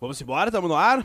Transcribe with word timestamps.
Vamos 0.00 0.20
embora, 0.20 0.50
tamo 0.50 0.66
no 0.66 0.74
ar? 0.74 1.02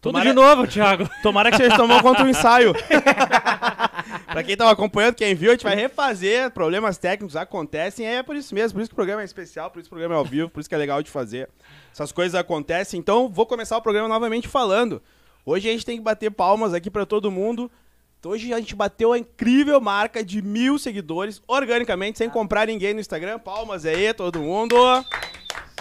Tudo 0.00 0.12
Tomara- 0.12 0.28
de 0.28 0.34
novo, 0.34 0.66
Thiago. 0.66 1.08
Tomara 1.22 1.50
que 1.50 1.56
vocês 1.56 1.76
tomam 1.76 2.00
contra 2.00 2.24
o 2.24 2.28
ensaio. 2.28 2.72
pra 4.26 4.42
quem 4.42 4.56
tava 4.56 4.70
acompanhando, 4.72 5.14
quem 5.14 5.34
viu, 5.34 5.50
a 5.50 5.54
gente 5.54 5.62
vai 5.62 5.76
refazer. 5.76 6.50
Problemas 6.50 6.98
técnicos 6.98 7.36
acontecem. 7.36 8.06
É 8.06 8.22
por 8.22 8.34
isso 8.34 8.54
mesmo. 8.54 8.74
Por 8.74 8.80
isso 8.82 8.90
que 8.90 8.94
o 8.94 8.96
programa 8.96 9.22
é 9.22 9.24
especial, 9.24 9.70
por 9.70 9.78
isso 9.78 9.88
que 9.88 9.94
o 9.94 9.96
programa 9.96 10.14
é 10.16 10.18
ao 10.18 10.24
vivo, 10.24 10.50
por 10.50 10.60
isso 10.60 10.68
que 10.68 10.74
é 10.74 10.78
legal 10.78 11.02
de 11.02 11.10
fazer. 11.10 11.48
Essas 11.92 12.10
coisas 12.12 12.34
acontecem. 12.34 12.98
Então, 12.98 13.28
vou 13.28 13.46
começar 13.46 13.76
o 13.76 13.82
programa 13.82 14.08
novamente 14.08 14.48
falando. 14.48 15.00
Hoje 15.44 15.68
a 15.68 15.72
gente 15.72 15.86
tem 15.86 15.96
que 15.96 16.02
bater 16.02 16.30
palmas 16.30 16.74
aqui 16.74 16.90
pra 16.90 17.06
todo 17.06 17.30
mundo. 17.30 17.70
Então, 18.18 18.32
hoje 18.32 18.52
a 18.52 18.58
gente 18.58 18.74
bateu 18.74 19.12
a 19.12 19.18
incrível 19.18 19.80
marca 19.80 20.24
de 20.24 20.42
mil 20.42 20.78
seguidores, 20.78 21.40
organicamente, 21.46 22.18
sem 22.18 22.28
comprar 22.28 22.66
ninguém 22.66 22.92
no 22.92 23.00
Instagram. 23.00 23.38
Palmas 23.38 23.86
aí, 23.86 24.12
todo 24.12 24.40
mundo. 24.40 24.76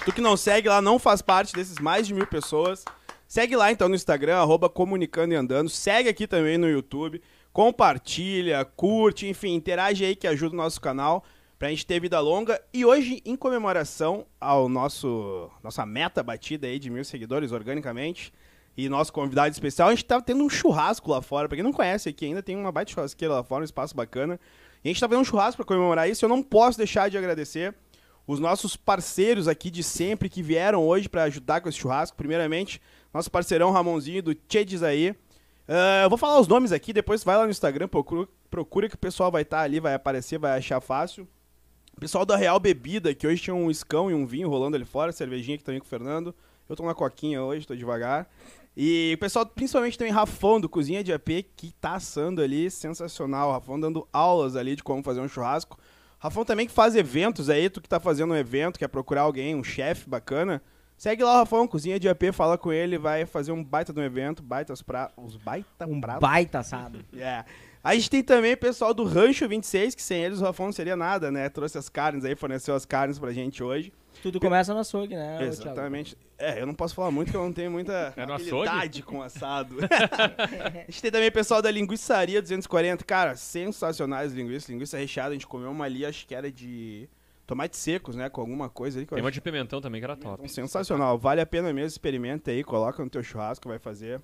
Tu 0.05 0.13
que 0.13 0.21
não 0.21 0.37
segue 0.37 0.69
lá, 0.69 0.83
não 0.83 0.99
faz 0.99 1.23
parte 1.23 1.51
desses 1.51 1.79
mais 1.79 2.05
de 2.05 2.13
mil 2.13 2.27
pessoas. 2.27 2.85
Segue 3.27 3.55
lá 3.55 3.71
então 3.71 3.89
no 3.89 3.95
Instagram, 3.95 4.37
arroba 4.37 4.69
Comunicando 4.69 5.33
e 5.33 5.35
Andando. 5.35 5.67
Segue 5.67 6.07
aqui 6.07 6.27
também 6.27 6.59
no 6.59 6.69
YouTube. 6.69 7.19
Compartilha, 7.51 8.63
curte, 8.63 9.27
enfim, 9.27 9.55
interage 9.55 10.05
aí 10.05 10.15
que 10.15 10.27
ajuda 10.27 10.53
o 10.53 10.57
nosso 10.57 10.79
canal 10.79 11.23
pra 11.57 11.69
gente 11.69 11.87
ter 11.87 11.99
vida 11.99 12.19
longa. 12.19 12.61
E 12.71 12.85
hoje, 12.85 13.19
em 13.25 13.35
comemoração 13.35 14.27
ao 14.39 14.69
nosso 14.69 15.49
nossa 15.63 15.83
meta 15.87 16.21
batida 16.21 16.67
aí 16.67 16.77
de 16.77 16.91
mil 16.91 17.03
seguidores 17.03 17.51
organicamente, 17.51 18.31
e 18.77 18.87
nosso 18.89 19.11
convidado 19.11 19.51
especial, 19.51 19.87
a 19.87 19.91
gente 19.91 20.05
tá 20.05 20.21
tendo 20.21 20.43
um 20.43 20.49
churrasco 20.49 21.09
lá 21.09 21.21
fora. 21.21 21.47
Pra 21.47 21.55
quem 21.55 21.63
não 21.63 21.73
conhece 21.73 22.09
aqui 22.09 22.25
ainda, 22.25 22.43
tem 22.43 22.55
uma 22.55 22.71
baita 22.71 22.91
churrasqueira 22.91 23.33
lá 23.33 23.43
fora, 23.43 23.61
um 23.61 23.65
espaço 23.65 23.95
bacana. 23.95 24.39
E 24.83 24.89
a 24.89 24.91
gente 24.91 24.99
tá 24.99 25.07
fazendo 25.07 25.21
um 25.21 25.25
churrasco 25.25 25.57
pra 25.57 25.65
comemorar 25.65 26.07
isso. 26.09 26.25
Eu 26.25 26.29
não 26.29 26.43
posso 26.43 26.77
deixar 26.77 27.09
de 27.09 27.17
agradecer 27.17 27.73
os 28.27 28.39
nossos 28.39 28.75
parceiros 28.75 29.47
aqui 29.47 29.69
de 29.69 29.83
sempre 29.83 30.29
que 30.29 30.41
vieram 30.41 30.85
hoje 30.85 31.07
pra 31.07 31.23
ajudar 31.23 31.61
com 31.61 31.69
esse 31.69 31.77
churrasco. 31.77 32.17
Primeiramente, 32.17 32.81
nosso 33.13 33.29
parceirão 33.29 33.71
Ramonzinho 33.71 34.23
do 34.23 34.33
Tchedis 34.33 34.83
aí. 34.83 35.15
Ah, 35.67 36.03
eu 36.03 36.09
vou 36.09 36.17
falar 36.17 36.39
os 36.39 36.47
nomes 36.47 36.71
aqui, 36.71 36.93
depois 36.93 37.23
vai 37.23 37.37
lá 37.37 37.45
no 37.45 37.51
Instagram, 37.51 37.87
procura, 37.87 38.27
procura 38.49 38.89
que 38.89 38.95
o 38.95 38.99
pessoal 38.99 39.31
vai 39.31 39.41
estar 39.41 39.61
ali, 39.61 39.79
vai 39.79 39.93
aparecer, 39.93 40.37
vai 40.37 40.57
achar 40.57 40.79
fácil. 40.79 41.27
Pessoal 41.99 42.25
da 42.25 42.35
Real 42.35 42.59
Bebida, 42.59 43.15
que 43.15 43.25
hoje 43.25 43.41
tinha 43.41 43.55
um 43.55 43.71
escão 43.71 44.11
e 44.11 44.13
um 44.13 44.25
vinho 44.25 44.49
rolando 44.49 44.75
ali 44.75 44.85
fora, 44.85 45.11
cervejinha 45.11 45.55
aqui 45.55 45.63
também 45.63 45.79
com 45.79 45.85
o 45.85 45.89
Fernando. 45.89 46.35
Eu 46.67 46.75
tô 46.75 46.83
na 46.83 46.93
coquinha 46.93 47.41
hoje, 47.41 47.65
tô 47.65 47.75
devagar. 47.75 48.27
E 48.75 49.13
o 49.15 49.17
pessoal, 49.17 49.45
principalmente 49.45 49.97
também 49.97 50.11
Rafão, 50.11 50.59
do 50.59 50.67
Cozinha 50.67 51.01
de 51.01 51.13
AP, 51.13 51.45
que 51.55 51.71
tá 51.79 51.93
assando 51.93 52.41
ali, 52.41 52.69
sensacional. 52.69 53.49
O 53.49 53.51
Rafão 53.53 53.79
dando 53.79 54.05
aulas 54.11 54.57
ali 54.57 54.75
de 54.75 54.83
como 54.83 55.01
fazer 55.01 55.21
um 55.21 55.27
churrasco. 55.27 55.79
Rafão 56.19 56.45
também 56.45 56.65
que 56.67 56.73
faz 56.73 56.95
eventos 56.95 57.49
aí, 57.49 57.69
tu 57.69 57.81
que 57.81 57.89
tá 57.89 57.99
fazendo 57.99 58.33
um 58.33 58.37
evento, 58.37 58.79
quer 58.79 58.87
procurar 58.87 59.21
alguém, 59.21 59.55
um 59.55 59.63
chefe 59.63 60.09
bacana. 60.09 60.61
Segue 60.97 61.23
lá 61.23 61.33
o 61.33 61.37
Rafão, 61.39 61.67
Cozinha 61.67 61.99
de 61.99 62.07
AP, 62.07 62.31
fala 62.31 62.57
com 62.57 62.71
ele, 62.71 62.97
vai 62.97 63.25
fazer 63.25 63.51
um 63.51 63.61
baita 63.63 63.91
de 63.91 63.99
um 63.99 64.03
evento, 64.03 64.41
baita 64.41 64.71
os 64.71 64.81
pra... 64.81 65.11
os 65.17 65.35
baita 65.35 65.85
Um 65.85 65.99
pratos. 65.99 66.21
baita 66.21 66.59
assado. 66.59 66.99
É. 67.17 67.43
A 67.83 67.93
gente 67.93 68.09
tem 68.09 68.23
também 68.23 68.53
o 68.53 68.57
pessoal 68.57 68.93
do 68.95 69.03
Rancho 69.03 69.47
26, 69.47 69.93
que 69.93 70.01
sem 70.01 70.23
eles 70.23 70.39
o 70.39 70.43
Rafão 70.43 70.67
não 70.67 70.73
seria 70.73 70.95
nada, 70.95 71.29
né? 71.29 71.49
Trouxe 71.49 71.77
as 71.77 71.87
carnes 71.87 72.25
aí, 72.25 72.35
forneceu 72.35 72.73
as 72.73 72.83
carnes 72.85 73.19
pra 73.19 73.31
gente 73.31 73.61
hoje. 73.61 73.93
Tudo 74.21 74.39
começa 74.39 74.73
no 74.73 74.79
açougue, 74.79 75.15
né? 75.15 75.43
Exatamente. 75.43 76.17
É, 76.37 76.61
eu 76.61 76.65
não 76.65 76.73
posso 76.73 76.93
falar 76.95 77.11
muito, 77.11 77.27
porque 77.27 77.37
eu 77.37 77.43
não 77.43 77.53
tenho 77.53 77.71
muita 77.71 78.13
É 78.17 78.25
no 78.25 78.33
habilidade 78.33 79.01
com 79.03 79.21
assado. 79.21 79.77
a 79.87 80.91
gente 80.91 81.01
tem 81.01 81.11
também 81.11 81.29
o 81.29 81.31
pessoal 81.31 81.61
da 81.61 81.71
Linguiçaria 81.71 82.41
240. 82.41 83.03
Cara, 83.03 83.35
sensacionais 83.35 84.33
linguiças. 84.33 84.69
Linguiça 84.69 84.97
recheada, 84.97 85.29
a 85.29 85.33
gente 85.33 85.47
comeu 85.47 85.71
uma 85.71 85.85
ali, 85.85 86.05
acho 86.05 86.27
que 86.27 86.35
era 86.35 86.51
de 86.51 87.09
tomates 87.45 87.79
secos, 87.79 88.15
né? 88.15 88.29
Com 88.29 88.41
alguma 88.41 88.69
coisa 88.69 88.99
ali 88.99 89.05
que 89.05 89.13
Tem 89.13 89.23
uma 89.23 89.29
acho 89.29 89.35
de 89.35 89.41
pimentão 89.41 89.79
também 89.79 90.01
que 90.01 90.05
era 90.05 90.15
top. 90.15 90.35
então, 90.35 90.47
sensacional. 90.47 91.17
Vale 91.17 91.41
a 91.41 91.45
pena 91.45 91.71
mesmo, 91.71 91.87
experimenta 91.87 92.51
aí, 92.51 92.63
coloca 92.63 93.03
no 93.03 93.09
teu 93.09 93.23
churrasco, 93.23 93.69
vai 93.69 93.79
fazer 93.79 94.21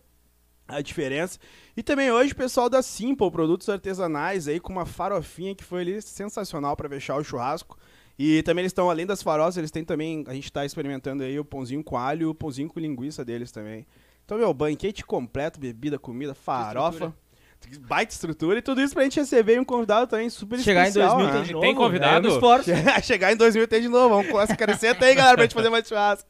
a 0.68 0.82
diferença. 0.82 1.38
E 1.76 1.84
também 1.84 2.12
hoje 2.12 2.34
o 2.34 2.36
pessoal 2.36 2.70
da 2.70 2.82
Simple, 2.82 3.30
produtos 3.30 3.70
artesanais 3.70 4.48
aí 4.48 4.60
com 4.60 4.72
uma 4.72 4.86
farofinha 4.86 5.54
que 5.54 5.64
foi 5.64 5.82
ali 5.82 6.02
sensacional 6.02 6.76
para 6.76 6.90
fechar 6.90 7.16
o 7.16 7.24
churrasco. 7.24 7.78
E 8.24 8.44
também 8.44 8.62
eles 8.62 8.70
estão, 8.70 8.88
além 8.88 9.04
das 9.04 9.24
farofas, 9.24 9.58
eles 9.58 9.72
têm 9.72 9.84
também, 9.84 10.24
a 10.28 10.34
gente 10.36 10.52
tá 10.52 10.64
experimentando 10.64 11.24
aí 11.24 11.40
o 11.40 11.44
pãozinho 11.44 11.84
com 11.84 11.98
alho 11.98 12.22
e 12.22 12.26
o 12.28 12.36
pãozinho 12.36 12.70
com 12.70 12.80
linguiça 12.80 13.26
deles 13.26 13.52
também. 13.52 13.84
Então, 14.24 14.38
meu, 14.38 14.54
banquete 14.54 15.04
completo, 15.04 15.60
bebida, 15.60 15.98
comida, 15.98 16.36
farofa, 16.36 17.12
baita 17.80 18.14
estrutura 18.14 18.60
e 18.60 18.62
tudo 18.62 18.80
isso 18.80 18.94
pra 18.94 19.02
gente 19.02 19.20
receber 19.20 19.60
um 19.60 19.66
convidado 19.66 20.06
também 20.06 20.30
super 20.30 20.60
Chegar 20.60 20.86
em 20.86 20.90
especial. 20.90 21.18
2000 21.18 21.26
né? 21.26 21.34
tem 21.34 21.48
de 21.48 21.54
novo. 21.54 21.66
Tem 21.66 21.76
convidado? 21.76 22.28
é 22.28 22.30
um 22.30 22.34
esforço. 22.36 22.70
Chegar 23.02 23.34
em 23.34 23.36
2000 23.36 23.68
tem 23.68 23.82
de 23.82 23.88
novo. 23.88 24.10
Vamos 24.10 24.32
com 24.32 24.40
essa 24.40 24.56
crescenta 24.56 25.04
aí, 25.04 25.16
galera, 25.16 25.36
pra 25.36 25.46
gente 25.46 25.56
fazer 25.56 25.70
mais 25.70 25.88
churrasco. 25.88 26.30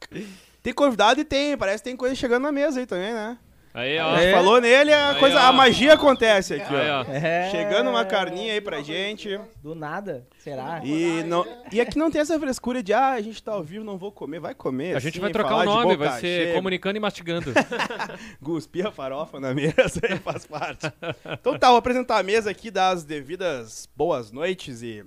Tem 0.62 0.72
convidado 0.72 1.20
e 1.20 1.24
tem, 1.26 1.58
parece 1.58 1.82
que 1.82 1.90
tem 1.90 1.96
coisa 1.96 2.14
chegando 2.14 2.44
na 2.44 2.52
mesa 2.52 2.80
aí 2.80 2.86
também, 2.86 3.12
né? 3.12 3.36
Aí, 3.74 3.96
A 3.98 4.06
ó. 4.06 4.16
gente 4.16 4.26
É. 4.26 4.32
falou 4.32 4.60
nele, 4.60 4.92
a, 4.92 5.10
Aí, 5.12 5.18
coisa, 5.18 5.36
ó. 5.36 5.46
a 5.46 5.52
magia 5.52 5.94
acontece 5.94 6.54
aqui, 6.54 6.74
Aí, 6.74 6.90
ó. 6.90 7.00
ó. 7.00 7.04
É... 7.10 7.50
Chegando 7.50 7.88
uma 7.88 8.04
carninha 8.04 8.52
aí 8.52 8.60
pra 8.60 8.82
gente. 8.82 9.40
Do 9.62 9.74
nada, 9.74 10.26
será? 10.38 10.80
E, 10.84 11.22
não, 11.24 11.46
e 11.72 11.80
aqui 11.80 11.96
não 11.98 12.10
tem 12.10 12.20
essa 12.20 12.38
frescura 12.38 12.82
de, 12.82 12.92
ah, 12.92 13.12
a 13.12 13.20
gente 13.22 13.42
tá 13.42 13.52
ao 13.52 13.62
vivo, 13.62 13.82
não 13.84 13.96
vou 13.96 14.12
comer. 14.12 14.40
Vai 14.40 14.54
comer, 14.54 14.94
A 14.94 14.98
gente 14.98 15.14
assim, 15.14 15.20
vai 15.20 15.30
trocar 15.30 15.56
o 15.56 15.64
nome, 15.64 15.96
vai 15.96 16.10
ser 16.14 16.20
cheia, 16.20 16.54
comunicando 16.54 16.96
e 16.98 17.00
mastigando. 17.00 17.50
Cuspir 18.44 18.86
a 18.86 18.92
farofa 18.92 19.40
na 19.40 19.54
mesa 19.54 20.00
aí 20.08 20.18
faz 20.18 20.46
parte. 20.46 20.92
Então 21.40 21.58
tá, 21.58 21.68
vou 21.68 21.78
apresentar 21.78 22.18
a 22.18 22.22
mesa 22.22 22.50
aqui, 22.50 22.70
dar 22.70 22.90
as 22.90 23.04
devidas 23.04 23.88
boas 23.96 24.30
noites 24.30 24.82
e 24.82 25.04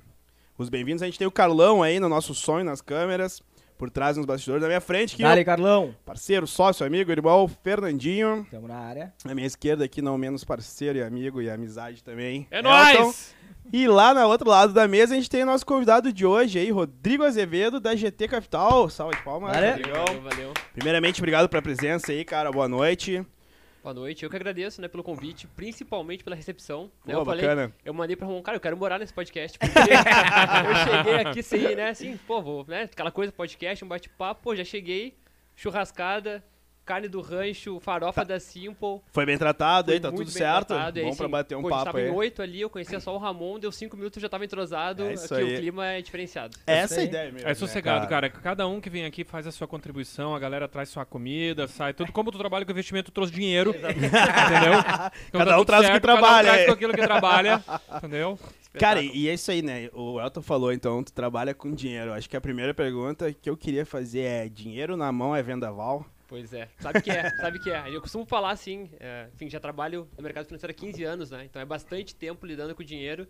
os 0.58 0.70
bem-vindos. 0.70 1.04
A 1.04 1.06
gente 1.06 1.20
tem 1.20 1.28
o 1.28 1.32
Carlão 1.32 1.84
aí 1.84 2.00
no 2.00 2.10
nosso 2.10 2.34
sonho, 2.34 2.66
nas 2.66 2.82
câmeras, 2.82 3.42
por 3.78 3.90
trás 3.90 4.18
nos 4.18 4.26
bastidores 4.26 4.62
da 4.62 4.68
minha 4.68 4.82
frente, 4.82 5.16
que 5.16 5.24
Dale, 5.24 5.44
Carlão. 5.44 5.96
parceiro, 6.06 6.48
sócio, 6.48 6.86
amigo, 6.86 7.12
irmão, 7.12 7.48
Fernandinho. 7.64 8.46
Tamo 8.50 8.68
na 8.68 8.78
área. 8.78 9.14
Na 9.24 9.36
minha 9.36 9.48
esquerda 9.48 9.84
aqui, 9.86 10.02
não 10.02 10.18
menos 10.18 10.44
parceiro 10.44 10.98
e 10.98 11.04
amigo 11.04 11.42
e 11.42 11.50
amizade 11.50 12.04
também. 12.04 12.48
É 12.52 12.58
Elton. 12.60 12.70
nóis! 12.70 13.36
E 13.74 13.88
lá 13.88 14.14
no 14.14 14.22
outro 14.28 14.48
lado 14.50 14.74
da 14.74 14.88
mesa 14.88 15.14
a 15.14 15.18
gente 15.18 15.30
tem 15.30 15.42
o 15.44 15.46
nosso 15.46 15.66
convidado 15.66 16.14
de 16.14 16.26
hoje 16.26 16.60
aí, 16.60 16.70
Rodrigo 16.70 17.24
Azevedo, 17.24 17.80
da 17.80 17.96
GT 17.96 18.28
Capital. 18.28 18.90
Salve 18.90 19.18
de 19.18 19.24
palmas, 19.24 19.52
Valeu. 19.54 19.72
Rodrigão. 19.72 20.06
Valeu, 20.06 20.22
valeu. 20.22 20.54
Primeiramente, 20.74 21.20
obrigado 21.20 21.50
pela 21.50 21.62
presença 21.62 22.12
aí, 22.12 22.24
cara. 22.24 22.52
Boa 22.52 22.68
noite. 22.68 23.26
Boa 23.86 23.94
noite. 23.94 24.24
Eu 24.24 24.32
que 24.32 24.36
agradeço, 24.36 24.82
né, 24.82 24.88
pelo 24.88 25.04
convite, 25.04 25.46
principalmente 25.46 26.24
pela 26.24 26.36
recepção. 26.36 26.92
Né, 27.06 27.14
eu 27.14 27.24
falei, 27.24 27.46
bacana. 27.46 27.72
eu 27.86 27.94
mandei 27.94 28.16
pra 28.16 28.26
Ramon, 28.26 28.42
cara, 28.42 28.58
eu 28.58 28.60
quero 28.60 28.76
morar 28.76 28.98
nesse 28.98 29.14
podcast. 29.14 29.60
Porque 29.60 29.78
eu 29.78 30.76
cheguei 30.98 31.16
aqui 31.20 31.44
sem, 31.44 31.76
né, 31.76 31.90
assim, 31.90 32.18
pô, 32.26 32.42
vou, 32.42 32.66
né, 32.68 32.90
aquela 32.92 33.12
coisa, 33.12 33.32
podcast, 33.32 33.86
um 33.86 33.88
bate-papo, 33.88 34.42
pô, 34.42 34.56
já 34.56 34.64
cheguei, 34.64 35.16
churrascada, 35.56 36.44
carne 36.86 37.08
do 37.08 37.20
rancho, 37.22 37.80
farofa 37.80 38.24
da 38.24 38.40
Simple. 38.40 39.02
Foi 39.12 39.26
bem 39.26 39.38
tratado 39.38 39.88
Foi 39.88 39.96
aí, 39.96 40.00
tá 40.00 40.10
muito 40.10 40.20
tudo 40.28 40.34
bem 40.34 40.38
certo. 40.42 40.68
tratado, 40.68 41.00
e 41.00 41.02
aí, 41.02 41.06
Bom 41.10 41.16
pra 41.16 41.26
assim, 41.26 41.32
bater 41.32 41.56
um 41.58 41.62
pô, 41.62 41.68
a 41.68 41.72
gente 41.72 41.78
papo 41.80 41.86
tava 41.86 41.98
aí. 42.00 42.08
em 42.08 42.12
oito 42.12 42.42
ali, 42.42 42.62
eu 42.62 42.70
conhecia 42.70 43.00
só 43.00 43.14
o 43.16 43.18
Ramon, 43.18 43.60
deu 43.60 43.72
cinco 43.72 43.98
minutos, 43.98 44.18
eu 44.18 44.22
já 44.22 44.30
tava 44.30 44.46
entrosado, 44.46 45.04
É 45.04 45.14
isso 45.14 45.34
aqui 45.34 45.44
aí. 45.44 45.56
o 45.56 45.60
clima 45.60 45.88
é 45.88 46.02
diferenciado. 46.02 46.58
Essa 46.68 46.96
é 46.96 46.98
a 46.98 47.02
aí. 47.02 47.08
ideia 47.08 47.32
mesmo. 47.32 47.48
É 47.48 47.50
né, 47.50 47.54
sossegado, 47.56 48.08
cara. 48.08 48.30
Cada 48.30 48.68
um 48.68 48.80
que 48.80 48.90
vem 48.90 49.06
aqui 49.06 49.24
faz 49.24 49.48
a 49.48 49.52
sua 49.52 49.68
contribuição, 49.68 50.36
a 50.36 50.40
galera 50.40 50.68
traz 50.68 50.90
sua 50.90 51.06
comida, 51.06 51.68
sai 51.68 51.94
tudo. 51.94 52.12
Como 52.12 52.32
tu 52.32 52.38
trabalha 52.38 52.64
com 52.66 52.72
investimento, 52.72 53.12
tu 53.12 53.16
trouxe 53.16 53.34
dinheiro. 53.34 53.72
entendeu? 53.72 54.74
Então 55.28 55.40
Cada 55.40 55.52
tá 55.52 55.60
um 55.60 55.66
traz 55.66 55.82
o 55.82 55.86
que 55.86 55.92
certo, 55.94 56.02
trabalha, 56.04 56.26
Cada 56.26 56.40
um 56.40 56.44
traz 56.44 56.62
é. 56.62 56.66
com 56.66 56.72
aquilo 56.72 56.94
que 56.94 57.02
trabalha. 57.02 57.64
Entendeu? 57.98 58.40
Cara, 58.80 59.02
e 59.02 59.30
é 59.30 59.34
isso 59.34 59.52
aí, 59.52 59.62
né? 59.62 59.90
O 59.94 60.20
Elton 60.20 60.42
falou, 60.42 60.72
então, 60.74 61.04
tu 61.04 61.14
trabalha 61.14 61.54
com 61.54 61.72
dinheiro. 61.72 62.14
Acho 62.14 62.30
que 62.30 62.36
a 62.36 62.42
primeira 62.42 62.74
pergunta 62.74 63.32
que 63.34 63.50
eu 63.50 63.56
queria 63.56 63.86
fazer 63.86 64.22
é: 64.22 64.50
dinheiro 64.50 64.98
na 64.98 65.12
mão 65.12 65.36
é 65.36 65.42
vendaval? 65.42 66.06
Pois 66.36 66.52
é, 66.54 66.68
sabe 66.82 67.02
que 67.02 67.10
é, 67.12 67.30
sabe 67.40 67.60
que 67.60 67.72
é. 67.72 67.96
Eu 67.96 68.02
costumo 68.02 68.26
falar 68.26 68.52
assim, 68.52 68.90
é, 69.00 69.30
enfim, 69.34 69.50
já 69.50 69.58
trabalho 69.58 70.10
no 70.18 70.22
mercado 70.22 70.46
financeiro 70.46 70.72
há 70.72 70.74
15 70.74 71.02
anos, 71.06 71.32
né? 71.32 71.46
Então 71.46 71.62
é 71.62 71.66
bastante 71.66 72.14
tempo 72.14 72.46
lidando 72.46 72.76
com 72.76 72.84
dinheiro 72.84 73.26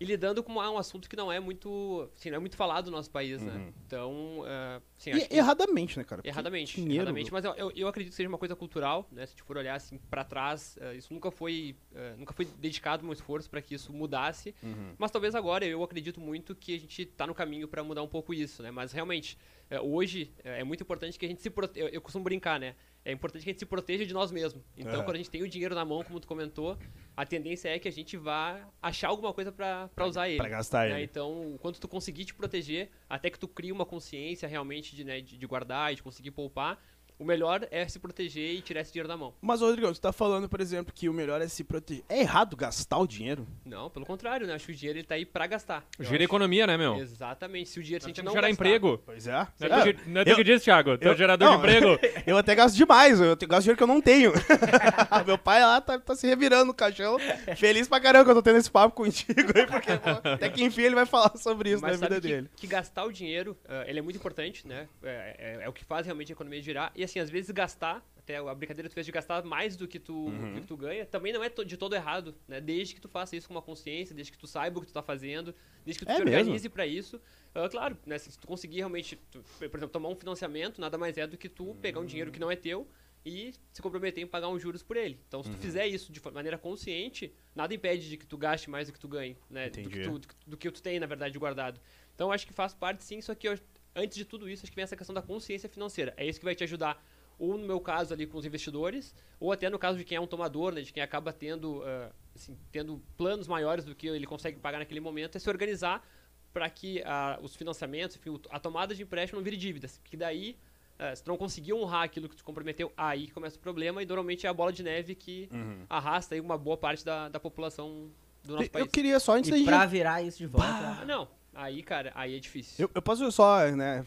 e 0.00 0.04
lidando 0.06 0.42
com 0.42 0.54
um 0.54 0.78
assunto 0.78 1.06
que 1.06 1.14
não 1.14 1.30
é 1.30 1.38
muito, 1.38 2.10
assim, 2.16 2.30
não 2.30 2.38
é 2.38 2.40
muito 2.40 2.56
falado 2.56 2.86
no 2.90 2.96
nosso 2.96 3.10
país, 3.10 3.42
né? 3.42 3.72
Então, 3.86 4.42
é, 4.46 4.80
assim, 4.98 5.10
acho 5.12 5.24
E, 5.26 5.28
que- 5.28 5.36
erradamente, 5.36 5.98
né, 5.98 6.04
cara? 6.04 6.22
Porque 6.22 6.28
Erradamente, 6.30 6.76
dinheiro- 6.76 6.94
erradamente, 7.02 7.30
mas 7.32 7.44
eu, 7.44 7.70
eu, 7.76 7.88
acredito 7.88 8.10
que 8.12 8.16
seja 8.16 8.28
uma 8.28 8.38
coisa 8.38 8.56
cultural, 8.56 9.06
né? 9.12 9.26
Se 9.26 9.32
a 9.32 9.36
gente 9.36 9.42
for 9.42 9.58
olhar 9.58 9.74
assim 9.74 9.98
para 10.10 10.24
trás, 10.24 10.78
eh, 10.80 10.94
isso 10.96 11.12
nunca 11.12 11.30
foi, 11.30 11.76
eh, 11.94 12.14
nunca 12.16 12.32
foi 12.32 12.46
dedicado 12.46 13.06
um 13.06 13.12
esforço 13.12 13.48
para 13.50 13.60
que 13.60 13.74
isso 13.74 13.92
mudasse. 13.92 14.54
Uhum. 14.62 14.94
Mas 14.98 15.10
talvez 15.10 15.34
agora 15.34 15.64
eu 15.66 15.82
acredito 15.82 16.20
muito 16.20 16.54
que 16.54 16.74
a 16.74 16.78
gente 16.80 17.02
está 17.02 17.26
no 17.26 17.34
caminho 17.34 17.68
para 17.68 17.84
mudar 17.84 18.02
um 18.02 18.08
pouco 18.08 18.32
isso, 18.34 18.62
né? 18.62 18.70
Mas 18.70 18.92
realmente 18.92 19.38
hoje 19.82 20.32
eh, 20.44 20.60
é 20.60 20.64
muito 20.64 20.82
importante 20.82 21.18
que 21.18 21.26
a 21.26 21.28
gente 21.28 21.42
se 21.42 21.50
prote... 21.50 21.78
eu, 21.78 21.88
eu 21.88 22.00
costumo 22.00 22.22
brincar, 22.24 22.58
né? 22.60 22.74
É 23.04 23.12
importante 23.12 23.44
que 23.44 23.50
a 23.50 23.52
gente 23.52 23.60
se 23.60 23.66
proteja 23.66 24.04
de 24.04 24.12
nós 24.12 24.32
mesmos. 24.32 24.64
Então, 24.76 25.00
É. 25.00 25.04
quando 25.04 25.14
a 25.14 25.18
gente 25.18 25.30
tem 25.30 25.40
o 25.40 25.48
dinheiro 25.48 25.76
na 25.76 25.84
mão, 25.84 26.02
como 26.02 26.18
tu 26.18 26.26
comentou, 26.26 26.76
a 27.16 27.24
tendência 27.24 27.68
é 27.68 27.78
que 27.78 27.86
a 27.86 27.92
gente 27.92 28.16
vá 28.16 28.68
achar 28.82 29.08
alguma 29.08 29.32
coisa 29.32 29.52
para 29.52 29.88
usar 30.06 30.28
ele. 30.28 30.38
Pra 30.38 30.48
gastar 30.48 30.88
né? 30.88 30.96
ele. 30.96 31.04
Então, 31.04 31.56
quanto 31.60 31.80
tu 31.80 31.86
conseguir 31.86 32.24
te 32.24 32.34
proteger, 32.34 32.90
até 33.08 33.30
que 33.30 33.38
tu 33.38 33.46
crie 33.46 33.70
uma 33.70 33.86
consciência 33.86 34.48
realmente 34.48 34.96
de, 34.96 35.04
né, 35.04 35.20
de, 35.20 35.38
de 35.38 35.46
guardar 35.46 35.92
e 35.92 35.96
de 35.96 36.02
conseguir 36.02 36.32
poupar, 36.32 36.82
o 37.18 37.24
melhor 37.24 37.66
é 37.70 37.86
se 37.88 37.98
proteger 37.98 38.54
e 38.54 38.60
tirar 38.60 38.80
esse 38.80 38.92
dinheiro 38.92 39.08
da 39.08 39.16
mão. 39.16 39.34
Mas, 39.40 39.60
Rodrigo, 39.60 39.92
tu 39.92 40.00
tá 40.00 40.12
falando, 40.12 40.48
por 40.48 40.60
exemplo, 40.60 40.92
que 40.94 41.08
o 41.08 41.12
melhor 41.12 41.40
é 41.40 41.48
se 41.48 41.64
proteger. 41.64 42.04
É 42.08 42.20
errado 42.20 42.56
gastar 42.56 42.98
o 42.98 43.06
dinheiro? 43.06 43.46
Não, 43.64 43.88
pelo 43.90 44.04
contrário, 44.06 44.46
né? 44.46 44.54
Acho 44.54 44.66
que 44.66 44.72
o 44.72 44.74
dinheiro 44.74 44.98
ele 44.98 45.06
tá 45.06 45.14
aí 45.14 45.24
pra 45.24 45.46
gastar. 45.46 45.84
Gira 46.00 46.22
economia, 46.22 46.66
né, 46.66 46.76
meu? 46.76 46.96
Exatamente. 46.96 47.70
Se 47.70 47.78
o 47.80 47.82
dinheiro 47.82 48.02
se 48.04 48.10
a 48.10 48.12
gente 48.14 48.22
não 48.24 48.32
gerar 48.32 48.48
gastar- 48.48 48.52
emprego. 48.64 48.98
Pois 49.04 49.26
é. 49.26 49.32
Não 49.32 49.76
é, 49.76 49.88
É, 49.88 49.92
tu, 49.92 50.00
não 50.10 50.20
é 50.20 50.24
tu 50.24 50.30
eu- 50.30 50.36
que 50.36 50.44
diz, 50.44 50.62
Thiago. 50.62 50.98
Tu 50.98 51.06
é 51.06 51.10
eu- 51.10 51.16
gerador 51.16 51.48
não, 51.48 51.54
de 51.56 51.58
emprego. 51.66 51.98
Eu 52.26 52.36
até 52.36 52.54
gasto 52.54 52.74
demais, 52.74 53.20
eu 53.20 53.36
gasto 53.36 53.62
dinheiro 53.62 53.76
que 53.76 53.82
eu 53.82 53.86
não 53.86 54.00
tenho. 54.00 54.32
Meu 55.26 55.38
pai 55.38 55.60
lá 55.60 55.80
tá, 55.80 55.98
tá 55.98 56.14
se 56.14 56.26
revirando 56.26 56.66
no 56.66 56.74
caixão, 56.74 57.18
feliz 57.56 57.86
pra 57.88 58.00
caramba 58.00 58.24
que 58.24 58.30
eu 58.30 58.34
tô 58.34 58.42
tendo 58.42 58.58
esse 58.58 58.70
papo 58.70 58.94
contigo 58.96 59.40
aí, 59.54 59.66
porque 59.66 59.96
pô, 59.96 60.28
até 60.28 60.48
que 60.48 60.62
enfim 60.64 60.82
ele 60.82 60.94
vai 60.94 61.06
falar 61.06 61.36
sobre 61.36 61.70
isso 61.70 61.82
Mas 61.82 62.00
na 62.00 62.08
vida 62.08 62.20
que, 62.20 62.26
dele. 62.28 62.50
que 62.56 62.66
gastar 62.66 63.04
o 63.04 63.12
dinheiro, 63.12 63.56
ah, 63.68 63.84
ele 63.86 63.98
é 63.98 64.02
muito 64.02 64.16
importante, 64.16 64.66
né? 64.66 64.88
É, 65.02 65.58
é- 65.60 65.64
é 65.64 65.68
o 65.68 65.72
que 65.72 65.84
faz 65.84 66.04
realmente 66.06 66.32
a 66.32 66.34
economia 66.34 66.60
girar. 66.60 66.90
E 66.96 67.02
assim, 67.06 67.18
às 67.18 67.30
vezes 67.30 67.50
gastar, 67.50 68.06
até 68.16 68.36
a 68.36 68.54
brincadeira 68.54 68.88
tu 68.88 68.92
fez 68.92 69.06
de 69.06 69.12
gastar 69.12 69.42
mais 69.44 69.76
do 69.76 69.88
que 69.88 69.98
tu, 69.98 70.12
Uhum. 70.26 70.54
do 70.54 70.60
que 70.60 70.66
tu 70.66 70.76
ganha, 70.76 71.06
também 71.06 71.32
não 71.32 71.42
é 71.42 71.48
de 71.48 71.76
todo 71.76 71.94
errado, 71.94 72.34
né? 72.46 72.60
Desde 72.60 72.94
que 72.94 73.00
tu 73.00 73.08
faça 73.08 73.34
isso 73.36 73.48
com 73.48 73.54
uma 73.54 73.62
consciência, 73.62 74.14
desde 74.14 74.32
que 74.32 74.38
tu 74.38 74.46
saiba 74.46 74.78
o 74.78 74.82
que 74.82 74.88
tu 74.88 74.92
tá 74.92 75.02
fazendo, 75.02 75.54
desde 75.84 76.00
que 76.00 76.04
tu 76.06 76.12
É 76.12 76.16
te 76.16 76.24
mesmo? 76.24 76.38
organize 76.40 76.68
pra 76.68 76.86
isso. 76.86 77.20
Ah, 77.54 77.68
claro, 77.68 77.96
né? 78.04 78.18
Se 78.18 78.38
tu 78.38 78.46
conseguir 78.46 78.76
realmente, 78.78 79.16
tu, 79.30 79.42
por 79.58 79.64
exemplo, 79.78 79.88
tomar 79.88 80.08
um 80.10 80.16
financiamento, 80.16 80.80
nada 80.80 80.98
mais 80.98 81.16
é 81.16 81.26
do 81.26 81.38
que 81.38 81.48
tu 81.48 81.74
pegar 81.80 82.00
um 82.00 82.04
dinheiro 82.04 82.30
que 82.30 82.38
não 82.40 82.50
é 82.50 82.56
teu 82.56 82.86
e 83.24 83.52
se 83.72 83.82
comprometer 83.82 84.22
em 84.22 84.26
pagar 84.26 84.48
uns 84.48 84.60
juros 84.62 84.82
por 84.84 84.96
ele. 84.96 85.18
Então, 85.26 85.40
Uhum. 85.40 85.44
se 85.44 85.50
tu 85.50 85.56
fizer 85.58 85.86
isso 85.86 86.12
de 86.12 86.20
maneira 86.32 86.56
consciente, 86.58 87.32
nada 87.54 87.74
impede 87.74 88.08
de 88.08 88.16
que 88.16 88.26
tu 88.26 88.36
gaste 88.36 88.68
mais 88.70 88.86
do 88.88 88.92
que 88.92 89.00
tu 89.00 89.08
ganhe, 89.08 89.36
né? 89.50 89.68
Do 89.70 89.88
que 89.90 90.00
tu, 90.00 90.20
do 90.46 90.56
que 90.56 90.70
tu 90.70 90.82
tem, 90.82 91.00
na 91.00 91.06
verdade, 91.06 91.36
guardado. 91.38 91.80
Então, 92.14 92.30
acho 92.30 92.46
que 92.46 92.52
faz 92.52 92.72
parte 92.74 93.02
sim, 93.04 93.20
só 93.20 93.34
que 93.34 93.48
eu- 93.48 93.58
antes 93.96 94.16
de 94.16 94.24
tudo 94.24 94.48
isso, 94.48 94.62
acho 94.64 94.70
que 94.70 94.76
vem 94.76 94.82
essa 94.84 94.96
questão 94.96 95.14
da 95.14 95.22
consciência 95.22 95.68
financeira. 95.68 96.14
É 96.16 96.24
isso 96.24 96.38
que 96.38 96.44
vai 96.44 96.54
te 96.54 96.62
ajudar, 96.62 97.02
ou 97.38 97.58
no 97.58 97.66
meu 97.66 97.80
caso 97.80 98.14
ali 98.14 98.26
com 98.26 98.38
os 98.38 98.44
investidores, 98.44 99.14
ou 99.40 99.50
até 99.50 99.68
no 99.68 99.78
caso 99.78 99.98
de 99.98 100.04
quem 100.04 100.16
é 100.16 100.20
um 100.20 100.26
tomador, 100.26 100.72
né, 100.72 100.82
de 100.82 100.92
quem 100.92 101.02
acaba 101.02 101.32
tendo, 101.32 101.82
ah, 101.84 102.10
assim, 102.34 102.56
tendo 102.70 103.02
planos 103.16 103.48
maiores 103.48 103.84
do 103.84 103.94
que 103.94 104.06
ele 104.06 104.26
consegue 104.26 104.58
pagar 104.58 104.78
naquele 104.78 105.00
momento, 105.00 105.36
é 105.36 105.38
se 105.38 105.48
organizar 105.48 106.06
para 106.52 106.68
que 106.70 107.02
ah, 107.04 107.38
os 107.42 107.56
financiamentos, 107.56 108.16
enfim, 108.16 108.38
a 108.50 108.58
tomada 108.60 108.94
de 108.94 109.02
empréstimo 109.02 109.38
não 109.38 109.44
vire 109.44 109.56
dívidas. 109.56 110.00
Que 110.04 110.16
daí, 110.16 110.56
ah, 110.98 111.14
se 111.14 111.22
tu 111.22 111.28
não 111.28 111.36
conseguir 111.36 111.74
honrar 111.74 112.04
aquilo 112.04 112.28
que 112.28 112.36
tu 112.36 112.44
comprometeu, 112.44 112.90
aí 112.96 113.28
começa 113.30 113.56
o 113.56 113.60
problema, 113.60 114.02
e 114.02 114.06
normalmente 114.06 114.46
é 114.46 114.48
a 114.48 114.54
bola 114.54 114.72
de 114.72 114.82
neve 114.82 115.14
que 115.14 115.48
arrasta 115.90 116.34
aí 116.34 116.40
uma 116.40 116.56
boa 116.56 116.76
parte 116.78 117.04
da, 117.04 117.28
da 117.28 117.38
população 117.38 118.10
do 118.42 118.52
nosso 118.54 118.64
Eu 118.64 118.70
país. 118.70 118.90
queria 118.90 119.20
só, 119.20 119.32
antes 119.34 119.50
da 119.50 119.56
E 119.56 119.58
gente... 119.58 119.68
pra 119.68 119.84
virar 119.84 120.22
isso 120.22 120.38
de 120.38 120.46
volta. 120.46 120.66
Ah, 120.68 121.04
não. 121.04 121.28
Aí, 121.56 121.82
cara, 121.82 122.12
aí 122.14 122.36
é 122.36 122.38
difícil. 122.38 122.74
Eu, 122.78 122.90
eu 122.94 123.00
posso 123.00 123.32
só, 123.32 123.66
né, 123.70 124.04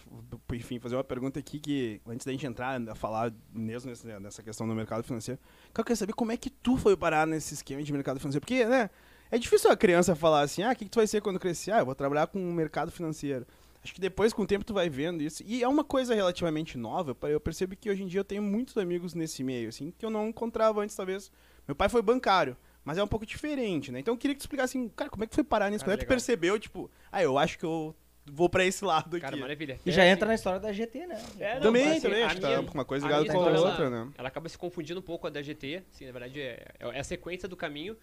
enfim, 0.54 0.80
fazer 0.80 0.96
uma 0.96 1.04
pergunta 1.04 1.40
aqui 1.40 1.60
que, 1.60 2.00
antes 2.08 2.24
da 2.24 2.32
gente 2.32 2.46
entrar 2.46 2.80
a 2.88 2.94
falar 2.94 3.34
mesmo 3.52 3.92
nessa 4.20 4.44
questão 4.44 4.68
do 4.68 4.76
mercado 4.76 5.04
financeiro, 5.04 5.42
eu 5.76 5.84
quero 5.84 5.98
saber 5.98 6.14
como 6.14 6.32
é 6.32 6.38
que 6.38 6.52
tu 6.52 6.78
foi 6.78 6.96
parar 6.96 7.26
nesse 7.26 7.56
esquema 7.56 7.82
de 7.82 7.92
mercado 7.92 8.20
financeiro. 8.20 8.46
Porque, 8.46 8.64
né, 8.66 8.92
é 9.32 9.38
difícil 9.40 9.72
a 9.72 9.76
criança 9.76 10.16
falar 10.16 10.42
assim, 10.42 10.62
ah, 10.62 10.72
o 10.72 10.76
que, 10.76 10.86
que 10.86 10.92
tu 10.92 10.98
vai 10.98 11.08
ser 11.08 11.22
quando 11.22 11.40
crescer? 11.40 11.72
Ah, 11.72 11.80
eu 11.80 11.86
vou 11.86 11.96
trabalhar 11.96 12.28
com 12.28 12.40
o 12.40 12.54
mercado 12.54 12.92
financeiro. 12.92 13.48
Acho 13.84 13.96
que 13.96 14.02
depois, 14.02 14.32
com 14.32 14.44
o 14.44 14.48
tempo, 14.48 14.64
tu 14.64 14.74
vai 14.74 14.88
vendo 14.88 15.24
isso. 15.24 15.42
E 15.44 15.64
é 15.64 15.68
uma 15.68 15.84
coisa 15.84 16.14
relativamente 16.14 16.78
nova. 16.78 17.18
Eu 17.24 17.40
percebo 17.40 17.76
que 17.76 17.90
hoje 17.90 18.04
em 18.04 18.08
dia 18.08 18.20
eu 18.20 18.26
tenho 18.26 18.44
muitos 18.44 18.78
amigos 18.78 19.16
nesse 19.16 19.44
meio, 19.44 19.70
assim, 19.70 19.92
que 19.98 20.06
eu 20.06 20.12
não 20.12 20.28
encontrava 20.28 20.82
antes, 20.82 20.96
talvez. 20.96 21.32
Meu 21.68 21.76
pai 21.76 21.90
foi 21.90 22.02
bancário, 22.02 22.56
mas 22.90 22.98
é 22.98 23.04
um 23.04 23.08
pouco 23.08 23.24
diferente, 23.24 23.92
né? 23.92 24.00
Então 24.00 24.16
eu 24.16 24.18
queria 24.18 24.34
que 24.34 24.40
tu 24.40 24.46
explicasse, 24.46 24.76
assim, 24.76 24.90
cara, 24.90 25.12
como 25.12 25.24
é 25.24 25.28
que 25.28 25.36
foi 25.36 25.44
parar 25.44 25.70
nisso? 25.70 25.86
Cara, 25.86 25.92
como 25.92 25.94
é 25.94 25.98
que 26.00 26.06
tu 26.06 26.08
percebeu, 26.08 26.58
tipo, 26.60 26.90
ah, 27.12 27.22
eu 27.22 27.38
acho 27.38 27.60
que 27.60 27.64
eu 27.64 27.96
vou 28.26 28.50
pra 28.50 28.66
esse 28.66 28.84
lado 28.84 29.16
aqui. 29.16 29.22
Cara, 29.22 29.38
maravilha. 29.38 29.80
E 29.86 29.90
É, 29.90 29.94
já 29.94 30.02
assim, 30.02 30.12
entra 30.12 30.28
na 30.28 30.34
história 30.34 30.60
da 30.60 30.74
GT, 30.74 31.06
né? 31.06 31.22
É, 31.40 31.54
não, 31.56 31.62
Também, 31.62 31.88
assim, 31.92 32.02
também, 32.02 32.24
acho 32.24 32.36
que 32.38 32.42
tá 32.42 32.60
uma 32.62 32.84
coisa 32.84 33.06
ligada 33.06 33.26
com 33.26 33.32
a 33.32 33.36
história, 33.36 33.60
outra, 33.62 33.86
ela- 33.86 34.06
né? 34.06 34.12
Ela 34.18 34.28
acaba 34.28 34.50
se 34.50 34.58
confundindo 34.58 35.00
um 35.00 35.04
pouco 35.04 35.22
com 35.22 35.28
a 35.28 35.30
da 35.30 35.40
GT, 35.40 35.84
assim, 35.94 36.08
na 36.08 36.12
verdade 36.12 36.42
é, 36.42 36.66
é 36.80 37.00
a 37.00 37.04
sequência 37.04 37.48
do 37.48 37.56
caminho. 37.56 37.96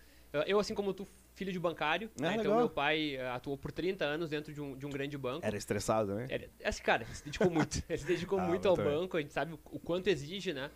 Eu, 0.47 0.61
assim 0.61 0.75
como 0.75 0.95
tu, 0.95 1.05
filho 1.35 1.51
de 1.51 1.59
bancário, 1.59 2.11
Ah, 2.19 2.23
né, 2.23 2.37
então 2.39 2.55
meu 2.57 2.69
pai 2.69 3.17
uh, 3.17 3.35
atuou 3.35 3.57
por 3.57 3.73
30 3.73 4.05
anos 4.05 4.31
dentro 4.31 4.53
de 4.53 4.61
um, 4.61 4.77
de 4.77 4.87
um 4.87 4.91
grande 4.91 5.17
banco. 5.19 5.45
Era 5.45 5.57
estressado, 5.57 6.15
né? 6.15 6.27
Era, 6.29 6.49
esse 6.61 6.81
cara, 6.83 7.03
ele 7.05 7.15
se 7.15 7.25
dedicou 7.25 7.51
muito. 7.51 7.83
Ele 7.89 7.99
se 7.99 8.05
dedicou 8.07 8.39
Ah, 8.39 8.43
muito 8.43 8.69
ao 8.69 8.77
também. 8.77 8.93
banco, 8.93 9.17
a 9.17 9.21
gente 9.21 9.33
sabe 9.33 9.53
o, 9.55 9.59
o 9.73 9.81
quanto 9.81 10.09
exige, 10.09 10.53
né? 10.53 10.71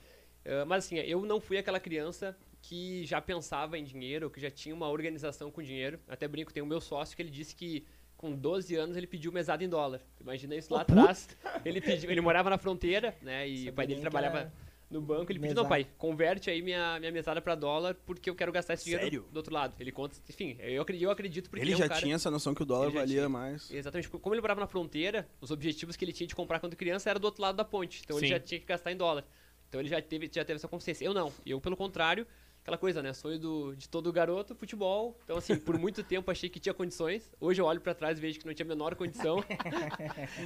Uh, 0.44 0.66
mas 0.66 0.84
assim, 0.84 0.96
eu 0.96 1.24
não 1.24 1.40
fui 1.40 1.58
aquela 1.58 1.78
criança 1.78 2.36
que 2.62 3.04
já 3.04 3.20
pensava 3.20 3.78
em 3.78 3.84
dinheiro, 3.84 4.30
que 4.30 4.40
já 4.40 4.50
tinha 4.50 4.74
uma 4.74 4.88
organização 4.88 5.50
com 5.50 5.62
dinheiro. 5.62 5.98
Até 6.08 6.28
brinco, 6.28 6.52
tem 6.52 6.62
o 6.62 6.66
meu 6.66 6.80
sócio 6.80 7.16
que 7.16 7.22
ele 7.22 7.30
disse 7.30 7.54
que 7.54 7.84
com 8.16 8.32
12 8.32 8.76
anos 8.76 8.96
ele 8.96 9.06
pediu 9.06 9.32
mesada 9.32 9.64
em 9.64 9.68
dólar. 9.68 10.00
Imagina 10.20 10.54
isso 10.54 10.72
lá 10.72 10.82
atrás. 10.82 11.28
Ele 11.64 11.80
pediu, 11.80 12.10
ele 12.10 12.20
morava 12.20 12.50
na 12.50 12.58
fronteira, 12.58 13.16
né? 13.22 13.48
E 13.48 13.56
Sabia 13.56 13.70
o 13.70 13.74
pai 13.74 13.86
dele 13.86 14.00
trabalhava 14.02 14.52
no 14.90 15.00
banco. 15.00 15.32
Ele 15.32 15.38
pediu, 15.38 15.54
não, 15.54 15.62
mesada. 15.62 15.68
pai, 15.68 15.86
converte 15.96 16.50
aí 16.50 16.60
minha, 16.60 16.98
minha 16.98 17.12
mesada 17.12 17.40
pra 17.40 17.54
dólar 17.54 17.94
porque 18.04 18.28
eu 18.28 18.34
quero 18.34 18.52
gastar 18.52 18.74
esse 18.74 18.84
dinheiro 18.84 19.04
Sério? 19.04 19.26
do 19.32 19.36
outro 19.38 19.54
lado. 19.54 19.74
Ele 19.80 19.90
conta, 19.90 20.16
enfim, 20.28 20.56
eu 20.58 20.82
acredito, 20.82 21.04
eu 21.04 21.10
acredito 21.10 21.48
porque 21.48 21.64
Ele 21.64 21.72
é 21.72 21.76
um 21.76 21.78
já 21.78 21.88
cara... 21.88 22.00
tinha 22.00 22.14
essa 22.14 22.30
noção 22.30 22.54
que 22.54 22.62
o 22.62 22.66
dólar 22.66 22.90
valia 22.90 23.16
tinha. 23.16 23.28
mais. 23.28 23.70
Exatamente. 23.70 24.08
Como 24.10 24.34
ele 24.34 24.42
morava 24.42 24.60
na 24.60 24.66
fronteira, 24.66 25.26
os 25.40 25.50
objetivos 25.50 25.96
que 25.96 26.04
ele 26.04 26.12
tinha 26.12 26.26
de 26.26 26.34
comprar 26.34 26.60
quando 26.60 26.76
criança 26.76 27.08
era 27.08 27.18
do 27.18 27.24
outro 27.24 27.40
lado 27.40 27.56
da 27.56 27.64
ponte. 27.64 28.02
Então 28.04 28.18
Sim. 28.18 28.26
ele 28.26 28.34
já 28.34 28.40
tinha 28.40 28.60
que 28.60 28.66
gastar 28.66 28.92
em 28.92 28.96
dólar. 28.96 29.24
Então 29.70 29.80
ele 29.80 29.88
já 29.88 30.02
teve, 30.02 30.28
já 30.30 30.44
teve 30.44 30.56
essa 30.56 30.68
consciência. 30.68 31.04
Eu 31.04 31.14
não. 31.14 31.32
Eu, 31.46 31.60
pelo 31.60 31.76
contrário, 31.76 32.26
aquela 32.60 32.76
coisa, 32.76 33.00
né? 33.00 33.12
Sonho 33.12 33.38
do, 33.38 33.74
de 33.76 33.88
todo 33.88 34.12
garoto, 34.12 34.52
futebol. 34.52 35.16
Então, 35.22 35.36
assim, 35.38 35.54
por 35.56 35.78
muito 35.78 36.02
tempo 36.02 36.28
achei 36.28 36.50
que 36.50 36.58
tinha 36.58 36.74
condições. 36.74 37.30
Hoje 37.40 37.60
eu 37.60 37.64
olho 37.66 37.80
pra 37.80 37.94
trás 37.94 38.18
e 38.18 38.20
vejo 38.20 38.40
que 38.40 38.46
não 38.46 38.52
tinha 38.52 38.66
a 38.66 38.68
menor 38.68 38.96
condição. 38.96 39.36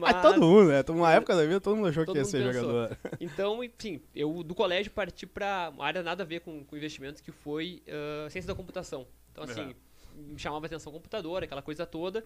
Ah, 0.02 0.20
todo 0.20 0.40
mundo, 0.40 0.68
né? 0.68 0.84
Uma 0.88 1.12
época 1.14 1.34
da 1.34 1.42
vida 1.42 1.60
todo 1.60 1.76
mundo 1.76 1.88
achou 1.88 2.04
Todo 2.04 2.14
que 2.14 2.18
ia 2.18 2.24
ser 2.24 2.44
pensou. 2.44 2.52
jogador. 2.62 2.98
Então, 3.20 3.64
enfim, 3.64 4.02
eu 4.14 4.42
do 4.42 4.54
colégio 4.54 4.92
parti 4.92 5.26
pra 5.26 5.70
uma 5.74 5.84
área 5.86 6.02
nada 6.02 6.22
a 6.22 6.26
ver 6.26 6.40
com, 6.40 6.62
com 6.64 6.76
investimentos, 6.76 7.20
que 7.22 7.32
foi 7.32 7.82
ah, 7.88 8.28
ciência 8.28 8.48
da 8.48 8.54
computação. 8.54 9.06
Então, 9.32 9.44
assim, 9.44 9.74
Uhum. 10.14 10.32
me 10.34 10.38
chamava 10.38 10.66
atenção 10.66 10.92
computador, 10.92 11.42
aquela 11.42 11.62
coisa 11.62 11.86
toda. 11.86 12.24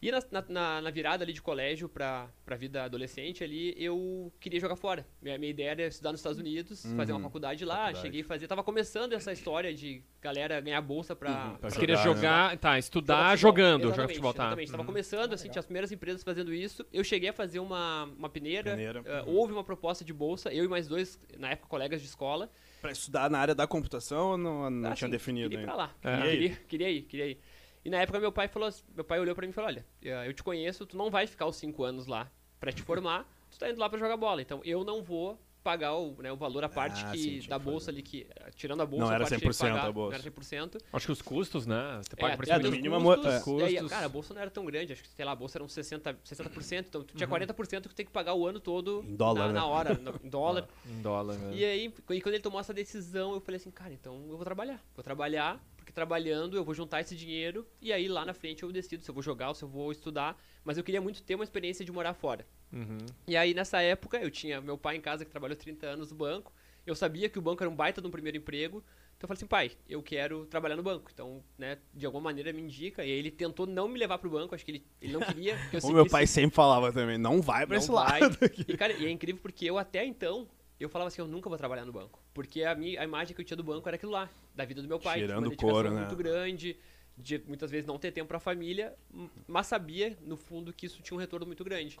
E 0.00 0.12
na, 0.12 0.20
na- 0.48 0.80
na, 0.80 0.90
virada 0.90 1.24
ali 1.24 1.32
de 1.32 1.42
colégio 1.42 1.88
pra, 1.88 2.28
pra 2.44 2.54
vida 2.54 2.84
adolescente 2.84 3.42
ali, 3.42 3.74
eu 3.76 4.32
queria 4.38 4.60
jogar 4.60 4.76
fora. 4.76 5.04
Minha, 5.20 5.36
minha 5.38 5.50
ideia 5.50 5.70
era 5.70 5.86
estudar 5.88 6.12
nos 6.12 6.20
Estados 6.20 6.38
Unidos, 6.38 6.86
fazer 6.96 7.10
uma 7.10 7.18
Uhum. 7.18 7.24
faculdade 7.24 7.64
lá. 7.64 7.74
Faculdade. 7.74 8.00
Cheguei 8.02 8.20
a 8.20 8.24
fazer. 8.24 8.46
Tava 8.46 8.62
começando 8.62 9.12
essa 9.12 9.32
história 9.32 9.74
de 9.74 10.00
galera 10.22 10.60
ganhar 10.60 10.80
bolsa 10.82 11.16
pra. 11.16 11.48
Uhum, 11.48 11.56
pra 11.56 11.70
queria 11.72 11.96
jogar, 11.96 12.08
né? 12.08 12.14
jogar, 12.14 12.56
tá, 12.58 12.68
jogar 12.68 12.78
estudar 12.78 13.16
futebol. 13.30 13.36
jogando, 13.36 13.82
jogar 13.90 14.08
futebol, 14.08 14.32
tá. 14.32 14.42
Exatamente, 14.44 14.70
tava 14.70 14.82
Uhum. 14.84 14.86
começando, 14.86 15.32
assim, 15.32 15.48
tinha 15.48 15.58
as 15.60 15.66
primeiras 15.66 15.90
empresas 15.90 16.22
fazendo 16.22 16.54
isso. 16.54 16.86
Eu 16.92 17.02
cheguei 17.02 17.30
a 17.30 17.32
fazer 17.32 17.58
uma, 17.58 18.04
uma 18.04 18.28
peneira. 18.28 18.70
Peneira. 18.70 19.02
eh, 19.04 19.24
houve 19.26 19.52
uma 19.52 19.64
proposta 19.64 20.04
de 20.04 20.12
bolsa, 20.12 20.52
eu 20.54 20.64
e 20.64 20.68
mais 20.68 20.86
dois, 20.86 21.18
na 21.36 21.50
época, 21.50 21.66
colegas 21.68 22.00
de 22.00 22.06
escola. 22.06 22.48
Pra 22.80 22.92
estudar 22.92 23.28
na 23.28 23.40
área 23.40 23.54
da 23.56 23.66
computação 23.66 24.30
ou 24.30 24.38
não, 24.38 24.70
não 24.70 24.92
Ah, 24.92 24.94
tinha 24.94 25.10
definido 25.10 25.50
Queria 25.50 25.64
ir 25.64 25.68
ainda? 25.68 25.72
pra 25.74 26.08
lá. 26.08 26.18
É. 26.18 26.22
Queria, 26.30 26.38
queria, 26.50 26.56
queria 26.68 26.90
ir, 26.90 27.02
queria 27.02 27.26
ir. 27.26 27.40
E 27.88 27.90
na 27.90 28.02
época 28.02 28.20
meu 28.20 28.30
pai 28.30 28.48
falou, 28.48 28.68
assim- 28.68 28.84
meu 28.94 29.02
pai 29.02 29.18
olhou 29.18 29.34
pra 29.34 29.46
mim 29.46 29.50
e 29.50 29.54
falou, 29.54 29.70
olha, 29.70 29.86
eh, 30.04 30.28
eu 30.28 30.34
te 30.34 30.42
conheço, 30.42 30.84
tu 30.84 30.94
não 30.94 31.08
vai 31.10 31.26
ficar 31.26 31.46
os 31.46 31.56
cinco 31.56 31.82
anos 31.84 32.06
lá 32.06 32.30
pra 32.60 32.70
te 32.70 32.82
formar, 32.82 33.26
tu 33.50 33.58
tá 33.58 33.70
indo 33.70 33.80
lá 33.80 33.88
pra 33.88 33.98
jogar 33.98 34.14
bola, 34.18 34.42
então 34.42 34.60
eu 34.62 34.84
não 34.84 35.02
vou 35.02 35.40
pagar 35.68 35.94
o, 35.96 36.16
né, 36.22 36.32
o 36.32 36.36
valor 36.36 36.64
a 36.64 36.68
parte 36.68 37.04
Ah, 37.04 37.10
que, 37.10 37.42
sim, 37.42 37.46
da 37.48 37.58
bolsa 37.58 37.86
fazer. 37.86 37.98
ali, 37.98 38.02
que 38.02 38.26
tirando 38.56 38.80
a 38.80 38.86
bolsa, 38.86 39.04
Não 39.04 39.10
a 39.10 39.14
era 39.16 39.24
parte 39.24 39.34
que 39.34 39.40
tinha 39.40 39.50
que 39.50 39.56
100% 39.58 39.66
a 39.68 39.74
pagar, 39.78 39.92
bolsa. 39.92 40.08
Não 40.08 40.14
era 40.14 40.22
100%. 40.22 40.80
Acho 40.94 41.06
que 41.06 41.12
os 41.12 41.20
custos, 41.20 41.66
né? 41.66 42.00
Você 42.02 42.16
paga 42.16 42.32
É, 42.32 42.36
por 42.36 42.44
é, 42.44 42.46
cima 42.46 42.60
de 42.60 42.70
mínimo, 42.70 43.00
custos, 43.04 43.26
é. 43.26 43.28
e 43.30 43.62
aí, 43.64 43.72
Custos. 43.74 43.90
cara, 43.90 44.06
a 44.06 44.08
bolsa 44.08 44.32
não 44.32 44.40
era 44.40 44.50
tão 44.50 44.64
grande, 44.64 44.94
acho 44.94 45.02
que, 45.02 45.08
sei 45.10 45.24
lá, 45.26 45.32
a 45.32 45.36
bolsa 45.36 45.58
eram 45.58 45.66
60%, 45.66 46.16
60% 46.24 46.86
então 46.88 47.04
tu 47.04 47.14
tinha 47.14 47.28
40% 47.28 47.82
que 47.82 47.88
tu 47.90 47.94
tem 47.94 48.06
que 48.06 48.12
pagar 48.12 48.32
o 48.32 48.46
ano 48.46 48.58
todo 48.60 49.04
Em 49.06 49.14
dólar, 49.14 49.40
na, 49.40 49.46
né? 49.48 49.52
na 49.54 49.66
hora, 49.66 49.94
no- 49.94 50.14
em 50.24 50.28
dólar. 50.30 50.66
em 50.88 51.02
dólar, 51.02 51.36
né? 51.36 51.54
E 51.54 51.64
aí, 51.66 51.84
e 52.10 52.20
quando 52.22 52.34
ele 52.34 52.42
tomou 52.42 52.58
essa 52.60 52.72
decisão, 52.72 53.34
eu 53.34 53.40
falei 53.42 53.56
assim, 53.60 53.70
cara, 53.70 53.92
então 53.92 54.14
eu 54.30 54.36
vou 54.36 54.44
trabalhar. 54.44 54.82
Vou 54.96 55.02
trabalhar, 55.04 55.62
porque 55.76 55.92
trabalhando 55.92 56.56
eu 56.56 56.64
vou 56.64 56.72
juntar 56.74 57.02
esse 57.02 57.14
dinheiro 57.14 57.66
e 57.80 57.92
aí 57.92 58.08
lá 58.08 58.24
na 58.24 58.32
frente 58.32 58.62
eu 58.62 58.72
decido 58.72 59.02
se 59.04 59.10
eu 59.10 59.14
vou 59.14 59.22
jogar 59.22 59.48
ou 59.48 59.54
se 59.54 59.64
eu 59.64 59.68
vou 59.68 59.92
estudar. 59.92 60.40
Mas 60.68 60.76
eu 60.76 60.84
queria 60.84 61.00
muito 61.00 61.22
ter 61.22 61.34
uma 61.34 61.44
experiência 61.44 61.82
de 61.82 61.90
morar 61.90 62.12
fora. 62.12 62.46
Uhum. 62.70 62.98
E 63.26 63.38
aí 63.38 63.54
nessa 63.54 63.80
época 63.80 64.18
eu 64.18 64.30
tinha 64.30 64.60
meu 64.60 64.76
pai 64.76 64.96
em 64.96 65.00
casa 65.00 65.24
que 65.24 65.30
trabalhou 65.30 65.56
30 65.56 65.86
anos 65.86 66.10
no 66.10 66.16
banco. 66.18 66.52
Eu 66.86 66.94
sabia 66.94 67.26
que 67.26 67.38
o 67.38 67.40
banco 67.40 67.62
era 67.62 67.70
um 67.70 67.74
baita 67.74 68.02
de 68.02 68.06
um 68.06 68.10
primeiro 68.10 68.36
emprego. 68.36 68.84
Então 69.16 69.22
eu 69.22 69.28
falei 69.28 69.38
assim, 69.38 69.46
pai, 69.46 69.70
eu 69.88 70.02
quero 70.02 70.44
trabalhar 70.44 70.76
no 70.76 70.82
banco. 70.82 71.10
Então, 71.10 71.42
né, 71.56 71.78
de 71.94 72.04
alguma 72.04 72.24
maneira 72.24 72.52
me 72.52 72.60
indica. 72.60 73.02
E 73.02 73.10
aí 73.10 73.18
ele 73.18 73.30
tentou 73.30 73.66
não 73.66 73.88
me 73.88 73.98
levar 73.98 74.18
pro 74.18 74.28
banco, 74.28 74.54
acho 74.54 74.62
que 74.62 74.72
ele, 74.72 74.84
ele 75.00 75.14
não 75.14 75.20
queria 75.22 75.56
que 75.70 75.78
eu 75.78 75.80
O 75.84 75.90
meu 75.90 76.06
pai 76.06 76.26
sempre 76.26 76.54
falava 76.54 76.92
também, 76.92 77.16
não 77.16 77.40
vai 77.40 77.66
pra 77.66 77.76
não 77.76 77.82
esse 77.82 77.90
vai. 77.90 78.20
lado. 78.20 78.36
E, 78.68 78.76
cara, 78.76 78.92
e 78.92 79.06
é 79.06 79.10
incrível 79.10 79.40
porque 79.40 79.64
eu 79.64 79.78
até 79.78 80.04
então, 80.04 80.46
eu 80.78 80.90
falava 80.90 81.08
assim, 81.08 81.22
eu 81.22 81.26
nunca 81.26 81.48
vou 81.48 81.56
trabalhar 81.56 81.86
no 81.86 81.92
banco. 81.92 82.22
Porque 82.34 82.62
a, 82.62 82.74
minha, 82.74 83.00
a 83.00 83.04
imagem 83.04 83.34
que 83.34 83.40
eu 83.40 83.44
tinha 83.46 83.56
do 83.56 83.64
banco 83.64 83.88
era 83.88 83.96
aquilo 83.96 84.12
lá, 84.12 84.28
da 84.54 84.66
vida 84.66 84.82
do 84.82 84.88
meu 84.88 85.00
pai. 85.00 85.20
Tirando 85.20 85.46
uma 85.46 85.56
couro, 85.56 85.90
né? 85.90 86.00
muito 86.00 86.14
grande, 86.14 86.76
de 87.18 87.38
muitas 87.46 87.70
vezes 87.70 87.86
não 87.86 87.98
ter 87.98 88.12
tempo 88.12 88.28
pra 88.28 88.38
família, 88.38 88.94
m- 89.12 89.28
mas 89.46 89.66
sabia, 89.66 90.16
no 90.22 90.36
fundo, 90.36 90.72
que 90.72 90.86
isso 90.86 91.02
tinha 91.02 91.16
um 91.16 91.20
retorno 91.20 91.44
muito 91.46 91.64
grande. 91.64 91.98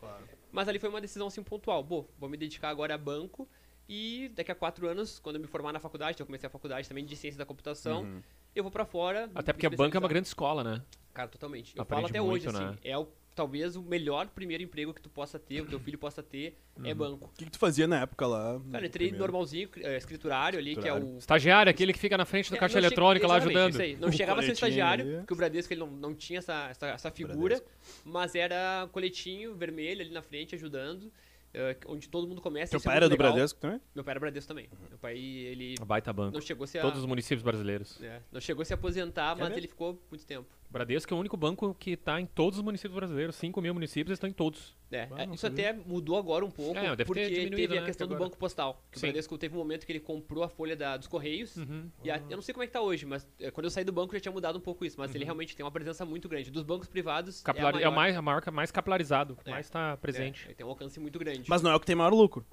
Mas 0.52 0.68
ali 0.68 0.78
foi 0.78 0.88
uma 0.88 1.00
decisão 1.00 1.26
assim 1.26 1.42
pontual. 1.42 1.82
Bom, 1.82 2.06
vou 2.18 2.28
me 2.28 2.36
dedicar 2.36 2.68
agora 2.70 2.94
a 2.94 2.98
banco 2.98 3.48
e 3.88 4.30
daqui 4.34 4.52
a 4.52 4.54
quatro 4.54 4.86
anos, 4.88 5.18
quando 5.18 5.36
eu 5.36 5.42
me 5.42 5.46
formar 5.48 5.72
na 5.72 5.80
faculdade, 5.80 6.12
então 6.14 6.24
eu 6.24 6.26
comecei 6.26 6.46
a 6.46 6.50
faculdade 6.50 6.88
também 6.88 7.04
de 7.04 7.16
ciência 7.16 7.38
da 7.38 7.44
computação, 7.46 8.22
eu 8.54 8.62
vou 8.62 8.70
pra 8.70 8.84
fora. 8.86 9.30
Até 9.34 9.52
porque 9.52 9.66
a 9.66 9.70
banca 9.70 9.96
é 9.96 10.00
uma 10.00 10.08
grande 10.08 10.28
escola, 10.28 10.62
né? 10.62 10.82
Cara, 11.12 11.28
totalmente. 11.28 11.76
Eu 11.76 11.82
Aprende 11.82 12.02
falo 12.02 12.10
até 12.10 12.20
muito, 12.20 12.48
hoje, 12.48 12.58
né? 12.58 12.68
assim, 12.70 12.78
é 12.84 12.96
o 12.96 13.08
talvez 13.38 13.76
o 13.76 13.82
melhor 13.82 14.26
primeiro 14.26 14.64
emprego 14.64 14.92
que 14.92 15.00
tu 15.00 15.08
possa 15.08 15.38
ter, 15.38 15.60
o 15.60 15.66
teu 15.66 15.78
filho 15.78 15.96
possa 15.96 16.20
ter, 16.24 16.58
é 16.82 16.92
banco. 16.92 17.26
O 17.32 17.38
que, 17.38 17.44
que 17.44 17.50
tu 17.52 17.58
fazia 17.58 17.86
na 17.86 18.00
época 18.02 18.26
lá? 18.26 18.60
Cara, 18.72 18.84
eu 18.84 18.88
entrei 18.88 19.06
primeiro? 19.08 19.18
normalzinho, 19.18 19.68
eh, 19.76 19.96
escriturário 19.96 20.58
ali, 20.58 20.72
que 20.74 20.80
é 20.80 20.82
Escriturário. 20.90 21.14
o 21.14 21.18
Estagiário, 21.18 21.70
aquele 21.70 21.92
que 21.92 21.98
fica 22.00 22.16
na 22.18 22.24
frente 22.24 22.50
do 22.50 22.56
É, 22.56 22.58
caixa 22.58 22.78
eletrônica 22.78 23.24
lá 23.28 23.36
ajudando. 23.36 23.70
isso 23.70 23.80
aí. 23.82 23.94
Não 23.96 24.08
O 24.08 24.12
chegava 24.12 24.40
a 24.40 24.42
ser 24.42 24.52
estagiário, 24.52 25.04
ali. 25.06 25.16
porque 25.18 25.32
o 25.32 25.36
Bradesco 25.36 25.72
ele 25.72 25.80
não, 25.80 25.86
não 25.90 26.14
tinha 26.14 26.40
essa, 26.40 26.66
essa, 26.68 26.86
essa 26.88 27.10
figura, 27.12 27.62
mas 28.04 28.34
era 28.34 28.88
coletinho 28.90 29.54
vermelho 29.54 30.00
ali 30.00 30.10
na 30.10 30.20
frente 30.22 30.56
ajudando, 30.56 31.12
eh, 31.54 31.76
onde 31.86 32.08
todo 32.08 32.26
mundo 32.26 32.40
começa. 32.42 32.70
Teu 32.72 32.80
é 32.80 32.82
pai 32.82 32.96
era 32.96 33.06
muito 33.06 33.16
do 33.16 33.22
legal. 33.22 33.32
Bradesco 33.34 33.60
também? 33.60 33.80
Meu 33.94 34.02
pai 34.04 34.12
era 34.12 34.20
Bradesco 34.20 34.48
também. 34.48 34.68
Meu 34.90 34.98
pai, 34.98 35.16
ele 35.16 35.76
Baita 35.86 36.12
banco. 36.12 36.34
não 36.34 36.40
chegou 36.40 36.64
a 36.64 36.66
se, 36.66 36.76
a- 36.78 36.82
Todos 36.82 36.98
os 36.98 37.06
municípios 37.06 37.42
brasileiros. 37.44 38.02
é, 38.02 38.20
não 38.32 38.40
chegou 38.40 38.62
a 38.62 38.64
se 38.64 38.74
aposentar, 38.74 39.36
mas 39.36 39.44
mesmo? 39.48 39.58
ele 39.60 39.68
ficou 39.68 40.02
muito 40.10 40.26
tempo. 40.26 40.48
Bradesco 40.70 41.12
é 41.12 41.16
o 41.16 41.20
único 41.20 41.36
banco 41.36 41.74
que 41.74 41.92
está 41.92 42.20
em 42.20 42.26
todos 42.26 42.58
os 42.58 42.64
municípios 42.64 42.94
brasileiros. 42.94 43.34
5 43.36 43.60
mil 43.62 43.72
municípios 43.72 44.14
estão 44.16 44.28
em 44.28 44.32
todos. 44.32 44.76
É, 44.90 45.08
Ah, 45.12 45.24
isso 45.24 45.38
sabia. 45.38 45.70
até 45.70 45.80
mudou 45.86 46.16
agora 46.18 46.44
um 46.44 46.50
pouco, 46.50 46.78
É, 46.78 46.94
porque 47.04 47.26
teve 47.50 47.76
a 47.76 47.80
né, 47.80 47.86
questão 47.86 48.06
do 48.06 48.14
agora. 48.14 48.28
Banco 48.28 48.38
Postal. 48.38 48.82
Que 48.90 48.98
o. 48.98 49.00
Bradesco 49.00 49.36
teve 49.38 49.54
um 49.54 49.58
momento 49.58 49.86
que 49.86 49.92
ele 49.92 50.00
comprou 50.00 50.42
a 50.44 50.48
folha 50.48 50.76
da- 50.76 50.96
dos 50.96 51.06
Correios, 51.06 51.56
Uhum. 51.56 51.90
E 52.04 52.10
a- 52.10 52.18
eu 52.28 52.36
não 52.36 52.42
sei 52.42 52.52
como 52.52 52.64
é 52.64 52.66
que 52.66 52.72
tá 52.72 52.80
hoje, 52.82 53.06
mas 53.06 53.26
é, 53.40 53.50
quando 53.50 53.64
eu 53.64 53.70
saí 53.70 53.84
do 53.84 53.92
banco 53.92 54.12
já 54.14 54.20
tinha 54.20 54.32
mudado 54.32 54.56
um 54.58 54.60
pouco 54.62 54.84
isso. 54.84 54.96
Mas 54.98 55.14
ele 55.14 55.24
realmente 55.24 55.56
tem 55.56 55.64
uma 55.64 55.72
presença 55.72 56.04
muito 56.04 56.28
grande. 56.28 56.50
Dos 56.50 56.62
bancos 56.62 56.88
privados, 56.88 57.42
Capilar- 57.42 57.74
é, 57.76 57.82
é, 57.82 57.84
a 57.84 57.88
o 57.88 57.92
maior. 57.92 57.96
mais, 57.96 58.16
a 58.16 58.22
marca 58.22 58.50
mais 58.50 58.70
capilarizado, 58.70 59.36
que 59.36 59.48
É. 59.48 59.52
mais 59.52 59.66
está 59.66 59.96
presente. 59.96 60.42
É, 60.44 60.48
ele 60.48 60.54
tem 60.54 60.66
um 60.66 60.70
alcance 60.70 60.98
muito 61.00 61.18
grande. 61.18 61.44
Mas 61.48 61.62
não 61.62 61.70
é 61.70 61.74
o 61.76 61.80
que 61.80 61.86
tem 61.86 61.96
maior 61.96 62.12
lucro. 62.12 62.44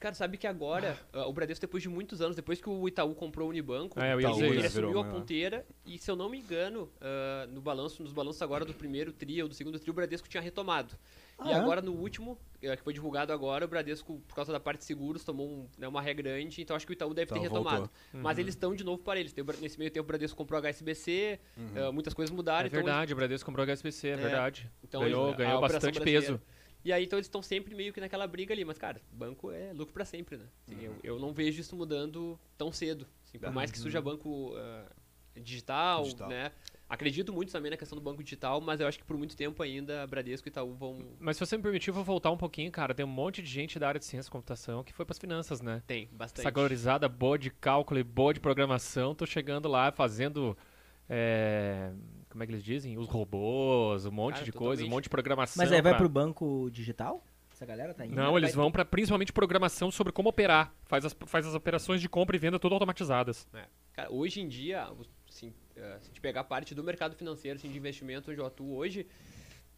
Cara, 0.00 0.14
sabe 0.14 0.36
que 0.36 0.46
agora, 0.46 0.98
ah, 1.12 1.26
o 1.26 1.32
Bradesco, 1.32 1.60
depois 1.62 1.82
de 1.82 1.88
muitos 1.88 2.20
anos, 2.20 2.36
depois 2.36 2.60
que 2.60 2.68
o 2.68 2.86
Itaú 2.86 3.14
comprou 3.14 3.46
o 3.46 3.50
Unibanco, 3.50 3.98
É, 3.98 4.14
Itaú, 4.18 4.38
né? 4.38 4.46
ele 4.48 4.50
virou 4.54 4.66
assumiu 4.66 4.98
a 4.98 5.02
maior. 5.04 5.14
ponteira. 5.18 5.66
E 5.86 5.98
se 5.98 6.10
eu 6.10 6.16
não 6.16 6.28
me 6.28 6.38
engano, 6.38 6.90
ah, 7.00 7.46
no 7.50 7.60
balanço, 7.60 8.02
nos 8.02 8.12
balanços 8.12 8.42
agora 8.42 8.64
do 8.64 8.74
primeiro 8.74 9.12
tri 9.12 9.42
ou 9.42 9.48
do 9.48 9.54
segundo 9.54 9.78
tri, 9.78 9.90
o 9.90 9.94
Bradesco 9.94 10.28
tinha 10.28 10.42
retomado. 10.42 10.94
Ah, 11.38 11.48
e 11.48 11.52
é? 11.52 11.54
agora, 11.54 11.80
no 11.80 11.92
último, 11.92 12.38
eh, 12.62 12.76
que 12.76 12.82
foi 12.82 12.92
divulgado 12.92 13.32
agora, 13.32 13.64
o 13.64 13.68
Bradesco, 13.68 14.20
por 14.28 14.34
causa 14.36 14.52
da 14.52 14.60
parte 14.60 14.80
de 14.80 14.84
seguros, 14.84 15.24
tomou 15.24 15.48
um, 15.48 15.66
né, 15.78 15.88
uma 15.88 16.00
ré 16.02 16.12
grande. 16.14 16.60
Então 16.60 16.76
acho 16.76 16.86
que 16.86 16.92
o 16.92 16.94
Itaú 16.94 17.12
deve 17.14 17.28
ter 17.32 17.38
Itaú 17.40 17.42
retomado. 17.42 17.76
voltou. 17.78 18.20
Mas 18.20 18.38
eles 18.38 18.54
estão 18.54 18.74
de 18.74 18.84
novo 18.84 19.02
para 19.02 19.18
eles. 19.18 19.34
Nesse 19.60 19.78
meio 19.78 19.90
tempo, 19.90 20.04
o 20.04 20.06
Bradesco 20.06 20.36
comprou 20.36 20.58
a 20.58 20.60
HSBC, 20.62 21.40
ah, 21.76 21.90
muitas 21.92 22.12
coisas 22.14 22.34
mudaram. 22.34 22.64
É 22.64 22.66
então 22.68 22.78
eles- 22.80 22.86
verdade, 22.86 23.12
o 23.12 23.16
Bradesco 23.16 23.46
comprou 23.46 23.64
HSBC, 23.64 24.08
é, 24.08 24.16
verdade. 24.16 24.70
Então, 24.82 25.00
ganhou 25.00 25.28
eles- 25.28 25.34
a 25.34 25.36
ganhou 25.38 25.60
bastante 25.60 25.94
brasileira. 25.98 26.20
peso. 26.26 26.40
E 26.84 26.92
aí, 26.92 27.04
então, 27.04 27.18
eles 27.18 27.26
estão 27.26 27.42
sempre 27.42 27.74
meio 27.74 27.92
que 27.92 28.00
naquela 28.00 28.26
briga 28.26 28.52
ali. 28.52 28.64
Mas, 28.64 28.76
cara, 28.76 29.00
banco 29.10 29.50
é 29.50 29.72
lucro 29.72 29.94
pra 29.94 30.04
sempre, 30.04 30.36
né? 30.36 30.44
Assim, 30.66 30.84
eu, 30.84 30.96
eu 31.02 31.18
não 31.18 31.32
vejo 31.32 31.60
isso 31.60 31.74
mudando 31.74 32.38
tão 32.58 32.70
cedo. 32.70 33.06
Assim, 33.24 33.38
por 33.38 33.50
mais 33.50 33.70
que 33.70 33.78
surja 33.78 34.02
banco 34.02 34.52
ah, 34.56 34.86
digital, 35.40 36.02
Digital. 36.02 36.28
né? 36.28 36.52
Acredito 36.86 37.32
muito 37.32 37.50
também 37.50 37.70
na 37.70 37.76
questão 37.76 37.96
do 37.96 38.02
banco 38.02 38.22
digital, 38.22 38.60
mas 38.60 38.78
eu 38.78 38.86
acho 38.86 38.98
que 38.98 39.04
por 39.04 39.16
muito 39.16 39.34
tempo 39.34 39.62
ainda 39.62 40.06
Bradesco 40.06 40.46
e 40.46 40.50
Itaú 40.50 40.74
vão... 40.74 40.98
Mas 41.18 41.36
se 41.36 41.44
você 41.44 41.56
me 41.56 41.62
permitir, 41.62 41.88
eu 41.88 41.94
vou 41.94 42.04
voltar 42.04 42.30
um 42.30 42.36
pouquinho, 42.36 42.70
cara. 42.70 42.94
Tem 42.94 43.04
um 43.04 43.08
monte 43.08 43.42
de 43.42 43.48
gente 43.48 43.78
da 43.78 43.88
área 43.88 43.98
de 43.98 44.04
ciência 44.04 44.28
e 44.28 44.30
computação 44.30 44.84
que 44.84 44.92
foi 44.92 45.04
pras 45.04 45.18
finanças, 45.18 45.62
né? 45.62 45.82
Tem, 45.86 46.08
bastante. 46.12 46.46
Essa 46.46 47.08
boa 47.08 47.38
de 47.38 47.50
cálculo 47.50 47.98
e 47.98 48.04
boa 48.04 48.34
de 48.34 48.38
programação, 48.38 49.14
tô 49.14 49.24
chegando 49.24 49.66
lá 49.66 49.90
fazendo. 49.90 50.56
é, 51.08 51.90
como 52.34 52.42
é 52.42 52.46
que 52.48 52.52
eles 52.52 52.64
dizem? 52.64 52.98
Os 52.98 53.06
robôs, 53.06 54.04
um 54.06 54.10
monte 54.10 54.34
Cara, 54.34 54.44
de 54.44 54.50
coisa, 54.52 54.84
um 54.84 54.88
monte 54.88 55.04
de 55.04 55.08
programação. 55.10 55.62
Mas 55.62 55.70
aí 55.70 55.80
vai 55.80 55.92
pra- 55.92 55.98
pro 56.00 56.08
banco 56.08 56.68
digital? 56.72 57.22
Essa 57.52 57.64
galera 57.64 57.94
tá 57.94 58.04
indo? 58.04 58.16
Não, 58.16 58.32
Vai- 58.32 58.40
eles 58.42 58.52
vão 58.56 58.72
pra 58.72 58.84
principalmente 58.84 59.32
programação 59.32 59.88
sobre 59.88 60.12
como 60.12 60.28
operar. 60.30 60.74
Faz 60.86 61.04
as, 61.04 61.16
faz 61.26 61.46
as 61.46 61.54
operações 61.54 62.00
de 62.00 62.08
compra 62.08 62.34
e 62.34 62.38
venda 62.40 62.58
tudo 62.58 62.72
automatizadas. 62.72 63.46
É. 63.54 63.66
Cara, 63.92 64.12
hoje 64.12 64.40
em 64.40 64.48
dia, 64.48 64.88
assim, 65.28 65.54
eh, 65.76 65.96
se 66.00 66.06
a 66.06 66.08
gente 66.08 66.20
pegar 66.20 66.40
a 66.40 66.44
parte 66.44 66.74
do 66.74 66.82
mercado 66.82 67.14
financeiro, 67.14 67.56
assim, 67.56 67.70
de 67.70 67.78
investimento 67.78 68.32
onde 68.32 68.40
eu 68.40 68.46
atuo 68.46 68.74
hoje, 68.74 69.06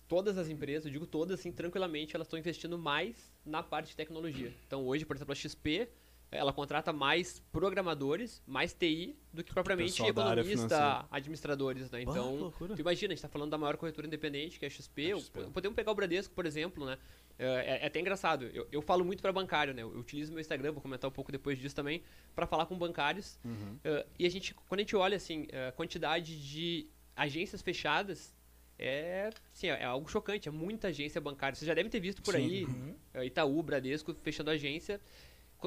todas 0.08 0.38
as 0.38 0.48
empresas, 0.48 0.86
eu 0.86 0.92
digo 0.92 1.06
todas, 1.06 1.38
assim, 1.38 1.52
tranquilamente, 1.52 2.16
elas 2.16 2.26
estão 2.26 2.38
investindo 2.38 2.78
mais 2.78 3.30
na 3.44 3.62
parte 3.62 3.88
de 3.88 3.96
tecnologia. 3.96 4.50
Então, 4.66 4.86
hoje, 4.86 5.04
por 5.04 5.14
exemplo, 5.14 5.32
a 5.32 5.34
XP, 5.36 5.86
ela 6.30 6.52
contrata 6.52 6.92
mais 6.92 7.40
programadores, 7.52 8.42
mais 8.46 8.72
TI, 8.74 9.16
do 9.32 9.44
que 9.44 9.52
propriamente 9.52 9.92
pessoal 9.92 10.12
da 10.12 10.24
área 10.26 10.40
economista, 10.40 10.68
financeira. 10.76 11.06
administradores, 11.10 11.90
né? 11.90 12.02
Então, 12.02 12.52
tu 12.58 12.80
imagina, 12.80 13.12
a 13.12 13.14
gente 13.14 13.18
está 13.18 13.28
falando 13.28 13.50
da 13.50 13.58
maior 13.58 13.76
corretora 13.76 14.06
independente, 14.06 14.58
que 14.58 14.64
é 14.64 14.68
a 14.68 14.70
XP. 14.70 15.12
A 15.12 15.18
XP. 15.18 15.40
Podemos 15.52 15.76
pegar 15.76 15.92
o 15.92 15.94
Bradesco, 15.94 16.34
por 16.34 16.44
exemplo, 16.46 16.84
né? 16.84 16.98
É, 17.38 17.44
é- 17.46 17.82
é 17.82 17.86
até 17.86 18.00
engraçado. 18.00 18.46
Eu, 18.46 18.66
eu 18.72 18.82
falo 18.82 19.04
muito 19.04 19.20
para 19.22 19.32
bancário, 19.32 19.72
né? 19.74 19.82
Eu 19.82 19.88
utilizo 19.98 20.32
meu 20.32 20.40
Instagram, 20.40 20.72
vou 20.72 20.82
comentar 20.82 21.08
um 21.08 21.12
pouco 21.12 21.30
depois 21.30 21.58
disso 21.58 21.74
também, 21.76 22.02
para 22.34 22.46
falar 22.46 22.66
com 22.66 22.76
bancários. 22.76 23.38
Uhum. 23.44 23.78
É, 23.84 24.06
e 24.18 24.26
a 24.26 24.30
gente, 24.30 24.54
quando 24.68 24.80
a 24.80 24.82
gente 24.82 24.96
olha 24.96 25.16
assim, 25.16 25.46
a 25.68 25.72
quantidade 25.72 26.38
de 26.42 26.88
agências 27.14 27.62
fechadas, 27.62 28.34
é, 28.78 29.30
assim, 29.54 29.68
é 29.68 29.84
algo 29.84 30.08
chocante. 30.10 30.48
É 30.48 30.52
muita 30.52 30.88
agência 30.88 31.20
bancária. 31.20 31.54
Vocês 31.54 31.66
já 31.66 31.74
devem 31.74 31.90
ter 31.90 32.00
visto 32.00 32.20
por 32.22 32.34
Sim. 32.34 32.40
aí 32.40 32.94
é, 33.14 33.24
Itaú, 33.24 33.62
Bradesco 33.62 34.12
fechando 34.14 34.50
agência. 34.50 35.00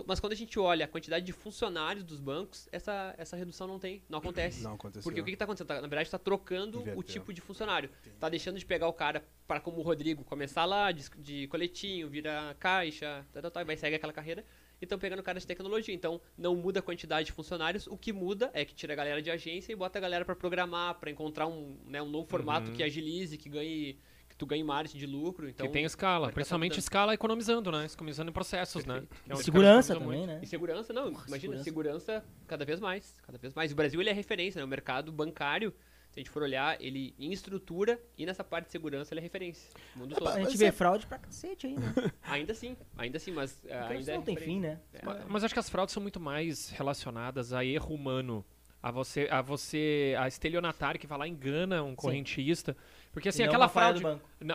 Mas 0.07 0.19
quando 0.19 0.33
a 0.33 0.35
gente 0.35 0.57
olha 0.59 0.85
a 0.85 0.87
quantidade 0.87 1.25
de 1.25 1.31
funcionários 1.33 2.03
dos 2.03 2.19
bancos, 2.19 2.67
essa, 2.71 3.13
essa 3.17 3.35
redução 3.35 3.67
não 3.67 3.79
tem, 3.79 4.03
não 4.09 4.19
acontece. 4.19 4.61
Não 4.63 4.73
aconteceu. 4.73 5.03
Porque 5.03 5.21
o 5.21 5.23
que 5.25 5.31
está 5.31 5.45
acontecendo? 5.45 5.67
Tá- 5.67 5.75
na 5.75 5.87
verdade, 5.87 6.07
está 6.07 6.17
trocando 6.19 6.79
o 6.79 6.81
Inverteu. 6.81 7.03
tipo 7.03 7.33
de 7.33 7.41
funcionário. 7.41 7.89
Está 8.05 8.29
deixando 8.29 8.57
de 8.59 8.65
pegar 8.65 8.87
o 8.87 8.93
cara 8.93 9.23
para, 9.47 9.59
como 9.59 9.79
o 9.79 9.81
Rodrigo, 9.81 10.23
começar 10.23 10.65
lá 10.65 10.91
de, 10.91 11.09
de 11.17 11.47
coletinho, 11.47 12.09
vira 12.09 12.55
caixa, 12.59 13.25
tal, 13.33 13.41
tal, 13.43 13.51
tal, 13.51 13.61
e 13.63 13.65
vai 13.65 13.77
seguir 13.77 13.95
aquela 13.95 14.13
carreira. 14.13 14.45
E 14.81 14.85
estão 14.85 14.97
pegando 14.97 15.21
cara 15.21 15.37
de 15.39 15.45
tecnologia. 15.45 15.93
Então, 15.93 16.21
não 16.37 16.55
muda 16.55 16.79
a 16.79 16.81
quantidade 16.81 17.25
de 17.25 17.31
funcionários. 17.33 17.85
O 17.87 17.97
que 17.97 18.13
muda 18.13 18.49
é 18.53 18.63
que 18.63 18.73
tira 18.73 18.93
a 18.93 18.95
galera 18.95 19.21
de 19.21 19.29
agência 19.29 19.73
e 19.73 19.75
bota 19.75 19.99
a 19.99 20.01
galera 20.01 20.23
para 20.23 20.35
programar, 20.35 20.95
para 20.95 21.11
encontrar 21.11 21.47
um, 21.47 21.77
né, 21.85 22.01
um 22.01 22.09
novo 22.09 22.27
formato 22.27 22.69
Uhum. 22.71 22.77
que 22.77 22.81
agilize, 22.83 23.37
que 23.37 23.49
ganhe 23.49 23.99
tu 24.39 24.45
ganhe 24.47 24.63
margem 24.63 24.97
de 24.99 25.05
lucro. 25.05 25.47
Então, 25.47 25.67
que 25.67 25.71
tem 25.73 25.83
escala, 25.83 26.31
principalmente 26.31 26.71
mudando. 26.71 26.79
escala 26.79 27.13
economizando, 27.13 27.71
né? 27.71 27.85
Economizando 27.85 28.29
em 28.31 28.33
processos, 28.33 28.85
né? 28.85 29.01
Perfeito. 29.01 29.23
Que 29.25 29.31
é 29.33 29.35
Segurança 29.35 29.93
também, 29.93 30.07
economizam 30.07 30.35
né? 30.35 30.39
E 30.41 30.47
segurança, 30.47 30.93
não, 30.93 31.11
Porra, 31.11 31.25
imagina, 31.27 31.57
segurança. 31.61 31.99
segurança. 32.05 32.25
cada 32.47 32.65
vez 32.65 32.79
mais, 32.79 33.13
cada 33.21 33.37
vez 33.37 33.53
mais. 33.53 33.71
O 33.71 33.75
Brasil 33.75 33.99
ele 34.01 34.09
é 34.09 34.13
referência, 34.13 34.57
né? 34.59 34.65
O 34.65 34.67
mercado 34.67 35.11
bancário, 35.11 35.71
se 36.09 36.17
a 36.17 36.21
gente 36.21 36.29
for 36.31 36.41
olhar, 36.41 36.81
ele 36.81 37.13
em 37.19 37.31
estrutura 37.31 37.99
e 38.17 38.25
nessa 38.25 38.43
parte 38.43 38.65
de 38.67 38.71
segurança 38.71 39.13
ele 39.13 39.19
é 39.19 39.23
referência. 39.23 39.69
O 39.95 39.99
mundo 39.99 40.15
A 40.15 40.17
todo. 40.17 40.33
gente 40.35 40.57
vê 40.57 40.65
é- 40.65 40.71
fraude 40.71 41.05
pra 41.05 41.19
cacete 41.19 41.67
aí, 41.67 41.75
né? 41.75 41.93
Ainda 42.23 42.53
assim, 42.53 42.75
ainda 42.97 43.17
assim, 43.17 43.31
mas 43.31 43.51
Porque 43.53 43.73
ainda 43.73 44.11
é 44.11 44.15
não 44.15 44.23
tem 44.23 44.33
referência. 44.35 44.45
fim, 44.45 44.59
né? 44.61 44.79
É. 44.93 45.05
Mas, 45.05 45.25
mas 45.27 45.43
acho 45.43 45.53
que 45.53 45.59
as 45.59 45.69
fraudes 45.69 45.93
são 45.93 46.01
muito 46.01 46.19
mais 46.19 46.69
relacionadas 46.69 47.51
a 47.53 47.63
erro 47.65 47.93
humano. 47.93 48.45
A 48.81 48.91
você, 48.91 49.27
a 49.29 49.41
você, 49.41 50.15
a 50.17 50.25
estelionatário 50.29 50.97
que 50.97 51.05
vai 51.05 51.17
lá 51.19 51.27
e 51.27 51.29
engana 51.31 51.83
um 51.83 51.93
correntista. 51.93 52.77
Porque 53.11 53.29
assim, 53.29 53.41
aquela 53.43 53.67
fraude. 53.67 54.03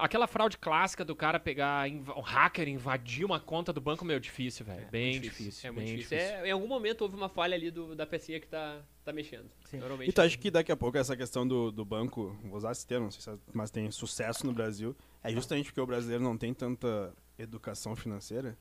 Aquela 0.00 0.26
fraude 0.28 0.56
clássica 0.56 1.04
do 1.04 1.14
cara 1.16 1.40
pegar 1.40 1.88
inv- 1.88 2.10
um 2.16 2.20
hacker, 2.20 2.68
invadir 2.68 3.24
uma 3.24 3.40
conta 3.40 3.72
do 3.72 3.80
banco, 3.80 4.04
meu, 4.04 4.20
difícil, 4.20 4.64
velho. 4.64 4.86
bem 4.90 5.12
muito 5.12 5.22
difícil. 5.24 5.68
É 5.68 5.72
muito 5.72 5.86
bem 5.86 5.96
difícil. 5.96 6.16
É, 6.18 6.48
em 6.48 6.52
algum 6.52 6.68
momento 6.68 7.02
houve 7.02 7.16
uma 7.16 7.28
falha 7.28 7.54
ali 7.56 7.70
do, 7.70 7.94
da 7.96 8.06
pecinha 8.06 8.38
que 8.38 8.46
tá, 8.46 8.80
tá 9.04 9.12
mexendo. 9.12 9.50
Sim. 9.64 9.78
Normalmente. 9.78 10.08
E 10.08 10.12
tu 10.12 10.22
acha 10.22 10.38
que 10.38 10.50
daqui 10.50 10.70
a 10.70 10.76
pouco 10.76 10.96
essa 10.96 11.16
questão 11.16 11.46
do, 11.46 11.72
do 11.72 11.84
banco, 11.84 12.36
vou 12.44 12.56
usar 12.56 12.70
esse 12.72 12.86
termo, 12.86 13.04
não 13.06 13.10
sei 13.10 13.20
se 13.22 13.30
é- 13.30 13.38
mas 13.52 13.70
tem 13.72 13.90
sucesso 13.90 14.46
no 14.46 14.52
Brasil, 14.52 14.96
é 15.22 15.32
justamente 15.32 15.66
porque 15.66 15.80
o 15.80 15.86
brasileiro 15.86 16.22
não 16.22 16.38
tem 16.38 16.54
tanta 16.54 17.12
educação 17.38 17.96
financeira? 17.96 18.56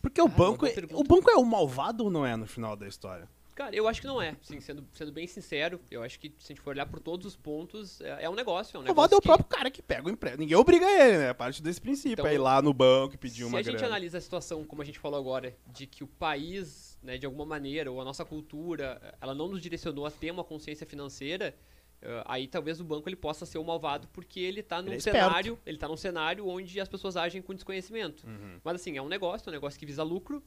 Porque 0.00 0.18
o 0.20 0.24
Ah, 0.24 0.28
uma 0.28 0.34
banco, 0.36 0.66
é, 0.66 0.72
o 0.94 1.04
banco 1.04 1.30
é 1.30 1.36
o 1.36 1.44
malvado 1.44 2.04
ou 2.04 2.10
não 2.10 2.24
é 2.24 2.34
no 2.36 2.46
final 2.46 2.74
da 2.74 2.88
história? 2.88 3.28
Cara, 3.60 3.76
eu 3.76 3.86
acho 3.86 4.00
que 4.00 4.06
não 4.06 4.22
é. 4.22 4.34
Sim, 4.40 4.58
sendo, 4.58 4.86
sendo 4.94 5.12
bem 5.12 5.26
sincero, 5.26 5.78
eu 5.90 6.02
acho 6.02 6.18
que 6.18 6.28
se 6.38 6.50
a 6.50 6.54
gente 6.54 6.62
for 6.62 6.70
olhar 6.70 6.86
por 6.86 6.98
todos 6.98 7.26
os 7.26 7.36
pontos, 7.36 8.00
é, 8.00 8.24
é 8.24 8.30
um 8.30 8.34
negócio. 8.34 8.74
É 8.76 8.78
um 8.78 8.82
O 8.82 8.84
negócio 8.86 8.96
malvado 8.96 9.14
é 9.14 9.18
o 9.18 9.20
que- 9.20 9.28
próprio 9.28 9.46
cara 9.48 9.70
que 9.70 9.82
pega 9.82 10.06
o 10.08 10.10
emprego. 10.10 10.38
Ninguém 10.38 10.56
obriga 10.56 10.86
ele, 10.86 11.18
né? 11.18 11.28
A 11.28 11.34
parte 11.34 11.62
desse 11.62 11.78
princípio. 11.78 12.12
Então, 12.14 12.26
é 12.26 12.34
ir 12.34 12.38
lá 12.38 12.62
no 12.62 12.72
banco 12.72 13.16
e 13.16 13.18
pedir 13.18 13.42
Se 13.42 13.44
uma 13.44 13.58
a 13.58 13.62
gente 13.62 13.72
grana. 13.74 13.88
analisa 13.88 14.16
a 14.16 14.20
situação, 14.20 14.64
como 14.64 14.80
a 14.80 14.84
gente 14.84 14.98
falou 14.98 15.18
agora, 15.18 15.54
de 15.66 15.86
que 15.86 16.02
o 16.02 16.06
país, 16.06 16.98
né, 17.02 17.18
de 17.18 17.26
alguma 17.26 17.44
maneira, 17.44 17.92
ou 17.92 18.00
a 18.00 18.04
nossa 18.04 18.24
cultura, 18.24 18.98
ela 19.20 19.34
não 19.34 19.46
nos 19.48 19.60
direcionou 19.60 20.06
a 20.06 20.10
ter 20.10 20.30
uma 20.30 20.42
consciência 20.42 20.86
financeira, 20.86 21.54
eh, 22.00 22.22
aí 22.24 22.46
talvez 22.48 22.80
o 22.80 22.84
banco 22.84 23.10
ele 23.10 23.16
possa 23.16 23.44
ser 23.44 23.58
o 23.58 23.64
malvado 23.64 24.08
porque 24.10 24.40
ele 24.40 24.60
está 24.60 24.80
num 24.80 24.88
Ele 24.88 24.96
é 24.96 25.00
cenário, 25.00 25.58
ele 25.66 25.76
tá 25.76 25.86
num 25.86 25.98
cenário 25.98 26.48
onde 26.48 26.80
as 26.80 26.88
pessoas 26.88 27.14
agem 27.14 27.42
com 27.42 27.52
desconhecimento. 27.52 28.26
Uhum. 28.26 28.58
Mas 28.64 28.76
assim, 28.76 28.96
é 28.96 29.02
um 29.02 29.08
negócio, 29.08 29.46
é 29.46 29.50
um 29.50 29.52
negócio 29.52 29.78
que 29.78 29.84
visa 29.84 30.02
lucro, 30.02 30.42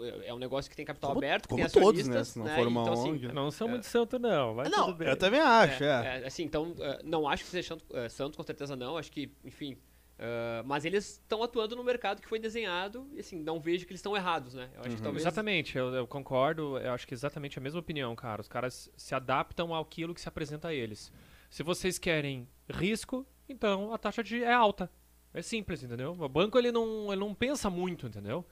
é 0.00 0.28
é 0.28 0.34
um 0.34 0.38
negócio 0.38 0.70
que 0.70 0.76
tem 0.76 0.84
capital 0.86 1.10
Como- 1.10 1.20
aberto, 1.20 1.48
como 1.48 1.60
tem 1.68 1.82
todos, 1.82 2.06
né? 2.08 2.24
Se 2.24 2.38
não 2.38 2.46
né? 2.46 2.56
for 2.56 2.66
uma 2.66 2.82
então, 2.82 2.92
assim, 2.94 3.10
ONG. 3.12 3.28
Não 3.32 3.50
são 3.50 3.68
É. 3.68 3.70
muito 3.70 3.86
santo, 3.86 4.18
não. 4.18 4.54
Vai 4.54 4.68
Não, 4.68 4.86
tudo 4.86 4.96
bem. 4.98 5.08
eu 5.08 5.16
também 5.16 5.40
acho, 5.40 5.84
é. 5.84 6.20
É, 6.22 6.26
assim, 6.26 6.44
então, 6.44 6.74
eh, 6.78 7.00
não 7.04 7.28
acho 7.28 7.44
que 7.44 7.50
seja 7.50 7.68
santo, 7.68 7.84
eh, 7.96 8.08
santo, 8.08 8.36
com 8.36 8.42
certeza 8.42 8.74
não. 8.76 8.96
Acho 8.96 9.10
que, 9.12 9.30
enfim. 9.44 9.76
eh, 10.18 10.62
mas 10.64 10.84
eles 10.84 11.12
estão 11.14 11.42
atuando 11.42 11.74
no 11.74 11.82
mercado 11.82 12.20
que 12.22 12.28
foi 12.28 12.38
desenhado 12.38 13.08
e, 13.12 13.18
assim, 13.20 13.38
não 13.40 13.58
vejo 13.60 13.84
que 13.86 13.90
eles 13.92 13.98
estão 13.98 14.16
errados, 14.16 14.54
né? 14.54 14.70
Eu 14.74 14.80
acho 14.80 14.90
que 14.90 14.96
Uhum. 14.96 15.02
talvez. 15.02 15.22
Exatamente, 15.24 15.76
eu, 15.76 15.92
eu 15.94 16.06
concordo. 16.06 16.78
Eu 16.78 16.92
acho 16.92 17.06
que 17.08 17.14
exatamente 17.14 17.58
a 17.58 17.62
mesma 17.62 17.80
opinião, 17.80 18.14
cara. 18.14 18.40
Os 18.40 18.46
caras 18.48 18.88
se 18.96 19.14
adaptam 19.14 19.74
àquilo 19.74 20.14
que 20.14 20.20
se 20.20 20.28
apresenta 20.28 20.68
a 20.68 20.74
eles. 20.74 21.10
Se 21.50 21.62
vocês 21.64 21.98
querem 21.98 22.46
risco, 22.70 23.26
então 23.48 23.92
a 23.92 23.98
taxa 23.98 24.22
de 24.22 24.42
é 24.44 24.52
alta. 24.52 24.88
É 25.34 25.42
simples, 25.42 25.82
entendeu? 25.82 26.12
O 26.12 26.28
banco 26.28 26.58
ele 26.58 26.70
não, 26.70 27.10
ele 27.12 27.20
não 27.20 27.34
pensa 27.34 27.68
muito, 27.70 28.06
entendeu? 28.06 28.44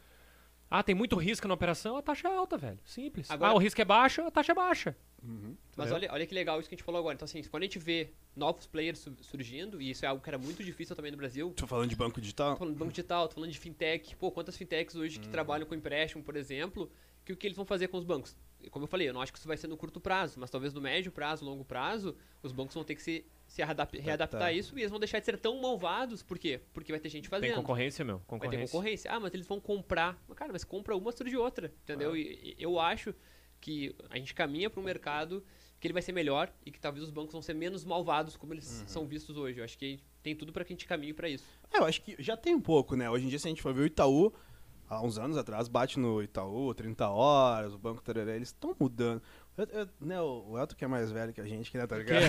Ah, 0.71 0.83
tem 0.85 0.95
muito 0.95 1.17
risco 1.17 1.49
na 1.49 1.55
operação, 1.55 1.97
a 1.97 2.03
taxa 2.03 2.29
é 2.29 2.33
alta, 2.37 2.57
velho. 2.57 2.79
Simples. 2.85 3.29
Agora- 3.31 3.51
Ah, 3.51 3.55
o 3.55 3.59
risco 3.59 3.81
é 3.81 3.85
baixo, 3.85 4.23
a 4.23 4.31
taxa 4.31 4.53
é 4.53 4.55
baixa. 4.55 4.97
Mas 5.77 5.91
olha, 5.93 6.09
olha 6.13 6.27
que 6.27 6.35
legal 6.35 6.61
isso 6.61 6.69
que 6.69 6.75
a 6.75 6.79
gente 6.79 6.85
falou 6.85 6.99
agora. 7.01 7.15
Então, 7.15 7.25
assim, 7.25 7.43
quando 7.43 7.65
a 7.65 7.67
gente 7.67 7.79
vê 7.79 8.11
novos 8.37 8.67
players 8.67 9.01
su- 9.01 9.17
surgindo, 9.21 9.83
e 9.83 9.91
isso 9.91 10.05
é 10.05 10.09
algo 10.09 10.23
que 10.23 10.31
era 10.31 10.39
muito 10.39 10.63
difícil 10.63 10.95
também 10.95 11.11
no 11.11 11.17
Brasil, 11.19 11.53
Tô 11.57 11.67
falando 11.67 11.91
de 11.91 11.97
banco 11.97 12.21
digital? 12.21 12.53
Tô 12.53 12.59
falando 12.59 12.75
de 12.75 12.79
banco 12.79 12.93
digital, 12.93 13.29
tô 13.29 13.35
falando 13.35 13.51
de 13.51 13.59
fintech. 13.59 14.15
Pô, 14.17 14.31
quantas 14.31 14.57
fintechs 14.57 14.95
hoje 14.95 15.19
que 15.19 15.29
trabalham 15.29 15.67
com 15.67 15.75
empréstimo, 15.75 16.23
por 16.23 16.37
exemplo, 16.37 16.91
que 17.25 17.33
o 17.33 17.37
que 17.37 17.47
eles 17.49 17.57
vão 17.57 17.67
fazer 17.67 17.89
com 17.89 17.99
os 17.99 18.05
bancos? 18.05 18.37
Como 18.71 18.85
eu 18.85 18.89
falei, 18.89 19.09
eu 19.09 19.13
não 19.15 19.21
acho 19.21 19.33
que 19.33 19.39
isso 19.39 19.49
vai 19.49 19.57
ser 19.57 19.67
no 19.67 19.77
curto 19.77 20.01
prazo, 20.01 20.39
mas 20.39 20.51
talvez 20.51 20.73
no 20.73 20.81
médio 20.81 21.11
prazo, 21.11 21.45
longo 21.45 21.65
prazo, 21.65 22.15
os 22.43 22.53
bancos 22.53 22.75
vão 22.75 22.85
ter 22.85 22.95
que 22.95 23.03
se, 23.03 23.25
se 23.51 23.63
readap- 23.65 23.99
readaptar 23.99 24.43
a 24.45 24.53
isso 24.53 24.77
e 24.79 24.83
eles 24.83 24.91
vão 24.91 25.01
deixar 25.01 25.19
de 25.19 25.25
ser 25.27 25.37
tão 25.37 25.61
malvados. 25.61 26.23
Por 26.23 26.39
quê? 26.39 26.61
Porque 26.73 26.93
vai 26.93 27.01
ter 27.01 27.09
gente 27.09 27.25
Tem 27.29 27.31
fazendo. 27.31 27.57
concorrência, 27.57 28.05
meu. 28.05 28.17
Vai 28.19 28.25
ter 28.25 28.29
Concorrência. 28.29 28.73
concorrência. 28.73 29.11
Ah, 29.13 29.19
mas 29.19 29.35
eles 29.35 29.47
vão 29.47 29.59
comprar. 29.61 30.17
Cara, 30.37 30.53
mas 30.53 30.63
compra 30.63 30.97
uma, 30.97 31.11
surge 31.11 31.37
outra, 31.37 31.73
entendeu? 31.83 32.17
E, 32.17 32.55
e 32.57 32.63
eu 32.63 32.79
acho 32.79 33.13
que 33.61 33.95
a 34.09 34.17
gente 34.17 34.33
caminha 34.35 34.71
para 34.71 34.81
um 34.81 34.85
mercado 34.85 35.45
que 35.81 35.87
ele 35.87 35.93
vai 35.93 36.03
ser 36.03 36.13
melhor 36.13 36.53
e 36.65 36.71
que 36.71 36.79
talvez 36.79 37.03
os 37.05 37.11
bancos 37.11 37.33
vão 37.33 37.43
ser 37.43 37.55
menos 37.55 37.85
malvados 37.85 38.37
como 38.37 38.55
eles 38.55 38.85
são 38.87 39.05
vistos 39.05 39.37
hoje. 39.37 39.59
Eu 39.59 39.65
acho 39.65 39.77
que 39.77 39.99
tem 40.23 40.37
tudo 40.37 40.53
para 40.53 40.65
que 40.65 40.73
a 40.73 40.77
gente 40.77 40.87
caminhe 40.87 41.13
para 41.13 41.29
isso. 41.29 41.45
É, 41.73 41.79
eu 41.79 41.85
acho 41.85 42.03
que 42.03 42.15
já 42.23 42.37
tem 42.37 42.55
um 42.55 42.61
pouco, 42.61 42.95
né? 42.95 43.11
Hoje 43.11 43.25
em 43.25 43.29
dia, 43.29 43.39
se 43.39 43.49
a 43.49 43.51
gente 43.51 43.63
for 43.63 43.75
ver 43.75 43.81
o 43.83 43.87
Itaú, 43.87 44.33
há 44.89 45.03
uns 45.03 45.19
anos 45.19 45.37
atrás, 45.37 45.67
bate 45.69 45.99
no 45.99 46.23
Itaú, 46.23 46.73
30 46.75 47.09
horas, 47.09 47.73
o 47.75 47.79
Banco 47.79 48.03
Tararé, 48.03 48.37
eles 48.37 48.49
estão 48.49 48.77
mudando. 48.79 49.23
Eu- 49.61 49.81
eu- 49.81 49.89
né, 50.01 50.19
o 50.21 50.59
Elton 50.59 50.75
que 50.75 50.85
é 50.85 50.89
mais 50.89 51.13
velho 51.13 51.35
que 51.35 51.41
a 51.41 51.45
gente, 51.45 51.71
que 51.71 51.77
né, 51.77 51.87
tá 51.87 51.97
ligado? 51.99 52.23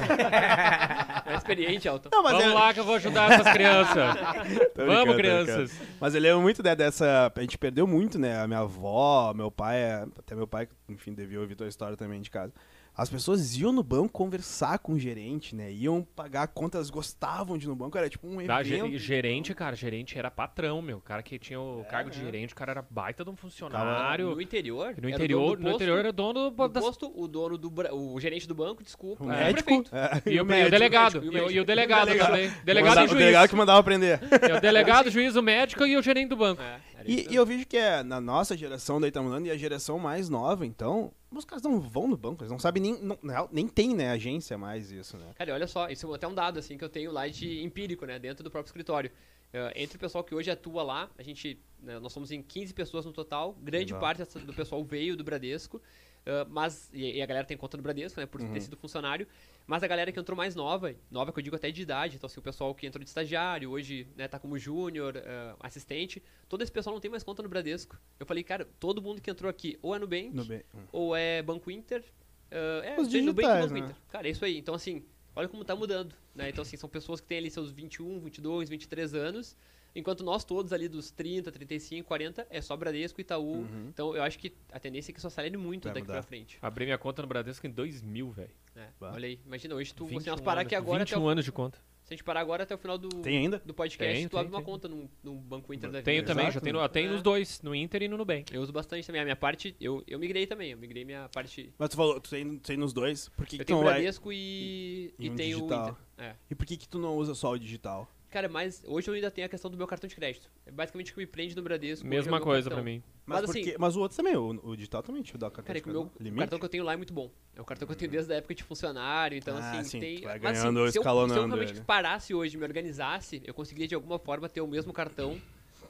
É 1.26 1.36
experiente, 1.36 1.88
Elton. 1.88 2.10
Não, 2.12 2.24
mas 2.24 2.34
Vamos 2.34 2.52
é- 2.52 2.54
lá 2.54 2.74
que 2.74 2.80
eu 2.82 2.84
vou 2.84 2.96
ajudar 2.96 3.32
essas 3.32 3.54
crianças. 3.54 3.96
Vamos, 4.76 5.16
crianças. 5.16 5.80
Mas 6.00 6.14
eu 6.14 6.20
lembro 6.20 6.42
muito 6.42 6.62
né, 6.62 6.76
dessa. 6.76 7.32
A 7.34 7.42
gente 7.42 7.58
perdeu 7.58 7.88
muito, 7.88 8.20
né? 8.20 8.42
A 8.42 8.48
minha 8.48 8.60
avó, 8.60 9.34
meu 9.34 9.50
pai, 9.50 9.78
é- 9.78 10.06
até 10.20 10.36
meu 10.36 10.46
pai, 10.48 10.68
enfim, 10.90 11.14
devia 11.14 11.40
ouvir 11.40 11.56
tua 11.56 11.68
história 11.68 11.96
também 11.96 12.20
de 12.20 12.30
casa. 12.30 12.52
As 12.96 13.10
pessoas 13.10 13.56
iam 13.58 13.72
no 13.72 13.82
banco 13.82 14.10
conversar 14.10 14.78
com 14.80 14.94
o 14.94 15.00
gerente, 15.00 15.56
né? 15.56 15.72
Iam 15.72 16.04
pagar 16.16 16.48
contas, 16.50 16.90
gostavam 16.90 17.58
de 17.58 17.66
ir 17.66 17.70
no 17.70 17.76
banco, 17.76 17.98
era 17.98 18.10
tipo 18.10 18.28
um 18.28 18.46
Da, 18.46 18.62
ge- 18.62 18.76
evento. 18.76 18.98
gerente, 19.00 19.54
cara, 19.56 19.76
gerente 19.76 20.20
era 20.20 20.30
patrão, 20.30 20.82
meu. 20.82 20.98
O 20.98 21.02
cara 21.02 21.24
que 21.24 21.40
tinha 21.40 21.60
o 21.60 21.86
cargo 21.90 22.10
de 22.10 22.20
né? 22.20 22.26
gerente, 22.26 22.54
o 22.54 22.56
cara 22.56 22.72
era 22.74 22.86
baita 22.88 23.24
de 23.24 23.30
um 23.30 23.36
funcionário. 23.36 24.36
No 24.36 24.42
interior? 24.42 24.94
No 24.98 25.08
era 25.08 25.08
o 25.08 25.10
interior, 25.10 25.40
dono 25.42 25.56
do 25.56 25.58
no 25.60 25.64
posto, 25.70 25.76
interior 25.78 26.00
era 26.00 26.12
dono 26.14 26.50
do 26.52 26.68
das- 26.68 26.84
posto, 26.84 27.12
o 27.16 27.28
dono 27.28 27.58
do 27.58 27.72
o 27.94 28.20
gerente 28.20 28.48
do 28.48 28.54
banco, 28.54 28.84
desculpa, 28.84 29.24
O 29.24 29.28
médico. 29.28 29.84
é, 29.92 30.30
E 30.30 30.42
o, 30.42 30.44
e 30.54 30.66
o 30.66 30.70
delegado. 30.70 31.14
médico, 31.22 31.38
E 31.38 31.42
o, 31.42 31.52
e 31.52 31.60
o 31.60 31.62
o 31.62 31.66
delegado 31.66 32.16
também. 32.18 32.52
Delegado 32.66 32.90
Mandava- 32.90 33.02
e 33.02 33.06
O 33.06 33.10
juiz. 33.10 33.20
delegado 33.20 33.50
que 33.50 33.56
mandava 33.56 33.84
prender. 33.84 34.20
É 34.50 34.58
o 34.58 34.62
delegado, 34.62 35.10
juiz, 35.10 35.36
o 35.36 35.42
médico 35.42 35.86
e 35.86 35.96
o 35.98 36.02
gerente 36.02 36.28
do 36.30 36.36
banco. 36.38 36.62
É, 36.62 36.80
E, 37.06 37.28
e 37.30 37.36
eu 37.36 37.46
vejo 37.46 37.66
que 37.66 37.78
é 37.78 38.04
na 38.04 38.20
nossa 38.20 38.56
geração 38.56 39.00
daí 39.00 39.12
tá 39.12 39.22
mudando 39.22 39.46
e 39.48 39.52
a 39.52 39.58
geração 39.58 39.98
mais 40.00 40.30
nova, 40.30 40.66
então, 40.66 41.12
os 41.32 41.46
caras 41.46 41.64
não 41.64 41.80
vão 41.80 42.08
no 42.08 42.18
banco, 42.18 42.44
eles 42.44 42.52
não 42.52 42.60
sabem 42.60 42.82
nem, 42.82 42.98
não, 43.02 43.50
nem 43.52 43.68
tem, 43.68 43.96
né, 43.96 44.12
agência 44.12 44.58
mais 44.58 44.92
isso, 44.92 45.18
né? 45.18 45.32
Cara, 45.36 45.54
olha 45.54 45.68
só, 45.68 45.90
isso 45.90 46.12
é 46.12 46.16
até 46.16 46.28
um 46.28 46.34
dado 46.34 46.60
assim 46.60 46.78
que 46.78 46.84
eu 46.84 46.90
tenho 46.90 47.12
lá 47.12 47.28
de 47.28 47.64
empírico, 47.64 48.06
né, 48.06 48.20
dentro 48.20 48.44
do 48.44 48.52
próprio 48.52 48.70
escritório. 48.70 49.12
Eh, 49.54 49.84
entre 49.84 49.98
o 49.98 50.00
pessoal 50.00 50.24
que 50.24 50.34
hoje 50.34 50.50
atua 50.50 50.82
lá, 50.82 51.10
a 51.18 51.24
gente, 51.24 51.60
né, 51.82 52.00
nós 52.00 52.14
somos 52.14 52.32
em 52.32 52.42
15 52.42 52.74
pessoas 52.74 53.06
no 53.06 53.12
total, 53.12 53.54
grande 53.62 53.94
Legal. 53.94 54.00
parte 54.00 54.40
do 54.40 54.54
pessoal 54.54 54.84
veio 54.84 55.16
do 55.16 55.24
Bradesco, 55.24 55.82
eh, 56.26 56.46
mas 56.50 56.90
e, 56.94 57.18
e 57.18 57.22
a 57.22 57.26
galera 57.26 57.46
tem 57.46 57.56
conta 57.58 57.78
no 57.78 57.84
Bradesco, 57.84 58.20
né, 58.20 58.26
por 58.26 58.42
Uhum. 58.42 58.52
ter 58.54 58.62
sido 58.62 58.76
funcionário, 58.78 59.28
mas 59.68 59.84
a 59.84 59.88
galera 59.88 60.12
que 60.12 60.20
entrou 60.20 60.36
mais 60.36 60.56
nova, 60.56 60.94
nova 61.10 61.32
que 61.32 61.40
eu 61.40 61.44
digo 61.44 61.56
até 61.56 61.72
de 61.72 61.82
idade, 61.82 62.16
então 62.18 62.28
assim, 62.28 62.40
o 62.40 62.44
pessoal 62.44 62.74
que 62.76 62.86
entrou 62.88 63.04
de 63.04 63.10
estagiário, 63.10 63.70
hoje, 63.72 64.08
né, 64.18 64.28
tá 64.28 64.38
como 64.40 64.58
júnior, 64.58 65.16
eh, 65.18 65.56
assistente, 65.60 66.22
todo 66.50 66.62
esse 66.62 66.72
pessoal 66.72 66.94
não 66.94 67.00
tem 67.02 67.10
mais 67.12 67.24
conta 67.24 67.42
no 67.44 67.50
Bradesco. 67.50 67.98
Eu 68.20 68.26
falei, 68.26 68.44
cara, 68.44 68.68
todo 68.80 69.02
mundo 69.02 69.22
que 69.22 69.30
entrou 69.32 69.50
aqui 69.50 69.78
ou 69.82 69.96
é 69.96 70.00
Nubank, 70.00 70.30
No 70.36 70.46
bem. 70.46 70.62
ou 70.92 71.16
é 71.16 71.42
Banco 71.42 71.70
Inter. 71.72 72.04
ah, 72.52 72.82
é, 72.86 73.00
Os 73.00 73.08
tem 73.08 73.22
Nubank 73.22 73.48
e 73.48 73.52
digitais, 73.52 73.62
Banco 73.62 73.74
né? 73.74 73.80
Inter. 73.80 73.96
Cara, 74.10 74.28
é 74.28 74.32
isso 74.32 74.44
aí. 74.44 74.58
Então, 74.58 74.76
assim, 74.76 75.06
olha 75.36 75.48
como 75.48 75.64
tá 75.64 75.76
mudando. 75.76 76.14
Né? 76.36 76.50
Então, 76.50 76.62
assim, 76.62 76.76
são 76.78 76.90
pessoas 76.90 77.20
que 77.22 77.28
têm 77.28 77.38
ali 77.38 77.50
seus 77.52 77.72
21, 77.72 78.20
22, 78.20 78.70
23 78.70 79.14
anos. 79.14 79.56
Enquanto 79.96 80.24
nós 80.24 80.44
todos 80.46 80.72
ali 80.72 80.88
dos 80.88 81.12
30, 81.12 81.52
35, 81.52 82.08
40, 82.08 82.48
é 82.50 82.62
só 82.62 82.78
Bradesco, 82.78 83.20
Itaú. 83.20 83.66
Então, 83.90 84.16
eu 84.16 84.24
acho 84.24 84.40
que 84.40 84.54
a 84.72 84.80
tendência 84.80 85.12
é 85.12 85.14
que 85.14 85.20
isso 85.20 85.28
acelere 85.28 85.58
muito 85.58 85.86
Vai 85.86 85.94
daqui 85.96 86.08
mudar. 86.08 86.14
pra 86.14 86.24
frente. 86.24 86.58
Abri 86.62 86.86
minha 86.86 86.98
conta 86.98 87.22
no 87.22 87.28
Bradesco 87.28 87.66
em 87.68 87.72
2000, 87.72 88.32
velho. 88.32 88.52
É, 88.76 88.88
Bah. 89.00 89.12
olha 89.14 89.28
aí. 89.28 89.40
Imagina, 89.46 89.76
hoje 89.76 89.94
tu, 89.94 90.06
se 90.06 90.12
21 90.12 90.32
nós 90.32 90.42
parar 90.42 90.62
aqui 90.62 90.76
anos, 90.76 90.88
agora 90.88 91.04
até 91.04 91.12
21 91.16 91.24
o, 91.26 91.28
anos 91.30 91.44
de 91.46 91.52
conta. 91.52 91.78
Se 92.04 92.14
a 92.14 92.18
gente 92.18 92.24
parar 92.24 92.40
agora 92.42 92.64
até 92.64 92.74
o 92.74 92.78
final 92.78 92.98
do, 92.98 93.10
Tem 93.22 93.38
ainda? 93.38 93.62
do 93.66 93.74
podcast, 93.74 94.14
Tem, 94.14 94.28
tu 94.28 94.32
tem, 94.32 94.40
abre 94.40 94.52
uma 94.52 94.60
tem. 94.60 94.66
conta 94.66 94.88
no, 94.88 95.10
no 95.24 95.36
Banco 95.36 95.74
Inter 95.74 95.90
da 95.92 96.00
vida. 96.00 96.06
Tenho 96.12 96.26
também, 96.26 96.46
Exato. 96.48 96.54
já 96.66 96.72
tenho, 96.74 96.90
tenho 96.90 97.10
É. 97.10 97.12
nos 97.14 97.22
dois, 97.22 97.62
no 97.62 97.76
Inter 97.76 98.02
e 98.04 98.08
no 98.08 98.18
Nubank. 98.18 98.54
Eu 98.54 98.62
uso 98.62 98.72
bastante 98.74 99.06
também. 99.06 99.22
A 99.22 99.24
minha 99.24 99.36
parte, 99.36 99.76
eu, 99.80 100.04
eu 100.08 100.18
migrei 100.18 100.48
também. 100.48 100.72
Eu 100.72 100.78
migrei 100.78 101.06
minha 101.06 101.30
parte. 101.30 101.72
Mas 101.78 101.90
tu 101.90 101.96
falou, 101.98 102.20
tu 102.20 102.30
tem, 102.30 102.58
tu 102.58 102.64
tem 102.68 102.76
nos 102.78 102.92
dois, 102.92 103.30
por 103.30 103.46
que, 103.46 103.62
Eu 103.62 103.66
tenho 103.66 103.80
o 103.80 103.82
não 103.82 103.88
vai... 103.90 104.00
Bradesco 104.00 104.32
e, 104.34 105.14
E 105.20 105.28
e 105.28 105.30
um 105.30 105.36
tenho 105.36 105.58
digital. 105.58 105.86
o 105.86 105.90
Inter. 105.92 106.04
É. 106.18 106.36
E 106.50 106.56
por 106.56 106.66
que 106.66 106.76
que 106.78 106.88
tu 106.88 106.98
não 106.98 107.16
usa 107.16 107.36
só 107.36 107.52
o 107.52 107.58
digital? 107.60 108.10
Cara, 108.32 108.48
mas 108.48 108.82
hoje 108.88 109.10
eu 109.10 109.14
ainda 109.14 109.30
tenho 109.30 109.46
a 109.46 109.50
questão 109.50 109.70
do 109.70 109.76
meu 109.78 109.86
cartão 109.86 110.08
de 110.08 110.16
crédito. 110.16 110.50
É 110.66 110.72
basicamente 110.72 111.12
o 111.12 111.14
que 111.16 111.20
me 111.20 111.26
prende 111.28 111.54
no 111.54 111.62
Bradesco. 111.62 112.08
é 112.08 112.10
Mesma 112.10 112.40
coisa 112.40 112.70
cartão. 112.70 112.82
pra 112.84 112.92
mim. 112.92 113.04
Mas, 113.26 113.42
Mas, 113.42 113.46
por 113.46 113.52
assim- 113.52 113.64
quê? 113.64 113.76
mas 113.78 113.96
o 113.98 114.00
outro 114.00 114.16
também, 114.18 114.36
o, 114.38 114.50
o 114.64 114.76
digital 114.76 115.04
também 115.04 115.22
te 115.22 115.38
dá 115.38 115.48
o 115.48 115.52
cartão 115.52 115.66
Cara, 115.66 115.78
é 115.78 115.82
de 115.82 115.84
que 115.84 115.90
o 115.90 115.92
meu 115.92 116.02
crédito, 116.04 116.20
o 116.20 116.24
limite? 116.24 116.40
cartão 116.40 116.60
que 116.60 116.66
eu 116.66 116.70
tenho 116.70 116.84
lá 116.86 116.94
é 116.94 116.96
muito 116.98 117.14
bom. 117.14 117.30
É 117.56 117.62
o 117.62 117.66
cartão 117.66 117.86
que 117.86 117.92
eu 117.92 117.98
tenho 117.98 118.10
desde 118.10 118.32
a 118.34 118.38
época 118.38 118.56
de 118.56 118.64
funcionário, 118.64 119.38
então 119.38 119.58
Ah, 119.58 119.72
assim, 119.80 119.84
sim, 119.84 120.00
tem. 120.00 120.22
vai 120.22 120.40
mas, 120.40 120.58
assim, 120.58 120.62
ganhando, 120.62 120.80
se 120.92 120.98
eu, 120.98 121.04
se 121.04 121.10
eu 121.10 121.28
realmente 121.28 121.72
ele. 121.74 121.82
parasse 121.82 122.34
hoje, 122.34 122.58
me 122.58 122.64
organizasse, 122.64 123.42
eu 123.46 123.54
conseguiria 123.54 123.88
de 123.90 123.96
alguma 123.96 124.18
forma 124.18 124.48
ter 124.48 124.62
o 124.62 124.68
mesmo 124.68 124.94
cartão 124.94 125.38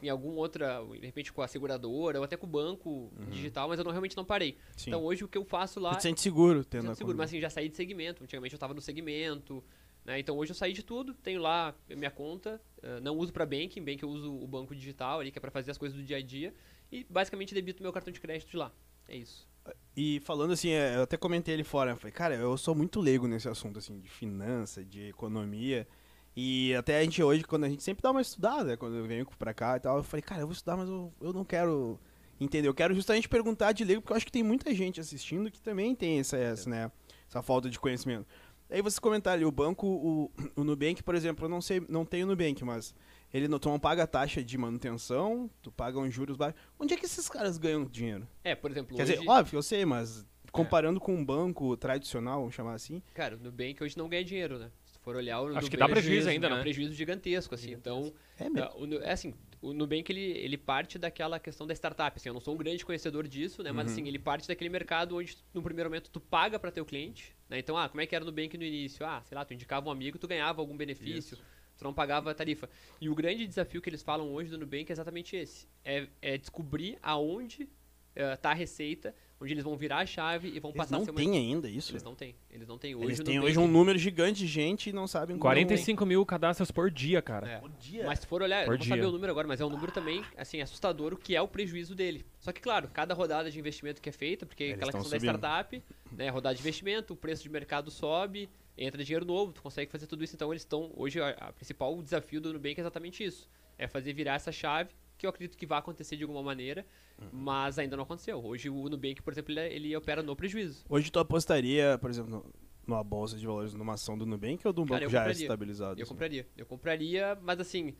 em 0.01 0.09
algum 0.09 0.29
outra, 0.35 0.83
de 0.99 1.05
repente 1.05 1.31
com 1.31 1.43
a 1.43 1.47
seguradora 1.47 2.17
ou 2.17 2.23
até 2.25 2.35
com 2.35 2.47
o 2.47 2.49
banco 2.49 3.11
digital, 3.29 3.69
mas 3.69 3.77
eu 3.77 3.85
não, 3.85 3.91
realmente 3.91 4.17
não 4.17 4.25
parei. 4.25 4.53
Uhum. 4.53 4.57
Sim. 4.75 4.89
Então 4.89 5.03
hoje 5.03 5.23
o 5.23 5.27
que 5.27 5.37
eu 5.37 5.45
faço 5.45 5.79
lá 5.79 5.91
tu 5.91 5.97
te 5.97 6.01
sente 6.03 6.21
seguro 6.21 6.65
tendo 6.65 6.81
sinto 6.81 6.91
a 6.91 6.95
seguro, 6.95 7.15
mas 7.17 7.29
assim, 7.29 7.39
já 7.39 7.51
saí 7.51 7.69
de 7.69 7.77
segmento. 7.77 8.23
Antigamente 8.23 8.51
eu 8.53 8.59
tava 8.59 8.73
no 8.73 8.81
segmento. 8.81 9.63
Né? 10.03 10.19
Então 10.19 10.37
hoje 10.37 10.51
eu 10.51 10.55
saí 10.55 10.73
de 10.73 10.83
tudo, 10.83 11.13
tenho 11.13 11.41
lá 11.41 11.75
minha 11.89 12.11
conta, 12.11 12.61
eh, 12.81 12.99
não 13.01 13.15
uso 13.17 13.31
para 13.31 13.45
banking, 13.45 13.81
banking 13.81 14.03
eu 14.03 14.09
uso 14.09 14.33
o 14.33 14.47
banco 14.47 14.75
digital 14.75 15.19
ali, 15.19 15.31
que 15.31 15.37
é 15.37 15.41
para 15.41 15.51
fazer 15.51 15.71
as 15.71 15.77
coisas 15.77 15.97
do 15.97 16.03
dia 16.03 16.17
a 16.17 16.21
dia, 16.21 16.53
e 16.91 17.05
basicamente 17.09 17.53
debito 17.53 17.83
meu 17.83 17.93
cartão 17.93 18.11
de 18.11 18.19
crédito 18.19 18.49
de 18.49 18.57
lá. 18.57 18.71
É 19.07 19.15
isso. 19.15 19.47
E 19.95 20.19
falando 20.21 20.53
assim, 20.53 20.69
é, 20.69 20.95
eu 20.95 21.03
até 21.03 21.17
comentei 21.17 21.53
ali 21.53 21.63
fora, 21.63 21.91
eu 21.91 21.97
falei, 21.97 22.11
cara, 22.11 22.35
eu 22.35 22.57
sou 22.57 22.73
muito 22.73 22.99
leigo 22.99 23.27
nesse 23.27 23.47
assunto, 23.47 23.77
assim, 23.77 23.99
de 23.99 24.09
finança, 24.09 24.83
de 24.83 25.09
economia. 25.09 25.87
E 26.35 26.73
até 26.75 26.97
a 26.97 27.03
gente 27.03 27.21
hoje, 27.21 27.43
quando 27.43 27.65
a 27.65 27.69
gente 27.69 27.83
sempre 27.83 28.01
dá 28.01 28.09
uma 28.09 28.21
estudada, 28.21 28.63
né, 28.63 28.77
quando 28.77 28.95
eu 28.95 29.05
venho 29.05 29.25
pra 29.37 29.53
cá 29.53 29.75
e 29.75 29.79
tal, 29.81 29.97
eu 29.97 30.03
falei, 30.03 30.21
cara, 30.21 30.41
eu 30.41 30.47
vou 30.47 30.53
estudar, 30.53 30.77
mas 30.77 30.87
eu, 30.87 31.13
eu 31.21 31.33
não 31.33 31.43
quero 31.43 31.99
entender. 32.39 32.67
Eu 32.67 32.73
quero 32.73 32.93
justamente 32.95 33.27
perguntar 33.27 33.73
de 33.73 33.83
leigo, 33.83 34.01
porque 34.01 34.13
eu 34.13 34.17
acho 34.17 34.25
que 34.25 34.31
tem 34.31 34.43
muita 34.43 34.73
gente 34.73 34.99
assistindo 34.99 35.51
que 35.51 35.61
também 35.61 35.93
tem 35.93 36.19
essa, 36.19 36.37
essa, 36.37 36.69
né, 36.69 36.91
essa 37.27 37.41
falta 37.41 37.69
de 37.69 37.77
conhecimento. 37.77 38.25
Aí 38.71 38.81
você 38.81 38.99
comentar 39.01 39.33
ali, 39.33 39.43
o 39.43 39.51
banco, 39.51 39.85
o, 39.85 40.31
o 40.55 40.63
Nubank, 40.63 41.03
por 41.03 41.13
exemplo, 41.13 41.45
eu 41.45 41.49
não 41.49 41.61
sei, 41.61 41.83
não 41.89 42.05
tenho 42.05 42.25
Nubank, 42.25 42.63
mas 42.63 42.95
ele 43.33 43.47
não, 43.47 43.59
tu 43.59 43.69
não 43.69 43.79
paga 43.79 44.07
taxa 44.07 44.43
de 44.43 44.57
manutenção, 44.57 45.49
tu 45.61 45.71
paga 45.71 45.99
uns 45.99 46.13
juros 46.13 46.37
baixos. 46.37 46.59
Onde 46.79 46.93
é 46.93 46.97
que 46.97 47.05
esses 47.05 47.27
caras 47.27 47.57
ganham 47.57 47.85
dinheiro? 47.85 48.27
É, 48.43 48.55
por 48.55 48.71
exemplo, 48.71 48.95
Quer 48.95 49.03
hoje, 49.03 49.13
dizer, 49.17 49.29
óbvio, 49.29 49.57
eu 49.57 49.63
sei, 49.63 49.85
mas 49.85 50.25
comparando 50.51 50.99
com 50.99 51.13
um 51.13 51.23
banco 51.23 51.75
tradicional, 51.77 52.39
vamos 52.39 52.55
chamar 52.55 52.73
assim, 52.73 53.01
cara, 53.13 53.35
o 53.35 53.39
Nubank 53.39 53.83
hoje 53.83 53.97
não 53.97 54.07
ganha 54.07 54.23
dinheiro, 54.23 54.57
né? 54.57 54.71
Se 54.85 54.93
tu 54.93 54.99
for 54.99 55.15
olhar 55.15 55.39
o 55.41 55.45
Acho 55.45 55.53
Nubank, 55.55 55.69
que 55.69 55.77
dá 55.77 55.89
prejuízo 55.89 56.29
ainda, 56.29 56.47
é 56.47 56.53
um 56.53 56.55
né? 56.55 56.61
prejuízo 56.61 56.93
gigantesco, 56.93 57.55
assim. 57.55 57.71
Então, 57.71 58.13
é 58.39 58.49
mesmo. 58.49 58.69
Ah, 58.69 58.77
o 58.77 59.03
é 59.03 59.11
assim, 59.11 59.33
o 59.61 59.73
Nubank 59.73 60.11
ele, 60.11 60.19
ele 60.21 60.57
parte 60.57 60.97
daquela 60.97 61.39
questão 61.39 61.67
da 61.67 61.73
startup. 61.73 62.15
Assim, 62.17 62.29
eu 62.29 62.33
não 62.33 62.41
sou 62.41 62.55
um 62.55 62.57
grande 62.57 62.83
conhecedor 62.83 63.27
disso, 63.27 63.61
né? 63.61 63.71
Mas 63.71 63.85
Uhum. 63.87 63.93
assim, 63.93 64.07
ele 64.07 64.17
parte 64.19 64.47
daquele 64.47 64.69
mercado 64.69 65.15
onde 65.15 65.37
no 65.53 65.61
primeiro 65.61 65.89
momento 65.89 66.09
tu 66.09 66.19
paga 66.19 66.57
para 66.57 66.71
teu 66.71 66.83
cliente, 66.85 67.35
né? 67.47 67.59
Então, 67.59 67.77
ah, 67.77 67.87
como 67.87 68.01
é 68.01 68.05
que 68.07 68.15
era 68.15 68.25
no 68.25 68.31
Nubank 68.31 68.57
no 68.57 68.63
início? 68.63 69.05
Ah, 69.05 69.21
sei 69.23 69.35
lá, 69.37 69.45
tu 69.45 69.53
indicava 69.53 69.87
um 69.87 69.91
amigo, 69.91 70.17
tu 70.17 70.27
ganhava 70.27 70.61
algum 70.61 70.75
benefício, 70.75 71.37
tu 71.77 71.83
não 71.83 71.93
pagava 71.93 72.31
a 72.31 72.33
tarifa. 72.33 72.69
E 72.99 73.07
o 73.09 73.13
grande 73.15 73.45
desafio 73.47 73.81
que 73.81 73.89
eles 73.89 74.01
falam 74.01 74.33
hoje 74.33 74.49
do 74.49 74.57
Nubank 74.57 74.89
é 74.89 74.93
exatamente 74.93 75.35
esse: 75.35 75.67
é, 75.85 76.07
é 76.21 76.37
descobrir 76.37 76.97
aonde 77.03 77.69
eh, 78.15 78.35
tá 78.35 78.51
a 78.51 78.53
receita, 78.53 79.15
onde 79.39 79.53
eles 79.53 79.63
vão 79.63 79.75
virar 79.75 79.97
a 79.99 80.05
chave 80.05 80.49
e 80.49 80.59
vão 80.59 80.69
Eles 80.71 80.77
passar 80.77 80.95
a 80.97 80.99
não 80.99 81.05
têm 81.13 81.35
ainda 81.37 81.67
isso. 81.67 81.91
Eles 81.93 82.03
não 82.03 82.13
têm. 82.13 82.35
Eles 82.49 82.67
não 82.67 82.77
têm 82.77 82.93
hoje. 82.93 83.05
Eles 83.07 83.19
têm 83.19 83.39
hoje 83.39 83.57
um 83.57 83.67
número 83.67 83.97
gigante 83.97 84.39
de 84.41 84.47
gente 84.47 84.89
e 84.89 84.93
não 84.93 85.07
sabem 85.07 85.35
como- 85.35 85.41
45 85.41 86.05
mil 86.05 86.23
cadastros 86.25 86.69
por 86.69 86.91
dia, 86.91 87.21
cara. 87.21 87.47
É. 87.47 87.57
Por 87.59 87.69
dia. 87.71 88.05
Mas 88.05 88.19
se 88.19 88.27
for 88.27 88.41
olhar, 88.41 88.61
eu 88.61 88.65
Por 88.67 88.71
não 88.73 88.77
vou 88.79 88.87
saber 88.87 89.05
o 89.05 89.11
número 89.11 89.31
agora, 89.31 89.47
mas 89.47 89.59
é 89.59 89.65
um 89.65 89.69
número 89.69 89.91
também, 89.91 90.23
assim, 90.37 90.61
assustador 90.61 91.13
o 91.13 91.17
que 91.17 91.35
é 91.35 91.41
o 91.41 91.47
prejuízo 91.47 91.95
dele. 91.95 92.25
Só 92.39 92.51
que, 92.51 92.61
claro, 92.61 92.87
cada 92.93 93.13
rodada 93.13 93.49
de 93.49 93.57
investimento 93.57 94.01
que 94.01 94.09
é 94.09 94.11
feita, 94.11 94.45
porque 94.45 94.63
Eles 94.63 94.75
aquela 94.75 94.91
tão 94.91 95.01
questão 95.01 95.19
subindo. 95.19 95.31
da 95.39 95.47
startup, 95.47 95.83
né, 96.11 96.29
rodada 96.29 96.53
de 96.55 96.61
investimento, 96.61 97.13
o 97.13 97.15
preço 97.15 97.41
de 97.43 97.49
mercado 97.49 97.89
sobe, 97.89 98.47
entra 98.77 99.03
dinheiro 99.03 99.25
novo, 99.25 99.51
tu 99.53 99.61
consegue 99.61 99.89
fazer 99.91 100.05
tudo 100.05 100.23
isso. 100.23 100.35
Então, 100.35 100.51
eles 100.51 100.61
estão, 100.61 100.91
hoje, 100.95 101.19
a, 101.19 101.29
a 101.29 101.53
principal 101.53 101.99
desafio 102.01 102.39
do 102.41 102.53
Nubank 102.53 102.77
é 102.77 102.81
exatamente 102.81 103.23
isso. 103.23 103.49
É 103.77 103.87
fazer 103.87 104.13
virar 104.13 104.35
essa 104.35 104.51
chave, 104.51 104.91
que 105.21 105.25
eu 105.27 105.29
acredito 105.29 105.55
que 105.55 105.65
vai 105.67 105.77
acontecer 105.77 106.17
de 106.17 106.23
alguma 106.23 106.41
maneira, 106.41 106.83
Uhum. 107.21 107.29
mas 107.31 107.77
ainda 107.77 107.95
não 107.95 108.03
aconteceu. 108.03 108.43
Hoje, 108.43 108.69
o 108.69 108.89
Nubank, 108.89 109.21
por 109.21 109.31
exemplo, 109.31 109.51
ele, 109.53 109.59
é- 109.59 109.71
ele 109.73 109.95
opera 109.95 110.23
no 110.23 110.35
prejuízo. 110.35 110.83
Hoje 110.89 111.11
tu 111.11 111.19
apostaria, 111.19 111.97
por 111.99 112.09
exemplo, 112.09 112.31
no- 112.31 112.45
numa 112.87 113.03
bolsa 113.03 113.37
de 113.37 113.45
valores, 113.45 113.73
numa 113.75 113.93
ação 113.93 114.17
do 114.17 114.25
Nubank 114.25 114.65
ou 114.67 114.73
de 114.73 114.81
um 114.81 114.85
Cara, 114.85 115.01
banco 115.01 115.11
já 115.11 115.19
compraria. 115.19 115.41
estabilizado? 115.43 115.99
Eu 115.99 116.03
assim? 116.03 116.11
compraria. 116.11 116.47
Eu 116.57 116.65
compraria, 116.65 117.37
mas 117.43 117.59
assim. 117.59 117.95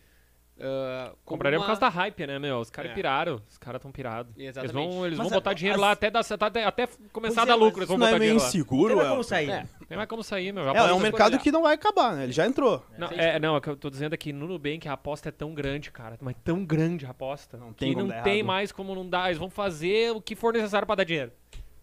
Como 0.61 1.17
Compraria 1.25 1.57
por 1.57 1.61
uma- 1.63 1.67
causa 1.67 1.81
da 1.81 1.89
hype, 1.89 2.27
né, 2.27 2.39
meu? 2.39 2.57
Os 2.59 2.69
caras 2.69 2.91
É. 2.91 2.93
piraram. 2.93 3.41
Os 3.49 3.57
caras 3.57 3.81
tão 3.81 3.91
pirados. 3.91 4.33
Eles 4.37 4.71
vão, 4.71 5.05
eles 5.05 5.17
Mas 5.17 5.27
vão 5.27 5.37
a- 5.37 5.39
botar 5.41 5.53
dinheiro 5.53 5.75
as- 5.75 5.81
lá 5.81 5.91
até, 5.91 6.09
dar, 6.11 6.21
até, 6.39 6.63
até 6.63 6.87
começar 7.11 7.41
a 7.41 7.43
é, 7.43 7.47
dar 7.47 7.53
mas 7.57 7.61
lucro. 7.65 7.79
Eles 7.79 7.87
vão 7.89 7.97
não 7.97 8.07
é 8.07 8.09
botar 8.09 8.19
meio 8.19 8.29
dinheiro 8.31 8.43
lá. 8.43 8.47
inseguro, 8.49 8.87
Tem 8.89 8.95
mais 8.97 9.09
como 9.09 9.23
sair. 9.23 9.49
É. 9.49 9.65
Tem 9.87 9.97
mais 9.97 10.09
como 10.09 10.23
sair, 10.23 10.51
meu. 10.53 10.63
Já 10.63 10.71
É, 10.73 10.77
é 10.89 10.93
um 10.93 10.99
mercado 10.99 11.39
que 11.39 11.51
não 11.51 11.63
vai 11.63 11.75
acabar, 11.75 12.15
né? 12.15 12.23
Ele 12.23 12.31
já 12.31 12.45
entrou. 12.45 12.85
Não, 12.97 13.07
é, 13.07 13.39
não, 13.39 13.55
é 13.55 13.61
que 13.61 13.69
eu 13.69 13.75
tô 13.75 13.89
dizendo 13.89 14.13
aqui 14.13 14.31
no 14.31 14.47
Nubank 14.47 14.87
a 14.87 14.93
aposta 14.93 15.29
é 15.29 15.31
tão 15.31 15.53
grande, 15.53 15.91
cara. 15.91 16.17
Mas 16.21 16.35
tão 16.43 16.63
grande 16.65 17.05
a 17.05 17.09
aposta. 17.09 17.57
Não 17.57 17.73
tem 17.73 17.93
que 17.93 18.01
não 18.01 18.07
tem 18.23 18.37
errado. 18.39 18.47
mais 18.47 18.71
como 18.71 18.93
não 18.95 19.07
dar. 19.07 19.27
Eles 19.27 19.37
vão 19.37 19.49
fazer 19.49 20.11
o 20.11 20.21
que 20.21 20.35
for 20.35 20.53
necessário 20.53 20.85
pra 20.85 20.95
dar 20.95 21.03
dinheiro. 21.03 21.31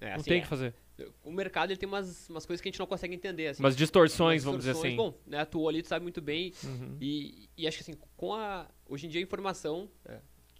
É, 0.00 0.10
não 0.10 0.14
assim, 0.16 0.24
tem 0.24 0.38
o 0.38 0.38
é. 0.38 0.42
que 0.42 0.46
fazer. 0.46 0.74
O 1.22 1.30
mercado 1.30 1.70
ele 1.70 1.78
tem 1.78 1.88
umas, 1.88 2.28
umas 2.28 2.44
coisas 2.44 2.60
que 2.60 2.68
a 2.68 2.70
gente 2.70 2.78
não 2.80 2.86
consegue 2.86 3.14
entender. 3.14 3.48
Assim. 3.48 3.62
Umas 3.62 3.76
distorções, 3.76 4.42
Umas 4.42 4.44
vamos 4.44 4.58
dizer 4.60 4.72
distorções. 4.72 4.98
assim. 4.98 5.10
Bom, 5.10 5.18
né, 5.26 5.38
atuou 5.38 5.68
ali, 5.68 5.82
tu 5.82 5.88
sabe 5.88 6.02
muito 6.02 6.20
bem. 6.20 6.52
Uhum. 6.64 6.96
E, 7.00 7.48
e 7.56 7.66
acho 7.68 7.76
que 7.78 7.82
assim, 7.82 7.98
com 8.16 8.34
a. 8.34 8.66
Hoje 8.88 9.06
em 9.06 9.08
dia 9.08 9.20
a 9.20 9.22
informação 9.22 9.88
é, 10.04 10.18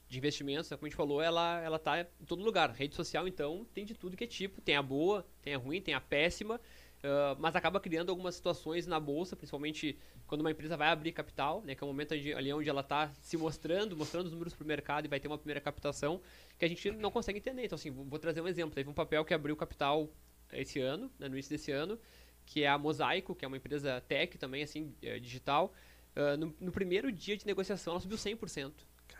de 0.09 0.19
investimentos, 0.19 0.71
né, 0.71 0.77
como 0.77 0.87
a 0.87 0.89
gente 0.89 0.97
falou, 0.97 1.21
ela, 1.21 1.61
ela 1.61 1.79
tá 1.79 2.01
em 2.01 2.25
todo 2.25 2.43
lugar. 2.43 2.71
Rede 2.71 2.95
social, 2.95 3.27
então, 3.27 3.67
tem 3.75 3.85
de 3.85 3.95
tudo 3.95 4.17
que 4.17 4.25
é 4.25 4.27
tipo. 4.27 4.61
Tem 4.61 4.77
a 4.77 4.83
boa, 4.83 5.27
tem 5.43 5.55
a 5.55 5.59
ruim, 5.59 5.81
tem 5.81 5.95
a 5.95 6.01
péssima. 6.01 6.61
ah, 7.03 7.37
mas 7.39 7.55
acaba 7.57 7.81
criando 7.81 8.11
algumas 8.11 8.35
situações 8.35 8.87
na 8.87 8.99
bolsa, 9.01 9.35
principalmente 9.37 9.99
quando 10.27 10.43
uma 10.43 10.51
empresa 10.51 10.77
vai 10.77 10.89
abrir 10.89 11.13
capital, 11.13 11.63
né, 11.65 11.75
que 11.75 11.83
é 11.83 11.87
o 11.87 11.89
momento 11.89 12.13
ali 12.13 12.53
onde 12.53 12.69
ela 12.69 12.83
está 12.83 13.11
se 13.23 13.35
mostrando, 13.37 13.97
mostrando 13.97 14.27
os 14.27 14.33
números 14.33 14.53
para 14.55 14.63
o 14.63 14.67
mercado 14.67 15.07
e 15.07 15.09
vai 15.09 15.19
ter 15.19 15.27
uma 15.27 15.39
primeira 15.39 15.61
captação, 15.61 16.21
que 16.59 16.65
a 16.67 16.69
gente 16.69 16.91
não 16.91 17.11
consegue 17.11 17.39
entender. 17.39 17.65
Então, 17.65 17.77
assim, 17.77 17.91
vou 17.91 18.05
vou 18.05 18.19
trazer 18.19 18.41
um 18.43 18.49
exemplo. 18.49 18.75
Teve 18.75 18.91
um 18.91 18.95
papel 18.95 19.25
que 19.25 19.33
abriu 19.33 19.57
capital 19.57 20.09
esse 20.53 20.81
ano, 20.81 21.11
né, 21.19 21.29
no 21.29 21.35
início 21.35 21.51
desse 21.51 21.71
ano, 21.71 21.99
que 22.47 22.65
é 22.65 22.69
a 22.69 22.79
Mosaico, 22.79 23.35
que 23.35 23.45
é 23.45 23.49
uma 23.49 23.57
empresa 23.57 24.01
tech 24.09 24.39
também, 24.39 24.63
assim, 24.63 24.95
eh, 25.03 25.19
digital. 25.19 25.73
Ah, 26.19 26.37
no, 26.37 26.55
no 26.61 26.73
primeiro 26.73 27.13
dia 27.13 27.37
de 27.37 27.47
negociação, 27.47 27.93
ela 27.93 28.01
subiu 28.01 28.19
100%. 28.19 28.73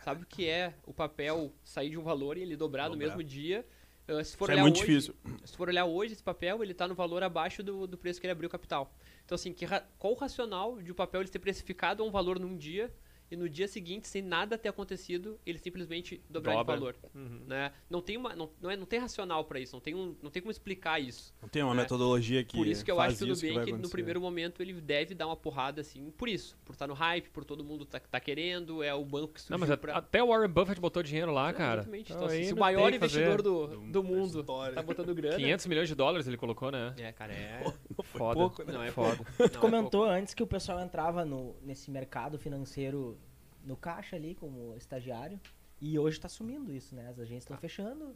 Sabe 0.03 0.23
o 0.23 0.25
que 0.25 0.47
é 0.47 0.73
o 0.85 0.93
papel 0.93 1.53
sair 1.63 1.89
de 1.89 1.97
um 1.97 2.03
valor 2.03 2.37
e 2.37 2.41
ele 2.41 2.55
dobrar 2.55 2.89
no 2.89 2.95
Dobrar. 2.95 3.07
mesmo 3.07 3.23
dia? 3.23 3.65
Ah, 4.07 4.23
se 4.23 4.35
for 4.35 4.45
Isso 4.45 4.51
é 4.51 4.55
olhar 4.55 4.63
muito 4.63 4.81
hoje, 4.81 4.85
difícil. 4.85 5.15
Se 5.45 5.55
for 5.55 5.69
olhar 5.69 5.85
hoje, 5.85 6.13
esse 6.13 6.23
papel, 6.23 6.61
ele 6.61 6.73
está 6.73 6.87
no 6.87 6.95
valor 6.95 7.23
abaixo 7.23 7.63
do, 7.63 7.87
do 7.87 7.97
preço 7.97 8.19
que 8.19 8.25
ele 8.25 8.31
abriu 8.31 8.47
o 8.47 8.51
capital. 8.51 8.93
Então, 9.23 9.35
assim, 9.35 9.53
que 9.53 9.65
qual 9.97 10.13
o 10.13 10.15
racional 10.15 10.81
de 10.81 10.91
o 10.91 10.95
papel 10.95 11.21
ele 11.21 11.29
ser 11.29 11.39
precificado 11.39 12.03
a 12.03 12.05
um 12.05 12.11
valor 12.11 12.39
num 12.39 12.57
dia 12.57 12.91
e 13.31 13.35
no 13.35 13.47
dia 13.49 13.67
seguinte, 13.67 14.07
sem 14.07 14.21
nada 14.21 14.57
ter 14.57 14.69
acontecido, 14.69 15.39
ele 15.45 15.57
simplesmente 15.59 16.21
dobrar 16.29 16.53
Dobra. 16.55 16.75
de 16.75 16.79
valor? 16.79 16.95
Uhum. 17.13 17.41
Né? 17.47 17.71
Não, 17.89 18.01
tem 18.01 18.17
uma, 18.17 18.35
não, 18.35 18.49
não, 18.61 18.69
é, 18.71 18.75
não 18.77 18.85
tem 18.85 18.99
racional 18.99 19.43
para 19.45 19.59
isso, 19.59 19.75
não 19.75 19.81
tem, 19.81 19.93
um, 19.95 20.15
não 20.21 20.29
tem 20.31 20.41
como 20.41 20.51
explicar 20.51 20.99
isso. 20.99 21.33
Não 21.41 21.49
tem 21.49 21.61
uma 21.63 21.73
É. 21.73 21.77
metodologia 21.77 22.43
que 22.43 22.57
Por 22.57 22.65
isso 22.67 22.83
que 22.83 22.91
eu 22.91 22.99
acho 22.99 23.17
que 23.17 23.23
o 23.23 23.33
isso 23.33 23.41
vai 23.41 23.51
Nubank, 23.65 23.71
no 23.73 23.89
primeiro 23.89 24.19
momento, 24.19 24.61
ele 24.61 24.73
deve 24.73 25.13
dar 25.13 25.27
uma 25.27 25.35
porrada, 25.35 25.81
assim, 25.81 26.11
por 26.17 26.27
isso. 26.27 26.57
Por 26.65 26.73
estar 26.73 26.87
no 26.87 26.93
hype, 26.93 27.29
por 27.29 27.43
todo 27.45 27.63
mundo 27.63 27.85
tá, 27.85 27.99
tá 27.99 28.19
querendo, 28.19 28.81
é 28.81 28.93
o 28.93 29.05
banco 29.05 29.33
que 29.33 29.41
surgiu 29.41 29.51
Não, 29.53 29.59
mas 29.59 29.69
a- 29.71 29.77
pra... 29.77 29.97
até 29.97 30.23
o 30.23 30.27
Warren 30.27 30.49
Buffett 30.49 30.81
botou 30.81 31.03
dinheiro 31.03 31.31
lá, 31.31 31.53
cara. 31.53 31.81
Exatamente. 31.81 32.11
Então, 32.11 32.23
Então, 32.25 32.35
assim, 32.35 32.43
se 32.45 32.53
o 32.53 32.57
maior 32.57 32.89
que 32.89 32.95
investidor 32.97 33.41
do, 33.41 33.67
Do- 33.91 34.03
mundo 34.03 34.43
tá 34.43 34.81
botando 34.81 35.13
grana... 35.13 35.35
500 35.35 35.67
milhões 35.67 35.87
de 35.87 35.95
dólares 35.95 36.27
ele 36.27 36.37
colocou, 36.37 36.71
né? 36.71 36.93
É, 36.97 37.11
cara, 37.11 37.33
é... 37.33 37.63
Não 37.63 38.03
foi 38.03 38.19
Foda. 38.19 38.33
pouco, 38.39 38.63
né? 38.63 38.73
Não, 38.73 38.83
é 38.83 38.91
Foda. 38.91 39.19
Não, 39.37 39.45
é 39.45 39.49
Tu 39.49 39.59
comentou 39.59 40.03
antes 40.05 40.33
que 40.33 40.41
o 40.41 40.47
pessoal 40.47 40.79
entrava 40.79 41.23
no, 41.25 41.55
nesse 41.61 41.91
mercado 41.91 42.39
financeiro 42.39 43.18
no 43.63 43.75
caixa 43.77 44.15
ali 44.15 44.35
como 44.35 44.75
estagiário 44.75 45.39
e 45.81 45.97
hoje 45.97 46.19
tá 46.19 46.27
sumindo 46.29 46.73
isso, 46.73 46.95
né? 46.95 47.07
As 47.09 47.19
agências 47.19 47.43
estão 47.43 47.57
fechando. 47.57 48.15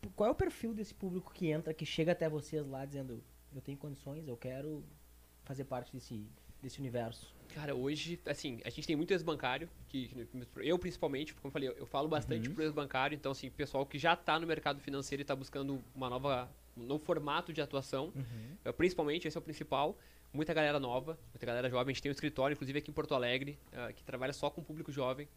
P- 0.00 0.08
Qual 0.16 0.28
é 0.28 0.32
o 0.32 0.34
perfil 0.34 0.72
desse 0.74 0.94
público 0.94 1.32
que 1.32 1.48
entra, 1.48 1.72
que 1.74 1.84
chega 1.86 2.12
até 2.12 2.28
vocês 2.28 2.66
lá 2.66 2.84
dizendo 2.84 3.22
eu 3.54 3.60
tenho 3.60 3.76
condições, 3.78 4.26
eu 4.28 4.36
quero 4.36 4.84
fazer 5.44 5.64
parte 5.64 5.92
desse, 5.92 6.24
desse 6.62 6.78
universo? 6.78 7.34
Cara, 7.48 7.74
hoje, 7.74 8.20
assim, 8.26 8.60
a 8.64 8.70
gente 8.70 8.86
tem 8.86 8.94
muito 8.94 9.10
ex-bancário, 9.10 9.68
que, 9.88 10.06
que 10.08 10.46
eu 10.58 10.78
principalmente, 10.78 11.34
como 11.34 11.48
eu 11.48 11.50
falei, 11.50 11.68
eu, 11.68 11.72
eu 11.72 11.86
falo 11.86 12.08
bastante 12.08 12.48
Uhum. 12.48 12.54
pro 12.54 12.62
ex-bancário, 12.62 13.16
então, 13.16 13.32
assim, 13.32 13.50
pessoal 13.50 13.84
que 13.84 13.98
já 13.98 14.14
tá 14.14 14.38
no 14.38 14.46
mercado 14.46 14.80
financeiro 14.80 15.22
e 15.22 15.24
tá 15.24 15.34
buscando 15.34 15.82
uma 15.92 16.08
nova, 16.08 16.48
um 16.76 16.84
novo 16.84 17.04
formato 17.04 17.52
de 17.52 17.60
atuação, 17.60 18.12
eh, 18.64 18.70
principalmente, 18.70 19.26
esse 19.26 19.36
é 19.36 19.40
o 19.40 19.42
principal, 19.42 19.98
muita 20.32 20.54
galera 20.54 20.78
nova, 20.78 21.18
muita 21.32 21.46
galera 21.46 21.68
jovem, 21.68 21.92
a 21.92 21.94
gente 21.94 22.02
tem 22.02 22.10
um 22.10 22.12
escritório, 22.12 22.54
inclusive 22.54 22.78
aqui 22.78 22.90
em 22.90 22.94
Porto 22.94 23.14
Alegre, 23.14 23.58
eh, 23.72 23.92
que 23.92 24.04
trabalha 24.04 24.32
só 24.32 24.50
com 24.50 24.62
público 24.62 24.92
jovem, 24.92 25.28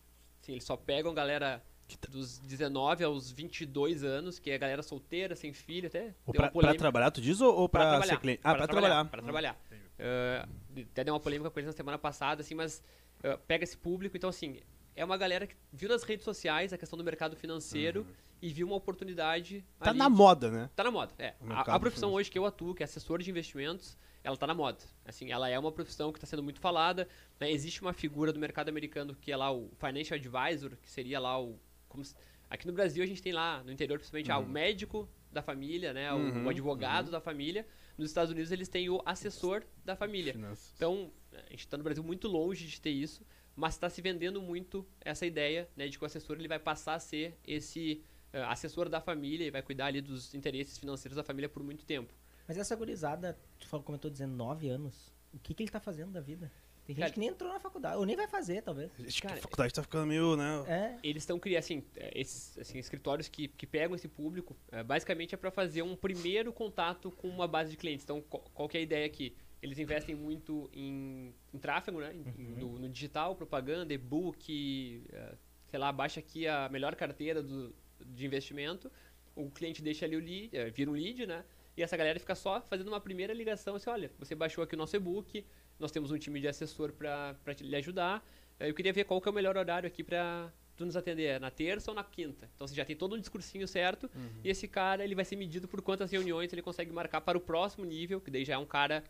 assim, 0.42 0.54
eles 0.54 0.64
só 0.64 0.76
pegam 0.76 1.14
galera 1.14 1.64
dos 2.10 2.40
19 2.40 3.04
aos 3.04 3.32
22 3.32 4.04
anos, 4.04 4.40
que 4.40 4.50
é 4.50 4.58
galera 4.58 4.82
solteira, 4.82 5.36
sem 5.36 5.54
filho, 5.54 5.88
até 5.88 6.14
Ou 6.26 6.34
pra, 6.34 6.74
trabalhar, 6.76 7.12
tu 7.12 7.22
diz, 7.22 7.42
ou, 7.42 7.54
ou 7.54 7.70
pra, 7.70 7.82
trabalhar, 7.82 8.14
ser 8.14 8.20
cliente? 8.20 8.42
Ah, 8.44 8.56
pra, 8.56 8.68
trabalhar. 8.68 9.06
Pra 9.06 9.22
trabalhar. 9.22 9.58
Eh, 10.00 10.46
até 10.92 11.04
deu 11.04 11.14
uma 11.14 11.20
polêmica 11.20 11.50
com 11.50 11.60
eles 11.60 11.68
na 11.68 11.74
semana 11.74 11.98
passada, 11.98 12.42
assim, 12.42 12.56
mas 12.56 12.82
eh, 13.22 13.38
pega 13.48 13.64
esse 13.64 13.78
público. 13.78 14.16
Então, 14.18 14.30
assim, 14.30 14.60
é 14.96 15.04
uma 15.04 15.18
galera 15.18 15.46
que 15.46 15.56
viu 15.72 15.90
nas 15.90 16.04
redes 16.04 16.24
sociais 16.24 16.74
a 16.74 16.78
questão 16.78 16.98
do 16.98 17.04
mercado 17.04 17.36
financeiro 17.36 18.06
e 18.42 18.50
viu 18.50 18.68
uma 18.68 18.76
oportunidade. 18.76 19.64
Tá 19.80 19.92
ali 19.92 20.00
na 20.00 20.10
moda, 20.10 20.50
né? 20.50 20.70
Tá 20.76 20.84
na 20.84 20.92
moda, 20.92 21.14
é. 21.18 21.34
A, 21.50 21.76
a 21.76 21.80
profissão 21.80 22.12
hoje 22.12 22.30
que 22.30 22.38
eu 22.38 22.46
atuo, 22.46 22.74
que 22.74 22.84
é 22.84 22.86
assessor 22.86 23.22
de 23.22 23.30
investimentos, 23.30 23.98
ela 24.24 24.38
tá 24.38 24.48
na 24.48 24.54
moda. 24.54 24.80
Assim, 25.06 25.32
ela 25.32 25.50
é 25.50 25.58
uma 25.60 25.72
profissão 25.72 26.12
que 26.12 26.18
está 26.18 26.26
sendo 26.28 26.42
muito 26.44 26.60
falada. 26.60 27.08
né? 27.40 27.52
Existe 27.52 27.82
uma 27.82 27.94
figura 27.94 28.32
do 28.32 28.40
mercado 28.40 28.70
americano 28.70 29.16
que 29.16 29.32
é 29.32 29.38
lá 29.38 29.52
o 29.52 29.70
financial 29.78 30.18
advisor, 30.18 30.72
que 30.82 30.90
seria 30.90 31.20
lá 31.20 31.42
o... 31.42 31.60
se- 32.04 32.16
aqui 32.50 32.66
no 32.68 32.74
Brasil 32.74 33.04
a 33.04 33.08
gente 33.08 33.22
tem 33.22 33.34
lá, 33.34 33.64
no 33.64 33.72
interior 33.72 33.98
principalmente, 33.98 34.32
ah, 34.32 34.38
o 34.38 34.48
médico 34.48 35.10
da 35.32 35.42
família, 35.42 35.92
né? 35.94 36.14
o- 36.14 36.18
Uhum, 36.18 36.46
o 36.46 36.50
advogado 36.50 37.12
da 37.12 37.20
família. 37.20 37.68
Nos 37.98 38.10
Estados 38.10 38.32
Unidos 38.32 38.52
eles 38.52 38.70
têm 38.70 38.90
o 38.90 39.02
assessor 39.06 39.64
da 39.84 39.96
família. 39.96 40.34
Finanças. 40.34 40.74
Então, 40.76 41.12
a 41.34 41.50
gente 41.50 41.60
está 41.60 41.78
no 41.78 41.84
Brasil 41.84 42.04
muito 42.04 42.28
longe 42.28 42.66
de 42.68 42.80
ter 42.80 42.92
isso, 42.92 43.26
mas 43.56 43.74
está 43.76 43.90
se 43.90 44.02
vendendo 44.02 44.42
muito 44.42 44.88
essa 45.02 45.26
ideia 45.26 45.70
né, 45.76 45.88
de 45.88 45.98
que 45.98 46.04
o 46.04 46.08
assessor 46.08 46.38
ele 46.38 46.48
vai 46.48 46.60
passar 46.60 46.96
a 46.96 47.00
ser 47.00 47.38
esse 47.46 48.04
eh, 48.32 48.42
assessor 48.44 48.90
da 48.90 49.00
família 49.02 49.46
e 49.46 49.52
vai 49.52 49.62
cuidar 49.62 49.88
ali 49.88 50.02
dos 50.02 50.34
interesses 50.34 50.78
financeiros 50.78 51.16
da 51.16 51.24
família 51.24 51.48
por 51.50 51.62
muito 51.62 51.86
tempo. 51.86 52.12
Mas 52.48 52.58
essa 52.58 52.76
gurizada, 52.76 53.38
tu 53.60 53.68
falou, 53.68 53.84
comentou 53.86 54.10
19 54.12 54.70
anos, 54.70 55.14
o 55.34 55.40
que, 55.40 55.54
que 55.54 55.64
ele 55.64 55.72
tá 55.72 55.80
fazendo 55.80 56.12
da 56.12 56.22
vida? 56.22 56.52
Tem 56.86 56.94
gente 56.94 57.02
Cara- 57.02 57.14
que 57.14 57.20
nem 57.20 57.30
entrou 57.30 57.52
na 57.52 57.60
faculdade, 57.62 57.96
ou 57.96 58.06
nem 58.06 58.16
vai 58.16 58.28
fazer, 58.28 58.62
talvez. 58.62 58.92
Acho 59.00 59.16
que 59.16 59.22
Cara, 59.22 59.40
a 59.40 59.42
faculdade 59.42 59.74
tá 59.74 59.82
ficando 59.82 60.06
meio, 60.06 60.36
né? 60.36 60.64
É, 60.68 61.00
Eles 61.02 61.24
estão 61.24 61.40
criando, 61.40 61.60
assim, 61.60 61.84
eh, 61.96 62.12
esses 62.14 62.58
assim, 62.58 62.78
escritórios 62.78 63.30
que, 63.30 63.48
que 63.48 63.66
pegam 63.66 63.96
esse 63.96 64.10
público, 64.10 64.54
eh, 64.70 64.84
basicamente 64.84 65.34
é 65.34 65.38
para 65.38 65.50
fazer 65.50 65.82
um 65.82 65.96
primeiro 65.96 66.52
contato 66.52 67.10
com 67.12 67.30
uma 67.30 67.48
base 67.48 67.72
de 67.72 67.78
clientes. 67.78 68.04
Então, 68.04 68.22
qual, 68.22 68.44
qual 68.54 68.68
que 68.68 68.76
é 68.78 68.82
a 68.82 68.84
ideia 68.84 69.06
aqui? 69.06 69.34
Eles 69.62 69.80
investem 69.80 70.14
muito 70.14 70.70
em, 70.74 71.34
em 71.54 71.58
tráfego, 71.58 72.02
né? 72.02 72.14
Em- 72.14 72.42
em- 72.42 72.48
no, 72.56 72.78
no 72.78 72.90
digital, 72.90 73.34
propaganda, 73.34 73.94
e-book, 73.94 75.06
eh, 75.10 75.36
sei 75.68 75.80
lá, 75.80 75.90
baixa 75.90 76.20
aqui 76.20 76.46
a 76.50 76.68
melhor 76.68 76.96
carteira 76.96 77.42
do, 77.42 77.74
de 78.06 78.26
investimento, 78.26 78.92
o 79.34 79.50
cliente 79.50 79.82
deixa 79.82 80.06
ali 80.06 80.18
o 80.18 80.20
lead, 80.20 80.52
vira 80.72 80.92
um 80.92 80.94
lead, 80.94 81.26
né? 81.26 81.46
E 81.76 81.82
essa 81.84 81.98
galera 81.98 82.20
fica 82.20 82.36
só 82.36 82.62
fazendo 82.62 82.88
uma 82.90 83.00
primeira 83.00 83.34
ligação, 83.34 83.76
assim, 83.76 83.90
olha, 83.90 84.12
você 84.20 84.36
baixou 84.36 84.64
aqui 84.64 84.76
o 84.76 84.78
nosso 84.78 84.96
e-book, 84.96 85.44
nós 85.80 85.92
temos 85.92 86.12
um 86.12 86.18
time 86.18 86.40
de 86.40 86.48
assessor 86.48 86.92
para 86.94 87.36
lhe 87.62 87.76
ajudar, 87.76 88.24
eh, 88.60 88.70
eu 88.70 88.74
queria 88.76 88.94
ver 88.94 89.06
qual 89.06 89.20
que 89.20 89.28
é 89.28 89.32
o 89.32 89.34
melhor 89.34 89.58
horário 89.58 89.88
aqui 89.88 90.04
para 90.04 90.52
tu 90.78 90.86
nos 90.86 90.96
atender, 90.96 91.24
é 91.26 91.40
na 91.40 91.50
terça 91.50 91.90
ou 91.90 91.96
na 91.96 92.04
quinta. 92.04 92.48
Então 92.56 92.68
você 92.68 92.76
já 92.76 92.86
tem 92.86 92.96
todo 92.96 93.16
um 93.16 93.20
discursinho 93.20 93.68
certo, 93.68 94.10
e 94.44 94.50
esse 94.50 94.68
cara 94.68 95.04
ele 95.04 95.16
vai 95.16 95.26
ser 95.26 95.36
medido 95.36 95.68
por 95.68 95.82
quantas 95.82 96.12
reuniões 96.12 96.54
ele 96.54 96.62
consegue 96.62 96.92
marcar 96.92 97.22
para 97.22 97.38
o 97.38 97.42
próximo 97.42 97.86
nível, 97.86 98.22
que 98.22 98.30
daí 98.30 98.46
já 98.46 98.54
é 98.54 98.58
um 98.58 98.66
cara, 98.68 99.04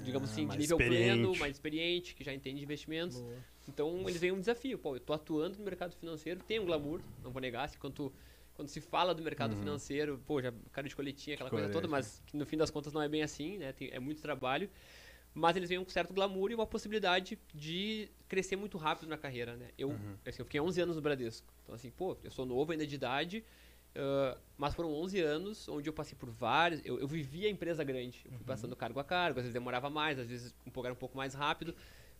digamos 0.00 0.30
assim, 0.30 0.46
de 0.46 0.58
nível 0.58 0.78
pleno, 0.98 1.36
mais 1.40 1.56
experiente, 1.56 2.14
que 2.14 2.22
já 2.22 2.32
entende 2.32 2.58
de 2.58 2.64
investimentos. 2.64 3.20
boa. 3.20 3.36
Então 3.68 4.00
eles 4.08 4.20
veem 4.20 4.32
um 4.32 4.38
desafio. 4.38 4.78
Pô, 4.78 4.94
eu 4.94 5.00
tô 5.00 5.12
atuando 5.12 5.58
no 5.58 5.64
mercado 5.64 5.92
financeiro, 5.96 6.38
tem 6.46 6.60
um 6.60 6.64
glamour, 6.66 7.00
não 7.24 7.32
vou 7.32 7.42
negar. 7.42 7.68
Quando, 7.78 7.94
tu- 7.94 8.12
quando 8.56 8.68
se 8.68 8.80
fala 8.80 9.14
do 9.14 9.22
mercado 9.22 9.54
financeiro, 9.60 10.20
pô, 10.26 10.40
já 10.42 10.52
cara 10.72 10.88
de 10.88 10.96
coletinha, 10.96 11.34
aquela 11.34 11.50
coisa 11.50 11.66
toda, 11.72 11.86
mas 11.90 12.22
que 12.26 12.36
no 12.36 12.46
fim 12.46 12.56
das 12.56 12.70
contas 12.70 12.92
não 12.92 13.02
é 13.02 13.08
bem 13.08 13.22
assim, 13.22 13.58
né? 13.58 13.72
Tem- 13.72 13.90
é 13.92 14.00
muito 14.00 14.20
trabalho. 14.22 14.68
Mas 15.34 15.54
eles 15.54 15.68
veem 15.68 15.78
um 15.78 15.86
certo 15.86 16.14
glamour 16.14 16.50
e 16.50 16.54
uma 16.54 16.66
possibilidade 16.66 17.38
de 17.54 18.08
crescer 18.26 18.56
muito 18.56 18.78
rápido 18.78 19.06
na 19.08 19.18
carreira, 19.18 19.54
né? 19.54 19.68
Eu, 19.76 19.90
assim, 20.24 20.40
eu 20.40 20.46
fiquei 20.46 20.58
11 20.58 20.80
anos 20.80 20.96
no 20.96 21.02
Bradesco. 21.02 21.52
Então, 21.62 21.74
assim, 21.74 21.90
pô, 21.90 22.16
eu 22.24 22.30
sou 22.30 22.46
novo 22.46 22.72
ainda 22.72 22.86
de 22.86 22.94
idade, 22.94 23.44
ah, 23.94 24.38
mas 24.56 24.74
foram 24.74 24.90
11 24.94 25.20
anos 25.20 25.68
onde 25.68 25.90
eu 25.90 25.92
passei 25.92 26.16
por 26.16 26.30
vários. 26.30 26.80
Eu, 26.86 26.98
eu 26.98 27.06
vivi 27.06 27.46
a 27.46 27.50
empresa 27.50 27.84
grande. 27.84 28.22
Eu 28.24 28.32
fui 28.32 28.46
passando 28.46 28.74
cargo 28.74 28.98
a 28.98 29.04
cargo, 29.04 29.38
às 29.38 29.44
vezes 29.44 29.52
demorava 29.52 29.90
mais, 29.90 30.18
às 30.18 30.26
vezes 30.30 30.54
um 30.66 30.70
pouco, 30.70 30.86
era 30.86 30.94
um 30.94 30.98
pouco 30.98 31.14
mais 31.18 31.34
rápido. 31.34 31.74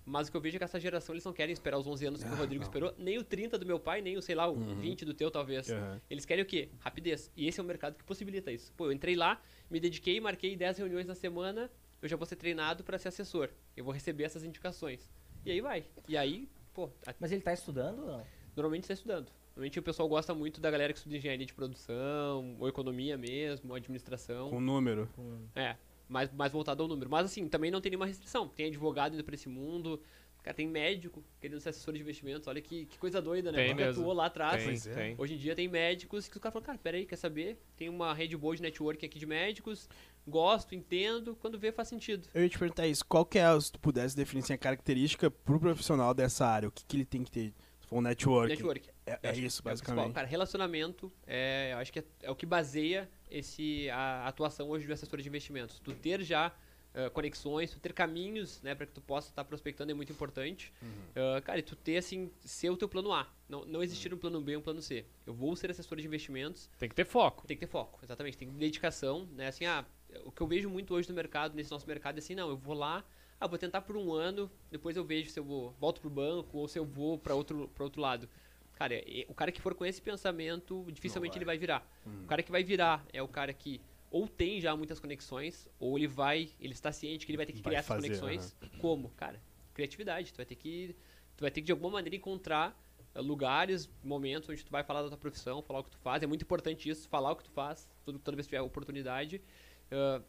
Mas 0.09 0.29
o 0.29 0.31
que 0.31 0.37
eu 0.37 0.41
vejo 0.41 0.57
é 0.57 0.59
que 0.59 0.65
essa 0.65 0.79
geração 0.79 1.13
eles 1.15 1.25
não 1.25 1.33
querem 1.33 1.53
esperar 1.53 1.79
os 1.79 1.87
11 1.87 2.07
anos 2.07 2.23
que 2.23 2.31
o 2.31 2.33
Ah, 2.33 2.37
Rodrigo 2.37 2.63
não. 2.63 2.69
esperou, 2.69 2.95
nem 2.97 3.19
o 3.19 3.25
30 3.25 3.59
do 3.59 3.67
meu 3.67 3.81
pai, 3.81 4.01
nem 4.01 4.17
o, 4.17 4.23
sei 4.23 4.37
lá, 4.37 4.49
o 4.49 4.55
20 4.55 5.05
do 5.05 5.13
teu, 5.13 5.31
talvez. 5.33 5.69
Aham. 5.69 6.01
Eles 6.09 6.25
querem 6.25 6.45
o 6.45 6.47
quê? 6.47 6.69
Rapidez. 6.79 7.29
E 7.37 7.49
esse 7.49 7.59
é 7.59 7.63
o 7.63 7.67
mercado 7.67 7.97
que 7.97 8.05
possibilita 8.05 8.53
isso. 8.53 8.73
Pô, 8.75 8.87
eu 8.87 8.93
entrei 8.93 9.17
lá, 9.17 9.43
me 9.69 9.81
dediquei, 9.81 10.21
marquei 10.21 10.55
10 10.57 10.79
reuniões 10.79 11.07
na 11.07 11.15
semana, 11.17 11.69
eu 12.01 12.09
já 12.09 12.17
vou 12.17 12.25
ser 12.25 12.37
treinado 12.37 12.85
para 12.85 12.99
ser 12.99 13.09
assessor. 13.09 13.51
Eu 13.77 13.85
vou 13.85 13.93
receber 13.93 14.23
essas 14.23 14.45
indicações. 14.45 15.11
E 15.45 15.51
aí 15.51 15.61
vai. 15.61 15.85
E 16.09 16.17
aí, 16.17 16.49
pô, 16.73 16.89
a- 17.05 17.15
Mas 17.19 17.33
ele 17.33 17.43
tá 17.43 17.53
estudando 17.53 17.99
ou 18.03 18.07
não? 18.07 18.27
normalmente 18.55 18.85
está 18.85 18.95
estudando. 18.95 19.29
Normalmente 19.57 19.79
o 19.81 19.83
pessoal 19.83 20.09
gosta 20.09 20.33
muito 20.35 20.61
da 20.61 20.71
galera 20.71 20.93
que 20.93 20.99
estuda 20.99 21.17
engenharia 21.17 21.47
de 21.47 21.53
produção, 21.55 22.57
ou 22.61 22.69
economia 22.69 23.17
mesmo, 23.19 23.71
ou 23.71 23.75
administração. 23.77 24.51
Com 24.51 24.61
número. 24.61 25.09
É, 25.55 25.75
mais, 26.09 26.33
mais 26.33 26.53
voltado 26.53 26.83
ao 26.83 26.89
número. 26.89 27.11
Mas 27.11 27.27
assim, 27.27 27.49
também 27.49 27.71
não 27.71 27.81
tem 27.81 27.91
nenhuma 27.91 28.07
restrição. 28.07 28.49
Tem 28.49 28.67
advogado 28.67 29.15
indo 29.15 29.25
pra 29.25 29.35
esse 29.35 29.49
mundo, 29.49 30.01
Cara, 30.47 30.55
tem 30.55 30.69
médico 30.69 31.25
querendo 31.41 31.61
ser 31.61 31.71
assessor 31.71 31.93
de 31.93 32.01
investimentos. 32.01 32.47
Olha 32.47 32.61
que, 32.61 32.87
que 32.87 32.97
coisa 33.01 33.21
doida, 33.21 33.51
né? 33.51 33.59
Tem 33.59 33.67
Porque 33.71 33.83
mesmo. 33.83 34.01
atuou 34.01 34.15
lá 34.15 34.27
atrás. 34.27 34.85
Tem, 34.85 34.93
é. 34.93 34.95
tem. 34.95 35.15
Hoje 35.19 35.35
em 35.35 35.37
dia 35.37 35.57
tem 35.57 35.67
médicos 35.67 36.29
que 36.29 36.37
os 36.37 36.41
caras 36.41 36.53
falam, 36.53 36.67
cara, 36.67 36.79
peraí, 36.79 37.05
quer 37.05 37.17
saber? 37.17 37.61
Tem 37.77 37.89
uma 37.89 38.15
rede 38.15 38.37
boa 38.37 38.55
de 38.55 38.63
network 38.63 39.05
aqui 39.05 39.19
de 39.19 39.27
médicos, 39.27 39.89
gosto, 40.25 40.73
entendo, 40.73 41.37
quando 41.41 41.59
vê 41.59 41.73
faz 41.73 41.89
sentido. 41.89 42.29
Eu 42.33 42.45
ia 42.45 42.49
te 42.49 42.57
perguntar 42.57 42.87
isso, 42.87 43.05
qual 43.05 43.27
que 43.27 43.41
é, 43.41 43.61
se 43.61 43.73
tu 43.73 43.81
pudesse 43.81 44.15
definir 44.15 44.45
assim, 44.45 44.53
a 44.53 44.59
característica 44.59 45.29
pro 45.29 45.59
profissional 45.59 46.15
dessa 46.15 46.47
área, 46.47 46.69
o 46.69 46.71
que, 46.71 46.85
que 46.85 46.97
ele 46.97 47.05
tem 47.05 47.25
que 47.25 47.31
ter? 47.33 47.53
For 47.87 47.99
um 47.99 48.01
network. 48.01 48.49
Network. 48.49 48.91
É, 49.07 49.19
é 49.23 49.31
isso, 49.33 49.63
principal. 49.63 49.73
basicamente. 49.73 50.15
Cara, 50.15 50.27
relacionamento, 50.27 51.13
é, 51.27 51.71
eu 51.73 51.79
acho 51.79 51.93
que 51.93 52.01
é, 52.01 52.05
é 52.23 52.31
o 52.31 52.37
que 52.37 52.45
baseia 52.45 53.09
esse, 53.31 53.89
a 53.91 54.27
atuação 54.27 54.69
hoje 54.69 54.87
do 54.87 54.93
assessor 54.93 55.21
de 55.21 55.29
investimentos. 55.29 55.79
Tu 55.81 55.93
ter 55.95 56.23
já 56.23 56.53
eh, 56.97 57.11
conexões, 57.11 57.71
tu 57.71 57.79
ter 57.79 57.93
caminhos, 57.93 58.63
né, 58.63 58.75
para 58.75 58.87
que 58.87 58.93
tu 58.93 59.03
possa 59.03 59.29
estar 59.29 59.45
prospectando 59.45 59.93
é 59.93 59.95
muito 59.95 60.11
importante. 60.11 60.73
Uhum. 60.81 60.89
Eh, 61.15 61.41
cara, 61.43 61.59
e 61.59 61.63
tu 61.63 61.77
ter, 61.77 61.99
assim, 61.99 62.31
ser 62.43 62.71
o 62.71 62.77
teu 62.77 62.89
plano 62.89 63.13
A. 63.13 63.31
Não, 63.47 63.67
não 63.67 63.83
existir 63.83 64.15
um 64.15 64.17
plano 64.17 64.41
B 64.41 64.53
e 64.53 64.57
um 64.57 64.63
plano 64.63 64.81
C. 64.81 65.05
Eu 65.27 65.35
vou 65.35 65.55
ser 65.55 65.71
assessor 65.71 65.99
de 65.99 66.07
investimentos, 66.07 66.71
Tem 66.79 66.89
que 66.89 66.95
ter 66.95 67.05
foco. 67.05 67.47
tem 67.47 67.55
que 67.55 67.67
ter 67.67 67.71
foco, 67.71 68.01
exatamente. 68.03 68.39
Tem 68.39 68.49
que 68.49 68.55
ter 68.55 68.61
dedicação, 68.61 69.29
né? 69.33 69.49
Assim, 69.49 69.67
ah, 69.67 69.85
o 70.25 70.33
que 70.33 70.41
eu 70.41 70.47
vejo 70.47 70.71
muito 70.71 70.95
hoje 70.95 71.07
no 71.07 71.15
mercado, 71.15 71.55
nesse 71.55 71.71
nosso 71.71 71.87
mercado, 71.87 72.17
é 72.17 72.19
assim, 72.21 72.35
não, 72.35 72.49
eu 72.49 72.57
vou 72.57 72.75
lá, 72.75 73.05
ah, 73.41 73.47
vou 73.47 73.59
tentar 73.59 73.83
por 73.83 73.97
um 73.97 74.13
ano, 74.13 74.51
depois 74.71 74.97
eu 74.97 75.05
vejo 75.05 75.31
se 75.31 75.39
eu 75.39 75.45
vou, 75.45 75.75
volto 75.79 76.01
pro 76.01 76.11
banco 76.11 76.59
ou 76.59 76.69
se 76.69 76.79
eu 76.79 76.85
vou 76.85 77.19
para 77.19 77.35
outro, 77.35 77.69
pra 77.75 77.85
outro 77.85 78.01
lado. 78.01 78.29
Cara, 78.75 78.95
o 79.29 79.35
cara 79.35 79.51
que 79.51 79.61
for 79.61 79.75
com 79.75 79.87
esse 79.87 80.01
pensamento, 80.03 80.87
dificilmente 80.91 81.33
vai. 81.33 81.39
ele 81.39 81.45
vai 81.45 81.59
virar. 81.59 81.91
O 82.25 82.27
cara 82.27 82.43
que 82.43 82.51
vai 82.51 82.63
virar 82.63 83.05
é 83.13 83.23
o 83.23 83.29
cara 83.29 83.53
que 83.53 83.81
ou 84.11 84.29
tem 84.29 84.61
já 84.61 84.77
muitas 84.77 85.01
conexões, 85.01 85.69
ou 85.79 85.99
ele 85.99 86.07
vai, 86.07 86.51
ele 86.61 86.73
está 86.73 86.93
ciente 86.93 87.27
que 87.27 87.33
ele 87.33 87.37
vai 87.37 87.47
ter 87.47 87.53
que 87.53 87.61
Vai 87.61 87.73
criar 87.73 87.81
essas 87.81 87.97
fazer, 87.97 88.21
conexões. 88.21 88.57
Como? 88.81 89.11
Cara, 89.11 89.41
criatividade. 89.75 90.33
Tu 90.33 90.37
vai 90.37 90.47
ter 90.47 90.55
que, 90.55 90.97
tu 91.37 91.43
vai 91.43 91.51
ter 91.51 91.61
que 91.61 91.67
de 91.67 91.73
alguma 91.73 91.91
maneira 91.91 92.17
encontrar 92.17 92.79
eh, 93.15 93.21
lugares, 93.21 93.91
momentos 94.03 94.49
onde 94.49 94.65
tu 94.65 94.71
vai 94.71 94.85
falar 94.85 95.03
da 95.03 95.09
tua 95.09 95.19
profissão, 95.19 95.63
falar 95.63 95.81
o 95.81 95.85
que 95.85 95.91
tu 95.91 95.99
faz. 95.99 96.23
É 96.23 96.27
muito 96.27 96.43
importante 96.43 96.89
isso, 96.89 97.09
falar 97.09 97.33
o 97.33 97.37
que 97.37 97.45
tu 97.45 97.51
faz, 97.51 97.91
toda, 98.05 98.19
toda 98.19 98.37
vez 98.37 98.47
que 98.47 98.51
tiver 98.51 98.63
oportunidade. 98.63 99.43
Ah, 99.91 100.23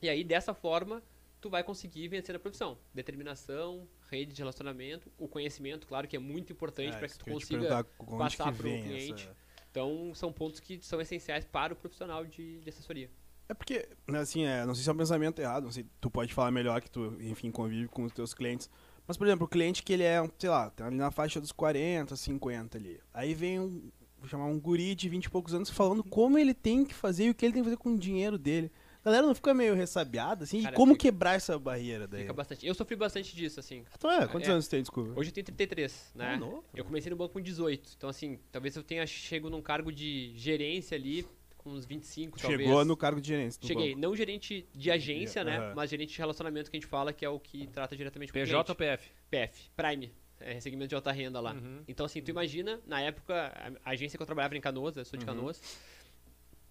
e 0.00 0.08
aí, 0.08 0.24
dessa 0.24 0.52
forma, 0.52 1.02
tu 1.44 1.50
vai 1.50 1.62
conseguir 1.62 2.08
vencer 2.08 2.32
na 2.32 2.38
profissão. 2.38 2.78
Determinação, 2.94 3.86
rede 4.10 4.32
de 4.32 4.38
relacionamento, 4.40 5.12
o 5.18 5.28
conhecimento, 5.28 5.86
claro 5.86 6.08
que 6.08 6.16
é 6.16 6.18
muito 6.18 6.52
importante 6.52 6.96
para 6.96 7.06
que 7.08 7.18
tu 7.18 7.24
consiga 7.26 7.84
passar 8.16 8.52
pro 8.52 8.62
vem 8.70 8.82
cliente. 8.82 9.22
essa- 9.24 9.36
então, 9.70 10.12
são 10.14 10.32
pontos 10.32 10.58
que 10.60 10.78
são 10.80 11.00
essenciais 11.00 11.44
para 11.44 11.72
o 11.74 11.76
profissional 11.76 12.24
de, 12.24 12.60
de 12.60 12.68
assessoria. 12.68 13.10
É 13.48 13.52
porque, 13.52 13.86
assim, 14.18 14.44
é, 14.46 14.64
não 14.64 14.74
sei 14.74 14.84
se 14.84 14.88
é 14.88 14.92
um 14.92 14.96
pensamento 14.96 15.38
errado, 15.40 15.64
não 15.64 15.70
sei, 15.72 15.84
tu 16.00 16.08
pode 16.10 16.32
falar 16.32 16.50
melhor 16.50 16.80
que 16.80 16.90
tu, 16.90 17.14
enfim, 17.20 17.50
convive 17.50 17.88
com 17.88 18.04
os 18.04 18.12
teus 18.12 18.32
clientes. 18.32 18.70
Mas, 19.06 19.18
por 19.18 19.26
exemplo, 19.26 19.44
o 19.44 19.48
cliente 19.48 19.82
que 19.82 19.92
ele 19.92 20.02
é, 20.04 20.22
sei 20.38 20.48
lá, 20.48 20.70
tá 20.70 20.86
ali 20.86 20.96
na 20.96 21.10
faixa 21.10 21.40
dos 21.40 21.52
40, 21.52 22.16
50 22.16 22.78
ali. 22.78 22.98
Aí 23.12 23.34
vem 23.34 23.60
um, 23.60 23.90
vou 24.18 24.28
chamar 24.28 24.46
um 24.46 24.58
guri 24.58 24.94
de 24.94 25.10
20 25.10 25.26
e 25.26 25.30
poucos 25.30 25.52
anos 25.52 25.68
falando 25.68 26.02
como 26.02 26.38
ele 26.38 26.54
tem 26.54 26.86
que 26.86 26.94
fazer 26.94 27.24
e 27.26 27.30
o 27.30 27.34
que 27.34 27.44
ele 27.44 27.52
tem 27.52 27.62
que 27.62 27.66
fazer 27.68 27.76
com 27.76 27.90
o 27.92 27.98
dinheiro 27.98 28.38
dele. 28.38 28.72
A 29.04 29.08
galera 29.10 29.26
não 29.26 29.34
fica 29.34 29.52
meio 29.52 29.74
ressabiada, 29.74 30.44
assim? 30.44 30.62
Cara, 30.62 30.74
e 30.74 30.76
como 30.76 30.92
fica- 30.94 31.02
quebrar 31.02 31.34
essa 31.34 31.58
barreira 31.58 32.06
daí? 32.08 32.22
Fica 32.22 32.32
bastante. 32.32 32.66
Eu 32.66 32.74
sofri 32.74 32.96
bastante 32.96 33.36
disso, 33.36 33.60
assim. 33.60 33.84
Tu 33.98 34.08
é, 34.08 34.26
quantos 34.26 34.48
É. 34.48 34.52
anos 34.52 34.66
tu 34.66 34.70
tem, 34.70 34.80
desculpa? 34.80 35.12
Hoje 35.20 35.28
eu 35.30 35.34
tenho 35.34 35.44
33, 35.44 36.10
né? 36.14 36.34
Ah, 36.34 36.36
novo. 36.38 36.64
Eu 36.74 36.84
comecei 36.84 37.10
no 37.10 37.16
banco 37.16 37.34
com 37.34 37.40
18. 37.40 37.90
Então, 37.96 38.08
assim, 38.08 38.38
talvez 38.50 38.74
eu 38.76 38.82
tenha 38.82 39.06
chego 39.06 39.50
num 39.50 39.60
cargo 39.60 39.92
de 39.92 40.32
gerência 40.36 40.96
ali 40.96 41.26
com 41.58 41.70
uns 41.70 41.84
25, 41.84 42.38
talvez. 42.38 42.62
Chegou 42.62 42.84
no 42.84 42.96
cargo 42.96 43.20
de 43.20 43.28
gerente. 43.28 43.58
do 43.58 43.66
Cheguei, 43.66 43.90
banco. 43.90 44.00
não 44.00 44.16
gerente 44.16 44.66
de 44.74 44.90
agência, 44.90 45.44
né? 45.44 45.72
Mas 45.74 45.90
gerente 45.90 46.12
de 46.12 46.18
relacionamento 46.18 46.70
que 46.70 46.76
a 46.76 46.80
gente 46.80 46.88
fala, 46.88 47.12
que 47.12 47.24
é 47.24 47.28
o 47.28 47.38
que 47.38 47.66
trata 47.66 47.94
diretamente 47.96 48.32
com 48.32 48.38
o 48.38 48.42
PJ 48.42 48.70
ou. 48.72 48.76
PF? 48.76 49.10
PF, 49.30 49.70
Prime, 49.76 50.12
é, 50.40 50.60
segmento 50.60 50.88
de 50.88 50.94
alta 50.94 51.12
renda 51.12 51.40
lá. 51.40 51.52
Uhum. 51.52 51.82
Então, 51.88 52.04
assim, 52.06 52.22
tu 52.22 52.30
imagina, 52.30 52.80
na 52.86 53.00
época, 53.02 53.52
a, 53.84 53.90
agência 53.90 54.16
que 54.16 54.22
eu 54.22 54.26
trabalhava 54.26 54.52
era 54.52 54.58
em 54.58 54.62
Canoas, 54.62 54.96
eu 54.96 55.04
sou 55.04 55.18
de 55.18 55.24
Uhum. 55.26 55.34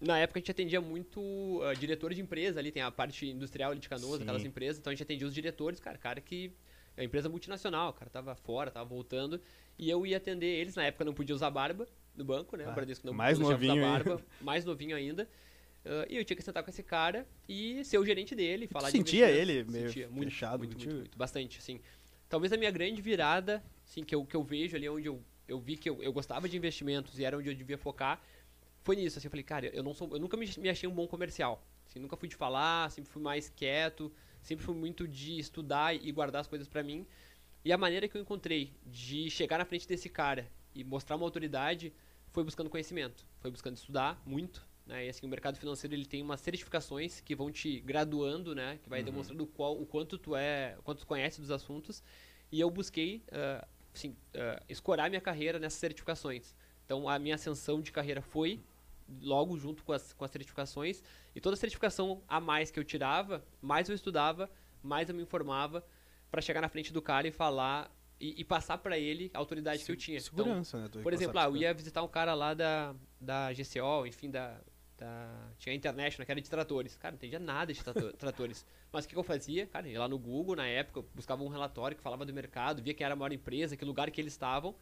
Na 0.04 0.18
época 0.18 0.38
a 0.38 0.40
gente 0.40 0.50
atendia 0.50 0.80
muito 0.80 1.20
uh, 1.20 1.74
diretor 1.78 2.12
de 2.12 2.20
empresa 2.20 2.60
ali, 2.60 2.70
tem 2.70 2.82
a 2.82 2.90
parte 2.90 3.26
industrial 3.26 3.70
ali 3.70 3.80
de 3.80 3.88
Canoas, 3.88 4.18
Sim. 4.18 4.22
aquelas 4.22 4.44
empresas, 4.44 4.78
então 4.78 4.90
a 4.90 4.94
gente 4.94 5.02
atendia 5.02 5.26
os 5.26 5.34
diretores, 5.34 5.80
cara, 5.80 5.96
cara 5.96 6.20
que 6.20 6.52
é 6.96 7.00
uma 7.00 7.06
empresa 7.06 7.28
multinacional, 7.28 7.90
o 7.90 7.92
cara 7.92 8.10
tava 8.10 8.34
fora, 8.34 8.70
tava 8.70 8.84
voltando, 8.84 9.40
e 9.78 9.88
eu 9.88 10.06
ia 10.06 10.18
atender 10.18 10.46
eles, 10.46 10.74
na 10.74 10.84
época 10.84 11.04
não 11.04 11.14
podia 11.14 11.34
usar 11.34 11.50
barba 11.50 11.88
no 12.14 12.24
banco, 12.24 12.56
né? 12.56 12.64
Ah, 12.66 12.70
o 12.70 12.74
Bradesco 12.74 13.06
não 13.06 13.14
mais 13.14 13.38
novinho 13.38 13.72
usar 13.72 13.88
barba, 13.88 14.22
mais 14.40 14.64
novinho 14.64 14.94
ainda. 14.94 15.28
Uh, 15.84 16.06
e 16.08 16.16
eu 16.16 16.24
tinha 16.24 16.36
que 16.36 16.42
sentar 16.42 16.62
com 16.62 16.70
esse 16.70 16.82
cara 16.82 17.26
e 17.46 17.84
ser 17.84 17.98
o 17.98 18.06
gerente 18.06 18.34
dele, 18.34 18.66
falar 18.66 18.90
de 18.90 18.96
sentia 18.96 19.28
ele 19.28 19.64
meio 19.64 19.88
sentia, 19.88 20.08
muito, 20.08 20.30
fechado 20.30 20.58
muito, 20.58 20.72
contigo? 20.72 20.92
muito, 20.92 21.04
muito, 21.04 21.18
bastante, 21.18 21.58
assim. 21.58 21.80
Talvez 22.28 22.52
a 22.52 22.56
minha 22.56 22.70
grande 22.70 23.02
virada, 23.02 23.62
assim, 23.86 24.02
que 24.02 24.14
eu, 24.14 24.24
que 24.24 24.34
eu 24.34 24.42
vejo 24.42 24.76
ali 24.76 24.88
onde 24.88 25.06
eu, 25.06 25.22
eu 25.46 25.58
vi 25.58 25.76
que 25.76 25.90
eu, 25.90 26.02
eu 26.02 26.12
gostava 26.12 26.48
de 26.48 26.56
investimentos 26.56 27.18
e 27.18 27.24
era 27.24 27.36
onde 27.36 27.50
eu 27.50 27.54
devia 27.54 27.76
focar, 27.76 28.22
foi 28.84 28.96
nisso, 28.96 29.18
assim, 29.18 29.26
eu 29.26 29.30
falei, 29.30 29.42
cara, 29.42 29.66
eu, 29.68 29.82
não 29.82 29.94
sou, 29.94 30.08
eu 30.12 30.20
nunca 30.20 30.36
me, 30.36 30.48
me 30.58 30.68
achei 30.68 30.88
um 30.88 30.94
bom 30.94 31.06
comercial, 31.08 31.64
assim, 31.88 31.98
nunca 31.98 32.16
fui 32.16 32.28
de 32.28 32.36
falar, 32.36 32.90
sempre 32.90 33.10
fui 33.10 33.22
mais 33.22 33.48
quieto, 33.48 34.12
sempre 34.42 34.64
fui 34.64 34.74
muito 34.74 35.08
de 35.08 35.38
estudar 35.38 35.94
e 35.94 36.12
guardar 36.12 36.42
as 36.42 36.46
coisas 36.46 36.68
pra 36.68 36.82
mim, 36.82 37.06
e 37.64 37.72
a 37.72 37.78
maneira 37.78 38.06
que 38.06 38.16
eu 38.16 38.20
encontrei 38.20 38.74
de 38.86 39.30
chegar 39.30 39.58
na 39.58 39.64
frente 39.64 39.88
desse 39.88 40.10
cara 40.10 40.46
e 40.74 40.84
mostrar 40.84 41.16
uma 41.16 41.24
autoridade 41.24 41.94
foi 42.30 42.44
buscando 42.44 42.68
conhecimento, 42.68 43.24
foi 43.40 43.50
buscando 43.50 43.76
estudar 43.76 44.22
muito, 44.26 44.66
né? 44.86 45.06
E 45.06 45.08
assim, 45.08 45.24
o 45.24 45.30
mercado 45.30 45.56
financeiro 45.56 45.94
ele 45.94 46.04
tem 46.04 46.20
umas 46.20 46.40
certificações 46.40 47.20
que 47.20 47.34
vão 47.34 47.50
te 47.50 47.80
graduando, 47.80 48.54
né? 48.54 48.78
Que 48.82 48.90
vai 48.90 49.02
demonstrando 49.02 49.46
qual, 49.46 49.80
o 49.80 49.86
quanto 49.86 50.18
tu 50.18 50.36
é, 50.36 50.76
o 50.78 50.82
quanto 50.82 50.98
tu 50.98 51.06
conhece 51.06 51.40
dos 51.40 51.50
assuntos. 51.50 52.02
E 52.52 52.60
eu 52.60 52.70
busquei, 52.70 53.22
ah, 53.32 53.66
assim, 53.94 54.14
ah, 54.34 54.62
escorar 54.68 55.08
minha 55.08 55.22
carreira 55.22 55.58
nessas 55.58 55.78
certificações. 55.78 56.54
Então, 56.84 57.08
a 57.08 57.18
minha 57.18 57.36
ascensão 57.36 57.80
de 57.80 57.90
carreira 57.90 58.20
foi 58.20 58.60
logo 59.20 59.56
junto 59.58 59.82
com 59.84 59.92
as, 59.92 60.12
com 60.12 60.24
as 60.24 60.30
certificações. 60.30 61.02
E 61.34 61.40
toda 61.40 61.56
certificação 61.56 62.22
a 62.28 62.40
mais 62.40 62.70
que 62.70 62.78
eu 62.78 62.84
tirava, 62.84 63.44
mais 63.60 63.88
eu 63.88 63.94
estudava, 63.94 64.50
mais 64.82 65.08
eu 65.08 65.14
me 65.14 65.22
informava 65.22 65.84
para 66.30 66.40
chegar 66.40 66.60
na 66.60 66.68
frente 66.68 66.92
do 66.92 67.00
cara 67.00 67.28
e 67.28 67.30
falar 67.30 67.90
e, 68.20 68.40
e 68.40 68.44
passar 68.44 68.78
para 68.78 68.98
ele 68.98 69.30
a 69.34 69.38
autoridade 69.38 69.84
que 69.84 69.90
eu 69.90 69.96
tinha. 69.96 70.18
Então, 70.18 70.44
Segurança, 70.44 70.78
né? 70.80 70.88
tu 70.90 71.00
por 71.00 71.12
exemplo, 71.12 71.38
ah, 71.38 71.44
eu 71.44 71.56
ia 71.56 71.74
visitar 71.74 72.02
um 72.02 72.08
cara 72.08 72.34
lá 72.34 72.54
da, 72.54 72.94
da 73.20 73.52
GCO, 73.52 74.06
enfim, 74.06 74.30
da, 74.30 74.60
da. 74.96 75.50
Tinha 75.58 75.72
a 75.72 75.76
International, 75.76 76.24
que 76.24 76.32
era 76.32 76.40
de 76.40 76.48
tratores. 76.48 76.96
Cara, 76.96 77.12
não 77.12 77.16
entendia 77.16 77.38
nada 77.38 77.72
de 77.72 77.82
trato- 77.82 78.12
tratores. 78.18 78.64
Mas 78.92 79.04
o 79.04 79.08
que, 79.08 79.14
que 79.14 79.18
eu 79.18 79.24
fazia? 79.24 79.66
Cara, 79.66 79.88
ia 79.88 79.98
lá 79.98 80.08
no 80.08 80.18
Google, 80.18 80.56
na 80.56 80.66
época, 80.66 81.04
buscava 81.14 81.42
um 81.42 81.48
relatório 81.48 81.96
que 81.96 82.02
falava 82.02 82.24
do 82.24 82.32
mercado, 82.32 82.82
via 82.82 82.94
quem 82.94 83.04
era 83.04 83.14
a 83.14 83.16
maior 83.16 83.32
empresa, 83.32 83.76
que 83.76 83.84
lugar 83.84 84.10
que 84.10 84.20
eles 84.20 84.32
estavam. 84.32 84.74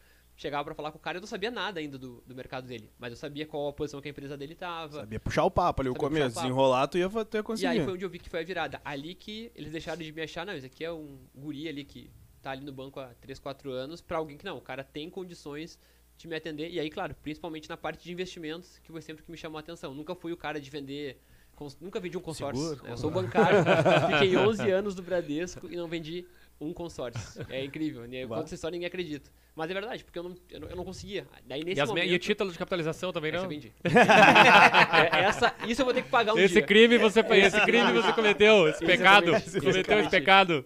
Chegava 0.42 0.64
pra 0.64 0.74
falar 0.74 0.90
com 0.90 0.98
o 0.98 1.00
cara, 1.00 1.18
eu 1.18 1.20
não 1.20 1.28
sabia 1.28 1.52
nada 1.52 1.78
ainda 1.78 1.96
do, 1.96 2.20
do 2.26 2.34
mercado 2.34 2.66
dele. 2.66 2.90
Mas 2.98 3.12
eu 3.12 3.16
sabia 3.16 3.46
qual 3.46 3.68
a 3.68 3.72
posição 3.72 4.00
que 4.00 4.08
a 4.08 4.10
empresa 4.10 4.36
dele 4.36 4.56
tava. 4.56 4.96
Sabia 4.98 5.20
puxar 5.20 5.44
o 5.44 5.50
papo 5.52 5.82
ali, 5.82 5.88
o 5.88 5.94
começo. 5.94 6.34
Desenrolar, 6.34 6.88
tu 6.88 6.98
ia, 6.98 7.08
tu 7.08 7.36
ia 7.36 7.40
E 7.40 7.42
conseguir. 7.44 7.66
aí 7.68 7.84
foi 7.84 7.92
onde 7.94 8.04
eu 8.04 8.10
vi 8.10 8.18
que 8.18 8.28
foi 8.28 8.40
a 8.40 8.42
virada. 8.42 8.80
Ali 8.84 9.14
que 9.14 9.52
eles 9.54 9.70
deixaram 9.70 10.02
de 10.02 10.10
me 10.10 10.20
achar, 10.20 10.44
não, 10.44 10.52
esse 10.52 10.66
aqui 10.66 10.84
é 10.84 10.90
um 10.90 11.16
guri 11.32 11.68
ali 11.68 11.84
que 11.84 12.10
tá 12.42 12.50
ali 12.50 12.64
no 12.64 12.72
banco 12.72 12.98
há 12.98 13.14
3, 13.20 13.38
4 13.38 13.70
anos, 13.70 14.00
pra 14.00 14.18
alguém 14.18 14.36
que 14.36 14.44
não, 14.44 14.58
o 14.58 14.60
cara 14.60 14.82
tem 14.82 15.08
condições 15.08 15.78
de 16.18 16.26
me 16.26 16.34
atender. 16.34 16.70
E 16.72 16.80
aí, 16.80 16.90
claro, 16.90 17.14
principalmente 17.22 17.68
na 17.68 17.76
parte 17.76 18.02
de 18.02 18.10
investimentos, 18.12 18.80
que 18.80 18.90
foi 18.90 19.00
sempre 19.00 19.22
que 19.22 19.30
me 19.30 19.36
chamou 19.36 19.58
a 19.58 19.60
atenção. 19.60 19.94
Nunca 19.94 20.12
fui 20.16 20.32
o 20.32 20.36
cara 20.36 20.60
de 20.60 20.68
vender, 20.68 21.20
cons- 21.54 21.78
nunca 21.80 22.00
vendi 22.00 22.18
um 22.18 22.20
consórcio. 22.20 22.60
Seguro, 22.64 22.84
né? 22.84 22.92
Eu 22.92 22.96
sou 22.96 23.12
bancário, 23.12 23.58
fiquei 24.18 24.36
11 24.36 24.70
anos 24.72 24.96
no 24.96 25.02
Bradesco 25.04 25.68
e 25.70 25.76
não 25.76 25.86
vendi 25.86 26.26
um 26.62 26.72
consórcio. 26.72 27.44
É 27.50 27.64
incrível, 27.64 28.02
né? 28.06 28.22
essa 28.42 28.54
história 28.54 28.74
e 28.74 28.78
ninguém 28.78 28.86
acredita. 28.88 29.30
Mas 29.54 29.70
é 29.70 29.74
verdade, 29.74 30.02
porque 30.04 30.18
eu 30.18 30.22
não, 30.22 30.34
eu 30.50 30.60
não, 30.60 30.68
eu 30.68 30.76
não 30.76 30.84
conseguia. 30.84 31.26
Daí 31.46 31.62
nesse 31.62 31.78
E, 31.78 31.80
as 31.82 31.88
me- 31.90 31.94
momento... 31.96 32.10
e 32.12 32.14
o 32.14 32.18
título 32.18 32.50
de 32.52 32.58
capitalização 32.58 33.12
também 33.12 33.30
essa 33.30 33.38
não? 33.38 33.44
eu 33.44 33.48
vendi. 33.50 33.72
É, 33.84 35.20
essa, 35.24 35.54
isso 35.66 35.82
eu 35.82 35.84
vou 35.84 35.92
ter 35.94 36.02
que 36.02 36.08
pagar 36.08 36.34
um 36.34 36.38
Esse 36.38 36.54
dia. 36.54 36.62
crime 36.62 36.96
você 36.98 37.22
foi, 37.22 37.38
esse 37.40 37.60
crime 37.62 37.92
você 37.92 38.12
cometeu, 38.12 38.68
esse 38.68 38.84
pecado, 38.84 39.32
você 39.32 39.60
cometeu 39.60 39.98
esse 40.00 40.08
pecado. 40.10 40.64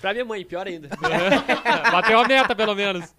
Pra 0.00 0.12
minha 0.12 0.24
mãe, 0.24 0.44
pior 0.44 0.66
ainda. 0.66 0.88
Bateu 1.92 2.18
a 2.18 2.26
meta, 2.26 2.54
pelo 2.56 2.74
menos. 2.74 3.14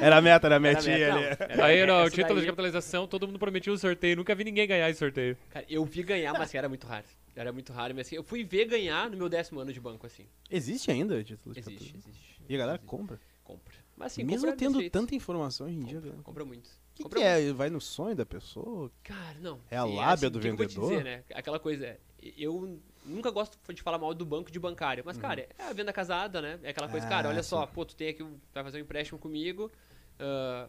Era 0.00 0.18
a 0.18 0.20
meta, 0.20 0.46
era 0.46 0.54
a 0.54 0.56
Era 0.56 0.60
metinha 0.60 1.14
meta, 1.14 1.44
ali. 1.44 1.56
não, 1.56 1.64
Aí, 1.64 1.86
não, 1.86 1.96
o 1.96 2.00
essa 2.02 2.10
título 2.10 2.34
daí- 2.34 2.40
de 2.42 2.46
capitalização, 2.46 3.06
todo 3.06 3.26
mundo 3.26 3.38
prometia 3.38 3.72
um 3.72 3.76
sorteio. 3.76 4.16
Nunca 4.16 4.34
vi 4.34 4.44
ninguém 4.44 4.66
ganhar 4.66 4.88
esse 4.88 4.98
sorteio. 5.00 5.36
Cara, 5.50 5.66
eu 5.68 5.84
vi 5.84 6.02
ganhar, 6.04 6.32
mas 6.34 6.54
era 6.54 6.68
muito 6.68 6.86
raro. 6.86 7.04
Era 7.34 7.52
muito 7.52 7.72
raro, 7.72 7.94
mas 7.94 8.06
assim, 8.06 8.16
eu 8.16 8.22
fui 8.22 8.44
ver 8.44 8.66
ganhar 8.66 9.08
no 9.10 9.16
meu 9.16 9.28
décimo 9.28 9.60
ano 9.60 9.72
de 9.72 9.80
banco, 9.80 10.06
assim. 10.06 10.26
Existe 10.50 10.90
ainda 10.90 11.22
título 11.24 11.54
de 11.54 11.60
Existe, 11.60 11.96
existe. 11.96 12.42
E 12.48 12.54
a 12.54 12.58
galera 12.58 12.76
existe. 12.76 12.88
compra. 12.90 13.20
compra. 13.42 13.74
Mas 13.96 14.12
assim, 14.12 14.24
Mesmo 14.24 14.42
compra 14.42 14.56
tendo 14.56 14.90
tanta 14.90 15.14
informação 15.14 15.66
hoje 15.66 15.76
em 15.76 15.82
dia. 15.84 15.94
Compra, 15.96 16.10
velho. 16.10 16.22
compra 16.22 16.44
muito. 16.44 16.66
O 16.66 16.94
que, 16.94 17.02
Compra 17.04 17.18
que 17.20 17.24
é? 17.24 17.52
Vai 17.52 17.70
no 17.70 17.80
sonho 17.80 18.14
da 18.14 18.26
pessoa? 18.26 18.90
Cara, 19.02 19.38
não. 19.40 19.60
É 19.70 19.78
a 19.78 19.86
Sim, 19.86 19.96
lábia 19.96 20.12
assim, 20.12 20.30
do 20.30 20.38
o 20.38 20.40
que 20.42 20.48
que 20.48 20.52
eu 20.52 20.56
vou 20.56 20.66
te 20.66 20.74
vendedor? 20.74 20.90
dizer, 20.90 21.04
né? 21.04 21.24
Aquela 21.34 21.58
coisa, 21.58 21.86
é, 21.86 21.98
eu 22.36 22.78
nunca 23.04 23.30
gosto 23.30 23.58
de 23.72 23.82
falar 23.82 23.98
mal 23.98 24.12
do 24.12 24.26
banco 24.26 24.50
de 24.50 24.58
bancário, 24.58 25.02
mas, 25.06 25.16
cara, 25.16 25.48
é 25.58 25.62
a 25.64 25.72
venda 25.72 25.92
casada, 25.92 26.42
né? 26.42 26.60
É 26.62 26.68
aquela 26.70 26.88
coisa, 26.88 27.06
cara, 27.08 27.28
Uhum. 27.28 27.32
Ah, 27.32 27.34
olha 27.34 27.42
só, 27.42 27.66
sim. 27.66 27.72
pô, 27.72 27.84
tu 27.86 27.96
tem 27.96 28.08
aqui, 28.10 28.22
vai 28.52 28.62
fazer 28.62 28.76
um 28.78 28.82
empréstimo 28.82 29.18
comigo, 29.18 29.72
ah, 30.20 30.68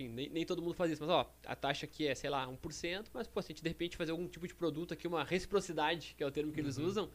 enfim, 0.00 0.08
nem, 0.08 0.28
nem 0.30 0.46
todo 0.46 0.62
mundo 0.62 0.74
faz 0.74 0.90
isso, 0.90 1.02
mas, 1.02 1.10
ó, 1.10 1.30
a 1.46 1.54
taxa 1.54 1.84
aqui 1.84 2.06
é, 2.06 2.14
sei 2.14 2.30
lá, 2.30 2.46
1%, 2.48 3.10
mas, 3.12 3.26
pô, 3.28 3.40
se 3.42 3.46
a 3.46 3.50
gente, 3.54 3.62
de 3.62 3.68
repente, 3.68 3.96
fazer 3.96 4.12
algum 4.12 4.26
tipo 4.26 4.46
de 4.46 4.54
produto 4.54 4.94
aqui, 4.94 5.06
uma 5.06 5.22
reciprocidade, 5.24 6.14
que 6.16 6.22
é 6.22 6.26
o 6.26 6.30
termo 6.30 6.52
que 6.52 6.60
eles 6.60 6.78
Uhum. 6.78 6.86
usam, 6.86 7.10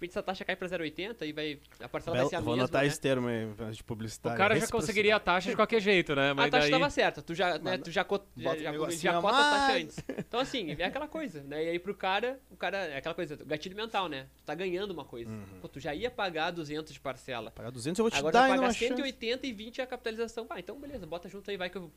repente 0.00 0.10
essa 0.10 0.22
taxa 0.22 0.44
cai 0.44 0.56
pra 0.56 0.66
0,80 0.68 1.26
e 1.26 1.32
vai, 1.32 1.58
a 1.80 1.88
parcela 1.88 2.16
Belo- 2.16 2.26
vai 2.26 2.30
ser 2.30 2.36
a 2.36 2.40
vou 2.40 2.54
mesma, 2.54 2.64
anotar 2.64 2.82
né? 2.82 2.88
esse 2.88 3.00
termo 3.00 3.28
aí 3.28 3.46
de 3.72 3.80
O 3.80 3.84
publicitário. 3.84 4.38
cara 4.38 4.58
já 4.58 4.66
conseguiria 4.68 5.16
a 5.16 5.20
taxa 5.20 5.50
de 5.50 5.56
qualquer 5.56 5.80
jeito, 5.80 6.14
né? 6.14 6.32
Mas 6.32 6.46
a 6.46 6.50
taxa 6.50 6.60
daí... 6.62 6.72
estava 6.72 6.90
certa, 6.90 7.22
tu 7.22 7.34
já, 7.34 7.58
né, 7.58 7.78
tu 7.78 7.90
já, 7.90 8.02
co- 8.04 8.24
já, 8.36 8.56
já, 8.56 8.72
já 8.90 9.20
cota 9.20 9.36
a 9.36 9.50
taxa 9.50 9.72
antes. 9.78 9.96
Então, 10.18 10.40
assim, 10.40 10.74
é 10.78 10.84
aquela 10.84 11.06
coisa, 11.08 11.42
né? 11.42 11.64
E 11.64 11.68
aí 11.70 11.78
pro 11.78 11.94
cara, 11.94 12.40
o 12.50 12.56
cara, 12.56 12.78
é 12.78 12.96
aquela 12.96 13.14
coisa, 13.14 13.36
gatilho 13.44 13.76
mental, 13.76 14.08
né? 14.08 14.26
Tu 14.38 14.44
tá 14.44 14.54
ganhando 14.54 14.90
uma 14.92 15.04
coisa. 15.04 15.30
Pô, 15.60 15.68
tu 15.68 15.78
já 15.80 15.94
ia 15.94 16.10
pagar 16.10 16.50
200 16.50 16.92
de 16.92 17.00
parcela. 17.00 17.50
Pagar 17.50 17.70
200 17.70 17.98
eu 17.98 18.02
vou 18.04 18.10
te 18.10 18.16
Agora 18.16 18.32
dar 18.32 18.40
tu 18.40 18.42
ainda 18.44 18.54
paga 18.56 18.66
uma 18.68 18.72
chance. 18.72 18.94
180 18.94 19.46
e 19.46 19.52
20 19.52 19.82
a 19.82 19.86
capitalização. 19.86 20.46
Ah, 20.50 20.58
então 20.58 20.78
beleza, 20.78 21.06
bota 21.06 21.28
junto 21.28 21.50
aí, 21.50 21.56
vai 21.56 21.68
que 21.68 21.76
eu, 21.76 21.90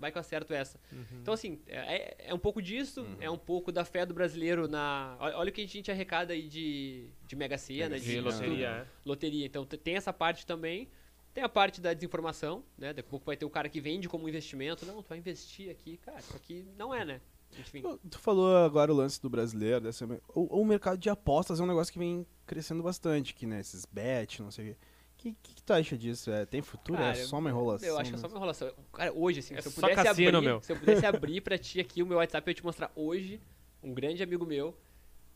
vai 0.00 0.10
que 0.10 0.18
eu 0.18 0.20
acerto 0.20 0.52
essa. 0.52 0.78
Então, 1.20 1.32
assim, 1.34 1.60
é, 1.68 2.28
é 2.28 2.34
um 2.34 2.38
pouco 2.38 2.60
disso, 2.60 3.06
é 3.20 3.30
um 3.30 3.38
pouco 3.38 3.70
da 3.70 3.84
fé 3.84 4.04
do 4.04 4.12
brasileiro 4.14 4.66
na. 4.68 5.16
Olha, 5.20 5.36
olha 5.38 5.50
o 5.50 5.52
que 5.52 5.62
a 5.62 5.66
gente 5.66 5.90
arrecada 5.90 6.32
aí 6.32 6.48
de, 6.48 7.08
de 7.26 7.36
Mega 7.36 7.56
Sena, 7.58 7.98
de, 7.98 8.04
De 8.04 8.20
loteria, 8.20 8.68
é. 8.68 8.86
loteria. 9.04 9.46
Então 9.46 9.64
te- 9.64 9.76
tem 9.76 9.96
essa 9.96 10.12
parte 10.12 10.46
também. 10.46 10.88
Tem 11.32 11.42
a 11.42 11.48
parte 11.48 11.80
da 11.80 11.92
desinformação, 11.92 12.62
né? 12.78 12.92
Daqui 12.92 13.08
a 13.08 13.10
pouco 13.10 13.26
vai 13.26 13.36
ter 13.36 13.44
o 13.44 13.50
cara 13.50 13.68
que 13.68 13.80
vende 13.80 14.08
como 14.08 14.28
investimento. 14.28 14.86
Não, 14.86 15.02
tu 15.02 15.08
vai 15.08 15.18
investir 15.18 15.68
aqui. 15.70 15.96
Cara, 15.96 16.20
isso 16.20 16.36
aqui 16.36 16.64
não 16.78 16.94
é, 16.94 17.04
né? 17.04 17.20
Enfim. 17.58 17.82
Tu- 18.08 18.18
falou 18.18 18.56
agora 18.58 18.92
o 18.92 18.96
lance 18.96 19.20
do 19.20 19.28
brasileiro, 19.28 19.80
dessa... 19.80 20.04
o, 20.34 20.60
o 20.60 20.64
mercado 20.64 20.96
de 20.98 21.08
apostas 21.10 21.58
é 21.58 21.62
um 21.62 21.66
negócio 21.66 21.92
que 21.92 21.98
vem 21.98 22.24
crescendo 22.46 22.82
bastante 22.82 23.32
aqui, 23.32 23.46
né? 23.46 23.58
Esses 23.60 23.84
bet, 23.84 24.40
não 24.42 24.50
sei 24.50 24.70
o 24.70 24.74
quê. 24.74 24.76
O 24.80 25.16
que, 25.16 25.32
que, 25.42 25.54
que 25.54 25.62
tu 25.62 25.72
acha 25.72 25.96
disso? 25.96 26.30
É, 26.30 26.44
tem 26.44 26.60
futuro? 26.60 26.98
Cara, 26.98 27.12
é 27.16 27.24
só 27.24 27.38
uma 27.38 27.48
enrolação? 27.48 27.88
Eu 27.88 27.98
acho 27.98 28.10
que 28.10 28.16
é 28.16 28.18
só 28.18 28.26
uma 28.26 28.36
enrolação. 28.36 28.72
Cara, 28.92 29.12
hoje, 29.12 29.38
assim, 29.40 29.54
É 29.54 29.60
se 29.62 29.68
eu 29.68 29.72
só 29.72 29.80
pudesse 29.80 30.02
cassino, 30.04 30.36
abrir. 30.38 30.46
meu. 30.48 30.60
Se 30.62 30.72
eu 30.72 30.76
pudesse 30.76 31.06
abrir 31.06 31.40
pra 31.40 31.56
ti 31.56 31.80
aqui 31.80 32.02
o 32.02 32.06
meu 32.06 32.18
WhatsApp, 32.18 32.46
eu 32.46 32.50
ia 32.50 32.54
te 32.54 32.64
mostrar 32.64 32.92
hoje. 32.94 33.40
Um 33.82 33.92
grande 33.94 34.22
amigo 34.22 34.44
meu 34.46 34.76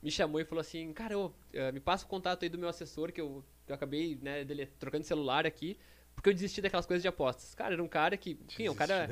me 0.02 0.10
chamou 0.10 0.40
e 0.40 0.44
falou 0.44 0.60
assim: 0.60 0.92
Cara, 0.92 1.18
ô, 1.18 1.32
eh, 1.52 1.72
me 1.72 1.80
passa 1.80 2.04
o 2.04 2.08
contato 2.08 2.42
aí 2.42 2.48
do 2.48 2.58
meu 2.58 2.68
assessor, 2.68 3.12
que 3.12 3.20
eu, 3.20 3.44
que 3.66 3.72
eu 3.72 3.74
acabei, 3.74 4.18
né, 4.22 4.44
dele 4.44 4.66
trocando 4.78 5.04
celular 5.04 5.46
aqui, 5.46 5.76
porque 6.14 6.30
eu 6.30 6.34
desisti 6.34 6.60
daquelas 6.60 6.86
coisas 6.86 7.02
de 7.02 7.08
apostas. 7.08 7.54
Cara, 7.54 7.74
era 7.74 7.82
um 7.82 7.88
cara 7.88 8.16
que. 8.16 8.38
Enfim, 8.48 8.66
é 8.66 8.70
um 8.70 8.74
cara 8.74 9.08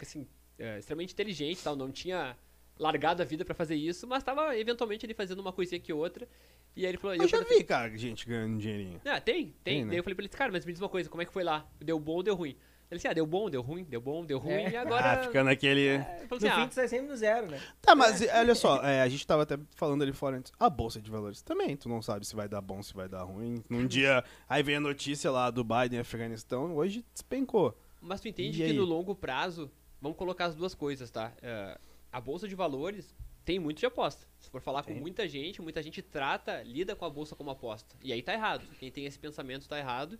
assim, 0.00 0.26
é, 0.58 0.78
extremamente 0.78 1.12
inteligente 1.12 1.62
tal, 1.62 1.76
não 1.76 1.90
tinha 1.90 2.36
largado 2.78 3.22
a 3.22 3.24
vida 3.24 3.44
pra 3.44 3.54
fazer 3.54 3.74
isso, 3.74 4.06
mas 4.06 4.22
tava 4.22 4.56
eventualmente 4.56 5.06
ele 5.06 5.14
fazendo 5.14 5.40
uma 5.40 5.52
coisinha 5.52 5.78
aqui 5.78 5.92
outra. 5.92 6.28
E 6.74 6.84
aí 6.84 6.90
ele 6.90 6.98
falou. 6.98 7.16
Eu 7.16 7.22
eu 7.22 7.28
já 7.28 7.42
falei, 7.42 7.58
vi, 7.58 7.64
cara, 7.64 7.96
gente 7.96 8.26
ganhando 8.26 8.58
dinheirinho. 8.58 9.00
ah, 9.04 9.20
tem, 9.20 9.44
tem. 9.44 9.54
Tem, 9.64 9.84
né? 9.84 9.90
Daí 9.90 9.98
eu 9.98 10.02
falei 10.02 10.14
pra 10.14 10.24
ele, 10.24 10.28
cara, 10.28 10.52
mas 10.52 10.64
me 10.64 10.72
diz 10.72 10.80
uma 10.80 10.88
coisa, 10.88 11.08
como 11.08 11.22
é 11.22 11.24
que 11.24 11.32
foi 11.32 11.42
lá? 11.42 11.66
Deu 11.80 11.98
bom 11.98 12.16
ou 12.16 12.22
deu 12.22 12.34
ruim? 12.34 12.56
Ele 12.90 12.98
disse, 12.98 13.08
ah, 13.08 13.12
deu 13.12 13.26
bom, 13.26 13.50
deu 13.50 13.62
ruim, 13.62 13.82
deu 13.84 14.00
bom, 14.00 14.24
deu 14.24 14.38
ruim, 14.38 14.52
É. 14.52 14.70
e 14.70 14.76
agora... 14.76 15.12
Ah, 15.20 15.22
fica 15.24 15.42
naquele... 15.42 15.88
É, 15.88 15.98
falou 16.28 16.28
No 16.30 16.36
assim, 16.36 16.48
fim, 16.50 16.62
ah, 16.62 16.68
tu 16.68 16.74
sai 16.74 16.86
sempre 16.88 17.08
no 17.08 17.16
zero, 17.16 17.46
né? 17.48 17.60
Tá, 17.82 17.94
mas 17.96 18.20
olha 18.32 18.54
só, 18.54 18.80
é, 18.84 19.02
a 19.02 19.08
gente 19.08 19.26
tava 19.26 19.42
até 19.42 19.58
falando 19.74 20.02
ali 20.02 20.12
fora 20.12 20.36
antes. 20.36 20.52
A 20.58 20.70
bolsa 20.70 21.00
de 21.02 21.10
valores 21.10 21.42
também, 21.42 21.76
tu 21.76 21.88
não 21.88 22.00
sabe 22.00 22.24
se 22.26 22.36
vai 22.36 22.48
dar 22.48 22.60
bom, 22.60 22.80
se 22.82 22.94
vai 22.94 23.08
dar 23.08 23.24
ruim. 23.24 23.62
Num 23.68 23.86
dia, 23.86 24.22
aí 24.48 24.62
vem 24.62 24.76
a 24.76 24.80
notícia 24.80 25.30
lá 25.30 25.50
do 25.50 25.64
Biden, 25.64 25.98
Afeganistão, 25.98 26.76
hoje 26.76 27.04
despencou. 27.12 27.76
mas 28.00 28.20
tu 28.20 28.28
entende 28.28 28.62
E 28.62 28.64
que 28.66 28.70
aí? 28.70 28.76
no 28.76 28.84
longo 28.84 29.14
prazo, 29.16 29.68
vamos 30.00 30.16
colocar 30.16 30.44
as 30.46 30.54
duas 30.54 30.74
coisas, 30.74 31.10
tá? 31.10 31.32
É, 31.42 31.76
a 32.12 32.20
bolsa 32.20 32.46
de 32.46 32.54
valores 32.54 33.16
tem 33.44 33.58
muito 33.58 33.78
de 33.78 33.86
aposta. 33.86 34.26
Se 34.40 34.48
for 34.50 34.60
falar 34.60 34.82
Tem. 34.82 34.94
com 34.94 35.00
muita 35.00 35.26
gente, 35.28 35.60
muita 35.62 35.80
gente 35.82 36.02
trata, 36.02 36.62
lida 36.62 36.94
com 36.96 37.04
a 37.04 37.10
bolsa 37.10 37.34
como 37.36 37.50
aposta. 37.50 37.94
E 38.02 38.12
aí 38.12 38.20
tá 38.22 38.32
errado. 38.32 38.64
Quem 38.78 38.90
tem 38.90 39.06
esse 39.06 39.18
pensamento 39.18 39.68
tá 39.68 39.78
errado. 39.78 40.18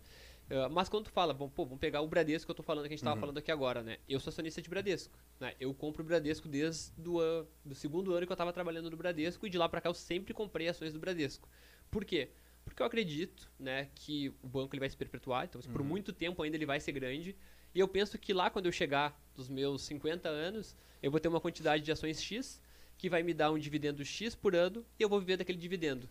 É, 0.49 0.67
mas 0.69 0.87
quando 0.87 1.05
tu 1.05 1.11
fala, 1.11 1.33
vamos, 1.33 1.53
pô, 1.53 1.65
vamos 1.65 1.79
pegar 1.79 2.01
o 2.01 2.07
Bradesco 2.07 2.45
que 2.47 2.51
eu 2.51 2.55
tô 2.55 2.63
falando, 2.63 2.83
que 2.87 2.93
a 2.93 2.95
gente 2.95 3.03
tava 3.03 3.15
Uhum. 3.15 3.19
falando 3.21 3.37
aqui 3.37 3.51
agora, 3.51 3.83
né? 3.83 3.97
Eu 4.07 4.19
sou 4.19 4.29
acionista 4.31 4.61
de 4.61 4.69
Bradesco. 4.69 5.17
Né? 5.39 5.53
Eu 5.59 5.73
compro 5.73 6.01
o 6.01 6.05
Bradesco 6.05 6.47
desde 6.47 6.91
do, 6.97 7.19
an- 7.19 7.45
do 7.65 7.75
segundo 7.75 8.13
ano 8.13 8.25
que 8.25 8.31
eu 8.31 8.37
tava 8.37 8.53
trabalhando 8.53 8.89
no 8.89 8.95
Bradesco 8.95 9.45
e 9.45 9.49
de 9.49 9.57
lá 9.57 9.67
pra 9.67 9.81
cá 9.81 9.89
eu 9.89 9.93
sempre 9.93 10.33
comprei 10.33 10.67
ações 10.69 10.93
do 10.93 10.99
Bradesco. 10.99 11.49
Por 11.91 12.05
quê? 12.05 12.29
Porque 12.63 12.81
eu 12.81 12.85
acredito, 12.85 13.49
né, 13.59 13.89
que 13.95 14.33
o 14.41 14.47
banco 14.47 14.73
ele 14.75 14.81
vai 14.81 14.89
se 14.89 14.97
perpetuar, 14.97 15.45
então 15.45 15.61
por 15.71 15.83
muito 15.83 16.11
tempo 16.11 16.41
ainda 16.43 16.55
ele 16.57 16.65
vai 16.65 16.79
ser 16.79 16.91
grande. 16.91 17.35
E 17.73 17.79
eu 17.79 17.87
penso 17.87 18.17
que 18.17 18.33
lá 18.33 18.49
quando 18.49 18.65
eu 18.65 18.71
chegar 18.71 19.21
dos 19.35 19.47
meus 19.49 19.81
50 19.83 20.27
anos, 20.29 20.75
eu 21.01 21.11
vou 21.11 21.19
ter 21.19 21.27
uma 21.27 21.39
quantidade 21.41 21.83
de 21.83 21.91
ações 21.91 22.21
X 22.21 22.61
que 22.97 23.09
vai 23.09 23.21
me 23.21 23.33
dar 23.33 23.51
um 23.51 23.59
dividendo 23.59 24.03
X 24.03 24.33
por 24.33 24.55
ano 24.55 24.85
e 24.99 25.03
eu 25.03 25.07
vou 25.09 25.19
viver 25.19 25.37
daquele 25.37 25.57
dividendo. 25.57 26.09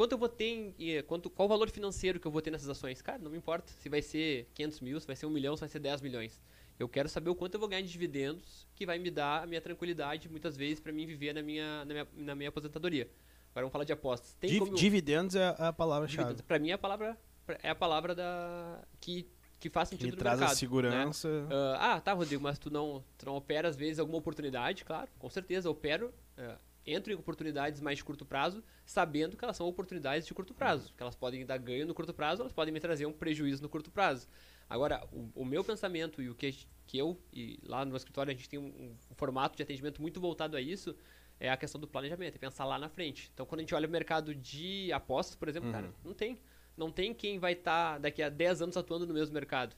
Quanto 0.00 0.12
eu 0.12 0.18
vou 0.18 0.30
ter 0.30 0.46
em, 0.78 1.02
quanto, 1.02 1.28
qual 1.28 1.44
o 1.44 1.48
valor 1.50 1.68
financeiro 1.68 2.18
que 2.18 2.26
eu 2.26 2.30
vou 2.30 2.40
ter 2.40 2.50
nessas 2.50 2.70
ações? 2.70 3.02
Cara, 3.02 3.18
não 3.18 3.30
me 3.30 3.36
importa 3.36 3.70
se 3.70 3.86
vai 3.86 4.00
ser 4.00 4.48
500 4.54 4.80
mil, 4.80 4.98
se 4.98 5.06
vai 5.06 5.14
ser 5.14 5.26
1 5.26 5.30
milhão, 5.30 5.54
se 5.54 5.60
vai 5.60 5.68
ser 5.68 5.78
10 5.78 6.00
milhões. 6.00 6.40
Eu 6.78 6.88
quero 6.88 7.06
saber 7.06 7.28
o 7.28 7.34
quanto 7.34 7.56
eu 7.56 7.60
vou 7.60 7.68
ganhar 7.68 7.82
de 7.82 7.92
dividendos 7.92 8.66
que 8.74 8.86
vai 8.86 8.98
me 8.98 9.10
dar 9.10 9.42
a 9.42 9.46
minha 9.46 9.60
tranquilidade, 9.60 10.26
muitas 10.30 10.56
vezes, 10.56 10.80
para 10.80 10.90
mim 10.90 11.04
viver 11.04 11.34
na 11.34 11.42
minha, 11.42 11.84
na 11.84 11.92
minha, 11.92 12.08
na 12.14 12.34
minha 12.34 12.48
aposentadoria. 12.48 13.10
Agora 13.50 13.66
vamos 13.66 13.72
falar 13.72 13.84
de 13.84 13.92
apostas. 13.92 14.32
Tem 14.40 14.48
Div-. 14.48 14.74
Dividendos 14.74 15.36
é 15.36 15.54
a 15.58 15.70
palavra-chave. 15.70 16.16
Dividendos. 16.16 16.46
Pra 16.46 16.58
mim 16.58 16.70
é 16.70 16.72
a 16.72 16.78
palavra 16.78 17.18
é 17.62 17.68
a 17.68 17.74
palavra 17.74 18.14
da 18.14 18.82
que, 19.02 19.28
que 19.58 19.68
faz 19.68 19.90
Que 19.90 19.96
sentido 19.96 20.12
no 20.12 20.16
traz 20.16 20.38
mercado. 20.38 20.54
a 20.54 20.58
segurança. 20.58 21.28
Né? 21.42 21.48
Ah, 21.76 21.96
ah, 21.96 22.00
tá, 22.00 22.14
Rodrigo, 22.14 22.42
mas 22.42 22.58
tu 22.58 22.70
não, 22.70 23.04
tu 23.18 23.26
não 23.26 23.36
opera 23.36 23.68
às 23.68 23.76
vezes 23.76 23.98
alguma 23.98 24.16
oportunidade, 24.16 24.82
claro, 24.82 25.10
com 25.18 25.28
certeza 25.28 25.68
opero, 25.68 26.10
é, 26.38 26.56
entro 26.86 27.12
em 27.12 27.16
oportunidades 27.16 27.80
mais 27.80 27.98
de 27.98 28.04
curto 28.04 28.24
prazo, 28.24 28.62
sabendo 28.84 29.36
que 29.36 29.44
elas 29.44 29.56
são 29.56 29.66
oportunidades 29.66 30.26
de 30.26 30.34
curto 30.34 30.54
prazo, 30.54 30.92
que 30.96 31.02
elas 31.02 31.14
podem 31.14 31.44
dar 31.44 31.58
ganho 31.58 31.86
no 31.86 31.94
curto 31.94 32.12
prazo, 32.12 32.42
elas 32.42 32.52
podem 32.52 32.72
me 32.72 32.80
trazer 32.80 33.06
um 33.06 33.12
prejuízo 33.12 33.62
no 33.62 33.68
curto 33.68 33.90
prazo. 33.90 34.28
Agora, 34.68 35.06
o, 35.12 35.42
o 35.42 35.44
meu 35.44 35.64
pensamento 35.64 36.22
e 36.22 36.30
o 36.30 36.34
que, 36.34 36.66
que 36.86 36.98
eu, 36.98 37.20
e 37.32 37.58
lá 37.64 37.84
no 37.84 37.96
escritório 37.96 38.30
a 38.30 38.34
gente 38.34 38.48
tem 38.48 38.58
um, 38.58 38.96
um 39.10 39.14
formato 39.14 39.56
de 39.56 39.62
atendimento 39.62 40.00
muito 40.00 40.20
voltado 40.20 40.56
a 40.56 40.60
isso, 40.60 40.94
é 41.40 41.50
a 41.50 41.56
questão 41.56 41.80
do 41.80 41.88
planejamento, 41.88 42.36
é 42.36 42.38
pensar 42.38 42.64
lá 42.66 42.78
na 42.78 42.88
frente. 42.88 43.30
Então, 43.32 43.46
quando 43.46 43.60
a 43.60 43.62
gente 43.62 43.74
olha 43.74 43.88
o 43.88 43.90
mercado 43.90 44.34
de 44.34 44.92
apostas, 44.92 45.34
por 45.34 45.48
exemplo, 45.48 45.72
cara, 45.72 45.92
não 46.04 46.12
tem. 46.12 46.38
Não 46.76 46.90
tem 46.90 47.12
quem 47.12 47.38
vai 47.38 47.52
estar 47.52 47.98
daqui 47.98 48.22
a 48.22 48.28
10 48.28 48.62
anos 48.62 48.76
atuando 48.76 49.06
no 49.06 49.12
mesmo 49.12 49.34
mercado. 49.34 49.74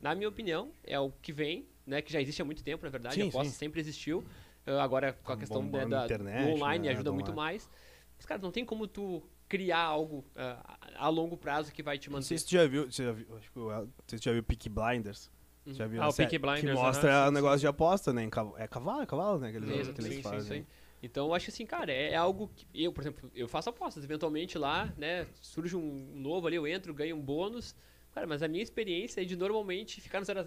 Na 0.00 0.14
minha 0.14 0.28
opinião, 0.28 0.70
é 0.84 0.98
o 1.00 1.10
que 1.10 1.32
vem, 1.32 1.66
né, 1.86 2.02
que 2.02 2.12
já 2.12 2.20
existe 2.20 2.40
há 2.40 2.44
muito 2.44 2.62
tempo, 2.62 2.84
na 2.84 2.90
verdade, 2.90 3.14
Sim, 3.14 3.22
a 3.22 3.28
aposta 3.28 3.52
sim. 3.52 3.58
sempre 3.58 3.80
existiu. 3.80 4.24
Ah, 4.66 4.82
agora, 4.82 5.12
com 5.12 5.32
a 5.32 5.34
Tá 5.34 5.40
questão 5.40 5.62
né, 5.62 5.86
da, 5.86 6.04
internet, 6.04 6.54
online, 6.54 6.84
né, 6.86 6.90
ajuda 6.94 7.12
muito 7.12 7.28
online. 7.28 7.36
mais. 7.36 7.70
Mas, 8.16 8.26
cara, 8.26 8.40
não 8.40 8.50
tem 8.50 8.64
como 8.64 8.86
tu 8.86 9.22
criar 9.48 9.80
algo 9.80 10.24
ah, 10.36 10.78
a 10.96 11.08
longo 11.08 11.36
prazo 11.36 11.72
que 11.72 11.82
vai 11.82 11.98
te 11.98 12.08
Não 12.10 12.14
manter. 12.16 12.26
sei 12.28 12.38
se 12.38 12.46
tu 12.46 12.50
já 12.52 12.66
viu, 12.66 12.90
já 12.90 13.12
viu 13.12 13.36
acho 13.36 13.50
que 13.52 13.58
o 13.58 13.70
El- 13.70 13.82
não 13.86 13.92
sei 14.08 14.18
se 14.18 14.22
tu 14.22 14.24
já 14.24 14.32
viu 14.32 14.42
Peaky 14.42 14.68
Blinders. 14.68 15.30
Uhum. 15.66 15.74
Já 15.74 15.86
viu 15.86 16.02
Ah, 16.02 16.08
o 16.08 16.12
Peaky 16.14 16.38
Blinders, 16.38 16.60
Que 16.60 16.72
mostra 16.72 17.26
o 17.26 17.26
sim. 17.28 17.34
negócio 17.34 17.58
de 17.60 17.66
aposta, 17.66 18.12
né? 18.12 18.24
É 18.56 18.68
cavalo, 18.68 19.02
é 19.02 19.06
cavalo, 19.06 19.38
né? 19.38 19.50
Que 19.50 19.56
eles, 19.58 19.86
Sim, 19.86 19.92
que 19.92 20.00
eles 20.00 20.14
sim, 20.14 20.22
sim, 20.22 20.22
fazem. 20.22 20.66
Então, 21.02 21.26
eu 21.26 21.34
acho 21.34 21.44
que 21.46 21.50
assim, 21.50 21.66
cara, 21.66 21.92
é, 21.92 22.12
é 22.12 22.16
algo 22.16 22.50
que 22.54 22.66
eu, 22.74 22.92
por 22.92 23.00
exemplo, 23.02 23.30
eu 23.34 23.46
faço 23.48 23.68
apostas. 23.68 24.02
Eventualmente 24.02 24.56
lá, 24.58 24.92
né, 24.96 25.26
surge 25.40 25.76
um 25.76 26.10
novo 26.14 26.46
ali, 26.46 26.56
eu 26.56 26.66
entro, 26.66 26.94
ganho 26.94 27.16
um 27.16 27.20
bônus. 27.20 27.74
Cara, 28.12 28.26
mas 28.26 28.42
a 28.42 28.48
minha 28.48 28.62
experiência 28.62 29.20
é 29.20 29.24
de 29.24 29.36
normalmente 29.36 30.00
ficar 30.00 30.18
no 30.20 30.24
0 30.24 30.40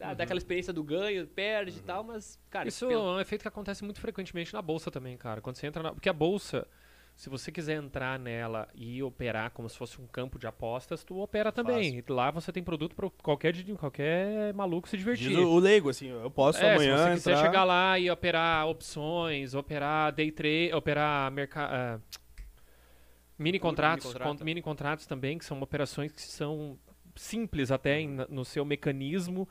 a 0.00 0.06
0 0.08 0.16
Dá 0.16 0.24
aquela 0.24 0.38
experiência 0.38 0.72
do 0.72 0.82
ganho, 0.84 1.26
perde 1.26 1.78
e 1.78 1.82
tal, 1.82 2.04
mas, 2.04 2.38
cara, 2.50 2.68
Isso 2.68 2.86
pelo- 2.86 3.00
é 3.00 3.16
um 3.16 3.20
efeito 3.20 3.42
que 3.42 3.48
acontece 3.48 3.82
muito 3.84 4.00
frequentemente 4.00 4.52
na 4.52 4.60
bolsa 4.62 4.90
também, 4.90 5.16
cara. 5.16 5.40
Quando 5.40 5.56
você 5.56 5.66
entra 5.66 5.82
na. 5.82 5.92
Porque 5.92 6.08
a 6.08 6.12
bolsa, 6.12 6.66
se 7.14 7.30
você 7.30 7.50
quiser 7.50 7.76
entrar 7.82 8.18
nela 8.18 8.68
e 8.74 9.02
operar 9.02 9.50
como 9.52 9.68
se 9.70 9.76
fosse 9.78 9.98
um 10.00 10.06
campo 10.06 10.38
de 10.38 10.46
apostas, 10.46 11.02
tu 11.02 11.18
opera 11.18 11.50
também. 11.50 11.98
E 12.06 12.12
Lá 12.12 12.30
você 12.30 12.52
tem 12.52 12.62
produto 12.62 12.94
para 12.94 13.08
qualquer, 13.22 13.54
qualquer 13.78 14.52
maluco 14.52 14.86
se 14.86 14.98
divertir. 14.98 15.28
Diz 15.30 15.38
o, 15.38 15.58
leigo, 15.58 15.88
assim, 15.88 16.08
eu 16.08 16.30
posso 16.30 16.62
É, 16.62 16.74
amanhã 16.74 16.96
se 16.98 17.02
você 17.04 17.14
quiser 17.14 17.30
entrar... 17.32 17.44
chegar 17.46 17.64
lá 17.64 17.98
e 17.98 18.10
operar 18.10 18.66
opções, 18.68 19.54
operar 19.54 20.12
day 20.12 20.30
trade, 20.30 20.74
operar 20.74 21.30
mercado. 21.32 22.02
mini 23.38 23.58
contratos, 23.58 24.04
mini 24.06 24.12
contrato. 24.14 24.38
con- 24.38 24.44
mini 24.44 24.62
contratos 24.62 25.06
também, 25.06 25.38
que 25.38 25.44
são 25.44 25.60
operações 25.62 26.12
que 26.12 26.20
são 26.22 26.78
simples 27.14 27.70
até 27.70 28.00
em- 28.00 28.16
no 28.28 28.44
seu 28.44 28.64
mecanismo, 28.64 29.48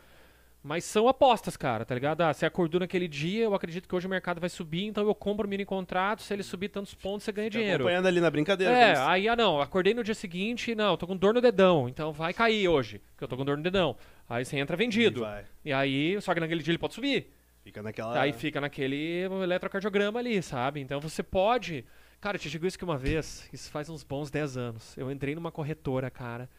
mas 0.66 0.84
são 0.84 1.08
apostas, 1.08 1.56
cara, 1.56 1.86
tá 1.86 1.94
ligado? 1.94 2.22
Ah, 2.22 2.34
você 2.34 2.44
acordou 2.44 2.80
naquele 2.80 3.08
dia, 3.08 3.44
eu 3.44 3.54
acredito 3.54 3.88
que 3.88 3.94
hoje 3.96 4.08
o 4.08 4.10
mercado 4.10 4.42
vai 4.42 4.50
subir, 4.50 4.84
então 4.86 5.06
eu 5.06 5.14
compro 5.14 5.46
o 5.46 5.50
mini 5.50 5.64
contrato, 5.64 6.24
se 6.24 6.34
ele 6.34 6.42
subir 6.42 6.70
tantos 6.70 6.96
pontos, 6.96 7.24
você 7.24 7.32
ganha 7.32 7.52
Fica 7.52 7.60
dinheiro. 7.60 7.84
acompanhando 7.84 8.08
ali 8.08 8.20
na 8.20 8.32
brincadeira. 8.32 8.74
É, 8.74 8.96
se- 8.96 9.02
aí, 9.02 9.30
ah 9.30 9.36
não, 9.36 9.62
acordei 9.62 9.94
no 9.94 10.04
dia 10.04 10.16
seguinte, 10.16 10.74
não, 10.74 10.98
tô 10.98 11.06
com 11.06 11.16
dor 11.16 11.36
no 11.36 11.40
dedão, 11.42 11.88
então 11.88 12.12
vai 12.12 12.34
cair 12.34 12.68
hoje, 12.68 13.00
porque 13.12 13.24
eu 13.24 13.28
tô 13.28 13.38
com 13.38 13.46
dor 13.46 13.58
no 13.58 13.64
dedão. 13.64 13.96
Aí 14.28 14.44
você 14.44 14.58
entra 14.58 14.76
vendido. 14.76 15.20
E 15.20 15.24
vai. 15.24 15.46
E 15.66 15.72
aí, 15.72 16.20
só 16.20 16.34
que 16.34 16.40
naquele 16.40 16.64
dia 16.64 16.72
ele 16.72 16.80
pode 16.80 16.96
subir. 16.96 17.32
Fica 17.64 17.84
naquela... 17.84 18.20
Aí 18.20 18.34
fica 18.34 18.60
naquele 18.60 19.22
eletrocardiograma 19.44 20.20
ali, 20.20 20.42
sabe? 20.42 20.82
Então 20.82 21.00
você 21.00 21.22
pode. 21.22 21.86
Cara, 22.20 22.38
eu 22.38 22.42
te 22.42 22.50
digo 22.50 22.66
isso 22.66 22.78
que 22.78 22.84
uma 22.84 22.98
vez, 22.98 23.48
isso 23.54 23.70
faz 23.70 23.88
uns 23.88 24.04
bons 24.04 24.32
10 24.32 24.58
anos. 24.58 24.98
Eu 24.98 25.12
entrei 25.12 25.36
numa 25.36 25.52
corretora, 25.52 26.10
cara. 26.10 26.50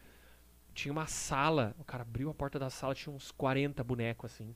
Tinha 0.77 0.91
uma 0.91 1.07
sala, 1.07 1.75
o 1.79 1.83
cara 1.83 2.03
abriu 2.03 2.29
a 2.29 2.33
porta 2.35 2.59
da 2.59 2.69
sala, 2.69 2.93
tinha 2.93 3.11
uns 3.11 3.31
40 3.31 3.83
bonecos 3.83 4.31
assim. 4.31 4.55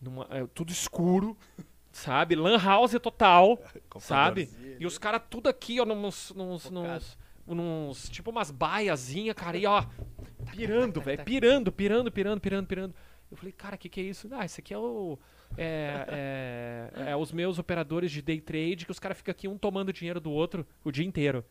Numa- 0.00 0.26
é, 0.28 0.44
tudo 0.52 0.72
escuro, 0.72 1.36
sabe? 1.92 2.34
Lan 2.34 2.58
house 2.58 2.98
total, 3.00 3.56
sabe? 4.00 4.48
E 4.80 4.84
os 4.84 4.98
caras 4.98 5.22
tudo 5.30 5.48
aqui, 5.48 5.80
ó, 5.80 5.84
nos, 5.84 6.32
nos, 6.34 6.68
nos, 6.70 7.18
nos- 7.46 8.08
tipo 8.08 8.32
umas 8.32 8.50
baiazinhas, 8.50 9.36
cara, 9.36 9.56
e 9.56 9.64
ó, 9.64 9.84
pirando, 10.50 11.00
velho, 11.00 11.22
pirando, 11.24 11.70
pirando, 11.70 12.10
pirando, 12.10 12.40
pirando, 12.40 12.66
pirando. 12.66 12.94
Eu 13.30 13.36
falei, 13.36 13.52
cara, 13.52 13.76
o 13.76 13.78
que, 13.78 13.88
que 13.88 14.00
é 14.00 14.04
isso? 14.04 14.28
Ah, 14.32 14.44
isso 14.44 14.60
aqui 14.60 14.74
é 14.74 14.78
o. 14.78 15.16
É, 15.56 16.90
é- 16.96 17.10
é 17.12 17.16
os 17.16 17.30
meus 17.30 17.60
operadores 17.60 18.10
de 18.10 18.20
day 18.20 18.40
trade, 18.40 18.84
que 18.84 18.90
os 18.90 18.98
caras 18.98 19.16
ficam 19.18 19.30
aqui 19.30 19.46
um 19.46 19.56
tomando 19.56 19.92
dinheiro 19.92 20.18
do 20.20 20.32
outro 20.32 20.66
o 20.82 20.90
dia 20.90 21.04
inteiro. 21.04 21.44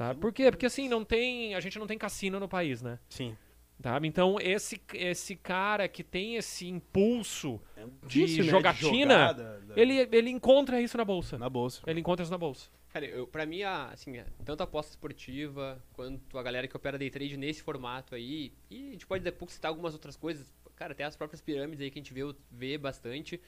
Sabe? 0.00 0.18
Por 0.18 0.32
quê? 0.32 0.50
Porque 0.50 0.64
assim, 0.64 0.88
não 0.88 1.04
tem. 1.04 1.54
A 1.54 1.60
gente 1.60 1.78
não 1.78 1.86
tem 1.86 1.98
cassino 1.98 2.40
no 2.40 2.48
país, 2.48 2.80
né? 2.80 2.98
Sim. 3.06 3.36
Sabe? 3.82 4.08
Então, 4.08 4.38
esse, 4.40 4.80
esse 4.94 5.36
cara 5.36 5.86
que 5.88 6.02
tem 6.02 6.36
esse 6.36 6.66
impulso 6.66 7.60
de 8.06 8.20
Difícil, 8.20 8.44
né, 8.44 8.50
jogatina, 8.50 8.88
jogar 9.14 9.32
da- 9.34 9.58
da- 9.58 9.74
ele, 9.76 10.08
ele 10.10 10.30
encontra 10.30 10.80
isso 10.80 10.96
na 10.96 11.04
bolsa. 11.04 11.36
Na 11.38 11.50
bolsa. 11.50 11.82
Ele 11.86 12.00
encontra 12.00 12.22
isso 12.22 12.32
na 12.32 12.38
bolsa. 12.38 12.70
Cara, 12.88 13.04
eu, 13.04 13.26
pra 13.26 13.44
mim, 13.44 13.62
a, 13.62 13.88
assim, 13.90 14.16
é, 14.16 14.24
tanto 14.42 14.62
a 14.62 14.64
aposta 14.64 14.90
esportiva 14.90 15.82
quanto 15.92 16.38
a 16.38 16.42
galera 16.42 16.66
que 16.66 16.74
opera 16.74 16.96
day 16.98 17.10
trade 17.10 17.36
nesse 17.36 17.62
formato 17.62 18.14
aí, 18.14 18.52
e 18.70 18.88
a 18.88 18.92
gente 18.92 19.06
pode 19.06 19.30
pouco 19.32 19.52
citar 19.52 19.68
algumas 19.68 19.92
outras 19.92 20.16
coisas, 20.16 20.50
cara, 20.76 20.92
até 20.92 21.04
as 21.04 21.14
próprias 21.14 21.42
pirâmides 21.42 21.80
aí 21.82 21.90
que 21.90 21.98
a 21.98 22.02
gente 22.02 22.12
vê, 22.14 22.22
vê 22.50 22.78
bastante. 22.78 23.38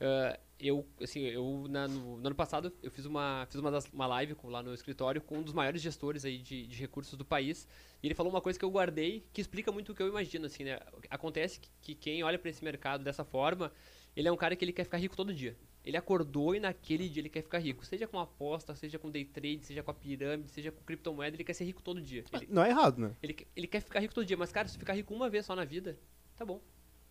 Ah, 0.00 0.38
eu, 0.58 0.86
assim, 1.02 1.20
eu 1.20 1.66
na- 1.68 1.86
no, 1.86 2.16
no 2.18 2.26
ano 2.26 2.34
passado 2.34 2.72
eu 2.82 2.90
fiz 2.90 3.04
uma, 3.04 3.46
fiz 3.50 3.60
uma, 3.60 3.70
das- 3.70 3.86
uma 3.92 4.06
live 4.06 4.34
com- 4.34 4.48
lá 4.48 4.62
no 4.62 4.72
escritório 4.72 5.20
com 5.20 5.38
um 5.38 5.42
dos 5.42 5.52
maiores 5.52 5.82
gestores 5.82 6.24
aí 6.24 6.38
de, 6.38 6.66
de 6.66 6.76
recursos 6.78 7.14
do 7.14 7.24
país, 7.24 7.68
e 8.02 8.06
ele 8.06 8.14
falou 8.14 8.32
uma 8.32 8.40
coisa 8.40 8.58
que 8.58 8.64
eu 8.64 8.70
guardei 8.70 9.26
que 9.32 9.40
explica 9.40 9.70
muito 9.70 9.92
o 9.92 9.94
que 9.94 10.02
eu 10.02 10.08
imagino, 10.08 10.46
assim, 10.46 10.64
né? 10.64 10.78
Acontece 11.10 11.60
que, 11.60 11.68
que 11.82 11.94
quem 11.94 12.22
olha 12.22 12.38
pra 12.38 12.50
esse 12.50 12.64
mercado 12.64 13.04
dessa 13.04 13.24
forma, 13.24 13.70
ele 14.16 14.28
é 14.28 14.32
um 14.32 14.36
cara 14.36 14.56
que 14.56 14.64
ele 14.64 14.72
quer 14.72 14.84
ficar 14.84 14.96
rico 14.98 15.14
todo 15.16 15.32
dia. 15.34 15.56
Ele 15.84 15.96
acordou 15.96 16.54
e 16.54 16.58
naquele 16.58 17.08
dia 17.08 17.20
ele 17.20 17.28
quer 17.28 17.42
ficar 17.42 17.58
rico. 17.58 17.84
Seja 17.86 18.08
com 18.08 18.18
aposta, 18.18 18.74
seja 18.74 18.98
com 18.98 19.08
day 19.10 19.24
trade, 19.24 19.60
seja 19.64 19.82
com 19.84 19.90
a 19.90 19.94
pirâmide, 19.94 20.50
seja 20.50 20.72
com 20.72 20.82
criptomoeda, 20.82 21.36
ele 21.36 21.44
quer 21.44 21.52
ser 21.52 21.64
rico 21.64 21.80
todo 21.82 22.00
dia. 22.00 22.24
Ele, 22.32 22.48
Não 22.50 22.64
é 22.64 22.70
errado, 22.70 22.98
né? 22.98 23.14
ele, 23.22 23.36
ele 23.54 23.66
quer 23.68 23.80
ficar 23.80 24.00
rico 24.00 24.14
todo 24.14 24.24
dia, 24.26 24.36
mas 24.36 24.50
cara, 24.50 24.66
se 24.66 24.78
ficar 24.78 24.94
rico 24.94 25.14
uma 25.14 25.28
vez 25.30 25.44
só 25.46 25.54
na 25.54 25.64
vida, 25.64 25.96
tá 26.34 26.44
bom. 26.44 26.60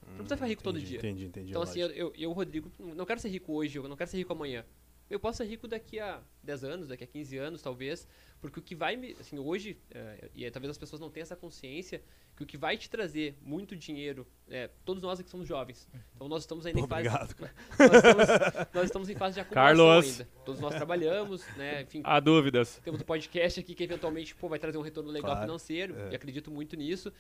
Não 0.09 0.17
precisa 0.17 0.35
ficar 0.37 0.47
rico 0.47 0.63
todo 0.63 0.77
entendi, 0.77 0.89
dia. 0.91 0.99
Entendi, 0.99 1.25
entendi. 1.25 1.49
Então 1.49 1.61
assim, 1.61 1.79
eu, 1.81 2.13
eu, 2.15 2.31
Rodrigo, 2.31 2.71
não 2.79 3.05
quero 3.05 3.19
ser 3.19 3.29
rico 3.29 3.53
hoje, 3.53 3.77
eu 3.77 3.87
não 3.87 3.95
quero 3.95 4.09
ser 4.09 4.17
rico 4.17 4.31
amanhã. 4.33 4.65
Eu 5.07 5.19
posso 5.19 5.37
ser 5.37 5.45
rico 5.45 5.67
daqui 5.67 5.99
a 5.99 6.19
10 6.41 6.63
anos, 6.63 6.87
daqui 6.87 7.03
a 7.03 7.07
15 7.07 7.37
anos, 7.37 7.61
talvez, 7.61 8.07
porque 8.41 8.59
o 8.59 8.61
que 8.61 8.73
vai 8.73 8.95
me, 8.95 9.15
assim, 9.19 9.37
hoje, 9.37 9.77
eh, 9.91 10.29
e 10.33 10.45
eh, 10.45 10.49
talvez 10.49 10.71
as 10.71 10.79
pessoas 10.79 10.99
não 10.99 11.11
tenham 11.11 11.23
essa 11.23 11.35
consciência, 11.35 12.01
que 12.35 12.41
o 12.41 12.45
que 12.45 12.57
vai 12.57 12.75
te 12.75 12.89
trazer 12.89 13.37
muito 13.41 13.75
dinheiro, 13.75 14.25
é, 14.49 14.67
todos 14.83 15.03
nós 15.03 15.19
aqui 15.19 15.29
somos 15.29 15.47
jovens, 15.47 15.87
então 16.15 16.27
nós 16.27 16.41
estamos 16.41 16.65
ainda 16.65 16.79
Pô, 16.79 16.85
em 16.85 16.89
fase, 16.89 17.07
obrigado, 17.07 17.33
cara. 17.37 17.53
nós 17.77 17.93
estamos, 17.93 18.27
nós 18.73 18.85
estamos 18.85 19.09
em 19.09 19.15
fase 19.15 19.33
de 19.35 19.39
acumulação 19.41 19.85
Carlos. 19.85 20.11
ainda. 20.11 20.29
Todos 20.43 20.59
nós 20.59 20.73
trabalhamos, 20.75 21.45
né, 21.55 21.83
enfim, 21.83 22.01
Há 22.03 22.19
dúvidas. 22.19 22.81
temos 22.83 22.99
um 22.99 23.05
podcast 23.05 23.59
aqui 23.59 23.75
que 23.75 23.83
eventualmente 23.83 24.35
pô, 24.35 24.49
vai 24.49 24.57
trazer 24.57 24.77
um 24.79 24.81
retorno 24.81 25.11
legal 25.11 25.31
Claro, 25.31 25.45
financeiro, 25.45 25.95
é. 25.97 26.13
e 26.13 26.15
acredito 26.15 26.49
muito 26.49 26.75
nisso. 26.75 27.13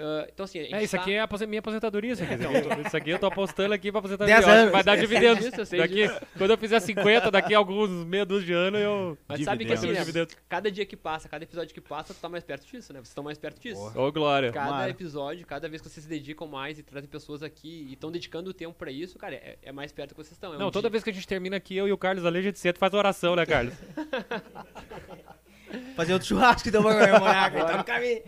Ah, 0.00 0.26
então 0.32 0.44
assim, 0.44 0.60
a 0.60 0.62
gente 0.62 0.74
É, 0.74 0.82
isso 0.84 0.94
tá- 0.96 1.02
aqui 1.02 1.12
é 1.12 1.20
a 1.20 1.46
minha 1.46 1.58
aposentadoria, 1.58 2.12
isso 2.12 2.22
aqui. 2.22 2.34
Isso 2.86 2.96
aqui 2.96 3.10
eu 3.10 3.18
tô 3.18 3.26
apostando 3.26 3.74
aqui 3.74 3.90
pra 3.90 3.98
aposentadoria. 3.98 4.38
Anos. 4.48 4.70
Vai 4.72 4.84
dar 4.84 4.96
dividendos. 4.96 5.44
disso, 5.44 5.60
eu 5.60 5.66
sei 5.66 5.80
Daqui, 5.80 6.08
quando 6.36 6.50
eu 6.52 6.56
fizer 6.58 6.78
50, 6.80 7.30
daqui 7.30 7.52
a 7.54 7.58
alguns 7.58 7.90
meia 8.06 8.24
dúzia 8.24 8.46
de 8.46 8.52
anos, 8.52 8.80
eu... 8.80 9.18
Mas 9.26 9.42
sabe 9.44 9.64
que 9.64 9.72
assim, 9.72 9.90
né, 9.90 9.98
Dividendos. 9.98 10.36
cada 10.48 10.70
dia 10.70 10.86
que 10.86 10.96
passa, 10.96 11.28
cada 11.28 11.42
episódio 11.44 11.74
que 11.74 11.80
passa, 11.80 12.14
tu 12.14 12.20
tá 12.20 12.28
mais 12.28 12.44
perto 12.44 12.64
disso, 12.66 12.92
né? 12.92 13.00
Vocês 13.00 13.08
estão 13.08 13.24
mais 13.24 13.36
perto 13.38 13.60
disso. 13.60 13.80
Ô, 13.96 14.12
Glória. 14.12 14.52
Cada 14.52 14.66
Tomara. 14.68 14.90
episódio, 14.90 15.44
cada 15.46 15.68
vez 15.68 15.82
que 15.82 15.88
vocês 15.88 16.04
se 16.04 16.08
dedicam 16.08 16.46
mais 16.46 16.78
e 16.78 16.82
trazem 16.84 17.08
pessoas 17.10 17.42
aqui 17.42 17.86
e 17.88 17.94
estão 17.94 18.12
dedicando 18.12 18.50
o 18.50 18.54
tempo 18.54 18.74
pra 18.74 18.90
isso, 18.92 19.18
cara, 19.18 19.34
é, 19.34 19.58
é 19.62 19.72
mais 19.72 19.90
perto 19.90 20.10
que 20.14 20.16
vocês 20.22 20.32
estão. 20.32 20.52
É 20.54 20.56
um 20.56 20.60
Não, 20.60 20.70
toda 20.70 20.82
dia- 20.88 20.90
vez 20.92 21.02
que 21.04 21.10
a 21.10 21.12
gente 21.12 21.26
termina 21.26 21.56
aqui, 21.56 21.76
eu 21.76 21.88
e 21.88 21.92
o 21.92 21.98
Carlos 21.98 22.24
ali, 22.24 22.38
a 22.38 22.42
gente 22.42 22.58
senta 22.60 22.78
e 22.78 22.80
faz 22.80 22.94
oração, 22.94 23.34
né, 23.34 23.44
Carlos? 23.44 23.74
Fazer 25.96 26.12
outro 26.12 26.28
churrasco 26.28 26.68
então 26.68 26.82
pra 26.82 26.94
comemorar, 26.94 27.50
que 27.52 27.58
tá 27.58 27.76
no 27.76 27.84
caminho. 27.84 28.22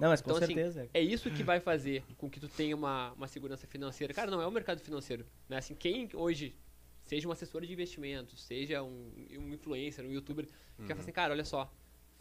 Não, 0.00 0.08
mas 0.08 0.20
com 0.20 0.30
Então, 0.30 0.42
assim, 0.42 0.54
certeza. 0.54 0.88
É 0.92 1.00
isso 1.00 1.30
que 1.30 1.42
vai 1.42 1.60
fazer 1.60 2.04
com 2.16 2.28
que 2.28 2.40
tu 2.40 2.48
tenha 2.48 2.74
uma, 2.74 3.12
uma 3.12 3.28
segurança 3.28 3.66
financeira. 3.66 4.12
Cara, 4.12 4.30
não 4.30 4.40
é 4.40 4.46
o 4.46 4.50
mercado 4.50 4.80
financeiro. 4.80 5.24
Né? 5.48 5.56
Assim, 5.56 5.74
quem 5.74 6.08
hoje, 6.14 6.54
seja 7.04 7.28
um 7.28 7.32
assessor 7.32 7.64
de 7.64 7.72
investimentos, 7.72 8.42
seja 8.42 8.82
um, 8.82 9.12
um 9.38 9.52
influencer, 9.52 10.04
um 10.04 10.10
youtuber, 10.10 10.46
que 10.76 10.82
quer 10.82 10.94
falar 10.94 11.00
assim, 11.00 11.12
cara, 11.12 11.32
olha 11.32 11.44
só, 11.44 11.72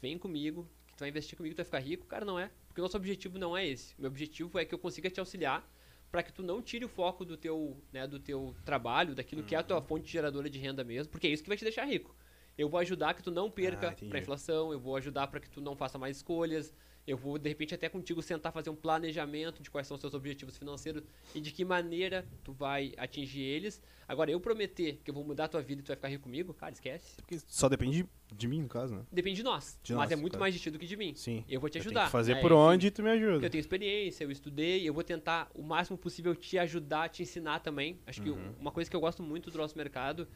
vem 0.01 0.17
comigo, 0.17 0.67
que 0.87 0.95
tu 0.95 0.99
vai 0.99 1.09
investir 1.09 1.37
comigo, 1.37 1.55
tu 1.55 1.57
vai 1.57 1.65
ficar 1.65 1.79
rico. 1.79 2.05
Cara, 2.05 2.23
não 2.25 2.39
é. 2.39 2.51
Porque 2.67 2.81
o 2.81 2.83
nosso 2.83 2.97
objetivo 2.97 3.37
não 3.37 3.55
é 3.55 3.67
esse. 3.67 3.95
Meu 3.99 4.09
objetivo 4.09 4.59
é 4.59 4.65
que 4.65 4.73
eu 4.73 4.79
consiga 4.79 5.09
te 5.09 5.19
auxiliar 5.19 5.67
para 6.11 6.21
que 6.21 6.31
tu 6.31 6.43
não 6.43 6.61
tire 6.61 6.85
o 6.85 6.87
foco 6.87 7.25
do 7.25 7.35
teu, 7.35 7.75
né, 7.91 8.05
do 8.05 8.19
teu 8.19 8.55
trabalho, 8.63 9.15
daquilo 9.15 9.41
que 9.41 9.55
é 9.55 9.57
a 9.57 9.63
tua 9.63 9.81
fonte 9.81 10.11
geradora 10.11 10.47
de 10.47 10.59
renda 10.59 10.83
mesmo, 10.83 11.11
porque 11.11 11.25
é 11.25 11.31
isso 11.31 11.41
que 11.41 11.49
vai 11.49 11.57
te 11.57 11.63
deixar 11.63 11.85
rico. 11.85 12.15
Eu 12.55 12.69
vou 12.69 12.79
ajudar 12.79 13.15
que 13.15 13.23
tu 13.23 13.31
não 13.31 13.49
perca 13.49 13.89
Ah, 13.89 14.09
para 14.09 14.19
inflação, 14.19 14.71
eu 14.71 14.79
vou 14.79 14.95
ajudar 14.95 15.25
para 15.25 15.39
que 15.39 15.49
tu 15.49 15.59
não 15.59 15.75
faça 15.75 15.97
mais 15.97 16.17
escolhas, 16.17 16.71
eu 17.05 17.17
vou 17.17 17.37
de 17.37 17.49
repente 17.49 17.75
até 17.75 17.89
contigo 17.89 18.21
sentar 18.21 18.51
fazer 18.51 18.69
um 18.69 18.75
planejamento 18.75 19.61
de 19.61 19.69
quais 19.69 19.85
são 19.87 19.95
os 19.95 20.01
seus 20.01 20.13
objetivos 20.13 20.57
financeiros 20.57 21.03
e 21.35 21.41
de 21.41 21.51
que 21.51 21.65
maneira 21.65 22.25
tu 22.43 22.53
vai 22.53 22.93
atingir 22.97 23.41
eles. 23.41 23.81
Agora 24.07 24.31
eu 24.31 24.39
prometer 24.39 24.99
que 25.03 25.09
eu 25.09 25.13
vou 25.13 25.23
mudar 25.23 25.45
a 25.45 25.47
tua 25.47 25.61
vida 25.61 25.81
e 25.81 25.83
tu 25.83 25.87
vai 25.87 25.95
ficar 25.95 26.07
rico 26.07 26.23
comigo, 26.23 26.53
cara, 26.53 26.71
esquece. 26.71 27.15
Porque 27.17 27.39
só 27.47 27.67
depende 27.67 28.05
de, 28.31 28.47
mim, 28.47 28.61
no 28.61 28.69
caso, 28.69 28.95
né? 28.95 29.05
Depende 29.11 29.37
de 29.37 29.43
nós, 29.43 29.79
De 29.83 29.93
mas 29.93 30.09
nós, 30.09 30.11
é 30.11 30.15
muito 30.15 30.39
mais 30.39 30.53
de 30.53 30.59
ti 30.59 30.69
do 30.69 30.79
que 30.79 30.85
de 30.85 30.95
mim. 30.95 31.13
Sim. 31.15 31.43
Eu 31.47 31.59
vou 31.59 31.69
te 31.69 31.77
ajudar. 31.77 32.05
que 32.05 32.11
fazer 32.11 32.35
né? 32.35 32.41
por 32.41 32.51
onde 32.51 32.87
e 32.87 32.91
tu 32.91 33.03
me 33.03 33.09
ajuda. 33.09 33.45
eu 33.45 33.49
tenho 33.49 33.59
experiência, 33.59 34.23
eu 34.23 34.31
estudei, 34.31 34.87
eu 34.87 34.93
vou 34.93 35.03
tentar 35.03 35.49
o 35.53 35.61
máximo 35.61 35.97
possível 35.97 36.35
te 36.35 36.57
ajudar, 36.57 37.09
te 37.09 37.23
ensinar 37.23 37.59
também. 37.59 37.99
Acho 38.05 38.21
que 38.21 38.29
Uhum. 38.29 38.53
uma 38.59 38.71
coisa 38.71 38.89
que 38.89 38.95
eu 38.95 39.01
gosto 39.01 39.21
muito 39.21 39.51
do 39.51 39.57
nosso 39.57 39.77
mercado 39.77 40.27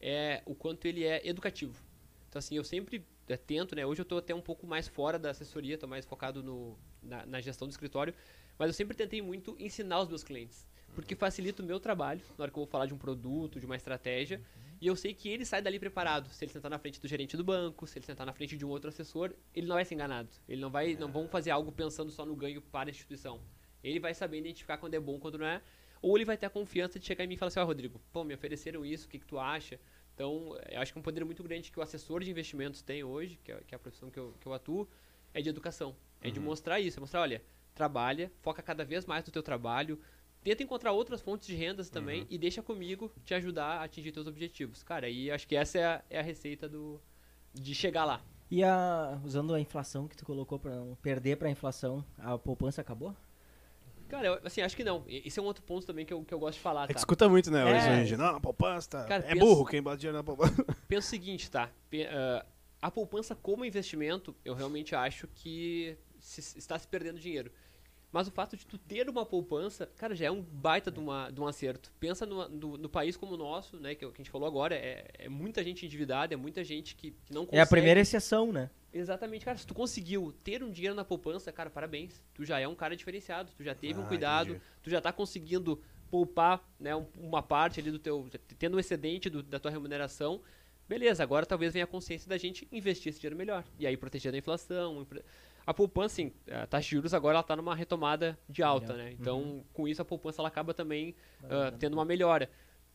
é 0.00 0.42
o 0.44 0.54
quanto 0.54 0.86
ele 0.86 1.04
é 1.04 1.26
educativo. 1.26 1.80
Então, 2.28 2.38
assim, 2.38 2.56
eu 2.56 2.64
sempre 2.64 2.96
é, 2.96 3.02
tento, 3.34 3.74
né? 3.74 3.86
Hoje 3.86 4.02
eu 4.02 4.04
estou 4.04 4.18
até 4.18 4.34
um 4.34 4.42
pouco 4.42 4.66
mais 4.66 4.86
fora 4.86 5.18
da 5.18 5.30
assessoria, 5.30 5.74
estou 5.74 5.88
mais 5.88 6.04
focado 6.04 6.42
no, 6.42 6.78
na, 7.02 7.24
na 7.24 7.40
gestão 7.40 7.66
do 7.66 7.70
escritório, 7.70 8.12
mas 8.58 8.68
eu 8.68 8.74
sempre 8.74 8.94
tentei 8.94 9.22
muito 9.22 9.56
ensinar 9.58 10.00
os 10.00 10.08
meus 10.08 10.22
clientes. 10.22 10.66
Porque 10.94 11.14
facilita 11.14 11.62
o 11.62 11.66
meu 11.66 11.80
trabalho, 11.80 12.20
na 12.38 12.44
hora 12.44 12.50
que 12.50 12.58
eu 12.58 12.62
vou 12.62 12.70
falar 12.70 12.86
de 12.86 12.94
um 12.94 12.98
produto, 12.98 13.58
de 13.58 13.66
uma 13.66 13.76
estratégia, 13.76 14.40
e 14.80 14.86
eu 14.86 14.96
sei 14.96 15.14
que 15.14 15.28
ele 15.28 15.44
sai 15.44 15.62
dali 15.62 15.78
preparado. 15.78 16.28
Se 16.30 16.44
ele 16.44 16.52
sentar 16.52 16.70
na 16.70 16.78
frente 16.78 17.00
do 17.00 17.08
gerente 17.08 17.36
do 17.36 17.44
banco, 17.44 17.86
se 17.86 17.98
ele 17.98 18.06
sentar 18.06 18.26
na 18.26 18.32
frente 18.32 18.56
de 18.56 18.64
um 18.64 18.68
outro 18.68 18.88
assessor, 18.88 19.32
ele 19.54 19.66
não 19.66 19.76
vai 19.76 19.84
ser 19.84 19.94
enganado. 19.94 20.28
Ele 20.48 20.60
não 20.60 20.70
vai, 20.70 20.94
não 20.94 21.10
vão 21.10 21.28
fazer 21.28 21.50
algo 21.50 21.72
pensando 21.72 22.10
só 22.10 22.24
no 22.24 22.36
ganho 22.36 22.60
para 22.60 22.88
a 22.88 22.92
instituição. 22.92 23.40
Ele 23.82 24.00
vai 24.00 24.14
saber 24.14 24.38
identificar 24.38 24.78
quando 24.78 24.94
é 24.94 25.00
bom, 25.00 25.18
quando 25.18 25.38
não 25.38 25.46
é. 25.46 25.62
Ou 26.02 26.16
ele 26.16 26.24
vai 26.24 26.36
ter 26.36 26.46
a 26.46 26.50
confiança 26.50 26.98
de 26.98 27.06
chegar 27.06 27.24
em 27.24 27.26
mim 27.26 27.34
e 27.34 27.36
falar 27.36 27.48
assim, 27.48 27.60
ó, 27.60 27.64
Rodrigo, 27.64 28.00
pô, 28.12 28.22
me 28.22 28.34
ofereceram 28.34 28.84
isso, 28.84 29.06
o 29.06 29.08
que, 29.08 29.18
que 29.18 29.26
tu 29.26 29.38
acha? 29.38 29.78
Então, 30.16 30.56
eu 30.70 30.80
acho 30.80 30.94
que 30.94 30.98
um 30.98 31.02
poder 31.02 31.22
muito 31.26 31.42
grande 31.42 31.70
que 31.70 31.78
o 31.78 31.82
assessor 31.82 32.24
de 32.24 32.30
investimentos 32.30 32.80
tem 32.80 33.04
hoje, 33.04 33.38
que 33.44 33.52
é, 33.52 33.60
que 33.66 33.74
é 33.74 33.76
a 33.76 33.78
profissão 33.78 34.10
que 34.10 34.18
eu, 34.18 34.34
que 34.40 34.46
eu 34.46 34.54
atuo, 34.54 34.88
é 35.34 35.42
de 35.42 35.50
educação. 35.50 35.94
É 36.22 36.30
de 36.30 36.40
mostrar 36.40 36.80
isso, 36.80 36.98
é 36.98 37.00
mostrar, 37.00 37.20
olha, 37.20 37.42
trabalha, 37.74 38.32
foca 38.40 38.62
cada 38.62 38.82
vez 38.82 39.04
mais 39.04 39.22
no 39.26 39.30
teu 39.30 39.42
trabalho, 39.42 40.00
tenta 40.42 40.62
encontrar 40.62 40.92
outras 40.92 41.20
fontes 41.20 41.46
de 41.46 41.54
rendas 41.54 41.90
também 41.90 42.26
e 42.30 42.38
deixa 42.38 42.62
comigo 42.62 43.12
te 43.26 43.34
ajudar 43.34 43.80
a 43.80 43.84
atingir 43.84 44.10
teus 44.10 44.26
objetivos. 44.26 44.82
Cara, 44.82 45.06
aí 45.06 45.30
acho 45.30 45.46
que 45.46 45.54
essa 45.54 45.78
é 45.78 45.84
a, 45.84 46.02
é 46.08 46.18
a 46.18 46.22
receita 46.22 46.66
do, 46.66 46.98
de 47.52 47.74
chegar 47.74 48.06
lá. 48.06 48.24
E 48.50 48.64
a, 48.64 49.20
usando 49.22 49.52
a 49.54 49.60
inflação 49.60 50.08
que 50.08 50.16
tu 50.16 50.24
colocou 50.24 50.58
pra 50.58 50.74
não 50.74 50.94
perder 51.02 51.36
pra 51.36 51.50
inflação, 51.50 52.02
a 52.16 52.38
poupança 52.38 52.80
acabou? 52.80 53.14
Cara, 54.08 54.26
eu, 54.28 54.40
assim, 54.44 54.60
acho 54.60 54.76
que 54.76 54.84
não. 54.84 55.04
Esse 55.08 55.38
é 55.38 55.42
um 55.42 55.46
outro 55.46 55.62
ponto 55.62 55.86
também 55.86 56.04
que 56.06 56.12
eu, 56.12 56.22
que 56.24 56.32
eu 56.32 56.38
gosto 56.38 56.54
de 56.58 56.62
falar, 56.62 56.84
É 56.84 56.86
que 56.88 56.92
tá? 56.94 56.98
escuta 57.00 57.28
muito, 57.28 57.50
né, 57.50 57.64
hoje 57.64 57.88
É. 57.88 58.00
em 58.00 58.04
dia. 58.04 58.16
Não, 58.16 58.40
poupança, 58.40 58.88
tá- 58.90 59.04
Cara, 59.04 59.24
é 59.26 59.34
burro 59.34 59.64
quem 59.66 59.82
bota 59.82 59.96
dinheiro 59.96 60.16
na 60.16 60.22
poupança. 60.24 60.54
Pensa 60.88 61.06
o 61.06 61.10
seguinte, 61.10 61.50
tá? 61.50 61.70
Ah, 62.10 62.46
a 62.82 62.90
poupança 62.90 63.34
como 63.34 63.64
investimento, 63.64 64.34
eu 64.44 64.54
realmente 64.54 64.94
acho 64.94 65.26
que 65.28 65.96
se- 66.20 66.58
está 66.58 66.78
se 66.78 66.86
perdendo 66.86 67.18
dinheiro. 67.18 67.50
Mas 68.16 68.28
o 68.28 68.30
fato 68.30 68.56
de 68.56 68.64
tu 68.64 68.78
ter 68.78 69.06
uma 69.10 69.26
poupança, 69.26 69.84
cara, 69.94 70.14
já 70.14 70.24
é 70.24 70.30
um 70.30 70.40
baita 70.40 70.90
de, 70.90 70.98
uma, 70.98 71.30
de 71.30 71.38
um 71.38 71.46
acerto. 71.46 71.92
Pensa 72.00 72.24
no, 72.24 72.48
no, 72.48 72.78
no 72.78 72.88
país 72.88 73.14
como 73.14 73.34
o 73.34 73.36
nosso, 73.36 73.78
né? 73.78 73.94
Que, 73.94 74.06
é 74.06 74.08
que 74.08 74.14
a 74.14 74.16
gente 74.24 74.30
falou 74.30 74.48
agora, 74.48 74.74
é, 74.74 75.06
é 75.18 75.28
muita 75.28 75.62
gente 75.62 75.84
endividada, 75.84 76.32
é 76.32 76.36
muita 76.36 76.64
gente 76.64 76.96
que, 76.96 77.10
que 77.10 77.30
não 77.34 77.44
consegue. 77.44 77.58
É 77.58 77.60
a 77.60 77.66
primeira 77.66 78.00
exceção, 78.00 78.50
né? 78.50 78.70
Exatamente, 78.90 79.44
cara. 79.44 79.58
Se 79.58 79.66
tu 79.66 79.74
conseguiu 79.74 80.32
ter 80.42 80.64
um 80.64 80.70
dinheiro 80.70 80.94
na 80.94 81.04
poupança, 81.04 81.52
cara, 81.52 81.68
parabéns. 81.68 82.22
Tu 82.32 82.42
já 82.42 82.58
é 82.58 82.66
um 82.66 82.74
cara 82.74 82.96
diferenciado. 82.96 83.52
Tu 83.54 83.62
já 83.62 83.74
teve 83.74 84.00
um 84.00 84.04
Ah, 84.04 84.08
cuidado. 84.08 84.48
entendi. 84.52 84.64
Tu 84.82 84.88
já 84.88 84.98
tá 85.02 85.12
conseguindo 85.12 85.78
poupar, 86.10 86.66
né, 86.80 86.96
um- 86.96 87.04
uma 87.18 87.42
parte 87.42 87.80
ali 87.80 87.90
do 87.90 87.98
teu, 87.98 88.26
tendo 88.58 88.78
um 88.78 88.80
excedente 88.80 89.28
do- 89.28 89.42
da 89.42 89.58
tua 89.60 89.70
remuneração. 89.70 90.40
Beleza, 90.88 91.22
agora 91.22 91.44
talvez 91.44 91.74
venha 91.74 91.84
a 91.84 91.86
consciência 91.86 92.26
da 92.30 92.38
gente 92.38 92.66
investir 92.72 93.10
esse 93.10 93.20
dinheiro 93.20 93.36
melhor. 93.36 93.62
E 93.78 93.86
aí 93.86 93.94
proteger 93.94 94.32
da 94.32 94.38
inflação. 94.38 95.06
A 95.66 95.74
poupança, 95.74 96.14
assim, 96.22 96.32
a 96.50 96.66
taxa 96.66 96.84
de 96.88 96.94
juros 96.94 97.12
agora 97.12 97.34
ela 97.36 97.42
tá 97.42 97.56
numa 97.56 97.74
retomada 97.74 98.38
de 98.48 98.62
alta, 98.62 98.94
né? 98.96 99.10
Então, 99.12 99.64
com 99.72 99.88
isso 99.88 100.00
a 100.00 100.04
poupança 100.04 100.40
ela 100.40 100.48
acaba 100.48 100.72
também 100.72 101.14
ah, 101.44 101.72
tendo 101.78 101.94
uma 101.94 102.04
melhora. 102.04 102.48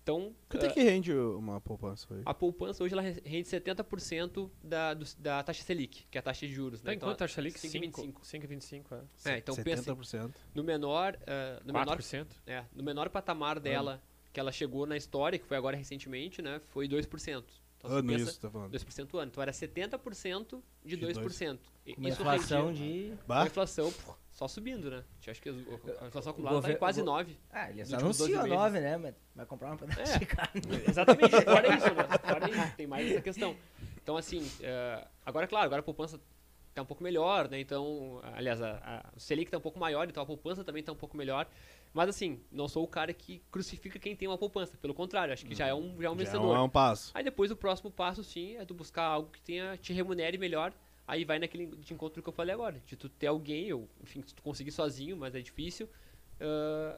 Então, 0.04 0.34
Quanto 0.50 0.66
é 0.66 0.70
que 0.70 0.82
rende 0.82 1.14
uma 1.14 1.62
poupança 1.62 2.12
hoje? 2.12 2.24
a 2.26 2.34
poupança 2.34 2.84
hoje 2.84 2.94
ela 2.94 3.04
re- 3.04 3.22
rende 3.24 3.48
70% 3.48 4.50
da, 4.64 4.96
do- 4.96 5.06
da 5.20 5.44
taxa 5.44 5.62
Selic, 5.64 6.08
que 6.10 6.18
é 6.18 6.20
a 6.20 6.24
taxa 6.24 6.48
de 6.48 6.54
juros, 6.54 6.82
Tá 6.82 6.90
né? 6.90 6.96
em 6.96 7.00
quanto 7.00 7.18
taxa 7.20 7.36
Selic? 7.36 7.60
5,25. 7.60 8.22
5,25, 8.24 8.86
é. 9.26 9.34
É, 9.34 9.38
então 9.38 9.56
pensa 9.58 9.94
70%. 9.96 10.32
no 10.56 10.64
menor, 10.64 11.20
ah, 11.28 11.62
no 11.64 11.72
menor 11.74 11.98
4%. 11.98 12.26
É, 12.48 12.64
no 12.74 12.82
menor 12.84 13.10
patamar 13.10 13.60
dela 13.60 14.02
que 14.34 14.40
ela 14.40 14.52
chegou 14.52 14.88
na 14.88 14.96
história, 14.98 15.38
que 15.38 15.46
foi 15.46 15.58
agora 15.58 15.76
recentemente, 15.78 16.42
né, 16.42 16.60
foi 16.70 16.88
2%. 16.88 17.44
Então, 17.84 17.98
Ano 17.98 18.14
isso, 18.14 18.40
tá 18.40 18.50
falando. 18.50 18.72
2% 18.72 19.18
ano. 19.18 19.28
Então 19.32 19.42
era 19.42 19.52
70% 19.52 20.62
de 20.84 20.96
De 20.96 20.98
dois. 20.98 21.18
2%. 21.18 21.60
E 21.86 21.94
Com 21.96 22.02
uma 22.02 22.10
isso 22.10 22.22
inflação 22.22 22.68
rendia- 22.68 22.86
de. 23.12 23.16
com 23.18 23.24
a 23.24 23.26
Bah, 23.26 23.46
inflação 23.48 23.92
pô, 23.92 24.14
só 24.32 24.48
subindo, 24.48 24.90
né? 24.92 24.98
A 24.98 25.16
gente 25.16 25.32
acha 25.32 25.42
que 25.42 25.50
a 25.50 26.08
inflação 26.08 26.32
acumulada 26.32 26.58
tá 26.58 26.62
gover- 26.62 26.76
em 26.76 26.80
quase 26.80 27.00
go- 27.02 27.06
9. 27.08 27.38
Ah, 27.50 27.70
ele 27.72 27.84
só 27.86 27.94
últimos 27.96 28.18
12 28.18 28.34
anunciou 28.36 28.44
meses. 28.44 28.58
9, 28.58 28.80
né? 28.80 28.98
Mas 28.98 29.16
vai 29.36 29.46
comprar 29.46 29.68
uma 29.70 29.78
pedaço 29.78 30.14
É. 30.14 30.20
de 30.20 30.26
carne. 30.26 30.62
Exatamente, 30.88 31.42
fora 31.42 31.76
isso, 31.76 31.86
né? 31.94 32.18
Fora 32.24 32.50
isso, 32.50 32.76
tem 32.78 32.88
mais 32.88 33.12
essa 33.12 33.22
questão. 33.22 33.56
Então, 34.04 34.16
assim, 34.18 34.50
eh, 34.62 35.08
agora, 35.26 35.48
claro, 35.48 35.66
agora 35.66 35.80
a 35.80 35.84
poupança 35.84 36.20
tá 36.74 36.82
um 36.82 36.86
pouco 36.86 37.04
melhor, 37.04 37.50
né? 37.50 37.60
Então, 37.60 38.22
aliás, 38.34 38.62
a, 38.62 38.78
a, 38.84 39.10
o 39.16 39.20
Selic 39.20 39.52
tá 39.52 39.58
um 39.58 39.62
pouco 39.62 39.80
maior, 39.80 40.08
então 40.08 40.24
a 40.24 40.26
poupança 40.26 40.64
também 40.64 40.82
tá 40.84 40.92
um 40.92 40.96
pouco 40.96 41.18
melhor. 41.18 41.48
Mas 41.94 42.08
assim, 42.10 42.40
não 42.52 42.68
sou 42.68 42.84
o 42.84 42.88
cara 42.88 43.14
que 43.14 43.42
crucifica 43.52 44.00
quem 44.00 44.16
tem 44.16 44.28
uma 44.28 44.38
poupança. 44.38 44.78
Pelo 44.78 44.94
contrário, 44.94 45.34
acho 45.34 45.46
que 45.46 45.54
já 45.54 45.68
é 45.68 45.74
um, 45.74 46.02
já 46.02 46.08
é 46.08 46.12
um 46.12 46.14
Já 46.18 46.24
vencedor. 46.26 46.56
é 46.56 46.60
um 46.60 46.70
passo. 46.70 47.12
Aí 47.14 47.24
depois 47.24 47.52
o 47.52 47.56
próximo 47.56 47.92
passo, 47.92 48.24
sim, 48.24 48.56
é 48.56 48.64
tu 48.66 48.74
buscar 48.74 49.04
algo 49.04 49.30
que 49.30 49.42
tenha, 49.42 49.76
te 49.78 49.92
remunere 49.92 50.38
melhor. 50.38 50.74
Aí 51.06 51.26
vai 51.26 51.38
naquele 51.40 51.66
de 51.68 51.94
encontro 51.94 52.24
que 52.24 52.30
eu 52.30 52.34
falei 52.34 52.54
agora. 52.54 52.82
De 52.86 52.96
tu 52.96 53.10
ter 53.10 53.28
alguém, 53.28 53.74
ou 53.74 53.90
enfim, 54.02 54.22
tu 54.22 54.42
conseguir 54.42 54.72
sozinho, 54.72 55.18
mas 55.18 55.36
é 55.36 55.42
difícil, 55.42 55.90
ah, 56.40 56.98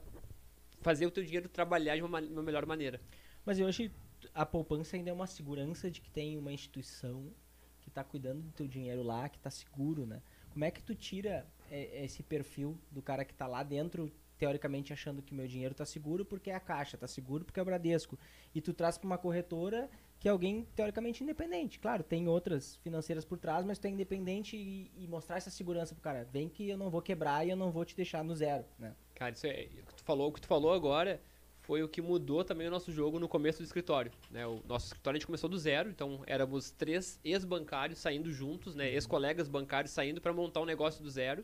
fazer 0.81 1.05
o 1.07 1.11
teu 1.11 1.23
dinheiro 1.23 1.49
trabalhar 1.49 1.95
de 1.95 2.01
uma, 2.03 2.21
ma- 2.21 2.27
uma 2.27 2.43
melhor 2.43 2.65
maneira. 2.65 3.01
Mas 3.45 3.57
eu 3.59 3.67
acho 3.67 3.83
que 3.83 3.91
a 4.33 4.45
poupança 4.45 4.95
ainda 4.95 5.09
é 5.09 5.13
uma 5.13 5.25
segurança 5.27 5.89
de 5.89 6.01
que 6.01 6.09
tem 6.11 6.37
uma 6.37 6.51
instituição 6.53 7.33
que 7.81 7.89
está 7.89 8.03
cuidando 8.03 8.41
do 8.41 8.51
teu 8.51 8.67
dinheiro 8.67 9.01
lá, 9.03 9.27
que 9.27 9.37
está 9.37 9.49
seguro, 9.49 10.05
né? 10.05 10.21
Como 10.51 10.63
é 10.63 10.69
que 10.71 10.81
tu 10.83 10.93
tira 10.93 11.47
é, 11.71 12.05
esse 12.05 12.21
perfil 12.21 12.77
do 12.91 13.01
cara 13.01 13.25
que 13.25 13.33
está 13.33 13.47
lá 13.47 13.63
dentro, 13.63 14.11
teoricamente 14.37 14.91
achando 14.91 15.21
que 15.21 15.33
meu 15.33 15.47
dinheiro 15.47 15.71
está 15.71 15.85
seguro 15.85 16.25
porque 16.25 16.49
é 16.49 16.55
a 16.55 16.59
Caixa, 16.59 16.95
está 16.95 17.07
seguro 17.07 17.45
porque 17.45 17.59
é 17.59 17.63
o 17.63 17.65
Bradesco, 17.65 18.17
e 18.53 18.61
tu 18.61 18.73
traz 18.73 18.97
para 18.97 19.05
uma 19.05 19.17
corretora 19.17 19.89
que 20.19 20.27
é 20.27 20.31
alguém 20.31 20.65
teoricamente 20.75 21.21
independente. 21.21 21.79
Claro, 21.79 22.01
tem 22.01 22.27
outras 22.29 22.77
financeiras 22.77 23.25
por 23.25 23.37
trás, 23.37 23.65
mas 23.65 23.77
tu 23.77 23.85
é 23.87 23.89
independente 23.89 24.55
e, 24.55 24.89
e 24.95 25.07
mostrar 25.07 25.35
essa 25.35 25.49
segurança 25.49 25.93
pro 25.93 26.01
cara. 26.01 26.25
Vem 26.31 26.47
que 26.47 26.69
eu 26.69 26.77
não 26.77 26.89
vou 26.89 27.01
quebrar 27.01 27.45
e 27.45 27.49
eu 27.49 27.57
não 27.57 27.71
vou 27.71 27.83
te 27.83 27.93
deixar 27.93 28.23
no 28.23 28.33
zero, 28.33 28.63
né? 28.79 28.95
Cara, 29.15 29.33
isso 29.33 29.45
é, 29.45 29.67
o 29.81 29.85
que 29.85 29.95
tu 29.95 30.03
falou, 30.03 30.29
o 30.29 30.31
que 30.31 30.39
tu 30.39 30.47
falou 30.47 30.73
agora 30.73 31.21
foi 31.63 31.81
o 31.81 31.87
que 31.87 32.01
mudou 32.01 32.43
também 32.43 32.67
o 32.67 32.71
nosso 32.71 32.91
jogo 32.91 33.19
no 33.19 33.27
começo 33.27 33.59
do 33.59 33.65
escritório. 33.65 34.11
Né? 34.29 34.45
O 34.45 34.61
nosso 34.67 34.87
escritório 34.87 35.17
a 35.17 35.19
gente 35.19 35.25
começou 35.25 35.49
do 35.49 35.57
zero, 35.57 35.89
então 35.89 36.21
éramos 36.27 36.71
três 36.71 37.19
ex-bancários 37.23 37.99
saindo 37.99 38.31
juntos, 38.31 38.75
né? 38.75 38.89
ex-colegas 38.91 39.47
bancários 39.47 39.93
saindo 39.93 40.19
para 40.19 40.33
montar 40.33 40.61
um 40.61 40.65
negócio 40.65 41.01
do 41.01 41.09
zero. 41.09 41.43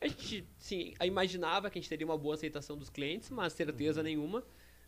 A 0.00 0.08
gente, 0.08 0.46
sim, 0.58 0.94
imaginava 1.02 1.70
que 1.70 1.78
a 1.78 1.80
gente 1.80 1.88
teria 1.88 2.06
uma 2.06 2.16
boa 2.16 2.34
aceitação 2.34 2.76
dos 2.76 2.88
clientes, 2.88 3.30
mas 3.30 3.52
certeza 3.52 4.02
nenhuma. 4.02 4.44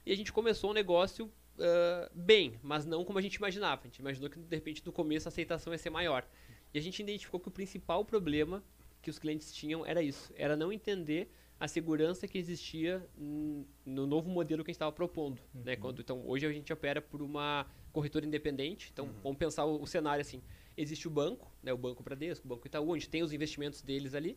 E 0.06 0.12
a 0.12 0.16
gente 0.16 0.32
começou 0.32 0.70
um 0.70 0.72
negócio 0.74 1.30
ah, 1.58 2.10
bem, 2.14 2.58
mas 2.62 2.86
não 2.86 3.04
como 3.04 3.18
a 3.18 3.22
gente 3.22 3.36
imaginava. 3.36 3.82
A 3.82 3.84
gente 3.84 3.98
imaginou 3.98 4.30
que 4.30 4.38
de 4.38 4.56
repente 4.56 4.82
no 4.84 4.92
começo 4.92 5.28
a 5.28 5.30
aceitação 5.30 5.72
ia 5.72 5.78
ser 5.78 5.90
maior. 5.90 6.26
E 6.72 6.78
a 6.78 6.82
gente 6.82 7.00
identificou 7.02 7.38
que 7.38 7.48
o 7.48 7.50
principal 7.50 8.04
problema 8.04 8.62
que 9.00 9.10
os 9.10 9.18
clientes 9.18 9.52
tinham 9.52 9.84
era 9.84 10.00
isso, 10.00 10.32
era 10.36 10.56
não 10.56 10.72
entender 10.72 11.30
a 11.58 11.68
segurança 11.68 12.26
que 12.26 12.38
existia 12.38 13.06
no 13.16 14.06
novo 14.06 14.28
modelo 14.28 14.64
que 14.64 14.70
a 14.70 14.72
gente 14.72 14.76
estava 14.76 14.92
propondo. 14.92 15.40
Né? 15.54 15.76
Quando, 15.76 16.00
então, 16.00 16.26
hoje 16.26 16.46
a 16.46 16.52
gente 16.52 16.72
opera 16.72 17.00
por 17.00 17.22
uma 17.22 17.66
corretora 17.92 18.26
independente. 18.26 18.90
Então, 18.92 19.10
vamos 19.22 19.38
pensar 19.38 19.64
o, 19.64 19.80
o 19.80 19.86
cenário 19.86 20.22
assim. 20.22 20.42
Existe 20.76 21.06
o 21.06 21.10
banco, 21.10 21.52
né? 21.62 21.72
o 21.72 21.78
Banco 21.78 22.02
Bradesco, 22.02 22.46
o 22.46 22.48
Banco 22.48 22.66
Itaú, 22.66 22.90
onde 22.90 23.08
tem 23.08 23.22
os 23.22 23.32
investimentos 23.32 23.80
deles 23.80 24.14
ali. 24.14 24.36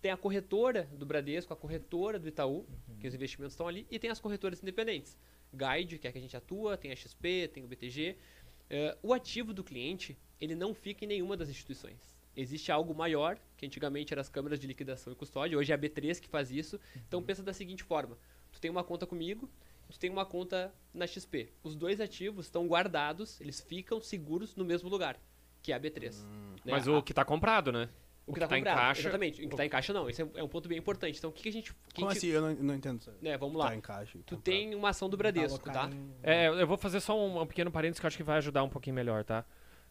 Tem 0.00 0.10
a 0.10 0.16
corretora 0.16 0.84
do 0.92 1.04
Bradesco, 1.06 1.52
a 1.52 1.56
corretora 1.56 2.18
do 2.18 2.28
Itaú, 2.28 2.66
que 3.00 3.06
os 3.08 3.14
investimentos 3.14 3.54
estão 3.54 3.66
ali. 3.66 3.86
E 3.90 3.98
tem 3.98 4.10
as 4.10 4.20
corretoras 4.20 4.62
independentes. 4.62 5.16
Guide, 5.52 5.98
que 5.98 6.06
é 6.06 6.10
a 6.10 6.12
que 6.12 6.18
a 6.18 6.20
gente 6.20 6.36
atua, 6.36 6.76
tem 6.76 6.92
a 6.92 6.96
XP, 6.96 7.48
tem 7.48 7.64
o 7.64 7.66
BTG. 7.66 8.16
Eh, 8.68 8.96
o 9.02 9.12
ativo 9.12 9.54
do 9.54 9.64
cliente, 9.64 10.18
ele 10.40 10.54
não 10.54 10.74
fica 10.74 11.04
em 11.04 11.08
nenhuma 11.08 11.36
das 11.36 11.48
instituições. 11.48 12.16
Existe 12.36 12.70
algo 12.70 12.94
maior, 12.94 13.38
que 13.56 13.64
antigamente 13.64 14.12
eram 14.12 14.20
as 14.20 14.28
câmeras 14.28 14.60
de 14.60 14.66
liquidação 14.66 15.12
e 15.12 15.16
custódia, 15.16 15.56
hoje 15.56 15.72
é 15.72 15.74
a 15.74 15.78
B3 15.78 16.20
que 16.20 16.28
faz 16.28 16.50
isso. 16.50 16.78
Então 17.08 17.22
pensa 17.22 17.42
da 17.42 17.52
seguinte 17.52 17.82
forma: 17.82 18.18
tu 18.52 18.60
tem 18.60 18.70
uma 18.70 18.84
conta 18.84 19.06
comigo, 19.06 19.48
tu 19.88 19.98
tem 19.98 20.10
uma 20.10 20.26
conta 20.26 20.72
na 20.92 21.06
XP. 21.06 21.50
Os 21.62 21.74
dois 21.74 22.00
ativos 22.00 22.46
estão 22.46 22.66
guardados, 22.66 23.40
eles 23.40 23.60
ficam 23.60 24.00
seguros 24.00 24.54
no 24.54 24.64
mesmo 24.66 24.90
lugar, 24.90 25.18
que 25.62 25.72
é 25.72 25.76
a 25.76 25.80
B3. 25.80 26.22
né? 26.64 26.72
Mas 26.72 26.86
o 26.86 27.00
que 27.02 27.14
tá 27.14 27.24
comprado, 27.24 27.72
né? 27.72 27.88
O 28.26 28.32
que 28.32 28.38
está 28.38 28.48
tá 28.48 28.58
em 28.58 28.60
comprado, 28.62 28.76
caixa- 28.78 29.00
Exatamente, 29.02 29.34
o 29.44 29.48
que 29.48 29.54
está 29.54 29.64
em 29.66 29.68
caixa 29.68 29.92
não. 29.92 30.10
Esse 30.10 30.22
é, 30.22 30.28
é 30.34 30.42
um 30.42 30.48
ponto 30.48 30.68
bem 30.68 30.78
importante. 30.78 31.16
Então 31.18 31.30
o 31.30 31.32
que, 31.32 31.44
que 31.44 31.48
a 31.48 31.52
gente. 31.52 31.72
que 31.72 31.94
Como 31.94 32.08
a 32.08 32.12
gente- 32.14 32.18
assim? 32.26 32.34
Eu 32.34 32.42
não, 32.42 32.54
não 32.54 32.74
entendo 32.74 33.00
isso. 33.00 33.12
né, 33.22 33.36
vamos 33.38 33.56
lá. 33.56 33.68
Tá 33.68 33.76
em 33.76 33.80
caixa. 33.80 34.18
Tu 34.26 34.36
tem 34.36 34.74
uma 34.74 34.88
ação 34.90 35.08
do 35.08 35.16
Bradesco, 35.16 35.70
tá? 35.70 35.88
Em- 35.92 36.10
É, 36.22 36.48
eu 36.48 36.66
vou 36.66 36.76
fazer 36.76 37.00
só 37.00 37.16
um, 37.18 37.40
um 37.40 37.46
pequeno 37.46 37.70
parênteses 37.70 38.00
que 38.00 38.06
eu 38.06 38.08
acho 38.08 38.16
que 38.16 38.22
vai 38.24 38.38
ajudar 38.38 38.62
um 38.64 38.68
pouquinho 38.68 38.94
melhor, 38.96 39.22
tá? 39.24 39.44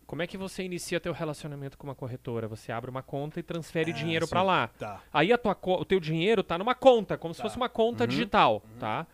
Como 0.06 0.22
é 0.22 0.28
que 0.28 0.38
você 0.38 0.62
inicia 0.64 1.00
teu 1.00 1.14
relacionamento 1.14 1.78
com 1.80 1.88
uma 1.88 1.96
corretora? 1.96 2.48
Você 2.48 2.72
abre 2.72 2.92
uma 2.92 3.02
conta 3.02 3.40
e 3.40 3.44
transfere 3.44 3.90
É, 3.90 3.94
dinheiro 3.94 4.28
pra 4.28 4.44
lá. 4.44 4.68
Tá. 4.68 5.02
Aí 5.12 5.34
a 5.34 5.38
tua, 5.38 5.58
o 5.64 5.84
teu 5.86 6.00
dinheiro 6.00 6.44
tá 6.44 6.58
numa 6.60 6.76
conta, 6.76 7.18
como 7.18 7.34
se 7.34 7.40
Tá. 7.40 7.44
fosse 7.46 7.58
uma 7.58 7.70
conta 7.70 8.04
Uhum. 8.04 8.08
digital, 8.10 8.64
tá? 8.80 9.08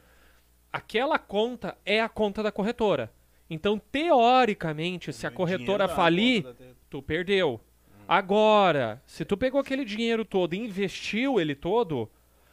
Aquela 0.74 1.17
conta 1.19 1.78
é 1.86 2.01
a 2.01 2.09
conta 2.09 2.41
da 2.43 2.51
corretora. 2.51 3.09
Então, 3.49 3.78
teoricamente, 3.80 5.11
se 5.13 5.28
a 5.28 5.32
corretora 5.32 5.88
falir, 5.88 6.45
tu 6.89 7.01
perdeu. 7.01 7.59
Agora, 8.12 9.01
se 9.07 9.24
tu 9.24 9.38
pegou 9.38 9.62
aquele 9.62 9.86
dinheiro 9.86 10.26
todo 10.26 10.53
e 10.53 10.57
investiu 10.57 11.39
ele 11.39 11.55
todo, 11.55 12.12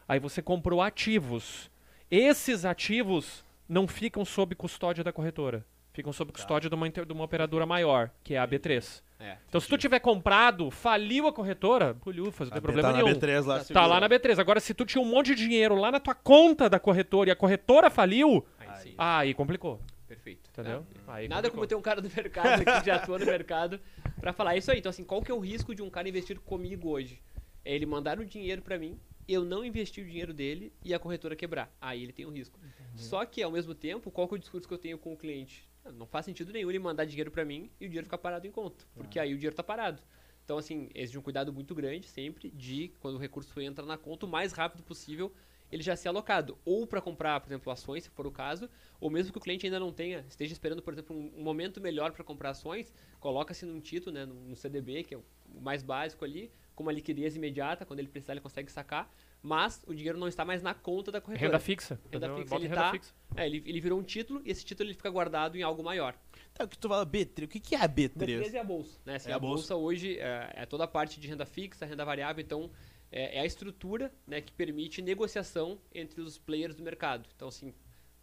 aí 0.09 0.20
você 0.20 0.40
comprou 0.40 0.80
ativos. 0.80 1.68
Esses 2.09 2.64
ativos 2.64 3.44
não 3.68 3.88
ficam 3.88 4.24
sob 4.24 4.54
custódia 4.54 5.02
da 5.02 5.12
corretora. 5.12 5.66
Ficam 5.92 6.12
sob 6.12 6.30
custódia 6.30 6.70
de, 6.70 6.76
uma, 6.76 6.88
de 6.88 7.12
uma 7.12 7.24
operadora 7.24 7.66
maior, 7.66 8.09
que 8.22 8.34
é 8.34 8.38
a 8.38 8.46
B3. 8.46 9.02
É. 9.18 9.36
Então, 9.48 9.61
se 9.61 9.66
tu 9.66 9.76
tiver 9.76 9.98
comprado, 9.98 10.70
faliu 10.70 11.26
a 11.26 11.32
corretora, 11.32 11.92
pulhufas, 11.92 12.48
não 12.50 12.52
tem 12.52 12.62
problema 12.62 12.92
tá 12.92 12.96
nenhum. 12.96 13.09
na 13.09 13.14
B3 13.16 13.44
lá. 13.44 13.59
Tá 13.59 13.64
segura. 13.64 13.86
lá 13.86 14.00
na 14.00 14.09
B3. 14.09 14.38
Agora, 14.38 14.61
se 14.61 14.72
tu 14.72 14.86
tinha 14.86 15.02
um 15.02 15.11
monte 15.11 15.34
de 15.34 15.42
dinheiro 15.42 15.74
lá 15.74 15.90
na 15.90 15.98
tua 15.98 16.14
conta 16.14 16.70
da 16.70 16.78
corretora 16.78 17.30
e 17.30 17.32
a 17.32 17.36
corretora 17.36 17.90
faliu, 17.90 18.46
Aí 18.61 18.94
aí 18.96 19.34
complicou. 19.34 19.80
Perfeito. 20.06 20.47
Entendeu? 20.62 20.86
É. 21.06 21.11
Aí 21.12 21.28
Nada 21.28 21.50
como 21.50 21.66
ter 21.66 21.74
um 21.74 21.82
cara 21.82 22.00
do 22.00 22.11
mercado 22.11 22.64
que 22.64 22.86
já 22.86 22.96
atua 22.96 23.18
no 23.18 23.26
mercado 23.26 23.80
pra 24.20 24.32
falar 24.32 24.56
isso 24.56 24.70
aí. 24.70 24.78
Então, 24.78 24.90
assim, 24.90 25.04
qual 25.04 25.22
que 25.22 25.30
é 25.30 25.34
o 25.34 25.38
risco 25.38 25.74
de 25.74 25.82
um 25.82 25.90
cara 25.90 26.09
investir 26.09 26.38
comigo 26.40 26.88
hoje? 26.88 27.22
É 27.64 27.74
ele 27.74 27.86
mandar 27.86 28.18
o 28.18 28.24
dinheiro 28.24 28.62
pra 28.62 28.78
mim, 28.78 28.98
eu 29.26 29.44
não 29.44 29.64
investir 29.64 30.02
o 30.04 30.06
dinheiro 30.06 30.32
dele 30.32 30.72
e 30.84 30.94
a 30.94 30.98
corretora 30.98 31.36
quebrar. 31.36 31.72
Aí 31.80 32.02
ele 32.02 32.12
tem 32.12 32.26
um 32.26 32.30
risco. 32.30 32.59
Só 32.96 33.24
que, 33.24 33.42
ao 33.42 33.50
mesmo 33.50 33.74
tempo, 33.74 34.11
qual 34.11 34.26
que 34.26 34.34
é 34.34 34.36
o 34.36 34.40
discurso 34.40 34.66
que 34.66 34.74
eu 34.74 34.78
tenho 34.78 34.98
com 34.98 35.12
o 35.12 35.16
cliente? 35.16 35.68
Ah, 35.84 35.92
Não 35.92 36.06
faz 36.06 36.24
sentido 36.24 36.52
nenhum 36.52 36.70
ele 36.70 36.78
mandar 36.78 37.04
dinheiro 37.04 37.30
pra 37.30 37.44
mim 37.44 37.70
e 37.80 37.84
o 37.86 37.88
dinheiro 37.88 38.06
ficar 38.06 38.18
parado 38.18 38.46
em 38.46 38.50
conta. 38.50 38.84
Porque 38.94 39.18
aí 39.18 39.32
o 39.32 39.36
dinheiro 39.36 39.54
tá 39.54 39.62
parado. 39.62 40.02
Então, 40.44 40.56
assim, 40.56 40.88
exige 40.94 41.18
um 41.18 41.22
cuidado 41.22 41.52
muito 41.52 41.74
grande 41.74 42.06
sempre 42.06 42.50
de, 42.50 42.90
quando 43.00 43.16
o 43.16 43.18
recurso 43.18 43.61
entra 43.61 43.84
na 43.84 43.98
conta, 43.98 44.24
o 44.24 44.28
mais 44.28 44.52
rápido 44.52 44.82
possível 44.82 45.30
ele 45.70 45.82
já 45.82 45.94
ser 45.96 46.08
alocado. 46.08 46.58
Ou 46.64 46.86
para 46.86 47.00
comprar, 47.00 47.40
por 47.40 47.48
exemplo, 47.48 47.72
ações, 47.72 48.04
se 48.04 48.10
for 48.10 48.26
o 48.26 48.30
caso, 48.30 48.68
ou 49.00 49.10
mesmo 49.10 49.32
que 49.32 49.38
o 49.38 49.40
cliente 49.40 49.66
ainda 49.66 49.78
não 49.78 49.92
tenha, 49.92 50.24
esteja 50.28 50.52
esperando, 50.52 50.82
por 50.82 50.92
exemplo, 50.92 51.14
um, 51.16 51.32
um 51.36 51.42
momento 51.42 51.80
melhor 51.80 52.12
para 52.12 52.24
comprar 52.24 52.50
ações, 52.50 52.92
coloca-se 53.20 53.64
num 53.66 53.80
título, 53.80 54.14
né, 54.14 54.24
num, 54.24 54.34
no 54.34 54.56
CDB, 54.56 55.04
que 55.04 55.14
é 55.14 55.18
o 55.18 55.24
mais 55.60 55.82
básico 55.82 56.24
ali, 56.24 56.50
com 56.74 56.82
uma 56.84 56.92
liquidez 56.92 57.34
imediata, 57.36 57.84
quando 57.84 57.98
ele 57.98 58.08
precisar 58.08 58.34
ele 58.34 58.40
consegue 58.40 58.70
sacar, 58.70 59.12
mas 59.42 59.82
o 59.86 59.94
dinheiro 59.94 60.18
não 60.18 60.28
está 60.28 60.44
mais 60.44 60.62
na 60.62 60.74
conta 60.74 61.10
da 61.10 61.20
corretora. 61.20 61.48
Renda 61.48 61.58
fixa. 61.60 62.00
Renda 62.10 62.26
entendeu? 62.26 62.36
fixa, 62.42 62.54
ele 62.54 62.68
renda 62.68 62.76
tá- 62.76 62.90
fixa. 62.92 63.14
É, 63.36 63.46
ele, 63.46 63.62
ele 63.66 63.80
virou 63.80 63.98
um 63.98 64.02
título 64.02 64.40
e 64.44 64.50
esse 64.50 64.64
título 64.64 64.88
ele 64.88 64.94
fica 64.94 65.10
guardado 65.10 65.56
em 65.56 65.62
algo 65.62 65.82
maior. 65.82 66.16
Tá, 66.54 66.64
o 66.64 66.68
que 66.68 66.78
tu 66.78 66.88
fala 66.88 67.04
B3? 67.04 67.44
O 67.44 67.48
que, 67.48 67.60
que 67.60 67.74
é 67.74 67.80
a 67.80 67.88
B3? 67.88 68.16
B3 68.16 68.54
é 68.54 68.58
a 68.58 68.64
bolsa. 68.64 68.98
Né? 69.04 69.16
Assim, 69.16 69.30
É 69.30 69.32
a 69.32 69.36
a 69.36 69.38
bolsa, 69.38 69.74
hoje 69.76 70.18
é, 70.18 70.52
é 70.54 70.66
toda 70.66 70.84
a 70.84 70.88
parte 70.88 71.20
de 71.20 71.28
renda 71.28 71.44
fixa, 71.44 71.84
renda 71.84 72.04
variável, 72.04 72.42
então 72.42 72.70
é, 73.11 73.36
é 73.38 73.40
a 73.40 73.44
estrutura 73.46 74.12
né, 74.26 74.40
que 74.40 74.52
permite 74.52 75.00
negociação 75.02 75.78
entre 75.94 76.20
os 76.20 76.38
players 76.38 76.74
do 76.74 76.82
mercado. 76.82 77.28
Então, 77.34 77.48
assim, 77.48 77.72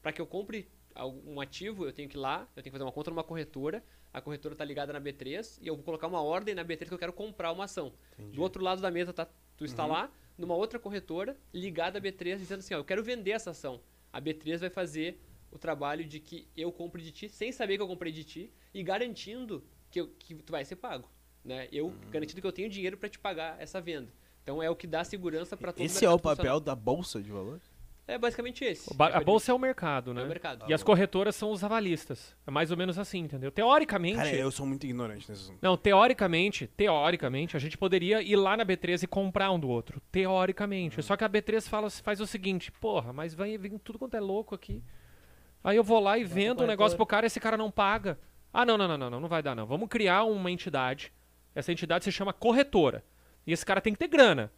para 0.01 0.11
que 0.11 0.21
eu 0.21 0.25
compre 0.27 0.67
algum 0.93 1.39
ativo, 1.41 1.85
eu 1.85 1.91
tenho 1.91 2.07
que 2.07 2.15
ir 2.15 2.19
lá, 2.19 2.41
eu 2.55 2.61
tenho 2.63 2.65
que 2.65 2.71
fazer 2.71 2.83
uma 2.83 2.91
conta 2.91 3.09
numa 3.11 3.23
corretora, 3.23 3.83
a 4.13 4.21
corretora 4.21 4.53
está 4.53 4.63
ligada 4.63 4.93
na 4.93 5.01
B3 5.01 5.59
e 5.61 5.67
eu 5.67 5.75
vou 5.75 5.83
colocar 5.83 6.07
uma 6.07 6.21
ordem 6.21 6.55
na 6.55 6.63
B3 6.63 6.87
que 6.87 6.93
eu 6.93 6.97
quero 6.99 7.11
comprar 7.13 7.51
uma 7.51 7.65
ação. 7.65 7.93
Do 8.31 8.41
outro 8.41 8.63
lado 8.63 8.81
da 8.81 8.89
mesa 8.89 9.11
tá, 9.11 9.27
tu 9.57 9.65
está 9.65 9.85
lá, 9.85 10.11
numa 10.37 10.55
outra 10.55 10.79
corretora, 10.79 11.37
ligada 11.53 11.97
à 11.97 12.01
B3, 12.01 12.37
dizendo 12.37 12.59
assim, 12.59 12.73
ó, 12.73 12.77
eu 12.77 12.85
quero 12.85 13.03
vender 13.03 13.31
essa 13.31 13.51
ação. 13.51 13.81
A 14.13 14.21
B3 14.21 14.59
vai 14.59 14.69
fazer 14.69 15.19
o 15.51 15.57
trabalho 15.57 16.05
de 16.05 16.19
que 16.19 16.47
eu 16.55 16.71
compre 16.71 17.01
de 17.01 17.11
ti, 17.11 17.27
sem 17.29 17.51
saber 17.51 17.75
que 17.77 17.81
eu 17.83 17.87
comprei 17.87 18.11
de 18.11 18.23
ti, 18.23 18.53
e 18.73 18.83
garantindo 18.83 19.63
que, 19.91 19.99
eu- 19.99 20.07
que 20.19 20.35
tu 20.35 20.51
vai 20.51 20.63
ser 20.63 20.75
pago. 20.77 21.09
Né? 21.43 21.67
Eu 21.71 21.93
garantindo 22.09 22.39
que 22.41 22.47
eu 22.47 22.51
tenho 22.53 22.69
dinheiro 22.69 22.97
para 22.97 23.07
te 23.09 23.19
pagar 23.19 23.61
essa 23.61 23.79
venda. 23.81 24.11
Então 24.45 24.61
é 24.61 24.69
o 24.69 24.75
que 24.75 24.85
dá 24.85 25.03
segurança 25.03 25.57
para 25.57 25.73
todo 25.73 25.83
Esse 25.83 26.05
é 26.05 26.09
o 26.09 26.19
papel 26.19 26.59
da 26.59 26.75
bolsa 26.75 27.19
de 27.19 27.31
valores? 27.31 27.63
É 28.07 28.15
basicamente 28.19 28.63
esse. 28.63 28.93
Ba- 28.93 29.07
É 29.07 29.09
a 29.09 29.11
pra- 29.13 29.23
bolsa 29.23 29.51
é 29.51 29.55
o 29.55 29.57
mercado, 29.57 30.11
é 30.11 30.13
né? 30.13 30.23
o 30.23 30.27
mercado. 30.27 30.65
E 30.69 30.73
as 30.75 30.83
corretoras 30.83 31.35
são 31.35 31.49
os 31.51 31.63
avalistas. 31.63 32.35
É 32.45 32.51
mais 32.51 32.69
ou 32.69 32.77
menos 32.77 32.99
assim, 32.99 33.17
entendeu? 33.21 33.51
Teoricamente. 33.51 34.17
Cara, 34.17 34.29
eu 34.35 34.51
sou 34.51 34.63
muito 34.67 34.83
ignorante 34.83 35.27
nesse 35.27 35.45
assunto. 35.45 35.57
Não, 35.59 35.75
teoricamente, 35.75 36.67
teoricamente, 36.67 37.57
a 37.57 37.59
gente 37.59 37.75
poderia 37.75 38.21
ir 38.21 38.35
lá 38.35 38.55
na 38.55 38.63
B3 38.63 39.01
e 39.01 39.07
comprar 39.07 39.49
um 39.49 39.59
do 39.59 39.67
outro. 39.67 39.99
Teoricamente. 40.11 41.01
Só 41.01 41.17
que 41.17 41.23
a 41.23 41.29
B3 41.29 41.67
fala, 41.67 41.89
faz 41.89 42.21
o 42.21 42.27
seguinte, 42.27 42.71
porra, 42.71 43.11
mas 43.11 43.33
vai 43.33 43.57
vir 43.57 43.79
tudo 43.79 43.97
quanto 43.97 44.15
é 44.15 44.19
louco 44.19 44.53
aqui. 44.53 44.83
Aí 45.63 45.75
eu 45.75 45.83
vou 45.83 45.99
lá 45.99 46.15
e 46.19 46.23
vendo 46.23 46.63
um 46.63 46.67
negócio 46.67 46.95
pro 46.95 47.07
cara 47.07 47.25
e 47.25 47.27
esse 47.27 47.39
cara 47.39 47.57
não 47.57 47.71
paga. 47.71 48.19
Ah, 48.53 48.63
não, 48.63 48.77
não, 48.77 48.87
não, 48.87 48.97
não, 48.99 49.09
não, 49.09 49.19
não 49.21 49.27
vai 49.27 49.41
dar 49.41 49.55
não. 49.55 49.65
Vamos 49.65 49.89
criar 49.89 50.25
uma 50.25 50.51
entidade. 50.51 51.11
Essa 51.55 51.71
entidade 51.71 52.03
se 52.05 52.11
chama 52.11 52.31
corretora. 52.31 53.03
E 53.45 53.53
esse 53.53 53.65
cara 53.65 53.81
tem 53.81 53.93
que 53.93 53.99
ter 53.99 54.07
grana. 54.07 54.51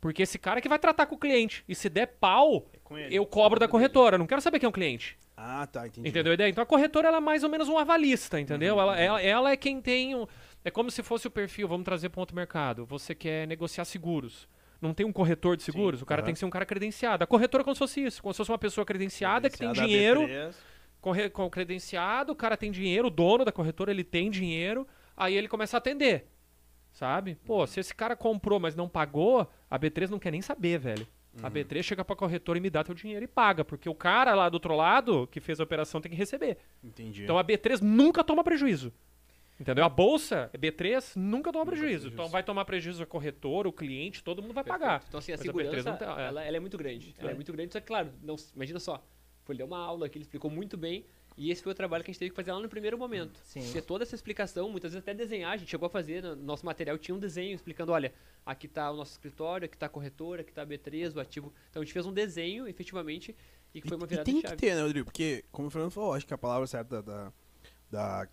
Porque 0.00 0.22
esse 0.22 0.38
cara 0.38 0.60
que 0.60 0.68
vai 0.68 0.78
tratar 0.78 1.06
com 1.06 1.14
o 1.14 1.18
cliente. 1.18 1.64
E 1.68 1.74
se 1.74 1.88
der 1.88 2.06
pau, 2.06 2.66
ele. 2.90 3.16
eu 3.16 3.24
cobro 3.24 3.58
da 3.58 3.66
corretora. 3.66 4.18
Não 4.18 4.26
quero 4.26 4.40
saber 4.42 4.58
quem 4.58 4.66
é 4.66 4.70
o 4.70 4.72
cliente. 4.72 5.16
Ah, 5.36 5.66
tá, 5.66 5.86
entendi. 5.86 6.08
Entendeu 6.08 6.30
a 6.30 6.34
ideia? 6.34 6.48
Então 6.50 6.62
a 6.62 6.66
corretora 6.66 7.08
ela 7.08 7.16
é 7.16 7.20
mais 7.20 7.42
ou 7.42 7.48
menos 7.50 7.68
um 7.68 7.78
avalista, 7.78 8.38
entendeu? 8.38 8.78
Ela, 8.80 8.98
ela, 9.00 9.20
ela 9.22 9.50
é 9.50 9.56
quem 9.56 9.80
tem. 9.80 10.14
o- 10.14 10.28
É 10.64 10.70
como 10.70 10.90
se 10.90 11.02
fosse 11.02 11.26
o 11.26 11.30
perfil, 11.30 11.66
vamos 11.66 11.84
trazer 11.84 12.08
para 12.10 12.20
outro 12.20 12.36
mercado. 12.36 12.84
Você 12.86 13.14
quer 13.14 13.46
negociar 13.48 13.84
seguros. 13.86 14.46
Não 14.80 14.92
tem 14.92 15.06
um 15.06 15.12
corretor 15.12 15.56
de 15.56 15.62
seguros, 15.62 16.02
o 16.02 16.06
cara 16.06 16.20
aham. 16.20 16.26
tem 16.26 16.34
que 16.34 16.38
ser 16.38 16.44
um 16.44 16.50
cara 16.50 16.66
credenciado. 16.66 17.24
A 17.24 17.26
corretora 17.26 17.62
é 17.62 17.64
como 17.64 17.74
se 17.74 17.78
fosse 17.78 18.04
isso, 18.04 18.20
como 18.22 18.34
se 18.34 18.38
fosse 18.38 18.50
uma 18.50 18.58
pessoa 18.58 18.84
credenciada, 18.84 19.48
que 19.48 19.56
tem 19.56 19.72
Credenciada 19.72 19.88
dinheiro, 19.88 20.20
B3. 20.50 20.54
corre- 21.00 21.30
com 21.30 21.48
credenciado, 21.48 22.32
o 22.32 22.36
cara 22.36 22.56
tem 22.56 22.70
dinheiro, 22.70 23.08
o 23.08 23.10
dono 23.10 23.44
da 23.44 23.52
corretora 23.52 23.90
ele 23.90 24.04
tem 24.04 24.30
dinheiro, 24.30 24.86
aí 25.16 25.34
ele 25.34 25.48
começa 25.48 25.76
a 25.76 25.78
atender. 25.78 26.26
Sabe? 26.94 27.34
Pô, 27.44 27.66
se 27.66 27.80
esse 27.80 27.92
cara 27.94 28.14
comprou, 28.16 28.58
mas 28.60 28.74
não 28.74 28.88
pagou, 28.88 29.50
a 29.68 29.78
B3 29.78 30.08
não 30.08 30.18
quer 30.18 30.30
nem 30.30 30.40
saber, 30.40 30.78
velho. 30.78 31.06
A 31.42 31.50
B3 31.50 31.82
chega 31.82 32.04
pra 32.04 32.14
corretora 32.14 32.56
e 32.58 32.60
me 32.62 32.70
dá 32.70 32.84
teu 32.84 32.94
dinheiro 32.94 33.24
e 33.24 33.26
paga, 33.28 33.64
porque 33.64 33.88
o 33.88 33.94
cara 33.94 34.32
lá 34.34 34.48
do 34.48 34.54
outro 34.54 34.76
lado 34.76 35.26
que 35.26 35.40
fez 35.40 35.58
a 35.58 35.64
operação 35.64 36.00
tem 36.00 36.08
que 36.12 36.16
receber. 36.16 36.56
Entendi. 36.82 37.24
Então 37.24 37.36
a 37.36 37.44
B3 37.44 37.80
nunca 37.82 38.22
toma 38.22 38.44
prejuízo. 38.44 38.92
Entendeu? 39.58 39.84
A 39.84 39.88
bolsa 39.88 40.48
B3 40.56 41.16
nunca 41.16 41.52
toma 41.52 41.66
prejuízo. 41.66 42.06
Então 42.08 42.28
vai 42.28 42.42
tomar 42.44 42.64
prejuízo 42.64 43.02
a 43.02 43.06
corretora, 43.06 43.68
o 43.68 43.72
cliente, 43.72 44.22
todo 44.22 44.40
mundo 44.40 44.54
vai 44.54 44.62
pagar. 44.64 45.02
Então, 45.08 45.18
assim, 45.18 45.32
a 45.32 45.36
Mas 45.36 45.48
a 45.48 45.52
B3 45.52 45.56
segurança, 45.64 45.90
não 45.90 45.96
tem- 45.96 46.08
é. 46.08 46.26
ela, 46.28 46.44
ela 46.44 46.56
é 46.56 46.60
muito 46.60 46.78
grande. 46.78 47.14
Ela 47.18 47.30
é 47.32 47.34
muito 47.34 47.52
grande, 47.52 47.72
só 47.72 47.80
que, 47.80 47.86
claro, 47.86 48.12
não, 48.22 48.36
imagina 48.54 48.78
só. 48.78 49.04
Foi 49.44 49.56
deu 49.56 49.66
uma 49.66 49.78
aula 49.78 50.08
que 50.08 50.16
ele 50.16 50.22
explicou 50.24 50.50
muito 50.50 50.76
bem. 50.76 51.04
E 51.36 51.50
esse 51.50 51.62
foi 51.62 51.72
o 51.72 51.74
trabalho 51.74 52.04
que 52.04 52.10
a 52.10 52.12
gente 52.12 52.18
teve 52.20 52.30
que 52.30 52.36
fazer 52.36 52.52
lá 52.52 52.60
no 52.60 52.68
primeiro 52.68 52.96
momento. 52.96 53.40
Sim. 53.44 53.72
Ter 53.72 53.82
toda 53.82 54.04
essa 54.04 54.14
explicação, 54.14 54.70
muitas 54.70 54.92
vezes 54.92 55.02
até 55.02 55.12
desenhar. 55.12 55.52
A 55.52 55.56
gente 55.56 55.68
chegou 55.68 55.86
a 55.86 55.90
fazer, 55.90 56.22
no 56.22 56.36
nosso 56.36 56.64
material 56.64 56.96
tinha 56.96 57.14
um 57.14 57.18
desenho 57.18 57.54
explicando, 57.54 57.90
olha, 57.90 58.12
aqui 58.46 58.66
está 58.66 58.88
o 58.90 58.96
nosso 58.96 59.12
escritório, 59.12 59.64
aqui 59.66 59.74
está 59.74 59.86
a 59.86 59.88
corretora, 59.88 60.42
aqui 60.42 60.50
está 60.52 60.62
a 60.62 60.66
B3, 60.66 61.16
o 61.16 61.20
ativo. 61.20 61.52
Então 61.70 61.82
a 61.82 61.84
gente 61.84 61.92
fez 61.92 62.06
um 62.06 62.12
desenho, 62.12 62.68
efetivamente, 62.68 63.34
e 63.74 63.80
que 63.80 63.88
foi 63.88 63.96
uma 63.96 64.04
E- 64.04 64.06
e 64.06 64.10
virada 64.10 64.24
tem 64.24 64.40
que 64.40 64.56
ter, 64.56 64.76
né, 64.76 64.82
Rodrigo? 64.82 65.06
Porque, 65.06 65.44
como 65.50 65.66
o 65.66 65.70
Fernando 65.72 65.90
falou, 65.90 66.12
acho 66.14 66.24
que 66.24 66.32
a 66.34 66.38
palavra 66.38 66.68
certa 66.68 67.02
da, 67.02 67.32
da, 67.90 68.28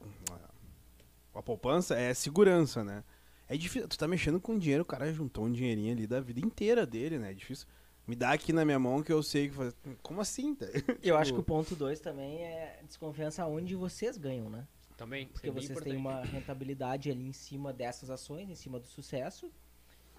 a 1.34 1.41
poupança 1.41 1.95
é 1.97 2.14
segurança, 2.14 2.84
né? 2.84 3.04
É 3.47 3.58
difícil, 3.58 3.88
tu 3.88 3.97
tá 3.97 4.08
mexendo 4.08 4.39
com 4.39 4.58
dinheiro, 4.58 4.84
o 4.84 4.86
cara 4.86 5.12
juntou 5.12 5.45
um 5.45 5.52
dinheirinho 5.52 5.91
ali 5.91 6.08
da 6.08 6.22
vida 6.22 6.39
inteira 6.39 6.86
dele, 6.86 7.18
né? 7.18 7.32
É 7.32 7.34
difícil. 7.34 7.68
Me 8.08 8.16
dá 8.16 8.32
aqui 8.32 8.52
na 8.52 8.66
minha 8.66 8.80
mão 8.80 9.02
que 9.04 9.12
eu 9.14 9.22
sei 9.24 9.49
que 9.49 9.56
faz... 9.56 9.76
Como 10.02 10.20
assim? 10.22 10.56
tá? 10.56 10.66
Eu 11.04 11.18
acho 11.18 11.34
que 11.34 11.39
o 11.39 11.43
ponto 11.43 11.76
2 11.76 11.99
também 11.99 12.43
é 12.43 12.80
desconfiança 12.86 13.45
onde 13.45 13.76
vocês 13.76 14.18
ganham, 14.18 14.49
né? 14.49 14.68
Também, 14.97 15.24
isso 15.24 15.34
Porque 15.34 15.49
é 15.49 15.52
vocês 15.52 15.70
importante. 15.72 15.91
têm 15.93 15.99
uma 15.99 16.22
rentabilidade 16.24 17.10
ali 17.10 17.24
em 17.28 17.32
cima 17.34 17.72
dessas 17.72 18.10
ações, 18.10 18.49
em 18.49 18.56
cima 18.56 18.80
do 18.80 18.88
sucesso. 18.88 19.52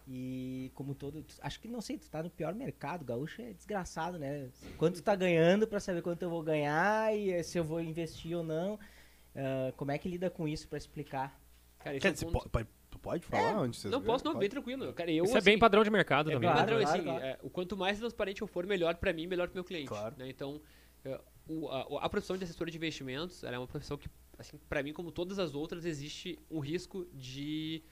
E 0.08 0.72
como 0.74 0.94
todo. 0.96 1.24
Acho 1.40 1.60
que 1.60 1.68
não 1.68 1.80
sei, 1.80 1.96
tu 1.96 2.08
tá 2.10 2.22
no 2.22 2.30
pior 2.30 2.52
mercado, 2.54 3.04
gaúcho 3.04 3.40
é 3.40 3.52
desgraçado, 3.52 4.18
né? 4.18 4.48
Quanto 4.76 4.96
tu 4.96 5.02
tá 5.02 5.14
ganhando 5.14 5.64
pra 5.66 5.78
saber 5.78 6.02
quanto 6.02 6.22
eu 6.22 6.30
vou 6.30 6.42
ganhar 6.42 7.14
e 7.16 7.30
eh, 7.30 7.42
se 7.44 7.56
eu 7.58 7.62
vou 7.64 7.80
investir 7.80 8.36
ou 8.36 8.42
não. 8.42 8.78
Ah, 9.36 9.72
como 9.76 9.92
é 9.92 9.98
que 9.98 10.08
lida 10.08 10.28
com 10.28 10.48
isso 10.48 10.66
pra 10.66 10.76
explicar? 10.76 11.40
Cara, 11.78 11.98
Quer 12.00 12.08
é 12.08 12.10
um 12.10 12.14
dizer, 12.14 12.26
ponto- 12.26 12.48
po- 12.50 12.50
po- 12.50 12.64
tu 12.64 12.66
pode 13.02 13.26
falar 13.26 13.60
onde 13.60 13.76
vocês 13.76 13.90
Não 13.90 14.00
posso, 14.00 14.24
não, 14.24 14.32
Pode. 14.32 14.40
bem 14.40 14.48
tranquilo. 14.48 14.92
Cara, 14.92 15.10
eu, 15.10 15.24
Isso 15.24 15.34
é 15.34 15.38
assim, 15.38 15.44
bem 15.44 15.58
padrão 15.58 15.82
de 15.84 15.90
mercado 15.90 16.30
É 16.30 16.34
também. 16.34 16.48
bem 16.48 16.56
Claro, 16.56 16.70
padrão, 16.72 16.82
claro, 16.84 16.98
assim, 17.00 17.08
claro. 17.20 17.24
é, 17.24 17.38
o 17.42 17.50
quanto 17.50 17.76
mais 17.76 17.98
transparente 17.98 18.40
eu 18.40 18.46
for, 18.46 18.64
melhor 18.66 18.94
pra 18.96 19.12
mim, 19.12 19.26
melhor 19.26 19.48
pro 19.48 19.56
meu 19.56 19.64
cliente. 19.64 19.88
Claro. 19.88 20.14
né? 20.16 20.28
Então, 20.28 20.60
é, 21.04 21.20
o- 21.48 21.68
a, 21.68 22.04
a 22.04 22.08
profissão 22.08 22.36
de 22.38 22.44
assessor 22.44 22.70
de 22.70 22.76
investimentos, 22.76 23.42
ela 23.44 23.56
é 23.56 23.58
uma 23.58 23.66
profissão 23.66 23.98
que, 23.98 24.08
assim, 24.38 24.56
para 24.68 24.82
mim, 24.82 24.92
como 24.92 25.10
todas 25.10 25.38
as 25.38 25.54
outras, 25.54 25.84
existe 25.84 26.38
um 26.50 26.60
risco 26.60 27.04
de, 27.12 27.82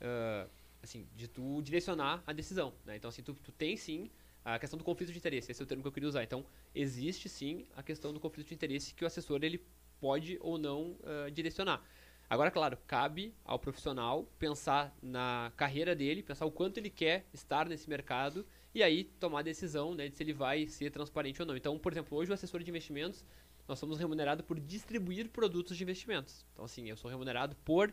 ah, 0.00 0.46
assim, 0.82 1.06
de 1.16 1.26
tu 1.28 1.60
direcionar 1.62 2.22
a 2.26 2.32
decisão. 2.32 2.72
Né? 2.86 2.96
Então, 2.96 3.08
assim, 3.08 3.22
tu, 3.22 3.34
tu 3.34 3.52
tem 3.52 3.76
sim 3.76 4.08
a 4.44 4.58
questão 4.58 4.78
do 4.78 4.84
conflito 4.84 5.12
de 5.12 5.18
interesse. 5.18 5.50
Esse 5.50 5.60
é 5.60 5.64
o 5.64 5.66
termo 5.66 5.82
que 5.82 5.88
eu 5.88 5.92
queria 5.92 6.08
usar. 6.08 6.22
Então, 6.22 6.46
existe 6.74 7.28
sim 7.28 7.66
a 7.76 7.82
questão 7.82 8.12
do 8.12 8.20
conflito 8.20 8.48
de 8.48 8.54
interesse 8.54 8.94
que 8.94 9.04
o 9.04 9.06
assessor 9.06 9.40
ele 9.42 9.62
pode 10.00 10.38
ou 10.40 10.56
não 10.56 10.96
ah, 11.04 11.28
direcionar. 11.30 11.82
Agora, 12.30 12.48
claro, 12.48 12.78
cabe 12.86 13.34
ao 13.44 13.58
profissional 13.58 14.24
pensar 14.38 14.96
na 15.02 15.50
carreira 15.56 15.96
dele, 15.96 16.22
pensar 16.22 16.46
o 16.46 16.50
quanto 16.52 16.78
ele 16.78 16.88
quer 16.88 17.26
estar 17.34 17.68
nesse 17.68 17.90
mercado 17.90 18.46
e 18.72 18.84
aí 18.84 19.02
tomar 19.02 19.40
a 19.40 19.42
decisão 19.42 19.96
né, 19.96 20.08
de 20.08 20.16
se 20.16 20.22
ele 20.22 20.32
vai 20.32 20.64
ser 20.68 20.92
transparente 20.92 21.42
ou 21.42 21.46
não. 21.46 21.56
Então, 21.56 21.76
por 21.76 21.90
exemplo, 21.90 22.16
hoje 22.16 22.30
o 22.30 22.34
assessor 22.34 22.62
de 22.62 22.70
investimentos, 22.70 23.24
nós 23.66 23.80
somos 23.80 23.98
remunerados 23.98 24.46
por 24.46 24.60
distribuir 24.60 25.28
produtos 25.28 25.76
de 25.76 25.82
investimentos. 25.82 26.46
Então, 26.52 26.64
assim, 26.64 26.88
eu 26.88 26.96
sou 26.96 27.10
remunerado 27.10 27.56
por 27.64 27.92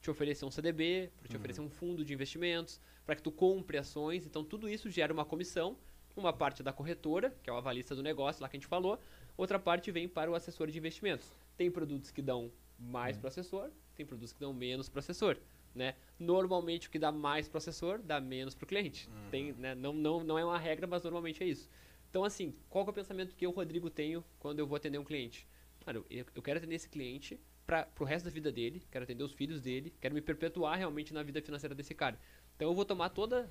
te 0.00 0.08
oferecer 0.08 0.44
um 0.44 0.50
CDB, 0.52 1.10
por 1.18 1.26
te 1.26 1.36
oferecer 1.36 1.60
um 1.60 1.68
fundo 1.68 2.04
de 2.04 2.14
investimentos, 2.14 2.80
para 3.04 3.16
que 3.16 3.22
tu 3.22 3.32
compre 3.32 3.78
ações. 3.78 4.24
Então, 4.24 4.44
tudo 4.44 4.68
isso 4.68 4.88
gera 4.90 5.12
uma 5.12 5.24
comissão, 5.24 5.76
uma 6.14 6.32
parte 6.32 6.62
da 6.62 6.72
corretora, 6.72 7.36
que 7.42 7.50
é 7.50 7.52
o 7.52 7.56
avalista 7.56 7.96
do 7.96 8.02
negócio 8.02 8.42
lá 8.42 8.48
que 8.48 8.56
a 8.56 8.60
gente 8.60 8.68
falou, 8.68 9.00
outra 9.36 9.58
parte 9.58 9.90
vem 9.90 10.06
para 10.06 10.30
o 10.30 10.36
assessor 10.36 10.68
de 10.70 10.78
investimentos. 10.78 11.32
Tem 11.56 11.68
produtos 11.68 12.12
que 12.12 12.22
dão 12.22 12.52
mais 12.82 13.22
o 13.22 13.26
assessor, 13.26 13.70
tem 13.94 14.04
produtos 14.04 14.32
que 14.32 14.40
dão 14.40 14.52
menos 14.52 14.90
assessor. 14.94 15.36
Né? 15.74 15.94
Normalmente 16.18 16.88
o 16.88 16.90
que 16.90 16.98
dá 16.98 17.10
mais 17.10 17.50
assessor 17.54 17.98
dá 18.02 18.20
menos 18.20 18.54
para 18.54 18.64
o 18.64 18.68
cliente. 18.68 19.08
Tem, 19.30 19.52
né? 19.52 19.74
não, 19.74 19.92
não, 19.92 20.22
não 20.22 20.38
é 20.38 20.44
uma 20.44 20.58
regra, 20.58 20.86
mas 20.86 21.02
normalmente 21.02 21.42
é 21.42 21.46
isso. 21.46 21.68
Então, 22.10 22.24
assim, 22.24 22.54
qual 22.68 22.86
é 22.86 22.90
o 22.90 22.92
pensamento 22.92 23.34
que 23.34 23.46
eu, 23.46 23.50
Rodrigo, 23.50 23.88
tenho 23.88 24.22
quando 24.38 24.58
eu 24.58 24.66
vou 24.66 24.76
atender 24.76 24.98
um 24.98 25.04
cliente? 25.04 25.48
Cara, 25.84 25.96
eu, 26.10 26.26
eu 26.34 26.42
quero 26.42 26.58
atender 26.58 26.74
esse 26.74 26.88
cliente 26.88 27.40
para 27.66 27.88
o 27.98 28.04
resto 28.04 28.26
da 28.26 28.30
vida 28.30 28.52
dele, 28.52 28.82
quero 28.90 29.04
atender 29.04 29.24
os 29.24 29.32
filhos 29.32 29.62
dele, 29.62 29.94
quero 30.00 30.14
me 30.14 30.20
perpetuar 30.20 30.76
realmente 30.76 31.14
na 31.14 31.22
vida 31.22 31.40
financeira 31.40 31.74
desse 31.74 31.94
cara. 31.94 32.18
Então 32.54 32.68
eu 32.68 32.74
vou 32.74 32.84
tomar 32.84 33.08
toda. 33.08 33.48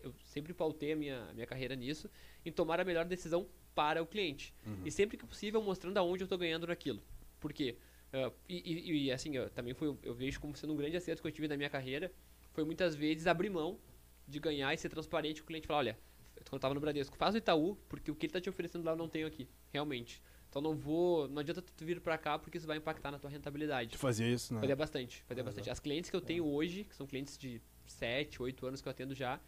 Eu 0.00 0.14
sempre 0.26 0.54
pautei 0.54 0.92
a 0.92 0.96
minha, 0.96 1.32
minha 1.34 1.46
carreira 1.46 1.74
nisso, 1.74 2.08
em 2.44 2.52
tomar 2.52 2.78
a 2.78 2.84
melhor 2.84 3.04
decisão 3.04 3.48
para 3.74 4.02
o 4.02 4.06
cliente. 4.06 4.54
E 4.84 4.90
sempre 4.90 5.16
que 5.16 5.26
possível 5.26 5.60
mostrando 5.60 5.96
aonde 5.96 6.22
eu 6.22 6.26
estou 6.26 6.38
ganhando 6.38 6.66
naquilo. 6.66 7.02
Por 7.40 7.52
quê? 7.52 7.76
Ah, 8.14 8.30
e, 8.48 8.56
e- 8.72 9.06
e, 9.06 9.12
assim, 9.12 9.34
eu, 9.36 9.50
também 9.50 9.74
foi, 9.74 9.96
eu 10.04 10.14
vejo 10.14 10.40
como 10.40 10.54
sendo 10.56 10.72
um 10.72 10.76
grande 10.76 10.96
acerto 10.96 11.20
que 11.20 11.26
eu 11.26 11.32
tive 11.32 11.48
na 11.48 11.56
minha 11.56 11.68
carreira, 11.68 12.12
foi 12.52 12.62
muitas 12.64 12.94
vezes 12.94 13.26
abrir 13.26 13.50
mão 13.50 13.76
de 14.28 14.38
ganhar 14.38 14.72
e 14.72 14.78
ser 14.78 14.88
transparente 14.88 15.40
com 15.42 15.46
o 15.46 15.48
cliente 15.48 15.66
falar, 15.66 15.80
olha, 15.80 15.98
quando 16.48 16.52
eu 16.54 16.58
tava 16.60 16.74
no 16.74 16.80
Bradesco, 16.80 17.16
faz 17.16 17.34
o 17.34 17.38
Itaú, 17.38 17.76
porque 17.88 18.10
o 18.10 18.14
que 18.14 18.26
ele 18.26 18.32
tá 18.32 18.40
te 18.40 18.48
oferecendo 18.48 18.84
lá 18.84 18.92
eu 18.92 18.96
não 18.96 19.08
tenho 19.08 19.26
aqui, 19.26 19.48
realmente. 19.72 20.22
Então 20.48 20.62
não 20.62 20.76
vou, 20.76 21.26
não 21.26 21.40
adianta 21.40 21.60
tu 21.60 21.84
vir 21.84 22.00
para 22.00 22.16
cá 22.16 22.38
porque 22.38 22.56
isso 22.58 22.66
vai 22.68 22.76
impactar 22.76 23.10
na 23.10 23.18
tua 23.18 23.28
rentabilidade. 23.28 23.90
Tu 23.90 23.98
fazia 23.98 24.28
isso, 24.30 24.54
né? 24.54 24.60
Fazia 24.60 24.76
bastante, 24.76 25.22
fazia 25.24 25.42
bastante. 25.42 25.68
As 25.68 25.80
clientes 25.80 26.08
que 26.08 26.14
eu 26.14 26.20
tenho 26.20 26.46
hoje, 26.46 26.84
que 26.84 26.94
são 26.94 27.08
clientes 27.08 27.36
de 27.36 27.60
7, 27.86 28.40
8 28.40 28.64
anos 28.64 28.80
que 28.80 28.86
eu 28.86 28.90
atendo 28.92 29.12
já, 29.16 29.40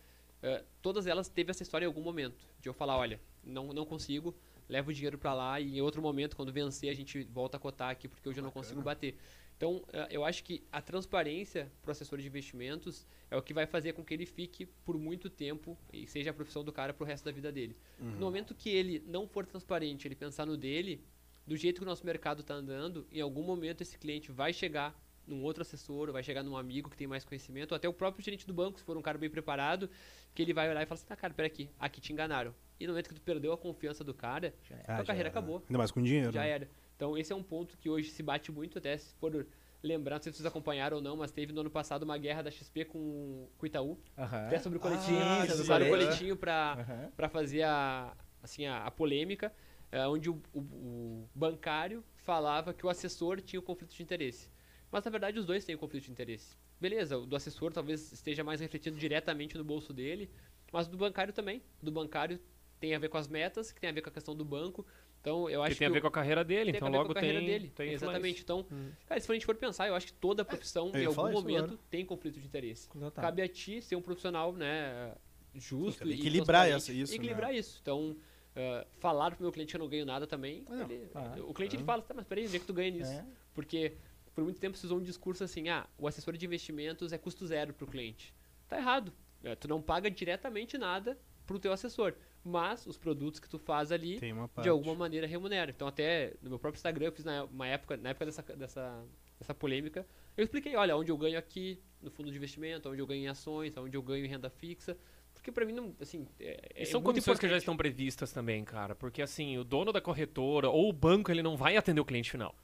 eh, 0.42 0.64
todas 0.82 1.06
elas 1.06 1.28
teve 1.28 1.52
essa 1.52 1.62
história 1.62 1.84
em 1.84 1.86
algum 1.86 2.02
momento. 2.02 2.44
De 2.60 2.68
eu 2.68 2.74
falar, 2.74 2.96
olha, 2.96 3.20
não, 3.44 3.68
não 3.72 3.86
consigo, 3.86 4.34
levo 4.68 4.90
o 4.90 4.92
dinheiro 4.92 5.18
para 5.18 5.32
lá 5.34 5.60
e 5.60 5.78
em 5.78 5.80
outro 5.80 6.02
momento, 6.02 6.36
quando 6.36 6.52
vencer, 6.52 6.90
a 6.90 6.94
gente 6.94 7.24
volta 7.24 7.56
a 7.56 7.60
cotar 7.60 7.90
aqui 7.90 8.08
porque 8.08 8.28
hoje 8.28 8.38
eu 8.38 8.44
não 8.44 8.50
consigo 8.50 8.80
bater. 8.82 9.16
Então, 9.56 9.82
eh, 9.92 10.08
eu 10.10 10.24
acho 10.24 10.44
que 10.44 10.62
a 10.70 10.82
transparência 10.82 11.72
para 11.80 11.88
o 11.88 11.92
assessor 11.92 12.18
de 12.18 12.26
investimentos 12.26 13.06
é 13.30 13.36
o 13.36 13.42
que 13.42 13.54
vai 13.54 13.66
fazer 13.66 13.94
com 13.94 14.04
que 14.04 14.12
ele 14.12 14.26
fique 14.26 14.66
por 14.84 14.98
muito 14.98 15.30
tempo 15.30 15.78
e 15.92 16.06
seja 16.06 16.30
a 16.30 16.34
profissão 16.34 16.62
do 16.62 16.72
cara 16.72 16.92
para 16.92 17.02
o 17.02 17.06
resto 17.06 17.24
da 17.24 17.32
vida 17.32 17.50
dele. 17.50 17.74
No 17.98 18.26
momento 18.26 18.54
que 18.54 18.68
ele 18.68 19.02
não 19.06 19.26
for 19.26 19.46
transparente, 19.46 20.06
ele 20.06 20.14
pensar 20.14 20.44
no 20.44 20.56
dele, 20.56 21.02
do 21.46 21.56
jeito 21.56 21.78
que 21.78 21.84
o 21.84 21.86
nosso 21.86 22.04
mercado 22.04 22.40
está 22.40 22.54
andando, 22.54 23.06
em 23.10 23.20
algum 23.20 23.42
momento 23.42 23.80
esse 23.80 23.96
cliente 23.96 24.30
vai 24.30 24.52
chegar 24.52 24.94
num 25.26 25.42
outro 25.42 25.62
assessor, 25.62 26.08
ou 26.08 26.12
vai 26.12 26.22
chegar 26.22 26.42
num 26.42 26.56
amigo 26.56 26.88
que 26.90 26.96
tem 26.96 27.06
mais 27.06 27.24
conhecimento, 27.24 27.72
ou 27.72 27.76
até 27.76 27.88
o 27.88 27.92
próprio 27.92 28.24
gerente 28.24 28.46
do 28.46 28.54
banco, 28.54 28.78
se 28.78 28.84
for 28.84 28.96
um 28.96 29.02
cara 29.02 29.18
bem 29.18 29.28
preparado, 29.30 29.90
que 30.34 30.42
ele 30.42 30.52
vai 30.52 30.68
olhar 30.70 30.82
e 30.82 30.86
falar 30.86 30.94
assim, 30.96 31.06
tá, 31.06 31.16
cara, 31.16 31.34
pera 31.34 31.46
aqui, 31.46 31.68
aqui 31.78 32.00
te 32.00 32.12
enganaram. 32.12 32.54
E 32.78 32.86
no 32.86 32.92
momento 32.92 33.08
que 33.08 33.14
tu 33.14 33.20
perdeu 33.22 33.52
a 33.52 33.58
confiança 33.58 34.04
do 34.04 34.12
cara, 34.14 34.54
Já 34.68 34.76
é. 34.76 34.80
Ah, 34.82 34.84
tua 34.96 34.96
já 34.96 35.04
carreira 35.04 35.28
era. 35.28 35.38
acabou. 35.38 35.62
Ainda 35.68 35.78
mais 35.78 35.90
com 35.90 36.02
dinheiro. 36.02 36.30
Já 36.32 36.42
né? 36.42 36.50
era. 36.50 36.70
Então 36.94 37.16
esse 37.16 37.32
é 37.32 37.36
um 37.36 37.42
ponto 37.42 37.76
que 37.78 37.88
hoje 37.90 38.10
se 38.10 38.22
bate 38.22 38.52
muito, 38.52 38.78
até 38.78 38.96
se 38.96 39.14
for 39.16 39.46
lembrar, 39.82 40.16
não 40.16 40.22
sei 40.22 40.32
se 40.32 40.38
vocês 40.38 40.46
acompanharam 40.46 40.96
ou 40.98 41.02
não, 41.02 41.16
mas 41.16 41.30
teve 41.30 41.52
no 41.52 41.60
ano 41.60 41.70
passado 41.70 42.02
uma 42.02 42.18
guerra 42.18 42.42
da 42.42 42.50
XP 42.50 42.84
com, 42.86 43.48
com 43.56 43.64
o 43.64 43.66
Itaú, 43.66 43.98
até 44.16 44.58
sobre 44.58 44.78
o 44.78 44.80
Ah, 44.80 44.82
coletinho, 44.82 45.24
sim, 45.24 45.42
eles 45.42 45.58
usaram 45.58 45.86
o 45.86 45.88
coletinho 45.90 46.36
pra, 46.36 46.74
Aham. 46.80 47.10
para 47.16 47.28
fazer 47.28 47.62
a, 47.62 48.16
assim, 48.42 48.66
a, 48.66 48.84
a 48.84 48.90
polêmica, 48.90 49.52
eh, 49.92 50.06
onde 50.08 50.28
o, 50.28 50.42
o- 50.52 50.58
o 50.60 51.28
bancário 51.34 52.02
falava 52.16 52.74
que 52.74 52.84
o 52.84 52.88
assessor 52.88 53.40
tinha 53.40 53.60
o 53.60 53.62
conflito 53.62 53.94
de 53.94 54.02
interesse. 54.02 54.50
Mas 54.91 55.05
na 55.05 55.11
verdade 55.11 55.39
os 55.39 55.45
dois 55.45 55.64
têm 55.64 55.74
o 55.74 55.78
conflito 55.78 56.05
de 56.05 56.11
interesse. 56.12 56.57
Beleza, 56.80 57.18
o 57.18 57.26
do 57.26 57.34
assessor 57.37 57.72
talvez 57.72 58.12
esteja 58.12 58.45
mais 58.45 58.61
refletido 58.61 58.97
diretamente 58.97 59.57
no 59.57 59.64
bolso 59.64 59.93
dele, 59.93 60.30
mas 60.72 60.87
o 60.87 60.91
do 60.91 60.97
bancário 60.97 61.32
também. 61.32 61.62
O 61.82 61.84
do 61.84 61.91
bancário 61.93 62.39
tem 62.78 62.95
a 62.95 62.99
ver 62.99 63.09
com 63.09 63.16
as 63.18 63.26
metas, 63.28 63.72
que 63.72 63.80
tem 63.80 63.91
a 63.91 63.93
ver 63.93 64.03
com 64.03 64.09
a 64.09 64.12
questão 64.12 64.34
do 64.34 64.45
banco. 64.45 64.87
Então 65.20 65.51
eu 65.51 65.61
acho 65.62 65.74
Que 65.74 65.78
tem 65.80 65.87
a 65.87 65.91
que 65.91 65.95
ver 65.95 65.99
o- 65.99 66.03
com 66.03 66.09
a 66.09 66.11
carreira 66.12 66.45
dele, 66.45 66.70
tem 66.70 66.76
então 66.76 66.89
a 66.89 66.91
ver 66.91 66.97
logo 66.99 67.12
a 67.12 67.20
tem, 67.20 67.45
dele. 67.45 67.72
tem 67.74 67.93
Exatamente. 67.93 68.43
Então, 68.43 68.64
Hum. 68.70 68.91
cara, 69.07 69.20
se 69.20 69.30
a 69.30 69.34
gente 69.34 69.45
for 69.47 69.57
pensar, 69.57 69.89
eu 69.89 69.95
acho 69.95 70.07
que 70.07 70.12
toda 70.12 70.45
profissão 70.45 70.93
eu 70.95 71.01
em 71.03 71.05
algum 71.07 71.32
momento 71.32 71.64
agora. 71.64 71.78
tem 71.91 72.05
conflito 72.07 72.39
de 72.39 72.47
interesse. 72.47 72.89
Total. 72.89 73.11
Cabe 73.24 73.43
a 73.43 73.49
ti 73.49 73.82
ser 73.82 73.97
um 73.97 74.03
profissional, 74.03 74.53
né, 74.53 75.14
justo 75.55 76.05
Sim, 76.05 76.11
e 76.11 76.14
equilibrar 76.14 76.68
essa- 76.68 76.93
isso, 76.93 77.12
né? 77.12 77.16
equilibrar 77.16 77.53
isso. 77.55 77.78
Então, 77.82 78.16
ah, 78.55 78.87
falar 79.01 79.32
pro 79.32 79.43
meu 79.43 79.51
cliente 79.51 79.70
que 79.70 79.76
eu 79.76 79.80
não 79.80 79.89
ganho 79.89 80.07
nada 80.07 80.26
também, 80.28 80.64
não. 80.68 80.82
ele- 80.82 81.09
Ah, 81.14 81.34
o 81.41 81.53
cliente 81.55 81.74
ele 81.74 81.84
fala, 81.84 82.03
tá, 82.03 82.14
mas 82.14 82.24
peraí, 82.26 82.47
onde 82.47 82.57
é 82.57 82.61
que 82.61 82.66
tu 82.66 82.74
ganha 82.74 82.91
nisso? 82.91 83.11
É. 83.11 83.24
Porque 83.53 83.97
por 84.37 84.45
muito 84.45 84.61
tempo 84.61 84.76
se 84.76 84.84
usou 84.84 84.99
um 84.99 85.03
discurso 85.03 85.43
assim, 85.43 85.70
ah, 85.70 85.87
o 85.97 86.07
assessor 86.07 86.37
de 86.37 86.45
investimentos 86.45 87.11
é 87.11 87.16
custo 87.16 87.47
zero 87.47 87.72
pro 87.72 87.87
cliente. 87.87 88.34
Tá 88.68 88.76
errado. 88.76 89.11
É, 89.43 89.55
tu 89.55 89.66
não 89.66 89.80
paga 89.80 90.11
diretamente 90.11 90.76
nada 90.76 91.18
pro 91.47 91.59
teu 91.59 91.72
assessor, 91.72 92.12
mas 92.45 92.87
os 92.87 92.99
produtos 92.99 93.41
que 93.41 93.49
tu 93.49 93.59
faz 93.59 93.91
ali 93.91 94.20
de 94.62 94.68
alguma 94.68 94.95
maneira 94.95 95.26
remunera. 95.26 95.70
Então 95.70 95.89
até 95.89 96.34
no 96.43 96.51
meu 96.51 96.59
próprio 96.59 96.78
Instagram 96.78 97.07
eu 97.07 97.12
fiz 97.12 97.24
na 97.24 97.45
uma 97.45 97.66
época, 97.66 97.97
na 97.97 98.11
época 98.11 98.26
dessa, 98.26 98.43
dessa 98.43 99.05
essa 99.41 99.55
polêmica, 99.55 100.07
eu 100.37 100.45
expliquei, 100.45 100.76
olha, 100.76 100.95
onde 100.97 101.11
eu 101.11 101.16
ganho 101.16 101.39
aqui 101.39 101.80
no 102.03 102.11
fundo 102.11 102.30
de 102.30 102.37
investimento, 102.37 102.91
onde 102.91 103.01
eu 103.01 103.07
ganho 103.07 103.24
em 103.24 103.28
ações, 103.28 103.74
onde 103.76 103.97
eu 103.97 104.03
ganho 104.03 104.24
em 104.24 104.28
renda 104.28 104.51
fixa. 104.51 104.97
Porque 105.32 105.53
pra 105.53 105.64
mim, 105.64 105.72
não, 105.72 105.95
assim, 106.01 106.26
é, 106.41 106.72
E 106.74 106.82
é 106.82 106.84
são 106.84 107.01
muito 107.01 107.07
condições 107.07 107.39
que 107.39 107.43
já 107.43 107.49
importante. 107.49 107.61
estão 107.61 107.76
previstas 107.76 108.32
também, 108.32 108.64
cara. 108.64 108.95
Porque 108.95 109.22
assim, 109.22 109.57
o 109.59 109.64
dono 109.64 109.93
da 109.93 110.01
corretora 110.01 110.68
ou 110.68 110.89
o 110.89 110.93
banco, 110.93 111.30
ele 111.30 111.43
não 111.43 111.57
vai 111.57 111.76
atender 111.76 112.01
o 112.01 112.05
cliente 112.05 112.30
final. 112.30 112.55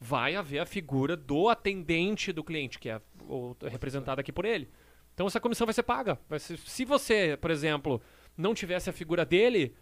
Vai 0.00 0.34
haver 0.34 0.60
a 0.60 0.66
figura 0.66 1.14
do 1.14 1.48
atendente 1.48 2.32
do 2.32 2.42
cliente, 2.42 2.78
que 2.78 2.88
é 2.88 3.00
o, 3.28 3.54
representado 3.62 4.20
aqui 4.20 4.32
por 4.32 4.46
ele. 4.46 4.68
Então 5.14 5.26
essa 5.26 5.38
comissão 5.38 5.66
vai 5.66 5.74
ser 5.74 5.82
paga. 5.82 6.18
Se 6.38 6.84
você, 6.84 7.36
por 7.38 7.50
exemplo, 7.50 8.00
não 8.36 8.54
tivesse 8.54 8.88
a 8.88 8.92
figura 8.94 9.26
dele, 9.26 9.74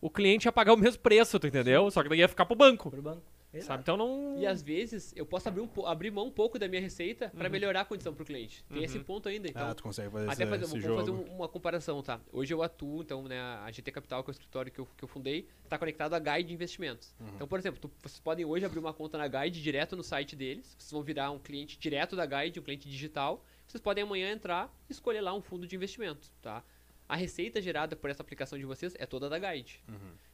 o 0.00 0.10
cliente 0.10 0.46
ia 0.46 0.52
pagar 0.52 0.74
o 0.74 0.76
mesmo 0.76 1.00
preço, 1.00 1.38
tu 1.38 1.46
entendeu? 1.46 1.90
Só 1.90 2.02
que 2.02 2.10
daí 2.10 2.18
ia 2.18 2.28
ficar 2.28 2.44
pro 2.44 2.54
banco. 2.54 2.90
Pro 2.90 3.00
banco. 3.00 3.31
Sabe? 3.60 3.82
Então 3.82 3.96
não. 3.98 4.38
E 4.38 4.46
às 4.46 4.62
vezes 4.62 5.12
eu 5.14 5.26
posso 5.26 5.46
abrir, 5.48 5.60
um, 5.60 5.86
abrir 5.86 6.10
mão 6.10 6.26
um 6.26 6.30
pouco 6.30 6.58
da 6.58 6.66
minha 6.66 6.80
receita 6.80 7.28
pra 7.36 7.48
melhorar 7.50 7.82
a 7.82 7.84
condição 7.84 8.14
pro 8.14 8.24
cliente. 8.24 8.64
Tem 8.72 8.82
esse 8.82 8.98
ponto 9.00 9.28
ainda. 9.28 9.46
Então, 9.48 9.68
ah, 9.68 9.74
tu 9.74 9.82
consegue 9.82 10.10
fazer 10.10 10.30
Até 10.30 10.46
fazer, 10.46 10.64
esse 10.64 10.78
vamos 10.78 10.96
fazer 10.96 11.10
jogo. 11.10 11.30
um- 11.30 11.36
uma 11.36 11.48
comparação, 11.48 12.02
tá? 12.02 12.18
Hoje 12.32 12.54
eu 12.54 12.62
atuo, 12.62 13.02
então, 13.02 13.24
né, 13.28 13.38
a 13.38 13.70
GT 13.70 13.92
Capital, 13.92 14.24
que 14.24 14.30
é 14.30 14.32
o 14.32 14.32
escritório 14.32 14.72
que 14.72 14.78
eu, 14.78 14.88
que 14.96 15.04
eu 15.04 15.08
fundei, 15.08 15.46
está 15.64 15.76
conectado 15.78 16.14
à 16.14 16.18
Guide 16.18 16.48
de 16.48 16.54
Investimentos. 16.54 17.14
Então, 17.34 17.46
por 17.46 17.58
exemplo, 17.58 17.78
tu- 17.78 17.90
vocês 18.02 18.18
podem 18.20 18.44
hoje 18.46 18.64
abrir 18.64 18.78
uma 18.78 18.94
conta 18.94 19.18
na 19.18 19.28
Guide 19.28 19.60
direto 19.62 19.96
no 19.96 20.02
site 20.02 20.34
deles, 20.34 20.74
vocês 20.78 20.90
vão 20.90 21.02
virar 21.02 21.30
um 21.30 21.38
cliente 21.38 21.78
direto 21.78 22.16
da 22.16 22.24
Guide, 22.24 22.58
um 22.58 22.62
cliente 22.62 22.88
digital, 22.88 23.44
vocês 23.66 23.80
podem 23.82 24.02
amanhã 24.04 24.32
entrar 24.32 24.74
e 24.88 24.92
escolher 24.92 25.20
lá 25.20 25.34
um 25.34 25.42
fundo 25.42 25.66
de 25.66 25.76
investimento, 25.76 26.30
tá? 26.40 26.62
A 27.08 27.16
receita 27.16 27.60
gerada 27.60 27.94
por 27.94 28.08
essa 28.08 28.22
aplicação 28.22 28.58
de 28.58 28.64
vocês 28.64 28.94
é 28.98 29.04
toda 29.04 29.28
da 29.28 29.38
Guide. 29.38 29.82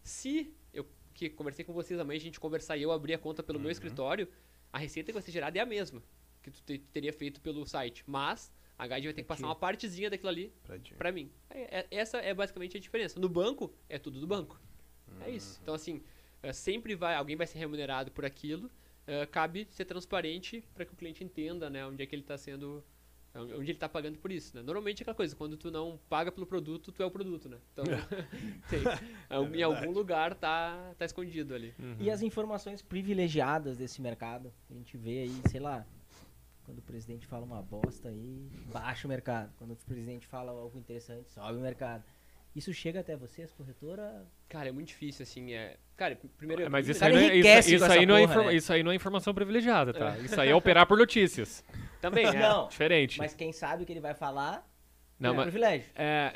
Se 0.02 0.52
eu 0.67 0.67
que 1.18 1.30
conversei 1.30 1.64
com 1.64 1.72
vocês 1.72 1.98
amanhã, 1.98 2.16
a 2.18 2.20
gente 2.20 2.38
conversar 2.38 2.76
e 2.76 2.82
eu 2.82 2.92
abrir 2.92 3.14
a 3.14 3.18
conta 3.18 3.42
pelo 3.42 3.58
meu 3.58 3.70
escritório, 3.72 4.28
a 4.72 4.78
receita 4.78 5.06
que 5.10 5.14
vai 5.14 5.22
ser 5.22 5.32
gerada 5.32 5.58
é 5.58 5.60
a 5.60 5.66
mesma 5.66 6.02
que 6.42 6.50
tu 6.50 6.62
te- 6.62 6.78
teria 6.78 7.12
feito 7.12 7.40
pelo 7.40 7.66
site, 7.66 8.04
mas 8.06 8.52
a 8.78 8.86
Guide 8.86 9.08
vai 9.08 9.14
ter 9.14 9.22
que 9.22 9.28
passar 9.28 9.46
uma 9.46 9.56
partezinha 9.56 10.08
daquilo 10.08 10.28
ali. 10.28 10.52
Pra 10.96 11.10
mim. 11.10 11.30
É- 11.50 11.80
é- 11.80 11.86
essa 11.90 12.18
é 12.18 12.32
basicamente 12.32 12.76
a 12.76 12.80
diferença. 12.80 13.18
No 13.18 13.28
banco, 13.28 13.74
é 13.88 13.98
tudo 13.98 14.20
do 14.20 14.26
banco. 14.26 14.60
É 15.22 15.30
isso. 15.30 15.58
Então, 15.62 15.74
assim, 15.74 16.00
é, 16.42 16.52
sempre 16.52 16.94
vai, 16.94 17.14
alguém 17.16 17.34
vai 17.34 17.46
ser 17.46 17.58
remunerado 17.58 18.10
por 18.12 18.24
aquilo. 18.24 18.70
é, 19.10 19.24
cabe 19.24 19.66
ser 19.70 19.86
transparente 19.86 20.62
para 20.74 20.84
que 20.84 20.92
o 20.92 20.96
cliente 20.96 21.24
entenda, 21.24 21.70
né, 21.70 21.86
onde 21.86 22.02
é 22.02 22.06
que 22.06 22.14
ele 22.14 22.20
está 22.20 22.36
sendo, 22.36 22.84
onde 23.34 23.54
ele 23.54 23.72
está 23.72 23.88
pagando 23.88 24.18
por 24.18 24.32
isso, 24.32 24.56
né? 24.56 24.62
Normalmente 24.62 25.00
é 25.00 25.02
aquela 25.02 25.14
coisa, 25.14 25.34
quando 25.36 25.56
tu 25.56 25.70
não 25.70 25.98
paga 26.08 26.32
pelo 26.32 26.46
produto, 26.46 26.90
tu 26.90 27.02
é 27.02 27.06
o 27.06 27.10
produto, 27.10 27.48
né? 27.48 27.58
Então, 27.72 27.84
tem, 28.68 28.80
é, 29.30 29.58
em 29.58 29.62
algum 29.62 29.90
lugar 29.90 30.34
tá, 30.34 30.94
tá 30.98 31.04
escondido 31.04 31.54
ali. 31.54 31.74
E 32.00 32.10
as 32.10 32.22
informações 32.22 32.82
privilegiadas 32.82 33.76
desse 33.76 34.00
mercado? 34.00 34.52
A 34.70 34.74
gente 34.74 34.96
vê 34.96 35.20
aí, 35.22 35.42
sei 35.48 35.60
lá, 35.60 35.86
quando 36.64 36.78
o 36.80 36.82
presidente 36.82 37.26
fala 37.26 37.44
uma 37.44 37.62
bosta 37.62 38.08
aí, 38.08 38.50
baixa 38.70 39.06
o 39.06 39.08
mercado. 39.08 39.50
Quando 39.56 39.72
o 39.72 39.76
presidente 39.76 40.26
fala 40.26 40.52
algo 40.52 40.78
interessante, 40.78 41.30
sobe 41.30 41.58
o 41.58 41.60
mercado. 41.60 42.04
Isso 42.58 42.74
chega 42.74 42.98
até 42.98 43.16
vocês, 43.16 43.52
corretora? 43.52 44.26
Cara, 44.48 44.68
é 44.68 44.72
muito 44.72 44.88
difícil, 44.88 45.22
assim, 45.22 45.52
é... 45.52 45.76
Cara, 45.96 46.18
primeiro... 46.36 46.62
É, 46.62 46.68
mas 46.68 46.88
isso 46.88 47.04
aí, 47.04 47.12
não 47.12 47.20
é, 47.20 47.36
isso, 47.36 47.74
isso 47.74 47.84
aí 47.84 48.04
não 48.04 48.16
é 48.16 48.26
né? 48.26 48.54
isso 48.54 48.72
aí 48.72 48.82
não 48.82 48.90
é 48.90 48.94
informação 48.96 49.32
privilegiada, 49.32 49.92
tá? 49.94 50.18
Isso 50.18 50.40
aí 50.40 50.48
é 50.48 50.54
operar 50.56 50.84
por 50.84 50.98
notícias. 50.98 51.62
Também, 52.02 52.26
é. 52.26 52.32
Não, 52.32 52.66
Diferente. 52.66 53.18
mas 53.18 53.32
quem 53.32 53.52
sabe 53.52 53.84
o 53.84 53.86
que 53.86 53.92
ele 53.92 54.00
vai 54.00 54.12
falar 54.12 54.68
Não, 55.20 55.30
é 55.30 55.36
mas- 55.36 55.44
privilégio. 55.44 55.86
É, 55.94 56.32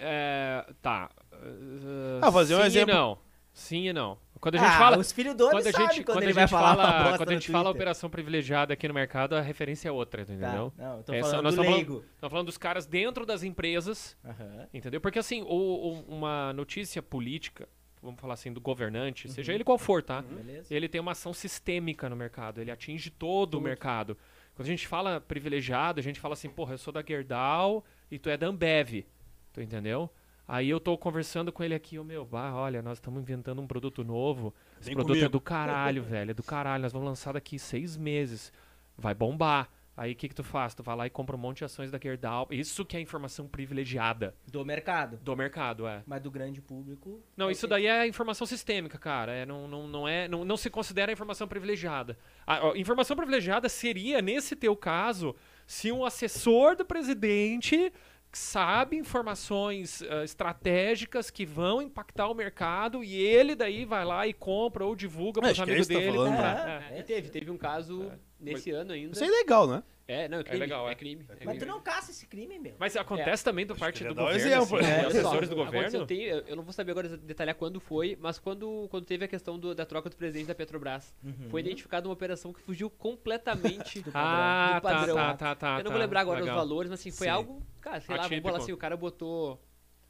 é, 0.68 0.72
tá. 0.80 1.10
Uh, 1.32 2.20
Ah, 2.22 2.30
fazer 2.30 2.54
um 2.54 2.60
sim 2.60 2.66
exemplo. 2.66 2.92
E 2.92 2.94
não. 2.94 3.18
Sim 3.52 3.88
e 3.88 3.92
não. 3.92 4.16
Quando 4.42 4.56
a 4.56 4.58
gente 4.58 4.70
ah, 4.70 4.78
fala. 4.78 4.98
os 4.98 5.12
filhos 5.12 5.36
do 5.36 5.48
Quando 5.48 5.66
a 5.68 5.70
gente, 5.70 6.02
quando, 6.02 6.04
quando 6.04 6.18
a 6.18 6.26
gente 6.26 6.34
vai 6.34 6.48
falar 6.48 6.74
uma 6.74 6.82
fala, 7.04 7.16
quando 7.16 7.28
a 7.30 7.32
gente 7.34 7.50
fala 7.52 7.70
operação 7.70 8.10
privilegiada 8.10 8.74
aqui 8.74 8.88
no 8.88 8.92
mercado, 8.92 9.36
a 9.36 9.40
referência 9.40 9.88
é 9.88 9.92
outra, 9.92 10.26
Tá, 10.26 10.32
entendeu? 10.32 10.72
Não, 10.76 10.96
eu 10.96 11.02
tô 11.04 11.12
Essa- 11.14 11.30
falando 11.30 11.44
nós 11.44 11.54
do 11.54 11.62
leigo. 11.62 12.04
Estamos 12.14 12.30
falando 12.32 12.46
dos 12.46 12.58
caras 12.58 12.84
dentro 12.84 13.24
das 13.24 13.44
empresas, 13.44 14.16
Aham. 14.24 14.66
entendeu? 14.74 15.00
Porque 15.00 15.20
assim, 15.20 15.42
o- 15.42 15.46
o- 15.46 16.04
uma 16.08 16.52
notícia 16.54 17.00
política, 17.00 17.68
vamos 18.02 18.20
falar 18.20 18.34
assim, 18.34 18.52
do 18.52 18.60
governante, 18.60 19.28
Uhum. 19.28 19.32
seja 19.32 19.52
ele 19.54 19.62
qual 19.62 19.78
for, 19.78 20.02
tá? 20.02 20.22
Beleza? 20.22 20.74
ele 20.74 20.88
tem 20.88 21.00
uma 21.00 21.12
ação 21.12 21.32
sistêmica 21.32 22.08
no 22.10 22.16
mercado, 22.16 22.60
ele 22.60 22.72
atinge 22.72 23.10
todo 23.10 23.54
o 23.54 23.60
mercado. 23.60 24.18
Quando 24.56 24.66
a 24.66 24.70
gente 24.70 24.88
fala 24.88 25.20
privilegiado, 25.20 26.00
a 26.00 26.02
gente 26.02 26.18
fala 26.18 26.34
assim, 26.34 26.50
porra, 26.50 26.74
eu 26.74 26.78
sou 26.78 26.92
da 26.92 27.00
Gerdau 27.00 27.84
e 28.10 28.18
tu 28.18 28.28
é 28.28 28.36
da 28.36 28.48
Ambev, 28.48 29.06
tu 29.52 29.60
entendeu? 29.62 30.10
Aí 30.46 30.68
eu 30.68 30.80
tô 30.80 30.98
conversando 30.98 31.52
com 31.52 31.62
ele 31.62 31.74
aqui, 31.74 31.98
o 31.98 32.04
meu, 32.04 32.24
bah, 32.24 32.52
olha, 32.54 32.82
nós 32.82 32.98
estamos 32.98 33.20
inventando 33.22 33.62
um 33.62 33.66
produto 33.66 34.02
novo, 34.04 34.52
esse 34.80 34.86
Vem 34.86 34.94
produto 34.94 35.12
é 35.16 35.20
comigo." 35.20 35.32
do 35.32 35.40
caralho, 35.40 36.02
velho, 36.04 36.30
é 36.32 36.34
do 36.34 36.42
caralho, 36.42 36.82
nós 36.82 36.92
vamos 36.92 37.06
lançar 37.08 37.32
daqui 37.32 37.58
seis 37.58 37.96
meses, 37.96 38.52
vai 38.98 39.14
bombar. 39.14 39.68
Aí 39.94 40.12
o 40.12 40.16
que 40.16 40.26
que 40.26 40.34
tu 40.34 40.42
faz? 40.42 40.74
Tu 40.74 40.82
vai 40.82 40.96
lá 40.96 41.06
e 41.06 41.10
compra 41.10 41.36
um 41.36 41.38
monte 41.38 41.58
de 41.58 41.64
ações 41.66 41.90
da 41.90 41.98
Gerdau, 42.02 42.48
isso 42.50 42.82
que 42.82 42.96
é 42.96 43.00
informação 43.00 43.46
privilegiada 43.46 44.34
Do 44.50 44.64
mercado. 44.64 45.18
do 45.22 45.36
mercado, 45.36 45.86
é. 45.86 46.02
Mas 46.06 46.22
do 46.22 46.30
grande 46.30 46.62
público. 46.62 47.20
Não, 47.36 47.46
vai 47.46 47.52
isso 47.52 47.60
ser- 47.62 47.66
daí 47.66 47.86
é 47.86 48.06
informação 48.06 48.46
sistêmica, 48.46 48.96
cara. 48.98 49.32
É, 49.32 49.44
não, 49.44 49.68
não, 49.68 49.86
não, 49.86 50.08
é, 50.08 50.26
não, 50.28 50.46
não 50.46 50.56
se 50.56 50.70
considera 50.70 51.12
informação 51.12 51.46
privilegiada. 51.46 52.16
A, 52.46 52.70
a 52.70 52.78
informação 52.78 53.14
privilegiada 53.14 53.68
seria, 53.68 54.22
nesse 54.22 54.56
teu 54.56 54.74
caso, 54.74 55.36
se 55.66 55.92
um 55.92 56.06
assessor 56.06 56.74
do 56.74 56.86
presidente 56.86 57.92
sabe 58.38 58.96
informações 58.96 60.02
ah, 60.02 60.24
estratégicas 60.24 61.30
que 61.30 61.44
vão 61.44 61.82
impactar 61.82 62.28
o 62.28 62.34
mercado 62.34 63.04
e 63.04 63.14
ele 63.14 63.54
daí 63.54 63.84
vai 63.84 64.04
lá 64.04 64.26
e 64.26 64.32
compra 64.32 64.84
ou 64.84 64.96
divulga 64.96 65.40
para 65.40 65.52
os 65.52 65.58
é 65.58 65.62
amigos 65.62 65.86
tá 65.86 65.94
dele. 65.94 66.12
falando, 66.12 66.30
comprar. 66.30 66.66
né? 66.66 66.86
É. 66.90 66.96
É, 66.96 67.00
e 67.00 67.02
teve, 67.02 67.28
teve 67.28 67.50
um 67.50 67.58
caso 67.58 68.10
nesse 68.40 68.70
ano 68.70 68.92
ainda. 68.92 69.12
Isso 69.12 69.24
é 69.24 69.28
legal, 69.28 69.66
né? 69.66 69.82
É, 70.12 70.28
não, 70.28 70.38
é 70.38 70.44
crime. 70.44 70.58
legal, 70.58 70.88
é. 70.88 70.92
é 70.92 70.94
crime. 70.94 71.22
é 71.22 71.26
Mas 71.32 71.38
crime. 71.38 71.58
tu 71.58 71.66
não 71.66 71.80
caça 71.80 72.10
esse 72.10 72.26
crime, 72.26 72.58
meu. 72.58 72.74
Mas 72.78 72.96
acontece 72.96 73.42
também 73.42 73.64
do 73.66 73.74
parte 73.74 74.04
do 74.04 74.14
governo, 74.14 74.30
exemplo, 74.38 74.76
assim, 74.78 74.86
só, 75.02 75.06
assessores 75.08 75.48
do 75.48 75.56
governo. 75.56 76.06
eu 76.10 76.38
eu 76.46 76.56
não 76.56 76.62
vou 76.62 76.72
saber 76.72 76.92
agora 76.92 77.16
detalhar 77.16 77.54
quando 77.54 77.80
foi, 77.80 78.16
mas 78.20 78.38
quando, 78.38 78.86
quando 78.90 79.04
teve 79.06 79.24
a 79.24 79.28
questão 79.28 79.58
do- 79.58 79.74
da 79.74 79.86
troca 79.86 80.10
do 80.10 80.16
presidente 80.16 80.46
da 80.46 80.54
Petrobras, 80.54 81.14
Uhum. 81.24 81.48
foi 81.50 81.60
identificada 81.60 82.06
uma 82.06 82.12
operação 82.14 82.52
que 82.52 82.60
fugiu 82.60 82.90
completamente 82.90 84.00
do 84.02 84.10
Ah, 84.14 84.74
do 84.76 84.82
padrão. 84.82 85.14
tá, 85.16 85.34
tá, 85.34 85.36
tá, 85.36 85.54
tá. 85.54 85.68
eu 85.72 85.76
não 85.78 85.84
tá, 85.84 85.90
vou 85.90 85.98
lembrar 85.98 86.20
agora 86.20 86.40
legal. 86.40 86.56
os 86.56 86.62
valores, 86.62 86.90
mas 86.90 87.00
assim, 87.00 87.10
foi 87.10 87.26
Sim. 87.26 87.32
algo, 87.32 87.62
cara, 87.80 88.00
sei 88.00 88.16
lá, 88.16 88.26
vamos 88.28 88.42
falar 88.42 88.58
assim, 88.58 88.72
o 88.72 88.76
cara 88.76 88.96
botou 88.96 89.60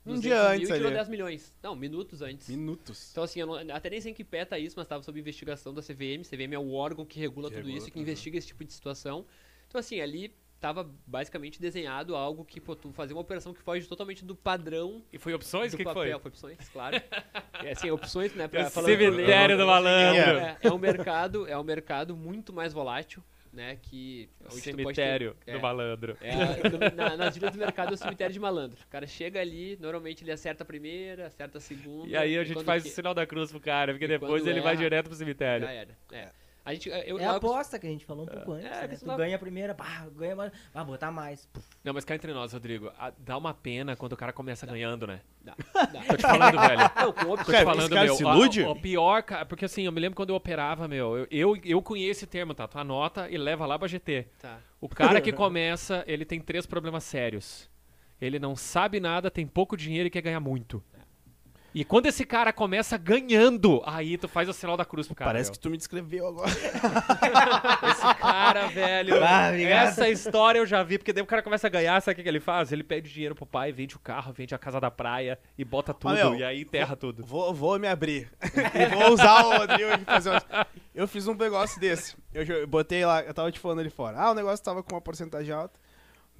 Um 0.04 0.14
200 0.14 0.22
dia 0.22 0.34
mil 0.34 0.48
antes 0.48 0.68
e 0.68 0.72
tirou 0.72 0.86
ali. 0.88 0.96
10 0.96 1.08
milhões. 1.08 1.54
Não, 1.62 1.76
minutos 1.76 2.22
antes. 2.22 2.48
Minutos. 2.48 3.10
Então, 3.12 3.22
assim, 3.22 3.38
eu 3.40 3.46
não- 3.46 3.74
até 3.74 3.88
nem 3.88 4.00
sei 4.00 4.10
em 4.10 4.14
que 4.14 4.24
pé 4.24 4.44
tá 4.44 4.58
isso, 4.58 4.74
mas 4.76 4.84
estava 4.86 5.00
sob 5.02 5.18
investigação 5.20 5.72
da 5.72 5.80
CVM. 5.80 6.24
CVM 6.24 6.54
é 6.54 6.58
o 6.58 6.72
órgão 6.72 7.04
que 7.06 7.20
regula 7.20 7.48
Que 7.48 7.54
tudo 7.54 7.66
regula, 7.66 7.78
isso, 7.78 7.90
que 7.90 7.96
uhum. 7.98 8.02
investiga 8.02 8.36
esse 8.36 8.48
tipo 8.48 8.64
de 8.64 8.72
situação. 8.72 9.24
Então, 9.72 9.80
assim, 9.80 10.00
ali 10.02 10.34
tava 10.60 10.88
basicamente 11.06 11.58
desenhado 11.60 12.14
algo 12.14 12.44
que, 12.44 12.60
pô, 12.60 12.76
tu 12.76 12.92
fazer 12.92 13.14
uma 13.14 13.22
operação 13.22 13.52
que 13.54 13.60
foge 13.62 13.88
totalmente 13.88 14.22
do 14.24 14.36
padrão 14.36 15.02
E 15.12 15.18
foi 15.18 15.32
opções? 15.34 15.72
do 15.72 15.74
O 15.74 15.78
que, 15.78 15.82
que 15.84 15.88
papel. 15.92 16.20
foi? 16.20 16.20
Foi 16.20 16.28
opções, 16.30 16.68
claro. 16.68 16.96
é, 17.64 17.72
assim, 17.72 17.90
opções, 17.90 18.34
né? 18.34 18.46
Pra, 18.46 18.66
O 18.66 18.70
falando 18.70 18.90
cemitério 18.90 19.56
do 19.56 19.66
malandro. 19.66 20.38
É, 20.38 20.56
é 20.62 20.70
um 20.70 20.78
mercado, 20.78 21.48
é 21.48 21.58
um 21.58 21.64
mercado 21.64 22.14
muito 22.14 22.52
mais 22.52 22.72
volátil, 22.72 23.24
né? 23.52 23.76
Que 23.82 24.28
tu 24.38 24.44
pode 24.44 24.62
ter- 24.62 24.70
Cemitério 24.76 25.36
é, 25.46 25.52
do 25.54 25.60
malandro. 25.60 26.16
é, 26.20 26.90
na- 26.94 27.16
nas 27.16 27.34
gírias 27.34 27.52
do 27.52 27.58
mercado 27.58 27.90
é 27.90 27.94
o 27.94 27.96
cemitério 27.96 28.32
de 28.32 28.38
malandro. 28.38 28.78
O 28.84 28.88
cara 28.88 29.06
chega 29.06 29.40
ali, 29.40 29.76
normalmente 29.80 30.22
ele 30.22 30.30
acerta 30.32 30.62
a 30.62 30.66
primeira, 30.66 31.26
acerta 31.26 31.58
a 31.58 31.60
segunda. 31.60 32.06
E 32.08 32.16
aí 32.16 32.36
a 32.38 32.44
gente 32.44 32.62
faz 32.62 32.82
que- 32.84 32.88
o 32.88 32.92
sinal 32.92 33.14
da 33.14 33.26
cruz 33.26 33.50
pro 33.50 33.58
cara, 33.58 33.92
porque 33.94 34.04
e 34.04 34.08
depois 34.08 34.46
ele 34.46 34.60
vai 34.60 34.74
erra, 34.74 34.82
direto 34.82 35.06
pro 35.08 35.16
cemitério. 35.16 35.66
Já 35.66 35.72
era. 35.72 35.98
É. 36.12 36.28
A 36.64 36.72
gente, 36.72 36.88
eu, 36.88 36.94
É 36.94 37.10
eu- 37.10 37.30
a 37.30 37.36
aposta 37.36 37.76
que 37.78 37.86
a 37.86 37.90
gente 37.90 38.04
falou 38.04 38.22
um 38.24 38.28
pouco 38.28 38.52
antes, 38.52 38.66
É, 38.70 38.86
né? 38.86 38.96
Tu 38.96 39.04
lá- 39.06 39.16
ganha 39.16 39.34
a 39.34 39.38
primeira, 39.38 39.74
pá, 39.74 40.06
ganha 40.16 40.36
mais, 40.36 40.52
vai 40.72 40.84
botar 40.84 41.10
mais. 41.10 41.48
Não, 41.82 41.92
mas 41.92 42.04
cá 42.04 42.14
entre 42.14 42.32
nós, 42.32 42.52
Rodrigo, 42.52 42.92
a- 42.96 43.12
dá 43.18 43.36
uma 43.36 43.52
pena 43.52 43.96
quando 43.96 44.12
o 44.12 44.16
cara 44.16 44.32
começa 44.32 44.64
ganhando, 44.64 45.04
né? 45.06 45.20
Dá, 45.40 45.56
dá. 45.74 46.02
Tô 46.04 46.16
te 46.16 46.22
falando, 46.22 46.60
velho. 46.60 46.80
Não, 46.96 47.12
com 47.12 47.36
Tô 47.36 47.52
te 47.52 47.64
falando, 47.64 47.80
esse 47.80 47.88
cara 47.90 48.04
meu. 48.04 48.14
se 48.14 48.22
ilude? 48.22 48.62
O, 48.62 48.76
pior, 48.76 49.22
cara, 49.24 49.44
porque 49.44 49.64
assim, 49.64 49.86
eu 49.86 49.92
me 49.92 50.00
lembro 50.00 50.14
quando 50.16 50.30
eu 50.30 50.36
operava, 50.36 50.86
meu, 50.86 51.16
eu, 51.18 51.26
eu, 51.30 51.56
eu 51.64 51.82
conheço 51.82 52.20
esse 52.20 52.26
termo, 52.28 52.54
tá? 52.54 52.68
Tu 52.68 52.78
anota 52.78 53.28
e 53.28 53.36
leva 53.36 53.66
lá 53.66 53.76
pra 53.76 53.88
GT. 53.88 54.28
Tá. 54.40 54.58
O 54.80 54.88
cara 54.88 55.20
que 55.20 55.32
começa, 55.32 56.04
ele 56.06 56.24
tem 56.24 56.40
três 56.40 56.64
problemas 56.64 57.02
sérios. 57.02 57.68
Ele 58.20 58.38
não 58.38 58.54
sabe 58.54 59.00
nada, 59.00 59.32
tem 59.32 59.44
pouco 59.48 59.76
dinheiro 59.76 60.06
e 60.06 60.10
quer 60.10 60.20
ganhar 60.22 60.38
muito. 60.38 60.80
E 61.74 61.84
quando 61.84 62.06
esse 62.06 62.24
cara 62.26 62.52
começa 62.52 62.98
ganhando, 62.98 63.82
aí 63.86 64.18
tu 64.18 64.28
faz 64.28 64.48
o 64.48 64.52
sinal 64.52 64.76
da 64.76 64.84
cruz 64.84 65.06
pro 65.06 65.16
cara. 65.16 65.30
Parece 65.30 65.50
meu. 65.50 65.52
que 65.54 65.58
tu 65.58 65.70
me 65.70 65.76
descreveu 65.76 66.26
agora. 66.26 66.50
Esse 67.90 68.14
cara, 68.20 68.66
velho. 68.68 69.22
Ah, 69.24 69.56
essa 69.58 70.08
história 70.08 70.58
eu 70.58 70.66
já 70.66 70.82
vi, 70.82 70.98
porque 70.98 71.12
daí 71.12 71.22
o 71.22 71.26
cara 71.26 71.42
começa 71.42 71.66
a 71.66 71.70
ganhar, 71.70 72.00
sabe 72.00 72.20
o 72.20 72.22
que, 72.22 72.28
ele 72.28 72.40
faz? 72.40 72.72
Ele 72.72 72.82
pede 72.82 73.10
dinheiro 73.10 73.34
pro 73.34 73.46
pai, 73.46 73.72
vende 73.72 73.96
o 73.96 73.98
carro, 73.98 74.32
vende 74.32 74.54
a 74.54 74.58
casa 74.58 74.80
da 74.80 74.90
praia 74.90 75.38
e 75.56 75.64
bota 75.64 75.94
tudo, 75.94 76.14
meu, 76.14 76.34
e 76.34 76.44
aí 76.44 76.62
enterra 76.62 76.94
tudo. 76.96 77.24
Vou, 77.24 77.54
vou 77.54 77.78
me 77.78 77.88
abrir. 77.88 78.30
e 78.74 78.86
vou 78.94 79.12
usar 79.12 79.44
o 79.44 79.58
Rodrigo 79.58 79.90
aqui 79.92 80.04
fazer 80.04 80.30
um... 80.30 80.38
Eu 80.94 81.08
fiz 81.08 81.26
um 81.26 81.34
negócio 81.34 81.80
desse. 81.80 82.16
Eu 82.34 82.44
jo- 82.44 82.66
botei 82.66 83.04
lá, 83.04 83.22
eu 83.22 83.32
tava 83.32 83.50
te 83.50 83.58
falando 83.58 83.80
ali 83.80 83.90
fora. 83.90 84.18
Ah, 84.18 84.30
o 84.30 84.34
negócio 84.34 84.62
tava 84.64 84.82
com 84.82 84.94
uma 84.94 85.00
porcentagem 85.00 85.54
alta. 85.54 85.80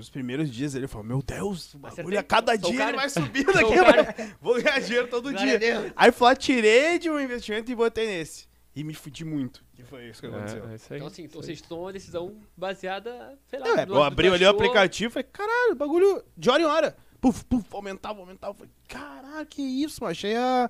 Nos 0.03 0.11
primeiros 0.11 0.51
dias 0.51 0.75
ele 0.75 0.89
falou, 0.89 1.07
meu 1.07 1.23
Deus, 1.23 1.75
o 1.75 1.79
bagulho, 1.79 2.19
a 2.19 2.25
cada 2.25 2.59
Sou 2.59 2.71
o 2.71 2.73
dia 2.73 2.79
cara. 2.81 2.91
ele 2.91 2.97
vai 2.97 3.09
subindo 3.09 3.51
aqui. 3.51 3.75
cara. 3.77 4.03
vai- 4.03 4.35
Vou 4.41 4.61
ganhar 4.61 4.81
dinheiro 4.81 5.07
todo 5.07 5.31
Glória 5.31 5.59
dia. 5.59 5.81
Deus. 5.81 5.93
Aí 5.95 6.11
fui 6.11 6.27
lá, 6.27 6.35
tirei 6.35 6.99
de 6.99 7.09
um 7.09 7.21
investimento 7.21 7.71
e 7.71 7.75
botei 7.77 8.07
nesse. 8.09 8.49
e 8.75 8.83
me 8.83 8.95
fudi 8.95 9.25
muito. 9.25 9.63
Que 9.77 9.85
foi 9.85 10.09
isso 10.09 10.21
que 10.21 10.27
aconteceu. 10.27 10.69
É, 10.69 10.73
é 10.73 10.75
isso 10.75 10.93
aí. 10.93 10.99
Então, 10.99 11.07
assim, 11.07 11.29
seja, 11.43 11.63
tu 11.63 11.69
tomou 11.69 11.85
uma 11.85 11.93
decisão 11.93 12.35
baseada, 12.57 13.39
sei 13.47 13.61
lá. 13.61 13.81
É, 13.81 13.87
eu 13.89 14.03
abri 14.03 14.27
ali 14.27 14.45
o 14.45 14.49
aplicativo 14.49 15.11
e 15.11 15.13
falei, 15.13 15.29
caralho, 15.33 15.77
bagulho 15.77 16.25
de 16.37 16.51
hora 16.51 16.63
em 16.63 16.67
hora. 16.67 16.97
Puf, 17.21 17.45
puf, 17.45 17.65
aumentava, 17.73 18.19
aumentava. 18.19 18.51
Eu 18.53 18.57
Falei, 18.57 18.73
caralho, 18.89 19.47
que 19.47 19.63
isso, 19.63 20.03
mano. 20.03 20.11
Achei 20.11 20.35
a. 20.35 20.69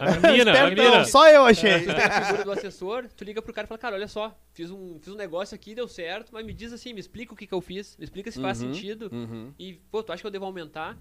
A 0.00 0.20
mina, 0.20 0.52
a. 1.00 1.04
Só 1.04 1.28
eu 1.28 1.44
achei. 1.44 1.80
Tu 1.80 1.86
tem 1.86 1.94
a 2.04 2.10
figura 2.26 2.44
do 2.44 2.50
assessor, 2.52 3.08
tu 3.16 3.24
liga 3.24 3.42
pro 3.42 3.52
cara 3.52 3.64
e 3.66 3.68
fala, 3.68 3.78
cara, 3.78 3.96
olha 3.96 4.08
só, 4.08 4.36
fiz 4.52 4.70
um, 4.70 4.98
fiz 5.00 5.12
um 5.12 5.16
negócio 5.16 5.54
aqui, 5.54 5.74
deu 5.74 5.88
certo, 5.88 6.30
mas 6.32 6.44
me 6.44 6.52
diz 6.52 6.72
assim, 6.72 6.92
me 6.92 7.00
explica 7.00 7.32
o 7.32 7.36
que, 7.36 7.46
que 7.46 7.54
eu 7.54 7.60
fiz, 7.60 7.96
me 7.96 8.04
explica 8.04 8.30
se 8.30 8.40
faz 8.40 8.60
Uhum, 8.60 8.72
sentido. 8.74 9.08
uhum. 9.12 9.52
E, 9.58 9.74
pô, 9.90 10.02
tu 10.02 10.12
acha 10.12 10.20
que 10.22 10.26
eu 10.26 10.30
devo 10.30 10.44
aumentar? 10.44 10.96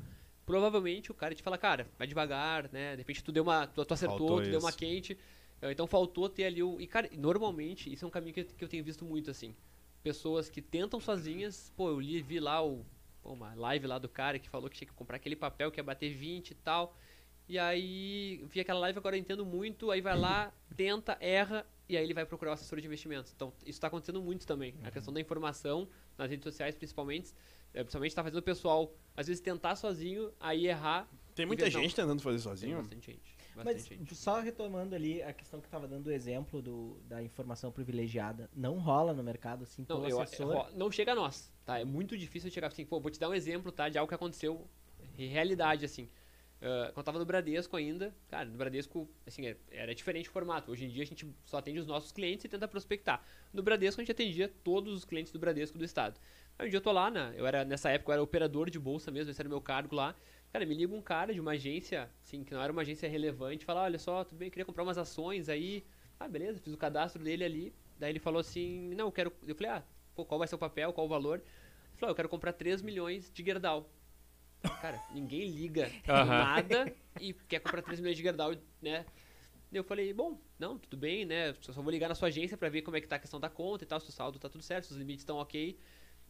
Provavelmente 0.45 1.11
o 1.11 1.13
cara 1.13 1.35
te 1.35 1.43
fala, 1.43 1.57
cara, 1.57 1.87
vai 1.97 2.07
devagar, 2.07 2.69
né? 2.71 2.91
De 2.91 2.97
repente 3.01 3.23
tu 3.23 3.31
deu 3.31 3.43
uma. 3.43 3.67
Tu, 3.67 3.83
tu 3.83 3.93
acertou, 3.93 4.17
Faltou 4.17 4.41
tu 4.41 4.49
deu 4.49 4.59
uma 4.59 4.69
isso. 4.69 4.77
quente. 4.77 5.17
eh, 5.61 5.71
Então 5.71 5.85
faltou 5.85 6.29
ter 6.29 6.45
ali 6.45 6.63
o. 6.63 6.79
E, 6.79 6.87
cara, 6.87 7.09
normalmente, 7.17 7.91
isso 7.91 8.05
é 8.05 8.07
um 8.07 8.11
caminho 8.11 8.33
que, 8.33 8.39
eu- 8.41 8.45
que 8.45 8.63
eu 8.63 8.69
tenho 8.69 8.83
visto 8.83 9.03
muito, 9.03 9.29
assim. 9.29 9.53
Pessoas 10.01 10.49
que 10.49 10.61
tentam 10.61 10.99
sozinhas, 11.01 11.71
pô, 11.75 11.89
eu 11.89 11.99
li, 11.99 12.21
vi 12.21 12.39
lá 12.39 12.63
o. 12.65 12.85
pô, 13.21 13.33
uma 13.33 13.53
live 13.55 13.87
lá 13.87 13.99
do 13.99 14.07
cara 14.07 14.39
que 14.39 14.47
falou 14.49 14.69
que 14.69 14.77
tinha 14.77 14.87
que 14.87 14.93
comprar 14.93 15.17
aquele 15.17 15.35
papel 15.35 15.69
que 15.69 15.79
ia 15.79 15.83
bater 15.83 16.13
20 16.13 16.51
e 16.51 16.55
tal. 16.55 16.95
E 17.47 17.57
aí, 17.57 18.43
vi 18.49 18.59
aquela 18.59 18.79
live, 18.81 18.99
agora 18.99 19.15
eu 19.15 19.19
entendo 19.19 19.45
muito, 19.45 19.89
aí 19.89 20.01
vai 20.01 20.17
lá, 20.19 20.51
tenta, 20.75 21.17
erra, 21.21 21.65
e 21.87 21.95
aí 21.95 22.03
ele 22.03 22.13
vai 22.13 22.25
procurar 22.25 22.51
o 22.51 22.53
assessor 22.53 22.79
de 22.81 22.85
investimentos. 22.87 23.31
Então, 23.33 23.53
isso 23.61 23.69
está 23.77 23.87
acontecendo 23.87 24.21
muito 24.21 24.45
também. 24.45 24.75
A 24.83 24.91
questão 24.91 25.13
da 25.13 25.21
informação, 25.21 25.87
nas 26.17 26.29
redes 26.29 26.43
sociais 26.43 26.75
principalmente, 26.75 27.33
eh, 27.73 27.81
principalmente 27.83 28.11
está 28.11 28.21
fazendo 28.21 28.39
o 28.39 28.43
pessoal, 28.43 28.93
às 29.15 29.27
vezes, 29.27 29.41
tentar 29.41 29.77
sozinho, 29.77 30.31
aí 30.39 30.67
errar. 30.67 31.07
Tem 31.33 31.45
muita 31.45 31.69
gente 31.69 31.95
tentando 31.95 32.21
fazer 32.21 32.37
Tem 32.37 32.43
sozinho. 32.43 32.77
bastante 32.77 33.11
gente. 33.13 33.37
Bastante 33.55 33.75
Mas 33.75 33.85
gente. 33.85 34.15
só 34.15 34.39
retomando 34.41 34.93
ali 34.93 35.23
a 35.23 35.31
questão 35.31 35.61
que 35.61 35.69
tava 35.69 35.87
dando 35.87 36.07
o 36.07 36.11
exemplo 36.11 36.61
do, 36.61 36.99
da 37.07 37.23
informação 37.23 37.71
privilegiada, 37.71 38.49
não 38.53 38.77
rola 38.77 39.13
no 39.13 39.23
mercado 39.23 39.63
assim 39.63 39.85
Não, 39.87 40.01
pelo 40.01 40.09
eu, 40.09 40.19
assessor. 40.21 40.69
não 40.75 40.91
chega 40.91 41.13
a 41.13 41.15
nós, 41.15 41.51
tá? 41.65 41.79
É 41.79 41.85
muito 41.85 42.17
difícil 42.17 42.51
chegar 42.51 42.67
assim, 42.67 42.85
pô, 42.85 42.99
vou 42.99 43.09
te 43.09 43.19
dar 43.19 43.29
um 43.29 43.33
exemplo, 43.33 43.71
tá? 43.71 43.87
De 43.87 43.97
algo 43.97 44.07
que 44.09 44.13
aconteceu 44.15 44.67
em 45.17 45.27
realidade, 45.27 45.85
assim. 45.85 46.09
Ah, 46.61 46.89
quando 46.93 46.97
eu 46.97 47.03
tava 47.03 47.19
no 47.19 47.25
Bradesco 47.25 47.75
ainda, 47.75 48.15
cara, 48.29 48.45
no 48.45 48.57
Bradesco, 48.57 49.07
assim, 49.25 49.45
era, 49.45 49.57
era 49.71 49.95
diferente 49.95 50.29
o 50.29 50.31
formato. 50.31 50.71
Hoje 50.71 50.85
em 50.85 50.89
dia 50.89 51.03
a 51.03 51.05
gente 51.05 51.27
só 51.45 51.57
atende 51.57 51.79
os 51.79 51.87
nossos 51.87 52.11
clientes 52.11 52.45
e 52.45 52.49
tenta 52.49 52.67
prospectar. 52.67 53.23
No 53.53 53.61
Bradesco 53.61 54.01
a 54.01 54.03
gente 54.03 54.11
atendia 54.11 54.47
todos 54.63 54.93
os 54.93 55.05
clientes 55.05 55.31
do 55.31 55.39
Bradesco 55.39 55.77
do 55.77 55.85
estado. 55.85 56.19
Aí 56.57 56.67
um 56.67 56.69
dia 56.69 56.77
eu 56.77 56.81
tô 56.81 56.91
lá, 56.91 57.11
né? 57.11 57.33
Eu 57.35 57.45
era, 57.45 57.63
nessa 57.63 57.89
época 57.91 58.11
eu 58.11 58.13
era 58.13 58.23
operador 58.23 58.69
de 58.69 58.79
bolsa 58.79 59.11
mesmo, 59.11 59.31
esse 59.31 59.39
era 59.39 59.47
o 59.47 59.51
meu 59.51 59.61
cargo 59.61 59.95
lá. 59.95 60.15
Cara, 60.51 60.65
me 60.65 60.73
liga 60.73 60.95
um 60.95 61.01
cara 61.01 61.33
de 61.33 61.39
uma 61.39 61.51
agência, 61.51 62.09
assim, 62.23 62.43
que 62.43 62.53
não 62.53 62.61
era 62.61 62.71
uma 62.71 62.81
agência 62.81 63.07
relevante, 63.07 63.65
fala, 63.65 63.83
olha 63.83 63.99
só, 63.99 64.23
tudo 64.23 64.37
bem, 64.39 64.47
eu 64.47 64.51
queria 64.51 64.65
comprar 64.65 64.83
umas 64.83 64.97
ações 64.97 65.49
aí. 65.49 65.85
Ah, 66.19 66.27
beleza, 66.27 66.59
fiz 66.59 66.73
o 66.73 66.77
cadastro 66.77 67.23
dele 67.23 67.43
ali. 67.43 67.73
Daí 67.99 68.11
ele 68.11 68.19
falou 68.19 68.39
assim, 68.39 68.93
não, 68.95 69.07
eu 69.07 69.11
quero. 69.11 69.31
Eu 69.45 69.55
falei, 69.55 69.71
ah, 69.71 69.83
qual 70.15 70.39
vai 70.39 70.47
ser 70.47 70.55
o 70.55 70.57
papel, 70.57 70.91
qual 70.93 71.05
o 71.05 71.09
valor? 71.09 71.37
Ele 71.39 71.97
falou, 71.97 72.09
ah, 72.09 72.13
eu 72.13 72.15
quero 72.15 72.29
comprar 72.29 72.53
3 72.53 72.81
milhões 72.81 73.31
de 73.31 73.43
Gerdau. 73.43 73.87
Cara, 74.81 74.99
ninguém 75.13 75.49
liga 75.49 75.91
Aham. 76.07 76.27
nada 76.27 76.93
e 77.19 77.33
quer 77.33 77.59
comprar 77.59 77.81
3 77.81 77.99
milhões 77.99 78.17
de 78.17 78.23
Gerdau, 78.23 78.55
né? 78.81 79.05
Eu 79.71 79.83
falei, 79.83 80.13
bom, 80.13 80.39
não, 80.57 80.77
tudo 80.77 80.95
bem, 80.95 81.25
né? 81.25 81.53
Só 81.61 81.73
só 81.73 81.81
vou 81.81 81.91
ligar 81.91 82.07
na 82.07 82.15
sua 82.15 82.29
agência 82.29 82.57
pra 82.57 82.69
ver 82.69 82.81
como 82.81 82.95
é 82.95 83.01
que 83.01 83.07
tá 83.07 83.17
a 83.17 83.19
questão 83.19 83.39
da 83.39 83.49
conta 83.49 83.83
e 83.83 83.87
tal, 83.87 83.99
se 83.99 84.09
o 84.09 84.11
saldo 84.13 84.39
tá 84.39 84.47
tudo 84.47 84.63
certo, 84.63 84.85
se 84.85 84.93
os 84.93 84.97
limites 84.97 85.21
estão 85.21 85.37
ok. 85.37 85.77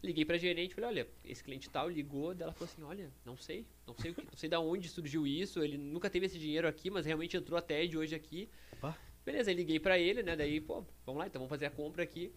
Liguei 0.03 0.25
pra 0.25 0.37
gerente, 0.37 0.75
falei, 0.75 0.89
olha, 0.89 1.07
esse 1.23 1.43
cliente 1.43 1.69
tal 1.69 1.89
ligou, 1.89 2.33
daí 2.33 2.43
ela 2.43 2.53
falou 2.53 2.69
assim, 2.71 2.83
olha, 2.83 3.11
não 3.25 3.35
sei, 3.35 3.65
não 3.85 3.95
sei 3.97 4.11
o 4.11 4.15
que, 4.15 4.21
não 4.25 4.37
sei 4.37 4.47
da 4.47 4.59
onde 4.59 4.87
surgiu 4.89 5.25
isso, 5.25 5.63
ele 5.63 5.77
nunca 5.77 6.09
teve 6.09 6.27
esse 6.27 6.37
dinheiro 6.37 6.67
aqui, 6.67 6.89
mas 6.89 7.05
realmente 7.05 7.35
entrou 7.35 7.57
até 7.57 7.85
de 7.85 7.97
hoje 7.97 8.13
aqui. 8.13 8.49
Pá. 8.79 8.95
Beleza, 9.25 9.49
aí 9.49 9.55
liguei 9.55 9.79
pra 9.79 9.97
ele, 9.97 10.21
né? 10.23 10.35
Daí, 10.35 10.61
pô, 10.61 10.85
vamos 11.05 11.19
lá, 11.19 11.27
então 11.27 11.39
vamos 11.39 11.49
fazer 11.49 11.65
a 11.65 11.71
compra 11.71 12.03
aqui. 12.03 12.31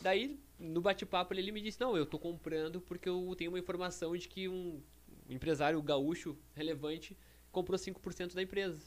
Daí, 0.00 0.40
no 0.58 0.80
bate-papo, 0.80 1.32
ele 1.34 1.52
me 1.52 1.60
disse, 1.60 1.80
não, 1.80 1.96
eu 1.96 2.06
tô 2.06 2.18
comprando 2.18 2.80
porque 2.80 3.08
eu 3.08 3.34
tenho 3.36 3.50
uma 3.50 3.58
informação 3.58 4.16
de 4.16 4.28
que 4.28 4.48
um 4.48 4.82
empresário 5.28 5.80
gaúcho 5.82 6.36
relevante 6.54 7.16
comprou 7.50 7.78
5% 7.78 8.34
da 8.34 8.42
empresa. 8.42 8.82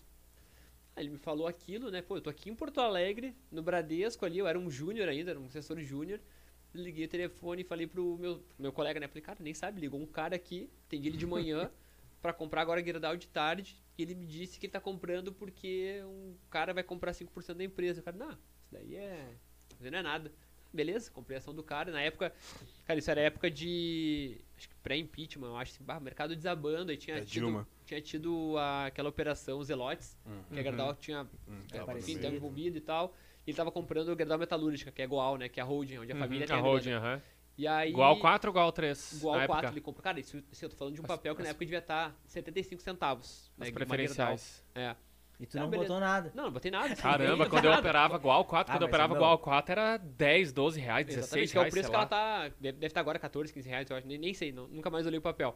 Aí 0.96 1.04
ele 1.04 1.12
me 1.12 1.18
falou 1.18 1.48
aquilo, 1.48 1.92
né? 1.92 2.02
Pô, 2.02 2.18
eu 2.18 2.22
tô 2.22 2.30
aqui 2.30 2.50
em 2.50 2.56
Porto 2.56 2.82
Alegre, 2.82 3.36
no 3.52 3.62
Bradesco 3.62 4.26
ali, 4.26 4.40
eu 4.40 4.48
era 4.48 4.58
um 4.58 4.70
júnior 4.70 5.08
ainda, 5.08 5.32
era 5.32 5.40
um 5.40 5.46
assessor 5.46 5.80
júnior. 5.80 6.20
Liguei 6.74 7.06
o 7.06 7.08
telefone 7.08 7.62
e 7.62 7.66
falei 7.66 7.88
pro 7.88 8.18
meu, 8.18 8.40
pro 8.40 8.62
meu 8.62 8.74
colega, 8.74 9.00
né? 9.00 9.08
Falei, 9.08 9.22
cara, 9.22 9.38
nem 9.42 9.54
sabe, 9.54 9.80
ligou 9.80 10.00
um 10.00 10.06
cara 10.06 10.36
aqui, 10.36 10.70
atendi 10.86 11.08
ele 11.08 11.18
de 11.18 11.26
manhã 11.26 11.72
pra 12.22 12.34
comprar 12.34 12.62
agora 12.62 12.84
Gerdau 12.84 13.16
de 13.16 13.28
tarde. 13.28 13.82
E 13.98 14.02
ele 14.02 14.16
me 14.16 14.26
disse 14.26 14.60
que 14.60 14.66
ele 14.66 14.74
tá 14.74 14.80
comprando 14.80 15.32
porque 15.32 16.02
um 16.04 16.36
cara 16.50 16.74
vai 16.74 16.84
comprar 16.84 17.12
5% 17.12 17.54
da 17.54 17.64
empresa. 17.64 18.00
Eu 18.00 18.04
falei, 18.04 18.20
não, 18.20 18.32
isso 18.32 18.72
daí 18.72 18.96
é. 18.96 19.36
Isso 19.80 19.92
não 19.92 20.00
é 20.00 20.04
nada. 20.04 20.32
Beleza, 20.74 21.10
comprei 21.12 21.36
a 21.36 21.40
ação 21.40 21.54
do 21.54 21.64
cara. 21.64 21.92
Na 21.92 22.02
época, 22.02 22.34
cara, 22.86 23.00
isso 23.00 23.10
era 23.10 23.22
época 23.22 23.50
de. 23.50 24.40
Acho 24.58 24.70
que 24.70 24.76
pré-impeachment, 24.84 25.48
eu 25.48 25.58
acho. 25.58 25.74
Assim, 25.74 25.84
bah, 25.84 26.00
mercado 26.00 26.36
desabando. 26.36 26.92
Aí 26.92 26.98
tinha 26.98 27.20
Da 27.20 27.26
tido, 27.26 27.46
Dilma. 27.46 27.68
tinha 27.86 28.02
tido 28.02 28.56
a- 28.58 28.86
aquela 28.88 29.10
operação 29.10 29.64
Zelotes, 29.64 30.18
que 30.52 30.60
a 30.60 30.64
Gerdau 30.64 30.94
tinha 30.96 31.24
Hum, 31.48 31.62
é, 31.72 31.98
enfim, 31.98 32.18
tava 32.20 32.36
envolvido 32.36 32.78
e 32.78 32.82
tal. 32.82 33.16
E 33.46 33.50
ele 33.52 33.58
tava 33.58 33.72
comprando 33.72 34.10
o 34.10 34.16
Gerdau 34.18 34.38
Metalúrgica, 34.38 34.92
que 34.92 35.02
é 35.02 35.08
Goal, 35.08 35.38
né? 35.38 35.48
Que 35.50 35.60
é 35.60 35.64
a 35.64 35.66
holding, 35.66 36.00
onde 36.00 36.12
a 36.12 36.16
família 36.16 36.46
tem 36.46 36.54
a 36.56 36.60
grana. 36.60 36.70
holding, 36.70 36.92
aham. 36.92 37.22
E 37.58 37.66
aí, 37.66 37.90
Igual 37.90 38.20
4 38.20 38.50
ou 38.50 38.54
igual 38.54 38.72
3? 38.72 39.14
Igual 39.14 39.36
na 39.40 39.48
4, 39.48 39.66
época? 39.66 39.74
ele 39.74 39.82
comprou. 39.82 40.04
Cara, 40.04 40.20
isso, 40.20 40.44
isso 40.52 40.64
eu 40.66 40.70
tô 40.70 40.76
falando 40.76 40.94
de 40.94 41.02
um 41.02 41.06
As- 41.06 41.08
papel 41.08 41.34
que 41.36 41.42
na 41.42 41.46
as- 41.48 41.50
época 41.52 41.66
devia 41.66 41.80
estar 41.80 42.16
75 42.28 42.82
centavos. 42.84 43.50
As 43.60 43.68
né, 43.70 43.74
preferenciais. 43.74 44.64
É. 44.76 44.96
E 45.40 45.46
tu 45.46 45.58
Ah, 45.58 45.62
não 45.62 45.70
beleza. 45.70 45.88
botou 45.90 46.00
nada. 46.00 46.32
Não, 46.34 46.44
não 46.46 46.52
botei 46.52 46.72
nada. 46.72 46.96
Caramba, 46.96 47.48
quando 47.48 47.66
eu 47.66 47.70
nada. 47.70 47.82
operava 47.82 48.16
igual 48.16 48.44
4, 48.46 48.72
Ah, 48.72 48.76
quando 48.76 48.82
eu 48.82 48.88
mas 48.88 48.90
operava 48.94 49.14
não. 49.14 49.22
igual 49.22 49.38
4 49.38 49.72
era 49.72 49.98
10, 49.98 50.52
12 50.52 50.80
reais, 50.80 51.06
16 51.06 51.26
Exatamente, 51.26 51.52
que 51.52 51.58
é 51.58 51.60
o 51.60 51.62
reais, 51.64 51.74
preço 51.74 51.90
que 51.90 51.96
ela 51.96 52.06
tá. 52.08 52.50
Deve, 52.60 52.86
estar 52.88 53.00
agora 53.00 53.20
14, 53.20 53.54
15 53.54 53.70
reais, 53.70 53.90
eu 53.90 53.96
acho. 53.98 54.08
Nem, 54.08 54.18
nem 54.18 54.34
sei, 54.34 54.52
não- 54.52 54.68
nunca 54.68 54.90
mais 54.90 55.06
olhei 55.06 55.20
o 55.20 55.22
papel. 55.22 55.56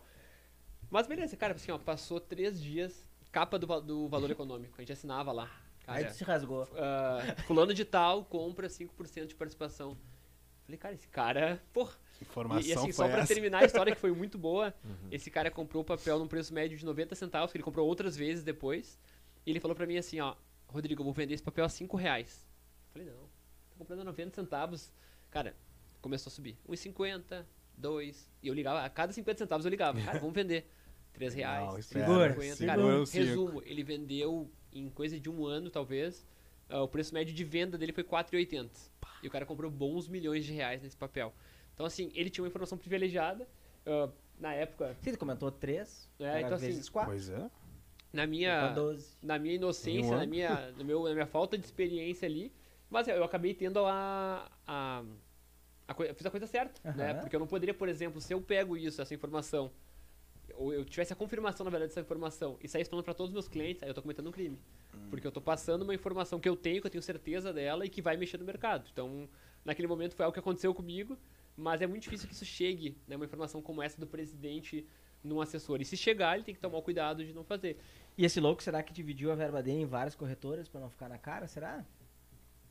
Mas 0.89 1.07
beleza, 1.07 1.35
cara, 1.35 1.53
assim, 1.53 1.71
ó, 1.71 1.77
passou 1.79 2.19
três 2.19 2.61
dias, 2.61 3.09
capa 3.31 3.57
do, 3.57 3.81
do 3.81 4.07
valor 4.07 4.29
econômico. 4.31 4.75
A 4.77 4.81
gente 4.81 4.91
assinava 4.93 5.31
lá. 5.31 5.49
Aí 5.87 6.03
Cara, 6.03 6.13
tu 6.13 6.17
se 6.17 6.23
rasgou. 6.23 6.67
ah, 6.77 7.35
fulano 7.47 7.73
de 7.73 7.83
tal 7.83 8.23
compra 8.25 8.67
5% 8.67 9.25
de 9.27 9.35
participação. 9.35 9.97
Falei, 10.65 10.77
cara, 10.77 10.93
esse 10.93 11.07
cara, 11.07 11.59
porra. 11.73 11.93
Que 12.19 12.23
Informação 12.23 12.61
E, 12.61 12.69
e 12.69 12.73
assim, 12.73 12.83
foi 12.83 12.93
só 12.93 13.07
pra 13.07 13.21
essa? 13.23 13.33
terminar 13.33 13.63
a 13.63 13.65
história 13.65 13.91
que 13.95 13.99
foi 13.99 14.11
muito 14.11 14.37
boa, 14.37 14.71
Uhum. 14.85 15.07
esse 15.09 15.31
cara 15.31 15.49
comprou 15.49 15.81
o 15.81 15.85
papel 15.85 16.19
num 16.19 16.27
preço 16.27 16.53
médio 16.53 16.77
de 16.77 16.85
90 16.85 17.15
centavos, 17.15 17.51
que 17.51 17.57
ele 17.57 17.63
comprou 17.63 17.87
outras 17.87 18.15
vezes 18.15 18.43
depois. 18.43 18.99
E 19.45 19.49
ele 19.49 19.59
falou 19.59 19.75
pra 19.75 19.85
mim 19.85 19.97
assim, 19.97 20.19
ó, 20.19 20.35
Rodrigo, 20.67 21.01
eu 21.01 21.05
vou 21.05 21.13
vender 21.13 21.33
esse 21.33 21.43
papel 21.43 21.65
a 21.65 21.69
5 21.69 21.95
reais. 21.97 22.45
Falei, 22.91 23.07
não, 23.07 23.15
tá 23.69 23.75
comprando 23.77 24.01
a 24.01 24.03
90 24.05 24.35
centavos. 24.35 24.91
Cara, 25.29 25.55
começou 26.01 26.29
a 26.29 26.33
subir. 26.33 26.57
1,50, 26.67 27.45
2. 27.77 28.29
E 28.43 28.47
eu 28.47 28.53
ligava, 28.53 28.83
a 28.83 28.89
cada 28.89 29.11
50 29.13 29.39
centavos 29.39 29.65
eu 29.65 29.69
ligava, 29.69 30.01
cara, 30.01 30.19
vamos 30.19 30.35
vender. 30.35 30.69
3 31.13 31.33
reais. 31.33 31.67
Não, 31.69 31.77
espera, 31.77 32.33
50. 32.33 32.55
segura 32.55 32.75
Cara, 32.75 33.05
cinco. 33.05 33.25
resumo, 33.25 33.63
ele 33.65 33.83
vendeu 33.83 34.49
em 34.71 34.89
coisa 34.89 35.19
de 35.19 35.29
um 35.29 35.45
ano, 35.45 35.69
talvez. 35.69 36.25
ah, 36.69 36.81
o 36.83 36.87
preço 36.87 37.13
médio 37.13 37.33
de 37.33 37.43
venda 37.43 37.77
dele 37.77 37.91
foi 37.91 38.03
4,80. 38.03 38.69
E 39.21 39.27
o 39.27 39.31
cara 39.31 39.45
comprou 39.45 39.69
bons 39.69 40.07
milhões 40.07 40.45
de 40.45 40.53
reais 40.53 40.81
nesse 40.81 40.95
papel. 40.95 41.33
Então, 41.73 41.85
assim, 41.85 42.11
ele 42.15 42.29
tinha 42.29 42.43
uma 42.43 42.47
informação 42.47 42.77
privilegiada. 42.77 43.47
ah, 43.85 44.09
na 44.39 44.53
época, 44.53 44.97
tu 45.03 45.17
comentou 45.19 45.51
3, 45.51 46.09
É, 46.19 46.41
então 46.41 46.55
assim, 46.55 46.67
vezes 46.67 46.89
4, 46.89 47.11
Pois 47.11 47.29
é. 47.29 47.49
Na 48.11 48.27
minha, 48.27 48.69
12. 48.69 49.17
na 49.21 49.39
minha 49.39 49.55
inocência, 49.55 50.13
um 50.13 50.19
na 50.19 50.25
minha, 50.25 50.71
no 50.77 50.83
meu, 50.83 51.03
na 51.03 51.13
minha 51.13 51.25
falta 51.25 51.57
de 51.57 51.65
experiência 51.65 52.27
ali, 52.27 52.51
mas 52.89 53.07
eu 53.07 53.23
acabei 53.23 53.53
tendo 53.53 53.79
a. 53.85 54.51
a, 54.67 55.03
a 55.87 55.95
eu 56.03 56.15
fiz 56.15 56.25
a 56.25 56.31
coisa 56.31 56.45
certa, 56.45 56.81
né? 56.93 57.11
Aham. 57.11 57.21
Porque 57.21 57.35
eu 57.35 57.39
não 57.39 57.47
poderia, 57.47 57.73
por 57.73 57.87
exemplo, 57.87 58.19
se 58.19 58.33
eu 58.33 58.41
pego 58.41 58.75
isso, 58.75 59.01
essa 59.01 59.13
informação, 59.13 59.71
ou 60.55 60.73
eu 60.73 60.83
tivesse 60.83 61.13
a 61.13 61.15
confirmação, 61.15 61.63
na 61.63 61.69
verdade, 61.69 61.89
dessa 61.89 62.01
informação 62.01 62.57
e 62.61 62.67
sair 62.67 62.85
falando 62.85 63.05
para 63.05 63.13
todos 63.13 63.29
os 63.29 63.33
meus 63.33 63.47
clientes, 63.47 63.81
aí 63.81 63.89
eu 63.89 63.93
tô 63.93 64.01
cometendo 64.01 64.27
um 64.27 64.31
crime. 64.31 64.59
Hum. 64.93 65.07
Porque 65.09 65.25
eu 65.25 65.31
tô 65.31 65.39
passando 65.39 65.83
uma 65.83 65.95
informação 65.95 66.39
que 66.39 66.49
eu 66.49 66.55
tenho, 66.55 66.81
que 66.81 66.87
eu 66.87 66.91
tenho 66.91 67.01
certeza 67.01 67.53
dela 67.53 67.85
e 67.85 67.89
que 67.89 68.01
vai 68.01 68.17
mexer 68.17 68.37
no 68.37 68.45
mercado. 68.45 68.89
Então, 68.91 69.29
naquele 69.63 69.87
momento 69.87 70.15
foi 70.15 70.25
algo 70.25 70.33
que 70.33 70.39
aconteceu 70.39 70.73
comigo, 70.73 71.17
mas 71.55 71.81
é 71.81 71.87
muito 71.87 72.03
difícil 72.03 72.27
que 72.27 72.33
isso 72.33 72.45
chegue, 72.45 72.97
né? 73.07 73.15
Uma 73.15 73.25
informação 73.25 73.61
como 73.61 73.81
essa 73.81 73.99
do 73.99 74.07
presidente 74.07 74.85
num 75.23 75.41
assessor. 75.41 75.81
E 75.81 75.85
se 75.85 75.95
chegar, 75.95 76.35
ele 76.35 76.43
tem 76.43 76.55
que 76.55 76.61
tomar 76.61 76.77
o 76.77 76.81
cuidado 76.81 77.23
de 77.23 77.33
não 77.33 77.43
fazer. 77.43 77.77
E 78.17 78.25
esse 78.25 78.39
louco, 78.39 78.61
será 78.61 78.83
que 78.83 78.93
dividiu 78.93 79.31
a 79.31 79.35
verba 79.35 79.61
dele 79.63 79.81
em 79.81 79.85
várias 79.85 80.15
corretoras 80.15 80.67
pra 80.67 80.79
não 80.81 80.89
ficar 80.89 81.09
na 81.09 81.17
cara? 81.17 81.47
Será? 81.47 81.83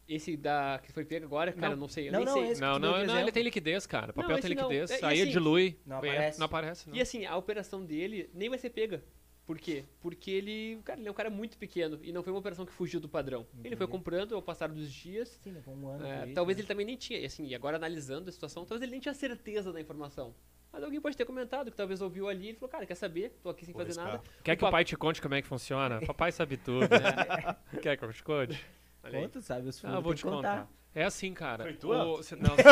Esse 0.09 0.36
da 0.36 0.80
que 0.82 0.91
foi 0.93 1.05
pego 1.05 1.24
agora, 1.26 1.53
cara, 1.53 1.70
Não. 1.70 1.82
não 1.82 1.88
sei, 1.88 2.09
eu 2.09 2.12
Não, 2.12 2.18
nem 2.20 2.26
não, 2.26 2.34
sei. 2.34 2.55
Não, 2.61 2.78
não, 2.78 2.91
não, 2.93 2.99
exemplo. 3.03 3.18
ele 3.20 3.32
tem 3.32 3.43
liquidez, 3.45 3.86
cara. 3.86 4.11
O 4.11 4.14
papel 4.14 4.30
Não, 4.36 4.41
tem 4.41 4.55
não. 4.55 4.62
liquidez. 4.68 4.91
É, 4.91 5.05
Aí 5.07 5.22
assim, 5.22 5.30
dilui. 5.30 5.78
não 5.86 6.01
vem- 6.01 6.11
aparece. 6.11 6.38
Não 6.38 6.47
aparece. 6.47 6.88
Não. 6.91 6.97
E 6.97 7.01
assim, 7.01 7.24
a 7.26 7.36
operação 7.36 7.84
dele 7.84 8.28
nem 8.34 8.49
vai 8.49 8.59
ser 8.59 8.70
pega. 8.70 9.05
Por 9.47 9.59
quê? 9.59 9.84
Porque 10.01 10.30
ele, 10.30 10.80
cara, 10.84 10.99
ele 11.01 11.09
é 11.09 11.11
um 11.11 11.14
cara 11.14 11.30
muito 11.30 11.57
pequeno 11.59 11.99
e 12.03 12.12
não 12.12 12.22
foi 12.22 12.32
uma 12.32 12.38
operação 12.38 12.64
que 12.66 12.72
fugiu 12.72 13.01
do 13.01 13.09
padrão. 13.09 13.47
Ele 13.64 13.74
foi 13.76 13.84
Entendi. 13.86 13.86
comprando 13.91 14.34
ao 14.34 14.43
passar 14.43 14.68
dos 14.68 14.93
dias. 14.93 15.28
Sim, 15.43 15.53
levou 15.53 15.74
um 15.74 15.88
ano. 15.88 16.07
É, 16.07 16.26
talvez 16.32 16.57
né? 16.57 16.61
ele 16.62 16.68
também 16.68 16.86
nem 16.86 16.97
tinha, 16.97 17.18
e 17.18 17.24
assim, 17.26 17.47
e 17.47 17.55
agora 17.55 17.76
analisando 17.76 18.28
a 18.28 18.32
situação, 18.32 18.64
talvez 18.64 18.82
ele 18.82 18.93
nem 18.93 19.01
tinha 19.01 19.14
certeza 19.14 19.72
da 19.72 19.80
informação. 19.80 20.34
Mas 20.73 20.85
alguém 20.85 21.01
pode 21.01 21.16
ter 21.16 21.25
comentado 21.25 21.71
que 21.71 21.77
talvez 21.77 22.01
ouviu 22.01 22.29
ali 22.29 22.51
e 22.51 22.55
falou, 22.55 22.68
cara, 22.68 22.87
quer 22.87 22.95
saber? 22.95 23.37
Tô 23.43 23.49
aqui 23.51 23.64
sem 23.64 23.75
Vou 23.75 23.85
fazer 23.85 24.01
nada. 24.01 24.23
Quer 24.45 24.55
que 24.57 24.62
o 24.64 24.66
Opa. 24.68 24.77
pai 24.77 24.85
te 24.85 24.97
conte 24.97 25.21
como 25.21 25.35
é 25.35 25.43
que 25.43 25.49
funciona? 25.49 26.01
Papai 26.07 26.31
sabe 26.31 26.57
tudo. 26.57 26.83
né? 26.89 27.57
Quer 27.83 27.97
que 27.97 28.05
eu 28.05 28.12
te 28.12 28.23
conte? 28.23 28.64
Conta, 29.11 29.41
sabe? 29.41 29.68
Os 29.68 29.85
Ah, 29.85 29.95
eu 29.95 30.03
vou 30.03 30.14
te 30.14 30.23
contar. 30.23 30.37
contar. 30.61 30.68
É 30.95 31.05
assim, 31.05 31.33
cara. 31.33 31.62
Foi 31.64 31.73
tua? 31.75 32.05
O- 32.05 32.23
cê- 32.23 32.35
não, 32.37 32.55
cê- 32.57 32.62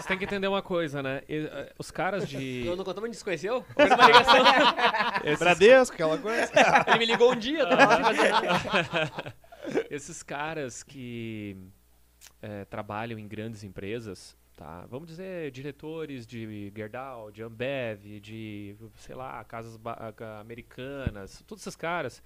Você 0.00 0.08
tem 0.08 0.18
que 0.18 0.24
entender 0.24 0.46
uma 0.46 0.60
coisa, 0.62 1.02
né? 1.02 1.22
E, 1.28 1.46
eh, 1.46 1.72
Os 1.78 1.90
caras 1.90 2.28
de. 2.28 2.62
Não, 2.68 2.76
não 2.76 2.84
contamos, 2.84 3.04
a 3.04 3.06
gente 3.06 3.16
se 3.18 3.24
conheceu? 3.24 3.62
Fez 3.74 3.90
uma 3.90 4.06
ligação. 4.06 4.36
esses- 5.24 5.38
Bradesco, 5.38 5.94
aquela 5.94 6.18
coisa. 6.18 6.52
Ele 6.86 6.98
me 6.98 7.06
ligou 7.06 7.32
um 7.32 7.36
dia, 7.36 7.64
nada. 7.64 9.34
Esses 9.90 10.22
caras 10.22 10.82
que 10.82 11.56
eh, 12.42 12.64
trabalham 12.66 13.18
em 13.18 13.26
grandes 13.26 13.64
empresas, 13.64 14.36
tá? 14.56 14.86
Vamos 14.86 15.08
dizer, 15.08 15.50
diretores 15.50 16.26
de 16.26 16.72
Gerdau, 16.74 17.30
de 17.30 17.42
Ambev, 17.42 18.20
de, 18.20 18.76
sei 18.96 19.14
lá, 19.14 19.42
casas 19.44 19.78
ah, 19.84 20.40
americanas, 20.40 21.42
todos 21.46 21.62
esses 21.62 21.76
caras, 21.76 22.22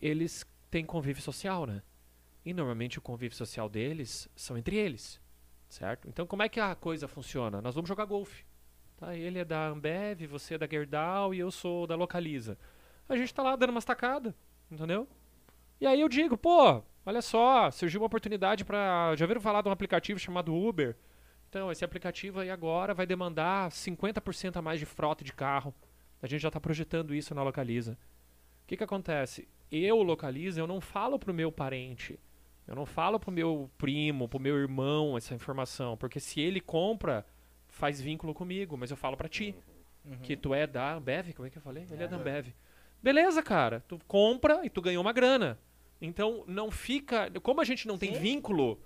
eles 0.00 0.46
têm 0.70 0.84
convívio 0.84 1.22
social, 1.22 1.66
né? 1.66 1.82
E 2.44 2.54
normalmente 2.54 2.98
o 2.98 3.02
convívio 3.02 3.36
social 3.36 3.68
deles 3.68 4.28
são 4.34 4.56
entre 4.56 4.76
eles, 4.76 5.20
certo? 5.68 6.08
Então 6.08 6.26
como 6.26 6.42
é 6.42 6.48
que 6.48 6.60
a 6.60 6.74
coisa 6.74 7.08
funciona? 7.08 7.60
Nós 7.60 7.74
vamos 7.74 7.88
jogar 7.88 8.04
golfe. 8.04 8.44
Tá? 8.96 9.14
Ele 9.14 9.38
é 9.38 9.44
da 9.44 9.68
Ambev, 9.68 10.26
você 10.26 10.54
é 10.54 10.58
da 10.58 10.66
Gerdau 10.66 11.32
e 11.32 11.38
eu 11.38 11.50
sou 11.50 11.86
da 11.86 11.94
Localiza. 11.94 12.58
A 13.08 13.16
gente 13.16 13.32
tá 13.32 13.42
lá 13.42 13.54
dando 13.56 13.70
umas 13.70 13.84
tacadas, 13.84 14.34
entendeu? 14.70 15.08
E 15.80 15.86
aí 15.86 16.00
eu 16.00 16.08
digo, 16.08 16.36
pô, 16.36 16.82
olha 17.06 17.22
só, 17.22 17.70
surgiu 17.70 18.00
uma 18.00 18.06
oportunidade 18.06 18.64
para, 18.64 19.14
já 19.14 19.24
ouviram 19.24 19.40
falar 19.40 19.62
de 19.62 19.68
um 19.68 19.72
aplicativo 19.72 20.18
chamado 20.18 20.54
Uber? 20.54 20.96
Então, 21.48 21.72
esse 21.72 21.84
aplicativo 21.84 22.40
aí 22.40 22.50
agora 22.50 22.92
vai 22.92 23.06
demandar 23.06 23.70
50% 23.70 24.56
a 24.56 24.62
mais 24.62 24.78
de 24.78 24.86
frota 24.86 25.24
de 25.24 25.32
carro. 25.32 25.74
A 26.20 26.26
gente 26.26 26.42
já 26.42 26.48
está 26.48 26.60
projetando 26.60 27.14
isso 27.14 27.34
na 27.34 27.42
Localiza. 27.42 27.92
O 27.92 28.66
que 28.66 28.76
que 28.76 28.84
acontece? 28.84 29.48
Eu, 29.70 30.02
Localiza, 30.02 30.60
eu 30.60 30.66
não 30.66 30.80
falo 30.80 31.18
pro 31.18 31.32
meu 31.32 31.50
parente, 31.50 32.18
eu 32.66 32.74
não 32.74 32.84
falo 32.84 33.18
pro 33.18 33.32
meu 33.32 33.70
primo, 33.78 34.28
pro 34.28 34.38
meu 34.38 34.58
irmão 34.58 35.16
essa 35.16 35.34
informação, 35.34 35.96
porque 35.96 36.20
se 36.20 36.40
ele 36.40 36.60
compra, 36.60 37.24
faz 37.66 38.00
vínculo 38.00 38.34
comigo, 38.34 38.76
mas 38.76 38.90
eu 38.90 38.96
falo 38.96 39.16
pra 39.16 39.28
ti, 39.28 39.54
que 40.22 40.36
tu 40.36 40.52
é 40.52 40.66
da 40.66 40.94
Ambev, 40.94 41.32
como 41.34 41.46
é 41.46 41.50
que 41.50 41.58
eu 41.58 41.62
falei? 41.62 41.86
Ele 41.90 42.02
é 42.02 42.08
da 42.08 42.16
Ambev. 42.16 42.48
Beleza, 43.02 43.42
cara, 43.42 43.84
tu 43.86 43.98
compra 44.06 44.60
e 44.64 44.70
tu 44.70 44.82
ganhou 44.82 45.02
uma 45.02 45.12
grana. 45.12 45.58
Então, 46.00 46.44
não 46.46 46.70
fica, 46.70 47.30
como 47.42 47.60
a 47.60 47.64
gente 47.64 47.86
não 47.86 47.98
tem 47.98 48.14
Sim. 48.14 48.20
vínculo, 48.20 48.80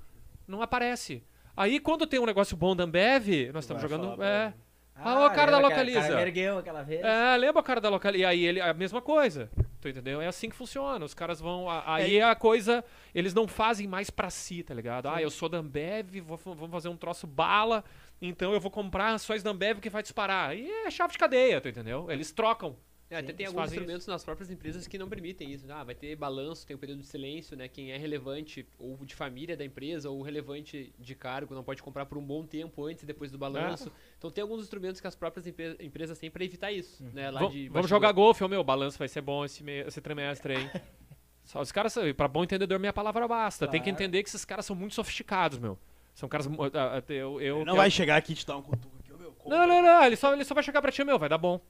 não 0.46 0.62
aparece. 0.62 1.24
Aí, 1.56 1.78
quando 1.80 2.06
tem 2.06 2.18
um 2.20 2.26
negócio 2.26 2.56
bom 2.56 2.74
da 2.74 2.84
Ambev, 2.84 3.50
nós 3.52 3.64
estamos 3.64 3.82
jogando, 3.82 4.22
é. 4.22 4.54
Ah, 4.94 5.26
o 5.26 5.30
cara 5.30 5.50
da 5.50 5.58
Localiza. 5.58 5.98
O 5.98 6.02
cara 6.02 6.28
aquela 6.58 6.82
vez. 6.82 7.04
é, 7.04 7.36
lembra 7.36 7.60
o 7.60 7.64
cara 7.64 7.80
da 7.80 7.88
local 7.88 8.14
E 8.14 8.24
aí 8.24 8.44
ele 8.44 8.60
a 8.60 8.72
mesma 8.74 9.00
coisa. 9.02 9.50
Tu 9.80 9.88
entendeu? 9.88 10.20
É 10.20 10.28
assim 10.28 10.48
que 10.48 10.54
funciona. 10.54 11.04
Os 11.04 11.14
caras 11.14 11.40
vão. 11.40 11.68
a- 11.68 11.94
Aí 11.94 12.20
a 12.20 12.34
coisa. 12.36 12.84
Eles 13.14 13.34
não 13.34 13.48
fazem 13.48 13.88
mais 13.88 14.10
pra 14.10 14.30
si, 14.30 14.62
tá 14.62 14.72
ligado? 14.74 15.08
Ah, 15.08 15.20
eu 15.20 15.30
sou 15.30 15.48
da 15.48 15.58
Ambev, 15.58 16.20
vou, 16.20 16.36
vou 16.36 16.68
fazer 16.68 16.88
um 16.88 16.96
troço 16.96 17.26
bala, 17.26 17.82
então 18.20 18.52
eu 18.52 18.60
vou 18.60 18.70
comprar 18.70 19.08
ações 19.12 19.42
da 19.42 19.50
Ambev 19.50 19.80
que 19.80 19.90
vai 19.90 20.02
disparar. 20.02 20.56
E 20.56 20.70
é 20.70 20.90
chave 20.90 21.12
de 21.14 21.18
cadeia, 21.18 21.60
tu 21.60 21.68
entendeu? 21.68 22.08
Eles 22.10 22.30
trocam. 22.30 22.76
É, 23.12 23.18
até 23.18 23.32
tem 23.32 23.46
alguns 23.46 23.66
instrumentos 23.70 24.06
nas 24.06 24.24
próprias 24.24 24.50
empresas 24.50 24.86
que 24.86 24.96
não 24.98 25.08
permitem 25.08 25.52
isso. 25.52 25.64
Ah, 25.70 25.84
vai 25.84 25.94
ter 25.94 26.16
balanço, 26.16 26.66
tem 26.66 26.74
o 26.74 26.78
período 26.78 27.00
de 27.00 27.06
silêncio, 27.06 27.56
né? 27.56 27.68
Quem 27.68 27.92
é 27.92 27.96
relevante 27.98 28.66
ou 28.78 28.96
de 29.04 29.14
família 29.14 29.56
da 29.56 29.64
empresa 29.64 30.08
ou 30.08 30.22
relevante 30.22 30.92
de 30.98 31.14
cargo 31.14 31.54
não 31.54 31.62
pode 31.62 31.82
comprar 31.82 32.06
por 32.06 32.16
um 32.18 32.24
bom 32.24 32.44
tempo 32.46 32.86
antes 32.86 33.02
e 33.02 33.06
depois 33.06 33.30
do 33.30 33.36
balanço. 33.38 33.92
Então 34.18 34.30
tem 34.30 34.40
alguns 34.42 34.62
instrumentos 34.62 35.00
que 35.00 35.06
as 35.06 35.14
próprias 35.14 35.46
empre- 35.46 35.76
empresas 35.80 36.18
têm 36.18 36.30
para 36.30 36.44
evitar 36.44 36.72
isso, 36.72 37.04
né? 37.12 37.30
Lá 37.30 37.40
Vam- 37.40 37.50
de 37.50 37.68
vamos 37.68 37.90
jogar 37.90 38.12
golfe, 38.12 38.46
meu. 38.48 38.64
Balanço 38.64 38.98
vai 38.98 39.08
ser 39.08 39.20
bom 39.20 39.44
esse, 39.44 39.62
me- 39.62 39.80
esse 39.86 40.00
trimestre 40.00 40.56
aí. 40.56 40.70
Só 41.44 41.60
os 41.60 41.72
caras, 41.72 41.94
pra 42.16 42.28
bom 42.28 42.44
entendedor, 42.44 42.78
minha 42.78 42.92
palavra 42.92 43.26
basta. 43.28 43.66
Tem 43.66 43.80
que 43.80 43.90
Claro. 43.90 44.02
entender 44.04 44.22
que 44.22 44.28
esses 44.28 44.44
caras 44.44 44.64
são 44.64 44.74
muito 44.76 44.94
sofisticados, 44.94 45.58
meu. 45.58 45.76
São 46.14 46.28
caras. 46.28 46.46
ah, 46.46 46.98
ah, 46.98 47.12
Eu, 47.12 47.40
eu, 47.40 47.56
Ele 47.56 47.64
não 47.64 47.72
eu- 47.74 47.76
vai 47.76 47.90
chegar 47.90 48.16
aqui 48.16 48.32
e 48.32 48.36
te 48.36 48.46
dar 48.46 48.56
um 48.56 48.62
cutuco 48.62 48.96
aqui, 49.00 49.12
ô, 49.12 49.18
meu. 49.18 49.32
compra. 49.32 49.58
Não, 49.58 49.66
não, 49.66 49.82
não. 49.82 50.04
Ele 50.04 50.14
só, 50.16 50.32
ele 50.32 50.44
só 50.44 50.54
vai 50.54 50.62
chegar 50.62 50.80
pra 50.80 50.92
ti, 50.92 51.02
meu. 51.04 51.18
Vai 51.18 51.28
dar 51.28 51.38
bom. 51.38 51.60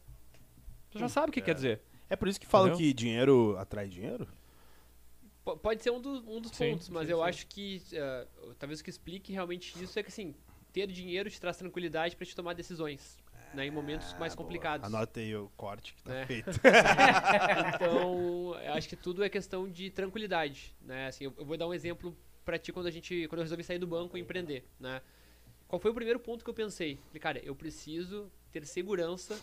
Tu 0.92 0.98
já 0.98 1.08
sabe 1.08 1.30
o 1.30 1.32
que 1.32 1.40
quer 1.40 1.54
dizer. 1.54 1.80
É 2.08 2.16
por 2.16 2.28
isso 2.28 2.38
que 2.38 2.46
falam 2.46 2.68
Entendeu? 2.68 2.78
que 2.88 2.92
dinheiro 2.94 3.56
atrai 3.58 3.88
dinheiro? 3.88 4.28
P- 5.44 5.56
Pode 5.56 5.82
ser 5.82 5.90
um, 5.90 6.00
dos- 6.00 6.22
um 6.26 6.40
dos 6.40 6.52
Sim, 6.52 6.70
pontos, 6.70 6.88
mas 6.88 7.06
sim, 7.06 7.12
eu 7.12 7.18
sim. 7.18 7.24
acho 7.28 7.46
que 7.46 7.82
eh, 7.92 8.26
talvez 8.58 8.80
o 8.80 8.84
que 8.84 8.90
explique 8.90 9.32
realmente 9.32 9.82
isso 9.82 9.98
é 9.98 10.02
que 10.02 10.08
assim, 10.08 10.34
ter 10.72 10.86
dinheiro 10.86 11.28
te 11.30 11.40
traz 11.40 11.56
tranquilidade 11.56 12.14
para 12.16 12.26
te 12.26 12.34
tomar 12.36 12.52
decisões, 12.54 13.16
né, 13.52 13.66
em 13.66 13.70
momentos 13.70 14.14
mais 14.14 14.32
Ah, 14.32 14.36
boa. 14.36 14.46
complicados. 14.46 14.86
Anota 14.86 15.20
aí 15.20 15.34
o 15.34 15.50
corte 15.56 15.94
que 15.94 16.02
tá 16.02 16.12
É. 16.12 16.26
feito. 16.26 16.50
Então, 17.74 18.54
eu 18.64 18.72
acho 18.74 18.88
que 18.88 18.96
tudo 18.96 19.22
é 19.24 19.28
questão 19.28 19.68
de 19.68 19.90
tranquilidade, 19.90 20.74
né? 20.80 21.08
Assim, 21.08 21.24
eu, 21.24 21.34
eu 21.36 21.44
vou 21.44 21.56
dar 21.56 21.66
um 21.66 21.74
exemplo 21.74 22.16
pra 22.44 22.58
ti 22.58 22.72
quando 22.72 22.86
a 22.86 22.90
gente, 22.90 23.26
quando 23.28 23.40
eu 23.40 23.44
resolvi 23.44 23.64
sair 23.64 23.78
do 23.78 23.86
banco 23.86 24.16
e 24.16 24.20
empreender, 24.20 24.64
né? 24.78 25.00
Qual 25.66 25.80
foi 25.80 25.90
o 25.90 25.94
primeiro 25.94 26.20
ponto 26.20 26.44
que 26.44 26.50
eu 26.50 26.54
pensei? 26.54 26.98
Falei, 27.08 27.20
cara, 27.20 27.38
eu 27.44 27.54
preciso 27.56 28.30
ter 28.52 28.64
segurança 28.66 29.40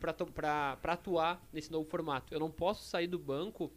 pra 0.00 0.78
atuar 0.84 1.46
nesse 1.52 1.70
novo 1.70 1.88
formato. 1.88 2.32
Eu 2.34 2.40
não 2.40 2.50
posso 2.50 2.84
sair 2.84 3.06
do 3.06 3.18
banco 3.18 3.70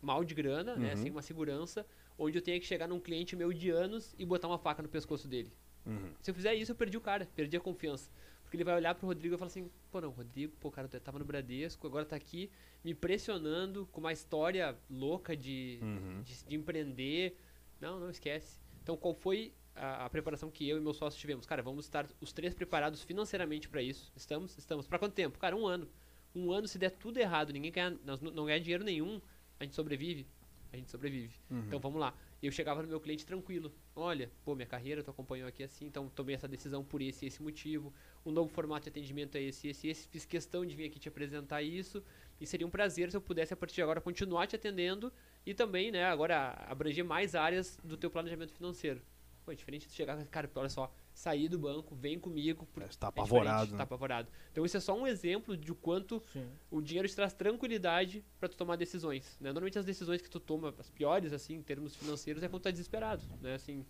mal 0.00 0.24
de 0.24 0.34
grana, 0.34 0.74
né? 0.76 0.90
Uhum. 0.90 0.96
Sem 0.96 1.10
uma 1.10 1.22
segurança, 1.22 1.86
onde 2.16 2.38
eu 2.38 2.42
tenha 2.42 2.58
que 2.58 2.66
chegar 2.66 2.88
num 2.88 2.98
cliente 3.00 3.36
meu 3.36 3.52
de 3.52 3.70
anos 3.70 4.14
e 4.18 4.24
botar 4.24 4.48
uma 4.48 4.58
faca 4.58 4.82
no 4.82 4.88
pescoço 4.88 5.28
dele. 5.28 5.52
Uhum. 5.86 6.12
Se 6.20 6.30
eu 6.30 6.34
fizer 6.34 6.54
isso, 6.54 6.72
eu 6.72 6.76
perdi 6.76 6.96
o 6.96 7.00
cara, 7.00 7.28
perdi 7.34 7.56
a 7.56 7.60
confiança. 7.60 8.10
Porque 8.42 8.56
ele 8.56 8.64
vai 8.64 8.74
olhar 8.76 8.94
pro 8.94 9.06
Rodrigo 9.06 9.34
e 9.34 9.38
falar 9.38 9.48
assim, 9.48 9.70
pô 9.90 10.00
não, 10.00 10.08
Rodrigo, 10.10 10.54
pô, 10.58 10.70
cara 10.70 10.88
tava 10.88 11.18
no 11.18 11.24
Bradesco, 11.24 11.86
agora 11.86 12.06
tá 12.06 12.16
aqui 12.16 12.50
me 12.82 12.94
pressionando 12.94 13.86
com 13.92 14.00
uma 14.00 14.12
história 14.12 14.74
louca 14.88 15.36
de, 15.36 15.78
Uhum. 15.82 16.22
de, 16.22 16.44
de 16.44 16.56
empreender. 16.56 17.36
Não, 17.80 18.00
não 18.00 18.08
esquece. 18.08 18.58
Então 18.82 18.96
qual 18.96 19.12
foi 19.14 19.52
a, 19.80 20.04
a 20.04 20.10
preparação 20.10 20.50
que 20.50 20.68
eu 20.68 20.76
e 20.76 20.80
meu 20.80 20.94
sócio 20.94 21.18
tivemos? 21.18 21.46
Cara, 21.46 21.62
vamos 21.62 21.84
estar 21.84 22.06
os 22.20 22.32
três 22.32 22.54
preparados 22.54 23.02
financeiramente 23.02 23.68
pra 23.68 23.82
isso. 23.82 24.12
Estamos? 24.16 24.56
Estamos. 24.58 24.86
Pra 24.86 24.98
quanto 24.98 25.14
tempo? 25.14 25.38
Cara, 25.38 25.56
um 25.56 25.66
ano. 25.66 25.88
Um 26.34 26.52
ano, 26.52 26.68
se 26.68 26.78
der 26.78 26.90
tudo 26.90 27.18
errado, 27.18 27.52
ninguém 27.52 27.72
ganhar, 27.72 27.90
nós 28.04 28.20
não 28.20 28.44
ganhar 28.44 28.58
dinheiro 28.58 28.84
nenhum, 28.84 29.20
a 29.58 29.64
gente 29.64 29.74
sobrevive. 29.74 30.26
A 30.72 30.76
gente 30.76 30.90
sobrevive. 30.90 31.34
Uhum. 31.50 31.60
Então 31.60 31.80
vamos 31.80 31.98
lá. 31.98 32.14
Eu 32.42 32.52
chegava 32.52 32.82
no 32.82 32.88
meu 32.88 33.00
cliente 33.00 33.24
tranquilo. 33.24 33.72
Olha, 33.96 34.30
pô, 34.44 34.54
minha 34.54 34.66
carreira, 34.66 35.02
tu 35.02 35.10
acompanhou 35.10 35.48
aqui 35.48 35.62
assim, 35.62 35.86
então 35.86 36.08
tomei 36.10 36.34
essa 36.34 36.46
decisão 36.46 36.84
por 36.84 37.00
esse 37.00 37.24
e 37.24 37.28
esse 37.28 37.42
motivo. 37.42 37.92
O 38.24 38.30
novo 38.30 38.48
formato 38.48 38.84
de 38.84 38.90
atendimento 38.90 39.36
é 39.36 39.42
esse, 39.42 39.68
esse, 39.68 39.88
esse. 39.88 40.06
Fiz 40.08 40.24
questão 40.24 40.64
de 40.64 40.76
vir 40.76 40.84
aqui 40.84 40.98
te 40.98 41.08
apresentar 41.08 41.62
isso. 41.62 42.02
E 42.40 42.46
seria 42.46 42.66
um 42.66 42.70
prazer 42.70 43.10
se 43.10 43.16
eu 43.16 43.20
pudesse, 43.20 43.52
a 43.52 43.56
partir 43.56 43.76
de 43.76 43.82
agora, 43.82 44.00
continuar 44.00 44.46
te 44.46 44.54
atendendo 44.54 45.12
e 45.44 45.54
também, 45.54 45.90
né, 45.90 46.04
agora 46.04 46.50
abranger 46.68 47.04
mais 47.04 47.34
áreas 47.34 47.78
do 47.82 47.96
teu 47.96 48.10
planejamento 48.10 48.52
financeiro. 48.52 49.00
Pô, 49.48 49.52
é 49.52 49.54
diferente 49.54 49.88
de 49.88 49.94
chegar, 49.94 50.22
cara, 50.26 50.50
olha 50.56 50.68
só, 50.68 50.92
sair 51.14 51.48
do 51.48 51.58
banco, 51.58 51.94
vem 51.94 52.18
comigo. 52.18 52.66
por- 52.66 52.82
Você 52.82 52.98
tá 52.98 53.06
é 53.06 53.08
apavorado, 53.08 53.70
Tá 53.70 53.76
né? 53.78 53.82
apavorado. 53.82 54.28
Então 54.52 54.62
isso 54.66 54.76
é 54.76 54.80
só 54.80 54.94
um 54.94 55.06
exemplo 55.06 55.56
de 55.56 55.72
quanto 55.72 56.22
Sim. 56.34 56.52
o 56.70 56.82
dinheiro 56.82 57.08
te 57.08 57.16
traz 57.16 57.32
tranquilidade 57.32 58.22
pra 58.38 58.46
tu 58.46 58.58
tomar 58.58 58.76
decisões, 58.76 59.38
né? 59.40 59.48
Normalmente 59.50 59.78
as 59.78 59.86
decisões 59.86 60.20
que 60.20 60.28
tu 60.28 60.38
toma, 60.38 60.74
as 60.78 60.90
piores, 60.90 61.32
assim, 61.32 61.54
em 61.54 61.62
termos 61.62 61.96
financeiros, 61.96 62.42
é 62.42 62.48
quando 62.48 62.60
tu 62.60 62.64
tá 62.64 62.70
desesperado, 62.70 63.22
né? 63.40 63.54
Assim, 63.54 63.86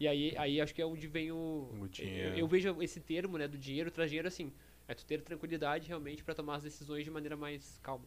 e 0.00 0.08
aí, 0.08 0.34
aí 0.38 0.58
acho 0.62 0.74
que 0.74 0.80
é 0.80 0.86
onde 0.86 1.06
vem 1.06 1.30
o... 1.30 1.68
O 1.78 1.88
dinheiro. 1.88 2.30
Eu, 2.30 2.38
eu 2.38 2.48
vejo 2.48 2.82
esse 2.82 2.98
termo, 2.98 3.36
né, 3.36 3.46
do 3.46 3.58
dinheiro 3.58 3.90
traz 3.90 4.08
dinheiro, 4.08 4.28
assim, 4.28 4.50
é 4.88 4.94
tu 4.94 5.04
ter 5.04 5.20
tranquilidade 5.20 5.88
realmente 5.88 6.24
pra 6.24 6.34
tomar 6.34 6.54
as 6.56 6.62
decisões 6.62 7.04
de 7.04 7.10
maneira 7.10 7.36
mais 7.36 7.78
calma. 7.82 8.06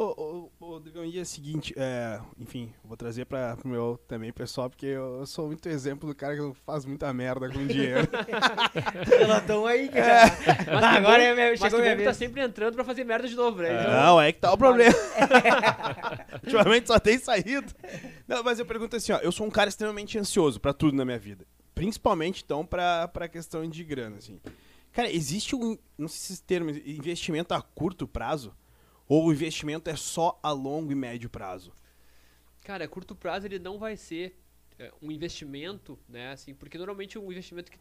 Ô, 0.00 0.50
ô, 0.60 0.74
ô, 0.74 0.78
Drigão, 0.78 1.04
e 1.04 1.18
é 1.18 1.22
o 1.22 1.26
seguinte, 1.26 1.74
é, 1.76 2.20
enfim, 2.38 2.72
vou 2.84 2.96
trazer 2.96 3.24
pra, 3.24 3.56
pro 3.56 3.68
meu 3.68 3.98
também 4.06 4.32
pessoal, 4.32 4.70
porque 4.70 4.86
eu 4.86 5.26
sou 5.26 5.48
muito 5.48 5.68
exemplo 5.68 6.08
do 6.08 6.14
cara 6.14 6.36
que 6.36 6.52
faz 6.64 6.84
muita 6.84 7.12
merda 7.12 7.48
com 7.50 7.66
dinheiro. 7.66 8.06
Pelotão 9.10 9.66
aí, 9.66 9.88
cara. 9.88 10.30
Mas 10.72 10.84
Ah, 10.84 10.90
agora 10.92 11.20
é 11.24 11.34
minha, 11.34 11.50
Mas 11.50 11.58
chegou 11.58 11.80
que 11.80 11.84
minha 11.84 11.96
tá 11.96 12.02
vez. 12.04 12.16
sempre 12.16 12.40
entrando 12.40 12.76
pra 12.76 12.84
fazer 12.84 13.02
merda 13.02 13.26
de 13.26 13.34
novo, 13.34 13.60
né? 13.60 13.74
Então, 13.74 13.92
Não, 13.92 14.20
é 14.20 14.30
que 14.30 14.38
tá 14.38 14.52
o 14.52 14.56
problema. 14.56 14.94
Ultimamente 16.46 16.86
só 16.86 17.00
tem 17.00 17.18
saído. 17.18 17.74
Não, 18.28 18.44
mas 18.44 18.60
eu 18.60 18.66
pergunto 18.66 18.94
assim, 18.94 19.10
ó, 19.10 19.18
eu 19.18 19.32
sou 19.32 19.48
um 19.48 19.50
cara 19.50 19.68
extremamente 19.68 20.16
ansioso 20.16 20.60
pra 20.60 20.72
tudo 20.72 20.96
na 20.96 21.04
minha 21.04 21.18
vida. 21.18 21.44
Principalmente, 21.74 22.44
então, 22.44 22.64
pra, 22.64 23.08
pra 23.08 23.26
questão 23.26 23.68
de 23.68 23.82
grana, 23.82 24.18
assim. 24.18 24.40
Cara, 24.92 25.10
existe 25.10 25.56
um, 25.56 25.76
não 25.96 26.06
sei 26.06 26.18
se 26.18 26.32
esse 26.34 26.42
termo, 26.44 26.70
investimento 26.70 27.52
a 27.52 27.60
curto 27.60 28.06
prazo? 28.06 28.54
Ou 29.08 29.26
o 29.26 29.32
investimento 29.32 29.88
é 29.88 29.96
só 29.96 30.38
a 30.42 30.52
longo 30.52 30.92
e 30.92 30.94
médio 30.94 31.30
prazo? 31.30 31.72
Cara, 32.60 32.86
curto 32.86 33.14
prazo 33.14 33.46
ele 33.46 33.58
não 33.58 33.78
vai 33.78 33.96
ser 33.96 34.38
é, 34.78 34.92
um 35.00 35.10
investimento, 35.10 35.98
né? 36.08 36.32
Assim, 36.32 36.54
porque 36.54 36.76
normalmente 36.76 37.18
um 37.18 37.30
investimento 37.30 37.70
que, 37.70 37.78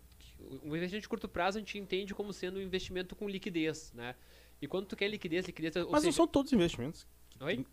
um 0.63 0.75
investimento 0.75 1.01
de 1.01 1.09
curto 1.09 1.28
prazo 1.28 1.57
a 1.57 1.61
gente 1.61 1.78
entende 1.78 2.13
como 2.13 2.32
sendo 2.32 2.57
um 2.57 2.61
investimento 2.61 3.15
com 3.15 3.28
liquidez, 3.28 3.91
né? 3.93 4.15
E 4.61 4.67
quando 4.67 4.88
tu 4.88 4.95
quer 4.95 5.09
liquidez, 5.09 5.45
liquidez, 5.45 5.75
ou 5.75 5.91
Mas 5.91 6.03
não 6.03 6.11
são 6.11 6.25
todos 6.25 6.53
investimentos. 6.53 7.05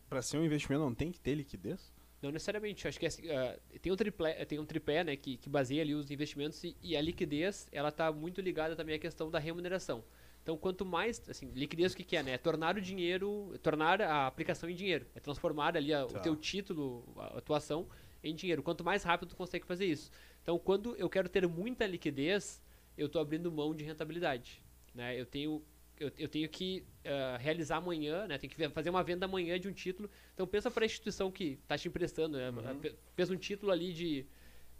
Pra 0.08 0.20
ser 0.20 0.36
um 0.36 0.44
investimento 0.44 0.82
não 0.82 0.94
tem 0.94 1.10
que 1.10 1.20
ter 1.20 1.34
liquidez? 1.34 1.92
Não 2.20 2.30
necessariamente. 2.30 2.88
Acho 2.88 2.98
que 2.98 3.06
assim, 3.06 3.30
ah, 3.30 3.58
tem, 3.80 3.92
um 3.92 3.96
triplé, 3.96 4.44
tem 4.44 4.58
um 4.58 4.66
tripé 4.66 5.04
né, 5.04 5.16
que, 5.16 5.36
que 5.36 5.48
baseia 5.48 5.82
ali 5.82 5.94
os 5.94 6.10
investimentos 6.10 6.62
e, 6.64 6.76
e 6.82 6.96
a 6.96 7.00
liquidez 7.00 7.66
ela 7.70 7.88
está 7.88 8.10
muito 8.10 8.40
ligada 8.40 8.74
também 8.74 8.94
à 8.94 8.98
questão 8.98 9.30
da 9.30 9.38
remuneração. 9.38 10.04
Então, 10.44 10.58
quanto 10.58 10.84
mais, 10.84 11.26
assim, 11.26 11.50
liquidez 11.54 11.94
o 11.94 11.96
que, 11.96 12.04
que 12.04 12.14
é, 12.18 12.22
né? 12.22 12.32
É 12.32 12.38
tornar 12.38 12.76
o 12.76 12.80
dinheiro, 12.80 13.58
tornar 13.62 14.02
a 14.02 14.26
aplicação 14.26 14.68
em 14.68 14.74
dinheiro. 14.74 15.06
É 15.14 15.18
transformar 15.18 15.74
ali 15.74 15.92
a- 15.94 16.04
Tá. 16.04 16.18
o 16.18 16.22
teu 16.22 16.36
título, 16.36 17.02
a 17.16 17.38
atuação, 17.38 17.88
em 18.22 18.34
dinheiro. 18.34 18.62
Quanto 18.62 18.84
mais 18.84 19.02
rápido 19.04 19.30
tu 19.30 19.36
consegue 19.36 19.64
fazer 19.66 19.86
isso. 19.86 20.10
Então, 20.42 20.58
quando 20.58 20.94
eu 20.96 21.08
quero 21.08 21.30
ter 21.30 21.48
muita 21.48 21.86
liquidez, 21.86 22.62
eu 22.96 23.06
estou 23.06 23.22
abrindo 23.22 23.50
mão 23.50 23.74
de 23.74 23.84
rentabilidade. 23.84 24.62
Né? 24.94 25.18
Eu 25.18 25.24
tenho 25.24 25.62
eu, 25.98 26.10
eu 26.18 26.28
tenho 26.28 26.48
que 26.48 26.84
uh, 27.04 27.38
realizar 27.38 27.76
amanhã, 27.76 28.26
né? 28.26 28.36
Tenho 28.36 28.52
que 28.52 28.68
fazer 28.70 28.90
uma 28.90 29.02
venda 29.04 29.26
amanhã 29.26 29.58
de 29.60 29.68
um 29.68 29.72
título. 29.72 30.10
Então 30.34 30.44
pensa 30.44 30.68
para 30.68 30.84
a 30.84 30.86
instituição 30.86 31.30
que 31.30 31.56
está 31.62 31.78
te 31.78 31.86
emprestando, 31.86 32.36
né? 32.36 32.50
Uhum. 32.50 32.80
Fez 33.14 33.30
um 33.30 33.36
título 33.36 33.70
ali 33.70 33.92
de 33.92 34.26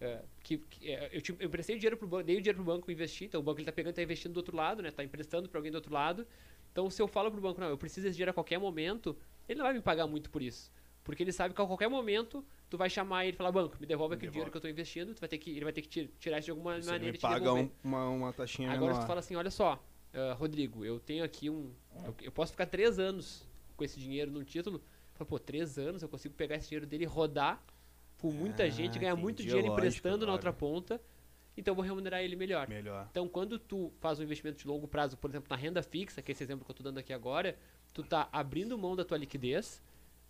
uh, 0.04 0.24
que, 0.42 0.58
que 0.58 0.90
uh, 0.90 1.08
eu, 1.12 1.20
te, 1.20 1.36
eu 1.38 1.46
emprestei 1.46 1.76
o 1.76 1.78
dinheiro 1.78 1.96
pro 1.96 2.06
banco, 2.06 2.24
dei 2.24 2.36
o 2.36 2.40
dinheiro 2.40 2.62
pro 2.62 2.72
banco 2.72 2.90
investir. 2.90 3.26
Então 3.26 3.40
o 3.40 3.42
banco 3.42 3.58
ele 3.58 3.66
tá 3.66 3.72
pegando, 3.72 3.90
está 3.90 4.02
investindo 4.02 4.32
do 4.32 4.38
outro 4.38 4.56
lado, 4.56 4.82
né? 4.82 4.90
Tá 4.90 5.04
emprestando 5.04 5.48
para 5.48 5.58
alguém 5.58 5.72
do 5.72 5.76
outro 5.76 5.92
lado. 5.92 6.26
Então 6.72 6.88
se 6.90 7.00
eu 7.00 7.08
falo 7.08 7.30
pro 7.30 7.40
banco, 7.40 7.60
não, 7.60 7.68
eu 7.68 7.78
preciso 7.78 8.06
desse 8.06 8.16
dinheiro 8.16 8.30
a 8.30 8.34
qualquer 8.34 8.58
momento, 8.58 9.16
ele 9.48 9.58
não 9.58 9.66
vai 9.66 9.74
me 9.74 9.80
pagar 9.80 10.06
muito 10.06 10.30
por 10.30 10.42
isso. 10.42 10.72
Porque 11.04 11.22
ele 11.22 11.32
sabe 11.32 11.54
que 11.54 11.60
a 11.60 11.66
qualquer 11.66 11.88
momento 11.88 12.44
tu 12.70 12.78
vai 12.78 12.88
chamar 12.88 13.26
ele 13.26 13.34
e 13.34 13.36
falar, 13.36 13.52
banco, 13.52 13.76
me 13.78 13.86
devolve 13.86 14.14
aquele 14.14 14.32
dinheiro 14.32 14.50
que 14.50 14.56
eu 14.56 14.58
estou 14.58 14.70
investindo, 14.70 15.14
tu 15.14 15.20
vai 15.20 15.28
ter 15.28 15.38
que, 15.38 15.50
ele 15.50 15.64
vai 15.64 15.72
ter 15.72 15.82
que 15.82 16.08
tirar 16.18 16.38
isso 16.38 16.46
de 16.46 16.50
alguma 16.50 16.80
Você 16.80 16.90
maneira 16.90 17.12
me 17.12 17.18
paga 17.18 17.52
um, 17.52 17.70
uma, 17.84 18.08
uma 18.08 18.32
taxinha 18.32 18.70
Agora 18.70 18.92
menor. 18.92 19.04
tu 19.04 19.06
fala 19.06 19.20
assim, 19.20 19.36
olha 19.36 19.50
só, 19.50 19.74
uh, 20.14 20.34
Rodrigo, 20.34 20.84
eu 20.84 20.98
tenho 20.98 21.22
aqui 21.22 21.50
um. 21.50 21.70
Eu, 22.04 22.14
eu, 22.22 22.32
posso 22.32 22.52
ficar 22.52 22.66
três 22.66 22.98
anos 22.98 23.46
com 23.76 23.84
esse 23.84 24.00
dinheiro 24.00 24.30
no 24.30 24.42
título. 24.42 24.82
Fala, 25.12 25.28
pô, 25.28 25.38
três 25.38 25.78
anos 25.78 26.02
eu 26.02 26.08
consigo 26.08 26.34
pegar 26.34 26.56
esse 26.56 26.68
dinheiro 26.68 26.86
dele 26.86 27.04
e 27.04 27.06
rodar 27.06 27.62
por 28.24 28.32
muita 28.32 28.62
ah, 28.62 28.70
gente, 28.70 28.98
ganhar 28.98 29.14
muito 29.14 29.42
dinheiro 29.42 29.68
lógico, 29.68 29.80
emprestando 29.80 30.16
claro. 30.20 30.26
na 30.28 30.32
outra 30.32 30.50
ponta. 30.50 30.98
Então 31.54 31.72
eu 31.72 31.76
vou 31.76 31.84
remunerar 31.84 32.22
ele 32.22 32.34
melhor. 32.34 32.66
melhor. 32.66 33.06
Então 33.10 33.28
quando 33.28 33.58
tu 33.58 33.92
faz 34.00 34.18
um 34.18 34.22
investimento 34.22 34.56
de 34.56 34.66
longo 34.66 34.88
prazo, 34.88 35.14
por 35.18 35.28
exemplo, 35.28 35.46
na 35.50 35.56
renda 35.56 35.82
fixa, 35.82 36.22
que 36.22 36.30
é 36.30 36.32
esse 36.32 36.42
exemplo 36.42 36.64
que 36.64 36.70
eu 36.70 36.72
estou 36.72 36.84
dando 36.84 36.96
aqui 36.96 37.12
agora, 37.12 37.54
tu 37.92 38.02
tá 38.02 38.26
abrindo 38.32 38.78
mão 38.78 38.96
da 38.96 39.04
tua 39.04 39.18
liquidez 39.18 39.82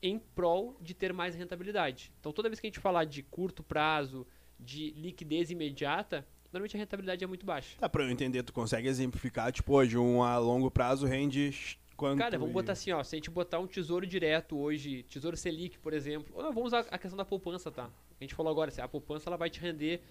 em 0.02 0.18
prol 0.18 0.76
de 0.80 0.92
ter 0.92 1.12
mais 1.12 1.36
rentabilidade. 1.36 2.12
Então 2.18 2.32
toda 2.32 2.48
vez 2.48 2.58
que 2.58 2.66
a 2.66 2.68
gente 2.68 2.80
falar 2.80 3.04
de 3.04 3.22
curto 3.22 3.62
prazo, 3.62 4.26
de 4.58 4.90
liquidez 4.96 5.52
imediata, 5.52 6.26
normalmente 6.52 6.76
a 6.76 6.80
rentabilidade 6.80 7.22
é 7.22 7.28
muito 7.28 7.46
baixa. 7.46 7.78
Tá, 7.78 7.88
pra 7.88 8.02
eu 8.02 8.10
entender, 8.10 8.42
tu 8.42 8.52
consegue 8.52 8.88
exemplificar, 8.88 9.52
tipo, 9.52 9.72
hoje, 9.72 9.96
um 9.96 10.20
a 10.20 10.36
longo 10.36 10.68
prazo 10.68 11.06
rende 11.06 11.78
quanto? 12.04 12.18
Cara, 12.18 12.38
vamos 12.38 12.52
botar 12.52 12.72
assim, 12.72 12.92
ó, 12.92 13.02
se 13.02 13.14
a 13.14 13.18
gente 13.18 13.30
botar 13.30 13.58
um 13.58 13.66
tesouro 13.66 14.06
direto 14.06 14.58
hoje, 14.58 15.02
tesouro 15.04 15.36
Selic, 15.36 15.78
por 15.78 15.92
exemplo, 15.92 16.34
ou 16.36 16.42
vamos 16.52 16.66
usar 16.66 16.80
a 16.90 16.98
questão 16.98 17.16
da 17.16 17.24
poupança, 17.24 17.70
tá? 17.70 17.90
A 18.20 18.24
gente 18.24 18.34
falou 18.34 18.50
agora, 18.50 18.70
a 18.78 18.88
poupança 18.88 19.28
ela 19.28 19.36
vai 19.36 19.50
te 19.50 19.60
render 19.60 20.02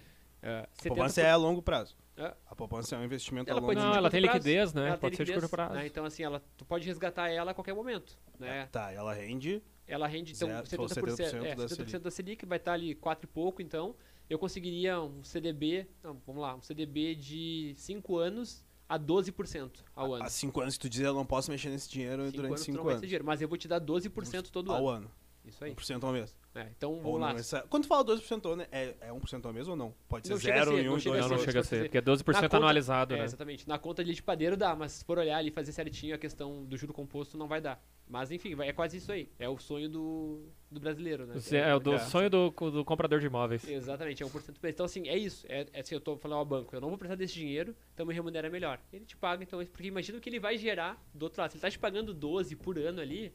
Uh, 0.44 0.60
a 0.60 0.88
poupança 0.88 1.22
por... 1.22 1.26
é 1.26 1.30
a 1.30 1.36
longo 1.36 1.62
prazo. 1.62 1.96
É. 2.18 2.34
A 2.46 2.54
poupança 2.54 2.94
é 2.94 2.98
um 2.98 3.04
investimento 3.04 3.48
ela 3.50 3.60
a 3.60 3.62
longo 3.62 3.72
prazo. 3.72 3.88
Não, 3.88 3.94
ela 3.96 4.10
tem 4.10 4.20
prazo. 4.20 4.36
liquidez, 4.36 4.74
né? 4.74 4.88
Ela 4.88 4.98
pode 4.98 5.16
ser 5.16 5.22
liquidez, 5.22 5.42
de 5.42 5.48
curto 5.48 5.50
prazo. 5.50 5.74
Né? 5.74 5.86
Então, 5.86 6.04
assim, 6.04 6.22
ela, 6.22 6.44
tu 6.58 6.66
pode 6.66 6.86
resgatar 6.86 7.30
ela 7.30 7.52
a 7.52 7.54
qualquer 7.54 7.72
momento. 7.72 8.18
Né? 8.38 8.68
Tá, 8.70 8.92
ela 8.92 9.14
rende. 9.14 9.62
Ela 9.88 10.06
rende 10.06 10.34
então, 10.34 10.48
Zero, 10.48 10.84
70%, 10.84 11.16
70%, 11.16 11.44
é, 11.44 11.54
da 11.54 11.66
70 11.66 11.98
da 11.98 12.10
Selic, 12.10 12.44
vai 12.44 12.58
estar 12.58 12.74
ali 12.74 12.94
4 12.94 13.24
e 13.24 13.26
pouco, 13.26 13.62
então 13.62 13.96
eu 14.28 14.38
conseguiria 14.38 15.00
um 15.00 15.24
CDB, 15.24 15.86
não, 16.02 16.20
vamos 16.26 16.42
lá, 16.42 16.54
um 16.54 16.62
CDB 16.62 17.14
de 17.14 17.74
5 17.76 18.16
anos 18.16 18.62
a 18.88 18.98
12% 18.98 19.70
ao 19.94 20.14
ano. 20.14 20.24
Há 20.24 20.28
5 20.28 20.60
anos, 20.60 20.78
tu 20.78 20.88
diz, 20.88 21.00
eu 21.00 21.14
não 21.14 21.26
posso 21.26 21.50
mexer 21.50 21.70
nesse 21.70 21.88
dinheiro 21.88 22.24
cinco 22.26 22.36
durante 22.36 22.60
5 22.60 22.88
anos. 22.88 23.00
Dinheiro, 23.00 23.24
mas 23.24 23.40
eu 23.40 23.48
vou 23.48 23.56
te 23.56 23.66
dar 23.68 23.80
12% 23.80 24.50
todo 24.50 24.70
ao 24.72 24.76
ano. 24.78 24.86
Ao 24.86 24.94
ano. 24.94 25.10
Isso 25.44 25.64
aí. 25.64 25.74
1% 25.74 26.02
ao 26.02 26.12
mês. 26.12 26.34
É, 26.54 26.68
então, 26.76 27.00
vamos 27.02 27.20
lá. 27.20 27.32
Essa... 27.32 27.62
Quando 27.62 27.82
tu 27.82 27.88
fala 27.88 28.04
12% 28.04 28.46
ao 28.46 28.52
ano, 28.52 28.62
é, 28.70 28.94
é 29.00 29.10
1% 29.10 29.44
ao 29.44 29.52
mês 29.52 29.66
ou 29.66 29.74
não? 29.74 29.92
Pode 30.08 30.28
ser 30.28 30.36
0 30.36 30.78
e 30.78 30.88
1 30.88 30.92
um, 30.92 30.96
Não, 30.96 31.14
não, 31.20 31.28
não 31.30 31.38
chega 31.38 31.60
a 31.60 31.64
ser, 31.64 31.82
porque 31.82 31.98
é 31.98 32.02
12% 32.02 32.24
conta, 32.24 32.56
anualizado, 32.56 33.14
é, 33.14 33.18
né? 33.18 33.24
Exatamente. 33.24 33.68
Na 33.68 33.76
conta 33.76 34.04
de 34.04 34.22
padeiro 34.22 34.56
dá, 34.56 34.76
mas 34.76 34.92
se 34.92 35.04
for 35.04 35.18
olhar 35.18 35.38
ali 35.38 35.48
e 35.48 35.52
fazer 35.52 35.72
certinho 35.72 36.14
a 36.14 36.18
questão 36.18 36.64
do 36.64 36.76
juro 36.76 36.92
composto, 36.92 37.36
não 37.36 37.48
vai 37.48 37.60
dar. 37.60 37.82
Mas 38.06 38.30
enfim, 38.30 38.54
é 38.60 38.72
quase 38.72 38.98
isso 38.98 39.10
aí. 39.10 39.28
É 39.36 39.48
o 39.48 39.58
sonho 39.58 39.88
do, 39.88 40.46
do 40.70 40.78
brasileiro, 40.78 41.26
né? 41.26 41.34
É, 41.50 41.70
é 41.70 41.74
o 41.74 41.80
do 41.80 41.94
é. 41.94 41.98
sonho 41.98 42.30
do, 42.30 42.50
do 42.50 42.84
comprador 42.84 43.18
de 43.18 43.26
imóveis. 43.26 43.66
Exatamente, 43.66 44.22
é 44.22 44.26
1% 44.26 44.30
por 44.60 44.68
Então, 44.68 44.86
assim, 44.86 45.08
é 45.08 45.16
isso. 45.18 45.44
É, 45.48 45.66
é 45.72 45.80
assim, 45.80 45.96
eu 45.96 46.00
tô 46.00 46.16
falando 46.16 46.38
ao 46.38 46.44
banco, 46.44 46.76
eu 46.76 46.80
não 46.80 46.88
vou 46.88 46.98
precisar 46.98 47.16
desse 47.16 47.34
dinheiro, 47.34 47.74
então 47.92 48.06
me 48.06 48.14
remunera 48.14 48.48
melhor. 48.48 48.78
Ele 48.92 49.04
te 49.04 49.16
paga, 49.16 49.42
então, 49.42 49.64
porque 49.66 49.88
imagina 49.88 50.18
o 50.18 50.20
que 50.20 50.28
ele 50.28 50.38
vai 50.38 50.56
gerar 50.56 51.02
do 51.12 51.24
outro 51.24 51.40
lado. 51.40 51.50
Se 51.50 51.56
ele 51.56 51.62
tá 51.62 51.70
te 51.70 51.78
pagando 51.80 52.14
12 52.14 52.54
por 52.56 52.78
ano 52.78 53.00
ali, 53.00 53.34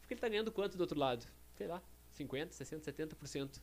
porque 0.00 0.12
ele 0.14 0.20
tá 0.20 0.28
ganhando 0.28 0.52
quanto 0.52 0.76
do 0.76 0.80
outro 0.80 0.98
lado? 0.98 1.24
Sei 1.54 1.66
lá, 1.66 1.82
50, 2.18 2.52
60, 2.52 2.92
70% 2.92 3.60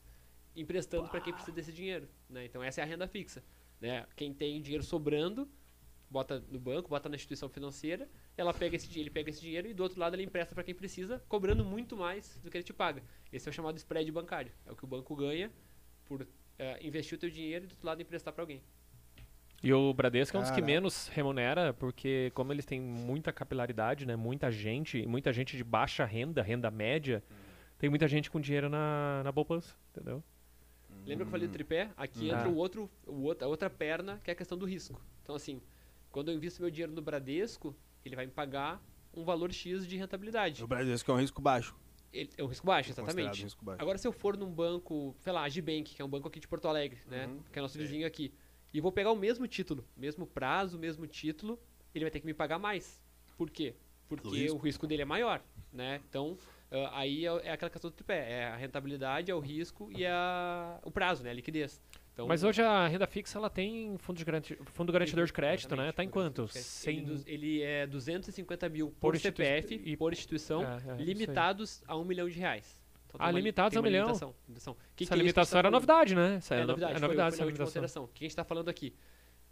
emprestando 0.56 1.10
para 1.10 1.20
quem 1.20 1.34
precisa 1.34 1.56
desse 1.56 1.72
dinheiro. 1.72 2.08
Né? 2.30 2.46
Então 2.46 2.64
essa 2.64 2.82
é 2.82 2.84
a 2.84 2.88
renda 2.88 3.08
fixa. 3.08 3.44
Né? 3.80 4.06
Quem 4.16 4.34
tem 4.34 4.62
dinheiro 4.62 4.84
sobrando, 4.84 5.48
bota 6.10 6.40
no 6.50 6.60
banco, 6.60 6.90
bota 6.90 7.10
na 7.10 7.16
instituição 7.16 7.50
financeira, 7.50 8.10
ela 8.38 8.54
pega 8.54 8.76
esse, 8.76 9.00
ele 9.00 9.10
pega 9.10 9.30
esse 9.30 9.42
dinheiro 9.42 9.68
e 9.68 9.74
do 9.74 9.84
outro 9.84 10.00
lado 10.00 10.16
ele 10.16 10.24
empresta 10.24 10.56
para 10.56 10.64
quem 10.64 10.74
precisa, 10.74 11.22
cobrando 11.28 11.66
muito 11.66 11.98
mais 11.98 12.40
do 12.42 12.50
que 12.50 12.58
ele 12.58 12.64
te 12.64 12.74
paga. 12.74 13.04
Esse 13.32 13.48
é 13.48 13.52
o 13.52 13.54
chamado 13.54 13.78
spread 13.78 14.10
bancário. 14.12 14.52
É 14.66 14.72
o 14.72 14.76
que 14.76 14.86
o 14.86 14.88
banco 14.88 15.16
ganha 15.16 15.52
por 16.06 16.22
uh, 16.22 16.28
investir 16.82 17.18
o 17.18 17.20
teu 17.20 17.30
dinheiro 17.30 17.66
e 17.66 17.68
do 17.68 17.72
outro 17.72 17.86
lado 17.86 18.02
emprestar 18.02 18.34
para 18.34 18.44
alguém. 18.44 18.62
E 19.64 19.74
o 19.74 19.94
Bradesco 19.94 20.38
é 20.38 20.40
um 20.40 20.44
dos 20.44 20.52
que 20.52 20.62
menos 20.62 21.08
remunera, 21.08 21.74
porque 21.74 22.32
como 22.36 22.54
eles 22.54 22.66
têm 22.66 22.80
muita 22.80 23.34
capilaridade, 23.34 24.06
né, 24.06 24.16
muita 24.16 24.52
gente, 24.52 25.06
muita 25.08 25.34
gente 25.34 25.58
de 25.58 25.64
baixa 25.64 26.06
renda, 26.06 26.44
renda 26.44 26.70
média, 26.70 27.24
hum 27.32 27.45
tem 27.86 27.90
muita 27.92 28.08
gente 28.08 28.32
com 28.32 28.42
dinheiro 28.42 28.68
na, 28.68 29.22
na 29.24 29.32
poupança, 29.32 29.76
entendeu? 29.92 30.24
Lembra 31.06 31.18
que 31.18 31.28
eu 31.28 31.32
falei 31.32 31.48
do 31.48 31.52
tripé? 31.52 31.92
Aqui 31.96 32.30
entra 32.32 32.50
o 32.50 32.56
outro, 32.56 32.90
o 33.06 33.22
outro, 33.22 33.46
a 33.46 33.48
outra 33.48 33.70
perna, 33.70 34.20
que 34.24 34.32
é 34.32 34.34
a 34.34 34.36
questão 34.36 34.58
do 34.58 34.66
risco. 34.66 35.00
Então, 35.22 35.36
assim, 35.36 35.62
quando 36.12 36.32
eu 36.32 36.36
invisto 36.36 36.64
meu 36.64 36.72
dinheiro 36.72 36.92
no 36.92 37.02
Bradesco, 37.04 37.76
ele 38.04 38.16
vai 38.16 38.26
me 38.26 38.32
pagar 38.32 38.84
um 39.14 39.24
valor 39.24 39.54
X 39.54 39.88
de 39.88 39.98
rentabilidade. 39.98 40.64
O 40.64 40.68
Bradesco 40.68 41.12
é 41.12 41.14
um 41.14 41.20
risco 41.20 41.40
baixo. 41.40 41.76
Ele, 42.12 42.32
é 42.36 42.44
um 42.44 42.48
risco 42.48 42.66
baixo, 42.66 42.90
é 42.90 42.94
exatamente. 42.94 43.42
Um 43.42 43.44
risco 43.44 43.64
baixo. 43.64 43.82
Agora, 43.84 44.00
se 44.00 44.08
eu 44.08 44.12
for 44.12 44.36
num 44.36 44.52
banco, 44.52 45.16
sei 45.20 45.32
lá, 45.32 45.44
a 45.44 45.50
Gibank, 45.50 45.94
que 45.94 46.02
é 46.02 46.06
um 46.06 46.10
banco 46.10 46.28
aqui 46.28 46.40
de 46.40 46.48
Porto 46.48 46.68
Alegre, 46.68 46.98
né? 47.06 47.28
Uhum. 47.28 47.40
Que 47.54 47.60
é 47.60 47.62
nosso 47.62 47.78
vizinho 47.78 48.08
aqui. 48.08 48.34
E 48.74 48.82
vou 48.82 48.92
pegar 48.92 49.12
o 49.12 49.16
mesmo 49.16 49.48
título, 49.48 49.86
mesmo 49.96 50.26
prazo, 50.26 50.80
mesmo 50.80 51.06
título, 51.06 51.60
ele 51.94 52.04
vai 52.04 52.10
ter 52.10 52.20
que 52.20 52.26
me 52.26 52.34
pagar 52.34 52.58
mais. 52.58 53.00
Por 53.38 53.52
quê? 53.52 53.76
Porque 54.08 54.28
risco. 54.28 54.58
o 54.58 54.60
risco 54.60 54.88
dele 54.88 55.04
é 55.04 55.06
maior, 55.06 55.44
né? 55.72 56.02
Então, 56.10 56.36
Uh, 56.76 56.90
aí 56.92 57.26
é, 57.26 57.30
é, 57.44 57.52
aquela 57.52 57.70
questão 57.70 57.90
do 57.90 57.94
tripé, 57.94 58.30
é 58.30 58.46
a 58.48 58.56
rentabilidade, 58.58 59.32
é 59.32 59.36
o 59.36 59.40
risco 59.40 59.90
e 59.96 60.06
a, 60.06 60.78
o 60.84 60.92
prazo, 60.92 61.24
né, 61.24 61.30
a 61.30 61.34
liquidez. 61.34 61.82
Então, 62.14 62.28
Mas 62.28 62.44
hoje 62.44 62.62
a 62.62 62.88
renda 62.88 63.08
fixa 63.08 63.38
ela 63.38 63.50
tem 63.50 63.98
fundo, 63.98 64.18
de 64.18 64.26
garanti 64.26 64.58
fundo 64.74 64.92
garantidor 64.92 65.26
de 65.26 65.34
crédito, 65.34 65.76
né? 65.76 65.92
Tá 65.92 66.02
em 66.02 66.10
quanto? 66.10 66.48
Ele, 66.86 67.24
ele 67.26 67.62
é 67.62 67.86
250 67.86 68.70
mil 68.70 68.88
por, 68.88 69.12
por 69.12 69.20
CPF 69.20 69.82
e 69.84 69.98
por 69.98 70.14
instituição, 70.14 70.64
é, 70.64 70.80
é, 70.92 71.04
limitados 71.04 71.84
a 71.86 71.98
um 71.98 72.06
milhão 72.06 72.30
de 72.30 72.40
reais. 72.40 72.82
Então, 73.08 73.20
ah, 73.20 73.32
limitados 73.32 73.76
a 73.76 73.80
um 73.82 73.84
milhão. 73.84 74.08
Limitação, 74.08 74.36
limitação. 74.48 74.78
Que 74.96 75.04
essa 75.04 75.14
que 75.14 75.20
limitação 75.20 75.60
era 75.60 75.72
novidade, 75.72 76.16
né? 76.16 76.36
Essa 76.36 76.56
é, 76.56 76.62
é 76.62 76.66
novidade, 76.66 76.96
é 76.96 77.00
novidade, 77.00 77.36
foi, 77.36 77.54
foi 77.54 77.64
essa 77.64 77.80
limitação. 77.80 78.04
O 78.06 78.08
que 78.08 78.24
a 78.24 78.26
gente 78.26 78.32
está 78.32 78.46
falando 78.46 78.70
aqui? 78.70 78.94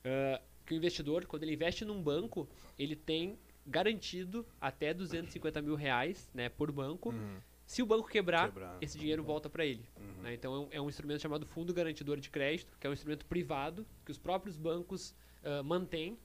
Uh, 0.06 0.42
que 0.66 0.74
o 0.74 0.78
investidor, 0.78 1.26
quando 1.26 1.44
ele 1.44 1.54
investe 1.54 1.84
num 1.84 2.02
banco, 2.02 2.48
ele 2.80 2.96
tem 2.96 3.38
garantido 3.66 4.46
até 4.60 4.94
250 4.94 5.62
mil 5.62 5.76
reais 5.76 6.30
né, 6.34 6.50
por 6.50 6.72
banco. 6.72 7.10
Uhum. 7.10 7.38
Se 7.66 7.82
o 7.82 7.86
banco 7.86 8.10
quebrar, 8.10 8.50
quebrar. 8.50 8.78
esse 8.82 8.98
dinheiro 8.98 9.24
volta 9.24 9.50
para 9.50 9.66
ele. 9.66 9.86
Uhum. 9.98 10.24
Né? 10.24 10.34
Então 10.34 10.54
é 10.54 10.60
um, 10.60 10.68
é 10.72 10.82
um, 10.82 10.90
instrumento 10.90 11.22
chamado 11.22 11.46
Fundo 11.46 11.74
Garantidor 11.74 12.20
de 12.20 12.30
Crédito, 12.30 12.78
que 12.80 12.86
é 12.86 12.90
um 12.90 12.94
instrumento 12.94 13.26
privado 13.26 13.86
que 14.06 14.12
os 14.12 14.18
próprios 14.18 14.58
bancos 14.58 15.16
uh, 15.44 15.64
mantêm 15.64 16.18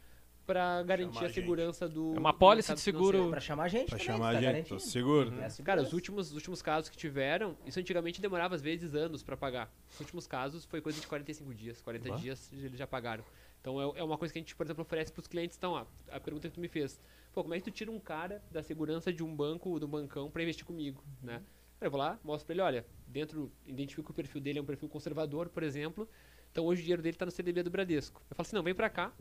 para 0.48 0.82
garantir 0.82 1.22
a 1.22 1.28
segurança 1.28 1.84
a 1.84 1.88
do. 1.88 2.14
É 2.14 2.18
uma 2.18 2.32
pólice 2.32 2.72
de 2.72 2.80
seguro. 2.80 3.28
Para 3.28 3.38
chamar 3.38 3.64
a 3.64 3.68
gente. 3.68 3.90
Para 3.90 3.98
chamar 3.98 4.30
a 4.30 4.40
tá 4.40 4.40
gente, 4.40 4.68
tô 4.70 4.78
seguro. 4.78 5.30
Uhum. 5.30 5.64
Cara, 5.64 5.82
os 5.82 5.92
últimos, 5.92 6.28
os 6.28 6.34
últimos 6.34 6.62
casos 6.62 6.88
que 6.88 6.96
tiveram, 6.96 7.54
isso 7.66 7.78
antigamente 7.78 8.18
demorava 8.18 8.54
às 8.54 8.62
vezes 8.62 8.94
anos 8.94 9.22
para 9.22 9.36
pagar. 9.36 9.70
Os 9.92 10.00
últimos 10.00 10.26
casos 10.26 10.64
foi 10.64 10.80
coisa 10.80 10.98
de 10.98 11.06
45 11.06 11.54
dias. 11.54 11.82
40 11.82 12.12
dias 12.12 12.50
eles 12.50 12.78
já 12.78 12.86
pagaram. 12.86 13.22
Então 13.68 13.82
é, 13.82 13.98
é, 13.98 14.02
uma 14.02 14.16
coisa 14.16 14.32
que 14.32 14.38
a 14.38 14.40
gente, 14.40 14.56
por 14.56 14.64
exemplo, 14.64 14.80
oferece 14.80 15.12
para 15.12 15.20
os 15.20 15.26
clientes. 15.26 15.58
Então, 15.58 15.72
ó, 15.72 15.84
a 16.10 16.18
pergunta 16.18 16.48
que 16.48 16.54
tu 16.54 16.60
me 16.60 16.68
fez 16.68 16.98
pô, 17.34 17.42
como 17.42 17.52
é 17.52 17.58
que 17.58 17.64
tu 17.64 17.70
tira 17.70 17.90
um 17.90 18.00
cara 18.00 18.42
da 18.50 18.62
segurança 18.62 19.12
de 19.12 19.22
um 19.22 19.36
banco, 19.36 19.78
do 19.78 19.86
bancão, 19.86 20.30
para 20.30 20.42
investir 20.42 20.64
comigo, 20.64 21.04
uhum. 21.20 21.26
né? 21.26 21.42
Eu 21.78 21.90
vou 21.90 22.00
lá, 22.00 22.18
mostro 22.24 22.46
para 22.46 22.54
ele, 22.54 22.62
olha, 22.62 22.86
dentro, 23.06 23.52
identifico 23.66 24.06
que 24.06 24.10
o 24.10 24.14
perfil 24.14 24.40
dele 24.40 24.58
é 24.58 24.62
um 24.62 24.64
perfil 24.64 24.88
conservador, 24.88 25.50
por 25.50 25.62
exemplo, 25.62 26.08
então 26.50 26.64
hoje 26.64 26.80
o 26.80 26.82
dinheiro 26.82 27.02
dele 27.02 27.14
está 27.14 27.26
no 27.26 27.30
CDB 27.30 27.62
do 27.62 27.70
Bradesco. 27.70 28.20
Eu 28.28 28.34
falo 28.34 28.46
assim, 28.46 28.56
não, 28.56 28.62
vem 28.62 28.74
para 28.74 28.90
cá, 28.90 29.12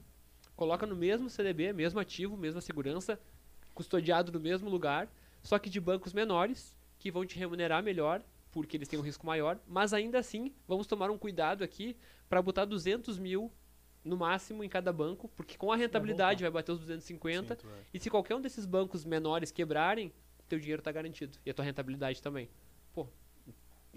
coloca 0.56 0.88
no 0.88 0.96
mesmo 0.96 1.30
CDB, 1.30 1.74
mesmo 1.74 2.00
ativo, 2.00 2.36
mesma 2.36 2.62
segurança, 2.62 3.20
custodiado 3.76 4.32
no 4.32 4.40
mesmo 4.40 4.70
lugar, 4.70 5.08
só 5.44 5.60
que 5.60 5.70
de 5.70 5.80
bancos 5.80 6.14
menores, 6.14 6.76
que 6.98 7.12
vão 7.12 7.26
te 7.26 7.38
remunerar 7.38 7.84
melhor, 7.84 8.24
porque 8.52 8.78
eles 8.78 8.88
têm 8.88 8.98
um 8.98 9.04
risco 9.04 9.28
maior, 9.28 9.60
mas 9.68 9.94
ainda 9.94 10.18
assim, 10.18 10.52
vamos 10.68 10.88
tomar 10.88 11.12
um 11.12 11.18
cuidado 11.18 11.64
aqui 11.64 11.96
para 12.28 12.42
botar 12.42 12.66
200 12.66 13.20
mil 13.20 13.52
no 14.08 14.18
máximo 14.18 14.64
em 14.64 14.70
cada 14.70 14.92
banco, 14.92 15.28
porque 15.36 15.58
com 15.58 15.72
a 15.72 15.76
rentabilidade 15.76 16.42
vai 16.42 16.52
bater 16.52 16.72
os 16.72 16.80
250. 16.80 17.56
Sim, 17.56 17.68
e 17.94 18.00
se 18.00 18.10
qualquer 18.10 18.36
um 18.36 18.42
desses 18.42 18.66
bancos 18.66 19.06
menores 19.06 19.52
quebrarem, 19.52 20.12
teu 20.48 20.60
dinheiro 20.60 20.80
está 20.80 20.92
garantido. 20.92 21.38
E 21.46 21.50
a 21.50 21.54
tua 21.54 21.66
rentabilidade 21.66 22.22
também. 22.22 22.50
Pô, 22.94 23.08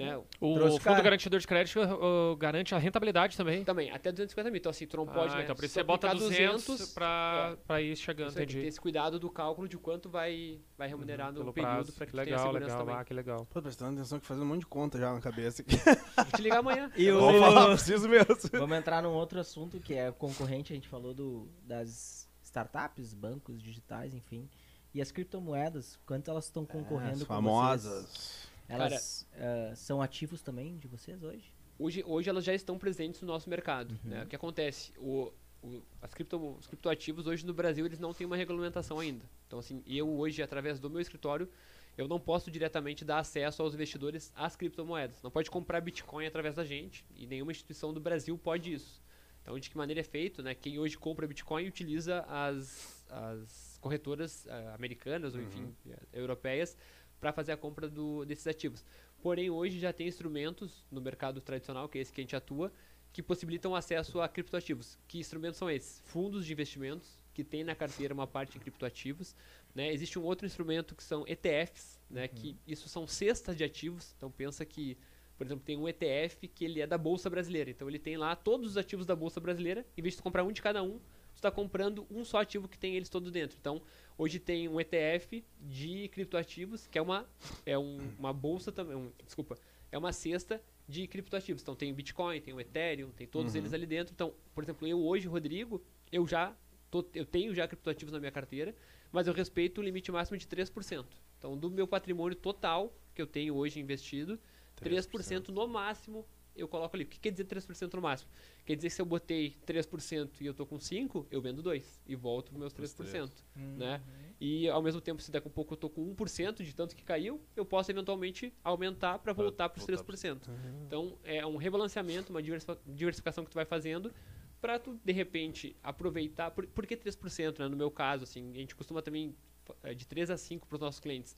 né? 0.05 0.17
O 0.41 0.55
Trouxe 0.55 0.79
fundo 0.79 0.85
cara. 0.85 1.03
garantidor 1.03 1.41
de 1.41 1.47
crédito 1.47 1.79
uh, 1.81 2.37
garante 2.37 2.75
a 2.75 2.79
rentabilidade 2.79 3.37
também. 3.37 3.65
Também, 3.65 3.91
até 3.91 4.11
250 4.11 4.51
mil. 4.51 4.59
Então, 4.59 4.71
assim, 4.71 4.87
tu 4.87 4.97
não 4.97 5.05
Ah, 5.05 5.13
pode, 5.13 5.35
né? 5.37 5.43
então 5.45 5.55
por 5.55 5.65
isso 5.65 5.75
você 5.75 5.83
bota 5.83 6.09
aplicar 6.09 6.29
200 6.29 6.93
pra, 6.93 7.57
pra 7.67 7.81
ir 7.81 7.97
chegando, 7.97 8.29
aí, 8.31 8.35
tem 8.35 8.47
que 8.47 8.53
ter 8.53 8.59
entendi. 8.59 8.69
esse 8.69 8.81
cuidado 8.81 9.19
do 9.19 9.31
cálculo 9.31 9.69
de 9.69 9.77
quanto 9.79 10.09
vai, 10.09 10.61
vai 10.77 10.89
remunerar 10.89 11.33
no 11.33 11.41
Pelo 11.41 11.53
período 11.53 11.93
para 11.93 12.07
que 12.07 12.13
Que 12.13 12.19
tu 12.19 12.25
tenha 12.25 12.37
legal, 12.37 12.47
segurança 12.47 12.67
legal. 12.73 12.79
também. 12.87 12.95
Ah, 13.01 13.05
que 13.05 13.15
legal. 13.15 13.47
Pô, 13.51 13.63
prestando 13.63 13.93
atenção 14.01 14.19
que 14.21 14.27
fazendo 14.27 14.43
um 14.45 14.49
monte 14.49 14.61
de 14.61 14.67
conta 14.67 14.99
já 14.99 15.13
na 15.13 15.21
cabeça 15.21 15.63
aqui. 15.63 15.77
Vou 15.77 16.25
te 16.37 16.43
ligar 16.43 16.59
amanhã. 16.59 16.91
E 16.97 17.11
o... 17.11 17.19
Vou 17.21 17.39
falar, 17.39 17.67
preciso 17.77 18.09
mesmo. 18.09 18.35
Vamos 18.53 18.77
entrar 18.79 19.03
num 19.03 19.13
outro 19.13 19.39
assunto 19.41 19.79
que 19.81 19.95
é 19.95 20.11
concorrente, 20.13 20.73
a 20.73 20.77
gente 20.77 20.89
falou 20.89 21.15
do, 21.15 21.49
das 21.63 22.29
startups, 22.43 23.15
bancos 23.15 23.63
digitais, 23.63 24.15
enfim. 24.15 24.49
E 24.93 25.01
as 25.01 25.13
criptomoedas, 25.13 25.97
quanto 26.05 26.29
elas 26.31 26.47
estão 26.47 26.67
concorrendo 26.67 27.13
As 27.13 27.21
com 27.21 27.27
famosas. 27.27 28.07
vocês? 28.09 28.50
Elas 28.75 29.27
ah, 29.35 29.75
são 29.75 30.01
ativos 30.01 30.43
também 30.43 30.77
de 30.79 30.89
vocês 30.89 31.23
hoje? 31.23 31.53
Hoje, 31.79 32.05
hoje 32.07 32.29
elas 32.29 32.45
já 32.45 32.55
estão 32.55 32.79
presentes 32.79 33.21
no 33.23 33.29
nosso 33.29 33.49
mercado. 33.49 33.93
Uhum. 34.05 34.11
né? 34.11 34.25
O 34.25 34.27
que 34.27 34.37
acontece? 34.37 34.93
O, 34.99 35.33
o- 35.63 35.83
as 36.03 36.13
cripto, 36.13 36.37
os 36.59 36.67
criptoativos 36.67 37.27
hoje 37.27 37.47
no 37.47 37.55
Brasil 37.55 37.87
eles 37.87 37.99
não 37.99 38.13
têm 38.13 38.27
uma 38.27 38.37
regulamentação 38.37 38.99
ainda. 38.99 39.25
Então, 39.47 39.59
assim, 39.59 39.83
eu 39.87 40.09
hoje, 40.09 40.43
através 40.43 40.79
do 40.79 40.91
meu 40.91 41.01
escritório, 41.01 41.49
eu 41.97 42.07
não 42.07 42.21
posso 42.21 42.51
diretamente 42.51 43.05
dar 43.05 43.19
acesso 43.19 43.63
aos 43.63 43.75
investidores 43.75 44.33
às 44.37 44.57
criptomoedas. 44.57 45.23
Não 45.23 45.31
pode 45.31 45.51
comprar 45.51 45.81
Bitcoin 45.81 46.27
através 46.27 46.55
da 46.55 46.65
gente 46.65 47.05
e 47.17 47.27
nenhuma 47.27 47.51
instituição 47.53 47.93
do 47.93 48.01
Brasil 48.01 48.39
pode 48.39 48.73
isso. 48.73 49.03
Então, 49.43 49.59
de 49.59 49.71
que 49.71 49.77
maneira 49.77 50.01
é 50.01 50.05
feito? 50.05 50.43
Né? 50.43 50.55
Quem 50.55 50.79
hoje 50.79 50.97
compra 50.99 51.27
Bitcoin 51.27 51.67
utiliza 51.67 52.21
as, 52.29 53.05
as 53.11 53.79
corretoras 53.81 54.47
ah, 54.49 54.75
americanas 54.75 55.35
ou, 55.35 55.41
enfim, 55.41 55.75
eh, 55.89 55.99
europeias 56.13 56.77
para 57.21 57.33
fazer 57.33 57.53
a 57.53 57.57
compra 57.57 57.89
do- 57.89 58.25
desses 58.25 58.47
ativos. 58.47 58.85
Porém, 59.23 59.51
hoje 59.51 59.79
já 59.79 59.93
tem 59.93 60.09
instrumentos 60.09 60.87
no 60.91 61.01
mercado 61.01 61.41
tradicional, 61.41 61.89
que 61.89 61.99
é 61.99 62.01
esse 62.01 62.13
que 62.13 62.21
a 62.21 62.25
gente 62.25 62.35
atua, 62.35 62.73
que 63.13 63.23
possibilitam 63.23 63.75
acesso 63.75 64.21
a 64.21 64.29
criptoativos. 64.29 64.99
Que 65.07 65.19
instrumentos 65.19 65.59
são 65.59 65.69
esses? 65.71 66.01
Fundos 66.07 66.47
de 66.47 66.53
investimentos, 66.53 67.19
que 67.35 67.45
tem 67.45 67.63
na 67.63 67.75
carteira 67.75 68.15
uma 68.15 68.27
parte 68.27 68.57
em 68.57 68.61
criptoativos. 68.61 69.35
Né? 69.75 69.93
Existe 69.93 70.19
um 70.19 70.23
outro 70.23 70.47
instrumento 70.47 70.95
que 70.95 71.03
são 71.03 71.25
ETFs, 71.27 72.01
né? 72.09 72.27
que 72.29 72.57
isso 72.67 72.89
são 72.89 73.07
cestas 73.07 73.57
de 73.57 73.65
ativos. 73.65 74.15
Então, 74.17 74.31
pensa 74.31 74.65
que, 74.65 74.97
por 75.37 75.47
exemplo, 75.47 75.65
tem 75.65 75.77
um 75.77 75.87
ETF 75.89 76.49
que 76.49 76.65
ele 76.65 76.81
é 76.81 76.87
da 76.87 76.97
Bolsa 76.97 77.29
Brasileira. 77.29 77.71
Então, 77.71 77.89
ele 77.89 77.99
tem 77.99 78.17
lá 78.17 78.35
todos 78.35 78.71
os 78.71 78.77
ativos 78.77 79.05
da 79.07 79.15
Bolsa 79.15 79.41
Brasileira. 79.41 79.85
Em 79.97 80.03
vez 80.03 80.17
de 80.17 80.23
comprar 80.23 80.45
um 80.45 80.53
de 80.53 80.63
cada 80.63 80.83
um, 80.83 80.99
tu 80.99 81.37
está 81.37 81.51
comprando 81.51 82.07
um 82.11 82.25
só 82.25 82.41
ativo 82.41 82.69
que 82.69 82.79
tem 82.79 82.97
eles 82.97 83.09
todos 83.09 83.31
dentro. 83.31 83.57
Então, 83.61 83.83
hoje 84.21 84.39
tem 84.39 84.69
um 84.69 84.79
ETF 84.79 85.43
de 85.59 86.09
criptoativos, 86.09 86.87
que 86.87 86.99
é 86.99 87.03
uma, 87.03 87.27
é 87.65 87.79
um- 87.79 88.13
uma 88.19 88.33
bolsa 88.35 88.71
também, 88.71 88.95
um- 88.95 89.11
desculpa, 89.25 89.57
é 89.91 89.97
uma 89.97 90.13
cesta 90.13 90.63
de 90.87 91.07
criptoativos. 91.07 91.63
Então 91.63 91.75
tem 91.75 91.91
o 91.91 91.95
Bitcoin, 91.95 92.39
tem 92.41 92.53
o 92.53 92.61
Ethereum, 92.61 93.11
tem 93.13 93.27
todos 93.27 93.55
eles 93.61 93.73
ali 93.73 93.87
dentro. 93.87 94.13
Então, 94.13 94.35
por 94.55 94.63
exemplo, 94.63 94.87
eu 94.87 95.01
hoje, 95.03 95.27
Rodrigo, 95.27 95.83
eu 96.13 96.27
já 96.27 96.55
tô- 96.91 97.07
eu 97.15 97.25
tenho 97.25 97.55
já 97.55 97.67
criptoativos 97.67 98.13
na 98.13 98.19
minha 98.19 98.31
carteira, 98.33 98.75
mas 99.11 99.27
eu 99.27 99.33
respeito 99.33 99.81
o 99.81 99.83
limite 99.85 100.13
máximo 100.13 100.37
de 100.37 100.47
3%. 100.47 101.17
Então, 101.39 101.57
do 101.57 101.71
meu 101.71 101.87
patrimônio 101.89 102.37
total 102.37 102.95
que 103.15 103.23
eu 103.23 103.27
tenho 103.27 103.55
hoje 103.55 103.81
investido, 103.81 104.39
3%, 104.77 105.51
no 105.51 105.67
máximo 105.67 106.27
eu 106.55 106.69
coloco 106.69 106.97
ali. 106.97 107.05
O 107.05 107.07
que 107.07 107.19
quer 107.19 107.31
dizer 107.31 107.45
3% 107.45 107.95
no 107.95 108.03
máximo? 108.03 108.31
Quer 108.65 108.77
dizer 108.77 108.89
que 108.89 108.95
se 108.95 109.03
eu 109.03 109.07
botei 109.07 109.57
3% 109.67 110.31
e 110.41 110.47
eu 110.47 110.55
tô 110.55 110.67
com 110.67 110.79
5, 110.79 111.27
eu 111.31 111.41
vendo 111.41 111.63
2 111.63 112.03
e 112.07 112.15
volto 112.15 112.51
para 112.51 112.59
meus 112.59 112.73
3%, 112.73 113.31
né? 113.79 114.03
E 114.41 114.69
ao 114.69 114.83
mesmo 114.83 115.01
tempo, 115.01 115.21
se 115.23 115.31
daqui 115.31 115.49
a 115.49 115.51
pouco 115.51 115.75
eu 115.75 115.77
tô 115.77 115.91
com 115.91 116.15
1% 116.15 116.63
de 116.63 116.75
tanto 116.75 116.97
que 116.97 117.05
caiu, 117.05 117.41
eu 117.55 117.65
posso 117.65 117.91
eventualmente 117.91 118.53
aumentar 118.65 119.19
para 119.19 119.33
voltar 119.33 119.69
para 119.69 119.81
os 119.81 119.87
voltar 119.87 120.05
3%. 120.05 120.49
Então, 120.87 121.19
é 121.25 121.45
um 121.47 121.57
rebalanceamento, 121.57 122.31
uma 122.33 122.43
diversificação 122.43 123.45
que 123.45 123.51
tu 123.51 123.55
vai 123.55 123.65
fazendo 123.65 124.13
para 124.61 124.79
tu, 124.79 124.99
de 125.05 125.13
repente, 125.13 125.75
aproveitar. 125.83 126.51
Por, 126.51 126.67
por 126.67 126.87
que 126.87 126.97
3%, 126.97 127.59
né? 127.59 127.69
No 127.69 127.77
meu 127.77 127.91
caso, 127.91 128.25
assim, 128.25 128.51
a 128.53 128.59
gente 128.59 128.75
costuma 128.75 129.01
também 129.03 129.35
eh, 129.83 129.95
de 129.95 130.07
3 130.07 130.31
a 130.31 130.37
5 130.37 130.67
para 130.67 130.77
os 130.77 130.81
nossos 130.81 131.01
clientes. 131.01 131.37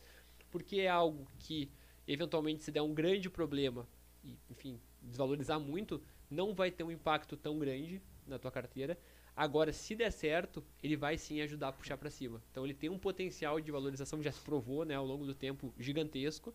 Porque 0.50 0.80
é 0.80 0.88
algo 0.88 1.26
que, 1.38 1.70
eventualmente, 2.06 2.62
se 2.64 2.70
der 2.70 2.82
um 2.82 2.92
grande 2.92 3.30
problema 3.30 3.88
e, 4.24 4.38
enfim, 4.50 4.80
desvalorizar 5.02 5.60
muito, 5.60 6.02
não 6.30 6.54
vai 6.54 6.70
ter 6.70 6.84
um 6.84 6.90
impacto 6.90 7.36
tão 7.36 7.58
grande 7.58 8.00
na 8.26 8.38
tua 8.38 8.50
carteira. 8.50 8.98
Agora, 9.34 9.72
se 9.72 9.94
der 9.94 10.10
certo, 10.12 10.62
ele 10.82 10.96
vai 10.96 11.16
sim 11.16 11.40
ajudar 11.40 11.68
a 11.68 11.72
puxar 11.72 11.96
para 11.96 12.10
cima. 12.10 12.42
Então, 12.50 12.64
ele 12.64 12.74
tem 12.74 12.90
um 12.90 12.98
potencial 12.98 13.60
de 13.60 13.70
valorização, 13.70 14.22
já 14.22 14.30
se 14.30 14.40
provou 14.40 14.84
né, 14.84 14.94
ao 14.94 15.06
longo 15.06 15.24
do 15.26 15.34
tempo, 15.34 15.72
gigantesco. 15.78 16.54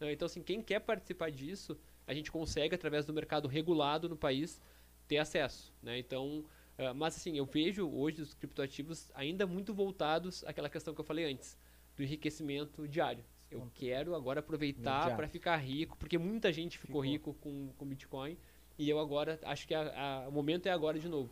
Eh, 0.00 0.12
Então, 0.12 0.26
assim, 0.26 0.42
quem 0.42 0.62
quer 0.62 0.80
participar 0.80 1.30
disso, 1.30 1.76
a 2.06 2.14
gente 2.14 2.30
consegue, 2.30 2.74
através 2.74 3.06
do 3.06 3.12
mercado 3.12 3.48
regulado 3.48 4.08
no 4.08 4.16
país, 4.16 4.60
ter 5.06 5.18
acesso. 5.18 5.72
Né? 5.82 5.98
Então, 5.98 6.44
eh, 6.76 6.92
mas 6.92 7.16
assim, 7.16 7.36
eu 7.36 7.46
vejo 7.46 7.88
hoje 7.88 8.22
os 8.22 8.34
criptoativos 8.34 9.10
ainda 9.14 9.46
muito 9.46 9.72
voltados 9.74 10.44
àquela 10.44 10.68
questão 10.68 10.94
que 10.94 11.00
eu 11.00 11.04
falei 11.04 11.24
antes, 11.24 11.58
do 11.96 12.02
enriquecimento 12.02 12.86
diário. 12.86 13.24
Eu 13.50 13.68
quero 13.74 14.14
agora 14.14 14.40
aproveitar 14.40 15.16
para 15.16 15.26
ficar 15.28 15.56
rico, 15.56 15.96
porque 15.96 16.18
muita 16.18 16.52
gente 16.52 16.76
ficou, 16.78 17.02
Ficou. 17.02 17.12
rico 17.12 17.34
com, 17.40 17.72
com 17.78 17.86
Bitcoin, 17.86 18.36
e 18.78 18.88
eu 18.88 18.98
agora 18.98 19.38
acho 19.44 19.66
que 19.66 19.74
a- 19.74 20.24
a- 20.24 20.28
o 20.28 20.32
momento 20.32 20.66
é 20.66 20.70
agora 20.70 20.98
de 20.98 21.08
novo. 21.08 21.30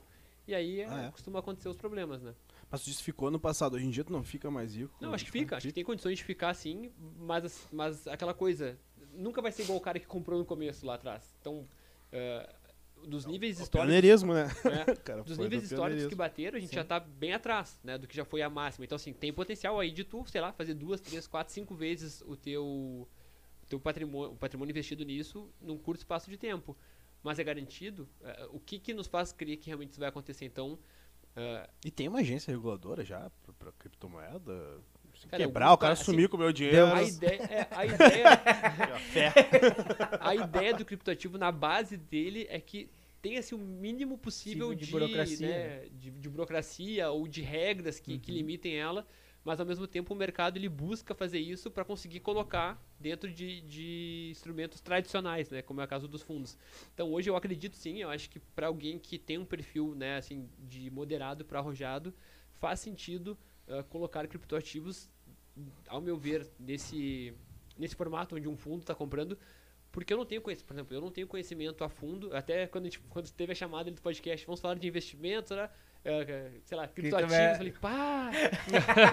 E 0.49 0.55
aí 0.55 0.81
eh, 0.81 0.87
Ah, 0.89 1.05
é? 1.07 1.11
costuma 1.11 1.41
acontecer 1.41 1.69
os 1.69 1.77
problemas, 1.77 2.23
né? 2.23 2.35
Mas 2.71 2.83
tu 2.83 2.87
disse 2.91 3.03
ficou 3.03 3.31
no 3.31 3.39
passado. 3.39 3.75
Hoje 3.75 3.87
em 3.87 3.91
dia 3.91 4.03
tu 4.05 4.13
não 4.13 4.23
fica 4.25 4.51
mais 4.51 4.75
rico. 4.75 4.95
Não, 5.01 5.13
acho 5.13 5.25
que 5.25 5.31
fica. 5.31 5.57
Acho 5.57 5.67
que 5.67 5.73
tem 5.73 5.85
condições 5.85 6.19
de 6.19 6.25
ficar 6.25 6.55
sim, 6.55 6.91
mas, 7.19 7.45
as- 7.45 7.69
mas 7.73 8.07
aquela 8.09 8.33
coisa. 8.35 8.79
Nunca 9.13 9.41
vai 9.43 9.51
ser 9.53 9.63
igual 9.63 9.79
o 9.79 9.81
cara 9.81 9.99
que 9.99 10.07
comprou 10.07 10.39
no 10.39 10.45
começo 10.45 10.85
lá 10.87 10.95
atrás. 10.95 11.37
Então, 11.41 11.67
eh, 12.13 12.55
dos 13.07 13.27
níveis 13.27 13.59
O 13.59 13.63
históricos. 13.63 13.87
Pioneirismo, 13.87 14.35
né? 14.35 14.45
né, 14.65 14.95
Cara, 15.05 15.23
dos 15.23 15.39
níveis 15.39 15.63
históricos 15.65 16.07
que 16.07 16.15
bateram, 16.15 16.57
a 16.57 16.61
gente 16.61 16.75
já 16.75 16.85
tá 16.85 16.99
bem 17.01 17.33
atrás, 17.33 17.79
né, 17.85 17.97
do 17.99 18.07
que 18.07 18.17
já 18.17 18.25
foi 18.25 18.43
a 18.43 18.51
máxima. 18.51 18.85
Então, 18.85 18.97
assim, 18.97 19.13
tem 19.13 19.33
potencial 19.33 19.79
aí 19.79 19.91
de 19.91 20.05
tu, 20.05 20.25
sei 20.27 20.41
lá, 20.41 20.53
fazer 20.53 20.75
duas, 20.75 21.01
três, 21.01 21.27
quatro, 21.27 21.53
cinco 21.53 21.75
vezes 21.75 22.23
o 22.27 22.37
teu, 22.37 22.65
o 22.65 23.09
teu 23.69 23.79
patrimônio, 23.79 24.33
o 24.33 24.37
patrimônio 24.37 24.71
investido 24.73 25.05
nisso 25.05 25.49
num 25.61 25.77
curto 25.79 25.99
espaço 26.01 26.31
de 26.31 26.37
tempo. 26.37 26.77
Mas 27.23 27.39
é 27.39 27.45
garantido? 27.45 28.09
Eh, 28.23 28.49
o 28.53 28.61
que 28.61 28.79
que 28.79 28.95
nos 28.95 29.07
faz 29.09 29.33
crer 29.33 29.57
que 29.57 29.67
realmente 29.67 29.91
isso 29.91 29.99
vai 30.01 30.09
acontecer? 30.09 30.45
Então, 30.45 30.79
eh, 31.35 31.69
E 31.85 31.91
tem 31.91 32.07
uma 32.09 32.21
agência 32.21 32.53
reguladora 32.53 33.05
já 33.05 33.31
pra 33.59 33.73
criptomoeda? 33.73 34.81
Cara, 35.29 35.43
quebrar, 35.43 35.73
o 35.73 35.79
cara 35.79 35.97
sumir 35.97 36.29
com 36.29 36.37
o 36.37 36.41
meu 36.41 36.53
dinheiro. 36.53 36.87
a 36.89 37.03
ideia, 37.03 37.45
é, 37.49 37.69
a 37.73 37.87
ideia, 37.87 38.43
a 40.19 40.35
ideia 40.35 40.75
do 40.75 40.85
criptoativo 40.85 41.39
na 41.39 41.51
base 41.53 41.97
dele 41.97 42.47
é 42.49 42.61
que 42.61 42.91
tenha 43.23 43.41
assim, 43.41 43.55
o 43.55 43.59
mínimo 43.59 44.19
possível 44.19 44.69
Possível 44.69 44.75
de 44.75 44.87
de, 44.87 44.87
burocracia, 44.87 45.39
né, 45.41 45.87
de, 45.93 46.11
de 46.11 46.29
burocracia 46.29 47.11
ou 47.11 47.27
de 47.27 47.43
regras 47.43 47.99
que, 47.99 48.15
Uhum. 48.15 48.19
que 48.19 48.31
limitem 48.31 48.77
ela, 48.77 49.07
mas 49.45 49.59
ao 49.61 49.67
mesmo 49.67 49.87
tempo 49.87 50.13
o 50.15 50.17
mercado 50.17 50.57
ele 50.57 50.69
busca 50.69 51.15
fazer 51.15 51.39
isso 51.39 51.71
para 51.71 51.85
conseguir 51.85 52.21
colocar 52.21 52.81
dentro 52.99 53.31
de, 53.31 53.61
de 53.63 54.29
instrumentos 54.31 54.81
tradicionais, 54.81 55.51
né, 55.51 55.63
como 55.63 55.81
é 55.81 55.85
o 55.85 55.89
caso 55.89 56.07
dos 56.09 56.23
fundos. 56.23 56.57
Então 56.95 57.13
hoje 57.13 57.29
eu 57.31 57.37
acredito 57.37 57.77
sim, 57.77 57.99
eu 57.99 58.11
acho 58.11 58.31
que 58.31 58.39
para 58.39 58.69
alguém 58.69 58.99
que 58.99 59.19
tem 59.19 59.39
um 59.39 59.45
perfil 59.45 59.95
né, 59.95 60.17
assim, 60.19 60.49
de 60.59 60.91
moderado 60.91 61.45
para 61.45 61.59
arrojado, 61.59 62.15
faz 62.61 62.81
sentido 62.81 63.37
ah, 63.69 63.83
colocar 63.85 64.27
criptoativos, 64.27 65.09
ao 65.89 66.01
meu 66.01 66.17
ver, 66.17 66.49
nesse, 66.59 67.35
nesse 67.79 67.95
formato 67.95 68.37
onde 68.37 68.49
um 68.49 68.57
fundo 68.57 68.81
está 68.81 68.95
comprando, 68.95 69.39
porque 69.91 70.13
eu 70.13 70.19
não 70.19 70.27
tenho 70.27 70.43
conhecimento, 70.43 70.67
por 70.69 70.75
exemplo, 70.75 70.95
eu 70.97 71.01
não 71.01 71.11
tenho 71.11 71.27
conhecimento 71.27 71.83
a 71.83 71.89
fundo, 71.89 72.35
até 72.37 72.67
quando, 72.67 72.85
gente, 72.85 72.99
quando 73.01 73.31
teve 73.31 73.53
a 73.53 73.55
chamada 73.55 73.91
do 73.91 74.01
podcast, 74.03 74.45
vamos 74.47 74.61
falar 74.61 74.75
de 74.75 74.87
investimentos, 74.87 75.57
né? 75.57 75.71
Eh, 76.07 76.51
sei 76.65 76.77
lá, 76.79 76.87
criptoativos, 76.87 77.35
eu 77.35 77.57
falei, 77.57 77.73
pá, 77.73 78.31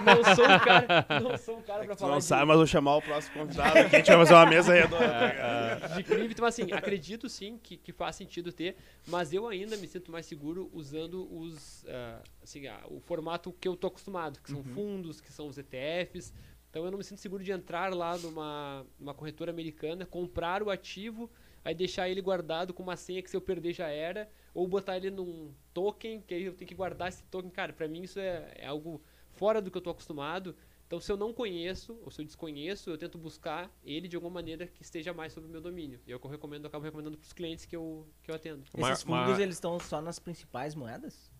não 0.04 0.36
sou 0.36 0.44
um 0.44 0.58
cara, 0.60 1.06
não 1.20 1.38
sou 1.38 1.58
um 1.58 1.62
cara 1.62 1.84
pra 1.84 1.96
Tu 1.96 1.98
falar 1.98 2.12
não 2.12 2.18
de, 2.18 2.24
sabe, 2.24 2.44
mas 2.46 2.56
vou 2.56 2.66
chamar 2.66 2.96
o 2.96 3.02
próximo 3.02 3.34
convidado 3.34 3.78
aqui. 3.78 3.96
A 3.96 3.98
gente 3.98 4.06
vai 4.08 4.18
fazer 4.18 4.34
uma 4.34 4.46
mesa 4.46 4.72
redonda. 4.72 5.80
de 5.96 6.02
cripto, 6.04 6.32
então 6.32 6.46
assim, 6.46 6.72
acredito 6.72 7.28
sim 7.28 7.58
que, 7.62 7.76
que 7.76 7.92
faz 7.92 8.16
sentido 8.16 8.52
ter, 8.52 8.76
mas 9.06 9.32
eu 9.32 9.48
ainda 9.48 9.76
me 9.76 9.88
sinto 9.88 10.12
mais 10.12 10.24
seguro 10.26 10.70
usando 10.72 11.28
os, 11.36 11.84
ah, 11.88 12.22
assim, 12.42 12.66
ah, 12.68 12.80
o 12.88 13.00
formato 13.00 13.52
que 13.52 13.66
eu 13.66 13.76
tô 13.76 13.88
acostumado, 13.88 14.40
que 14.40 14.50
são 14.50 14.62
fundos, 14.62 15.20
que 15.20 15.32
são 15.32 15.48
os 15.48 15.58
ETFs. 15.58 16.32
Então 16.70 16.84
eu 16.84 16.90
não 16.90 16.98
me 16.98 17.04
sinto 17.04 17.20
seguro 17.20 17.42
de 17.42 17.52
entrar 17.52 17.94
lá 17.94 18.18
numa, 18.18 18.84
numa 18.98 19.14
corretora 19.14 19.50
americana, 19.50 20.04
comprar 20.04 20.60
o 20.60 20.70
ativo, 20.70 21.30
aí 21.64 21.72
deixar 21.74 22.08
ele 22.08 22.20
guardado 22.20 22.74
com 22.74 22.82
uma 22.82 22.96
senha 22.96 23.22
que 23.22 23.30
se 23.30 23.36
eu 23.36 23.40
perder 23.40 23.72
já 23.72 23.86
era, 23.86 24.28
ou 24.54 24.66
botar 24.68 24.96
ele 24.96 25.10
num 25.10 25.52
token, 25.74 26.20
que 26.22 26.32
aí 26.34 26.44
eu 26.44 26.54
tenho 26.54 26.68
que 26.68 26.74
guardar 26.74 27.08
esse 27.08 27.22
token. 27.24 27.50
Cara, 27.50 27.72
pra 27.72 27.88
mim 27.88 28.02
isso 28.02 28.18
é, 28.20 28.52
é 28.56 28.66
algo 28.66 29.02
fora 29.32 29.60
do 29.60 29.70
que 29.70 29.76
eu 29.76 29.82
tô 29.82 29.90
acostumado. 29.90 30.54
Então, 30.86 31.00
se 31.00 31.10
eu 31.10 31.16
não 31.16 31.32
conheço, 31.32 31.98
ou 32.04 32.10
se 32.10 32.20
eu 32.20 32.24
desconheço, 32.24 32.90
eu 32.90 32.96
tento 32.98 33.18
buscar 33.18 33.70
ele 33.84 34.06
de 34.06 34.14
alguma 34.16 34.34
maneira 34.34 34.66
que 34.66 34.82
esteja 34.82 35.12
mais 35.12 35.32
sobre 35.32 35.48
o 35.48 35.52
meu 35.52 35.60
domínio. 35.60 35.98
E 36.06 36.12
é 36.12 36.14
o 36.16 36.20
que 36.20 36.26
eu 36.26 36.30
recomendo, 36.30 36.64
eu 36.64 36.68
acabo 36.68 36.84
recomendando 36.84 37.16
pros 37.18 37.32
clientes 37.32 37.64
que 37.64 37.74
eu, 37.74 38.06
que 38.22 38.30
eu 38.30 38.34
atendo. 38.34 38.62
Maior- 38.76 38.92
Esses 38.92 39.02
fundos, 39.02 39.20
maior- 39.26 39.40
eles 39.40 39.56
estão 39.56 39.80
só 39.80 40.00
nas 40.00 40.18
principais 40.18 40.74
moedas? 40.74 41.32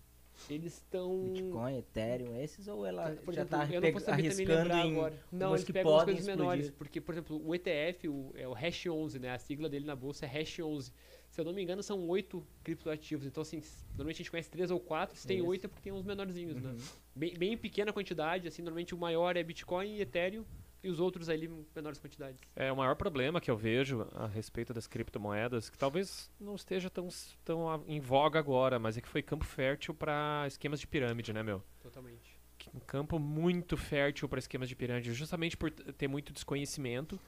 eles 0.49 0.73
estão. 0.73 1.29
Bitcoin, 1.31 1.77
Ethereum, 1.77 2.35
esses 2.35 2.67
ou 2.67 2.85
ela 2.85 3.11
Por 3.23 3.33
já 3.33 3.45
tá 3.45 3.59
também 3.65 3.77
arriscando 4.07 4.51
lembrar 4.51 4.85
em 4.85 4.91
agora. 4.91 5.23
Não, 5.31 5.51
eles 5.51 5.63
que 5.63 5.71
pegam 5.71 5.93
as 5.93 5.99
podem 6.01 6.15
coisas 6.15 6.27
explodir. 6.29 6.49
menores. 6.57 6.71
Porque, 6.77 6.99
por 6.99 7.13
exemplo, 7.13 7.41
o 7.47 7.55
ETF 7.55 8.09
o, 8.09 8.31
é 8.35 8.45
o 8.45 8.51
Hash 8.53 8.85
11, 8.87 9.17
né? 9.19 9.29
A 9.31 9.39
sigla 9.39 9.69
dele 9.69 9.85
na 9.85 9.95
bolsa 9.95 10.25
é 10.25 10.27
Hash 10.41 10.59
11. 10.59 10.91
Se 11.35 11.41
eu 11.41 11.43
não 11.43 11.51
me 11.51 11.61
engano, 11.61 11.83
são 11.83 12.07
oito 12.07 12.47
criptoativos. 12.63 13.25
Então, 13.25 13.41
assim, 13.41 13.61
normalmente 13.89 14.15
a 14.15 14.17
gente 14.19 14.31
conhece 14.31 14.49
três 14.49 14.71
ou 14.71 14.79
quatro. 14.79 15.17
Se 15.17 15.27
tem 15.27 15.39
Isso. 15.39 15.47
oito 15.47 15.65
é 15.65 15.67
porque 15.67 15.81
tem 15.81 15.91
uns 15.91 16.05
menorzinhos, 16.05 16.61
né? 16.61 16.69
Uhum. 16.69 16.77
Bem, 17.13 17.33
bem 17.33 17.57
pequena 17.57 17.91
quantidade, 17.91 18.47
assim. 18.47 18.61
Normalmente 18.61 18.95
o 18.95 18.97
maior 18.97 19.35
é 19.35 19.43
Bitcoin 19.43 19.97
e 19.97 20.01
Ethereum. 20.01 20.45
E 20.81 20.89
os 20.89 20.97
outros 20.97 21.27
ali, 21.27 21.49
menores 21.75 21.99
quantidades. 21.99 22.39
É 22.55 22.71
o 22.71 22.77
maior 22.77 22.95
problema 22.95 23.41
que 23.41 23.51
eu 23.51 23.57
vejo 23.57 24.07
a 24.13 24.27
respeito 24.27 24.73
das 24.73 24.87
criptomoedas, 24.87 25.69
que 25.69 25.77
talvez 25.77 26.31
não 26.39 26.55
esteja 26.55 26.89
tão, 26.89 27.09
tão 27.43 27.83
em 27.85 27.99
voga 27.99 28.39
agora, 28.39 28.79
mas 28.79 28.95
é 28.95 29.01
que 29.01 29.09
foi 29.09 29.21
campo 29.21 29.43
fértil 29.43 29.93
para 29.93 30.45
esquemas 30.47 30.79
de 30.79 30.87
pirâmide, 30.87 31.33
né, 31.33 31.43
meu? 31.43 31.61
Totalmente. 31.81 32.39
Um 32.73 32.79
campo 32.79 33.19
muito 33.19 33.75
fértil 33.75 34.29
para 34.29 34.39
esquemas 34.39 34.69
de 34.69 34.75
pirâmide, 34.75 35.11
justamente 35.13 35.57
por 35.57 35.69
ter 35.69 36.07
muito 36.07 36.31
desconhecimento. 36.31 37.19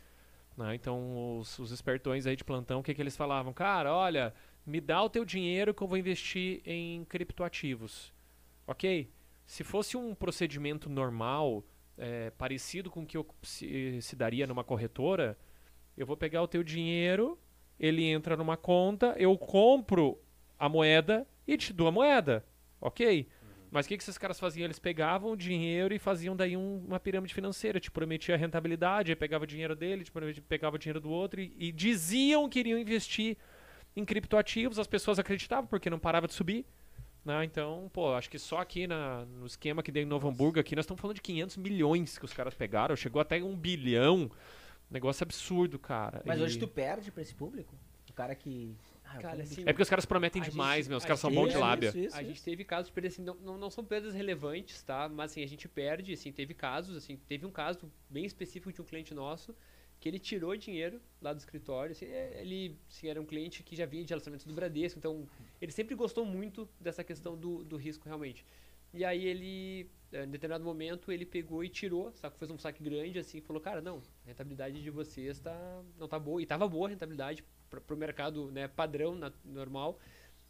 Né? 0.57 0.75
Então, 0.75 1.37
os, 1.39 1.59
os 1.59 1.71
espertões 1.71 2.25
aí 2.25 2.35
de 2.35 2.43
plantão, 2.43 2.79
o 2.79 2.83
que, 2.83 2.93
que 2.93 3.01
eles 3.01 3.15
falavam? 3.15 3.53
Cara, 3.53 3.93
olha, 3.93 4.33
me 4.65 4.81
dá 4.81 5.01
o 5.01 5.09
teu 5.09 5.23
dinheiro 5.23 5.73
que 5.73 5.81
eu 5.81 5.87
vou 5.87 5.97
investir 5.97 6.61
em 6.65 7.05
criptoativos. 7.05 8.13
Ok? 8.65 9.09
Se 9.45 9.63
fosse 9.63 9.95
um 9.95 10.13
procedimento 10.13 10.89
normal, 10.89 11.63
é, 11.97 12.31
parecido 12.31 12.89
com 12.89 13.03
o 13.03 13.05
que 13.05 13.15
eu 13.15 13.25
se, 13.43 14.01
se 14.01 14.15
daria 14.15 14.45
numa 14.45 14.63
corretora, 14.63 15.37
eu 15.95 16.05
vou 16.05 16.17
pegar 16.17 16.41
o 16.41 16.47
teu 16.47 16.63
dinheiro, 16.63 17.39
ele 17.79 18.03
entra 18.03 18.35
numa 18.35 18.57
conta, 18.57 19.15
eu 19.17 19.37
compro 19.37 20.19
a 20.59 20.67
moeda 20.67 21.27
e 21.47 21.55
te 21.55 21.71
dou 21.71 21.87
a 21.87 21.91
moeda. 21.91 22.45
Ok? 22.81 23.27
Mas 23.69 23.85
o 23.85 23.89
que, 23.89 23.97
que 23.97 24.03
esses 24.03 24.17
caras 24.17 24.39
faziam? 24.39 24.65
Eles 24.65 24.79
pegavam 24.79 25.31
o 25.31 25.35
dinheiro 25.35 25.93
e 25.93 25.99
faziam 25.99 26.35
daí 26.35 26.55
um- 26.55 26.83
uma 26.87 26.99
pirâmide 26.99 27.33
financeira. 27.33 27.79
Te 27.79 27.91
prometia 27.91 28.37
rentabilidade, 28.37 29.11
aí 29.11 29.15
pegava 29.15 29.43
o 29.43 29.47
dinheiro 29.47 29.75
dele, 29.75 30.03
te 30.03 30.11
prometia- 30.11 30.43
pegava 30.47 30.75
o 30.75 30.79
dinheiro 30.79 30.99
do 31.01 31.09
outro 31.09 31.41
e, 31.41 31.53
e 31.57 31.71
diziam 31.71 32.47
que 32.49 32.59
iriam 32.59 32.79
investir 32.79 33.35
em 33.95 34.05
criptoativos. 34.05 34.79
As 34.79 34.87
pessoas 34.87 35.19
acreditavam 35.19 35.67
porque 35.67 35.89
não 35.89 35.99
parava 35.99 36.27
de 36.27 36.33
subir. 36.33 36.65
né? 37.25 37.43
Então, 37.43 37.89
pô, 37.91 38.13
acho 38.13 38.29
que 38.29 38.39
só 38.39 38.59
aqui 38.59 38.87
na- 38.87 39.25
no 39.25 39.45
esquema 39.45 39.83
que 39.83 39.91
deu 39.91 40.01
em 40.01 40.05
Novo 40.05 40.29
Hamburgo, 40.29 40.61
aqui 40.61 40.73
nós 40.77 40.83
estamos 40.85 41.01
falando 41.01 41.15
de 41.15 41.21
500 41.21 41.57
milhões 41.57 42.17
que 42.17 42.23
os 42.23 42.31
caras 42.31 42.53
pegaram. 42.53 42.95
Chegou 42.95 43.21
até 43.21 43.43
um 43.43 43.53
bilhão. 43.53 44.31
Negócio 44.89 45.25
absurdo, 45.25 45.77
cara. 45.77 46.21
Mas 46.25 46.39
E- 46.39 46.43
hoje 46.43 46.57
tu 46.57 46.69
perde 46.69 47.11
pra 47.11 47.21
esse 47.21 47.35
público? 47.35 47.75
O 48.09 48.13
cara 48.13 48.33
que. 48.33 48.73
Ah, 49.09 49.17
Cara, 49.19 49.43
assim. 49.43 49.61
É 49.61 49.65
porque 49.73 49.81
os 49.83 49.89
caras 49.89 50.05
prometem 50.05 50.41
demais, 50.41 50.85
gente- 50.85 50.89
meu. 50.89 50.97
Os 50.97 51.03
caras 51.05 51.19
são 51.19 51.29
gente- 51.29 51.39
bons 51.39 51.51
de 51.51 51.57
lábia. 51.57 51.87
isso, 51.89 51.97
isso, 51.99 52.15
a 52.15 52.23
gente 52.23 52.35
isso. 52.35 52.45
teve 52.45 52.63
casos 52.63 52.87
de 52.87 52.93
perder, 52.93 53.07
assim, 53.07 53.21
não, 53.23 53.35
não, 53.35 53.57
não 53.57 53.69
são 53.69 53.83
perdas 53.83 54.13
relevantes, 54.13 54.81
tá? 54.83 55.07
Mas 55.09 55.31
assim, 55.31 55.43
a 55.43 55.47
gente 55.47 55.67
perde, 55.67 56.13
assim, 56.13 56.31
teve 56.31 56.53
casos, 56.53 56.95
assim, 56.97 57.17
teve 57.27 57.45
um 57.45 57.51
caso 57.51 57.91
bem 58.09 58.25
específico 58.25 58.71
de 58.71 58.81
um 58.81 58.85
cliente 58.85 59.13
nosso 59.13 59.55
que 59.99 60.07
ele 60.07 60.19
tirou 60.19 60.55
dinheiro 60.55 61.01
lá 61.19 61.33
do 61.33 61.39
escritório, 61.39 61.91
assim, 61.93 62.05
é, 62.05 62.39
ele 62.41 62.77
assim, 62.87 63.07
era 63.07 63.19
um 63.19 63.25
cliente 63.25 63.63
que 63.63 63.75
já 63.75 63.85
vinha 63.85 64.03
de 64.03 64.09
relacionamento 64.09 64.47
do 64.47 64.53
Bradesco, 64.53 64.99
então 64.99 65.27
ele 65.59 65.71
sempre 65.71 65.95
gostou 65.95 66.23
muito 66.23 66.69
dessa 66.79 67.03
questão 67.03 67.35
do, 67.35 67.63
do 67.63 67.77
risco 67.77 68.05
realmente. 68.05 68.45
E 68.93 69.03
aí 69.03 69.25
ele, 69.25 69.89
eh, 70.11 70.23
em 70.23 70.29
determinado 70.29 70.63
momento, 70.63 71.11
ele 71.11 71.25
pegou 71.25 71.63
e 71.63 71.69
tirou, 71.69 72.11
sabe, 72.13 72.37
fez 72.37 72.49
um 72.51 72.57
saque 72.59 72.81
grande 72.83 73.17
assim, 73.19 73.39
e 73.39 73.41
falou, 73.41 73.61
cara, 73.61 73.81
não, 73.81 73.97
a 74.23 74.27
rentabilidade 74.27 74.81
de 74.83 74.89
vocês 74.91 75.39
tá, 75.39 75.81
não 75.97 76.07
tá 76.07 76.17
boa, 76.19 76.41
e 76.41 76.45
tava 76.45 76.67
boa 76.67 76.87
a 76.87 76.89
rentabilidade 76.91 77.43
para 77.69 77.93
o 77.93 77.97
mercado 77.97 78.51
né, 78.51 78.67
padrão, 78.67 79.15
na- 79.15 79.31
normal, 79.43 79.99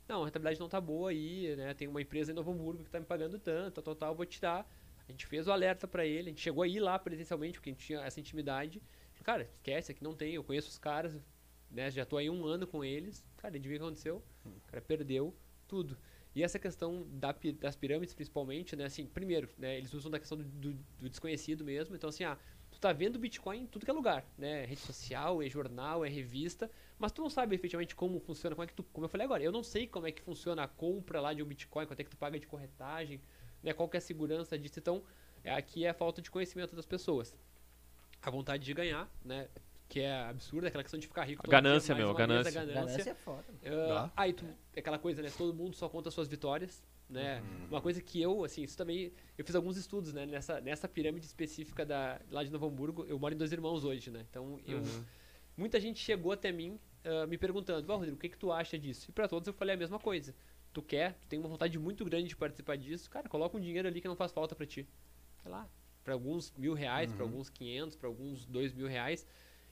não, 0.07 0.21
a 0.23 0.25
rentabilidade 0.25 0.59
não 0.59 0.69
tá 0.69 0.79
boa 0.79 1.09
aí, 1.11 1.55
né? 1.55 1.73
Tem 1.73 1.87
uma 1.87 2.01
empresa 2.01 2.31
em 2.31 2.35
Novo 2.35 2.51
Hamburgo 2.51 2.83
que 2.83 2.89
tá 2.89 2.99
me 2.99 3.05
pagando 3.05 3.37
tanto, 3.39 3.81
tal, 3.81 3.95
tal, 3.95 4.15
vou 4.15 4.25
tirar. 4.25 4.69
A 5.07 5.11
gente 5.11 5.25
fez 5.25 5.47
o 5.47 5.51
alerta 5.51 5.87
pra 5.87 6.05
ele, 6.05 6.29
a 6.29 6.31
gente 6.31 6.41
chegou 6.41 6.63
a 6.63 6.67
ir 6.67 6.79
lá 6.79 6.97
presencialmente, 6.97 7.55
porque 7.59 7.69
a 7.69 7.73
gente 7.73 7.85
tinha 7.85 7.99
essa 8.01 8.19
intimidade. 8.19 8.81
Cara, 9.23 9.43
esquece, 9.43 9.91
aqui 9.91 10.03
não 10.03 10.13
tem, 10.15 10.33
eu 10.35 10.43
conheço 10.43 10.69
os 10.69 10.77
caras, 10.77 11.19
né? 11.69 11.91
Já 11.91 12.05
tô 12.05 12.17
aí 12.17 12.29
um 12.29 12.45
ano 12.45 12.65
com 12.65 12.83
eles. 12.83 13.23
Cara, 13.37 13.55
adivinha 13.55 13.77
o 13.77 13.81
que 13.81 13.85
aconteceu? 13.85 14.23
O 14.45 14.61
cara 14.67 14.81
perdeu 14.81 15.35
tudo. 15.67 15.97
E 16.33 16.43
essa 16.43 16.57
questão 16.59 17.05
da 17.11 17.35
das 17.59 17.75
pirâmides, 17.75 18.13
principalmente, 18.13 18.75
né? 18.75 18.85
Assim, 18.85 19.05
primeiro, 19.05 19.49
né? 19.57 19.77
Eles 19.77 19.93
usam 19.93 20.09
da 20.11 20.19
questão 20.19 20.37
do, 20.37 20.43
do- 20.45 20.73
do 20.99 21.09
desconhecido 21.09 21.65
mesmo. 21.65 21.95
Então, 21.95 22.09
assim, 22.09 22.23
ah, 22.23 22.37
tu 22.77 22.81
tá 22.81 22.93
vendo 22.93 23.17
Bitcoin 23.17 23.63
em 23.63 23.65
tudo 23.65 23.85
que 23.85 23.91
é 23.91 23.93
lugar, 23.93 24.23
né? 24.37 24.63
Rede 24.65 24.81
social, 24.81 25.41
é 25.41 25.49
jornal, 25.49 26.05
é 26.05 26.09
revista, 26.09 26.69
mas 26.99 27.11
tu 27.11 27.21
não 27.21 27.29
sabe 27.29 27.55
efetivamente 27.55 27.95
como 27.95 28.19
funciona, 28.19 28.55
como 28.55 28.63
é 28.63 28.67
que 28.67 28.73
tu, 28.73 28.83
como 28.83 29.05
eu 29.05 29.09
falei 29.09 29.25
agora, 29.25 29.43
eu 29.43 29.51
não 29.51 29.63
sei 29.63 29.87
como 29.87 30.05
é 30.05 30.11
que 30.11 30.21
funciona 30.21 30.63
a 30.63 30.67
compra 30.67 31.19
lá 31.19 31.33
de 31.33 31.41
um 31.41 31.45
Bitcoin, 31.45 31.87
quanto 31.87 31.99
é 31.99 32.03
que 32.03 32.09
tu 32.09 32.17
paga 32.17 32.39
de 32.39 32.45
corretagem, 32.45 33.19
né? 33.63 33.73
Qual 33.73 33.89
que 33.89 33.97
é 33.97 33.99
a 33.99 34.01
segurança 34.01 34.57
disso? 34.57 34.79
Então, 34.79 35.03
é, 35.43 35.53
aqui 35.53 35.85
é 35.85 35.89
a 35.89 35.93
falta 35.93 36.21
de 36.21 36.29
conhecimento 36.29 36.75
das 36.75 36.85
pessoas. 36.85 37.35
A 38.21 38.29
vontade 38.29 38.63
de 38.63 38.73
ganhar, 38.73 39.09
né? 39.25 39.47
Que 39.89 40.01
é 40.01 40.25
absurda, 40.25 40.67
aquela 40.67 40.83
questão 40.83 40.99
de 40.99 41.07
ficar 41.07 41.23
rico. 41.23 41.43
todo 41.43 41.51
Ganância, 41.51 41.95
dia, 41.95 42.05
meu, 42.05 42.13
uma 42.13 42.27
vez, 42.27 42.47
a 42.47 42.51
ganância. 42.51 42.73
Ganância 42.73 43.11
é 43.11 43.15
foda. 43.15 43.45
ah, 43.97 44.11
aí 44.15 44.33
tu, 44.33 44.45
aquela 44.75 44.99
coisa, 44.99 45.21
né? 45.23 45.31
Todo 45.35 45.53
mundo 45.53 45.75
só 45.75 45.89
conta 45.89 46.11
suas 46.11 46.27
vitórias, 46.27 46.83
né? 47.09 47.41
Uma 47.69 47.81
coisa 47.81 48.01
que 48.01 48.21
eu, 48.21 48.43
assim, 48.43 48.63
isso 48.63 48.77
também, 48.77 49.11
eu 49.37 49.45
fiz 49.45 49.55
alguns 49.55 49.77
estudos, 49.77 50.13
né? 50.13 50.25
Nessa, 50.25 50.59
nessa 50.61 50.87
pirâmide 50.87 51.25
específica 51.25 51.85
da, 51.85 52.19
lá 52.29 52.43
de 52.43 52.51
Novo 52.51 52.65
Hamburgo, 52.67 53.05
eu 53.07 53.17
moro 53.19 53.33
em 53.33 53.37
Dois 53.37 53.51
Irmãos 53.51 53.83
hoje, 53.83 54.11
né? 54.11 54.25
Então, 54.29 54.59
eu, 54.65 54.79
Uhum. 54.79 55.03
muita 55.55 55.79
gente 55.79 55.99
chegou 55.99 56.31
até 56.31 56.51
mim 56.51 56.79
ah, 57.03 57.25
me 57.25 57.37
perguntando, 57.37 57.89
"Ó, 57.91 57.95
Rodrigo, 57.95 58.17
o 58.17 58.19
que 58.19 58.29
que 58.29 58.37
tu 58.37 58.51
acha 58.51 58.77
disso? 58.77 59.09
E 59.09 59.13
pra 59.13 59.27
todos 59.27 59.47
eu 59.47 59.53
falei 59.53 59.75
a 59.75 59.77
mesma 59.77 59.97
coisa. 59.99 60.35
Tu 60.73 60.81
quer, 60.81 61.13
tu 61.13 61.27
tem 61.27 61.39
uma 61.39 61.47
vontade 61.47 61.79
muito 61.79 62.03
grande 62.03 62.27
de 62.27 62.35
participar 62.35 62.75
disso, 62.77 63.09
cara, 63.09 63.29
coloca 63.29 63.55
um 63.57 63.59
dinheiro 63.59 63.87
ali 63.87 64.01
que 64.01 64.07
não 64.07 64.15
faz 64.15 64.31
falta 64.31 64.53
pra 64.55 64.65
ti. 64.65 64.85
Sei 65.41 65.49
lá, 65.49 65.67
pra 66.03 66.13
alguns 66.13 66.51
mil 66.57 66.73
reais, 66.73 67.11
pra 67.13 67.23
alguns 67.23 67.49
quinhentos, 67.49 67.95
pra 67.95 68.07
alguns 68.07 68.45
dois 68.45 68.73
mil 68.73 68.87
reais. 68.87 69.25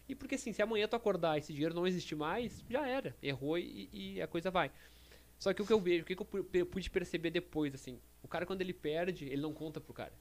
E 0.08 0.16
porque 0.16 0.36
assim, 0.36 0.54
se 0.54 0.62
amanhã 0.62 0.88
tu 0.88 0.96
acordar 0.96 1.36
e 1.36 1.40
esse 1.40 1.52
dinheiro 1.52 1.74
não 1.76 1.86
existir 1.86 2.16
mais, 2.16 2.64
já 2.70 2.88
era. 2.88 3.16
Errou 3.22 3.58
e, 3.58 3.90
e 3.92 4.22
a 4.22 4.28
coisa 4.28 4.50
vai. 4.52 4.72
Só 5.38 5.54
que 5.54 5.62
o 5.62 5.66
que 5.66 5.74
eu 5.74 5.80
vejo, 5.80 6.04
o 6.04 6.06
que 6.06 6.16
que 6.16 6.22
eu 6.60 6.66
pude 6.66 6.90
perceber 6.90 7.30
depois, 7.30 7.74
assim, 7.76 8.00
o 8.24 8.28
cara 8.28 8.46
quando 8.46 8.62
ele 8.62 8.74
perde, 8.74 9.26
ele 9.26 9.42
não 9.42 9.54
conta 9.54 9.80
pro 9.82 9.94
cara. 9.94 10.14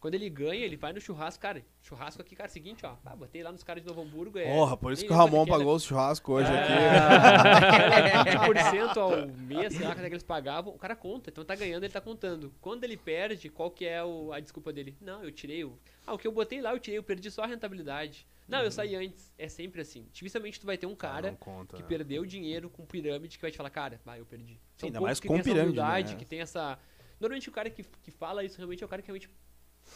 Quando 0.00 0.14
ele 0.14 0.30
ganha, 0.30 0.64
ele 0.64 0.78
vai 0.78 0.94
no 0.94 1.00
churrasco, 1.00 1.42
cara. 1.42 1.62
Churrasco 1.82 2.22
aqui, 2.22 2.34
cara, 2.34 2.48
seguinte, 2.48 2.86
ó. 2.86 2.96
Ah, 3.04 3.14
botei 3.14 3.42
lá 3.42 3.52
nos 3.52 3.62
caras 3.62 3.82
de 3.82 3.86
Novo 3.88 4.00
Hamburgo. 4.00 4.38
É, 4.38 4.50
Porra, 4.50 4.74
por 4.74 4.92
isso 4.94 5.04
que 5.04 5.12
o 5.12 5.14
Ramon 5.14 5.42
é 5.42 5.44
que 5.44 5.50
pagou 5.50 5.74
o 5.74 5.78
churrasco 5.78 6.32
hoje 6.32 6.48
aqui. 6.50 6.72
era. 6.72 8.24
20% 8.24 8.96
ao 8.96 9.26
mês, 9.28 9.74
sei 9.74 9.86
lá 9.86 9.94
quanto 9.94 10.04
é 10.04 10.08
que 10.08 10.14
eles 10.14 10.22
pagavam, 10.22 10.74
o 10.74 10.78
cara 10.78 10.96
conta. 10.96 11.28
Então 11.30 11.44
tá 11.44 11.54
ganhando, 11.54 11.84
ele 11.84 11.92
tá 11.92 12.00
contando. 12.00 12.50
Quando 12.62 12.84
ele 12.84 12.96
perde, 12.96 13.50
qual 13.50 13.70
que 13.70 13.84
é 13.84 14.02
o- 14.02 14.32
a 14.32 14.40
desculpa 14.40 14.72
dele? 14.72 14.96
Não, 15.02 15.22
eu 15.22 15.30
tirei 15.30 15.64
o. 15.64 15.78
Ah, 16.06 16.14
o 16.14 16.18
que 16.18 16.26
eu 16.26 16.32
botei 16.32 16.62
lá, 16.62 16.72
eu 16.72 16.78
tirei, 16.78 16.96
eu 16.98 17.02
perdi 17.02 17.30
só 17.30 17.42
a 17.42 17.46
rentabilidade. 17.46 18.26
Não, 18.50 18.62
eu 18.62 18.70
saí 18.70 18.94
antes. 18.94 19.32
É 19.38 19.48
sempre 19.48 19.80
assim. 19.80 20.08
Dificilmente 20.12 20.58
tu 20.58 20.66
vai 20.66 20.76
ter 20.76 20.86
um 20.86 20.94
cara 20.94 21.30
Não 21.30 21.36
conta, 21.36 21.76
que 21.76 21.82
né? 21.82 21.88
perdeu 21.88 22.24
dinheiro 22.26 22.68
com 22.68 22.84
pirâmide 22.84 23.36
que 23.36 23.42
vai 23.42 23.50
te 23.50 23.56
falar, 23.56 23.70
cara, 23.70 24.00
vai, 24.04 24.20
eu 24.20 24.26
perdi. 24.26 24.60
São 24.76 24.88
ainda 24.88 25.00
mais 25.00 25.20
que 25.20 25.28
com 25.28 25.34
tem 25.34 25.40
essa 25.40 25.50
pirâmide, 25.50 25.78
humildade, 25.78 26.12
né? 26.12 26.18
que 26.18 26.24
tem 26.24 26.40
essa. 26.40 26.78
Normalmente 27.20 27.48
o 27.48 27.52
cara 27.52 27.70
que, 27.70 27.84
que 28.02 28.10
fala 28.10 28.44
isso 28.44 28.56
realmente 28.56 28.82
é 28.82 28.86
o 28.86 28.88
cara 28.88 29.02
que 29.02 29.08
realmente 29.08 29.30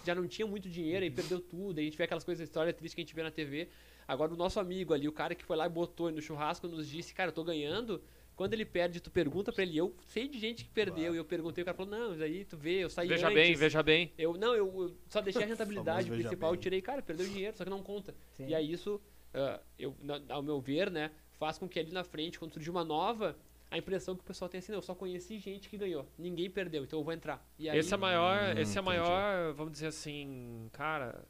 já 0.05 0.15
não 0.15 0.27
tinha 0.27 0.47
muito 0.47 0.69
dinheiro 0.69 1.05
e 1.05 1.11
perdeu 1.11 1.41
tudo. 1.41 1.79
Aí 1.79 1.85
a 1.85 1.89
gente 1.89 1.99
vê 1.99 2.05
aquelas 2.05 2.25
coisas, 2.25 2.47
história 2.47 2.73
triste 2.73 2.95
que 2.95 3.01
a 3.01 3.05
gente 3.05 3.15
vê 3.15 3.23
na 3.23 3.31
TV. 3.31 3.69
Agora 4.07 4.33
o 4.33 4.37
nosso 4.37 4.61
amigo 4.61 4.93
ali, 4.93 5.09
o 5.09 5.13
cara 5.13 5.35
que 5.35 5.45
foi 5.45 5.57
lá 5.57 5.67
e 5.67 5.69
botou 5.69 6.11
no 6.11 6.21
churrasco, 6.21 6.69
nos 6.69 6.89
disse, 6.89 7.15
cara, 7.15 7.31
eu 7.31 7.35
tô 7.35 7.43
ganhando. 7.43 8.03
Quando 8.37 8.53
ele 8.53 8.65
perde, 8.65 9.01
tu 9.01 9.11
pergunta 9.11 9.53
pra 9.53 9.63
ele, 9.63 9.77
eu 9.79 9.95
sei 10.07 10.27
de 10.27 10.39
gente 10.39 10.65
que 10.65 10.71
perdeu, 10.71 11.15
e 11.15 11.17
eu 11.19 11.25
perguntei, 11.25 11.63
o 11.63 11.65
cara 11.65 11.77
falou, 11.77 11.91
não, 11.93 12.11
mas 12.11 12.21
aí 12.21 12.45
tu 12.45 12.57
vê, 12.57 12.83
eu 12.83 12.91
saí 12.91 13.07
Veja 13.09 13.29
antes. 13.29 13.35
bem, 13.35 13.55
veja 13.55 13.83
bem. 13.83 14.13
Eu, 14.19 14.35
não, 14.37 14.55
eu, 14.55 14.67
eu 14.83 14.97
só 15.09 15.21
deixei 15.21 15.45
a 15.45 15.47
rentabilidade 15.47 16.11
principal, 16.11 16.53
eu 16.53 16.57
tirei, 16.57 16.83
cara, 16.83 17.01
perdeu 17.01 17.27
dinheiro, 17.29 17.57
só 17.57 17.63
que 17.65 17.71
não 17.71 17.83
conta. 17.83 18.15
Sim. 18.37 18.49
E 18.49 18.55
aí 18.55 18.73
isso, 18.73 19.01
ah, 19.33 19.61
eu, 19.79 19.95
na- 20.03 20.21
ao 20.31 20.43
meu 20.43 20.61
ver, 20.61 20.91
né, 20.91 21.13
faz 21.39 21.59
com 21.59 21.69
que 21.69 21.79
ali 21.79 21.93
na 21.93 22.03
frente, 22.03 22.39
quando 22.39 22.53
surgir 22.53 22.71
uma 22.71 22.85
nova, 22.85 23.37
a 23.71 23.79
impressão 23.79 24.17
que 24.17 24.23
o 24.23 24.25
pessoal 24.25 24.49
tem 24.49 24.59
assim, 24.59 24.73
não, 24.73 24.79
eu 24.79 24.83
só 24.83 24.95
conheci 24.97 25.39
gente 25.39 25.69
que 25.69 25.77
ganhou, 25.77 26.05
ninguém 26.19 26.51
perdeu, 26.51 26.83
então 26.83 26.99
eu 26.99 27.05
vou 27.05 27.13
entrar. 27.15 27.47
E 27.57 27.69
aí, 27.71 27.79
Esse 27.79 27.93
é 27.93 27.95
a 27.95 27.99
maior, 27.99 28.37
Hum, 28.57 28.61
esse 28.61 28.77
é 28.77 28.81
entendi. 28.81 28.85
maior, 28.85 29.53
vamos 29.55 29.73
dizer 29.73 29.87
assim, 29.89 30.69
cara, 30.73 31.25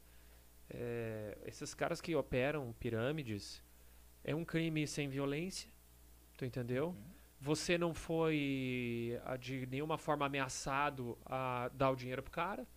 é, 0.69 1.37
esses 1.45 1.73
caras 1.75 2.01
que 2.01 2.15
operam 2.15 2.73
pirâmides 2.79 3.63
é 4.23 4.33
um 4.33 4.43
crime 4.43 4.87
sem 4.87 5.07
violência, 5.07 5.69
tu 6.37 6.45
entendeu? 6.45 6.95
Você 7.39 7.77
não 7.77 7.93
foi 7.93 9.19
ah, 9.25 9.37
de 9.37 9.65
nenhuma 9.67 9.97
forma 9.97 10.25
ameaçado 10.25 11.17
a 11.25 11.69
dar 11.73 11.91
o 11.91 11.95
dinheiro 11.95 12.23
pro 12.23 12.31
cara, 12.31 12.67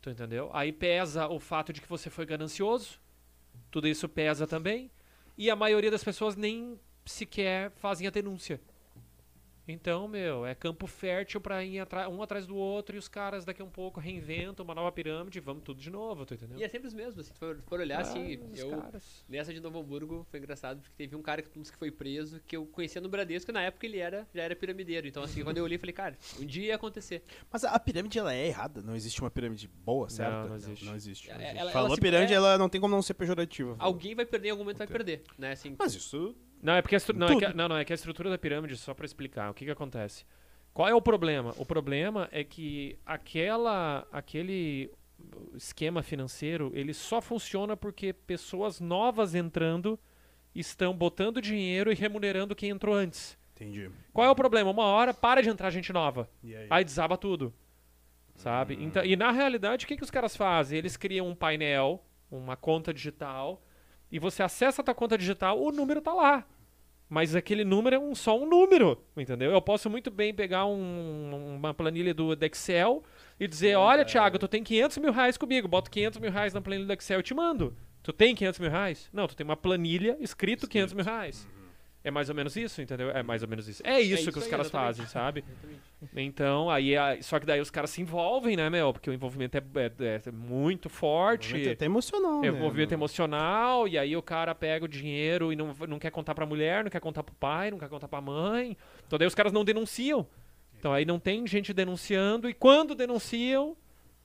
tu 0.00 0.10
entendeu? 0.10 0.50
Aí 0.52 0.72
pesa 0.72 1.28
o 1.28 1.38
fato 1.38 1.72
de 1.72 1.80
que 1.80 1.88
você 1.88 2.08
foi 2.08 2.24
ganancioso, 2.24 3.00
tudo 3.70 3.88
isso 3.88 4.08
pesa 4.08 4.46
também, 4.46 4.90
e 5.36 5.50
a 5.50 5.56
maioria 5.56 5.90
das 5.90 6.04
pessoas 6.04 6.36
nem 6.36 6.80
sequer 7.04 7.70
fazem 7.72 8.06
a 8.06 8.10
denúncia. 8.10 8.60
Então, 9.68 10.06
meu, 10.06 10.46
é 10.46 10.54
campo 10.54 10.86
fértil 10.86 11.40
pra 11.40 11.64
ir 11.64 11.80
atra- 11.80 12.08
um 12.08 12.22
atrás 12.22 12.46
do 12.46 12.54
outro 12.56 12.94
e 12.94 12.98
os 12.98 13.08
caras 13.08 13.44
daqui 13.44 13.60
a 13.60 13.64
um 13.64 13.70
pouco 13.70 13.98
reinventam 13.98 14.64
uma 14.64 14.74
nova 14.74 14.92
pirâmide 14.92 15.38
e 15.38 15.40
vamos 15.40 15.64
tudo 15.64 15.80
de 15.80 15.90
novo, 15.90 16.24
tu 16.24 16.34
entendeu? 16.34 16.56
E 16.58 16.62
é 16.62 16.68
sempre 16.68 16.86
os 16.86 16.94
mesmos, 16.94 17.26
se 17.26 17.32
tu 17.32 17.38
for, 17.38 17.60
for 17.66 17.80
olhar, 17.80 18.00
assim, 18.00 18.36
Ah, 18.40 18.46
os 18.52 18.60
eu... 18.60 18.70
caras. 18.70 19.24
Nessa 19.28 19.52
de 19.52 19.60
Novo 19.60 19.80
Hamburgo 19.80 20.24
foi 20.30 20.38
engraçado 20.38 20.80
porque 20.80 20.94
teve 20.96 21.16
um 21.16 21.22
cara 21.22 21.42
que, 21.42 21.50
que 21.50 21.76
foi 21.76 21.90
preso 21.90 22.40
que 22.46 22.56
eu 22.56 22.64
conhecia 22.66 23.00
no 23.00 23.08
Bradesco 23.08 23.50
e 23.50 23.54
na 23.54 23.62
época 23.62 23.84
ele 23.86 23.98
era, 23.98 24.26
já 24.32 24.42
era 24.42 24.54
piramideiro. 24.54 25.08
Então, 25.08 25.22
assim, 25.22 25.42
quando 25.42 25.58
eu 25.58 25.64
olhei, 25.64 25.78
falei, 25.78 25.92
cara, 25.92 26.16
um 26.40 26.46
dia 26.46 26.66
ia 26.66 26.74
acontecer. 26.76 27.22
Mas 27.50 27.64
a, 27.64 27.78
pirâmide 27.80 28.18
ela 28.18 28.32
é 28.32 28.46
errada. 28.46 28.80
Não 28.82 28.94
existe 28.94 29.20
uma 29.20 29.30
pirâmide 29.30 29.66
boa, 29.68 30.08
certo? 30.08 30.48
não 30.48 30.54
existe. 30.56 30.84
Não, 30.84 30.94
existe. 30.94 31.28
não 31.28 31.36
existe. 31.40 31.56
ela- 31.58 31.70
Falou 31.72 31.88
ela 31.88 31.94
se- 31.96 32.00
pirâmide, 32.00 32.32
é- 32.32 32.36
ela 32.36 32.56
não 32.56 32.68
tem 32.68 32.80
como 32.80 32.94
não 32.94 33.02
ser 33.02 33.14
pejorativa. 33.14 33.74
Alguém 33.80 34.14
vai 34.14 34.24
perder, 34.24 34.48
em 34.48 34.50
algum 34.52 34.62
momento 34.62 34.78
vai 34.78 34.86
perder, 34.86 35.22
né? 35.36 35.52
Assim, 35.52 35.74
Mas 35.76 35.92
isso. 35.94 36.36
Não, 36.62 36.74
é 36.74 36.82
porque 36.82 36.96
a, 36.96 37.00
não, 37.14 37.26
é 37.28 37.36
que, 37.38 37.44
a- 37.44 37.52
não, 37.54 37.68
não, 37.68 37.76
é 37.76 37.84
que 37.84 37.92
a 37.92 37.94
estrutura 37.94 38.30
da 38.30 38.38
pirâmide, 38.38 38.76
só 38.76 38.94
pra 38.94 39.04
explicar, 39.06 39.50
o 39.50 39.54
que 39.54 39.64
que 39.64 39.70
acontece? 39.70 40.24
Qual 40.72 40.88
é 40.88 40.94
o 40.94 41.00
problema? 41.00 41.54
O 41.56 41.64
problema 41.64 42.28
é 42.32 42.44
que 42.44 42.98
aquela, 43.06 44.06
aquele 44.12 44.90
esquema 45.54 46.02
financeiro, 46.02 46.70
ele 46.74 46.92
só 46.92 47.20
funciona 47.22 47.76
porque 47.76 48.12
pessoas 48.12 48.80
novas 48.80 49.34
entrando 49.34 49.98
estão 50.54 50.94
botando 50.94 51.40
dinheiro 51.40 51.90
e 51.90 51.94
remunerando 51.94 52.54
quem 52.54 52.70
entrou 52.70 52.94
antes. 52.94 53.38
Entendi. 53.54 53.90
Qual 54.12 54.26
é 54.26 54.30
o 54.30 54.34
problema? 54.34 54.70
Uma 54.70 54.84
hora 54.84 55.14
para 55.14 55.42
de 55.42 55.48
entrar 55.48 55.70
gente 55.70 55.92
nova. 55.92 56.28
Aí? 56.44 56.66
Aí 56.68 56.84
desaba 56.84 57.16
tudo. 57.16 57.54
Sabe? 58.34 58.76
Então, 58.78 59.02
e 59.02 59.16
na 59.16 59.30
realidade, 59.30 59.86
o 59.86 59.88
que, 59.88 59.96
que 59.96 60.02
os 60.04 60.10
caras 60.10 60.36
fazem? 60.36 60.76
Eles 60.78 60.94
criam 60.96 61.26
um 61.26 61.34
painel, 61.34 62.04
uma 62.30 62.54
conta 62.54 62.92
digital, 62.92 63.62
e 64.10 64.18
você 64.18 64.42
acessa 64.42 64.82
a 64.82 64.84
tua 64.84 64.94
conta 64.94 65.16
digital, 65.18 65.60
o 65.60 65.70
número 65.72 66.00
tá 66.00 66.12
lá. 66.14 66.44
Mas 67.08 67.36
aquele 67.36 67.64
número 67.64 67.94
é 67.94 67.98
um, 68.00 68.14
só 68.16 68.36
um 68.36 68.48
número, 68.48 69.00
entendeu? 69.16 69.52
Eu 69.52 69.62
posso 69.62 69.88
muito 69.88 70.10
bem 70.10 70.34
pegar 70.34 70.66
um- 70.66 71.54
uma 71.56 71.72
planilha 71.72 72.12
do, 72.12 72.34
do 72.34 72.44
Excel 72.46 73.04
e 73.38 73.46
dizer, 73.46 73.76
olha, 73.76 74.04
Thiago, 74.04 74.38
tu 74.40 74.48
tem 74.48 74.64
500 74.64 74.98
mil 74.98 75.12
reais 75.12 75.36
comigo, 75.36 75.68
boto 75.68 75.88
500 75.90 76.18
mil 76.18 76.32
reais 76.32 76.52
na 76.52 76.60
planilha 76.60 76.86
do 76.86 76.92
Excel 76.92 77.20
e 77.20 77.22
te 77.22 77.32
mando. 77.32 77.76
Tu 78.02 78.12
tem 78.12 78.34
500 78.34 78.58
mil 78.60 78.70
reais? 78.70 79.08
Não, 79.12 79.28
tu 79.28 79.36
tem 79.36 79.44
uma 79.44 79.56
planilha 79.56 80.16
escrito 80.20 80.66
500 80.68 80.94
mil 80.94 81.04
reais. 81.04 81.48
É 82.06 82.10
mais 82.12 82.28
ou 82.28 82.36
menos 82.36 82.54
isso, 82.54 82.80
entendeu? 82.80 83.10
É 83.10 83.20
mais 83.20 83.42
ou 83.42 83.48
menos 83.48 83.66
isso. 83.66 83.82
É 83.84 84.00
isso, 84.00 84.22
isso 84.22 84.32
que 84.32 84.38
os 84.38 84.44
aí, 84.44 84.50
caras 84.50 84.68
exatamente. 84.68 84.96
fazem, 84.96 85.06
sabe? 85.06 85.44
exatamente. 85.44 85.80
Então, 86.14 86.70
aí, 86.70 86.94
só 87.20 87.40
que 87.40 87.44
daí 87.44 87.60
os 87.60 87.68
caras 87.68 87.90
se 87.90 88.00
envolvem, 88.00 88.56
né, 88.56 88.70
meu? 88.70 88.92
Porque 88.92 89.10
o 89.10 89.12
envolvimento 89.12 89.58
é, 89.58 89.62
é- 89.80 90.22
é 90.24 90.30
muito 90.30 90.88
forte. 90.88 91.68
É 91.68 91.72
até 91.72 91.84
emocional. 91.84 92.44
É 92.44 92.50
né? 92.52 92.56
envolvimento 92.56 92.94
emocional, 92.94 93.88
e 93.88 93.98
aí 93.98 94.16
o 94.16 94.22
cara 94.22 94.54
pega 94.54 94.84
o 94.84 94.88
dinheiro 94.88 95.52
e 95.52 95.56
não, 95.56 95.74
não 95.88 95.98
quer 95.98 96.12
contar 96.12 96.32
pra 96.32 96.46
mulher, 96.46 96.84
não 96.84 96.90
quer 96.92 97.00
contar 97.00 97.24
pro 97.24 97.34
pai, 97.34 97.72
não 97.72 97.78
quer 97.78 97.88
contar 97.88 98.06
pra 98.06 98.20
mãe. 98.20 98.76
Então 99.04 99.18
daí 99.18 99.26
os 99.26 99.34
caras 99.34 99.52
não 99.52 99.64
denunciam. 99.64 100.24
Então 100.78 100.92
aí 100.92 101.04
não 101.04 101.18
tem 101.18 101.44
gente 101.44 101.72
denunciando, 101.72 102.48
e 102.48 102.54
quando 102.54 102.94
denunciam, 102.94 103.76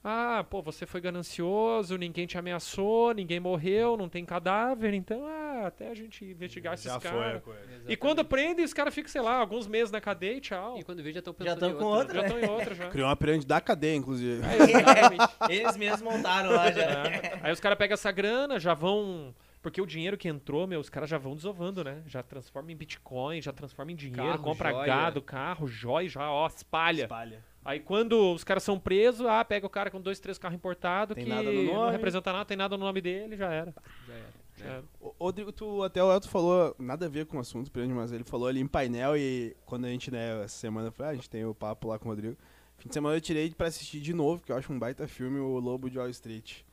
ah, 0.03 0.43
pô, 0.49 0.63
você 0.63 0.87
foi 0.87 0.99
ganancioso, 0.99 1.95
ninguém 1.95 2.25
te 2.25 2.35
ameaçou, 2.35 3.13
ninguém 3.13 3.39
morreu, 3.39 3.95
não 3.95 4.09
tem 4.09 4.25
cadáver, 4.25 4.95
então, 4.95 5.23
ah, 5.27 5.67
até 5.67 5.89
a 5.89 5.93
gente 5.93 6.25
investigar 6.25 6.73
esses 6.73 6.85
Já 6.91 6.99
caras. 6.99 7.43
coisa. 7.43 7.61
E 7.87 7.95
quando 7.95 8.25
prende, 8.25 8.63
os 8.63 8.73
caras 8.73 8.95
ficam, 8.95 9.11
sei 9.11 9.21
lá, 9.21 9.35
alguns 9.35 9.67
meses 9.67 9.91
na 9.91 10.01
cadeia 10.01 10.37
e 10.37 10.41
tchau. 10.41 10.75
E 10.79 10.83
quando 10.83 11.03
vê, 11.03 11.13
já 11.13 11.19
estão 11.19 11.35
Já 11.37 11.53
pensando 11.55 11.59
tão 11.59 11.69
em 11.69 11.75
com 11.75 11.85
outra. 11.85 12.15
Já 12.15 12.21
estão 12.25 12.39
em 12.39 12.49
outra 12.49 12.73
já. 12.73 12.89
Criou 12.89 13.07
uma 13.07 13.15
pirâmide 13.15 13.45
da 13.45 13.61
cadeia, 13.61 13.95
inclusive. 13.95 14.41
Exatamente. 14.43 15.23
Eles 15.49 15.77
mesmos 15.77 16.01
montaram 16.01 16.51
lá 16.51 16.71
já. 16.71 16.81
É. 16.81 17.39
Aí 17.43 17.51
os 17.51 17.59
caras 17.59 17.77
pegam 17.77 17.93
essa 17.93 18.11
grana, 18.11 18.59
já 18.59 18.73
vão. 18.73 19.35
Porque 19.61 19.79
o 19.79 19.85
dinheiro 19.85 20.17
que 20.17 20.27
entrou, 20.27 20.65
meu, 20.65 20.79
os 20.79 20.89
caras 20.89 21.07
já 21.07 21.19
vão 21.19 21.35
desovando, 21.35 21.83
né? 21.83 22.01
Já 22.07 22.23
transforma 22.23 22.71
em 22.71 22.75
Bitcoin, 22.75 23.39
já 23.39 23.53
transforma 23.53 23.91
em 23.91 23.95
dinheiro, 23.95 24.31
Carro, 24.31 24.43
compra 24.43 24.71
joia. 24.71 24.85
gado, 24.87 25.21
carro, 25.21 25.67
joia, 25.67 26.09
já, 26.09 26.31
ó, 26.31 26.47
espalha. 26.47 27.03
Espalha. 27.03 27.50
Aí 27.63 27.79
quando 27.79 28.33
os 28.33 28.43
caras 28.43 28.63
são 28.63 28.79
presos, 28.79 29.25
ah, 29.25 29.45
pega 29.45 29.65
o 29.65 29.69
cara 29.69 29.91
com 29.91 30.01
dois, 30.01 30.19
três 30.19 30.37
carros 30.37 30.55
importados 30.55 31.15
Tem 31.15 31.25
que 31.25 31.29
nada 31.29 31.51
no 31.51 31.63
não 31.63 31.89
representa 31.89 32.31
nada, 32.33 32.45
tem 32.45 32.57
nada 32.57 32.75
no 32.75 32.83
nome 32.83 33.01
dele, 33.01 33.37
já 33.37 33.51
era. 33.51 33.73
Já 34.07 34.13
era. 34.13 34.33
Já 34.57 34.65
era. 34.65 34.83
Ô, 34.99 35.13
Rodrigo, 35.19 35.51
tu, 35.51 35.83
até 35.83 36.03
o 36.03 36.11
Elton 36.11 36.27
falou, 36.27 36.75
nada 36.79 37.05
a 37.05 37.09
ver 37.09 37.25
com 37.25 37.37
o 37.37 37.39
assunto 37.39 37.71
mas 37.95 38.11
ele 38.11 38.23
falou 38.23 38.47
ali 38.47 38.59
em 38.59 38.67
painel 38.67 39.15
e 39.15 39.55
quando 39.65 39.85
a 39.85 39.89
gente, 39.89 40.09
né, 40.09 40.43
essa 40.43 40.57
semana, 40.57 40.91
ah, 40.99 41.07
a 41.07 41.13
gente 41.13 41.29
tem 41.29 41.45
o 41.45 41.53
papo 41.53 41.87
lá 41.87 41.99
com 41.99 42.05
o 42.05 42.09
Rodrigo. 42.09 42.35
Fim 42.77 42.87
de 42.87 42.93
semana 42.95 43.15
eu 43.15 43.21
tirei 43.21 43.51
pra 43.51 43.67
assistir 43.67 43.99
de 43.99 44.11
novo, 44.11 44.39
porque 44.39 44.51
eu 44.51 44.57
acho 44.57 44.73
um 44.73 44.79
baita 44.79 45.07
filme, 45.07 45.39
o 45.39 45.59
Lobo 45.59 45.87
de 45.87 45.99
Wall 45.99 46.09
Street. 46.09 46.63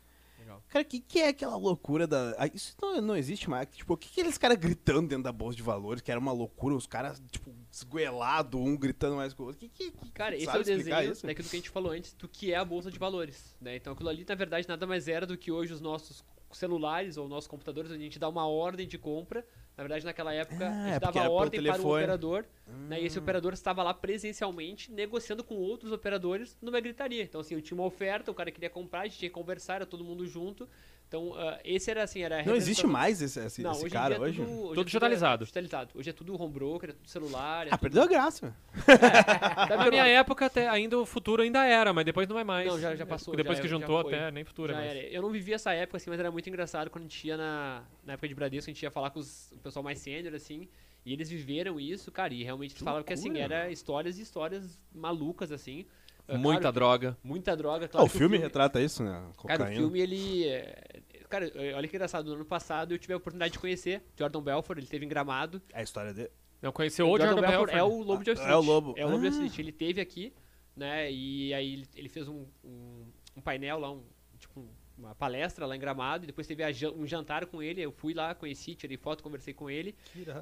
Legal. 0.59 0.65
Cara, 0.69 0.83
o 0.83 0.87
que, 0.87 1.01
que 1.01 1.19
é 1.21 1.29
aquela 1.29 1.57
loucura 1.57 2.07
da. 2.07 2.35
ah, 2.39 2.47
Isso 2.53 2.75
não, 2.81 3.01
não 3.01 3.17
existe 3.17 3.49
mais. 3.49 3.67
Tipo, 3.69 3.95
o 3.95 3.97
que, 3.97 4.09
que 4.09 4.21
aqueles 4.21 4.37
caras 4.39 4.57
gritando 4.57 5.09
dentro 5.09 5.25
da 5.25 5.33
bolsa 5.33 5.57
de 5.57 5.63
valores, 5.63 6.03
que 6.03 6.11
era 6.11 6.21
uma 6.21 6.33
loucura, 6.33 6.75
os 6.75 6.87
caras, 6.87 7.23
tipo, 7.31 7.55
esgoelado, 7.71 8.59
um 8.59 8.77
gritando 8.77 9.17
mais 9.17 9.33
que 9.33 9.43
o 9.43 9.47
outro. 9.47 9.59
Que, 9.59 9.69
que, 9.69 9.91
que, 9.91 10.11
Cara, 10.13 10.37
esse 10.37 10.49
é 10.49 10.59
o 10.59 10.65
desenho 10.65 11.13
isso? 11.13 11.27
daquilo 11.27 11.49
que 11.49 11.57
a 11.57 11.59
gente 11.59 11.71
falou 11.71 11.93
antes, 11.93 12.13
do 12.15 12.29
que 12.29 12.53
é 12.53 12.57
a 12.57 12.65
bolsa 12.65 12.91
de 12.91 12.99
valores. 12.99 13.57
Né? 13.61 13.77
Então 13.77 13.93
aquilo 13.93 14.09
ali, 14.09 14.25
na 14.29 14.35
verdade, 14.35 14.69
nada 14.69 14.87
mais 14.87 15.09
era 15.09 15.27
do 15.27 15.37
que 15.37 15.51
hoje 15.51 15.73
os 15.73 15.81
nossos 15.81 16.25
celulares 16.53 17.17
ou 17.17 17.29
nossos 17.29 17.47
computadores, 17.47 17.91
onde 17.91 18.01
a 18.01 18.05
gente 18.05 18.19
dá 18.19 18.29
uma 18.29 18.47
ordem 18.47 18.87
de 18.87 18.99
compra. 18.99 19.47
Na 19.79 19.85
verdade, 19.85 20.05
naquela 20.05 20.35
época, 20.35 20.67
Ah, 20.69 20.71
a 20.83 20.89
é 20.89 20.93
gente 20.95 21.01
porque 21.03 21.19
dava 21.21 21.31
ordem 21.31 21.63
para 21.63 21.81
o 21.81 21.87
operador, 21.93 22.45
né? 22.67 22.99
e 22.99 23.05
Hum. 23.05 23.07
esse 23.07 23.17
operador 23.17 23.53
estava 23.53 23.81
lá 23.85 23.95
presencialmente, 23.95 24.91
negociando 24.91 25.45
com 25.45 25.55
outros 25.55 25.93
operadores 25.93 26.59
numa 26.61 26.81
gritaria. 26.81 27.23
Então, 27.23 27.41
assim, 27.41 27.55
eu 27.55 27.63
tinha 27.63 27.79
uma 27.79 27.87
oferta, 27.87 28.29
o 28.29 28.35
cara 28.35 28.51
queria 28.51 28.69
comprar, 28.69 29.03
a 29.03 29.05
gente 29.05 29.19
tinha 29.19 29.29
que 29.29 29.35
conversar, 29.35 29.77
era 29.77 29.87
todo 29.87 30.03
mundo 30.03 30.27
junto. 30.27 30.69
Então, 31.09 31.33
ah, 31.39 31.59
esse 31.65 31.91
era 31.91 32.03
assim, 32.03 32.21
era 32.23 32.41
a 32.41 32.45
Não 32.45 32.55
existe 32.55 32.87
mais 32.87 33.23
esse, 33.23 33.41
esse, 33.41 33.63
Não, 33.63 33.73
esse 33.73 33.85
hoje 33.87 33.93
cara 33.95 34.17
é 34.17 34.21
hoje? 34.21 34.37
tudo, 34.37 34.47
hoje 34.51 34.53
é 34.53 34.59
Tudo 34.67 34.75
tudo 34.75 34.85
digitalizado. 34.85 35.43
É 35.43 35.45
digitalizado. 35.47 35.91
Hoje 35.99 36.11
é 36.11 36.13
tudo 36.13 36.41
home 36.43 36.53
broker, 36.53 36.91
é 36.91 36.93
tudo 36.93 37.09
celular. 37.09 37.67
É 37.67 37.71
Ah, 37.71 37.79
tudo... 37.79 37.81
perdeu 37.81 38.03
a 38.03 38.07
graça. 38.07 38.55
Na 39.77 39.89
minha 39.91 40.07
época, 40.07 40.45
até, 40.47 40.69
ainda 40.69 40.99
o 40.99 41.07
futuro 41.07 41.43
ainda 41.43 41.65
era, 41.65 41.95
mas 41.95 42.05
depois 42.05 42.29
não 42.29 42.39
é 42.39 42.45
mais. 42.45 42.67
Não, 42.69 42.79
já- 42.79 42.95
já 42.95 43.07
passou, 43.07 43.35
Depois 43.35 43.57
já- 43.57 43.63
que 43.63 43.69
já 43.69 43.79
juntou 43.79 44.03
foi. 44.03 44.15
até, 44.15 44.31
nem 44.31 44.45
futuro 44.45 44.71
é 44.73 44.75
Já 44.75 44.81
mais. 44.83 44.91
era. 44.97 45.07
Eu 45.09 45.23
não 45.23 45.31
vivi 45.31 45.55
essa 45.55 45.73
época, 45.73 45.97
assim, 45.97 46.11
mas 46.11 46.21
era 46.21 46.31
muito 46.31 46.47
engraçado 46.49 46.91
quando 46.91 47.05
a 47.05 47.09
gente 47.09 47.27
ia 47.27 47.39
na, 47.39 47.83
na 48.05 48.13
época 48.13 48.29
de 48.29 48.35
Bradesco, 48.35 48.71
a 48.71 48.75
gente 48.75 48.83
ia 48.83 48.91
falar 48.91 49.09
com 49.11 49.19
os- 49.19 49.51
o 49.53 49.59
pessoal 49.61 49.83
mais 49.83 49.99
sênior, 50.01 50.35
assim, 50.35 50.69
e 51.07 51.13
eles 51.15 51.31
viveram 51.31 51.81
isso, 51.81 52.13
cara, 52.13 52.35
e 52.35 52.43
realmente 52.45 52.73
eles 52.73 52.83
falavam 52.83 53.03
que, 53.03 53.15
assim, 53.15 53.39
era 53.39 53.71
histórias 53.71 54.19
e 54.19 54.23
histórias 54.23 54.79
malucas, 54.95 55.51
assim. 55.53 55.87
Ah, 56.29 56.37
Muita 56.39 56.61
claro, 56.61 56.75
droga. 56.75 57.19
Muita 57.25 57.57
droga, 57.57 57.87
Ah, 57.87 57.89
claro. 57.89 58.07
o 58.07 58.11
que 58.11 58.19
filme 58.19 58.37
retrata 58.39 58.81
isso, 58.81 59.03
né? 59.03 59.11
Cara, 59.13 59.33
Cocaína. 59.37 59.71
o 59.71 59.75
filme, 59.75 60.01
ele... 60.01 60.47
é, 60.49 61.01
Cara, 61.29 61.51
olha 61.77 61.87
que 61.89 61.97
engraçado, 61.97 62.27
no 62.29 62.35
ano 62.37 62.45
passado 62.45 62.93
eu 62.95 62.99
tive 62.99 63.13
a 63.13 63.17
oportunidade 63.17 63.53
de 63.53 63.59
conhecer 63.59 64.03
Jordan 64.17 64.41
Belfort, 64.43 64.79
ele 64.79 64.87
teve 64.87 65.05
em 65.05 65.09
Gramado. 65.09 65.61
É 65.73 65.81
a 65.81 65.83
história 65.83 66.13
dele. 66.15 66.31
Não 66.63 66.73
conheceu 66.73 67.07
o 67.09 67.19
Jordan 67.19 67.41
Belfort. 67.41 67.71
é 67.73 67.83
o 67.83 68.03
Lobo 68.03 68.25
de 68.25 68.31
Wall 68.31 68.35
Street. 68.35 68.51
é 68.51 68.57
o 68.57 68.61
Lobo. 68.61 68.95
É 68.97 69.05
o 69.07 69.11
Lobo 69.11 69.21
de 69.23 69.29
Wall 69.29 69.43
Ah. 69.43 69.47
Street. 69.47 69.59
Ele 69.59 69.73
teve 69.73 70.01
aqui, 70.01 70.33
né? 70.77 71.11
E 71.13 71.53
aí 71.55 71.85
ele- 71.95 72.09
fez 72.09 72.27
um, 72.29 72.47
um, 72.65 73.05
um 73.37 73.41
painel 73.41 73.79
lá, 73.79 73.91
um, 73.93 74.03
tipo 74.39 74.67
uma 74.97 75.15
palestra 75.15 75.65
lá 75.67 75.77
em 75.77 75.79
Gramado. 75.79 76.25
E 76.25 76.27
depois 76.27 76.47
teve 76.47 76.63
um 76.97 77.07
jantar 77.07 77.47
com 77.47 77.63
ele. 77.63 77.81
Eu 77.81 77.93
fui 77.93 78.13
lá, 78.15 78.35
conheci, 78.35 78.75
tirei 78.75 78.97
foto, 78.97 79.23
conversei 79.23 79.55
com 79.55 79.71
ele. 79.71 79.95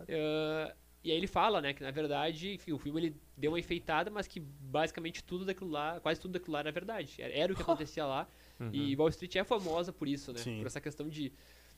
Ah, 0.08 0.74
e 1.06 1.12
aí 1.12 1.16
ele 1.16 1.28
fala, 1.28 1.60
né, 1.60 1.72
que 1.72 1.84
na 1.84 1.92
verdade, 1.92 2.54
enfim, 2.54 2.72
o 2.72 2.78
filme 2.78 3.00
ele 3.00 3.16
deu 3.36 3.52
uma 3.52 3.60
enfeitada, 3.60 4.10
mas 4.10 4.26
que 4.26 4.40
basicamente 4.40 5.22
tudo 5.22 5.44
daquilo 5.44 5.70
lá, 5.70 6.00
quase 6.00 6.20
tudo 6.20 6.32
daquilo 6.32 6.54
lá 6.54 6.58
era 6.58 6.72
verdade. 6.72 7.14
Era, 7.22 7.32
era 7.32 7.52
o 7.52 7.56
que 7.56 7.62
acontecia 7.62 8.04
lá. 8.04 8.26
E 8.72 8.96
Wall 8.96 9.10
Street 9.10 9.36
é 9.36 9.44
famosa 9.44 9.92
por 9.92 10.08
isso, 10.08 10.32
né? 10.32 10.38
Sim. 10.38 10.58
Por 10.58 10.66
essa 10.66 10.80
questão 10.80 11.08
de. 11.08 11.32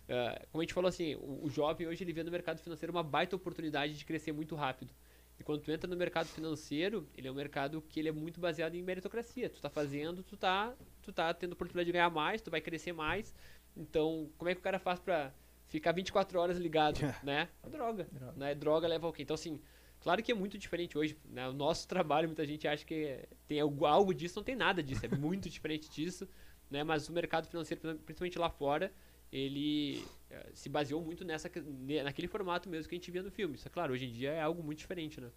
ah, 0.08 0.40
como 0.50 0.62
a 0.62 0.64
gente 0.64 0.72
falou 0.72 0.88
assim, 0.88 1.14
o, 1.16 1.44
o 1.44 1.50
jovem 1.50 1.86
hoje 1.86 2.02
ele 2.02 2.12
vê 2.12 2.22
no 2.22 2.30
mercado 2.30 2.58
financeiro 2.60 2.90
uma 2.90 3.02
baita 3.02 3.36
oportunidade 3.36 3.98
de 3.98 4.04
crescer 4.04 4.32
muito 4.32 4.54
rápido. 4.54 4.90
E 5.38 5.44
quando 5.44 5.60
tu 5.60 5.70
entra 5.70 5.88
no 5.88 5.96
mercado 5.96 6.26
financeiro, 6.28 7.06
ele 7.14 7.28
é 7.28 7.30
um 7.30 7.34
mercado 7.34 7.82
que 7.82 8.00
ele 8.00 8.08
é 8.08 8.12
muito 8.12 8.40
baseado 8.40 8.76
em 8.76 8.82
meritocracia. 8.82 9.50
Tu 9.50 9.60
tá 9.60 9.68
fazendo, 9.68 10.22
tu 10.22 10.36
tá, 10.36 10.74
tu 11.02 11.12
tá 11.12 11.34
tendo 11.34 11.52
oportunidade 11.52 11.86
de 11.86 11.92
ganhar 11.92 12.10
mais, 12.10 12.40
tu 12.40 12.50
vai 12.50 12.60
crescer 12.60 12.92
mais. 12.92 13.34
Então, 13.76 14.30
como 14.38 14.48
é 14.48 14.54
que 14.54 14.60
o 14.60 14.64
cara 14.64 14.78
faz 14.78 14.98
pra 14.98 15.32
ficar 15.68 15.92
24 15.92 16.38
horas 16.40 16.58
ligado, 16.58 16.98
né? 17.22 17.48
Droga, 17.70 18.04
Droga. 18.10 18.32
né? 18.36 18.54
Droga 18.54 18.88
leva 18.88 19.06
ao 19.06 19.12
quê? 19.12 19.22
Então, 19.22 19.34
assim, 19.34 19.60
claro 20.00 20.22
que 20.22 20.32
é 20.32 20.34
muito 20.34 20.58
diferente 20.58 20.98
hoje, 20.98 21.16
né? 21.24 21.48
O 21.48 21.52
nosso 21.52 21.86
trabalho, 21.88 22.28
muita 22.28 22.44
gente 22.46 22.66
acha 22.66 22.84
que 22.84 23.20
tem 23.46 23.60
algo, 23.60 24.12
disso, 24.14 24.36
não 24.36 24.44
tem 24.44 24.56
nada 24.56 24.82
disso, 24.82 25.04
é 25.06 25.16
muito 25.16 25.48
diferente 25.50 25.88
disso, 25.88 26.28
né? 26.70 26.82
Mas 26.84 27.08
o 27.08 27.12
mercado 27.12 27.46
financeiro, 27.48 27.80
principalmente 28.04 28.38
lá 28.38 28.50
fora, 28.50 28.92
ele 29.30 30.02
eh, 30.30 30.50
se 30.54 30.68
baseou 30.70 31.02
muito 31.02 31.22
nessa, 31.24 31.48
que- 31.50 31.60
ne- 31.60 32.02
naquele 32.02 32.26
formato 32.28 32.68
mesmo 32.68 32.88
que 32.88 32.94
a 32.94 32.98
gente 32.98 33.10
via 33.10 33.22
no 33.22 33.30
filme. 33.30 33.54
Isso 33.56 33.68
é 33.68 33.70
claro, 33.70 33.92
hoje 33.92 34.06
em 34.06 34.10
dia 34.12 34.30
é 34.32 34.40
algo 34.40 34.62
muito 34.62 34.78
diferente, 34.78 35.20
né? 35.20 35.30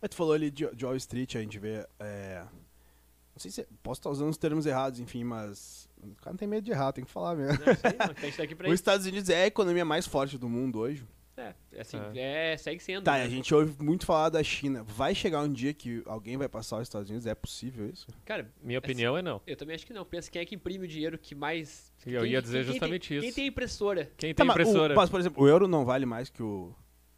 Mas 0.00 0.08
tu 0.10 0.16
falou 0.16 0.32
ali 0.32 0.50
de, 0.50 0.66
de 0.74 0.84
Wall 0.86 0.96
Street, 0.96 1.36
a 1.36 1.40
gente 1.40 1.58
vê. 1.58 1.86
é, 2.00 2.46
Não 3.36 3.40
sei 3.40 3.50
se. 3.50 3.66
Posso 3.82 4.00
estar 4.00 4.08
usando 4.10 4.30
os 4.30 4.38
termos 4.38 4.64
errados, 4.64 4.98
enfim, 4.98 5.22
mas. 5.22 5.86
O 6.02 6.14
cara 6.16 6.30
não 6.32 6.36
tem 6.38 6.48
medo 6.48 6.64
de 6.64 6.70
errar, 6.70 6.90
tem 6.92 7.04
que 7.04 7.10
falar 7.10 7.34
mesmo. 7.36 7.58
Não, 7.64 8.14
gente 8.22 8.36
tá 8.36 8.42
aqui 8.42 8.54
pra 8.54 8.66
Os. 8.68 8.74
Estados 8.74 9.04
Unidos 9.06 9.28
é 9.28 9.42
a 9.42 9.46
economia 9.46 9.84
mais 9.84 10.06
forte 10.06 10.38
do 10.38 10.48
mundo 10.48 10.78
hoje. 10.78 11.04
É, 11.38 11.54
assim, 11.78 11.98
é, 12.14 12.56
segue 12.56 12.82
sendo. 12.82 13.04
Tá, 13.04 13.18
né? 13.18 13.24
a 13.24 13.28
gente 13.28 13.54
ouve 13.54 13.74
muito 13.82 14.06
falar 14.06 14.30
da 14.30 14.42
China. 14.42 14.82
Vai 14.84 15.14
chegar 15.14 15.42
um 15.42 15.52
dia 15.52 15.74
que 15.74 16.02
alguém 16.06 16.38
vai 16.38 16.48
passar 16.48 16.76
os 16.78 16.84
Estados 16.84 17.10
Unidos? 17.10 17.26
É 17.26 17.34
possível 17.34 17.86
isso? 17.90 18.06
Cara, 18.24 18.50
Minha 18.62 18.78
opinião 18.78 19.18
é 19.18 19.20
não. 19.20 19.42
eu 19.46 19.54
também 19.54 19.76
acho 19.76 19.84
que 19.86 19.92
não. 19.92 20.02
Pensa 20.06 20.30
quem 20.30 20.40
é 20.40 20.46
que 20.46 20.54
imprime 20.54 20.86
o 20.86 20.88
dinheiro 20.88 21.18
que 21.18 21.34
mais. 21.34 21.92
Eu 22.06 22.22
quem- 22.22 22.30
ia 22.32 22.40
dizer 22.40 22.58
quem- 22.60 22.64
quem 22.64 22.72
justamente 22.72 23.08
tem- 23.10 23.16
isso. 23.18 23.24
Quem 23.26 23.32
tem 23.34 23.46
impressora? 23.48 24.10
Quem 24.16 24.32
Tá, 24.32 24.44
tem 24.44 24.46
mas, 24.46 24.56
o- 24.56 24.60
impressora? 24.62 24.94
mas, 24.94 25.10
por 25.10 25.20
exemplo, 25.20 25.44
o 25.44 25.46
euro 25.48 25.68
não 25.68 25.84
vale 25.84 26.06
mais 26.06 26.30
que 26.30 26.42
o, 26.42 26.74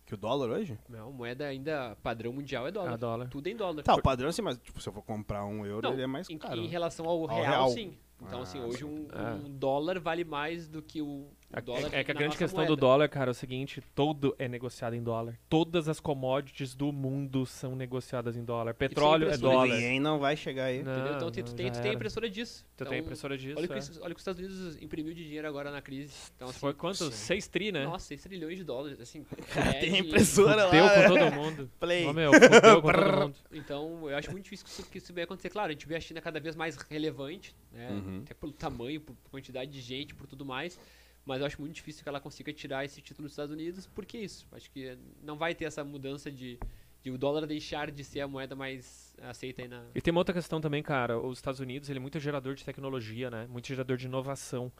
Que 0.08 0.14
o 0.14 0.16
dólar 0.16 0.48
hoje? 0.48 0.78
Não, 0.88 1.12
moeda 1.12 1.44
ainda 1.44 1.94
padrão 2.02 2.32
mundial 2.32 2.66
é 2.66 2.70
dólar. 2.70 2.92
A 2.94 2.96
dólar. 2.96 3.28
Tudo 3.28 3.46
em 3.46 3.54
dólar. 3.54 3.82
Tá, 3.82 3.94
o 3.94 4.00
padrão 4.00 4.30
assim, 4.30 4.40
mas 4.40 4.56
tipo, 4.56 4.80
se 4.80 4.88
eu 4.88 4.92
for 4.94 5.02
comprar 5.02 5.44
um 5.44 5.66
euro, 5.66 5.86
Não, 5.86 5.92
ele 5.92 6.00
é 6.00 6.06
mais 6.06 6.30
em, 6.30 6.38
caro. 6.38 6.58
em 6.62 6.66
relação 6.66 7.04
ao, 7.06 7.20
Ao 7.20 7.26
real, 7.26 7.44
real. 7.44 7.68
sim. 7.68 7.98
Então, 8.22 8.38
Ah, 8.38 8.42
assim, 8.42 8.58
hoje 8.58 8.86
um, 8.86 9.06
É. 9.12 9.34
um 9.34 9.50
dólar 9.50 10.00
vale 10.00 10.24
mais 10.24 10.66
do 10.66 10.80
que 10.80 11.02
o, 11.02 11.28
É, 11.50 12.00
é 12.00 12.04
que 12.04 12.10
a 12.10 12.14
grande 12.14 12.36
questão 12.36 12.62
do 12.64 12.68
moeda. 12.68 12.80
dólar, 12.80 13.08
cara, 13.08 13.30
é 13.30 13.32
o 13.32 13.34
seguinte: 13.34 13.82
todo 13.94 14.36
é 14.38 14.46
negociado 14.46 14.94
em 14.94 15.02
dólar. 15.02 15.38
Todas 15.48 15.88
as 15.88 15.98
commodities 15.98 16.74
do 16.74 16.92
mundo 16.92 17.46
são 17.46 17.74
negociadas 17.74 18.36
em 18.36 18.44
dólar. 18.44 18.74
Petróleo 18.74 19.30
é 19.30 19.36
dólar. 19.38 19.74
Ninguém 19.74 19.98
não 19.98 20.18
vai 20.18 20.36
chegar 20.36 20.64
aí. 20.64 20.82
Não, 20.82 20.92
Entendeu? 20.92 21.14
Então, 21.14 21.30
tu, 21.30 21.42
tu 21.42 21.54
tem, 21.54 21.72
tu 21.72 21.80
tem 21.80 21.92
a 21.92 21.94
impressora 21.94 22.28
disso. 22.28 22.66
Tu 22.76 22.82
então, 22.82 22.90
tem 22.90 23.00
impressora 23.00 23.38
disso. 23.38 23.56
Olha 23.56 23.64
o, 23.64 23.68
que, 23.68 23.74
é. 23.74 23.78
os- 23.78 23.98
olha 23.98 24.14
que 24.14 24.18
os 24.18 24.20
Estados 24.20 24.40
Unidos 24.44 24.82
imprimiu 24.82 25.14
de 25.14 25.24
dinheiro 25.24 25.48
agora 25.48 25.70
na 25.70 25.80
crise. 25.80 26.12
Então, 26.36 26.50
assim, 26.50 26.58
Foi 26.58 26.74
quanto? 26.74 27.04
Sim. 27.06 27.10
6 27.12 27.48
tri, 27.48 27.72
né? 27.72 27.84
Nossa, 27.84 28.06
6 28.08 28.22
trilhões 28.24 28.58
de 28.58 28.64
dólares. 28.64 29.00
Assim, 29.00 29.24
Cara, 29.54 29.70
é 29.74 29.80
tem 29.80 29.98
impressora 30.00 30.66
lá. 30.66 30.70
Com 30.70 31.14
todo 31.14 31.32
mundo. 31.34 31.70
Play. 31.80 32.04
Ô, 32.04 32.12
meu, 32.12 32.30
com 32.30 32.38
todo 32.82 33.22
mundo. 33.22 33.36
Então, 33.52 34.10
eu 34.10 34.16
acho 34.18 34.30
muito 34.30 34.44
difícil 34.44 34.66
que 34.66 34.70
isso, 34.72 34.90
que 34.90 34.98
isso 34.98 35.14
venha 35.14 35.24
acontecer. 35.24 35.48
Claro, 35.48 35.70
a 35.70 35.72
gente 35.72 35.86
vê 35.88 35.96
a 35.96 36.00
China 36.00 36.20
cada 36.20 36.38
vez 36.38 36.54
mais 36.54 36.76
relevante, 36.76 37.56
né? 37.72 37.88
Uhum. 37.90 38.20
Até 38.22 38.34
pelo 38.34 38.52
tamanho, 38.52 39.00
por 39.00 39.16
quantidade 39.30 39.70
de 39.70 39.80
gente, 39.80 40.14
por 40.14 40.26
tudo 40.26 40.44
mais. 40.44 40.78
Mas 41.28 41.40
eu 41.40 41.46
acho 41.46 41.60
muito 41.60 41.74
difícil 41.74 42.02
que 42.02 42.08
ela 42.08 42.20
consiga 42.20 42.50
tirar 42.54 42.86
esse 42.86 43.02
título 43.02 43.26
dos 43.26 43.32
Estados 43.32 43.52
Unidos. 43.52 43.86
Por 43.86 44.06
que 44.06 44.16
isso? 44.16 44.48
Acho 44.50 44.70
que 44.70 44.96
não 45.22 45.36
vai 45.36 45.54
ter 45.54 45.66
essa 45.66 45.84
mudança 45.84 46.30
de, 46.30 46.58
de 47.02 47.10
o 47.10 47.18
dólar 47.18 47.46
deixar 47.46 47.90
de 47.90 48.02
ser 48.02 48.20
a 48.20 48.26
moeda 48.26 48.56
mais 48.56 49.14
aceita 49.20 49.60
aí 49.60 49.68
na. 49.68 49.84
E 49.94 50.00
tem 50.00 50.10
uma 50.10 50.20
outra 50.20 50.32
questão 50.32 50.58
também, 50.58 50.82
cara. 50.82 51.18
Os 51.20 51.36
Estados 51.36 51.60
Unidos, 51.60 51.90
ele 51.90 51.98
é 51.98 52.00
muito 52.00 52.18
gerador 52.18 52.54
de 52.54 52.64
tecnologia, 52.64 53.30
né? 53.30 53.46
Muito 53.46 53.68
gerador 53.68 53.98
de 53.98 54.06
inovação. 54.06 54.72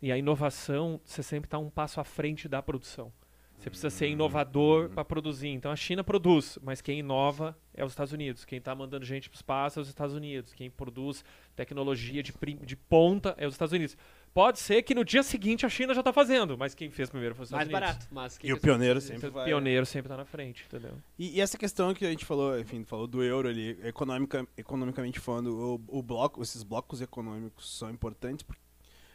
E 0.00 0.12
a 0.12 0.16
inovação, 0.16 1.00
você 1.04 1.20
sempre 1.20 1.48
está 1.48 1.58
um 1.58 1.68
passo 1.68 2.00
à 2.00 2.04
frente 2.04 2.48
da 2.48 2.62
produção. 2.62 3.12
Você 3.58 3.68
precisa 3.68 3.90
ser 3.90 4.08
inovador 4.08 4.88
para 4.90 5.04
produzir. 5.04 5.48
Então 5.48 5.72
a 5.72 5.76
China 5.76 6.04
produz, 6.04 6.60
mas 6.62 6.80
quem 6.80 7.00
inova 7.00 7.58
é 7.74 7.84
os 7.84 7.90
Estados 7.90 8.12
Unidos. 8.12 8.44
Quem 8.44 8.58
está 8.58 8.72
mandando 8.72 9.04
gente 9.04 9.28
para 9.28 9.34
o 9.34 9.38
espaço 9.38 9.80
é 9.80 9.82
os 9.82 9.88
Estados 9.88 10.14
Unidos. 10.14 10.54
Quem 10.54 10.70
produz 10.70 11.24
tecnologia 11.56 12.22
de, 12.22 12.32
de 12.62 12.76
ponta 12.76 13.34
é 13.36 13.48
os 13.48 13.54
Estados 13.54 13.72
Unidos. 13.72 13.96
Pode 14.34 14.58
ser 14.60 14.82
que 14.82 14.94
no 14.94 15.04
dia 15.04 15.22
seguinte 15.22 15.66
a 15.66 15.68
China 15.68 15.92
já 15.94 16.00
está 16.00 16.12
fazendo, 16.12 16.56
mas 16.56 16.74
quem 16.74 16.90
fez 16.90 17.10
primeiro 17.10 17.34
foi 17.34 17.44
os 17.44 17.50
Mais 17.50 17.66
Estados 17.66 17.88
Unidos. 17.88 18.06
barato, 18.06 18.14
mas. 18.14 18.38
E 18.42 18.52
o 18.52 18.60
pioneiro 18.60 19.00
sempre 19.00 19.30
vai. 19.30 19.42
o 19.42 19.46
pioneiro 19.46 19.84
sempre 19.86 20.06
está 20.06 20.16
na 20.16 20.24
frente, 20.24 20.64
entendeu? 20.66 20.92
E, 21.18 21.36
e 21.36 21.40
essa 21.40 21.58
questão 21.58 21.92
que 21.94 22.04
a 22.06 22.10
gente 22.10 22.24
falou, 22.24 22.58
enfim, 22.58 22.84
falou 22.84 23.06
do 23.06 23.22
euro 23.22 23.48
ali, 23.48 23.78
economica, 23.82 24.46
economicamente 24.56 25.18
falando, 25.18 25.80
o, 25.88 25.98
o 25.98 26.02
bloco, 26.02 26.42
esses 26.42 26.62
blocos 26.62 27.00
econômicos 27.00 27.76
são 27.78 27.90
importantes 27.90 28.42
porque, 28.44 28.62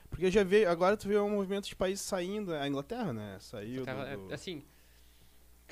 porque 0.10 0.30
já 0.32 0.44
veio, 0.44 0.70
agora 0.70 0.98
tu 0.98 1.08
vê 1.08 1.18
um 1.18 1.30
movimento 1.30 1.68
de 1.68 1.76
países 1.76 2.04
saindo, 2.06 2.54
a 2.54 2.68
Inglaterra, 2.68 3.14
né? 3.14 3.38
Saiu 3.40 3.86
do, 3.86 4.28
do- 4.28 4.34
Assim. 4.34 4.64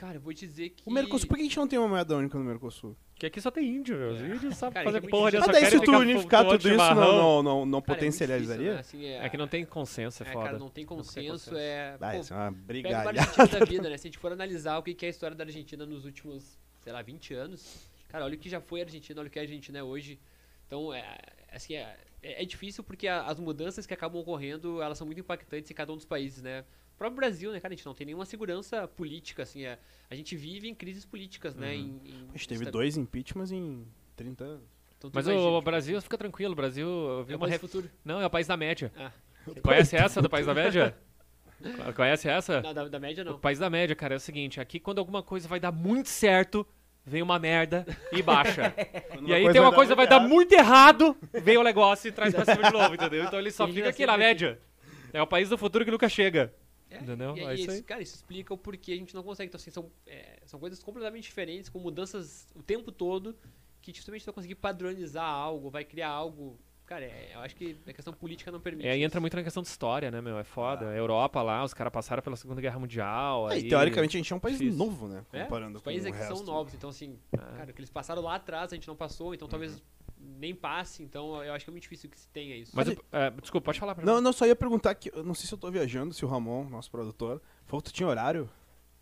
Cara, 0.02 0.18
eu 0.18 0.22
vou 0.22 0.34
te 0.34 0.48
dizer 0.48 0.70
que. 0.72 0.82
O 0.84 0.92
Mercosul, 0.92 1.28
por 1.28 1.36
que 1.36 1.42
a 1.42 1.46
gente 1.46 1.58
não 1.58 1.68
tem 1.68 1.78
uma 1.78 1.88
moeda 1.88 2.18
única 2.18 2.36
no 2.36 2.44
Mercosul? 2.44 2.98
Que 3.14 3.28
aqui 3.28 3.40
só 3.40 3.52
tem 3.52 3.68
índio, 3.70 3.96
meu. 3.96 4.14
Os 4.14 4.20
É. 4.20 4.26
índios 4.36 4.58
sabem 4.58 4.74
Cara, 4.74 4.86
fazer 4.86 4.98
isso 4.98 5.08
é 5.08 5.10
porra 5.12 5.30
de 5.30 5.38
difícil. 5.38 5.52
Ah, 5.52 5.54
só 5.54 5.62
daí 5.62 5.70
se 5.70 5.78
tu 5.78 5.86
ficar 5.86 5.98
unificar 6.00 6.44
tudo 6.44 6.68
isso, 6.70 6.78
não, 6.78 6.96
não, 6.96 6.96
não, 6.96 7.44
não 7.44 7.44
Cara, 7.44 7.60
é 7.62 7.66
muito 7.70 7.86
potencializaria? 7.86 8.72
difícil, 8.78 9.00
né? 9.00 9.06
Assim, 9.12 9.22
é, 9.22 9.26
É 9.26 9.30
que 9.30 9.38
não 9.38 9.48
tem 9.48 9.64
consenso, 9.64 10.24
é 10.24 10.28
é, 10.28 10.34
foda. 10.34 10.46
cara, 10.46 10.58
não 10.58 10.70
tem 10.72 10.84
Não 10.86 10.90
tem 10.90 10.98
consenso. 10.98 11.56
É, 11.56 11.98
Ah, 12.02 12.12
pô, 12.14 12.20
isso 12.20 12.34
é 12.34 12.36
uma 12.36 12.46
Pega 12.46 12.58
uma 12.58 12.66
brigalha. 12.66 13.10
Argentina 13.22 13.48
da 13.60 13.66
vida, 13.66 13.90
né? 13.92 13.98
Se 13.98 14.08
a 14.08 14.10
gente 14.10 14.18
for 14.18 14.32
analisar 14.32 14.80
o 14.80 14.82
que 14.84 14.96
que 14.96 15.06
é 15.06 15.08
a 15.08 15.12
história 15.12 15.38
da 15.38 15.44
Argentina 15.44 15.86
nos 15.86 16.04
últimos, 16.04 16.58
sei 16.84 16.92
lá, 16.92 17.04
20 17.04 17.36
anos, 17.36 17.88
cara, 18.10 18.26
olha 18.26 18.34
o 18.34 18.40
que 18.40 18.50
já 18.50 18.60
foi 18.60 18.82
a 18.82 18.84
Argentina, 18.86 19.22
olha 19.22 19.28
o 19.28 19.30
que 19.30 19.38
a 19.38 19.44
Argentina 19.44 19.78
é 19.78 19.84
hoje. 19.84 20.20
Então, 20.66 20.92
é, 20.92 21.16
assim, 21.52 21.76
é, 21.76 21.96
é 22.24 22.44
difícil 22.44 22.84
porque 22.84 23.08
a- 23.08 23.22
as 23.28 23.40
mudanças 23.40 23.86
que 23.86 23.94
acabam 23.94 24.20
ocorrendo, 24.20 24.82
elas 24.82 24.98
são 24.98 25.06
muito 25.06 25.20
impactantes 25.20 25.70
em 25.70 25.76
cada 25.76 25.94
um 25.94 25.96
dos 25.96 26.06
países, 26.06 26.42
né? 26.42 26.66
O 27.02 27.10
próprio 27.10 27.18
Brasil, 27.18 27.52
né, 27.52 27.60
cara, 27.60 27.74
a 27.74 27.76
gente 27.76 27.84
não 27.88 27.96
tem 27.96 28.06
nenhuma 28.06 28.26
segurança 28.28 28.88
política, 28.88 29.42
assim, 29.42 29.66
é, 29.66 29.80
a 30.08 30.14
gente 30.14 30.36
vive 30.36 30.68
em 30.70 30.76
crises 30.76 31.04
políticas, 31.04 31.56
né? 31.56 31.74
Em, 31.74 32.00
em- 32.06 32.28
A 32.32 32.38
gente 32.38 32.48
teve 32.48 32.60
sabe? 32.60 32.70
dois 32.72 32.96
impeachments 32.96 33.52
em 33.52 33.88
30 34.16 34.44
anos. 34.44 34.70
Então, 35.00 35.10
Mas 35.12 35.26
imagina, 35.26 35.48
o 35.50 35.52
tipo, 35.56 35.62
Brasil, 35.66 36.00
fica 36.04 36.16
tranquilo, 36.16 36.54
o 36.54 36.56
Brasil 36.56 36.88
é 36.88 37.34
o 37.34 37.38
uma 37.38 37.40
país 37.40 37.52
ref- 37.54 37.62
futuro. 37.62 37.90
Não, 38.06 38.22
é 38.22 38.26
o 38.28 38.30
país 38.30 38.46
da 38.46 38.56
média. 38.56 38.92
Ah, 38.96 39.12
Conhece 39.64 39.96
essa 39.96 40.22
do 40.22 40.30
país 40.30 40.46
da 40.46 40.54
média? 40.54 40.96
Conhece 41.96 42.30
essa? 42.30 42.62
não, 42.62 42.72
da, 42.72 42.88
da 42.88 43.00
média 43.00 43.24
O 43.24 43.32
não. 43.32 43.40
país 43.40 43.58
da 43.58 43.68
média, 43.68 43.96
cara, 43.96 44.14
é 44.14 44.18
o 44.18 44.20
seguinte, 44.20 44.62
aqui 44.62 44.80
quando 44.80 45.00
alguma 45.00 45.24
coisa 45.24 45.48
vai 45.48 45.60
dar 45.60 45.72
muito 45.72 46.08
certo, 46.08 46.64
vem 47.04 47.24
uma 47.24 47.40
merda 47.40 47.84
e 48.12 48.22
baixa. 48.22 48.76
e 49.26 49.34
aí 49.34 49.52
tem 49.52 49.60
uma 49.60 49.74
coisa 49.74 49.94
que 49.94 49.98
vai 49.98 50.08
dar 50.08 50.20
muito 50.20 50.52
errado, 50.54 51.18
vem 51.34 51.58
o 51.58 51.64
negócio 51.64 52.10
e 52.10 52.12
traz 52.12 52.32
pra 52.32 52.46
cima 52.46 52.62
de 52.64 52.72
novo, 52.72 52.94
entendeu? 52.94 53.24
Então 53.24 53.40
ele 53.40 53.50
só 53.50 53.66
fica 53.66 53.80
gente 53.80 53.90
aqui 53.90 54.06
na 54.06 54.16
média. 54.20 54.60
É 55.12 55.20
o 55.20 55.26
país 55.26 55.50
do 55.50 55.58
futuro 55.58 55.84
que 55.84 55.90
nunca 55.90 56.08
chega. 56.08 56.54
É, 56.92 56.98
Entendeu? 57.02 57.36
E, 57.38 57.40
É 57.40 57.54
isso 57.56 57.72
aí. 57.72 57.78
isso, 57.78 57.84
cara, 57.86 58.02
isso 58.04 58.16
explica 58.16 58.54
o 58.54 58.58
porquê 58.58 58.92
a 58.92 58.96
gente 58.98 59.16
não 59.16 59.24
consegue. 59.24 59.48
Então, 59.48 59.58
assim, 59.58 59.72
são, 59.72 59.90
é, 60.06 60.40
são 60.46 60.60
coisas 60.60 60.84
completamente 60.84 61.24
diferentes, 61.24 61.70
com 61.70 61.80
mudanças 61.80 62.48
o 62.54 62.62
tempo 62.62 62.92
todo, 62.92 63.36
que 63.82 63.94
justamente 63.94 64.26
vai 64.26 64.34
conseguir 64.34 64.56
padronizar 64.56 65.24
algo, 65.26 65.70
vai 65.70 65.86
criar 65.86 66.10
algo. 66.10 66.60
Cara, 66.86 67.06
é, 67.06 67.32
eu 67.34 67.40
acho 67.40 67.56
que 67.56 67.78
a 67.88 67.94
questão 67.94 68.14
política 68.14 68.52
não 68.52 68.60
permite. 68.60 68.86
É, 68.86 68.92
aí 68.92 68.98
isso. 69.00 69.06
entra 69.06 69.22
muito 69.22 69.34
na 69.38 69.42
questão 69.44 69.64
de 69.64 69.70
história, 69.70 70.12
né, 70.12 70.20
meu? 70.20 70.38
É 70.38 70.44
foda. 70.44 70.90
A 70.90 70.94
Europa 70.94 71.42
lá, 71.42 71.64
os 71.64 71.74
caras 71.74 71.94
passaram 71.94 72.22
pela 72.22 72.36
Segunda 72.36 72.60
Guerra 72.60 72.78
Mundial. 72.78 73.50
É, 73.50 73.54
aí... 73.54 73.62
e 73.66 73.70
teoricamente 73.70 74.18
a 74.18 74.20
gente 74.20 74.34
é 74.34 74.36
um 74.36 74.40
país 74.40 74.58
difícil. 74.58 74.78
novo, 74.78 75.08
né? 75.08 75.24
É, 75.32 75.44
Comparando 75.44 75.78
Os 75.78 75.82
países 75.82 76.04
com 76.06 76.12
o 76.12 76.14
aqui 76.14 76.28
resto. 76.28 76.36
são 76.36 76.46
novos, 76.54 76.74
então 76.74 76.90
assim, 76.90 77.18
Ah. 77.38 77.54
cara, 77.56 77.72
o 77.72 77.74
que 77.74 77.80
eles 77.80 77.90
passaram 77.90 78.22
lá 78.22 78.36
atrás 78.36 78.74
a 78.74 78.76
gente 78.76 78.90
não 78.90 78.96
passou, 78.98 79.34
então 79.34 79.48
talvez 79.48 79.82
nem 80.40 80.54
passe, 80.56 81.04
então 81.04 81.44
eu 81.44 81.54
acho 81.54 81.66
que 81.66 81.70
é 81.70 81.74
muito 81.74 81.84
difícil 81.84 82.10
que 82.10 82.20
se 82.20 82.28
tenha 82.30 82.56
isso. 82.56 82.72
Mas, 82.76 82.88
eu- 82.88 82.98
é, 83.12 83.30
desculpa, 83.32 83.66
pode 83.66 83.80
falar 83.80 83.96
pra 83.96 84.06
Não, 84.06 84.16
mim. 84.18 84.22
não, 84.22 84.32
só 84.34 84.46
ia 84.46 84.56
perguntar 84.56 84.94
que. 84.96 85.12
Eu 85.14 85.24
não 85.24 85.34
sei 85.34 85.48
se 85.48 85.54
eu 85.54 85.58
tô 85.58 85.70
viajando, 85.72 86.14
se 86.14 86.24
o 86.24 86.28
Ramon, 86.28 86.66
nosso 86.70 86.90
produtor, 86.92 87.42
falou 87.66 87.82
que 87.82 87.92
tu 87.92 87.94
tinha 87.96 88.08
horário. 88.08 88.50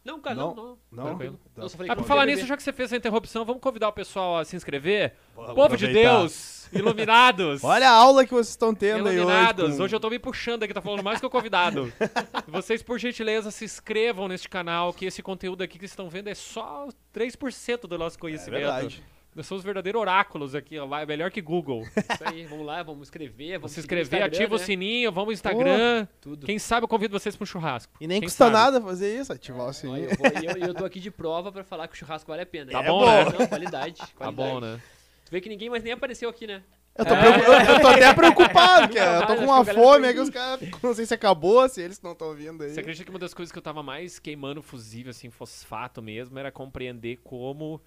não, 0.03 0.19
cara, 0.19 0.35
não. 0.35 0.55
não, 0.55 0.65
não. 0.65 0.77
Não? 0.91 1.03
Tranquilo. 1.05 1.39
Só 1.57 1.69
falei 1.77 1.91
Ah, 1.91 1.95
eu 1.95 2.03
falar 2.03 2.25
nisso, 2.25 2.45
já 2.45 2.55
que 2.57 2.63
você 2.63 2.73
fez 2.73 2.91
a 2.93 2.97
interrupção, 2.97 3.45
vamos 3.45 3.61
convidar 3.61 3.89
o 3.89 3.93
pessoal 3.93 4.37
a 4.37 4.45
se 4.45 4.55
inscrever. 4.55 5.13
Vamos 5.35 5.53
Povo 5.53 5.77
de. 5.77 5.87
Deus, 5.87 6.67
iluminados. 6.73 7.63
Olha 7.63 7.89
a 7.89 7.93
aula 7.93 8.23
que 8.25 8.31
vocês 8.31 8.49
estão 8.49 8.73
tendo 8.73 9.07
aí 9.07 9.15
Iluminados, 9.17 9.65
hoje. 9.65 9.77
com- 9.77 9.83
hoje 9.83 9.95
eu 9.95 9.99
tô 9.99 10.09
me 10.09 10.17
puxando 10.17 10.63
aqui, 10.63 10.73
tá 10.73 10.81
falando 10.81 11.03
mais 11.03 11.19
que 11.19 11.25
o 11.25 11.29
convidado. 11.29 11.91
Vocês, 12.47 12.81
por 12.81 12.97
gentileza, 12.97 13.51
se 13.51 13.65
inscrevam 13.65 14.27
neste 14.27 14.49
canal, 14.49 14.91
que 14.93 15.05
esse 15.05 15.21
conteúdo 15.21 15.61
aqui 15.63 15.73
que 15.73 15.81
vocês 15.81 15.91
estão 15.91 16.09
vendo 16.09 16.27
é 16.29 16.33
só 16.35 16.87
3% 17.13 17.81
do 17.87 17.97
nosso 17.97 18.17
É 18.17 18.19
conhecimento. 18.19 18.61
verdade. 18.61 19.03
Nós 19.35 19.45
somos 19.45 19.63
verdadeiros 19.63 20.01
oráculos 20.01 20.55
aqui, 20.55 20.77
ó, 20.79 20.87
melhor 21.05 21.29
que 21.31 21.39
Google. 21.41 21.81
Isso 21.95 22.23
aí, 22.25 22.45
vamos 22.45 22.65
lá, 22.65 22.81
vamos 22.83 23.07
escrever, 23.07 23.57
vamos 23.59 23.71
se 23.71 23.79
inscrever, 23.79 24.23
ativa 24.23 24.55
o 24.55 24.57
né? 24.57 24.63
sininho, 24.65 25.11
vamos 25.11 25.27
no 25.27 25.33
Instagram. 25.33 26.07
Tudo. 26.19 26.45
Quem 26.45 26.57
sabe 26.59 26.83
eu 26.83 26.87
convido 26.87 27.17
vocês 27.17 27.35
para 27.35 27.43
um 27.43 27.47
churrasco. 27.47 27.93
E 28.01 28.07
nem 28.07 28.19
Quem 28.19 28.27
custa 28.27 28.45
sabe? 28.45 28.55
nada 28.55 28.81
fazer 28.81 29.19
isso, 29.19 29.31
ativar 29.31 29.61
o 29.61 29.63
Olha, 29.65 29.73
sininho. 29.73 30.09
eu, 30.09 30.17
vou- 30.17 30.27
e 30.43 30.45
eu, 30.61 30.67
eu 30.69 30.73
tô 30.73 30.83
aqui 30.83 30.99
de 30.99 31.11
prova 31.11 31.51
pra 31.51 31.63
falar 31.63 31.87
que 31.87 31.93
o 31.93 31.97
churrasco 31.97 32.29
vale 32.29 32.41
a 32.41 32.45
pena. 32.45 32.71
Tá 32.71 32.83
É 32.83 32.87
bom, 32.87 33.05
né? 33.05 33.25
Não, 33.39 33.47
qualidade, 33.47 33.97
Tá 33.97 34.07
qualidade. 34.15 34.35
bom, 34.51 34.59
né? 34.59 34.81
Tu 35.25 35.31
vê 35.31 35.39
que 35.41 35.47
ninguém 35.49 35.69
mais 35.69 35.83
nem 35.83 35.93
apareceu 35.93 36.27
aqui, 36.27 36.47
né? 36.47 36.63
Eu 36.97 37.05
tô, 37.05 37.13
É. 37.13 37.19
preocup- 37.21 37.69
eu- 37.69 37.79
tô 37.81 37.87
até 37.87 38.13
preocupado, 38.13 38.91
cara. 38.93 39.21
Eu 39.21 39.27
tô 39.27 39.35
com 39.35 39.43
uma 39.43 39.63
fome 39.63 40.07
aqui, 40.07 40.19
os 40.19 40.29
caras. 40.31 40.59
Não 40.83 40.93
sei 40.93 41.05
se 41.05 41.13
acabou, 41.13 41.69
se 41.69 41.81
eles 41.81 42.01
não 42.01 42.11
estão 42.13 42.33
vindo 42.33 42.61
aí. 42.63 42.71
Você 42.71 42.79
acredita 42.79 43.05
que 43.05 43.09
uma 43.11 43.19
das 43.19 43.33
coisas 43.33 43.51
que 43.53 43.57
eu 43.57 43.61
tava 43.61 43.81
mais 43.83 44.17
queimando 44.19 44.61
fusível, 44.61 45.11
assim, 45.11 45.29
fosfato 45.29 46.01
mesmo, 46.01 46.37
era 46.37 46.51
compreender 46.51 47.17
como 47.23 47.79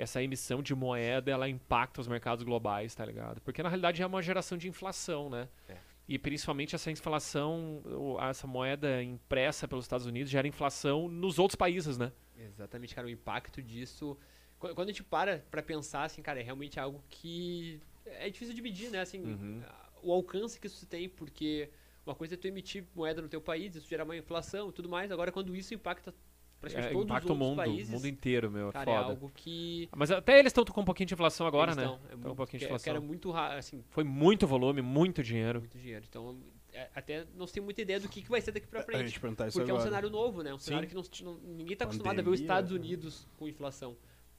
essa 0.00 0.22
emissão 0.22 0.62
de 0.62 0.74
moeda, 0.74 1.30
ela 1.30 1.48
impacta 1.48 2.00
os 2.00 2.08
mercados 2.08 2.42
globais, 2.44 2.94
tá 2.94 3.04
ligado? 3.04 3.40
Porque 3.42 3.62
na 3.62 3.68
realidade 3.68 4.02
é 4.02 4.06
uma 4.06 4.22
geração 4.22 4.56
de 4.58 4.68
inflação, 4.68 5.28
né? 5.30 5.48
É. 5.68 5.76
E 6.08 6.18
principalmente 6.18 6.74
essa 6.74 6.90
inflação, 6.90 7.82
essa 8.28 8.46
moeda 8.46 9.02
impressa 9.02 9.68
pelos 9.68 9.84
Estados 9.84 10.06
Unidos 10.06 10.30
gera 10.30 10.48
inflação 10.48 11.08
nos 11.08 11.38
outros 11.38 11.54
países, 11.56 11.96
né? 11.98 12.10
Exatamente, 12.36 12.94
cara, 12.94 13.06
o 13.06 13.10
impacto 13.10 13.62
disso. 13.62 14.16
Qu- 14.58 14.74
Quando 14.74 14.88
a 14.88 14.92
gente 14.92 15.04
para 15.04 15.44
pra 15.50 15.62
pensar, 15.62 16.04
assim, 16.04 16.20
cara, 16.22 16.40
é 16.40 16.42
realmente 16.42 16.80
algo 16.80 17.02
que 17.08 17.80
é 18.06 18.28
difícil 18.30 18.54
de 18.54 18.62
medir, 18.62 18.90
né? 18.90 19.00
Assim, 19.00 19.22
Uhum. 19.22 19.62
o 20.02 20.12
alcance 20.12 20.58
que 20.58 20.66
isso 20.66 20.84
tem, 20.86 21.08
porque 21.08 21.70
uma 22.04 22.14
coisa 22.14 22.34
é 22.34 22.36
tu 22.36 22.48
emitir 22.48 22.84
moeda 22.94 23.22
no 23.22 23.28
teu 23.28 23.40
país, 23.40 23.76
isso 23.76 23.86
gera 23.88 24.02
uma 24.04 24.16
inflação 24.16 24.70
e 24.70 24.72
tudo 24.72 24.88
mais. 24.88 25.12
Agora, 25.12 25.30
quando 25.30 25.54
isso 25.54 25.74
impacta 25.74 26.12
praticamente 26.60 26.90
É, 26.90 26.92
todos 26.92 27.06
impacta 27.10 27.32
os 27.32 27.36
o 27.36 27.38
mundo, 27.38 27.56
países, 27.56 27.88
o 27.88 27.92
mundo 27.92 28.06
inteiro, 28.06 28.50
meu, 28.50 28.68
é 28.68 28.72
cara, 28.72 28.90
é 28.90 28.94
foda. 28.94 29.08
algo 29.08 29.32
que... 29.34 29.88
Mas 29.96 30.10
até 30.10 30.38
eles 30.38 30.50
estão 30.50 30.64
com 30.64 30.80
um 30.80 30.84
pouquinho 30.84 31.06
de 31.06 31.14
inflação 31.14 31.46
agora, 31.46 31.72
eles 31.72 31.76
né? 31.76 31.84
tão- 31.84 31.94
é 32.10 32.14
muito- 32.16 32.30
um 32.30 32.34
pouquinho 32.36 32.58
de 32.60 32.64
que- 32.66 32.68
que 32.68 32.74
inflação. 32.74 32.90
era 32.92 33.00
muito 33.00 33.30
raro, 33.30 33.58
assim, 33.58 33.82
Foi 33.90 34.04
muito 34.04 34.46
volume, 34.46 34.82
muito 34.82 35.22
dinheiro. 35.22 35.60
muito 35.60 35.78
dinheiro. 35.78 36.04
Então, 36.08 36.38
é- 36.72 36.88
até 36.94 37.26
não 37.34 37.46
se 37.46 37.54
tem 37.54 37.62
muita 37.62 37.80
ideia 37.82 37.98
do 37.98 38.08
que, 38.08 38.22
que 38.22 38.28
vai 38.30 38.40
ser 38.40 38.52
daqui 38.52 38.66
pra 38.66 38.80
A 38.80 38.82
frente. 38.82 39.06
gente 39.08 39.18
perguntar 39.20 39.48
isso 39.48 39.58
Porque 39.58 39.70
é 39.70 39.74
um 39.74 39.76
agora. 39.78 39.90
cenário 39.90 40.10
novo, 40.10 40.42
né? 40.42 40.52
Um 40.54 40.58
Sim. 40.58 40.66
cenário 40.66 40.88
que 40.88 40.94
não, 40.94 41.02
não- 41.22 41.38
ninguém 41.56 41.72
está 41.72 41.84
acostumado 41.86 42.18
a 42.18 42.22
ver 42.22 42.28
os 42.30 42.40
Pandemia, 42.40 42.44
Estados 42.44 42.70
né? 42.70 42.76
Unidos 42.78 43.26
com 43.38 43.48
inflação. 43.48 43.96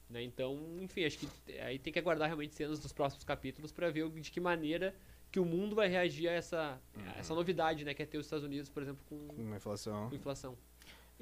Né? 0.08 0.22
Então, 0.22 0.76
enfim, 0.80 1.04
acho 1.04 1.18
que 1.18 1.28
aí 1.60 1.78
tem 1.78 1.90
que 1.92 1.98
aguardar 1.98 2.28
realmente 2.28 2.54
cenas 2.54 2.78
dos 2.78 2.92
próximos 2.92 3.24
capítulos 3.24 3.72
para 3.72 3.88
ver 3.90 4.08
de 4.10 4.30
que 4.30 4.40
maneira 4.40 4.94
que 5.30 5.40
o 5.40 5.44
mundo 5.46 5.74
vai 5.74 5.88
reagir 5.88 6.28
a 6.28 6.32
essa, 6.32 6.78
a 7.14 7.18
essa 7.18 7.34
novidade, 7.34 7.82
né? 7.82 7.94
Que 7.94 8.02
é 8.02 8.06
ter 8.06 8.18
os 8.18 8.26
Estados 8.26 8.44
Unidos, 8.44 8.68
por 8.68 8.82
exemplo, 8.82 9.02
com, 9.08 9.28
Com 9.28 9.56
inflação. 9.56 10.10
com 10.10 10.14
inflação. 10.14 10.58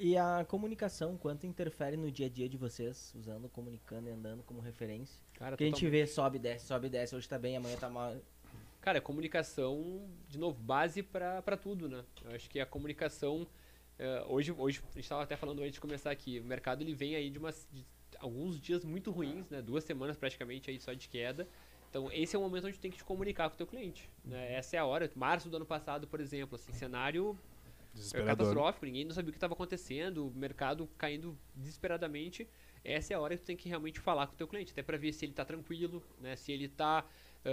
E 0.03 0.17
a 0.17 0.43
comunicação, 0.43 1.15
quanto 1.15 1.45
interfere 1.45 1.95
no 1.95 2.11
dia 2.11 2.25
a 2.25 2.29
dia 2.29 2.49
de 2.49 2.57
vocês, 2.57 3.13
usando, 3.15 3.47
comunicando 3.47 4.09
e 4.09 4.11
andando 4.11 4.41
como 4.41 4.59
referência? 4.59 5.21
Cara, 5.35 5.51
Porque 5.51 5.63
a 5.63 5.67
gente 5.67 5.75
totalmente. 5.75 6.01
vê, 6.01 6.07
sobe, 6.07 6.39
desce, 6.39 6.65
sobe, 6.65 6.89
desce, 6.89 7.15
hoje 7.15 7.29
tá 7.29 7.37
bem, 7.37 7.55
amanhã 7.55 7.77
tá 7.77 7.87
mal. 7.87 8.15
Cara, 8.81 8.99
comunicação, 8.99 10.09
de 10.27 10.39
novo, 10.39 10.59
base 10.59 11.03
para 11.03 11.55
tudo, 11.55 11.87
né? 11.87 12.03
Eu 12.25 12.31
acho 12.31 12.49
que 12.49 12.59
a 12.59 12.65
comunicação 12.65 13.45
eh, 13.99 14.25
hoje, 14.27 14.51
hoje, 14.51 14.81
a 14.89 14.93
gente 14.93 15.03
estava 15.03 15.21
até 15.21 15.35
falando 15.35 15.59
antes 15.59 15.73
de 15.73 15.79
começar 15.79 16.09
aqui, 16.09 16.39
o 16.39 16.45
mercado 16.45 16.81
ele 16.81 16.95
vem 16.95 17.15
aí 17.15 17.29
de, 17.29 17.37
umas, 17.37 17.67
de 17.71 17.85
alguns 18.17 18.59
dias 18.59 18.83
muito 18.83 19.11
ruins, 19.11 19.51
né? 19.51 19.61
Duas 19.61 19.83
semanas 19.83 20.17
praticamente 20.17 20.71
aí 20.71 20.79
só 20.79 20.93
de 20.93 21.07
queda. 21.07 21.47
Então, 21.91 22.11
esse 22.11 22.35
é 22.35 22.39
o 22.39 22.41
momento 22.41 22.65
onde 22.65 22.77
tu 22.79 22.81
tem 22.81 22.89
que 22.89 22.97
te 22.97 23.03
comunicar 23.03 23.49
com 23.49 23.53
o 23.53 23.57
teu 23.57 23.67
cliente. 23.67 24.09
Né? 24.25 24.53
Essa 24.55 24.77
é 24.77 24.79
a 24.79 24.85
hora. 24.85 25.11
Março 25.13 25.47
do 25.47 25.57
ano 25.57 25.65
passado, 25.65 26.07
por 26.07 26.19
exemplo, 26.19 26.55
assim, 26.55 26.71
cenário 26.71 27.37
Desesperador. 27.93 28.37
catastrófico, 28.37 28.85
ninguém 28.85 29.05
não 29.05 29.13
sabia 29.13 29.29
o 29.29 29.31
que 29.33 29.37
estava 29.37 29.53
acontecendo, 29.53 30.27
o 30.27 30.33
mercado 30.33 30.87
caindo 30.97 31.37
desesperadamente. 31.55 32.47
Essa 32.83 33.13
é 33.13 33.15
a 33.15 33.19
hora 33.19 33.35
que 33.35 33.43
tu 33.43 33.45
tem 33.45 33.57
que 33.57 33.69
realmente 33.69 33.99
falar 33.99 34.27
com 34.27 34.33
o 34.33 34.37
teu 34.37 34.47
cliente, 34.47 34.71
até 34.71 34.81
para 34.81 34.97
ver 34.97 35.13
se 35.13 35.25
ele 35.25 35.33
está 35.33 35.45
tranquilo, 35.45 36.03
né? 36.19 36.35
Se 36.35 36.51
ele 36.51 36.65
está, 36.65 37.05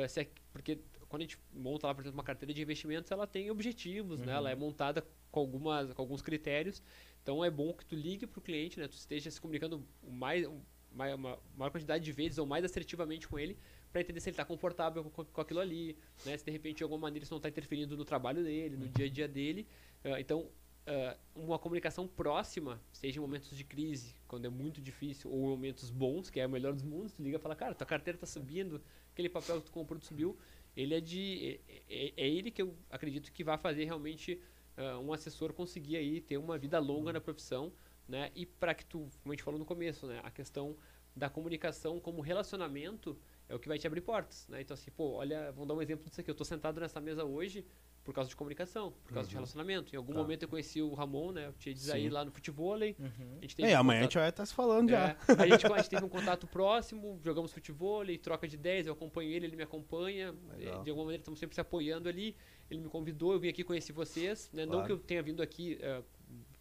se 0.09 0.21
é- 0.21 0.31
porque 0.53 0.79
quando 1.09 1.23
a 1.23 1.25
gente 1.25 1.39
monta 1.53 1.87
lá, 1.87 1.95
por 1.95 2.03
exemplo, 2.03 2.17
uma 2.17 2.25
carteira 2.25 2.55
de 2.55 2.63
investimentos, 2.63 3.11
ela 3.11 3.27
tem 3.27 3.51
objetivos, 3.51 4.21
né? 4.21 4.33
Ela 4.33 4.51
é 4.51 4.55
montada 4.55 5.07
com 5.31 5.41
algumas, 5.41 5.93
com 5.93 6.01
alguns 6.03 6.23
critérios. 6.23 6.83
Então 7.23 7.45
é 7.45 7.51
bom 7.51 7.73
que 7.75 7.85
tu 7.85 7.95
ligue 7.95 8.27
para 8.27 8.39
o 8.39 8.43
cliente, 8.43 8.79
né? 8.79 8.89
Tu 8.89 8.95
esteja 8.97 9.31
se 9.31 9.41
comunicando 9.41 9.85
o 10.03 10.11
mais, 10.11 10.47
o 10.47 10.63
uma 10.91 11.39
maior 11.57 11.71
quantidade 11.71 12.03
de 12.05 12.13
vezes 12.13 12.39
ou 12.39 12.47
mais 12.47 12.65
assertivamente 12.65 13.29
com 13.29 13.39
ele 13.39 13.59
para 13.93 14.01
entender 14.01 14.21
se 14.21 14.29
ele 14.29 14.35
está 14.35 14.45
confortável 14.45 15.05
com, 15.05 15.25
com 15.25 15.41
aquilo 15.41 15.61
ali, 15.61 15.97
né? 16.25 16.37
Se 16.37 16.45
de 16.45 16.51
repente 16.51 16.79
de 16.79 16.83
alguma 16.83 17.03
maneira 17.03 17.25
isso 17.25 17.33
não 17.33 17.39
está 17.39 17.49
interferindo 17.49 17.97
no 17.97 18.05
trabalho 18.05 18.43
dele, 18.43 18.77
no 18.77 18.89
dia 18.89 19.07
a 19.07 19.09
dia 19.09 19.29
dele. 19.29 19.67
Ah, 20.05 20.21
então 20.21 20.49
ah, 20.87 21.17
uma 21.35 21.59
comunicação 21.59 22.09
próxima, 22.09 22.81
seja 22.93 23.19
em 23.19 23.21
momentos 23.21 23.57
de 23.57 23.63
crise, 23.65 24.15
quando 24.27 24.47
é 24.47 24.49
muito 24.49 24.81
difícil, 24.81 25.31
ou 25.31 25.47
em 25.47 25.51
momentos 25.51 25.91
bons, 25.91 26.31
que 26.31 26.41
é 26.41 26.47
o 26.47 26.51
melhor 26.51 26.73
dos 26.73 26.83
mundos, 26.83 27.13
tu 27.13 27.23
liga 27.23 27.37
e 27.37 27.41
fala, 27.41 27.55
cara, 27.55 27.75
tua 27.75 27.87
carteira 27.87 28.17
está 28.17 28.27
subindo, 28.27 28.81
aquele 29.13 29.29
papel 29.29 29.61
que 29.61 29.67
tu 29.67 29.73
comprou 29.73 30.01
subiu, 30.01 30.37
ele 30.77 30.95
é 30.95 31.01
de. 31.01 31.61
É, 31.69 31.83
é- 32.07 32.13
é 32.17 32.29
ele 32.29 32.51
que 32.51 32.63
eu 32.63 32.75
acredito 32.91 33.33
que 33.33 33.43
vai 33.45 33.59
fazer 33.59 33.85
realmente 33.85 34.41
ah, 34.77 34.99
um 34.99 35.13
assessor 35.13 35.53
conseguir 35.53 35.97
aí 35.97 36.21
ter 36.21 36.39
uma 36.39 36.57
vida 36.57 36.79
longa 36.79 37.13
na 37.13 37.21
profissão, 37.21 37.73
né? 38.09 38.31
E 38.35 38.47
para 38.47 38.75
que 38.75 38.85
tu, 38.87 39.11
como 39.23 39.33
a 39.33 39.35
gente 39.35 39.43
falou 39.43 39.59
no 39.59 39.67
começo, 39.67 40.07
né? 40.07 40.21
A 40.25 40.31
questão 40.31 40.77
da 41.15 41.29
comunicação 41.29 41.99
como 42.01 42.21
relacionamento 42.23 43.19
é 43.49 43.55
o 43.55 43.59
que 43.59 43.69
vai 43.69 43.79
te 43.79 43.87
abrir 43.87 44.01
portas, 44.03 44.47
né? 44.49 44.61
Então 44.61 44.75
assim, 44.75 44.91
pô, 44.91 45.13
olha, 45.15 45.51
vamos 45.53 45.69
dar 45.69 45.75
um 45.75 45.83
exemplo 45.83 46.07
disso 46.09 46.21
aqui. 46.21 46.31
Eu 46.31 46.35
tô 46.35 46.45
sentado 46.45 46.81
nessa 46.81 47.01
mesa 47.01 47.25
hoje 47.25 47.65
por 48.05 48.15
causa 48.15 48.31
de 48.31 48.37
comunicação, 48.37 48.93
por 49.05 49.13
causa 49.13 49.29
de 49.29 49.35
relacionamento. 49.35 49.95
Em 49.95 49.99
algum 49.99 50.15
Tá. 50.15 50.19
momento 50.21 50.43
eu 50.43 50.49
conheci 50.49 50.81
o 50.81 50.95
Ramon, 50.95 51.31
né? 51.33 51.49
O 51.51 51.53
Tia 51.53 51.73
aí 51.93 52.03
Sim. 52.05 52.09
lá 52.09 52.25
no 52.25 52.31
futevôlei. 52.31 52.97
Uhum. 52.99 53.37
A 53.39 53.41
gente 53.43 53.55
teve 53.57 53.71
E 53.71 53.75
um 53.75 53.79
amanhã 53.79 53.99
a 54.01 54.03
contato- 54.03 54.11
gente 54.13 54.19
vai 54.19 54.29
estar 54.31 54.47
se 54.47 54.55
falando 54.55 54.89
já. 54.91 55.09
é, 55.11 55.17
a, 55.43 55.47
gente, 55.47 55.67
a 55.67 55.77
gente 55.77 55.91
teve 55.91 56.05
um 56.05 56.09
contato 56.09 56.47
próximo, 56.47 57.21
jogamos 57.23 57.53
futebol, 57.53 58.03
troca 58.23 58.49
de 58.49 58.55
ideias, 58.55 58.87
eu 58.87 58.93
acompanho 58.95 59.31
ele, 59.31 59.45
ele 59.47 59.57
me 59.57 59.63
acompanha. 59.63 60.35
Legal. 60.57 60.81
eh, 60.81 60.85
De 60.85 60.91
alguma 60.91 61.05
maneira 61.07 61.21
estamos 61.21 61.39
sempre 61.39 61.55
se 61.55 61.61
apoiando 61.61 62.09
ali. 62.09 62.35
Ele 62.71 62.81
me 62.81 62.89
convidou, 62.89 63.33
eu 63.35 63.41
vim 63.41 63.49
aqui 63.49 63.63
conhecer 63.65 63.93
vocês. 63.93 64.51
Né? 64.55 64.65
Não 64.65 64.73
Claro. 64.73 64.87
que 64.87 64.93
eu 64.93 64.99
tenha 64.99 65.23
vindo 65.23 65.43
aqui, 65.43 65.79
eh, 65.81 66.03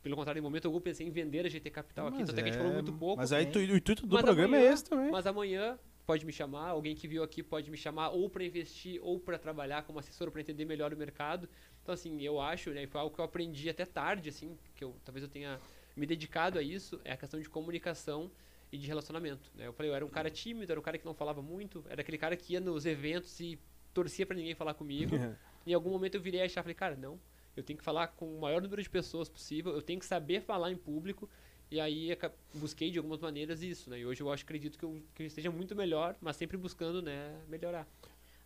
pelo 0.04 0.16
contrário, 0.18 0.40
em 0.40 0.44
momento 0.44 0.66
algum 0.66 0.80
pensei 0.82 1.08
em 1.08 1.12
vender 1.12 1.46
a 1.46 1.50
GT 1.50 1.70
Capital 1.70 2.08
aqui, 2.08 2.20
Mas 2.20 2.28
tanto 2.30 2.40
é 2.40 2.44
que 2.44 2.50
a 2.50 2.52
gente 2.52 2.62
falou 2.62 2.74
muito 2.74 2.92
pouco. 2.94 3.18
Mas 3.18 3.32
aí 3.32 3.46
tu- 3.46 3.60
o 3.60 3.62
intuito 3.78 4.06
do 4.06 4.16
Mas 4.16 4.24
programa 4.26 4.56
é 4.56 4.60
amanhã- 4.60 4.74
esse 4.74 4.84
também. 4.84 5.12
Mas 5.12 5.26
amanhã 5.26 5.80
pode 6.08 6.26
me 6.26 6.32
chamar, 6.32 6.70
alguém 6.70 6.96
que 6.96 7.06
viu 7.06 7.22
aqui 7.22 7.44
pode 7.44 7.70
me 7.70 7.76
chamar 7.76 8.10
ou 8.10 8.30
para 8.30 8.42
investir 8.42 8.98
ou 9.04 9.20
para 9.20 9.38
trabalhar 9.38 9.84
como 9.84 10.00
assessor 10.00 10.32
para 10.32 10.40
entender 10.40 10.64
melhor 10.64 10.94
o 10.94 10.98
mercado. 10.98 11.50
Então 11.84 11.94
assim, 11.94 12.22
eu 12.22 12.40
acho, 12.40 12.70
né, 12.72 12.88
foi 12.88 13.02
algo 13.02 13.14
que 13.14 13.20
eu 13.20 13.26
aprendi 13.26 13.70
até 13.70 13.86
tarde 13.86 14.30
assim, 14.30 14.58
que 14.74 14.86
eu 14.86 14.96
talvez 15.04 15.22
eu 15.22 15.30
tenha 15.30 15.60
me 15.98 16.06
dedicado 16.06 16.58
a 16.58 16.62
isso, 16.62 17.02
é 17.04 17.12
a 17.12 17.18
questão 17.18 17.42
de 17.42 17.50
comunicação 17.50 18.32
e 18.72 18.78
de 18.78 18.88
relacionamento, 18.88 19.52
né? 19.54 19.68
Eu 19.68 19.74
falei, 19.74 19.92
eu 19.92 19.96
era 19.96 20.06
um 20.06 20.10
cara 20.10 20.30
tímido, 20.30 20.72
era 20.72 20.80
um 20.80 20.84
cara 20.84 20.98
que 20.98 21.06
não 21.06 21.14
falava 21.14 21.42
muito, 21.42 21.84
era 21.90 22.02
aquele 22.02 22.18
cara 22.18 22.38
que 22.38 22.54
ia 22.54 22.62
nos 22.62 22.86
eventos 22.86 23.38
e 23.42 23.60
torcia 23.94 24.26
para 24.26 24.38
ninguém 24.38 24.56
falar 24.56 24.76
comigo. 24.76 25.16
em 25.68 25.74
algum 25.74 25.90
momento 25.90 26.16
eu 26.16 26.22
virei 26.22 26.42
a 26.42 26.46
e 26.46 26.50
falei, 26.50 26.74
cara, 26.74 26.96
não, 26.96 27.20
eu 27.56 27.64
tenho 27.64 27.78
que 27.78 27.84
falar 27.84 28.08
com 28.08 28.38
o 28.38 28.40
maior 28.40 28.62
número 28.62 28.82
de 28.82 28.90
pessoas 28.90 29.28
possível, 29.28 29.74
eu 29.74 29.82
tenho 29.82 30.00
que 30.00 30.06
saber 30.06 30.42
falar 30.42 30.72
em 30.72 30.78
público. 30.78 31.30
E 31.70 31.80
aí 31.82 32.18
busquei 32.54 32.90
de 32.92 32.98
algumas 32.98 33.20
maneiras 33.20 33.62
isso, 33.62 33.90
né? 33.90 34.00
E 34.00 34.06
hoje 34.06 34.22
eu 34.22 34.32
acho 34.32 34.44
acredito 34.44 34.78
que 34.80 34.86
eu, 34.86 35.02
que 35.14 35.24
eu 35.24 35.28
esteja 35.28 35.52
muito 35.52 35.76
melhor, 35.76 36.16
mas 36.22 36.36
sempre 36.38 36.56
buscando, 36.58 37.02
né, 37.02 37.36
melhorar. 37.50 37.86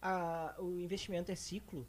A- 0.01 0.55
o 0.57 0.79
investimento 0.79 1.31
é 1.31 1.35
ciclo. 1.35 1.87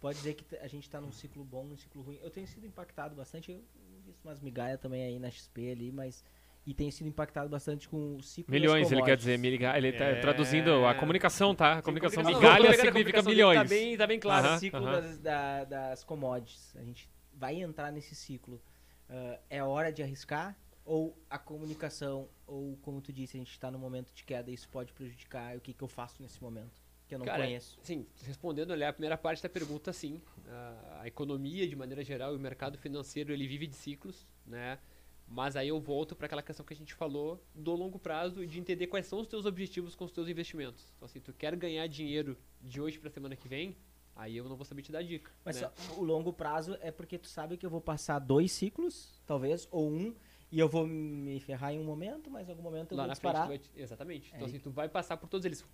Pode 0.00 0.16
dizer 0.18 0.34
que 0.34 0.56
a 0.56 0.68
gente 0.68 0.84
está 0.84 1.00
num 1.00 1.12
ciclo 1.12 1.44
bom, 1.44 1.64
num 1.64 1.76
ciclo 1.76 2.00
ruim. 2.02 2.18
Eu 2.22 2.30
tenho 2.30 2.46
sido 2.46 2.64
impactado 2.66 3.14
bastante. 3.14 3.50
Eu 3.50 3.58
vi 4.06 4.14
umas 4.24 4.40
migalhas 4.40 4.80
também 4.80 5.02
aí 5.04 5.18
na 5.18 5.30
XP 5.30 5.70
ali, 5.72 5.92
mas. 5.92 6.24
E 6.66 6.72
tenho 6.74 6.92
sido 6.92 7.06
impactado 7.08 7.48
bastante 7.48 7.88
com 7.88 8.16
o 8.16 8.22
ciclo 8.22 8.52
das 8.52 8.60
Milhões, 8.60 8.92
ele 8.92 9.02
quer 9.02 9.16
dizer. 9.16 9.38
Miga, 9.38 9.76
ele 9.76 9.90
tá 9.92 10.04
É. 10.04 10.20
traduzindo 10.20 10.84
a 10.86 10.94
comunicação, 10.94 11.54
tá? 11.54 11.78
A 11.78 11.82
comunicação 11.82 12.22
Sim, 12.24 12.34
migalha 12.34 12.72
significa 12.74 13.22
milhões. 13.22 13.58
Tá 13.58 13.64
bem, 13.64 13.96
tá 13.96 14.06
bem 14.06 14.20
claro. 14.20 14.46
Aham. 14.46 14.56
O 14.56 14.60
ciclo 14.60 14.80
das, 14.86 15.18
da- 15.18 15.64
das 15.64 16.04
commodities. 16.04 16.74
A 16.76 16.82
gente 16.84 17.08
vai 17.34 17.60
entrar 17.60 17.90
nesse 17.90 18.14
ciclo. 18.14 18.60
Ah, 19.08 19.38
é 19.48 19.62
hora 19.62 19.92
de 19.92 20.02
arriscar? 20.02 20.56
Ou 20.84 21.16
a 21.28 21.38
comunicação, 21.38 22.28
ou 22.46 22.78
como 22.80 23.00
tu 23.02 23.12
disse, 23.12 23.36
a 23.36 23.40
gente 23.40 23.50
está 23.50 23.70
no 23.70 23.78
momento 23.78 24.12
de 24.14 24.24
queda 24.24 24.50
e 24.50 24.54
isso 24.54 24.68
pode 24.68 24.92
prejudicar? 24.92 25.56
O 25.56 25.60
que, 25.60 25.74
que 25.74 25.82
eu 25.82 25.88
faço 25.88 26.22
nesse 26.22 26.42
momento? 26.42 26.80
Que 27.06 27.14
eu 27.14 27.18
não 27.18 27.26
Cara, 27.26 27.44
conheço. 27.44 27.78
Sim, 27.82 28.06
respondendo 28.24 28.72
ali 28.72 28.84
a 28.84 28.92
primeira 28.92 29.16
parte 29.16 29.42
da 29.42 29.48
pergunta, 29.48 29.92
sim. 29.92 30.20
A, 30.46 31.00
a 31.02 31.06
economia, 31.06 31.66
de 31.68 31.76
maneira 31.76 32.02
geral, 32.02 32.32
e 32.32 32.36
o 32.36 32.40
mercado 32.40 32.78
financeiro, 32.78 33.32
ele 33.32 33.46
vive 33.46 33.66
de 33.66 33.76
ciclos, 33.76 34.26
né? 34.46 34.78
Mas 35.26 35.56
aí 35.56 35.68
eu 35.68 35.78
volto 35.78 36.16
para 36.16 36.24
aquela 36.24 36.42
questão 36.42 36.64
que 36.64 36.72
a 36.72 36.76
gente 36.76 36.94
falou 36.94 37.42
do 37.54 37.74
longo 37.74 37.98
prazo 37.98 38.42
e 38.42 38.46
de 38.46 38.58
entender 38.58 38.86
quais 38.86 39.06
são 39.06 39.20
os 39.20 39.26
teus 39.26 39.44
objetivos 39.44 39.94
com 39.94 40.06
os 40.06 40.12
teus 40.12 40.26
investimentos. 40.26 40.90
Então, 40.96 41.04
assim, 41.04 41.20
tu 41.20 41.34
quer 41.34 41.54
ganhar 41.54 41.86
dinheiro 41.86 42.36
de 42.62 42.80
hoje 42.80 42.98
para 42.98 43.10
semana 43.10 43.36
que 43.36 43.46
vem, 43.46 43.76
aí 44.18 44.36
eu 44.36 44.44
não 44.48 44.56
vou 44.56 44.64
saber 44.66 44.82
te 44.82 44.92
dar 44.92 45.02
dica. 45.02 45.30
Mas 45.44 45.60
né? 45.60 45.70
só- 45.74 45.94
o 46.00 46.04
longo 46.04 46.32
prazo 46.32 46.76
é 46.80 46.90
porque 46.90 47.16
tu 47.16 47.28
sabe 47.28 47.56
que 47.56 47.64
eu 47.64 47.70
vou 47.70 47.80
passar 47.80 48.18
dois 48.18 48.50
ciclos, 48.52 49.22
talvez, 49.24 49.66
ou 49.70 49.88
um, 49.90 50.14
e 50.50 50.58
eu 50.58 50.68
vou 50.68 50.86
me 50.86 51.38
ferrar 51.40 51.72
em 51.74 51.78
um 51.78 51.84
momento, 51.84 52.30
mas 52.30 52.48
em 52.48 52.50
algum 52.50 52.62
momento 52.62 52.92
eu 52.92 52.96
Lá 52.96 53.04
vou 53.06 53.14
frente, 53.16 53.46
vai, 53.46 53.58
te- 53.58 53.70
exatamente. 53.76 54.28
Então, 54.34 54.46
É. 54.46 54.50
assim, 54.50 54.58
tu 54.58 54.70
vai 54.70 54.88
passar 54.88 55.16
por 55.18 55.28
todos 55.28 55.44
eles. 55.44 55.64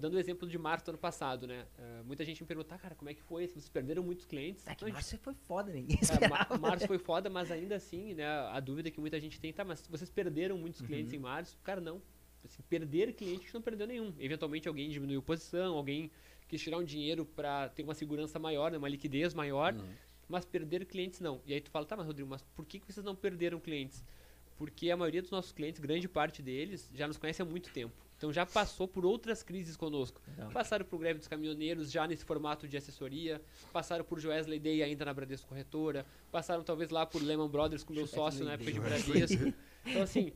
Dando 0.00 0.14
o 0.14 0.18
exemplo 0.18 0.48
de 0.48 0.56
março 0.56 0.84
do 0.86 0.90
ano 0.90 0.98
passado, 0.98 1.46
né? 1.46 1.66
Eh, 1.78 2.02
muita 2.04 2.24
gente 2.24 2.40
me 2.42 2.46
pergunta, 2.46 2.74
"Ah, 2.74 2.78
cara, 2.78 2.94
como 2.94 3.10
é 3.10 3.14
que 3.14 3.22
foi? 3.22 3.46
Vocês 3.48 3.68
perderam 3.68 4.02
muitos 4.02 4.24
clientes? 4.26 4.66
É 4.66 4.74
que 4.74 4.82
Não, 4.82 4.86
a 4.86 4.90
gente 4.90 4.94
março 5.02 5.18
foi 5.18 5.34
foda, 5.34 5.72
ninguém 5.72 5.96
É, 6.00 6.02
esperava. 6.04 6.58
ma- 6.58 6.68
março 6.70 6.86
foi 6.86 6.98
foda, 6.98 7.28
mas 7.28 7.50
ainda 7.50 7.74
assim, 7.74 8.14
né, 8.14 8.24
a 8.26 8.60
dúvida 8.60 8.90
que 8.90 9.00
muita 9.00 9.18
gente 9.20 9.38
tem, 9.40 9.52
tá, 9.52 9.64
mas 9.64 9.84
vocês 9.88 10.08
perderam 10.10 10.56
muitos 10.56 10.80
clientes 10.80 11.12
em 11.12 11.18
março? 11.18 11.58
Cara, 11.64 11.80
não. 11.80 12.00
Assim, 12.44 12.62
perder 12.70 13.12
cliente, 13.14 13.40
a 13.40 13.42
gente 13.42 13.54
não 13.54 13.60
perdeu 13.60 13.86
nenhum. 13.86 14.14
Eventualmente 14.18 14.66
alguém 14.68 14.88
diminuiu 14.88 15.20
posição, 15.20 15.74
alguém 15.74 16.10
quis 16.50 16.60
tirar 16.60 16.76
um 16.78 16.84
dinheiro 16.84 17.24
para 17.24 17.68
ter 17.70 17.82
uma 17.82 17.94
segurança 17.94 18.38
maior, 18.38 18.70
né, 18.70 18.76
uma 18.78 18.88
liquidez 18.88 19.32
maior, 19.32 19.72
mas 20.28 20.44
perder 20.44 20.84
clientes 20.84 21.20
não. 21.20 21.40
E 21.46 21.54
aí 21.54 21.60
tu 21.60 21.70
fala, 21.70 21.86
tá, 21.86 21.96
mas 21.96 22.06
Rodrigo, 22.06 22.28
mas 22.28 22.42
por 22.54 22.64
que, 22.66 22.78
que 22.80 22.92
vocês 22.92 23.04
não 23.04 23.14
perderam 23.16 23.58
clientes? 23.58 24.04
Porque 24.56 24.90
a 24.90 24.96
maioria 24.96 25.22
dos 25.22 25.30
nossos 25.30 25.52
clientes, 25.52 25.80
grande 25.80 26.06
parte 26.08 26.42
deles, 26.42 26.90
já 26.94 27.08
nos 27.08 27.16
conhece 27.16 27.40
há 27.40 27.44
muito 27.44 27.72
tempo. 27.72 27.94
Então 28.18 28.30
já 28.30 28.44
passou 28.44 28.86
por 28.86 29.06
outras 29.06 29.42
crises 29.42 29.74
conosco. 29.78 30.20
Legal. 30.28 30.50
Passaram 30.50 30.84
por 30.84 30.98
greve 31.00 31.18
dos 31.20 31.26
caminhoneiros 31.26 31.90
já 31.90 32.06
nesse 32.06 32.22
formato 32.26 32.68
de 32.68 32.76
assessoria, 32.76 33.40
passaram 33.72 34.04
por 34.04 34.20
Joesley 34.20 34.58
Day 34.58 34.82
ainda 34.82 35.06
na 35.06 35.14
Bradesco 35.14 35.48
Corretora, 35.48 36.04
passaram 36.30 36.62
talvez 36.62 36.90
lá 36.90 37.06
por 37.06 37.22
Lehman 37.22 37.48
Brothers 37.48 37.82
com 37.82 37.94
meu 37.94 38.06
sócio 38.06 38.44
na 38.44 38.52
época 38.52 38.70
de. 38.70 38.78
Bradesco. 38.78 39.54
Então 39.86 40.02
assim, 40.02 40.32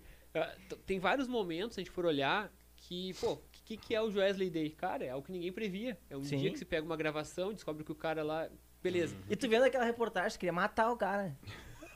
t- 0.71 0.77
tem 0.87 0.99
vários 0.99 1.29
momentos, 1.29 1.75
se 1.75 1.81
a 1.81 1.85
gente 1.85 1.93
for 1.93 2.07
olhar, 2.07 2.51
que, 2.79 3.13
pô, 3.21 3.37
o 3.65 3.67
que, 3.67 3.77
que 3.79 3.95
é 3.95 4.03
o 4.03 4.11
Joesley 4.11 4.51
Day? 4.51 4.69
Cara, 4.71 5.05
é 5.05 5.09
algo 5.11 5.25
que 5.25 5.33
ninguém 5.33 5.51
previa. 5.51 5.99
É 6.11 6.17
um 6.17 6.23
Sim. 6.23 6.37
dia 6.37 6.51
que 6.51 6.59
se 6.59 6.67
pega 6.67 6.85
uma 6.85 6.97
gravação, 6.97 7.51
descobre 7.53 7.83
que 7.83 7.91
o 7.91 7.95
cara 7.95 8.23
lá... 8.23 8.47
Beleza. 8.83 9.17
E 9.31 9.35
tu 9.35 9.49
vendo 9.49 9.65
aquela 9.65 9.85
reportagem, 9.87 10.39
queria 10.39 10.53
matar 10.53 10.91
o 10.93 10.97
cara. 10.99 11.35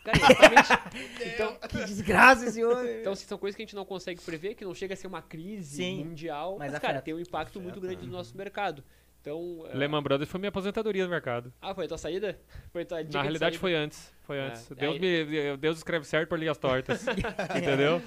Cara, 0.03 0.16
exatamente. 0.19 0.69
então, 1.35 1.57
Que 1.69 1.85
desgraça 1.85 2.47
esse 2.47 2.65
homem. 2.65 3.01
Então, 3.01 3.12
assim, 3.12 3.27
são 3.27 3.36
coisas 3.36 3.55
que 3.55 3.62
a 3.62 3.66
gente 3.66 3.77
não 3.77 3.85
consegue 3.85 4.23
prever, 4.23 4.55
que 4.55 4.65
não 4.65 4.74
chega 4.74 4.95
a 4.95 4.97
ser 4.97 5.07
uma 5.07 5.20
crise 5.20 5.77
Sim, 5.77 6.05
mundial, 6.07 6.57
mas 6.59 6.73
mas, 6.73 6.81
cara, 6.81 6.95
afeta. 6.95 7.05
tem 7.05 7.12
um 7.15 7.20
impacto 7.20 7.61
muito 7.61 7.78
grande 7.78 8.07
no 8.07 8.12
nosso 8.12 8.35
mercado. 8.35 8.82
Então, 9.20 9.66
é, 9.70 9.77
Lehman 9.77 10.03
Brothers 10.03 10.31
foi 10.31 10.40
minha 10.40 10.49
aposentadoria 10.49 11.05
no 11.05 11.11
mercado. 11.11 11.53
ah, 11.61 11.74
foi 11.74 11.85
a 11.85 11.89
tua 11.89 11.99
saída? 11.99 12.40
Foi 12.73 12.82
a 12.82 12.86
tua 12.86 12.99
Na 12.99 13.03
de 13.03 13.19
realidade 13.19 13.57
saída? 13.57 13.61
foi 13.61 13.74
antes. 13.74 14.11
Foi 14.23 14.39
É. 14.39 14.47
antes. 14.47 14.70
É, 14.70 14.74
Deus, 14.77 14.95
aí- 14.95 15.01
me, 15.01 15.57
Deus 15.59 15.77
escreve 15.77 16.07
certo 16.07 16.31
por 16.31 16.39
linhas 16.39 16.57
tortas. 16.57 17.05
entendeu? 17.55 18.01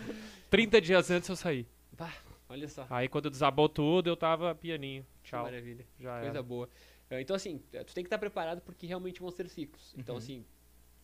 30 0.49 0.81
dias 0.81 1.11
antes 1.11 1.29
eu 1.29 1.35
saí. 1.35 1.67
Bah, 1.95 2.09
olha 2.51 2.67
só. 2.67 2.85
Aí 2.89 3.07
quando 3.07 3.29
desabou 3.29 3.67
tudo, 3.67 4.07
eu 4.09 4.15
tava 4.17 4.53
pianinho. 4.55 5.05
Que 5.23 5.29
Tchau. 5.29 5.43
maravilha. 5.43 5.85
Já 5.99 6.13
Coisa 6.19 6.29
era. 6.37 6.43
boa. 6.43 6.69
É, 7.09 7.19
Então, 7.21 7.35
assim, 7.35 7.61
é, 7.73 7.83
tu 7.83 7.93
tem 7.93 8.03
que 8.03 8.07
estar 8.07 8.17
preparado 8.17 8.61
porque 8.61 8.85
realmente 8.87 9.19
vão 9.19 9.31
ser 9.31 9.49
ciclos. 9.49 9.93
Então, 9.97 10.15
assim, 10.17 10.45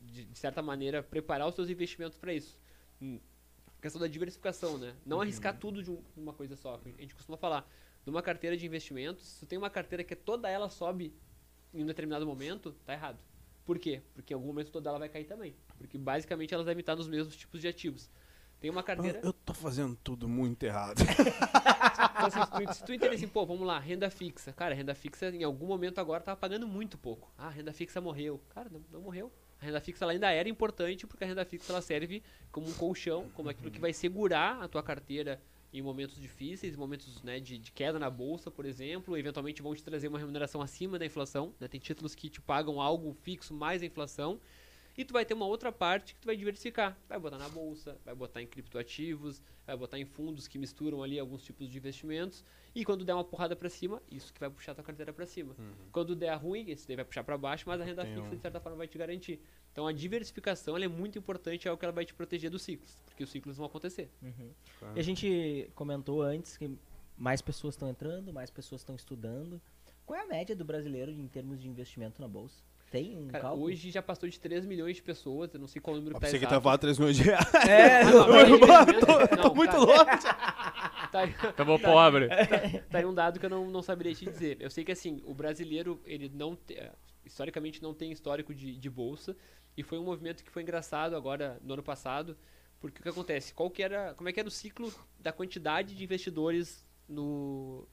de, 0.01 0.25
de 0.25 0.37
certa 0.39 0.61
maneira, 0.61 1.03
preparar 1.03 1.47
os 1.47 1.55
seus 1.55 1.69
investimentos 1.69 2.17
para 2.17 2.33
isso. 2.33 2.57
Hum, 3.01 3.19
questão 3.81 3.99
da 3.99 4.07
diversificação, 4.07 4.77
né? 4.77 4.95
Não 5.05 5.19
arriscar 5.21 5.57
tudo 5.57 5.83
de 5.83 5.91
um- 5.91 6.01
uma 6.15 6.33
coisa 6.33 6.55
só. 6.55 6.79
A 6.97 7.01
gente 7.01 7.13
costuma 7.13 7.37
falar, 7.37 7.69
numa 8.05 8.21
carteira 8.21 8.55
de 8.55 8.65
investimentos, 8.65 9.25
se 9.25 9.39
tu 9.41 9.45
tem 9.49 9.57
uma 9.57 9.69
carteira 9.69 10.03
que 10.03 10.15
toda 10.15 10.49
ela 10.49 10.69
sobe 10.69 11.13
em 11.73 11.83
um 11.83 11.85
determinado 11.85 12.25
momento, 12.25 12.71
tá 12.85 12.93
errado. 12.93 13.19
Por 13.65 13.77
quê? 13.77 14.01
Porque 14.13 14.33
em 14.33 14.35
algum 14.35 14.47
momento 14.47 14.71
toda 14.71 14.89
ela 14.89 14.97
vai 14.97 15.09
cair 15.09 15.25
também. 15.25 15.53
Porque 15.77 15.97
basicamente 15.97 16.53
elas 16.53 16.65
devem 16.65 16.79
estar 16.79 16.95
nos 16.95 17.07
mesmos 17.09 17.35
tipos 17.35 17.59
de 17.59 17.67
ativos. 17.67 18.09
Tem 18.59 18.69
uma 18.69 18.83
carteira. 18.83 19.19
Eu 19.23 19.33
tô 19.33 19.53
fazendo 19.53 19.95
tudo 20.03 20.27
muito 20.27 20.63
errado. 20.63 21.01
Então, 21.97 22.27
assim, 22.27 22.73
se, 22.73 22.79
tu, 22.79 22.87
se 22.87 22.93
entender 22.93 23.15
assim, 23.15 23.27
pô, 23.27 23.45
vamos 23.45 23.65
lá, 23.65 23.79
renda 23.79 24.09
fixa. 24.09 24.51
Cara, 24.51 24.73
renda 24.73 24.93
fixa 24.93 25.29
em 25.29 25.43
algum 25.43 25.67
momento 25.67 25.99
agora 25.99 26.21
tava 26.21 26.37
pagando 26.37 26.67
muito 26.67 26.97
pouco. 26.97 27.31
Ah, 27.37 27.49
renda 27.49 27.71
fixa 27.73 28.01
morreu. 28.01 28.41
Cara, 28.49 28.69
não, 28.69 28.81
não 28.91 29.01
morreu. 29.01 29.31
A 29.59 29.65
renda 29.65 29.79
fixa 29.79 30.05
ela 30.05 30.11
ainda 30.11 30.31
era 30.31 30.47
importante 30.47 31.07
porque 31.07 31.23
a 31.23 31.27
renda 31.27 31.45
fixa 31.45 31.71
ela 31.71 31.81
serve 31.81 32.23
como 32.51 32.67
um 32.67 32.73
colchão, 32.73 33.29
como 33.33 33.49
aquilo 33.49 33.71
que 33.71 33.79
vai 33.79 33.93
segurar 33.93 34.61
a 34.61 34.67
tua 34.67 34.83
carteira 34.83 35.41
em 35.73 35.81
momentos 35.81 36.19
difíceis, 36.19 36.75
momentos 36.75 37.21
né, 37.23 37.39
de, 37.39 37.57
de, 37.57 37.71
queda 37.71 37.99
na 37.99 38.09
bolsa, 38.09 38.49
por 38.49 38.65
exemplo, 38.65 39.17
eventualmente 39.17 39.61
vão 39.61 39.75
te 39.75 39.83
trazer 39.83 40.07
uma 40.07 40.17
remuneração 40.17 40.61
acima 40.61 40.97
da 40.97 41.05
inflação. 41.05 41.53
Né? 41.59 41.67
Tem 41.67 41.79
títulos 41.79 42.15
que 42.15 42.29
te 42.29 42.39
pagam 42.39 42.81
algo 42.81 43.13
fixo 43.13 43.53
mais 43.53 43.81
a 43.81 43.85
inflação. 43.85 44.39
E 44.97 45.05
tu 45.05 45.13
vai 45.13 45.23
ter 45.23 45.35
uma 45.35 45.45
outra 45.45 45.71
parte 45.71 46.15
que 46.15 46.19
tu 46.19 46.25
vai 46.25 46.35
diversificar. 46.35 46.97
Vai 47.07 47.19
botar 47.19 47.37
na 47.37 47.47
bolsa, 47.47 47.97
vai 48.03 48.15
botar 48.15 48.41
em 48.41 48.47
criptoativos, 48.47 49.43
vai 49.65 49.77
botar 49.77 49.99
em 49.99 50.05
fundos 50.05 50.47
que 50.47 50.57
misturam 50.57 51.03
ali 51.03 51.19
alguns 51.19 51.43
tipos 51.43 51.69
de 51.69 51.77
investimentos. 51.77 52.43
E 52.73 52.83
quando 52.83 53.05
der 53.05 53.13
uma 53.13 53.23
porrada 53.23 53.55
para 53.55 53.69
cima, 53.69 54.01
isso 54.09 54.33
que 54.33 54.39
vai 54.39 54.49
puxar 54.49 54.71
a 54.71 54.75
tua 54.75 54.83
carteira 54.83 55.13
para 55.13 55.25
cima. 55.27 55.55
Uhum. 55.57 55.71
Quando 55.91 56.15
der 56.15 56.33
ruim, 56.35 56.71
esse 56.71 56.87
daí 56.87 56.95
vai 56.95 57.05
puxar 57.05 57.23
para 57.23 57.37
baixo, 57.37 57.65
mas 57.67 57.79
a 57.79 57.83
renda 57.83 58.03
Tem 58.03 58.15
fixa, 58.15 58.27
um... 58.27 58.35
de 58.35 58.41
certa 58.41 58.59
forma, 58.59 58.77
vai 58.77 58.87
te 58.87 58.97
garantir. 58.97 59.39
Então 59.71 59.85
a 59.85 59.91
diversificação 59.91 60.75
é 60.77 60.87
muito 60.87 61.19
importante, 61.19 61.67
é 61.67 61.71
o 61.71 61.77
que 61.77 61.85
ela 61.85 61.91
vai 61.91 62.03
te 62.03 62.15
proteger 62.15 62.49
dos 62.49 62.63
ciclos, 62.63 62.97
porque 63.05 63.23
os 63.23 63.29
ciclos 63.29 63.57
vão 63.57 63.67
acontecer. 63.67 64.09
Uhum. 64.23 64.49
Claro. 64.79 64.97
E 64.97 64.99
a 64.99 65.03
gente 65.03 65.69
comentou 65.75 66.23
antes 66.23 66.57
que 66.57 66.75
mais 67.15 67.41
pessoas 67.41 67.75
estão 67.75 67.87
entrando, 67.87 68.33
mais 68.33 68.49
pessoas 68.49 68.81
estão 68.81 68.95
estudando. 68.95 69.61
Qual 70.05 70.19
é 70.19 70.23
a 70.23 70.27
média 70.27 70.55
do 70.55 70.65
brasileiro 70.65 71.11
em 71.11 71.27
termos 71.27 71.61
de 71.61 71.67
investimento 71.67 72.19
na 72.19 72.27
bolsa? 72.27 72.63
Tem 72.89 73.17
um 73.17 73.27
Cara, 73.27 73.43
cálculo? 73.43 73.65
Hoje 73.65 73.91
já 73.91 74.01
passou 74.01 74.29
de 74.29 74.39
3 74.39 74.65
milhões 74.65 74.95
de 74.95 75.01
pessoas, 75.01 75.53
eu 75.53 75.59
não 75.59 75.67
sei 75.67 75.81
qual 75.81 75.95
número 75.97 76.15
que 76.15 76.21
tá 76.21 76.27
exato. 76.27 76.39
Você 76.39 76.55
que 76.55 76.61
falando 76.61 76.79
3 76.79 76.99
milhões 76.99 77.17
de 77.17 77.23
reais. 77.23 77.53
É, 77.67 78.03
não, 78.05 78.25
tô, 78.99 79.27
tô, 79.27 79.49
tô 79.49 79.55
muito 79.55 79.71
cara, 79.71 79.83
longe. 79.83 80.27
Tá, 81.11 81.25
Tamo 81.53 81.79
tá, 81.79 81.87
pobre. 81.89 82.27
Tá, 82.27 82.35
tá 82.89 82.97
aí 82.97 83.05
um 83.05 83.13
dado 83.13 83.39
que 83.39 83.45
eu 83.45 83.49
não, 83.49 83.69
não 83.71 83.81
saberia 83.81 84.13
te 84.13 84.25
dizer. 84.25 84.57
Eu 84.59 84.69
sei 84.69 84.83
que 84.83 84.91
assim, 84.91 85.21
o 85.25 85.33
brasileiro, 85.33 86.01
ele 86.05 86.29
não 86.33 86.53
te, 86.53 86.73
é, 86.73 86.91
historicamente 87.25 87.81
não 87.81 87.93
tem 87.93 88.11
histórico 88.11 88.53
de, 88.53 88.75
de 88.75 88.89
bolsa, 88.89 89.35
e 89.75 89.83
foi 89.83 89.97
um 89.97 90.03
movimento 90.03 90.43
que 90.43 90.51
foi 90.51 90.63
engraçado 90.63 91.15
agora 91.15 91.59
no 91.63 91.73
ano 91.73 91.83
passado, 91.83 92.37
porque 92.79 92.99
o 92.99 93.03
que 93.03 93.09
acontece? 93.09 93.53
Qual 93.53 93.69
que 93.69 93.81
era, 93.81 94.13
como 94.15 94.27
é 94.27 94.33
que 94.33 94.39
era 94.39 94.49
o 94.49 94.51
ciclo 94.51 94.93
da 95.19 95.31
quantidade 95.31 95.95
de 95.95 96.03
investidores 96.03 96.85
no, 97.07 97.87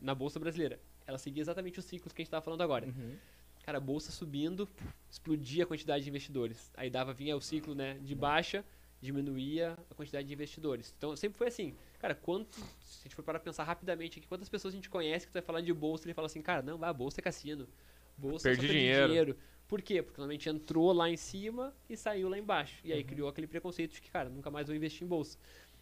na 0.00 0.14
bolsa 0.14 0.38
brasileira? 0.38 0.80
Ela 1.06 1.18
seguia 1.18 1.42
exatamente 1.42 1.78
os 1.78 1.84
ciclos 1.84 2.12
que 2.12 2.20
a 2.20 2.22
gente 2.22 2.28
estava 2.28 2.44
falando 2.44 2.62
agora. 2.62 2.86
Uhum. 2.86 3.16
Cara, 3.62 3.78
a 3.78 3.80
bolsa 3.80 4.10
subindo, 4.10 4.68
explodia 5.10 5.64
a 5.64 5.66
quantidade 5.66 6.04
de 6.04 6.10
investidores. 6.10 6.72
Aí 6.76 6.90
dava, 6.90 7.12
vinha 7.12 7.36
o 7.36 7.40
ciclo 7.40 7.74
né, 7.74 7.98
de 8.00 8.14
baixa, 8.14 8.64
diminuía 9.00 9.76
a 9.90 9.94
quantidade 9.94 10.26
de 10.26 10.34
investidores. 10.34 10.94
Então 10.96 11.14
sempre 11.16 11.38
foi 11.38 11.48
assim. 11.48 11.74
Cara, 11.98 12.14
quanto. 12.14 12.56
Se 12.80 13.00
a 13.00 13.02
gente 13.04 13.14
for 13.14 13.22
para 13.22 13.38
pensar 13.38 13.64
rapidamente 13.64 14.18
aqui, 14.18 14.26
quantas 14.26 14.48
pessoas 14.48 14.74
a 14.74 14.76
gente 14.76 14.88
conhece 14.88 15.26
que 15.26 15.32
vai 15.32 15.42
falar 15.42 15.60
de 15.60 15.72
bolsa 15.72 16.10
e 16.10 16.14
fala 16.14 16.26
assim, 16.26 16.42
cara, 16.42 16.62
não, 16.62 16.78
vai, 16.78 16.92
bolsa 16.92 17.20
é 17.20 17.22
cassino. 17.22 17.68
Bolsa 18.16 18.48
Perdi 18.48 18.68
dinheiro. 18.68 19.06
dinheiro. 19.06 19.36
Por 19.66 19.80
quê? 19.80 20.02
Porque 20.02 20.20
normalmente 20.20 20.48
entrou 20.48 20.92
lá 20.92 21.08
em 21.08 21.16
cima 21.16 21.72
e 21.88 21.96
saiu 21.96 22.28
lá 22.28 22.38
embaixo. 22.38 22.80
E 22.84 22.92
aí 22.92 23.02
uhum. 23.02 23.06
criou 23.06 23.28
aquele 23.28 23.46
preconceito 23.46 23.92
de 23.92 24.00
que, 24.00 24.10
cara, 24.10 24.28
nunca 24.28 24.50
mais 24.50 24.66
vou 24.66 24.76
investir 24.76 25.04
em 25.04 25.06
bolsa. 25.06 25.38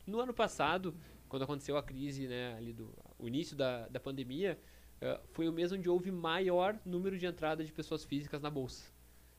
No 0.07 0.21
ano 0.21 0.35
passado, 0.35 0.95
quando 1.29 1.43
aconteceu 1.43 1.77
a 1.77 1.83
crise, 1.83 2.27
né, 2.27 2.55
ali 2.57 2.73
do 2.73 2.93
o 3.19 3.27
início 3.27 3.57
da, 3.57 3.89
da 3.89 3.99
pandemia, 3.99 4.59
uh, 5.03 5.21
foi 5.33 5.49
o 5.49 5.53
mês 5.53 5.73
onde 5.73 5.89
houve 5.89 6.11
maior 6.11 6.79
número 6.85 7.19
de 7.19 7.27
entrada 7.27 7.65
de 7.65 7.73
pessoas 7.73 8.05
físicas 8.05 8.41
na 8.41 8.51
bolsa. 8.51 8.91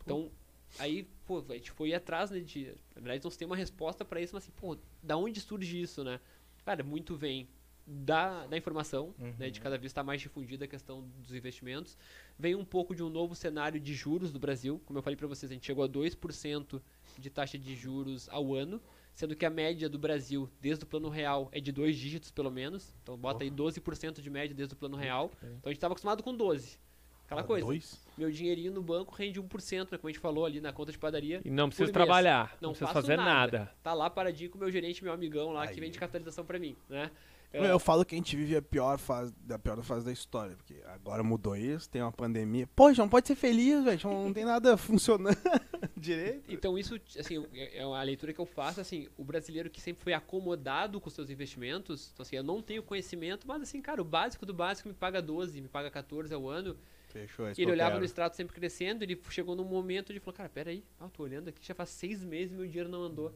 Então, 0.04 0.32
aí, 0.78 1.08
pô, 1.26 1.44
a 1.50 1.54
gente 1.54 1.72
foi 1.72 1.94
atrás, 1.94 2.32
né, 2.32 2.40
de, 2.40 2.68
na 2.96 3.02
verdade, 3.02 3.24
não 3.24 3.32
tem 3.32 3.46
uma 3.46 3.56
resposta 3.56 4.04
para 4.04 4.22
isso, 4.22 4.34
mas 4.34 4.44
assim, 4.44 4.52
pô, 4.56 4.78
da 5.02 5.18
onde 5.18 5.40
surge 5.40 5.80
isso, 5.80 6.04
né? 6.04 6.20
Cara, 6.66 6.84
muito 6.84 7.16
vem 7.16 7.48
da, 7.86 8.46
da 8.46 8.58
informação, 8.58 9.16
uhum. 9.20 9.34
né, 9.40 9.50
de 9.50 9.60
cada 9.60 9.78
vez 9.78 9.90
estar 9.90 10.02
tá 10.02 10.06
mais 10.06 10.22
difundida 10.22 10.66
a 10.66 10.68
questão 10.68 11.02
dos 11.20 11.34
investimentos. 11.34 11.98
Vem 12.38 12.54
um 12.56 12.64
pouco 12.64 12.94
de 12.94 13.02
um 13.02 13.10
novo 13.10 13.34
cenário 13.34 13.80
de 13.80 13.94
juros 13.96 14.32
do 14.32 14.40
Brasil. 14.40 14.80
Como 14.86 15.00
eu 15.00 15.04
falei 15.04 15.18
para 15.18 15.28
vocês, 15.28 15.52
a 15.52 15.56
gente 15.56 15.66
chegou 15.66 15.84
a 15.84 15.90
2% 15.90 16.82
de 17.18 17.30
taxa 17.30 17.58
de 17.58 17.76
juros 17.76 18.30
ao 18.30 18.54
ano, 18.54 18.80
sendo 19.20 19.36
que 19.36 19.46
a 19.46 19.50
média 19.50 19.90
do 19.90 20.00
Brasil, 20.00 20.50
desde 20.62 20.86
o 20.86 20.88
plano 20.88 21.10
real, 21.10 21.50
é 21.52 21.60
de 21.60 21.74
dois 21.74 21.98
dígitos 21.98 22.32
pelo 22.32 22.50
menos. 22.50 22.96
Então 23.04 23.18
bota 23.18 23.44
aí 23.44 23.52
12% 23.52 24.22
de 24.22 24.30
média 24.30 24.56
desde 24.56 24.76
o 24.76 24.78
plano 24.78 24.96
real. 24.96 25.30
Então 25.44 25.60
a 25.66 25.70
gente 25.70 25.76
estava 25.76 25.92
acostumado 25.92 26.24
com 26.24 26.34
12%. 26.34 26.78
Aquela 27.26 27.42
ah, 27.42 27.44
coisa. 27.44 27.66
Dois? 27.66 28.00
Meu 28.18 28.32
dinheirinho 28.32 28.72
no 28.72 28.82
banco 28.82 29.14
rende 29.14 29.40
1%, 29.42 29.92
né, 29.92 29.98
como 29.98 30.08
a 30.08 30.12
gente 30.12 30.22
falou 30.22 30.46
ali 30.46 30.62
na 30.62 30.72
conta 30.72 30.94
de 30.94 30.98
padaria. 30.98 31.42
E 31.44 31.52
não 31.52 31.68
precisa 31.68 31.92
trabalhar, 31.92 32.58
não, 32.62 32.70
não 32.70 32.74
precisa 32.74 32.94
fazer 32.94 33.18
nada. 33.18 33.60
nada. 33.60 33.76
Tá 33.84 33.94
lá 33.94 34.10
paradinho 34.10 34.50
com 34.50 34.58
o 34.58 34.62
meu 34.62 34.72
gerente, 34.72 35.04
meu 35.04 35.12
amigão 35.12 35.52
lá, 35.52 35.64
Aí. 35.64 35.74
que 35.76 35.82
vende 35.82 36.00
capitalização 36.00 36.46
para 36.46 36.58
mim, 36.58 36.78
né? 36.88 37.12
Eu, 37.52 37.64
eu 37.64 37.80
falo 37.80 38.06
que 38.06 38.14
a 38.14 38.18
gente 38.18 38.36
vive 38.36 38.56
a 38.56 38.62
pior 38.62 39.00
fase, 39.00 39.34
da 39.42 39.58
pior 39.58 39.82
fase 39.82 40.06
da 40.06 40.12
história, 40.12 40.56
porque 40.56 40.76
agora 40.86 41.24
mudou 41.24 41.56
isso, 41.56 41.90
tem 41.90 42.02
uma 42.02 42.12
pandemia. 42.12 42.70
Poxa, 42.76 43.02
não 43.02 43.10
pode 43.10 43.28
ser 43.28 43.36
feliz, 43.36 43.84
velho, 43.84 44.00
não 44.04 44.32
tem 44.32 44.46
nada 44.46 44.78
funcionando 44.78 45.36
direito. 45.98 46.44
Então 46.48 46.78
isso, 46.78 47.00
assim, 47.18 47.44
é, 47.54 47.80
é 47.80 47.86
uma 47.86 48.02
leitura 48.04 48.34
que 48.34 48.40
eu 48.40 48.46
faço, 48.46 48.80
assim, 48.80 49.08
o 49.18 49.24
brasileiro 49.24 49.70
que 49.70 49.82
sempre 49.82 50.04
foi 50.04 50.14
acomodado 50.14 51.02
com 51.02 51.10
seus 51.10 51.32
investimentos, 51.32 52.12
então 52.14 52.24
assim, 52.24 52.36
eu 52.36 52.44
não 52.44 52.62
tenho 52.62 52.84
conhecimento, 52.84 53.48
mas 53.48 53.64
assim, 53.64 53.82
cara, 53.82 54.00
o 54.00 54.06
básico 54.06 54.46
do 54.46 54.54
básico 54.54 54.88
me 54.88 54.94
paga 54.94 55.20
12, 55.20 55.60
me 55.60 55.68
paga 55.68 55.90
14 55.90 56.32
ao 56.32 56.48
ano. 56.48 56.78
Fechou, 57.08 57.48
é 57.48 57.54
ele 57.58 57.72
olhava 57.72 57.98
no 57.98 58.06
extrato 58.06 58.36
sempre 58.36 58.54
crescendo, 58.54 59.04
ele 59.04 59.20
chegou 59.32 59.56
num 59.56 59.64
momento 59.64 60.14
de 60.14 60.20
falou, 60.20 60.36
cara, 60.36 60.50
peraí, 60.50 60.84
ah, 61.00 61.10
tô 61.10 61.24
olhando 61.24 61.48
aqui, 61.48 61.66
já 61.66 61.74
faz 61.74 61.90
seis 61.90 62.24
meses 62.24 62.54
e 62.54 62.56
meu 62.56 62.68
dinheiro 62.68 62.90
não 62.90 63.02
andou. 63.02 63.34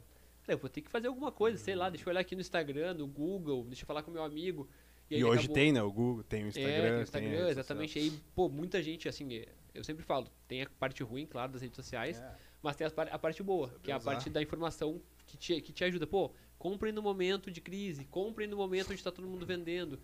Eu 0.48 0.57
vou 0.57 0.70
ter 0.70 0.82
que 0.82 0.90
fazer 0.90 1.07
alguma 1.07 1.32
coisa, 1.32 1.57
sei 1.57 1.76
lá, 1.76 1.90
deixa 1.90 2.07
eu 2.07 2.11
olhar 2.11 2.20
aqui 2.20 2.36
no 2.36 2.41
Instagram, 2.41 2.95
no 2.95 3.07
Google, 3.07 3.64
deixa 3.65 3.84
eu 3.84 3.88
falar 3.88 4.03
com 4.03 4.11
meu 4.11 4.24
amigo. 4.24 4.68
E, 5.10 5.18
e 5.18 5.24
hoje 5.24 5.40
acabou... 5.40 5.53
tem, 5.56 5.72
né? 5.72 5.82
O 5.82 5.91
Google, 5.91 6.24
tem 6.24 6.44
o 6.44 6.48
Instagram. 6.48 6.72
É, 6.72 6.82
tem 6.82 6.98
o 6.98 7.02
Instagram, 7.02 7.38
tem 7.38 7.49
exatamente. 7.49 7.99
Aí, 7.99 8.11
pô, 8.36 8.49
muita 8.49 8.82
gente, 8.82 9.07
assim, 9.07 9.28
eu 9.74 9.84
sempre 9.84 10.03
falo, 10.03 10.28
tem 10.48 10.61
a 10.61 10.70
parte 10.80 11.02
ruim, 11.03 11.26
claro, 11.26 11.52
das 11.52 11.61
redes 11.61 11.76
sociais, 11.76 12.20
é. 12.20 12.36
mas 12.61 12.76
tem 12.76 12.86
a, 12.86 13.20
parte 13.20 13.41
boa, 13.41 13.68
Sabe 13.68 13.80
que 13.82 13.91
é 13.91 13.95
a 13.95 13.99
parte 13.99 14.30
da 14.30 14.41
informação 14.41 15.02
que 15.26 15.38
te, 15.38 15.61
que 15.61 15.72
te 15.72 15.84
ajuda. 15.84 16.06
Pô, 16.06 16.32
comprem 16.57 16.94
no 16.94 17.02
momento 17.02 17.49
de 17.49 17.61
crise, 17.61 18.06
comprem 18.06 18.48
no 18.48 18.57
momento 18.57 18.88
onde 18.88 18.95
está 18.95 19.11
todo 19.11 19.28
mundo 19.28 19.45
vendendo. 19.45 19.99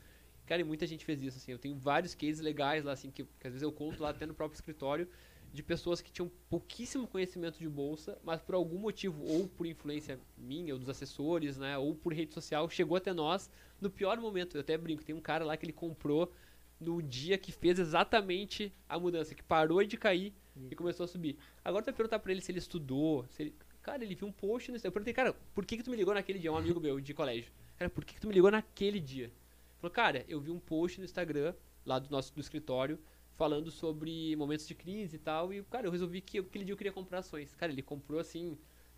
Cara, 0.46 0.62
e 0.62 0.64
muita 0.64 0.88
gente 0.88 1.06
fez 1.06 1.22
isso, 1.22 1.38
assim. 1.38 1.52
Eu 1.52 1.60
tenho 1.60 1.76
vários 1.76 2.16
cases 2.16 2.40
legais 2.40 2.84
lá, 2.84 2.94
assim, 2.94 3.12
que, 3.12 3.24
que 3.24 3.48
às 3.48 3.54
vezes 3.54 3.62
eu 3.62 3.72
conto 3.72 4.02
lá 4.02 4.10
até 4.10 4.26
no 4.26 4.34
próprio 4.34 4.56
escritório, 4.56 5.08
de 5.52 5.64
pessoas 5.64 6.02
que 6.02 6.12
tinham 6.12 6.32
pouquíssimo 6.50 7.08
conhecimento 7.08 7.58
de 7.58 7.68
bolsa, 7.68 8.18
mas 8.24 8.40
por 8.42 8.56
algum 8.56 8.78
motivo, 8.78 9.24
ou 9.26 9.48
por 9.48 9.66
influência 9.66 10.20
minha, 10.38 10.74
ou 10.74 10.80
dos 10.80 10.90
assessores, 10.90 11.58
né, 11.58 11.78
ou 11.78 11.96
por 11.96 12.14
rede 12.14 12.34
social, 12.34 12.70
chegou 12.70 12.98
até 12.98 13.14
nós 13.14 13.50
no 13.82 13.90
pior 13.90 14.20
momento. 14.20 14.56
Eu 14.56 14.62
até 14.62 14.78
brinco, 14.78 15.04
tem 15.04 15.16
um 15.16 15.22
cara 15.22 15.44
lá 15.44 15.58
que 15.58 15.66
ele 15.66 15.74
comprou 15.74 16.32
no 16.80 17.02
dia 17.02 17.38
que 17.38 17.52
fez 17.52 17.80
exatamente 17.80 18.72
a 18.88 18.98
mudança, 19.00 19.36
que 19.36 19.44
parou 19.44 19.84
de 19.84 19.98
cair 19.98 20.34
e 20.70 20.76
começou 20.76 21.04
a 21.04 21.08
subir. 21.08 21.38
Agora 21.64 21.84
tu 21.84 21.88
vai 21.88 21.94
perguntar 21.96 22.20
pra 22.20 22.32
ele 22.32 22.42
se 22.42 22.52
ele 22.52 22.60
estudou, 22.60 23.26
se 23.30 23.44
ele... 23.44 23.56
Cara, 23.82 24.04
ele 24.04 24.14
viu 24.14 24.28
um 24.28 24.32
post 24.32 24.72
no 24.72 24.78
Eu 24.78 24.92
perguntei, 24.92 25.14
cara, 25.14 25.34
por 25.56 25.66
que, 25.66 25.78
que 25.78 25.84
tu 25.84 25.90
me 25.90 25.98
ligou 25.98 26.14
naquele 26.14 26.38
dia? 26.38 26.52
Um 26.52 26.58
amigo 26.58 26.80
meu 26.80 27.00
de 27.00 27.14
colégio. 27.14 27.52
Cara, 27.78 27.90
por 27.90 28.04
que, 28.04 28.14
que 28.14 28.22
tu 28.22 28.28
me 28.28 28.34
ligou 28.34 28.52
naquele 28.52 29.00
dia? 29.00 29.26
Ele 29.26 29.34
falou, 29.82 29.92
cara, 29.92 30.26
eu 30.28 30.40
vi 30.40 30.52
um 30.52 30.60
post 30.60 31.00
no 31.00 31.06
Instagram, 31.06 31.54
lá 31.86 31.98
do 31.98 32.10
nosso 32.12 32.34
do 32.34 32.42
escritório, 32.42 33.00
falando 33.40 33.72
sobre 33.72 34.36
momentos 34.36 34.68
de 34.68 34.76
crise 34.76 35.16
e 35.16 35.20
tal. 35.20 35.54
E, 35.54 35.64
cara, 35.64 35.88
eu 35.88 35.92
resolvi 35.92 36.20
que 36.20 36.40
aquele 36.40 36.66
dia 36.66 36.74
eu 36.74 36.78
queria 36.78 36.92
comprar 36.92 37.20
ações. 37.20 37.56
Cara, 37.56 37.72
ele 37.72 37.82
comprou 37.82 38.20
assim. 38.20 38.58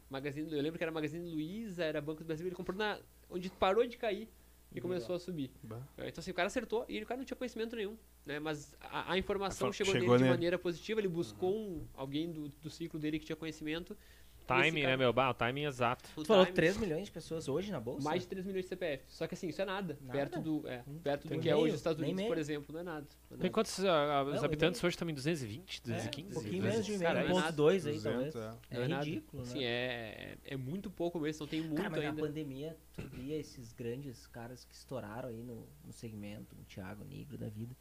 Magazine, 0.10 0.52
eu 0.52 0.62
lembro 0.62 0.78
que 0.78 0.84
era 0.84 0.92
Magazine 0.92 1.30
Luiza, 1.32 1.86
era 1.86 2.02
Banco 2.02 2.22
do 2.22 2.26
Brasil, 2.26 2.46
ele 2.46 2.56
comprou 2.56 2.78
na, 2.78 3.00
onde 3.30 3.50
parou 3.52 3.88
de 3.88 3.98
cair 3.98 4.28
e 4.74 4.82
começou 4.82 5.16
a 5.16 5.20
subir. 5.20 5.52
Bah. 5.64 5.80
Então, 6.00 6.20
assim, 6.20 6.32
o 6.32 6.34
cara 6.34 6.48
acertou 6.48 6.86
e 6.90 7.02
o 7.02 7.06
cara 7.06 7.20
não 7.20 7.24
tinha 7.24 7.38
conhecimento 7.38 7.76
nenhum. 7.78 7.96
Né? 8.26 8.38
Mas 8.40 8.76
a, 8.82 9.14
a 9.14 9.18
informação 9.18 9.70
a 9.70 9.72
chegou, 9.72 9.94
chegou 9.94 10.10
nele 10.10 10.24
de 10.24 10.30
maneira 10.30 10.60
positiva, 10.60 11.00
ele 11.00 11.08
buscou 11.08 11.54
uhum. 11.54 11.78
um, 11.78 11.88
alguém 11.94 12.30
do, 12.30 12.50
do 12.50 12.70
ciclo 12.70 13.00
dele 13.00 13.20
que 13.20 13.26
tinha 13.26 13.36
conhecimento 13.38 13.96
Timing, 14.56 14.84
né, 14.84 14.98
meu? 14.98 15.14
Bah, 15.14 15.30
o 15.30 15.34
timing 15.34 15.66
exato. 15.66 16.10
Tu 16.16 16.26
falou 16.26 16.46
3 16.46 16.78
milhões 16.78 17.06
de 17.06 17.12
pessoas 17.12 17.48
hoje 17.48 17.72
na 17.72 17.80
bolsa? 17.80 18.04
Mais 18.08 18.24
de 18.24 18.28
3 18.28 18.46
milhões 18.46 18.66
de 18.66 18.70
CPF. 18.70 19.04
Só 19.08 19.28
que 19.28 19.34
assim, 19.34 19.48
isso 19.48 19.62
é 19.62 19.66
nada. 19.66 19.98
nada? 20.02 20.18
Perto 20.18 20.40
do, 20.40 20.68
é, 20.68 20.84
hum, 20.88 21.00
perto 21.00 21.28
do 21.28 21.40
que 21.40 21.50
é 21.50 21.56
hoje 21.56 21.74
os 21.74 21.80
Estados 21.80 22.02
Unidos, 22.02 22.24
por 22.24 22.38
exemplo, 22.38 22.74
não 22.74 22.80
é 22.80 22.84
nada. 22.84 23.08
Não 23.30 23.38
é 23.38 23.42
Tem 23.42 23.52
quantos 23.52 23.78
uh, 23.80 23.84
os 24.34 24.44
habitantes 24.44 24.84
hoje 24.84 24.98
também? 24.98 25.16
220, 25.16 25.82
215? 25.82 26.22
É, 26.22 26.30
um 26.30 26.34
pouquinho 26.34 26.64
menos 26.64 26.86
de 26.86 26.98
meio, 26.98 27.12
1.2 27.12 27.88
aí, 27.88 28.00
talvez. 28.02 28.36
É, 28.36 28.58
é, 28.72 28.82
é 28.82 28.86
ridículo, 28.86 29.44
né? 29.44 29.50
Sim, 29.50 29.64
é, 29.64 30.38
é 30.44 30.58
muito 30.58 30.90
pouco 30.90 31.20
mesmo, 31.20 31.42
não 31.42 31.48
tem 31.48 31.62
muito 31.62 31.76
cara, 31.76 31.90
mas 31.90 32.00
ainda. 32.00 32.22
na 32.22 32.28
pandemia, 32.28 32.78
tu 32.94 33.02
via 33.08 33.38
esses 33.38 33.72
grandes 33.74 34.28
caras 34.28 34.66
que 34.66 34.74
estouraram 34.74 35.30
aí 35.30 35.44
no, 35.44 35.68
no 35.84 35.92
segmento, 35.92 36.56
o 36.56 36.64
Thiago 36.66 37.04
Negro 37.04 37.38
da 37.38 37.50
vida, 37.50 37.76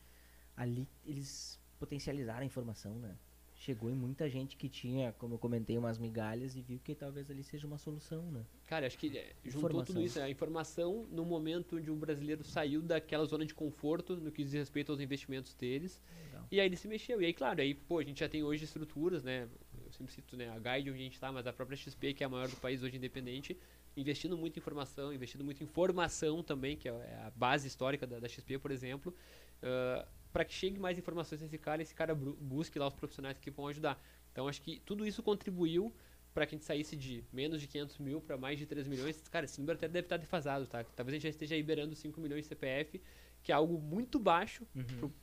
ali 0.57 0.89
eles 1.05 1.59
potencializaram 1.79 2.43
a 2.43 2.45
informação, 2.45 2.99
né? 2.99 3.17
Chegou 3.61 3.91
em 3.91 3.95
muita 3.95 4.27
gente 4.28 4.57
que 4.57 4.70
tinha, 4.70 5.12
como 5.19 5.35
eu 5.35 5.39
comentei, 5.39 5.77
umas 5.77 5.99
migalhas 5.99 6.57
e 6.57 6.62
viu 6.62 6.81
que 6.82 6.95
talvez 6.95 7.31
ali 7.31 7.45
seja 7.45 7.66
uma 7.66 7.77
solução, 7.77 8.23
né? 8.32 8.43
Cara, 8.66 8.87
acho 8.87 8.97
que 8.97 9.16
é, 9.19 9.35
juntou 9.45 9.85
tudo 9.85 10.01
isso, 10.01 10.19
né? 10.19 10.24
a 10.24 10.31
informação 10.31 11.07
no 11.12 11.27
momento 11.27 11.77
onde 11.77 11.91
o 11.91 11.95
brasileiro 11.95 12.43
saiu 12.43 12.81
daquela 12.81 13.27
zona 13.27 13.45
de 13.45 13.53
conforto 13.53 14.16
no 14.16 14.32
que 14.32 14.43
diz 14.43 14.55
respeito 14.55 14.91
aos 14.91 14.99
investimentos 14.99 15.53
deles. 15.53 16.03
Legal. 16.24 16.47
E 16.51 16.59
aí 16.59 16.65
ele 16.65 16.77
se 16.77 16.89
mexeu. 16.89 17.20
E 17.20 17.27
aí, 17.27 17.35
claro, 17.35 17.61
aí, 17.61 17.74
pô, 17.74 17.99
a 17.99 18.03
gente 18.03 18.20
já 18.20 18.31
tem 18.31 18.43
hoje 18.43 18.65
estruturas, 18.65 19.23
né? 19.23 19.47
Eu 19.85 19.93
sempre 19.93 20.11
cito, 20.15 20.39
né, 20.39 20.49
a 20.49 20.59
Guide 20.59 20.91
onde 20.91 21.01
a 21.01 21.05
gente 21.05 21.15
está, 21.15 21.31
mas 21.31 21.47
a 21.47 21.53
própria 21.53 21.77
XP, 21.77 22.15
que 22.15 22.24
é 22.24 22.27
a 22.27 22.31
maior 22.31 22.49
do 22.49 22.57
país 22.57 22.82
hoje 22.82 22.97
independente, 22.97 23.59
investindo 23.95 24.39
muito 24.39 24.57
em 24.57 24.61
informação, 24.61 25.12
investindo 25.12 25.45
muito 25.45 25.62
em 25.62 25.66
formação 25.66 26.43
também, 26.43 26.78
que 26.78 26.89
é 26.89 26.93
a 27.27 27.31
base 27.37 27.69
histórica 27.69 28.07
da, 28.07 28.20
da 28.20 28.28
XP, 28.28 28.59
por 28.59 28.70
exemplo. 28.70 29.15
Uh, 29.62 30.20
para 30.32 30.44
que 30.44 30.52
chegue 30.52 30.78
mais 30.78 30.98
informações 30.98 31.40
nesse 31.40 31.59
cara, 31.59 31.82
esse 31.82 31.94
cara 31.94 32.15
busque 32.15 32.78
lá 32.78 32.89
os 32.89 32.94
profissionais 32.94 33.39
que 33.39 33.51
vão 33.51 33.66
ajudar. 33.69 34.01
Então 34.32 34.47
acho 34.48 34.62
que 34.62 34.81
tudo 34.81 35.07
isso 35.07 35.23
contribuiu 35.23 35.93
para 36.32 36.47
que 36.47 36.55
a 36.55 36.59
gente 36.59 36.65
saísse 36.65 36.97
de 36.97 37.24
menos 37.32 37.61
de 37.61 37.66
500 37.66 37.98
mil 37.98 38.20
para 38.20 38.36
mais 38.36 38.59
de 38.59 38.66
3 38.66 38.86
milhões. 38.86 39.20
Cara, 39.28 39.44
esse 39.44 39.59
número 39.61 39.77
até 39.77 39.89
deve 39.89 40.07
estar 40.07 40.16
defasado, 40.16 40.66
tá? 40.66 40.85
Talvez 40.85 41.15
a 41.15 41.16
gente 41.16 41.24
já 41.24 41.28
esteja 41.28 41.57
liberando 41.57 41.94
5 41.94 42.20
milhões 42.20 42.44
de 42.44 42.48
CPF, 42.48 43.01
que 43.43 43.51
é 43.51 43.55
algo 43.55 43.78
muito 43.78 44.19
baixo 44.19 44.66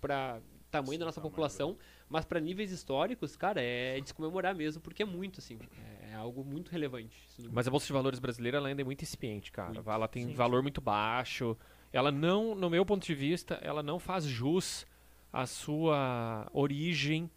para 0.01 0.41
tamanho 0.69 0.99
da 0.99 1.05
nossa 1.05 1.21
população, 1.21 1.77
mas 2.09 2.25
para 2.25 2.39
níveis 2.39 2.71
históricos, 2.71 3.35
cara, 3.35 3.61
é 3.61 3.99
de 4.01 4.09
se 4.09 4.13
comemorar 4.13 4.53
mesmo, 4.53 4.81
porque 4.81 5.01
é 5.01 5.05
muito, 5.05 5.39
assim, 5.39 5.57
é, 6.01 6.11
é 6.11 6.13
algo 6.15 6.43
muito 6.43 6.69
relevante. 6.69 7.17
Mas 7.51 7.67
a 7.67 7.71
Bolsa 7.71 7.88
de 7.88 7.93
Valores 7.93 8.19
brasileira 8.19 8.57
ela 8.57 8.67
ainda 8.67 8.81
é 8.81 8.85
muito 8.85 9.01
incipiente, 9.01 9.51
cara. 9.51 9.73
Muito. 9.73 9.89
Ela 9.89 10.07
tem 10.07 10.27
Sim, 10.27 10.34
valor 10.34 10.61
muito 10.61 10.81
baixo. 10.81 11.57
Ela 11.91 12.11
não, 12.11 12.53
no 12.53 12.69
meu 12.69 12.85
ponto 12.85 13.05
de 13.05 13.15
vista, 13.15 13.55
ela 13.61 13.81
não 13.81 13.97
faz 13.97 14.25
jus 14.25 14.85
à 15.31 15.45
sua 15.45 16.47
origem 16.53 17.29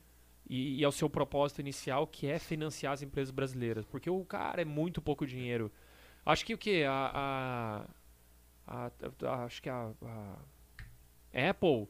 e, 0.48 0.80
e 0.80 0.84
ao 0.84 0.92
seu 0.92 1.08
propósito 1.08 1.60
inicial, 1.60 2.06
que 2.06 2.26
é 2.26 2.38
financiar 2.38 2.92
as 2.92 3.02
empresas 3.02 3.30
brasileiras. 3.30 3.84
Porque 3.86 4.08
o 4.10 4.24
cara 4.24 4.62
é 4.62 4.64
muito 4.64 5.00
pouco 5.02 5.26
dinheiro. 5.26 5.70
Acho 6.24 6.44
que 6.44 6.54
o 6.54 6.58
que? 6.58 6.84
A, 6.84 7.86
a, 8.66 8.86
a- 8.86 8.90
a- 9.28 9.44
acho 9.44 9.62
que 9.62 9.68
a, 9.68 9.90
Apple 11.32 11.88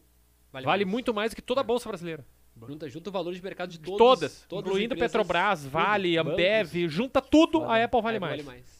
vale, 0.52 0.66
mais. 0.66 0.84
muito 0.86 1.14
mais 1.14 1.32
do 1.32 1.36
que 1.36 1.42
toda 1.42 1.60
a 1.60 1.64
Bolsa 1.64 1.88
brasileira. 1.88 2.24
Junta, 2.66 2.88
junta 2.90 3.08
o 3.08 3.12
valor 3.12 3.32
de 3.32 3.42
mercado 3.42 3.70
de 3.70 3.78
todos, 3.78 4.44
todas, 4.46 4.66
incluindo 4.68 4.92
as 4.92 4.96
empresas, 4.98 5.12
Petrobras, 5.12 5.64
Vale, 5.64 6.18
Ambev, 6.18 6.88
junta 6.88 7.22
tudo, 7.22 7.60
Vale. 7.60 7.82
a 7.82 7.84
Apple 7.86 8.02
vale 8.02 8.16
aí 8.16 8.20
mais. 8.20 8.44
Vale 8.44 8.56
mais. 8.58 8.79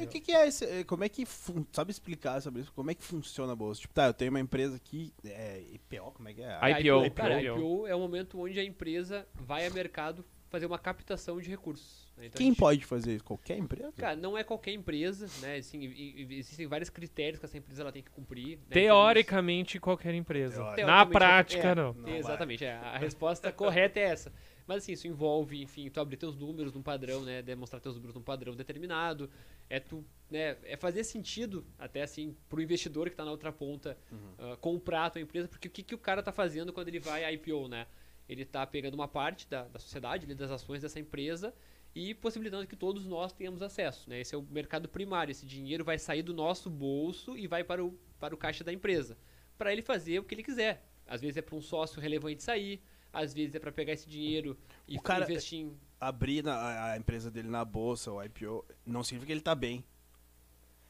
É, 0.00 0.04
E 0.04 0.06
o 0.06 0.08
que, 0.08 0.20
que 0.20 0.32
é 0.32 0.46
esse. 0.48 0.64
eh, 0.64 0.84
Como 0.84 1.04
é 1.04 1.08
que. 1.08 1.24
fun- 1.26 1.64
Sabe 1.72 1.90
explicar 1.90 2.40
sobre 2.40 2.62
isso? 2.62 2.72
Como 2.72 2.90
é 2.90 2.94
que 2.94 3.02
funciona 3.04 3.52
a 3.52 3.56
bolsa? 3.56 3.80
Tipo, 3.80 3.94
tá, 3.94 4.06
eu 4.06 4.14
tenho 4.14 4.30
uma 4.30 4.40
empresa 4.40 4.76
aqui. 4.76 5.12
É, 5.24 5.62
IPO, 5.74 6.12
como 6.12 6.28
é 6.28 6.34
que 6.34 6.42
é? 6.42 6.58
Aí- 6.60 6.72
IPO, 6.86 7.10
Cara, 7.14 7.42
IPO. 7.42 7.56
IPO 7.58 7.86
é 7.86 7.94
o 7.94 7.98
momento 8.00 8.40
onde 8.40 8.58
a 8.58 8.64
empresa 8.64 9.26
vai 9.34 9.66
a 9.66 9.70
mercado 9.70 10.24
fazer 10.48 10.66
uma 10.66 10.78
captação 10.80 11.40
de 11.40 11.48
recursos. 11.48 12.08
né? 12.16 12.26
Então, 12.26 12.36
Quem 12.38 12.48
gente- 12.48 12.58
pode 12.58 12.84
fazer 12.84 13.14
isso? 13.14 13.24
Qualquer 13.24 13.56
empresa? 13.56 13.92
Cara, 13.96 14.16
não 14.16 14.36
é 14.36 14.42
qualquer 14.42 14.72
empresa, 14.72 15.28
né? 15.40 15.58
Assim, 15.58 15.84
existem 16.28 16.66
vários 16.66 16.90
critérios 16.90 17.38
que 17.38 17.46
essa 17.46 17.56
empresa 17.56 17.82
ela 17.82 17.92
tem 17.92 18.02
que 18.02 18.10
cumprir. 18.10 18.58
né, 18.58 18.64
Teoricamente, 18.70 19.78
qualquer 19.78 20.12
empresa. 20.14 20.56
Teoricamente. 20.56 20.86
Na 20.86 21.06
prática, 21.06 21.68
é, 21.68 21.74
não. 21.74 21.92
Não 21.92 22.02
vai. 22.02 22.18
exatamente, 22.18 22.64
é, 22.64 22.72
a 22.72 22.98
resposta 22.98 23.52
correta 23.52 24.00
é 24.00 24.04
essa. 24.04 24.32
Mas 24.70 24.84
assim, 24.84 24.92
isso 24.92 25.08
envolve, 25.08 25.60
enfim, 25.60 25.90
tu 25.90 26.00
abrir 26.00 26.16
teus 26.16 26.36
números 26.36 26.72
num 26.72 26.80
padrão, 26.80 27.24
né? 27.24 27.42
Demonstrar 27.42 27.80
teus 27.80 27.96
números 27.96 28.14
num 28.14 28.22
padrão 28.22 28.54
determinado. 28.54 29.28
É 29.68 29.80
tu, 29.80 30.04
né? 30.30 30.56
É 30.62 30.76
fazer 30.76 31.02
sentido, 31.02 31.66
até 31.76 32.02
assim, 32.02 32.36
pro 32.48 32.62
investidor 32.62 33.10
que 33.10 33.16
tá 33.16 33.24
na 33.24 33.32
outra 33.32 33.50
ponta, 33.50 33.98
ah, 34.38 34.56
comprar 34.60 35.06
a 35.06 35.10
tua 35.10 35.20
empresa, 35.20 35.48
porque 35.48 35.66
o 35.66 35.70
que, 35.72 35.82
que 35.82 35.92
o 35.92 35.98
cara 35.98 36.22
tá 36.22 36.30
fazendo 36.30 36.72
quando 36.72 36.86
ele 36.86 37.00
vai 37.00 37.34
IPO, 37.34 37.66
né? 37.66 37.88
Ele 38.28 38.44
tá 38.44 38.64
pegando 38.64 38.94
uma 38.94 39.08
parte 39.08 39.48
da, 39.48 39.64
da 39.64 39.80
sociedade, 39.80 40.32
das 40.36 40.52
ações 40.52 40.82
dessa 40.82 41.00
empresa 41.00 41.52
e 41.92 42.14
possibilitando 42.14 42.64
que 42.64 42.76
todos 42.76 43.04
nós 43.06 43.32
tenhamos 43.32 43.62
acesso, 43.62 44.08
né? 44.08 44.20
Esse 44.20 44.36
é 44.36 44.38
o 44.38 44.42
mercado 44.42 44.88
primário, 44.88 45.32
esse 45.32 45.44
dinheiro 45.44 45.84
vai 45.84 45.98
sair 45.98 46.22
do 46.22 46.32
nosso 46.32 46.70
bolso 46.70 47.36
e 47.36 47.48
vai 47.48 47.64
para 47.64 47.84
o, 47.84 47.98
para 48.20 48.32
o 48.32 48.38
caixa 48.38 48.62
da 48.62 48.72
empresa, 48.72 49.18
para 49.58 49.72
ele 49.72 49.82
fazer 49.82 50.20
o 50.20 50.22
que 50.22 50.32
ele 50.32 50.44
quiser. 50.44 50.86
Às 51.08 51.20
vezes 51.20 51.38
é 51.38 51.42
para 51.42 51.56
um 51.56 51.60
sócio 51.60 52.00
relevante 52.00 52.40
sair, 52.40 52.80
às 53.12 53.32
vezes 53.34 53.54
é 53.54 53.58
para 53.58 53.72
pegar 53.72 53.92
esse 53.92 54.08
dinheiro 54.08 54.56
e 54.86 54.96
O 54.96 55.02
cara- 55.02 55.24
investir 55.24 55.60
em 55.60 55.76
Abrir 56.00 56.42
na- 56.42 56.92
a, 56.92 56.96
empresa 56.96 57.30
dele 57.30 57.48
na 57.48 57.62
bolsa, 57.62 58.10
o 58.10 58.22
IPO, 58.24 58.64
não 58.86 59.04
significa 59.04 59.26
que 59.26 59.32
ele 59.32 59.40
tá 59.42 59.54
bem. 59.54 59.84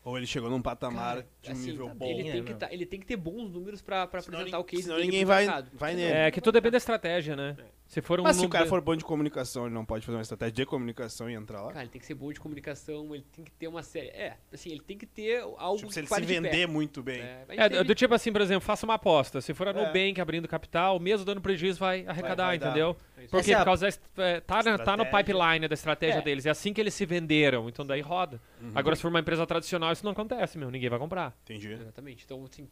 Ou 0.05 0.17
ele 0.17 0.27
chegou 0.27 0.49
num 0.49 0.63
patamar 0.63 1.17
Cara, 1.17 1.29
de 1.43 1.49
um 1.49 1.53
assim, 1.53 1.67
nível 1.73 1.89
tá 1.89 1.95
bom. 1.95 2.07
ele, 2.07 2.23
tem 2.31 2.45
que 2.45 2.51
meu? 2.51 2.59
tá- 2.59 2.73
ele 2.73 2.87
tem 2.87 3.01
que 3.01 3.07
ter 3.07 3.17
bons 3.17 3.51
números 3.51 3.83
para 3.83 4.05
apresentar 4.05 4.59
o 4.61 4.65
case 4.65 4.85
senão 4.85 4.97
dele 4.97 5.09
ninguém 5.09 5.25
vai- 5.25 5.45
mercado. 5.47 5.71
vai 5.75 5.95
Senão- 5.95 6.07
nele. 6.09 6.19
É 6.21 6.31
que 6.31 6.41
tudo 6.41 6.55
depende 6.55 6.71
da 6.73 6.79
estratégia, 6.79 7.35
né? 7.35 7.57
Se 7.91 8.01
for 8.01 8.21
um 8.21 8.23
Mas 8.23 8.37
se 8.37 8.47
o 8.47 8.49
cara 8.49 8.67
for 8.67 8.81
bom 8.81 8.95
de 8.95 9.05
comunicação, 9.05 9.67
ele 9.67 9.75
não 9.75 9.85
pode 9.85 10.07
fazer 10.07 10.15
uma 10.17 10.23
estratégia 10.23 10.53
de 10.55 10.65
comunicação 10.67 11.29
e 11.29 11.35
entrar 11.35 11.61
lá? 11.61 11.73
Cara, 11.73 11.81
ele 11.83 11.91
tem 11.91 12.01
que 12.01 12.07
ser 12.07 12.15
bom 12.15 12.33
de 12.33 12.39
comunicação, 12.39 13.12
ele 13.12 13.25
tem 13.33 13.45
que 13.45 13.51
ter 13.51 13.67
uma 13.67 13.83
série. 13.83 14.07
É, 14.11 14.37
assim, 14.53 14.71
ele 14.71 14.81
tem 14.81 14.97
que 14.97 15.05
ter 15.07 15.41
algo 15.41 15.75
Tipo, 15.77 15.89
que 15.89 15.95
se 15.95 15.99
ele 16.01 16.07
se 16.07 16.21
vender 16.21 16.69
muito 16.69 17.03
bem. 17.03 17.21
É, 17.21 17.45
É, 17.49 17.83
do 17.83 17.93
tipo 17.93 18.15
assim, 18.15 18.31
por 18.31 18.43
exemplo, 18.43 18.61
faça 18.61 18.87
uma 18.87 18.95
aposta. 18.95 19.41
Se 19.41 19.53
for 19.53 19.67
a 19.67 19.73
É. 19.73 19.75
Nubank 19.75 20.21
abrindo 20.21 20.47
capital, 20.47 21.01
mesmo 21.01 21.27
dando 21.27 21.41
prejuízo, 21.41 21.81
vai 21.81 22.07
arrecadar, 22.07 22.47
vai 22.47 22.59
dar. 22.61 22.67
entendeu? 22.69 22.97
É 23.17 23.23
isso. 23.23 23.31
Por 23.33 23.43
quê? 23.43 23.51
Essa 23.51 23.53
é 23.55 23.59
Por 23.59 23.65
causa 23.65 23.89
da. 24.15 24.25
é, 24.25 24.41
Tá, 24.41 24.62
na- 24.62 24.79
tá 24.79 24.97
no 24.97 25.07
pipeline 25.07 25.67
da 25.67 25.75
estratégia 25.75 26.21
É. 26.21 26.23
deles. 26.23 26.47
É 26.47 26.51
assim 26.51 26.73
que 26.73 26.81
eles 26.81 26.95
se 26.95 27.05
venderam. 27.05 27.69
Então 27.69 27.85
daí 27.85 28.01
roda. 28.01 28.41
Uhum. 28.62 28.71
Agora, 28.73 28.95
se 28.95 29.03
for 29.03 29.09
uma 29.09 29.19
empresa 29.19 29.45
tradicional, 29.45 29.93
isso 29.93 30.05
não 30.05 30.12
acontece, 30.12 30.57
meu. 30.57 30.71
Ninguém 30.71 30.89
vai 30.89 30.99
comprar. 31.01 31.37
Entendi. 31.43 31.73
Exatamente. 31.73 32.23
Então, 32.25 32.45
assim, 32.45 32.69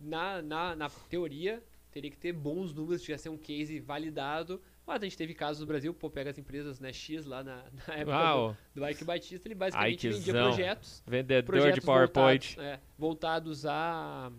na, 0.00 0.40
na, 0.40 0.76
na 0.76 0.88
teoria, 1.08 1.60
teria 1.94 2.10
que 2.10 2.18
ter 2.18 2.32
bons 2.32 2.74
números, 2.74 3.02
tinha 3.02 3.16
que 3.16 3.22
ser 3.22 3.28
um 3.28 3.38
case 3.38 3.78
validado. 3.78 4.60
Mas 4.86 5.00
a 5.00 5.04
gente 5.06 5.16
teve 5.16 5.32
casos 5.32 5.60
no 5.60 5.66
Brasil, 5.66 5.94
pô, 5.94 6.10
pega 6.10 6.30
as 6.30 6.36
empresas, 6.36 6.78
né, 6.80 6.92
X 6.92 7.24
lá 7.24 7.42
na, 7.42 7.64
na 7.88 7.94
época 7.94 8.56
do, 8.74 8.80
do 8.80 8.88
Ike 8.88 9.04
Batista, 9.04 9.48
ele 9.48 9.54
basicamente 9.54 10.08
vendia 10.08 10.20
Ikezão. 10.20 10.48
projetos, 10.48 11.02
vendedor 11.06 11.44
projetos 11.46 11.74
de 11.80 11.86
PowerPoint. 11.86 12.56
voltados, 12.56 12.58
é, 12.58 12.80
voltados 12.98 13.66
a, 13.66 14.30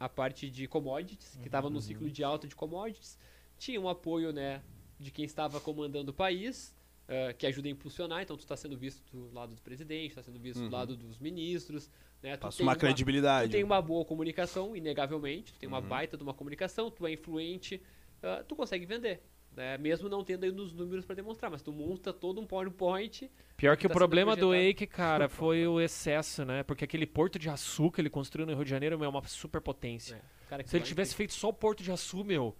a 0.00 0.08
parte 0.08 0.50
de 0.50 0.66
commodities, 0.66 1.36
que 1.40 1.46
estava 1.46 1.68
no 1.70 1.80
ciclo 1.80 2.10
de 2.10 2.24
alta 2.24 2.48
de 2.48 2.56
commodities. 2.56 3.16
Tinha 3.58 3.80
um 3.80 3.88
apoio, 3.88 4.32
né, 4.32 4.62
de 4.98 5.10
quem 5.12 5.24
estava 5.24 5.60
comandando 5.60 6.10
o 6.10 6.14
país, 6.14 6.74
eh, 7.06 7.32
que 7.34 7.46
ajuda 7.46 7.68
a 7.68 7.70
impulsionar, 7.70 8.22
então 8.22 8.36
tu 8.36 8.40
está 8.40 8.56
sendo 8.56 8.76
visto 8.76 9.02
do 9.12 9.32
lado 9.32 9.54
do 9.54 9.60
presidente, 9.62 10.08
está 10.08 10.22
sendo 10.22 10.40
visto 10.40 10.60
Uhum. 10.60 10.68
do 10.70 10.72
lado 10.72 10.96
dos 10.96 11.18
ministros, 11.18 11.88
né, 12.24 12.38
tu 12.38 12.40
Passa 12.40 12.56
tem 12.56 12.66
uma 12.66 12.74
credibilidade. 12.74 13.50
Tu 13.50 13.52
tem 13.52 13.62
uma 13.62 13.82
boa 13.82 14.02
comunicação, 14.02 14.74
inegavelmente, 14.74 15.52
tu 15.52 15.58
tem 15.58 15.68
uma 15.68 15.78
Uhum. 15.80 15.86
baita 15.88 16.16
de 16.16 16.22
uma 16.22 16.32
comunicação, 16.32 16.90
tu 16.90 17.06
é 17.06 17.12
influente, 17.12 17.82
ah, 18.22 18.42
tu 18.48 18.56
consegue 18.56 18.86
vender. 18.86 19.22
Né? 19.54 19.76
Mesmo 19.78 20.08
não 20.08 20.24
tendo 20.24 20.42
aí 20.44 20.50
nos 20.50 20.72
números 20.72 21.04
para 21.04 21.14
demonstrar, 21.14 21.48
mas 21.50 21.62
tu 21.62 21.70
monta 21.70 22.12
todo 22.12 22.40
um 22.40 22.46
PowerPoint. 22.46 23.30
Pior 23.56 23.76
que 23.76 23.86
o 23.86 23.88
tá 23.88 23.92
sendo 23.92 23.98
problema 23.98 24.34
do. 24.34 24.52
Eike, 24.54 24.86
cara, 24.86 25.28
foi 25.28 25.64
o 25.66 25.80
excesso, 25.80 26.44
né? 26.44 26.62
Porque 26.64 26.82
aquele 26.84 27.06
porto 27.06 27.38
de 27.38 27.48
Açu 27.48 27.88
que 27.90 28.00
ele 28.00 28.10
construiu 28.10 28.46
no 28.46 28.54
Rio 28.54 28.64
de 28.64 28.70
Janeiro 28.70 28.98
meu, 28.98 29.06
é 29.06 29.08
uma 29.08 29.22
superpotência. 29.28 30.16
né? 30.16 30.22
Cara 30.48 30.66
Se 30.66 30.76
ele 30.76 30.84
tivesse 30.84 31.14
feito 31.14 31.34
só 31.34 31.50
o 31.50 31.52
porto 31.52 31.82
de 31.84 31.92
Açu, 31.92 32.24
meu, 32.24 32.56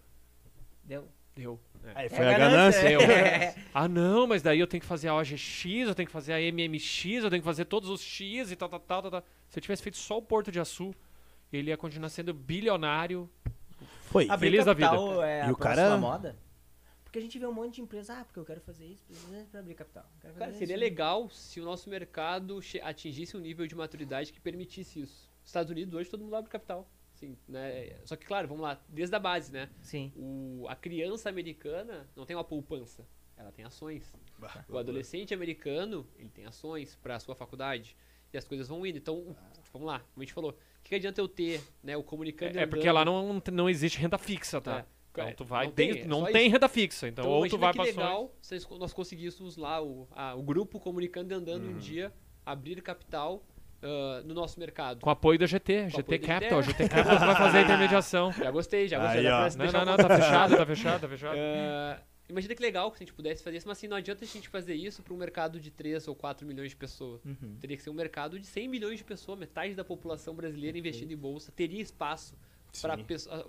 Deu. 0.85 1.09
deu. 1.35 1.59
É 1.95 2.09
foi 2.09 2.27
a 2.27 2.39
ganância. 2.39 2.91
Eu. 2.91 3.01
É. 3.01 3.55
Ah, 3.75 3.89
não, 3.89 4.27
mas 4.27 4.41
daí 4.41 4.61
eu 4.61 4.67
tenho 4.69 4.81
que 4.81 4.87
fazer 4.87 5.09
a 5.09 5.15
OGX, 5.17 5.65
eu 5.89 5.95
tenho 5.97 6.07
que 6.07 6.13
fazer 6.13 6.33
a 6.33 6.39
MMX, 6.39 7.05
eu 7.25 7.31
tenho 7.31 7.43
que 7.43 7.45
fazer 7.45 7.65
todos 7.65 7.91
os 7.91 8.01
X 8.01 8.53
e 8.53 8.57
tal, 8.57 8.69
tal, 8.69 8.79
tal, 8.79 9.03
tal, 9.03 9.11
tal. 9.11 9.25
Se 9.49 9.59
eu 9.59 9.63
tivesse 9.63 9.83
feito 9.83 9.97
só 9.99 10.19
o 10.19 10.23
Porto 10.23 10.53
de 10.53 10.61
Açu, 10.61 10.95
ele 11.53 11.71
ia 11.71 11.77
continuar 11.77 12.09
sendo 12.09 12.33
bilionário. 12.33 13.29
Foi. 14.03 14.29
Abrir 14.31 14.51
Feliz 14.51 14.65
da 14.65 14.73
capital 14.75 15.09
vida. 15.11 15.27
É 15.29 15.39
E 15.39 15.43
a 15.43 15.53
o 15.53 15.57
próxima 15.57 15.75
cara- 15.87 15.97
moda? 15.97 16.37
Porque 17.03 17.19
a 17.19 17.23
gente 17.23 17.39
vê 17.39 17.47
um 17.47 17.53
monte 17.53 17.75
de 17.77 17.81
empresa, 17.81 18.15
ah, 18.21 18.25
porque 18.25 18.39
eu 18.41 18.45
quero 18.45 18.61
fazer 18.61 18.87
isso, 18.87 19.05
pra 19.51 19.61
abrir 19.61 19.75
capital. 19.75 20.05
Quero 20.21 20.35
Cara, 20.35 20.53
seria 20.53 20.75
isso. 20.75 20.81
legal 20.85 21.29
se 21.31 21.61
o 21.61 21.65
nosso 21.65 21.89
mercado 21.91 22.61
atingisse 22.83 23.37
um 23.37 23.41
nível 23.41 23.67
de 23.67 23.75
maturidade 23.75 24.33
que 24.33 24.41
permitisse 24.41 25.01
isso. 25.01 25.29
Estados 25.45 25.71
Unidos 25.71 25.95
hoje 25.95 26.09
todo 26.11 26.23
mundo 26.25 26.35
abre 26.37 26.51
capital. 26.51 26.89
Sim, 27.27 27.37
né? 27.49 27.97
Só 28.05 28.17
que, 28.17 28.27
claro, 28.27 28.47
vamos 28.49 28.63
lá, 28.63 28.81
desde 28.89 29.15
a 29.15 29.19
base, 29.19 29.53
né? 29.53 29.69
Sim. 29.81 30.13
O, 30.17 30.67
a 30.69 30.77
criança 30.77 31.29
americana 31.29 32.09
não 32.17 32.25
tem 32.27 32.37
uma 32.37 32.45
poupança, 32.45 33.07
ela 33.37 33.51
tem 33.53 33.65
ações. 33.65 34.15
Bah, 34.39 34.65
O 34.69 34.77
adolescente 34.79 35.33
americano, 35.35 36.07
ele 36.19 36.29
tem 36.29 36.45
ações 36.47 36.95
para 36.97 37.17
a 37.17 37.21
sua 37.21 37.35
faculdade 37.35 37.97
e 38.33 38.37
as 38.37 38.45
coisas 38.47 38.69
vão 38.69 38.85
indo. 38.87 38.99
Então, 38.99 39.37
vamos 39.73 39.87
lá, 39.89 40.01
como 40.01 40.23
a 40.23 40.25
gente 40.25 40.33
falou, 40.35 40.51
o 40.53 40.55
que, 40.83 40.91
que 40.91 40.95
adianta 40.97 41.21
eu 41.21 41.29
ter 41.29 41.63
né, 41.83 41.97
o 41.97 42.03
comunicando 42.03 42.59
É 42.59 42.67
porque 42.67 42.91
lá 42.91 43.05
não, 43.05 43.41
não 43.53 43.69
existe 43.71 43.99
renda 43.99 44.19
fixa, 44.19 44.61
tá? 44.61 44.81
É. 44.81 44.85
Então 45.15 45.29
É, 45.29 45.33
tu 45.33 45.45
vai, 45.45 45.67
não 45.67 45.73
tem, 45.73 45.93
tem, 45.93 46.03
é 46.03 46.07
não 46.07 46.21
só 46.23 46.33
tem 46.33 46.49
renda 46.51 46.69
fixa. 46.69 47.07
Então, 47.07 47.25
Então, 47.25 47.33
ou 47.33 47.49
tu 47.49 47.57
vai 47.57 47.71
que 47.73 47.77
pra 47.77 47.85
ações. 47.85 47.97
legal 47.97 48.35
se 48.43 48.59
nós 48.79 48.93
conseguíssemos 48.93 49.57
lá 49.57 49.81
o, 49.81 50.09
a- 50.11 50.35
o 50.35 50.43
grupo 50.43 50.81
comunicando 50.81 51.33
e 51.33 51.37
andando 51.37 51.69
um 51.69 51.79
dia, 51.79 52.13
abrir 52.45 52.83
capital 52.83 53.45
ah, 53.85 54.23
no 54.25 54.33
nosso 54.33 54.59
mercado. 54.59 55.01
Com 55.01 55.11
apoio 55.11 55.39
da 55.39 55.47
GT, 55.47 55.85
Com 55.85 55.91
GT 55.91 56.19
da 56.19 56.27
Capital. 56.27 56.63
GT. 56.63 56.89
Capital 56.89 57.19
vai 57.19 57.37
fazer 57.37 57.59
a 57.59 57.63
intermediação. 57.63 58.33
Já 58.35 58.51
gostei, 58.51 58.89
já 58.89 58.99
gostei. 58.99 59.27
Aí, 59.27 59.51
pra 59.51 59.65
Não, 59.67 59.73
não, 59.73 59.85
não, 59.85 59.97
tá 59.97 60.17
fechado, 60.17 60.57
tá 60.57 60.67
fechado, 60.67 61.01
tá 61.03 61.09
fechado. 61.09 61.37
Ah, 61.39 62.01
imagina 62.29 62.55
que 62.55 62.63
legal 62.63 62.91
que 62.91 62.97
a 62.97 62.99
gente 63.01 63.13
pudesse 63.13 63.43
fazer 63.43 63.59
isso, 63.59 63.69
mas 63.69 63.79
assim, 63.79 63.87
não 63.87 63.97
adianta 63.97 64.25
a 64.25 64.27
gente 64.27 64.49
fazer 64.49 64.75
isso 64.75 65.03
para 65.03 65.13
um 65.13 65.17
mercado 65.17 65.61
de 65.61 65.71
3 65.71 66.09
ou 66.09 66.15
4 66.15 66.47
milhões 66.47 66.71
de 66.71 66.77
pessoas. 66.77 67.25
Uhum. 67.25 67.57
Teria 67.61 67.77
que 67.77 67.83
ser 67.83 67.91
um 67.91 67.95
mercado 67.95 68.39
de 68.39 68.47
100 68.47 68.69
milhões 68.69 68.99
de 68.99 69.05
pessoas, 69.05 69.39
metade 69.39 69.75
da 69.75 69.85
população 69.85 70.35
brasileira 70.35 70.79
investindo 70.79 71.13
em 71.13 71.17
bolsa, 71.17 71.53
teria 71.53 71.83
espaço 71.83 72.35
para 72.81 72.97
Sim. 72.97 73.05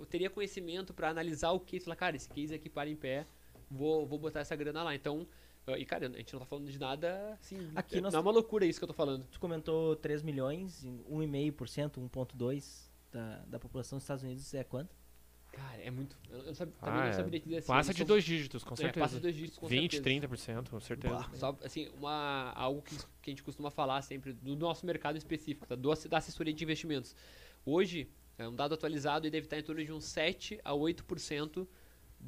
teria 0.08 0.30
conhecimento 0.30 0.94
para 0.94 1.08
analisar 1.08 1.50
o 1.50 1.58
case, 1.58 1.84
falar, 1.84 1.96
cara, 1.96 2.14
esse 2.14 2.28
case 2.28 2.54
aqui 2.54 2.68
para 2.68 2.88
em 2.88 2.94
pé, 2.94 3.26
vou, 3.70 4.06
vou 4.06 4.18
botar 4.18 4.40
essa 4.40 4.54
grana 4.54 4.82
lá. 4.82 4.94
Então, 4.94 5.26
ah, 5.26 5.45
e 5.74 5.84
cara, 5.84 6.06
a 6.06 6.10
gente 6.16 6.32
não 6.32 6.40
tá 6.40 6.46
falando 6.46 6.70
de 6.70 6.78
nada 6.78 7.36
assim, 7.40 7.56
Aqui 7.74 8.00
nós 8.00 8.12
não 8.12 8.20
é 8.20 8.22
uma 8.22 8.30
loucura 8.30 8.64
isso 8.64 8.78
que 8.78 8.84
eu 8.84 8.88
tô 8.88 8.94
falando. 8.94 9.24
Tu 9.32 9.40
comentou 9.40 9.96
3 9.96 10.22
milhões, 10.22 10.84
em 10.84 10.98
1,5%, 11.10 12.08
1,2% 12.08 12.86
da, 13.10 13.38
da 13.46 13.58
população 13.58 13.96
dos 13.98 14.04
Estados 14.04 14.22
Unidos 14.22 14.52
é 14.54 14.62
quanto? 14.62 14.94
Cara, 15.52 15.80
é 15.82 15.90
muito, 15.90 16.18
eu, 16.30 16.38
eu 16.40 16.54
sabe, 16.54 16.70
também 16.72 17.00
Ah, 17.00 17.02
não 17.04 17.08
é. 17.08 17.12
saberia 17.14 17.40
te 17.40 17.44
dizer 17.44 17.56
assim. 17.58 17.66
Passa 17.68 17.92
de 17.92 17.98
sou- 17.98 18.06
dois 18.06 18.22
dígitos, 18.24 18.62
com 18.62 18.74
é, 18.74 18.76
certeza. 18.76 19.00
passa 19.04 19.14
de 19.16 19.22
dois 19.22 19.34
dígitos 19.34 19.58
com 19.58 19.66
20, 19.66 19.92
certeza. 19.96 20.28
30%, 20.28 20.68
com 20.68 20.80
certeza. 20.80 21.26
Só, 21.34 21.56
assim, 21.64 21.88
uma, 21.98 22.52
algo 22.54 22.82
que, 22.82 22.94
que 23.22 23.30
a 23.30 23.32
gente 23.32 23.42
costuma 23.42 23.70
falar 23.70 24.02
sempre 24.02 24.34
do 24.34 24.54
nosso 24.54 24.84
mercado 24.84 25.16
específico, 25.16 25.66
tá? 25.66 25.74
Do, 25.74 25.92
da 26.08 26.18
assessoria 26.18 26.52
de 26.52 26.62
investimentos. 26.62 27.16
Hoje, 27.64 28.08
É 28.38 28.46
um 28.46 28.54
dado 28.54 28.74
atualizado 28.74 29.26
e 29.26 29.30
deve 29.30 29.46
estar 29.46 29.58
em 29.58 29.62
torno 29.62 29.82
de 29.82 29.90
uns 29.90 30.04
7 30.04 30.60
a 30.62 30.72
8% 30.72 31.66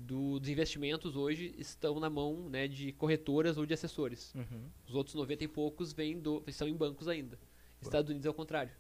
do, 0.06 0.38
dos 0.38 0.48
investimentos 0.48 1.16
hoje 1.16 1.54
estão 1.58 1.98
na 1.98 2.08
mão 2.08 2.48
né, 2.48 2.68
de 2.68 2.92
corretoras 2.92 3.58
ou 3.58 3.66
de 3.66 3.74
assessores. 3.74 4.34
Uhum. 4.34 4.64
Os 4.86 4.94
outros 4.94 5.14
90 5.14 5.44
e 5.44 5.48
poucos 5.48 5.92
vêm 5.92 6.18
do, 6.18 6.42
estão 6.46 6.68
em 6.68 6.74
bancos 6.74 7.08
ainda. 7.08 7.38
Estados 7.80 8.10
Unidos 8.10 8.26
é 8.26 8.30
o 8.30 8.34
contrário. 8.34 8.72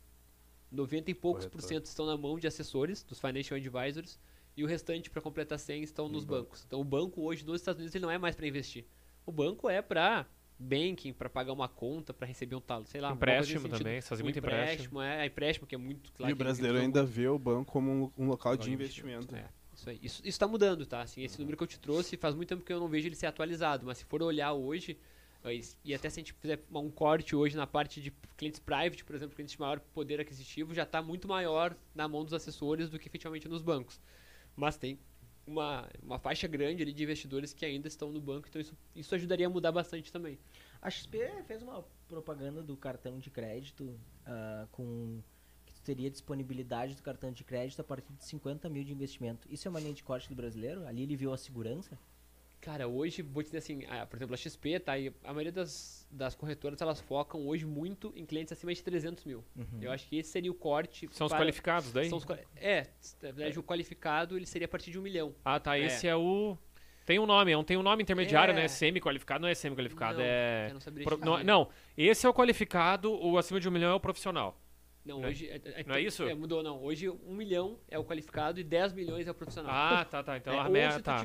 90 0.70 1.10
e 1.10 1.14
poucos 1.14 1.46
por 1.46 1.52
Corretor. 1.52 1.68
cento 1.68 1.86
estão 1.86 2.06
na 2.06 2.16
mão 2.16 2.38
de 2.38 2.46
assessores, 2.46 3.02
dos 3.02 3.18
financial 3.18 3.56
advisors, 3.56 4.18
e 4.56 4.64
o 4.64 4.66
restante, 4.66 5.08
para 5.08 5.22
completar 5.22 5.58
100, 5.58 5.82
estão 5.82 6.08
nos 6.08 6.24
bancos. 6.24 6.64
Então 6.66 6.80
o 6.80 6.84
banco 6.84 7.22
hoje 7.22 7.44
nos 7.46 7.60
Estados 7.60 7.78
Unidos 7.78 7.94
ele 7.94 8.02
não 8.02 8.10
é 8.10 8.18
mais 8.18 8.34
para 8.34 8.46
investir. 8.46 8.84
O 9.24 9.32
banco 9.32 9.70
é 9.70 9.80
para 9.80 10.26
banking, 10.58 11.12
para 11.12 11.30
pagar 11.30 11.52
uma 11.52 11.68
conta, 11.68 12.12
para 12.12 12.26
receber 12.26 12.56
um 12.56 12.60
talo, 12.60 12.84
sei 12.86 13.00
lá. 13.00 13.12
Empréstimo 13.12 13.68
também, 13.68 14.00
Um 14.00 14.22
muito 14.24 14.38
empréstimo. 14.38 15.00
É, 15.00 15.26
empréstimo, 15.26 15.66
que 15.66 15.74
é 15.74 15.78
muito 15.78 16.12
claro. 16.12 16.30
e 16.30 16.32
o 16.32 16.36
brasileiro 16.36 16.78
ainda 16.78 17.04
vê 17.04 17.28
o 17.28 17.38
banco 17.38 17.70
como 17.70 18.12
um, 18.18 18.24
um 18.24 18.26
local 18.26 18.56
de 18.56 18.64
de 18.64 18.72
investimento. 18.72 19.34
é, 19.34 19.48
isso 19.78 19.90
aí. 19.90 19.98
Isso, 20.02 20.22
isso 20.24 20.38
tá 20.38 20.46
mudando, 20.48 20.84
tá? 20.84 21.02
Assim, 21.02 21.22
esse 21.22 21.38
número 21.38 21.56
que 21.56 21.62
eu 21.62 21.66
te 21.66 21.78
trouxe 21.78 22.16
faz 22.16 22.34
muito 22.34 22.48
tempo 22.48 22.64
que 22.64 22.72
eu 22.72 22.80
não 22.80 22.88
vejo 22.88 23.06
ele 23.06 23.14
ser 23.14 23.26
atualizado, 23.26 23.86
mas 23.86 23.98
se 23.98 24.04
for 24.04 24.22
olhar 24.22 24.52
hoje, 24.52 24.98
eh, 25.44 25.60
e 25.84 25.94
até 25.94 26.10
se 26.10 26.18
a 26.18 26.22
gente 26.22 26.32
fizer 26.32 26.60
um 26.72 26.90
corte 26.90 27.36
hoje 27.36 27.56
na 27.56 27.66
parte 27.66 28.00
de 28.00 28.10
clientes 28.36 28.58
private, 28.58 29.04
por 29.04 29.14
exemplo, 29.14 29.36
clientes 29.36 29.52
de 29.52 29.60
maior 29.60 29.78
poder 29.78 30.20
aquisitivo, 30.20 30.74
já 30.74 30.82
está 30.82 31.00
muito 31.00 31.28
maior 31.28 31.76
na 31.94 32.08
mão 32.08 32.24
dos 32.24 32.34
assessores 32.34 32.90
do 32.90 32.98
que 32.98 33.08
efetivamente 33.08 33.48
nos 33.48 33.62
bancos. 33.62 34.00
Mas 34.56 34.76
tem 34.76 34.98
uma, 35.46 35.88
uma 36.02 36.18
faixa 36.18 36.48
grande 36.48 36.82
ali 36.82 36.92
de 36.92 37.02
investidores 37.02 37.54
que 37.54 37.64
ainda 37.64 37.86
estão 37.88 38.12
no 38.12 38.20
banco, 38.20 38.48
então 38.48 38.60
isso, 38.60 38.76
isso 38.94 39.14
ajudaria 39.14 39.46
a 39.46 39.50
mudar 39.50 39.72
bastante 39.72 40.12
também. 40.12 40.38
A 40.82 40.90
XP 40.90 41.42
fez 41.46 41.62
uma 41.62 41.84
propaganda 42.08 42.62
do 42.62 42.76
cartão 42.76 43.18
de 43.18 43.30
crédito 43.30 43.98
ah, 44.26 44.66
com 44.70 45.20
teria 45.88 46.10
disponibilidade 46.10 46.94
do 46.94 47.02
cartão 47.02 47.32
de 47.32 47.42
crédito 47.42 47.80
a 47.80 47.84
partir 47.84 48.12
de 48.12 48.22
50 48.22 48.68
mil 48.68 48.84
de 48.84 48.92
investimento. 48.92 49.48
Isso 49.50 49.66
é 49.66 49.70
uma 49.70 49.80
linha 49.80 49.94
de 49.94 50.02
corte 50.02 50.28
do 50.28 50.34
brasileiro? 50.34 50.86
Ali 50.86 51.02
ele 51.02 51.16
viu 51.16 51.32
a 51.32 51.36
segurança? 51.38 51.98
Cara, 52.60 52.86
hoje, 52.86 53.22
vou 53.22 53.42
te 53.42 53.46
dizer 53.46 53.58
assim, 53.58 53.84
ah, 53.88 54.04
por 54.04 54.16
exemplo, 54.16 54.34
a 54.34 54.36
XP, 54.36 54.80
tá? 54.80 54.98
E 54.98 55.10
a 55.24 55.28
maioria 55.32 55.52
das, 55.52 56.06
das 56.10 56.34
corretoras, 56.34 56.78
elas 56.82 57.00
focam 57.00 57.46
hoje 57.46 57.64
muito 57.64 58.12
em 58.14 58.26
clientes 58.26 58.52
acima 58.52 58.74
de 58.74 58.82
300 58.82 59.24
mil. 59.24 59.42
Uhum. 59.56 59.78
Eu 59.80 59.90
acho 59.92 60.06
que 60.08 60.16
esse 60.18 60.28
seria 60.30 60.50
o 60.50 60.54
corte. 60.54 61.08
São 61.12 61.26
os 61.26 61.30
para- 61.32 61.40
qualificados 61.42 61.90
daí? 61.92 62.10
São 62.10 62.18
os 62.18 62.26
é, 62.56 62.88
na 63.22 63.30
verdade, 63.30 63.58
o 63.58 63.62
qualificado 63.62 64.36
ele 64.36 64.44
seria 64.44 64.66
a 64.66 64.68
partir 64.68 64.90
de 64.90 64.98
um 64.98 65.02
milhão. 65.02 65.34
Ah, 65.44 65.58
tá. 65.58 65.78
É. 65.78 65.86
Esse 65.86 66.06
é 66.06 66.14
o. 66.16 66.58
Tem 67.06 67.18
um 67.18 67.24
nome, 67.24 67.52
é 67.52 67.56
um- 67.56 67.64
tem 67.64 67.76
um 67.78 67.82
nome 67.82 68.02
intermediário, 68.02 68.52
É. 68.52 68.54
né? 68.54 68.68
Semi-qualificado, 68.68 69.40
não 69.40 69.48
é 69.48 69.54
semi-qualificado, 69.54 70.18
Não, 70.18 70.24
é. 70.26 70.68
eu 70.68 70.74
não 70.74 71.04
pro- 71.04 71.16
não, 71.18 71.42
não, 71.42 71.68
esse 71.96 72.26
é 72.26 72.28
o 72.28 72.34
qualificado, 72.34 73.10
o 73.14 73.38
acima 73.38 73.58
de 73.58 73.66
um 73.66 73.72
milhão 73.72 73.92
é 73.92 73.94
o 73.94 74.00
profissional. 74.00 74.54
Não, 75.08 75.20
Não 75.20 75.24
é- 75.24 75.30
hoje. 75.30 75.48
É, 75.48 75.56
é- 75.80 75.84
não 75.86 75.94
é 75.94 76.00
isso? 76.02 76.22
É, 76.24 76.34
mudou, 76.34 76.62
não. 76.62 76.82
Hoje 76.84 77.08
um 77.08 77.34
milhão 77.34 77.78
é 77.90 77.98
o 77.98 78.04
qualificado 78.04 78.60
e 78.60 78.62
10 78.64 78.92
milhões 78.92 79.26
é 79.26 79.30
o 79.30 79.34
profissional. 79.34 79.72
Ah, 79.74 80.04
tá, 80.04 80.22
tá. 80.22 80.36
Então 80.36 80.52
É, 80.52 80.58
a 80.58 80.64
tu 80.64 81.02
Tá, 81.02 81.24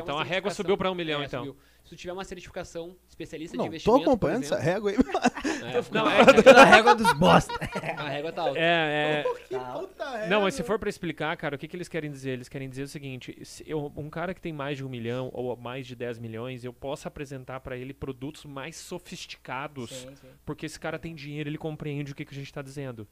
Então 0.00 0.16
a 0.18 0.22
régua 0.22 0.52
subiu 0.52 0.78
pra 0.78 0.90
um 0.92 0.94
milhão, 0.94 1.20
É, 1.20 1.24
então. 1.26 1.44
subiu. 1.44 1.60
Se 1.86 1.90
tu 1.90 1.96
tiver 1.96 2.12
uma 2.12 2.24
certificação 2.24 2.96
especialista 3.08 3.56
Não, 3.56 3.64
de 3.64 3.68
tô 3.68 3.96
investimento. 3.96 4.00
por 4.02 4.08
acompanhando 4.10 4.42
essa 4.42 4.56
exemplo, 4.56 4.88
régua 4.88 4.90
aí. 4.90 4.96
é, 4.96 5.84
Não, 5.94 6.10
é, 6.10 6.42
Toda 6.42 6.62
a 6.62 6.64
régua 6.64 6.94
dos 6.96 7.12
bosta. 7.12 7.54
a 7.96 8.08
régua 8.08 8.32
tá 8.32 8.42
alta. 8.42 8.58
é, 8.58 9.22
é, 9.22 9.22
Tá. 9.48 9.72
Puta 9.78 10.26
Não, 10.26 10.40
mas 10.42 10.54
se 10.54 10.64
for 10.64 10.80
pra 10.80 10.88
explicar, 10.88 11.36
cara, 11.36 11.54
o 11.54 11.58
que, 11.58 11.68
que 11.68 11.76
eles 11.76 11.86
querem 11.88 12.10
dizer? 12.10 12.30
Eles 12.32 12.48
querem 12.48 12.68
dizer 12.68 12.82
o 12.82 12.88
seguinte: 12.88 13.38
se 13.44 13.62
eu- 13.70 13.92
um 13.96 14.10
cara 14.10 14.34
que 14.34 14.40
tem 14.40 14.52
mais 14.52 14.76
de 14.76 14.84
um 14.84 14.88
milhão 14.88 15.30
ou 15.32 15.56
mais 15.56 15.86
de 15.86 15.94
10 15.94 16.18
milhões, 16.18 16.64
eu 16.64 16.72
posso 16.72 17.06
apresentar 17.06 17.60
pra 17.60 17.76
ele 17.76 17.94
produtos 17.94 18.44
mais 18.44 18.74
sofisticados, 18.76 19.90
Sim, 19.90 20.16
sim. 20.16 20.26
porque 20.44 20.66
esse 20.66 20.80
cara 20.80 20.98
tem 20.98 21.14
dinheiro, 21.14 21.48
ele 21.48 21.56
compreende 21.58 22.10
o 22.10 22.14
que, 22.16 22.24
que 22.24 22.34
a 22.34 22.36
gente 22.38 22.52
tá 22.52 22.62
dizendo. 22.62 23.06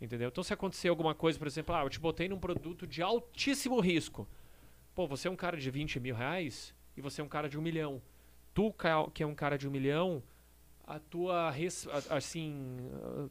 Entendeu? 0.00 0.28
Então, 0.28 0.42
se 0.42 0.52
acontecer 0.54 0.88
alguma 0.88 1.14
coisa, 1.14 1.38
por 1.38 1.46
exemplo, 1.46 1.74
ah, 1.74 1.82
eu 1.84 1.90
te 1.90 2.00
botei 2.00 2.26
num 2.28 2.38
produto 2.38 2.86
de 2.86 3.02
altíssimo 3.02 3.78
risco. 3.80 4.26
Pô, 4.94 5.06
você 5.06 5.28
é 5.28 5.30
um 5.30 5.36
cara 5.36 5.56
de 5.58 5.70
20 5.70 6.00
mil 6.00 6.14
reais 6.14 6.74
e 6.96 7.00
você 7.00 7.20
é 7.20 7.24
um 7.24 7.28
cara 7.28 7.48
de 7.48 7.58
um 7.58 7.62
milhão. 7.62 8.00
Tu, 8.54 8.72
que 9.12 9.22
é 9.22 9.26
um 9.26 9.34
cara 9.34 9.58
de 9.58 9.66
um 9.68 9.70
milhão, 9.70 10.22
a 10.86 10.98
tua 10.98 11.50
res- 11.50 11.88
assim 12.10 12.76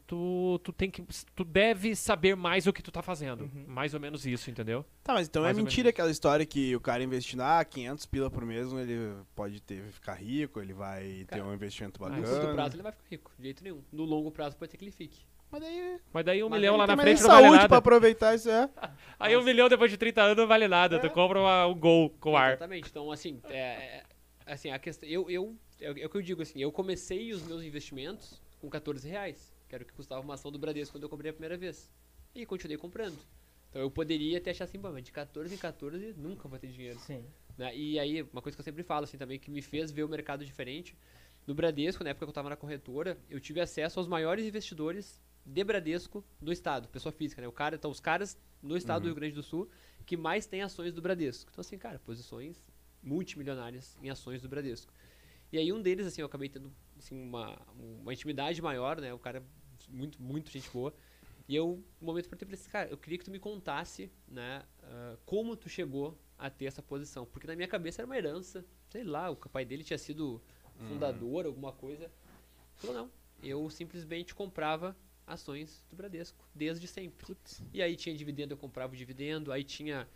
tu, 0.06 0.60
tu 0.64 0.72
tem 0.72 0.90
que 0.90 1.02
tu 1.36 1.44
deve 1.44 1.94
saber 1.94 2.34
mais 2.34 2.66
o 2.66 2.72
que 2.72 2.82
tu 2.82 2.90
tá 2.90 3.00
fazendo 3.00 3.48
mais 3.68 3.94
ou 3.94 4.00
menos 4.00 4.26
isso 4.26 4.50
entendeu 4.50 4.84
Tá, 5.04 5.14
mas 5.14 5.28
então 5.28 5.42
Mais 5.44 5.56
é 5.56 5.62
mentira 5.62 5.90
aquela 5.90 6.10
história 6.10 6.44
que 6.44 6.74
o 6.74 6.80
cara 6.80 7.02
investindo 7.04 7.42
ah, 7.42 7.64
500 7.64 8.06
pila 8.06 8.28
por 8.30 8.44
mês, 8.44 8.72
ele 8.72 9.14
pode 9.36 9.60
ter, 9.62 9.84
ficar 9.92 10.14
rico, 10.14 10.60
ele 10.60 10.72
vai 10.74 11.24
Cara, 11.28 11.42
ter 11.42 11.48
um 11.48 11.54
investimento 11.54 12.02
Ah, 12.04 12.08
No 12.08 12.16
bacana. 12.16 12.40
curto 12.40 12.54
prazo 12.54 12.74
ele 12.76 12.82
vai 12.82 12.92
ficar 12.92 13.04
rico, 13.08 13.30
de 13.38 13.44
jeito 13.44 13.62
nenhum. 13.62 13.82
No 13.92 14.04
longo 14.04 14.30
prazo 14.32 14.56
pode 14.56 14.72
ser 14.72 14.76
que 14.76 14.84
ele 14.84 14.90
fique. 14.90 15.20
Mas 15.52 15.60
daí 15.62 16.00
mas 16.12 16.24
daí 16.24 16.42
um 16.42 16.48
Mas 16.48 16.58
milhão 16.58 16.76
lá 16.76 16.86
na 16.88 16.96
frente 16.96 17.22
não 17.22 17.28
vale 17.28 17.50
nada 17.50 17.68
pra 17.68 17.78
aproveitar 17.78 18.34
isso, 18.34 18.50
é. 18.50 18.68
aí 19.20 19.36
um 19.36 19.44
milhão 19.44 19.68
depois 19.68 19.90
de 19.92 19.96
30 19.96 20.22
anos 20.22 20.36
não 20.36 20.48
vale 20.48 20.66
nada 20.66 20.98
tu 20.98 21.08
compra 21.10 21.38
uma- 21.38 21.66
um 21.68 21.74
gol 21.78 22.10
com 22.18 22.36
ar 22.36 22.48
Exatamente. 22.54 22.88
Então, 22.90 23.12
assim, 23.12 23.40
é, 23.44 23.58
é- 23.58 24.02
assim 24.46 24.70
a 24.70 24.78
questão, 24.78 25.08
eu, 25.08 25.30
eu, 25.30 25.56
é, 25.80 25.90
o- 25.90 25.98
é 25.98 26.06
o 26.06 26.08
que 26.10 26.16
eu 26.16 26.22
digo, 26.22 26.42
assim, 26.42 26.60
eu 26.60 26.70
comecei 26.72 27.32
os 27.32 27.42
meus 27.42 27.62
investimentos 27.62 28.40
com 28.60 28.68
14 28.70 29.08
reais, 29.08 29.54
que 29.68 29.74
era 29.74 29.84
o 29.84 29.86
que 29.86 29.92
custava 29.92 30.20
uma 30.20 30.34
ação 30.34 30.50
do 30.52 30.58
Bradesco 30.58 30.94
quando 30.94 31.02
eu 31.04 31.08
comprei 31.08 31.30
a 31.30 31.34
primeira 31.34 31.56
vez. 31.56 31.90
E 32.34 32.44
continuei 32.46 32.76
comprando. 32.76 33.18
Então 33.70 33.80
eu 33.82 33.90
poderia 33.90 34.38
até 34.38 34.50
achar 34.50 34.64
assim, 34.64 34.78
"Pô, 34.78 34.90
mas 34.90 35.02
de 35.04 35.12
14 35.12 35.54
em 35.54 35.58
14 35.58 36.12
nunca 36.16 36.48
vou 36.48 36.58
ter 36.58 36.68
dinheiro. 36.68 36.98
Sim. 37.00 37.24
né? 37.56 37.76
E 37.76 37.98
aí, 38.00 38.22
uma 38.22 38.42
coisa 38.42 38.56
que 38.56 38.60
eu 38.60 38.64
sempre 38.64 38.82
falo, 38.82 39.04
assim, 39.04 39.16
também, 39.16 39.38
que 39.38 39.48
me 39.50 39.62
fez 39.62 39.92
ver 39.92 40.02
o 40.02 40.08
mercado 40.08 40.44
diferente. 40.44 40.96
No 41.46 41.54
Bradesco, 41.54 42.02
na 42.02 42.10
época 42.10 42.24
que 42.26 42.28
eu 42.28 42.32
estava 42.32 42.48
na 42.48 42.56
corretora, 42.56 43.16
eu 43.30 43.38
tive 43.38 43.60
acesso 43.60 44.00
aos 44.00 44.08
maiores 44.08 44.44
investidores 44.44 45.20
de 45.46 45.62
Bradesco 45.62 46.24
do 46.40 46.50
estado, 46.50 46.88
pessoa 46.88 47.12
física, 47.12 47.40
né? 47.40 47.46
O 47.46 47.52
cara, 47.52 47.76
então, 47.76 47.90
os 47.92 48.00
caras 48.00 48.36
no 48.62 48.76
estado 48.76 49.02
do 49.02 49.06
Rio 49.06 49.14
Grande 49.14 49.34
do 49.34 49.42
Sul 49.42 49.68
que 50.06 50.16
mais 50.16 50.46
têm 50.46 50.62
ações 50.62 50.92
do 50.92 51.00
Bradesco. 51.02 51.48
Então, 51.52 51.60
assim, 51.60 51.78
cara, 51.78 51.98
posições 52.00 52.60
multimilionárias 53.04 53.96
em 54.02 54.10
ações 54.10 54.42
do 54.42 54.48
Bradesco. 54.48 54.92
E 55.52 55.58
aí, 55.58 55.72
um 55.72 55.80
deles, 55.80 56.06
assim, 56.06 56.20
eu 56.20 56.26
acabei 56.26 56.48
tendo 56.48 56.72
assim, 56.98 57.14
uma, 57.16 57.56
uma 58.00 58.12
intimidade 58.12 58.60
maior, 58.60 59.00
né? 59.00 59.12
O 59.14 59.18
cara, 59.18 59.42
muito, 59.88 60.20
muito 60.20 60.50
gente 60.50 60.68
boa. 60.70 60.92
E 61.46 61.54
eu, 61.54 61.84
no 62.00 62.06
momento, 62.06 62.28
perguntei 62.28 62.48
pra 62.48 62.54
assim, 62.54 62.70
cara, 62.70 62.88
eu 62.88 62.96
queria 62.96 63.18
que 63.18 63.24
tu 63.24 63.30
me 63.30 63.38
contasse, 63.38 64.10
né, 64.26 64.64
ah, 64.82 65.16
como 65.26 65.54
tu 65.54 65.68
chegou 65.68 66.18
a 66.38 66.48
ter 66.48 66.64
essa 66.64 66.82
posição. 66.82 67.26
Porque 67.26 67.46
na 67.46 67.54
minha 67.54 67.68
cabeça 67.68 68.00
era 68.00 68.06
uma 68.06 68.16
herança, 68.16 68.64
sei 68.88 69.04
lá, 69.04 69.30
o 69.30 69.36
pai 69.36 69.64
dele 69.64 69.84
tinha 69.84 69.98
sido 69.98 70.42
fundador, 70.88 71.46
alguma 71.46 71.72
coisa. 71.72 72.04
Ele 72.04 72.12
falou, 72.76 72.96
não, 72.96 73.10
eu 73.42 73.68
simplesmente 73.70 74.34
comprava 74.34 74.96
ações 75.26 75.84
do 75.90 75.96
Bradesco, 75.96 76.48
desde 76.54 76.86
sempre. 76.86 77.36
E 77.72 77.82
aí 77.82 77.96
tinha 77.96 78.14
dividendo, 78.16 78.54
eu 78.54 78.58
comprava 78.58 78.92
o 78.92 78.96
dividendo, 78.96 79.52
aí 79.52 79.64
tinha 79.64 80.08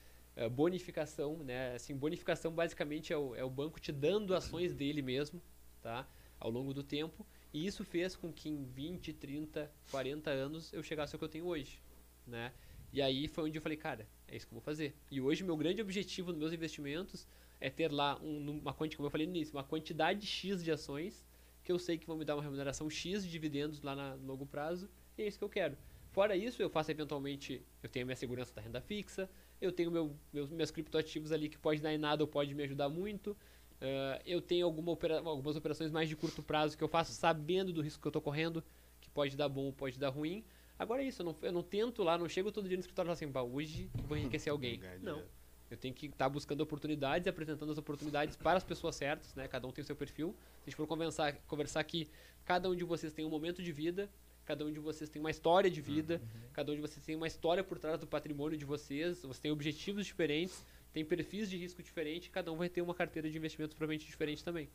bonificação, 0.46 1.38
né, 1.38 1.74
assim, 1.74 1.96
bonificação 1.96 2.52
basicamente 2.52 3.14
é 3.14 3.16
o, 3.16 3.34
é 3.34 3.42
o 3.42 3.48
banco 3.48 3.80
te 3.80 3.90
dando 3.90 4.34
ações 4.34 4.74
dele 4.74 5.00
mesmo, 5.00 5.40
tá, 5.82 6.06
ao 6.38 6.50
longo 6.50 6.74
do 6.74 6.82
tempo. 6.82 7.26
E 7.52 7.66
isso 7.66 7.82
fez 7.82 8.14
com 8.14 8.30
que 8.30 8.50
em 8.50 8.62
20, 8.62 9.14
30, 9.14 9.72
40 9.90 10.30
anos 10.30 10.70
eu 10.74 10.82
chegasse 10.82 11.14
ao 11.14 11.18
que 11.18 11.24
eu 11.24 11.28
tenho 11.30 11.46
hoje, 11.46 11.80
né? 12.26 12.52
E 12.92 13.00
aí 13.00 13.26
foi 13.26 13.44
onde 13.44 13.56
eu 13.56 13.62
falei, 13.62 13.76
cara, 13.78 14.06
é 14.28 14.36
isso 14.36 14.46
que 14.46 14.52
eu 14.52 14.56
vou 14.56 14.62
fazer. 14.62 14.94
E 15.10 15.18
hoje 15.20 15.42
meu 15.42 15.56
grande 15.56 15.80
objetivo 15.80 16.30
nos 16.30 16.38
meus 16.38 16.52
investimentos 16.52 17.26
é 17.60 17.70
ter 17.70 17.90
lá 17.90 18.18
um, 18.22 18.50
uma 18.60 18.72
quantidade, 18.74 18.96
como 18.98 19.06
eu 19.06 19.10
falei 19.10 19.26
no 19.26 19.34
início, 19.34 19.54
uma 19.56 19.64
quantidade 19.64 20.26
X 20.26 20.62
de 20.62 20.70
ações 20.70 21.26
que 21.64 21.72
eu 21.72 21.78
sei 21.78 21.98
que 21.98 22.06
vão 22.06 22.16
me 22.16 22.24
dar 22.24 22.34
uma 22.36 22.42
remuneração 22.42 22.88
X 22.88 23.24
de 23.24 23.30
dividendos 23.30 23.82
lá 23.82 23.94
na- 23.96 24.16
no 24.16 24.26
longo 24.26 24.46
prazo, 24.46 24.88
e 25.18 25.22
é 25.22 25.26
isso 25.26 25.38
que 25.38 25.44
eu 25.44 25.48
quero. 25.50 25.76
Fora 26.12 26.34
isso, 26.34 26.62
eu 26.62 26.70
faço 26.70 26.90
eventualmente, 26.90 27.62
eu 27.82 27.88
tenho 27.90 28.04
a 28.04 28.06
minha 28.06 28.16
segurança 28.16 28.54
da 28.54 28.62
renda 28.62 28.80
fixa, 28.80 29.28
eu 29.60 29.72
tenho 29.72 29.90
meu, 29.90 30.16
meus, 30.32 30.50
meus 30.50 30.70
criptoativos 30.70 31.32
ali 31.32 31.48
que 31.48 31.58
pode 31.58 31.80
dar 31.80 31.92
em 31.92 31.98
nada 31.98 32.22
ou 32.22 32.28
pode 32.28 32.54
me 32.54 32.62
ajudar 32.62 32.88
muito. 32.88 33.36
eh, 33.80 34.22
eu 34.26 34.40
tenho 34.42 34.66
alguma 34.66 34.90
opera- 34.90 35.18
algumas 35.20 35.54
operações 35.54 35.90
mais 35.92 36.08
de 36.08 36.16
curto 36.16 36.42
prazo 36.42 36.76
que 36.76 36.82
eu 36.82 36.88
faço 36.88 37.12
sabendo 37.12 37.72
do 37.72 37.80
risco 37.80 38.00
que 38.00 38.06
eu 38.06 38.10
estou 38.10 38.20
correndo, 38.22 38.64
que 39.00 39.08
pode 39.08 39.36
dar 39.36 39.48
bom 39.48 39.66
ou 39.66 39.72
pode 39.72 39.96
dar 39.98 40.08
ruim. 40.08 40.44
Agora 40.76 41.00
é 41.02 41.06
isso, 41.06 41.22
eu 41.22 41.26
não, 41.26 41.36
eu 41.42 41.52
não 41.52 41.62
tento 41.62 42.02
lá, 42.02 42.18
não 42.18 42.28
chego 42.28 42.50
todo 42.50 42.66
dia 42.66 42.76
no 42.76 42.80
escritório 42.80 43.06
e 43.06 43.10
falo 43.10 43.14
assim, 43.14 43.28
"Bah, 43.30 43.42
hoje 43.44 43.88
eu 43.96 44.02
vou 44.08 44.16
enriquecer 44.18 44.50
alguém. 44.50 44.78
Não. 45.04 45.18
Eu 45.70 45.76
tenho 45.76 45.94
que 45.94 46.06
estar 46.06 46.28
buscando 46.28 46.60
oportunidades, 46.62 47.28
apresentando 47.28 47.70
as 47.70 47.78
oportunidades 47.78 48.36
para 48.36 48.56
as 48.56 48.64
pessoas 48.64 48.96
certas, 48.96 49.34
né? 49.34 49.46
Cada 49.46 49.66
um 49.68 49.70
tem 49.70 49.82
o 49.82 49.86
seu 49.86 49.94
perfil. 49.94 50.34
Se 50.62 50.62
a 50.66 50.70
gente 50.70 50.76
for 50.76 50.86
conversar, 50.86 51.34
conversar 51.46 51.78
aqui, 51.80 52.08
cada 52.44 52.68
um 52.70 52.74
de 52.74 52.84
vocês 52.84 53.12
tem 53.12 53.24
um 53.24 53.28
momento 53.28 53.62
de 53.62 53.70
vida, 53.70 54.10
cada 54.48 54.64
um 54.64 54.72
de 54.72 54.80
vocês 54.80 55.10
tem 55.10 55.20
uma 55.20 55.30
história 55.30 55.70
de 55.70 55.78
vida, 55.82 56.22
cada 56.54 56.72
um 56.72 56.74
de 56.74 56.80
vocês 56.80 57.04
tem 57.04 57.14
uma 57.14 57.26
história 57.26 57.62
por 57.62 57.78
trás 57.78 58.00
do 58.00 58.06
patrimônio 58.06 58.56
de 58.56 58.64
vocês, 58.64 59.20
vocês 59.20 59.38
têm 59.38 59.50
objetivos 59.50 60.06
diferentes, 60.06 60.64
tem 60.90 61.04
perfis 61.04 61.50
de 61.50 61.58
risco 61.58 61.82
diferentes, 61.82 62.30
cada 62.30 62.50
um 62.50 62.56
vai 62.56 62.70
ter 62.70 62.80
uma 62.80 62.94
carteira 62.94 63.30
de 63.30 63.36
investimentos 63.36 63.74
provavelmente 63.76 64.06
diferente 64.06 64.42
também. 64.42 64.66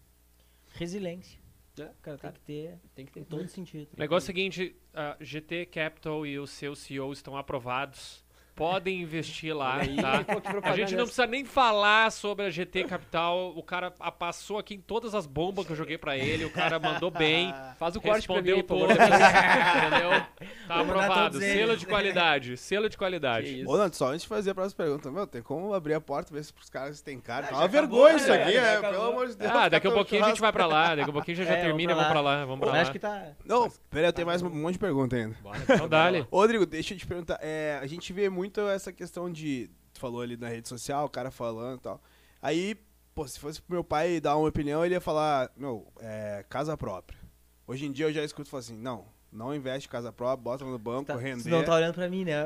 Resiliência. 0.75 1.39
É, 1.79 1.85
O 1.85 1.95
cara 2.03 2.17
tem 2.17 2.17
cara, 2.19 2.33
que 2.33 2.39
ter 2.41 2.79
tem 2.93 3.03
que 3.03 3.11
ter 3.11 3.19
em 3.21 3.23
todo 3.23 3.47
sentido. 3.47 3.89
o 3.97 3.99
negócio 3.99 4.25
é 4.29 4.31
o 4.31 4.35
seguinte 4.35 4.75
a 4.93 5.17
GT 5.19 5.65
Capital 5.65 6.23
e 6.23 6.37
o 6.37 6.45
seu 6.45 6.75
CEO 6.75 7.11
estão 7.11 7.35
aprovados 7.35 8.22
podem 8.55 9.01
investir 9.01 9.55
lá, 9.55 9.79
tá? 9.79 10.25
A 10.69 10.75
gente 10.75 10.95
não 10.95 11.05
precisa 11.05 11.25
nem 11.27 11.43
falar 11.43 12.11
sobre 12.11 12.45
a 12.45 12.49
GT 12.49 12.83
Capital. 12.85 13.53
O 13.55 13.63
cara 13.63 13.91
passou 13.91 14.57
aqui 14.57 14.75
em 14.75 14.81
todas 14.81 15.15
as 15.15 15.25
bombas 15.25 15.65
que 15.65 15.71
eu 15.71 15.75
joguei 15.75 15.97
pra 15.97 16.17
ele. 16.17 16.45
O 16.45 16.51
cara 16.51 16.79
mandou 16.79 17.09
bem. 17.09 17.53
Faz 17.77 17.95
o 17.95 18.01
corte 18.01 18.27
pra 18.27 18.41
mim, 18.41 18.63
por 18.63 18.79
todas. 18.79 18.97
favor. 18.97 19.13
entendeu? 19.87 20.49
Tá 20.67 20.79
aprovado. 20.79 21.39
Selo 21.39 21.75
de 21.77 21.85
qualidade. 21.85 22.57
Selo 22.57 22.89
de 22.89 22.97
qualidade. 22.97 23.63
Ô, 23.67 23.77
Nando, 23.77 23.95
só 23.95 24.09
antes 24.09 24.21
de 24.21 24.27
fazer 24.27 24.51
a 24.51 24.55
próxima 24.55 24.85
pergunta, 24.85 25.11
meu, 25.11 25.25
tem 25.27 25.41
como 25.41 25.73
abrir 25.73 25.93
a 25.95 26.01
porta 26.01 26.31
e 26.31 26.35
ver 26.35 26.43
se 26.43 26.53
pros 26.53 26.69
caras 26.69 27.01
tem 27.01 27.19
cara? 27.19 27.47
Ah, 27.47 27.49
Tá 27.49 27.57
uma 27.57 27.67
vergonha 27.67 28.13
né, 28.13 28.17
isso 28.17 28.27
velho? 28.27 28.43
aqui, 28.43 28.57
é, 28.57 28.79
pelo 28.79 29.03
amor 29.03 29.27
de 29.27 29.35
Deus. 29.35 29.51
Ah, 29.51 29.69
daqui 29.69 29.87
a 29.87 29.91
pouquinho 29.91 30.23
a 30.25 30.27
gente 30.29 30.41
vai 30.41 30.51
pra 30.51 30.65
lá. 30.65 30.95
Daqui 30.95 31.09
a 31.09 31.13
pouquinho 31.13 31.37
já, 31.37 31.43
já 31.45 31.53
É, 31.57 31.61
termina 31.61 31.91
e 31.91 31.95
vamos 31.95 32.09
pra 32.11 32.21
lá. 32.21 32.45
Vamos 32.45 32.59
pra 32.59 32.71
lá. 32.71 32.81
acho 32.81 32.91
que 32.91 32.99
tá. 32.99 33.27
Não, 33.45 33.69
pera 33.89 34.07
aí, 34.07 34.09
eu 34.09 34.13
tenho 34.13 34.27
mais 34.27 34.41
um 34.41 34.49
monte 34.49 34.73
de 34.73 34.79
pergunta 34.79 35.15
ainda. 35.15 35.35
Então 35.69 35.87
dá-lhe. 35.87 36.25
Ô, 36.31 36.37
Rodrigo, 36.37 36.65
deixa 36.65 36.93
eu 36.93 36.97
te 36.97 37.05
perguntar. 37.07 37.39
é, 37.41 37.79
a 37.81 37.87
gente 37.87 38.11
vê 38.11 38.29
muito 38.29 38.42
essa 38.69 38.91
questão 38.91 39.31
de. 39.31 39.69
Tu 39.93 39.99
falou 39.99 40.21
ali 40.21 40.35
na 40.35 40.49
rede 40.49 40.67
social, 40.67 41.05
o 41.05 41.09
cara 41.09 41.29
falando 41.29 41.77
e 41.77 41.81
tal. 41.81 42.01
Aí, 42.41 42.75
pô, 43.13 43.27
se 43.27 43.39
fosse 43.39 43.61
pro 43.61 43.75
meu 43.75 43.83
pai 43.83 44.19
dar 44.19 44.35
uma 44.37 44.47
opinião, 44.47 44.83
ele 44.83 44.95
ia 44.95 45.01
falar, 45.01 45.51
meu, 45.55 45.87
é, 45.99 46.43
casa 46.49 46.75
própria. 46.75 47.19
Hoje 47.67 47.85
em 47.85 47.91
dia 47.91 48.07
eu 48.07 48.13
já 48.13 48.23
escuto 48.23 48.49
falar 48.49 48.61
assim, 48.61 48.75
não, 48.75 49.05
não 49.33 49.53
investe 49.55 49.87
em 49.87 49.91
casa 49.91 50.11
própria, 50.11 50.43
bota 50.43 50.63
no 50.63 50.77
banco, 50.77 51.05
Tá, 51.05 51.15
render. 51.17 51.41
você 51.43 51.49
não 51.49 51.63
tá 51.65 51.75
olhando 51.75 51.93
pra 51.95 52.07
mim, 52.09 52.23
né? 52.23 52.45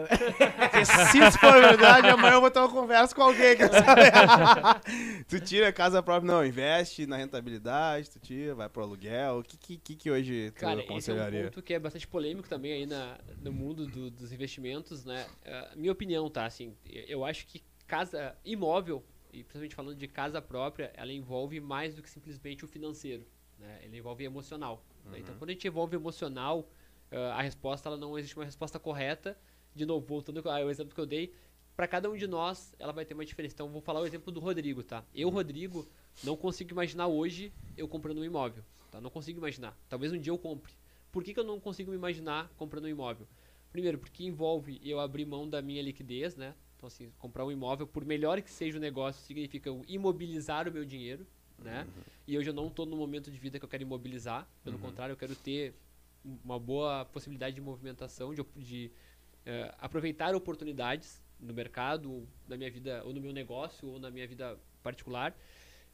Se 1.12 1.20
isso 1.20 1.38
for 1.40 1.54
verdade, 1.54 2.08
amanhã 2.08 2.36
eu 2.36 2.42
vou 2.42 2.50
ter 2.50 2.60
uma 2.60 2.70
conversa 2.70 3.14
com 3.14 3.22
alguém, 3.24 3.56
quer 3.58 3.70
saber? 3.70 4.12
tu 5.28 5.40
tira 5.40 5.68
a 5.68 5.74
casa 5.74 6.02
própria, 6.02 6.32
não, 6.32 6.46
investe 6.46 7.06
na 7.06 7.18
rentabilidade, 7.18 8.10
tu 8.10 8.20
tira, 8.20 8.56
vai 8.56 8.70
pro 8.70 8.84
aluguel. 8.84 9.40
O 9.40 9.44
que, 9.44 9.58
que, 9.58 9.78
que, 9.78 9.96
que 9.96 10.12
hoje 10.12 10.52
tu 10.52 10.62
Cara, 10.62 10.80
esse 10.80 10.88
é 10.90 10.92
um 10.92 10.94
aconselharia? 10.96 11.44
ponto 11.46 11.62
que 11.62 11.74
é 11.74 11.80
bastante 11.80 12.08
polêmico 12.08 12.48
também 12.48 12.74
aí 12.74 12.86
na, 12.86 13.18
no 13.42 13.52
mundo 13.52 13.86
do- 13.88 14.10
dos 14.10 14.32
investimentos, 14.32 15.04
né? 15.06 15.26
Ah, 15.46 15.72
minha 15.76 15.92
opinião, 15.92 16.30
tá? 16.30 16.46
Assim, 16.46 16.76
eu 16.86 17.26
acho 17.26 17.46
que 17.48 17.62
casa 17.86 18.36
imóvel, 18.46 19.04
e 19.32 19.44
principalmente 19.44 19.76
falando 19.76 19.96
de 19.96 20.08
casa 20.08 20.42
própria, 20.42 20.92
ela 20.96 21.12
envolve 21.12 21.60
mais 21.60 21.96
do 21.96 22.02
que 22.02 22.10
simplesmente 22.10 22.64
o 22.66 22.68
financeiro, 22.68 23.26
né? 23.60 23.80
Ela 23.84 23.96
envolve 23.98 24.24
emocional. 24.24 24.84
Né? 25.08 25.20
Então, 25.20 25.36
quando 25.38 25.50
a 25.50 25.54
gente 25.54 25.68
envolve 25.68 25.96
emocional, 25.96 26.68
ah, 27.12 27.36
a 27.38 27.42
resposta, 27.42 27.90
ela 27.90 27.98
não 27.98 28.18
existe 28.18 28.36
uma 28.36 28.46
resposta 28.46 28.80
correta. 28.80 29.38
De 29.76 29.86
novo, 29.86 30.06
voltando 30.06 30.48
ao 30.50 30.70
exemplo 30.70 30.94
que 30.94 31.00
eu 31.00 31.06
dei, 31.06 31.34
para 31.76 31.88
cada 31.88 32.10
um 32.10 32.18
de 32.18 32.26
nós, 32.26 32.74
ela 32.80 32.92
vai 32.92 33.06
ter 33.06 33.14
uma 33.14 33.26
diferença. 33.26 33.54
Então, 33.54 33.70
vou 33.70 33.82
falar 33.82 34.02
o 34.02 34.06
exemplo 34.06 34.32
do 34.32 34.40
Rodrigo, 34.40 34.84
tá? 34.84 35.04
Eu, 35.14 35.30
Rodrigo, 35.30 35.88
não 36.24 36.36
consigo 36.36 36.72
imaginar 36.72 37.08
hoje 37.08 37.54
eu 37.78 37.88
comprando 37.88 38.18
um 38.18 38.26
imóvel, 38.26 38.64
tá? 38.90 39.00
Não 39.00 39.10
consigo 39.10 39.38
imaginar. 39.38 39.78
Talvez 39.88 40.12
um 40.12 40.18
dia 40.18 40.32
eu 40.32 40.38
compre. 40.38 40.74
Por 41.12 41.24
que, 41.24 41.34
que 41.34 41.40
eu 41.40 41.44
não 41.44 41.60
consigo 41.60 41.92
me 41.92 41.98
imaginar 41.98 42.52
comprando 42.58 42.86
um 42.86 42.90
imóvel? 42.90 43.28
Primeiro, 43.72 44.00
porque 44.00 44.24
envolve 44.24 44.82
eu 44.84 45.00
abrir 45.00 45.26
mão 45.26 45.48
da 45.48 45.62
minha 45.62 45.82
liquidez, 45.82 46.36
né? 46.36 46.56
Então, 46.76 46.88
assim, 46.88 47.12
comprar 47.20 47.46
um 47.46 47.52
imóvel, 47.52 47.86
por 47.86 48.06
melhor 48.06 48.42
que 48.42 48.50
seja 48.50 48.78
o 48.78 48.82
negócio, 48.82 49.24
significa 49.26 49.70
eu 49.70 49.84
imobilizar 49.88 50.68
o 50.68 50.72
meu 50.72 50.86
dinheiro, 50.86 51.26
né? 51.60 51.88
E 52.28 52.38
hoje 52.38 52.50
eu 52.50 52.54
não 52.54 52.68
estou 52.68 52.86
no 52.86 52.96
momento 52.96 53.32
de 53.32 53.38
vida 53.38 53.58
que 53.60 53.66
eu 53.66 53.70
quero 53.70 53.84
imobilizar. 53.84 54.48
Pelo 54.64 54.78
contrário, 54.78 55.14
eu 55.14 55.18
quero 55.18 55.36
ter 55.36 55.74
uma 56.44 56.60
boa 56.60 57.06
possibilidade 57.06 57.56
de 57.56 57.62
movimentação, 57.62 58.34
de, 58.34 58.44
de 58.56 58.92
eh, 59.46 59.74
aproveitar 59.80 60.36
oportunidades 60.36 61.22
no 61.40 61.54
mercado, 61.54 62.28
na 62.48 62.58
minha 62.58 62.70
vida, 62.70 63.02
ou 63.06 63.14
no 63.14 63.22
meu 63.22 63.32
negócio, 63.32 63.88
ou 63.88 64.00
na 64.00 64.12
minha 64.12 64.28
vida 64.28 64.58
particular. 64.84 65.36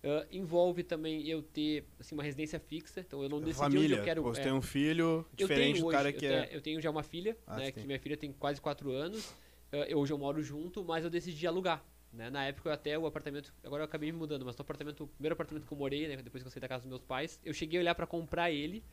Eh, 0.01 0.27
envolve 0.31 0.83
também 0.83 1.25
eu 1.27 1.41
ter 1.41 1.85
assim, 1.99 2.13
uma 2.15 2.23
residência 2.23 2.59
fixa, 2.59 3.01
então 3.01 3.23
eu 3.23 3.29
não 3.29 3.39
decidi 3.39 3.59
Família, 3.59 3.97
eu 3.97 4.03
quero. 4.03 4.23
você 4.23 4.41
é, 4.41 4.43
tem 4.43 4.53
um 4.53 4.61
filho 4.61 5.25
diferente 5.33 5.79
do 5.79 5.87
cara 5.87 6.11
que 6.11 6.25
eu, 6.25 6.31
é... 6.33 6.41
tenho, 6.43 6.57
eu 6.57 6.61
tenho 6.61 6.81
já 6.81 6.89
uma 6.89 7.03
filha, 7.03 7.37
Ah, 7.47 7.57
né, 7.57 7.71
que 7.71 7.85
minha 7.85 7.99
filha 7.99 8.17
tem 8.17 8.33
quase 8.33 8.59
4 8.59 8.91
anos. 8.91 9.33
eh, 9.71 9.93
eu, 9.93 9.99
hoje 9.99 10.11
eu 10.11 10.17
moro 10.17 10.41
junto, 10.41 10.83
mas 10.83 11.03
eu 11.03 11.09
decidi 11.09 11.47
alugar. 11.47 11.85
Né? 12.13 12.29
Na 12.29 12.45
época 12.45 12.69
eu 12.69 12.73
até 12.73 12.97
o 12.97 13.07
apartamento, 13.07 13.51
agora 13.63 13.81
eu 13.81 13.85
acabei 13.85 14.11
me 14.11 14.17
mudando, 14.17 14.45
mas 14.45 14.55
no 14.55 14.61
apartamento, 14.61 15.03
o 15.03 15.07
primeiro 15.07 15.33
apartamento 15.33 15.65
que 15.65 15.73
eu 15.73 15.77
morei, 15.77 16.07
né, 16.07 16.15
depois 16.17 16.43
que 16.43 16.47
eu 16.47 16.51
saí 16.51 16.61
da 16.61 16.67
casa 16.67 16.83
dos 16.83 16.89
meus 16.89 17.01
pais, 17.01 17.39
eu 17.43 17.53
cheguei 17.53 17.79
a 17.79 17.81
olhar 17.81 17.95
para 17.95 18.05
comprar 18.05 18.51
ele 18.51 18.83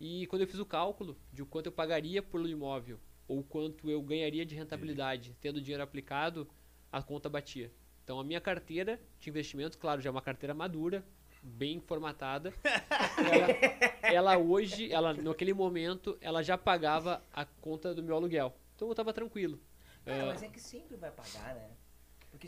e 0.00 0.26
quando 0.28 0.42
eu 0.42 0.48
fiz 0.48 0.58
o 0.58 0.64
cálculo 0.64 1.16
de 1.30 1.42
o 1.42 1.46
quanto 1.46 1.66
eu 1.66 1.72
pagaria 1.72 2.22
pelo 2.22 2.48
imóvel 2.48 2.98
ou 3.28 3.44
quanto 3.44 3.90
eu 3.90 4.00
ganharia 4.02 4.46
de 4.46 4.54
rentabilidade 4.54 5.36
tendo 5.40 5.60
dinheiro 5.60 5.82
aplicado, 5.82 6.48
a 6.90 7.02
conta 7.02 7.28
batia. 7.28 7.70
Então 8.02 8.18
a 8.18 8.24
minha 8.24 8.40
carteira 8.40 8.98
de 9.20 9.28
investimentos, 9.28 9.76
claro, 9.76 10.00
já 10.00 10.08
é 10.08 10.10
uma 10.10 10.22
carteira 10.22 10.54
madura, 10.54 11.04
bem 11.42 11.80
formatada. 11.80 12.52
ela, 14.02 14.32
ela 14.32 14.38
hoje, 14.38 14.90
ela 14.90 15.12
naquele 15.12 15.52
momento, 15.52 16.16
ela 16.20 16.42
já 16.42 16.56
pagava 16.56 17.22
a 17.32 17.44
conta 17.44 17.94
do 17.94 18.02
meu 18.02 18.16
aluguel. 18.16 18.54
Então 18.74 18.88
eu 18.88 18.94
tava 18.94 19.12
tranquilo. 19.12 19.60
Cara, 20.04 20.18
É, 20.18 20.26
mas 20.26 20.42
é 20.42 20.48
que 20.48 20.60
sempre 20.60 20.96
vai 20.96 21.10
pagar, 21.10 21.54
né? 21.54 21.70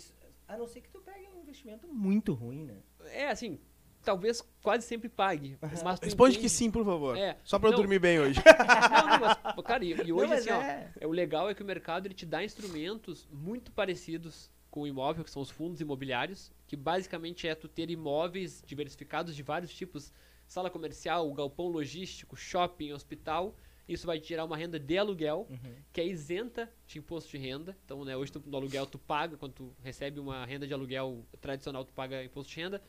Porque 0.04 0.26
a 0.48 0.56
não 0.56 0.66
ser 0.66 0.80
que 0.80 0.88
tu 0.88 1.00
pegue 1.00 1.28
um 1.28 1.40
investimento 1.40 1.88
muito 1.88 2.32
ruim, 2.32 2.64
né? 2.64 2.76
é 3.06 3.28
assim, 3.28 3.58
talvez 4.02 4.40
quase 4.62 4.86
sempre 4.86 5.08
pague. 5.08 5.58
Mas 5.60 6.00
Responde 6.00 6.34
entende- 6.36 6.38
que 6.38 6.48
sim, 6.48 6.70
por 6.70 6.84
favor. 6.84 7.16
É, 7.16 7.36
Só 7.42 7.58
pra 7.58 7.70
eu 7.70 7.74
dormir 7.74 7.98
bem 7.98 8.20
hoje. 8.20 8.40
Não, 8.90 9.06
não, 9.08 9.20
mas, 9.20 9.64
cara, 9.64 9.84
e, 9.84 9.90
e 9.92 10.12
hoje 10.12 10.30
Não, 10.30 10.38
assim, 10.38 10.50
ó, 10.50 10.60
é. 10.62 10.92
É, 11.00 11.06
o 11.06 11.10
legal 11.10 11.50
é 11.50 11.54
que 11.54 11.62
o 11.62 11.66
mercado 11.66 12.06
ele 12.06 12.14
te 12.14 12.24
dá 12.24 12.44
instrumentos 12.44 13.28
muito 13.30 13.72
parecidos 13.72 14.50
com 14.70 14.82
o 14.82 14.86
imóvel, 14.86 15.24
que 15.24 15.30
são 15.30 15.42
os 15.42 15.50
fundos 15.50 15.80
imobiliários, 15.80 16.52
que 16.66 16.76
basicamente 16.76 17.48
é 17.48 17.54
tu 17.54 17.66
ter 17.68 17.90
imóveis 17.90 18.62
diversificados 18.66 19.34
de 19.34 19.42
vários 19.42 19.72
tipos, 19.74 20.12
sala 20.46 20.70
comercial, 20.70 21.32
galpão 21.32 21.68
logístico, 21.68 22.36
shopping, 22.36 22.92
hospital. 22.92 23.56
Isso 23.88 24.06
vai 24.06 24.18
te 24.18 24.28
gerar 24.28 24.44
uma 24.44 24.56
renda 24.56 24.78
de 24.80 24.98
aluguel, 24.98 25.46
Uhum. 25.48 25.74
que 25.92 26.00
é 26.00 26.06
isenta 26.06 26.68
de 26.86 26.98
imposto 26.98 27.30
de 27.30 27.38
renda. 27.38 27.76
Então, 27.84 28.04
né, 28.04 28.16
hoje 28.16 28.32
tu, 28.32 28.42
no 28.44 28.56
aluguel 28.56 28.84
tu 28.86 28.98
paga, 28.98 29.36
quando 29.36 29.52
tu 29.52 29.72
recebe 29.82 30.18
uma 30.18 30.44
renda 30.44 30.66
de 30.66 30.74
aluguel 30.74 31.24
tradicional, 31.40 31.84
tu 31.84 31.92
paga 31.92 32.22
imposto 32.24 32.52
de 32.52 32.60
renda. 32.60 32.82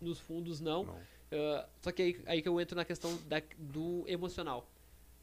Nos 0.00 0.18
fundos 0.18 0.60
não. 0.60 0.84
Não. 0.84 0.98
Ah, 1.32 1.66
só 1.80 1.90
que 1.90 2.02
aí, 2.02 2.20
aí 2.26 2.42
que 2.42 2.48
eu 2.48 2.60
entro 2.60 2.76
na 2.76 2.84
questão 2.84 3.16
da- 3.26 3.40
do 3.58 4.04
emocional. 4.06 4.68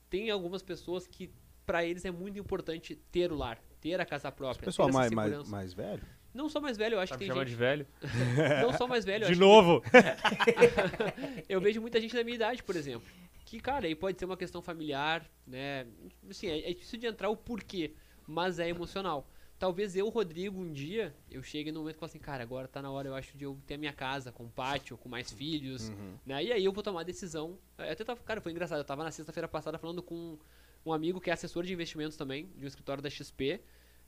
Tem 0.09 0.31
algumas 0.31 0.63
pessoas 0.63 1.05
que 1.05 1.29
para 1.65 1.85
eles 1.85 2.03
é 2.05 2.09
muito 2.11 2.39
importante 2.39 2.95
ter 3.11 3.31
o 3.31 3.35
lar, 3.35 3.61
ter 3.79 4.01
a 4.01 4.05
casa 4.05 4.31
própria. 4.31 4.65
Pessoal 4.65 4.91
mais, 4.91 5.11
mais, 5.11 5.47
mais 5.47 5.73
velho? 5.73 6.01
Não 6.33 6.49
só 6.49 6.59
mais 6.59 6.77
velho, 6.77 6.95
eu 6.95 6.99
acho 6.99 7.11
Tá 7.11 7.17
que 7.17 7.25
tem 7.25 7.27
chamando 7.27 7.45
de 7.45 7.51
gente. 7.51 7.59
velho? 7.59 7.87
Não 8.63 8.73
só 8.73 8.87
mais 8.87 9.03
velho, 9.05 9.23
eu 9.23 9.27
De 9.27 9.31
acho 9.33 9.39
novo? 9.41 9.81
que- 9.81 9.89
eu 11.49 11.59
vejo 11.61 11.81
muita 11.81 11.99
gente 11.99 12.15
da 12.15 12.23
minha 12.23 12.35
idade, 12.35 12.63
por 12.63 12.75
exemplo. 12.75 13.07
Que, 13.49 13.59
cara, 13.59 13.87
aí 13.87 13.95
pode 13.95 14.19
ser 14.19 14.25
uma 14.25 14.37
questão 14.37 14.61
familiar, 14.61 15.27
né? 15.47 15.87
Assim, 16.29 16.45
é, 16.45 16.69
é 16.69 16.71
difícil 16.71 16.99
de 16.99 17.07
entrar 17.07 17.29
o 17.29 17.35
porquê, 17.35 17.95
mas 18.27 18.59
é 18.59 18.69
emocional. 18.69 19.27
Talvez 19.57 19.95
eu, 19.95 20.07
Rodrigo, 20.07 20.61
um 20.61 20.71
dia, 20.71 21.15
eu 21.31 21.41
chegue 21.41 21.71
num 21.71 21.79
momento 21.79 21.95
que 21.95 21.99
falo 21.99 22.11
assim, 22.11 22.19
cara, 22.19 22.43
agora 22.43 22.67
tá 22.67 22.79
na 22.79 22.91
hora, 22.91 23.07
eu 23.07 23.15
acho, 23.15 23.35
de 23.35 23.45
eu 23.45 23.59
ter 23.65 23.73
a 23.73 23.77
minha 23.79 23.91
casa, 23.91 24.31
com 24.31 24.47
pátio, 24.47 24.95
com 24.99 25.09
mais 25.09 25.31
filhos, 25.31 25.89
né? 26.23 26.43
E 26.43 26.53
aí 26.53 26.63
eu 26.63 26.71
vou 26.71 26.83
tomar 26.83 27.01
a 27.01 27.03
decisão. 27.03 27.57
Eu 27.79 27.91
até 27.91 28.03
tava, 28.03 28.21
cara, 28.21 28.39
foi 28.39 28.51
engraçado, 28.51 28.77
eu 28.77 28.85
tava 28.85 29.03
na 29.03 29.09
sexta-feira 29.09 29.47
passada 29.47 29.79
falando 29.79 30.03
com 30.03 30.37
um 30.85 30.93
amigo 30.93 31.19
que 31.19 31.31
é 31.31 31.33
assessor 31.33 31.63
de 31.63 31.73
investimentos 31.73 32.15
também, 32.15 32.51
de 32.55 32.65
um 32.65 32.67
escritório 32.67 33.01
da 33.01 33.09
XP, 33.09 33.59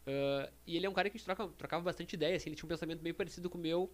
ah, 0.05 0.49
e 0.65 0.77
ele 0.77 0.85
é 0.85 0.89
um 0.89 0.93
cara 0.93 1.09
que 1.09 1.17
a 1.17 1.17
gente 1.17 1.25
troca, 1.25 1.47
trocava 1.57 1.83
bastante 1.83 2.13
ideia, 2.13 2.35
assim, 2.35 2.49
ele 2.49 2.55
tinha 2.55 2.65
um 2.65 2.69
pensamento 2.69 3.01
bem 3.01 3.13
parecido 3.13 3.49
com 3.49 3.57
o 3.57 3.61
meu, 3.61 3.91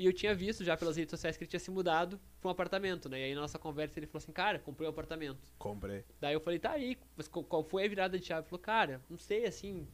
e 0.00 0.06
eu 0.06 0.14
tinha 0.14 0.34
visto 0.34 0.64
já 0.64 0.78
pelas 0.78 0.96
redes 0.96 1.10
sociais 1.10 1.36
que 1.36 1.44
ele 1.44 1.50
tinha 1.50 1.60
se 1.60 1.70
mudado 1.70 2.18
para 2.40 2.48
um 2.48 2.50
apartamento, 2.50 3.06
né? 3.06 3.20
E 3.20 3.24
aí 3.24 3.34
na 3.34 3.42
nossa 3.42 3.58
conversa 3.58 3.98
ele 3.98 4.06
falou 4.06 4.22
assim, 4.22 4.32
cara, 4.32 4.58
comprei 4.58 4.88
um 4.88 4.90
apartamento. 4.90 5.52
Comprei. 5.58 6.02
Daí 6.18 6.32
eu 6.32 6.40
falei, 6.40 6.58
tá 6.58 6.70
aí, 6.70 6.96
mas 7.14 7.28
qual- 7.28 7.62
foi 7.62 7.84
a 7.84 7.88
virada 7.88 8.18
de 8.18 8.24
chave? 8.24 8.40
Ele 8.40 8.48
falou, 8.48 8.62
cara, 8.62 9.02
não 9.10 9.18
sei, 9.18 9.44
assim, 9.44 9.86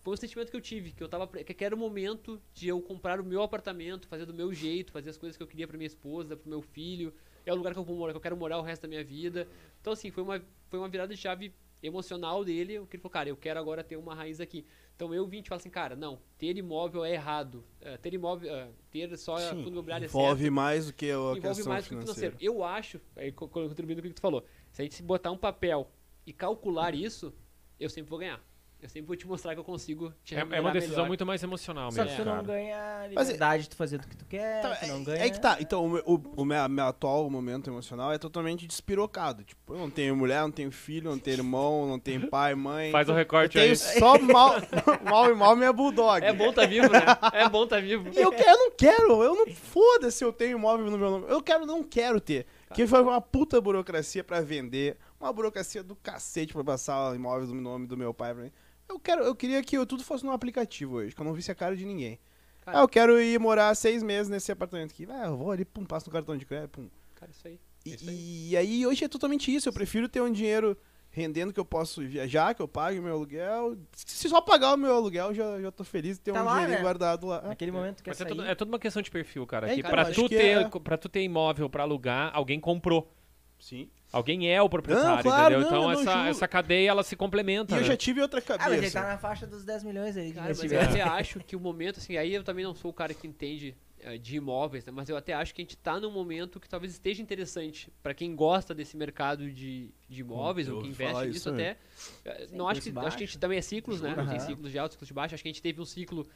foi 0.00 0.14
um 0.14 0.16
sentimento 0.16 0.50
que 0.50 0.56
eu 0.56 0.60
tive, 0.60 0.90
que 0.90 1.00
eu 1.00 1.08
tava, 1.08 1.28
que 1.28 1.64
era 1.64 1.72
o 1.72 1.78
momento 1.78 2.42
de 2.52 2.66
eu 2.66 2.82
comprar 2.82 3.20
o 3.20 3.24
meu 3.24 3.42
apartamento, 3.42 4.08
fazer 4.08 4.26
do 4.26 4.34
meu 4.34 4.52
jeito, 4.52 4.90
fazer 4.90 5.10
as 5.10 5.16
coisas 5.16 5.36
que 5.36 5.42
eu 5.44 5.46
queria 5.46 5.68
pra 5.68 5.76
minha 5.78 5.86
esposa, 5.86 6.36
pro 6.36 6.50
meu 6.50 6.60
filho, 6.60 7.14
é 7.46 7.52
o 7.52 7.56
lugar 7.56 7.72
que 7.72 7.78
eu 7.78 7.84
vou 7.84 7.96
morar, 7.96 8.12
que 8.12 8.16
eu 8.16 8.20
quero 8.20 8.36
morar 8.36 8.58
o 8.58 8.62
resto 8.62 8.82
da 8.82 8.88
minha 8.88 9.04
vida. 9.04 9.46
Então 9.80 9.92
assim, 9.92 10.10
foi 10.10 10.24
uma, 10.24 10.42
foi 10.68 10.80
uma 10.80 10.88
virada 10.88 11.14
de 11.14 11.20
chave 11.20 11.54
emocional 11.86 12.44
dele, 12.44 12.84
que 12.86 12.96
ele 12.96 13.02
falou, 13.02 13.12
cara, 13.12 13.28
eu 13.28 13.36
quero 13.36 13.60
agora 13.60 13.84
ter 13.84 13.96
uma 13.96 14.14
raiz 14.14 14.40
aqui. 14.40 14.66
Então 14.96 15.12
eu 15.12 15.26
vim 15.26 15.38
e 15.38 15.42
te 15.42 15.48
falo 15.48 15.58
assim, 15.60 15.70
cara, 15.70 15.94
não, 15.94 16.20
ter 16.38 16.56
imóvel 16.56 17.04
é 17.04 17.12
errado. 17.12 17.64
É, 17.80 17.96
ter 17.96 18.14
imóvel, 18.14 18.54
é, 18.54 18.70
ter 18.90 19.16
só 19.18 19.36
Sim, 19.38 19.56
fundo 19.56 19.70
imobiliário 19.72 20.04
é 20.06 20.08
certo 20.08 20.18
envolve 20.18 20.50
mais 20.50 20.86
do 20.86 20.92
que 20.92 21.06
a 21.06 21.14
envolve 21.14 21.40
questão 21.40 21.72
mais 21.72 21.86
que 21.86 21.94
o 21.94 21.98
financeira. 22.00 22.36
financeiro. 22.36 22.36
Eu 22.40 22.64
acho, 22.64 23.00
aí 23.16 23.30
co- 23.32 23.48
co- 23.48 23.68
contribuindo 23.68 24.00
com 24.00 24.06
o 24.08 24.10
que 24.10 24.14
tu 24.16 24.20
falou, 24.20 24.44
se 24.72 24.82
a 24.82 24.84
gente 24.84 25.02
botar 25.02 25.30
um 25.30 25.38
papel 25.38 25.90
e 26.26 26.32
calcular 26.32 26.94
isso, 26.94 27.34
eu 27.78 27.88
sempre 27.90 28.08
vou 28.10 28.18
ganhar. 28.18 28.42
Eu 28.84 28.90
sempre 28.90 29.06
vou 29.06 29.16
te 29.16 29.26
mostrar 29.26 29.54
que 29.54 29.60
eu 29.60 29.64
consigo 29.64 30.12
te 30.22 30.34
É, 30.34 30.36
é 30.36 30.40
remunerar 30.40 30.62
uma 30.66 30.72
decisão 30.72 30.96
melhor. 30.96 31.08
muito 31.08 31.24
mais 31.24 31.42
emocional 31.42 31.90
Só 31.90 32.02
mesmo, 32.02 32.10
que 32.18 32.22
tu 32.22 32.26
não 32.26 32.32
cara. 32.34 32.46
ganha 32.46 32.76
Mas 33.14 33.28
é- 33.28 33.32
liberdade 33.32 33.62
de 33.62 33.68
tu 33.70 33.76
fazer 33.76 33.96
do 33.96 34.06
que 34.06 34.14
tu 34.14 34.26
quer, 34.26 34.58
Então, 34.58 34.74
tu 34.78 34.86
não 34.88 35.00
é, 35.00 35.04
ganha... 35.04 35.24
é 35.24 35.30
que 35.30 35.40
tá. 35.40 35.56
Então, 35.58 35.86
o, 35.86 35.88
meu- 35.88 36.02
o, 36.04 36.42
o 36.42 36.44
meu, 36.44 36.68
meu 36.68 36.84
atual 36.84 37.30
momento 37.30 37.70
emocional 37.70 38.12
é 38.12 38.18
totalmente 38.18 38.66
despirocado. 38.66 39.42
Tipo, 39.42 39.72
eu 39.72 39.78
não 39.78 39.88
tenho 39.88 40.14
mulher, 40.14 40.42
não 40.42 40.50
tenho 40.50 40.70
filho, 40.70 41.08
não 41.10 41.18
tenho 41.18 41.38
irmão, 41.38 41.88
não 41.88 41.98
tenho 41.98 42.28
pai, 42.28 42.54
mãe. 42.54 42.90
Faz 42.92 43.08
o 43.08 43.12
eu 43.12 43.16
recorte 43.16 43.54
tenho 43.54 43.70
aí. 43.70 43.74
só 43.76 44.18
mal, 44.18 44.56
mal 45.02 45.30
e 45.30 45.34
mal 45.34 45.56
minha 45.56 45.72
bulldog. 45.72 46.22
É 46.22 46.34
bom 46.34 46.52
tá 46.52 46.66
vivo, 46.66 46.90
né? 46.92 47.00
É 47.32 47.48
bom 47.48 47.66
tá 47.66 47.80
vivo. 47.80 48.10
E 48.12 48.18
eu, 48.20 48.30
eu 48.34 48.58
não 48.58 48.70
quero, 48.72 49.22
eu 49.22 49.34
não. 49.34 49.46
Foda-se 49.54 50.22
eu 50.22 50.30
tenho 50.30 50.58
imóvel 50.58 50.90
no 50.90 50.98
meu 50.98 51.10
nome. 51.10 51.24
Eu 51.30 51.42
quero, 51.42 51.64
não 51.64 51.82
quero 51.82 52.20
ter. 52.20 52.44
Que 52.74 52.86
foi 52.86 53.00
uma 53.00 53.18
puta 53.20 53.58
burocracia 53.62 54.22
pra 54.22 54.42
vender. 54.42 54.98
Uma 55.18 55.32
burocracia 55.32 55.82
do 55.82 55.96
cacete 55.96 56.52
pra 56.52 56.62
passar 56.62 57.14
imóveis 57.16 57.50
no 57.50 57.58
nome 57.62 57.86
do 57.86 57.96
meu 57.96 58.12
pai 58.12 58.34
pra 58.34 58.42
mim. 58.44 58.52
Eu, 58.88 58.98
quero, 59.00 59.22
eu 59.24 59.34
queria 59.34 59.62
que 59.62 59.76
eu- 59.76 59.86
tudo 59.86 60.02
fosse 60.04 60.24
num 60.24 60.32
aplicativo 60.32 60.96
hoje, 60.96 61.14
que 61.14 61.20
eu 61.20 61.24
não 61.24 61.32
visse 61.32 61.50
a 61.50 61.54
cara 61.54 61.76
de 61.76 61.84
ninguém. 61.84 62.18
Cara. 62.62 62.78
Ah, 62.78 62.80
eu 62.82 62.88
quero 62.88 63.20
ir 63.20 63.38
morar 63.38 63.74
seis 63.74 64.02
meses 64.02 64.28
nesse 64.30 64.50
apartamento 64.50 64.92
aqui. 64.92 65.06
Ah, 65.10 65.26
eu 65.26 65.36
vou 65.36 65.50
ali, 65.50 65.64
pum, 65.64 65.84
passo 65.84 66.06
no 66.08 66.12
cartão 66.12 66.36
de 66.36 66.46
crédito, 66.46 66.70
pum. 66.70 66.88
Cara, 67.14 67.30
isso 67.30 67.46
aí. 67.46 67.60
E, 67.84 67.90
É 67.90 67.94
isso 67.94 68.08
aí. 68.10 68.48
e 68.50 68.56
aí 68.56 68.86
hoje 68.86 69.04
é 69.04 69.08
totalmente 69.08 69.54
isso. 69.54 69.68
Eu 69.68 69.72
prefiro 69.72 70.08
ter 70.08 70.20
um 70.22 70.32
dinheiro 70.32 70.76
rendendo 71.10 71.52
que 71.52 71.60
eu 71.60 71.64
posso 71.64 72.00
viajar, 72.02 72.54
que 72.54 72.62
eu 72.62 72.66
pague 72.66 72.98
o 72.98 73.02
meu 73.02 73.12
aluguel. 73.14 73.76
Se 73.94 74.28
só 74.28 74.40
pagar 74.40 74.74
o 74.74 74.76
meu 74.78 74.94
aluguel, 74.94 75.32
já, 75.34 75.60
já 75.60 75.70
tô 75.70 75.84
feliz 75.84 76.16
de 76.16 76.22
ter 76.24 76.32
Tá 76.32 76.42
um 76.42 76.44
lá, 76.46 76.52
dinheirinho 76.54 76.78
né? 76.78 76.82
guardado 76.82 77.26
lá. 77.26 77.42
Naquele 77.42 77.70
momento 77.70 78.02
que 78.02 78.08
Mas 78.10 78.20
é 78.20 78.24
é, 78.24 78.26
tudo, 78.26 78.44
é 78.44 78.54
tudo 78.54 78.68
uma 78.68 78.78
questão 78.78 79.00
de 79.02 79.10
perfil, 79.10 79.46
cara. 79.46 79.70
É, 79.70 79.74
que 79.76 79.82
cara, 79.82 80.04
pra, 80.06 80.12
tu 80.14 80.22
que 80.28 80.36
ter, 80.36 80.56
é- 80.62 80.68
pra 80.80 80.96
tu 80.96 81.08
ter 81.08 81.22
imóvel 81.22 81.68
pra 81.68 81.82
alugar, 81.82 82.30
alguém 82.34 82.58
comprou. 82.58 83.12
Sim. 83.60 83.88
Alguém 84.14 84.48
é 84.52 84.62
o 84.62 84.68
proprietário, 84.68 85.16
Não, 85.16 85.22
claro, 85.22 85.54
entendeu? 85.54 85.60
não, 85.60 85.66
então 85.78 85.92
eu 85.92 86.00
essa, 86.00 86.12
julgo. 86.12 86.28
essa 86.28 86.48
cadeia 86.48 86.88
ela 86.90 87.02
se 87.02 87.14
E 87.14 87.18
complementa. 87.18 87.74
eu 87.74 87.78
né? 87.80 87.84
já 87.84 87.96
tive 87.96 88.20
outra 88.22 88.40
Ah, 88.40 88.42
mas 88.58 88.72
ele 88.72 88.76
cabeça. 88.76 89.00
tá 89.00 89.08
na 89.08 89.18
faixa 89.18 89.46
dos 89.46 89.64
10 89.64 89.82
milhões 89.82 90.16
aí 90.16 90.32
Cara, 90.32 90.54
mas 90.56 90.70
eu 90.70 90.80
até 90.80 91.00
acho 91.02 91.40
que 91.40 91.56
o 91.56 91.60
momento, 91.60 91.98
assim, 91.98 92.16
aí 92.16 92.32
eu 92.32 92.44
também 92.44 92.64
não 92.64 92.74
sou 92.74 92.90
o 92.90 92.94
cara 92.94 93.12
que 93.12 93.26
entende 93.26 93.76
eh, 94.00 94.16
de 94.16 94.36
imóveis, 94.36 94.84
né, 94.84 94.92
mas 94.94 95.08
eu 95.08 95.16
até 95.16 95.32
acho 95.32 95.52
que 95.54 95.60
a 95.60 95.64
gente 95.64 95.76
tá 95.76 95.98
num 95.98 96.12
momento 96.12 96.60
que 96.60 96.68
talvez 96.68 96.92
esteja 96.92 97.20
interessante 97.22 97.92
pra 98.02 98.14
quem 98.14 98.36
gosta 98.36 98.72
desse 98.72 98.96
mercado 98.96 99.50
de, 99.50 99.90
de 100.08 100.20
imóveis 100.20 100.68
eu 100.68 100.76
ou 100.76 100.82
que 100.82 100.88
investe 100.88 101.22
isso, 101.22 101.28
nisso 101.30 101.50
né? 101.52 101.70
até. 101.70 101.78
eh, 102.24 102.46
Sim, 102.46 102.56
não 102.56 102.68
acho 102.68 102.80
que, 102.82 102.90
acho 102.96 103.16
que 103.16 103.24
a 103.24 103.26
gente 103.26 103.38
também 103.38 103.58
é 103.58 103.62
ciclos, 103.62 104.00
né? 104.00 104.10
Aham. 104.16 104.26
Tem 104.26 104.38
ciclos 104.38 104.70
de 104.70 104.78
alto, 104.78 104.92
ciclos 104.92 105.08
de 105.08 105.14
baixo. 105.14 105.34
Acho 105.34 105.42
que 105.42 105.48
a 105.48 105.52
gente 105.52 105.62
teve 105.62 105.80
um 105.80 105.84
ciclo 105.84 106.26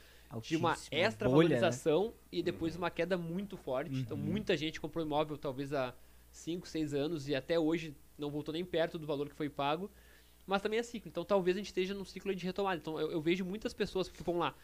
de 0.42 0.56
uma 0.56 0.76
extra 0.90 1.28
bolha, 1.28 1.48
né? 1.48 1.54
valorização 1.60 2.12
e 2.32 2.42
depois 2.42 2.74
uma 2.76 2.90
queda 2.90 3.16
muito 3.16 3.56
forte. 3.56 4.00
Então 4.00 4.16
Uhum. 4.16 4.22
muita 4.24 4.56
gente 4.56 4.80
comprou 4.80 5.04
imóvel 5.04 5.38
talvez 5.38 5.72
há 5.72 5.94
5, 6.38 6.66
6 6.68 6.94
anos 6.94 7.28
e 7.28 7.34
até 7.34 7.58
hoje 7.58 7.94
não 8.16 8.30
voltou 8.30 8.52
nem 8.52 8.64
perto 8.64 8.98
do 8.98 9.06
valor 9.06 9.28
que 9.28 9.34
foi 9.34 9.48
pago. 9.48 9.90
Mas 10.46 10.62
também 10.62 10.78
é 10.78 10.82
ciclo. 10.82 11.08
Então 11.10 11.24
talvez 11.24 11.56
a 11.56 11.60
gente 11.60 11.66
esteja 11.66 11.92
num 11.94 12.04
ciclo 12.04 12.34
de 12.34 12.44
retomada. 12.46 12.78
Então 12.80 12.98
eu, 12.98 13.10
eu 13.12 13.20
vejo 13.20 13.44
muitas 13.44 13.74
pessoas 13.74 14.08
que 14.08 14.22
vão 14.22 14.38
lá. 14.38 14.54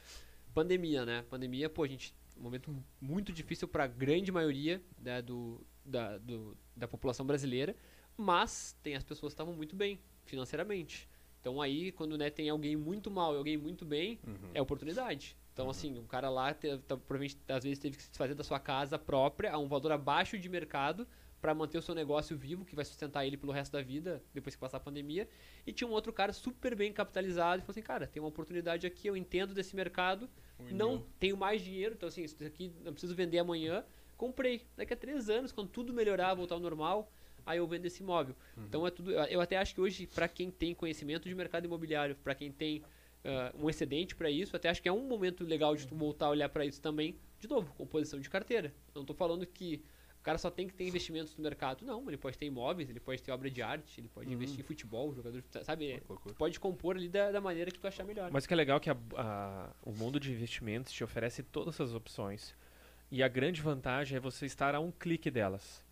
Pandemia, 0.55 1.05
né? 1.05 1.25
Pandemia, 1.29 1.69
pô, 1.69 1.83
a 1.83 1.89
gente. 1.89 2.15
Um 2.37 2.43
momento 2.43 2.75
muito 3.01 3.33
difícil 3.33 3.69
para 3.69 3.85
a 3.85 3.87
grande 3.87 4.33
maioria 4.33 4.83
né, 5.01 5.23
do, 5.23 5.61
da, 5.85 6.19
do- 6.19 6.57
da 6.77 6.89
população 6.89 7.25
brasileira. 7.25 7.77
Mas 8.17 8.77
tem 8.83 8.97
as 8.97 9.05
pessoas 9.05 9.33
que 9.33 9.35
estavam 9.35 9.55
muito 9.55 9.77
bem 9.77 10.01
financeiramente. 10.25 11.09
Então 11.41 11.61
aí, 11.61 11.93
quando 11.93 12.17
né, 12.19 12.31
tem 12.31 12.49
alguém 12.49 12.75
muito 12.77 13.11
mal 13.11 13.35
e 13.35 13.37
alguém 13.39 13.57
muito 13.57 13.85
bem, 13.85 14.19
é 14.55 14.61
oportunidade. 14.63 15.37
Então, 15.53 15.71
assim, 15.71 15.97
um 15.99 16.07
cara 16.07 16.29
lá 16.31 16.53
te- 16.53 16.79
tá- 16.79 16.97
provavelmente 16.97 17.37
às 17.49 17.63
vezes 17.63 17.79
teve 17.79 17.97
que 17.97 18.03
se 18.03 18.09
desfazer 18.09 18.35
da 18.35 18.43
sua 18.43 18.59
casa 18.59 18.99
própria 18.99 19.53
a 19.53 19.59
um 19.59 19.69
valor 19.69 19.93
abaixo 19.93 20.37
de 20.39 20.49
mercado 20.49 21.07
para 21.45 21.55
manter 21.55 21.77
o 21.77 21.83
seu 21.83 21.95
negócio 21.95 22.35
vivo, 22.39 22.65
que 22.65 22.75
vai 22.75 22.87
sustentar 22.87 23.27
ele 23.27 23.37
pelo 23.37 23.53
resto 23.53 23.73
da 23.73 23.83
vida, 23.83 24.23
depois 24.33 24.55
que 24.55 24.61
passar 24.63 24.79
a 24.79 24.81
pandemia. 24.81 25.29
E 25.67 25.75
tinha 25.75 25.87
um 25.87 25.91
outro 25.91 26.11
cara 26.11 26.33
super 26.33 26.75
bem 26.75 26.91
capitalizado 26.91 27.59
e 27.59 27.61
falou 27.61 27.73
assim, 27.73 27.83
cara, 27.83 28.07
tem 28.07 28.19
uma 28.23 28.31
oportunidade 28.31 28.87
aqui, 28.87 29.09
eu 29.09 29.15
entendo 29.15 29.53
desse 29.53 29.77
mercado, 29.77 30.27
não 30.71 31.05
tenho 31.21 31.37
mais 31.37 31.61
dinheiro, 31.61 31.97
então 31.99 32.09
assim, 32.09 32.25
isso 32.25 32.43
aqui 32.43 32.73
não 32.83 32.93
preciso 32.95 33.15
vender 33.15 33.41
amanhã. 33.41 33.85
Comprei. 34.17 34.63
Daqui 34.75 34.95
a 34.95 34.97
três 34.97 35.29
anos, 35.29 35.53
quando 35.53 35.69
tudo 35.69 35.93
melhorar, 35.93 36.33
voltar 36.33 36.55
ao 36.55 36.61
normal, 36.63 37.13
aí 37.45 37.59
eu 37.59 37.67
vendo 37.67 37.85
esse 37.85 38.03
imóvel. 38.03 38.35
Então 38.57 38.87
é 38.87 38.91
tudo. 38.91 39.13
Eu 39.13 39.43
até 39.43 39.59
acho 39.59 39.75
que 39.75 39.83
hoje, 39.83 40.07
para 40.07 40.27
quem 40.27 40.51
tem 40.51 40.75
conhecimento 40.75 41.29
de 41.29 41.35
mercado 41.35 41.67
imobiliário, 41.67 42.17
para 42.25 42.35
quem 42.35 42.51
tem 42.51 42.83
ah, 43.23 43.53
um 43.55 43.69
excedente 43.69 44.17
para 44.17 44.31
isso, 44.31 44.57
até 44.57 44.71
acho 44.71 44.81
que 44.81 44.89
é 44.89 44.93
um 44.93 45.07
momento 45.07 45.45
legal 45.45 45.77
de 45.77 45.87
tu 45.87 45.95
voltar 45.95 46.25
a 46.25 46.31
olhar 46.31 46.49
para 46.49 46.65
isso 46.65 46.81
também. 46.81 47.19
De 47.39 47.47
novo, 47.47 47.71
composição 47.75 48.19
de 48.19 48.31
carteira. 48.31 48.75
Não 48.95 49.03
estou 49.03 49.15
falando 49.15 49.47
que 49.47 49.83
cara 50.25 50.39
só 50.39 50.51
tem 50.51 50.67
que 50.67 50.73
ter 50.75 50.89
investimentos 50.89 51.37
no 51.37 51.43
mercado. 51.45 51.85
Não, 51.85 52.09
ele 52.09 52.17
pode 52.17 52.37
ter 52.39 52.47
imóveis, 52.47 52.89
ele 52.91 52.99
pode 52.99 53.23
ter 53.23 53.31
obra 53.31 53.51
de 53.51 53.61
arte, 53.63 54.01
ele 54.01 54.09
pode 54.09 54.33
investir 54.33 54.61
em 54.61 54.63
futebol, 54.63 55.15
jogador, 55.15 55.41
de- 55.43 55.65
sabe? 55.65 56.03
Tu 56.27 56.35
pode 56.35 56.59
compor 56.59 56.97
ali 56.97 57.09
da, 57.09 57.31
da 57.31 57.41
maneira 57.41 57.71
que 57.71 57.79
tu 57.79 57.87
achar 57.87 58.05
melhor. 58.05 58.31
Mas 58.33 58.45
o 58.45 58.49
que 58.49 58.55
é 58.55 58.57
legal 58.57 58.79
é 58.79 58.81
que 58.81 58.91
a- 58.91 58.97
a- 59.17 59.71
o 59.83 59.93
mundo 59.93 60.19
de 60.19 60.33
investimentos 60.33 60.93
te 60.93 61.05
oferece 61.05 61.43
todas 61.43 61.75
essas 61.75 61.95
opções. 61.95 62.55
E 63.11 63.23
a 63.23 63.29
grande 63.29 63.61
vantagem 63.61 64.17
é 64.17 64.21
você 64.21 64.47
estar 64.47 64.75
a 64.75 64.81
um 64.81 64.91
clique 64.91 65.31
delas. 65.31 65.85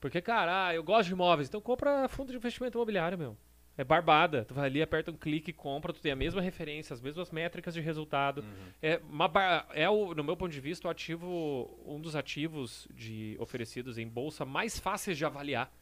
Porque, 0.00 0.20
cara, 0.20 0.68
ah, 0.68 0.74
eu 0.74 0.82
gosto 0.82 1.08
de 1.08 1.12
imóveis, 1.14 1.48
então 1.48 1.60
compra 1.60 2.08
fundo 2.08 2.30
de 2.30 2.36
investimento 2.36 2.76
imobiliário, 2.76 3.16
meu. 3.18 3.36
É 3.76 3.82
barbada. 3.82 4.44
Tu 4.44 4.54
vai 4.54 4.66
ali, 4.66 4.80
aperta 4.82 5.10
um 5.10 5.16
clique, 5.16 5.52
compra, 5.52 5.92
tu 5.92 6.00
tem 6.00 6.12
a 6.12 6.16
mesma 6.16 6.40
referência, 6.40 6.94
as 6.94 7.00
mesmas 7.00 7.30
métricas 7.32 7.74
de 7.74 7.80
resultado. 7.80 8.44
É, 8.80 9.00
uma 9.10 9.26
bar- 9.26 9.66
é 9.72 9.90
o, 9.90 10.14
no 10.14 10.22
meu 10.22 10.36
ponto 10.36 10.52
de 10.52 10.60
vista, 10.60 10.86
o 10.86 10.90
ativo, 10.90 11.76
um 11.84 12.00
dos 12.00 12.14
ativos 12.14 12.86
de, 12.94 13.36
oferecidos 13.40 13.98
em 13.98 14.06
bolsa 14.06 14.44
mais 14.44 14.78
fáceis 14.78 15.18
de 15.18 15.24
avaliar. 15.24 15.72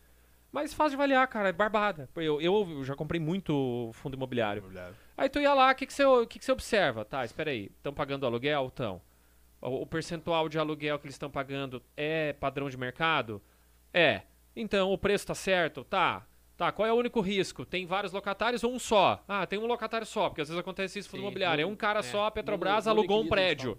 Mais 0.50 0.72
fácil 0.74 0.90
de 0.90 0.94
avaliar, 0.96 1.26
cara, 1.28 1.48
é 1.48 1.52
barbada. 1.52 2.08
Eu, 2.16 2.40
eu 2.40 2.84
já 2.84 2.94
comprei 2.94 3.18
muito 3.20 3.90
fundo 3.94 4.14
imobiliário. 4.16 4.62
Aí 5.16 5.28
tu 5.28 5.38
ia 5.40 5.52
lá, 5.54 5.70
o 5.70 5.74
que, 5.74 5.86
que, 5.86 5.92
você, 5.92 6.04
que, 6.28 6.38
que 6.38 6.44
você 6.44 6.52
observa? 6.52 7.04
Tá, 7.04 7.24
espera 7.24 7.50
aí. 7.50 7.70
Estão 7.76 7.92
pagando 7.92 8.24
aluguel? 8.26 8.66
Estão. 8.68 9.00
O, 9.60 9.82
o 9.82 9.86
percentual 9.86 10.48
de 10.48 10.58
aluguel 10.58 10.98
que 10.98 11.06
eles 11.06 11.14
estão 11.14 11.30
pagando 11.30 11.82
é 11.96 12.32
padrão 12.34 12.68
de 12.68 12.76
mercado? 12.76 13.40
É. 13.94 14.22
Então, 14.54 14.90
o 14.92 14.98
preço 14.98 15.26
tá 15.26 15.34
certo? 15.34 15.84
Tá. 15.84 16.26
Tá, 16.56 16.70
qual 16.70 16.86
é 16.86 16.92
o 16.92 16.96
único 16.96 17.20
risco? 17.20 17.64
Tem 17.64 17.86
vários 17.86 18.12
locatários 18.12 18.62
ou 18.62 18.72
um 18.72 18.78
só? 18.78 19.22
Ah, 19.26 19.46
tem 19.46 19.58
um 19.58 19.66
locatário 19.66 20.06
só, 20.06 20.28
porque 20.28 20.42
às 20.42 20.48
vezes 20.48 20.60
acontece 20.60 20.98
isso 20.98 21.14
no 21.16 21.22
imobiliário. 21.22 21.62
É 21.62 21.66
um 21.66 21.74
cara 21.74 22.00
é, 22.00 22.02
só, 22.02 22.26
a 22.26 22.30
Petrobras 22.30 22.84
não- 22.86 22.94
não 22.94 23.00
alugou 23.00 23.22
um 23.22 23.28
prédio. 23.28 23.78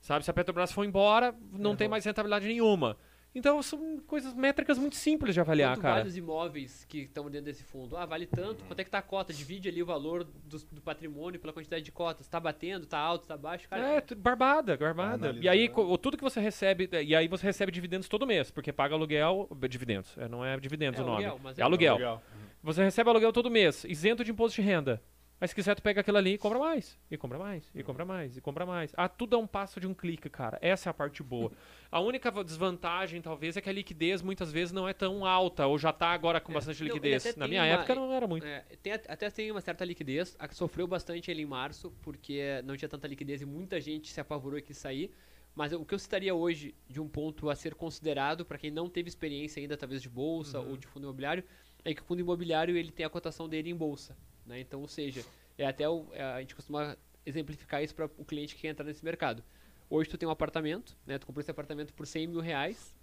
Sabe, 0.00 0.24
se 0.24 0.30
a 0.30 0.34
Petrobras 0.34 0.72
for 0.72 0.84
embora, 0.84 1.34
não 1.52 1.76
tem 1.76 1.88
mais 1.88 2.04
rentabilidade 2.04 2.46
nenhuma. 2.46 2.96
Então, 3.38 3.62
são 3.62 3.98
coisas 4.06 4.32
métricas 4.32 4.78
muito 4.78 4.96
simples 4.96 5.34
de 5.34 5.40
avaliar, 5.40 5.72
Quanto 5.74 5.82
cara. 5.82 5.94
vale 5.96 6.08
os 6.08 6.16
imóveis 6.16 6.86
que 6.88 7.00
estão 7.00 7.26
dentro 7.30 7.44
desse 7.44 7.62
fundo? 7.62 7.94
Ah, 7.94 8.06
vale 8.06 8.24
tanto. 8.26 8.64
Quanto 8.64 8.80
é 8.80 8.82
que 8.84 8.88
tá 8.90 8.96
a 8.98 9.02
cota? 9.02 9.30
Divide 9.30 9.68
ali 9.68 9.82
o 9.82 9.86
valor 9.86 10.24
do, 10.24 10.58
do 10.72 10.80
patrimônio 10.80 11.38
pela 11.38 11.52
quantidade 11.52 11.84
de 11.84 11.92
cotas. 11.92 12.26
Tá 12.26 12.40
batendo, 12.40 12.86
tá 12.86 12.98
alto, 12.98 13.26
tá 13.26 13.36
baixo? 13.36 13.68
Cara, 13.68 13.82
É, 13.98 14.14
barbada, 14.14 14.74
barbada. 14.78 15.26
Analisar. 15.26 15.44
E 15.44 15.48
aí, 15.50 15.68
co- 15.68 15.98
tudo 15.98 16.16
que 16.16 16.22
você 16.24 16.40
recebe, 16.40 16.88
e 17.04 17.14
aí 17.14 17.28
você 17.28 17.44
recebe 17.44 17.70
dividendos 17.70 18.08
todo 18.08 18.26
mês, 18.26 18.50
porque 18.50 18.72
paga 18.72 18.94
aluguel, 18.94 19.48
dividendos, 19.68 20.16
é, 20.16 20.26
não 20.28 20.42
é 20.42 20.58
dividendos 20.58 20.98
É 20.98 21.02
o 21.02 21.06
nome. 21.06 21.24
aluguel, 21.26 21.40
mas 21.44 21.58
é 21.58 21.60
é 21.60 21.64
aluguel. 21.64 21.94
Legal. 21.96 22.22
Você 22.62 22.82
recebe 22.82 23.10
aluguel 23.10 23.32
todo 23.34 23.50
mês, 23.50 23.84
isento 23.84 24.24
de 24.24 24.30
imposto 24.30 24.56
de 24.60 24.66
renda. 24.66 25.02
Mas 25.38 25.50
se 25.50 25.54
quiser, 25.56 25.74
tu 25.74 25.82
pega 25.82 26.00
aquilo 26.00 26.16
ali 26.16 26.32
e 26.34 26.38
compra 26.38 26.58
mais. 26.58 26.98
E 27.10 27.16
compra 27.18 27.38
mais, 27.38 27.70
e 27.74 27.82
compra 27.82 28.04
mais, 28.06 28.36
e 28.38 28.40
compra 28.40 28.64
mais. 28.64 28.92
Ah, 28.96 29.06
tudo 29.06 29.36
é 29.36 29.38
um 29.38 29.46
passo 29.46 29.78
de 29.78 29.86
um 29.86 29.92
clique, 29.92 30.30
cara. 30.30 30.58
Essa 30.62 30.88
é 30.88 30.90
a 30.90 30.94
parte 30.94 31.22
boa. 31.22 31.52
A 31.90 32.00
única 32.00 32.30
va- 32.30 32.42
desvantagem, 32.42 33.20
talvez, 33.20 33.54
é 33.54 33.60
que 33.60 33.68
a 33.68 33.72
liquidez 33.72 34.22
muitas 34.22 34.50
vezes 34.50 34.72
não 34.72 34.88
é 34.88 34.94
tão 34.94 35.26
alta, 35.26 35.66
ou 35.66 35.76
já 35.78 35.92
tá 35.92 36.08
agora 36.08 36.40
com 36.40 36.52
É, 36.52 36.54
bastante 36.54 36.78
não, 36.80 36.86
liquidez. 36.86 37.36
Na 37.36 37.46
minha 37.46 37.60
uma- 37.62 37.68
época 37.68 37.94
não 37.94 38.10
era 38.12 38.26
muito. 38.26 38.46
É, 38.46 38.64
tem, 38.82 38.94
at- 38.94 39.04
até 39.10 39.28
tem 39.30 39.50
uma 39.50 39.60
certa 39.60 39.84
liquidez. 39.84 40.34
A 40.38 40.48
que 40.48 40.54
sofreu 40.54 40.86
bastante 40.86 41.30
ele 41.30 41.42
em 41.42 41.46
março, 41.46 41.90
porque 42.00 42.62
não 42.64 42.74
tinha 42.74 42.88
tanta 42.88 43.06
liquidez 43.06 43.42
e 43.42 43.44
muita 43.46 43.78
gente 43.78 44.10
se 44.10 44.18
apavorou 44.20 44.58
e 44.58 44.62
quis 44.62 44.78
sair. 44.78 45.10
Mas 45.54 45.70
o 45.72 45.84
que 45.84 45.94
eu 45.94 45.98
citaria 45.98 46.34
hoje 46.34 46.74
de 46.88 46.98
um 47.00 47.08
ponto 47.08 47.50
a 47.50 47.54
ser 47.54 47.74
considerado 47.74 48.44
para 48.44 48.56
quem 48.56 48.70
não 48.70 48.88
teve 48.88 49.08
experiência 49.08 49.60
ainda, 49.60 49.76
talvez 49.76 50.00
de 50.00 50.08
bolsa 50.08 50.60
ou 50.60 50.76
de 50.78 50.86
fundo 50.86 51.04
imobiliário, 51.04 51.44
é 51.84 51.92
que 51.94 52.00
o 52.00 52.04
fundo 52.04 52.20
imobiliário 52.20 52.74
ele 52.76 52.90
tem 52.90 53.04
a 53.04 53.10
cotação 53.10 53.46
dele 53.48 53.68
em 53.70 53.74
bolsa. 53.76 54.16
Né? 54.46 54.60
Então, 54.60 54.80
ou 54.80 54.88
seja, 54.88 55.24
é 55.58 55.66
até 55.66 55.88
o- 55.88 56.06
é, 56.12 56.22
a 56.22 56.40
gente 56.40 56.54
costuma 56.54 56.96
exemplificar 57.24 57.82
isso 57.82 57.94
para 57.94 58.06
o 58.06 58.24
cliente 58.24 58.54
que 58.54 58.62
quer 58.62 58.68
entrar 58.68 58.84
nesse 58.84 59.04
mercado. 59.04 59.42
Hoje 59.90 60.08
tu 60.08 60.16
tem 60.16 60.28
um 60.28 60.32
apartamento, 60.32 60.96
né? 61.06 61.18
Tu 61.18 61.26
comprou 61.26 61.40
esse 61.40 61.50
apartamento 61.50 61.92
por 61.92 62.06
100 62.06 62.26
mil 62.26 62.40
reais, 62.40 62.94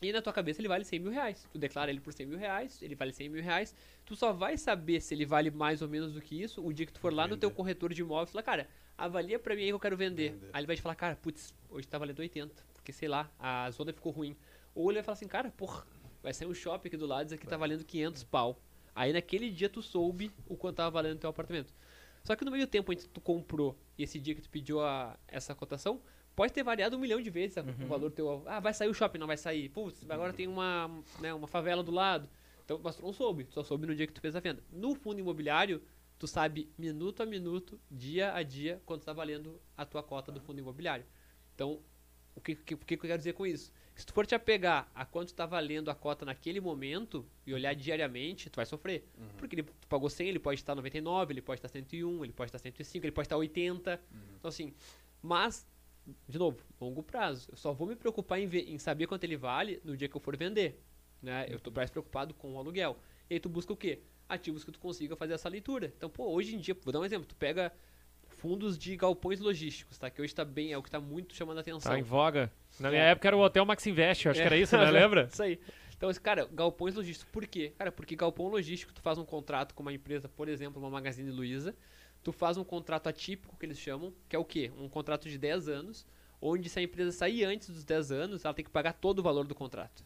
e 0.00 0.12
na 0.12 0.20
tua 0.20 0.32
cabeça 0.32 0.60
ele 0.60 0.68
vale 0.68 0.84
100 0.84 0.98
mil 0.98 1.12
reais. 1.12 1.46
Tu 1.52 1.58
declara 1.58 1.90
ele 1.90 2.00
por 2.00 2.12
100 2.12 2.26
mil 2.26 2.38
reais, 2.38 2.80
ele 2.82 2.94
vale 2.94 3.12
100 3.12 3.28
mil 3.28 3.42
reais. 3.42 3.74
Tu 4.04 4.16
só 4.16 4.32
vai 4.32 4.56
saber 4.56 5.00
se 5.00 5.14
ele 5.14 5.24
vale 5.24 5.50
mais 5.50 5.80
ou 5.80 5.88
menos 5.88 6.12
do 6.12 6.20
que 6.20 6.40
isso 6.40 6.64
o 6.64 6.72
dia 6.72 6.86
que 6.86 6.92
tu 6.92 6.98
for 6.98 7.12
lá 7.12 7.26
no 7.28 7.36
teu 7.36 7.50
Vender. 7.50 7.56
corretor 7.56 7.92
de 7.94 8.00
imóveis 8.00 8.30
e 8.30 8.32
falar, 8.32 8.42
cara, 8.42 8.68
avalia 8.98 9.38
pra 9.38 9.54
mim 9.54 9.62
aí 9.62 9.68
que 9.68 9.74
eu 9.74 9.80
quero 9.80 9.96
vender. 9.96 10.32
Vender. 10.32 10.50
Aí 10.52 10.60
ele 10.60 10.66
vai 10.66 10.76
te 10.76 10.82
falar, 10.82 10.96
cara, 10.96 11.14
putz, 11.16 11.54
hoje 11.70 11.86
tá 11.86 11.98
valendo 11.98 12.18
80, 12.18 12.64
porque 12.74 12.92
sei 12.92 13.08
lá, 13.08 13.30
a 13.38 13.70
zona 13.70 13.92
ficou 13.92 14.10
ruim. 14.10 14.36
Ou 14.74 14.90
ele 14.90 14.98
vai 14.98 15.04
falar 15.04 15.14
assim, 15.14 15.28
cara, 15.28 15.52
porra, 15.52 15.86
vai 16.20 16.34
sair 16.34 16.48
um 16.48 16.54
shopping 16.54 16.88
aqui 16.88 16.96
do 16.96 17.06
lado, 17.06 17.26
isso 17.26 17.34
aqui 17.36 17.46
tá 17.46 17.56
valendo 17.56 17.84
500 17.84 18.24
pau. 18.24 18.60
Aí 18.94 19.12
naquele 19.12 19.50
dia 19.50 19.68
tu 19.68 19.82
soube 19.82 20.30
o 20.46 20.56
quanto 20.56 20.76
tava 20.76 20.90
valendo 20.90 21.16
o 21.16 21.20
teu 21.20 21.30
apartamento. 21.30 21.72
Só 22.24 22.36
que 22.36 22.44
no 22.44 22.50
meio 22.50 22.66
tempo 22.66 22.92
entre 22.92 23.08
tu 23.08 23.20
comprou 23.20 23.76
e 23.98 24.02
esse 24.04 24.18
dia 24.20 24.34
que 24.34 24.40
tu 24.42 24.48
pediu 24.50 24.80
a, 24.80 25.18
essa 25.26 25.54
cotação, 25.54 26.00
pode 26.36 26.52
ter 26.52 26.62
variado 26.62 26.96
um 26.96 27.00
milhão 27.00 27.20
de 27.20 27.30
vezes 27.30 27.58
a- 27.58 27.62
o 27.84 27.86
valor 27.88 28.10
teu. 28.10 28.42
Ah, 28.46 28.60
vai 28.60 28.72
sair 28.72 28.88
o 28.88 28.94
shopping, 28.94 29.18
não 29.18 29.26
vai 29.26 29.36
sair. 29.36 29.68
Putz, 29.70 30.08
agora 30.10 30.32
tem 30.32 30.46
uma, 30.46 30.88
né, 31.20 31.34
uma 31.34 31.48
favela 31.48 31.82
do 31.82 31.90
lado. 31.90 32.28
Então, 32.64 32.80
mas 32.82 32.94
tu 32.96 33.02
não 33.02 33.12
soube, 33.12 33.44
tu 33.44 33.54
só 33.54 33.64
soube 33.64 33.86
no 33.86 33.94
dia 33.94 34.06
que 34.06 34.12
tu 34.12 34.20
fez 34.20 34.36
a 34.36 34.40
venda. 34.40 34.62
No 34.70 34.94
fundo 34.94 35.18
imobiliário, 35.18 35.82
tu 36.18 36.28
sabe 36.28 36.70
minuto 36.78 37.22
a 37.22 37.26
minuto, 37.26 37.80
dia 37.90 38.32
a 38.34 38.42
dia, 38.44 38.80
quanto 38.86 39.04
tá 39.04 39.12
valendo 39.12 39.60
a 39.76 39.84
tua 39.84 40.02
cota 40.02 40.30
do 40.30 40.40
fundo 40.40 40.60
imobiliário. 40.60 41.04
Então, 41.54 41.80
o 42.36 42.40
que, 42.40 42.54
que 42.54 42.76
que 42.76 42.94
eu 42.94 42.98
quero 42.98 43.18
dizer 43.18 43.32
com 43.32 43.44
isso? 43.44 43.72
Se 43.94 44.06
tu 44.06 44.12
for 44.12 44.26
te 44.26 44.34
apegar 44.34 44.90
a 44.94 45.04
quanto 45.04 45.28
está 45.28 45.44
valendo 45.46 45.90
a 45.90 45.94
cota 45.94 46.24
naquele 46.24 46.60
momento 46.60 47.24
e 47.46 47.52
olhar 47.52 47.74
diariamente, 47.74 48.48
tu 48.50 48.56
vai 48.56 48.66
sofrer. 48.66 49.06
Porque 49.36 49.54
ele 49.54 49.62
tu 49.64 49.86
pagou 49.88 50.08
100, 50.08 50.28
ele 50.28 50.38
pode 50.38 50.60
estar 50.60 50.74
99, 50.74 51.32
ele 51.32 51.42
pode 51.42 51.58
estar 51.58 51.68
101, 51.68 52.24
ele 52.24 52.32
pode 52.32 52.48
estar 52.48 52.58
105, 52.58 53.04
ele 53.04 53.12
pode 53.12 53.26
estar 53.26 53.36
80. 53.36 54.00
Então 54.38 54.48
assim, 54.48 54.72
mas, 55.20 55.66
de 56.28 56.38
novo, 56.38 56.58
longo 56.80 57.02
prazo. 57.02 57.48
Eu 57.50 57.56
só 57.56 57.72
vou 57.72 57.86
me 57.86 57.94
preocupar 57.94 58.40
em, 58.40 58.46
ver- 58.46 58.68
em 58.68 58.78
saber 58.78 59.06
quanto 59.06 59.24
ele 59.24 59.36
vale 59.36 59.80
no 59.84 59.96
dia 59.96 60.08
que 60.08 60.16
eu 60.16 60.20
for 60.20 60.36
vender. 60.36 60.80
Né? 61.20 61.46
Eu 61.48 61.56
estou 61.56 61.72
mais 61.72 61.90
preocupado 61.90 62.32
com 62.34 62.54
o 62.54 62.58
aluguel. 62.58 62.98
E 63.30 63.34
aí 63.34 63.40
tu 63.40 63.48
busca 63.48 63.72
o 63.72 63.76
quê? 63.76 64.00
ativos 64.28 64.64
que 64.64 64.72
tu 64.72 64.78
consiga 64.78 65.14
fazer 65.14 65.34
essa 65.34 65.46
leitura. 65.48 65.92
Então, 65.94 66.08
pô, 66.08 66.26
hoje 66.30 66.54
em 66.56 66.58
dia, 66.58 66.74
vou 66.82 66.90
dar 66.90 67.00
um 67.00 67.04
exemplo, 67.04 67.26
tu 67.26 67.36
pega 67.36 67.70
fundos 68.42 68.76
de 68.76 68.96
galpões 68.96 69.38
logísticos, 69.38 69.96
tá? 69.96 70.10
Que 70.10 70.20
hoje 70.20 70.34
tá 70.34 70.44
bem, 70.44 70.72
é 70.72 70.76
o 70.76 70.82
que 70.82 70.90
tá 70.90 70.98
muito 71.00 71.32
chamando 71.36 71.58
a 71.58 71.60
atenção. 71.60 71.92
Tá 71.92 71.96
em 71.96 72.02
voga. 72.02 72.50
Na 72.80 72.90
minha 72.90 73.02
É. 73.04 73.10
época 73.12 73.28
era 73.28 73.36
o 73.36 73.40
Hotel 73.40 73.64
Max 73.64 73.86
Invest, 73.86 74.26
eu 74.26 74.32
acho 74.32 74.40
É. 74.40 74.42
que 74.42 74.46
era 74.48 74.56
isso, 74.56 74.76
né? 74.76 74.90
Lembra? 74.90 75.28
Isso 75.32 75.40
aí. 75.42 75.60
Então, 75.96 76.10
esse 76.10 76.20
cara, 76.20 76.48
galpões 76.52 76.96
logísticos. 76.96 77.30
Por 77.32 77.46
quê? 77.46 77.72
Cara, 77.78 77.92
porque 77.92 78.16
galpão 78.16 78.48
logístico, 78.48 78.92
tu 78.92 79.00
faz 79.00 79.16
um 79.16 79.24
contrato 79.24 79.72
com 79.76 79.82
uma 79.82 79.92
empresa, 79.92 80.28
por 80.28 80.48
exemplo, 80.48 80.82
uma 80.82 80.90
Magazine 80.90 81.30
Luiza, 81.30 81.72
tu 82.20 82.32
faz 82.32 82.56
um 82.56 82.64
contrato 82.64 83.06
atípico, 83.08 83.56
que 83.56 83.64
eles 83.64 83.78
chamam, 83.78 84.12
que 84.28 84.34
é 84.34 84.38
o 84.40 84.44
quê? 84.44 84.72
Um 84.76 84.88
contrato 84.88 85.28
de 85.28 85.38
10 85.38 85.68
anos, 85.68 86.04
onde 86.40 86.68
se 86.68 86.80
a 86.80 86.82
empresa 86.82 87.12
sair 87.12 87.44
antes 87.44 87.70
dos 87.70 87.84
10 87.84 88.10
anos, 88.10 88.44
ela 88.44 88.52
tem 88.52 88.64
que 88.64 88.70
pagar 88.72 88.94
todo 88.94 89.20
o 89.20 89.22
valor 89.22 89.46
do 89.46 89.54
contrato. 89.54 90.04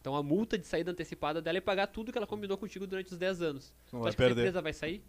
Então, 0.00 0.14
a 0.14 0.22
multa 0.22 0.56
de 0.56 0.64
saída 0.64 0.92
antecipada 0.92 1.42
dela 1.42 1.58
é 1.58 1.60
pagar 1.60 1.88
tudo 1.88 2.12
que 2.12 2.18
ela 2.18 2.26
combinou 2.28 2.56
contigo 2.56 2.86
durante 2.86 3.10
os 3.10 3.18
10 3.18 3.42
anos. 3.42 3.74
Não 3.92 3.98
tu 3.98 4.02
vai 4.04 4.08
acha 4.10 4.16
que 4.16 4.22
essa 4.22 4.28
perder. 4.28 4.42
empresa 4.42 4.62
vai 4.62 4.72
sair? 4.72 5.02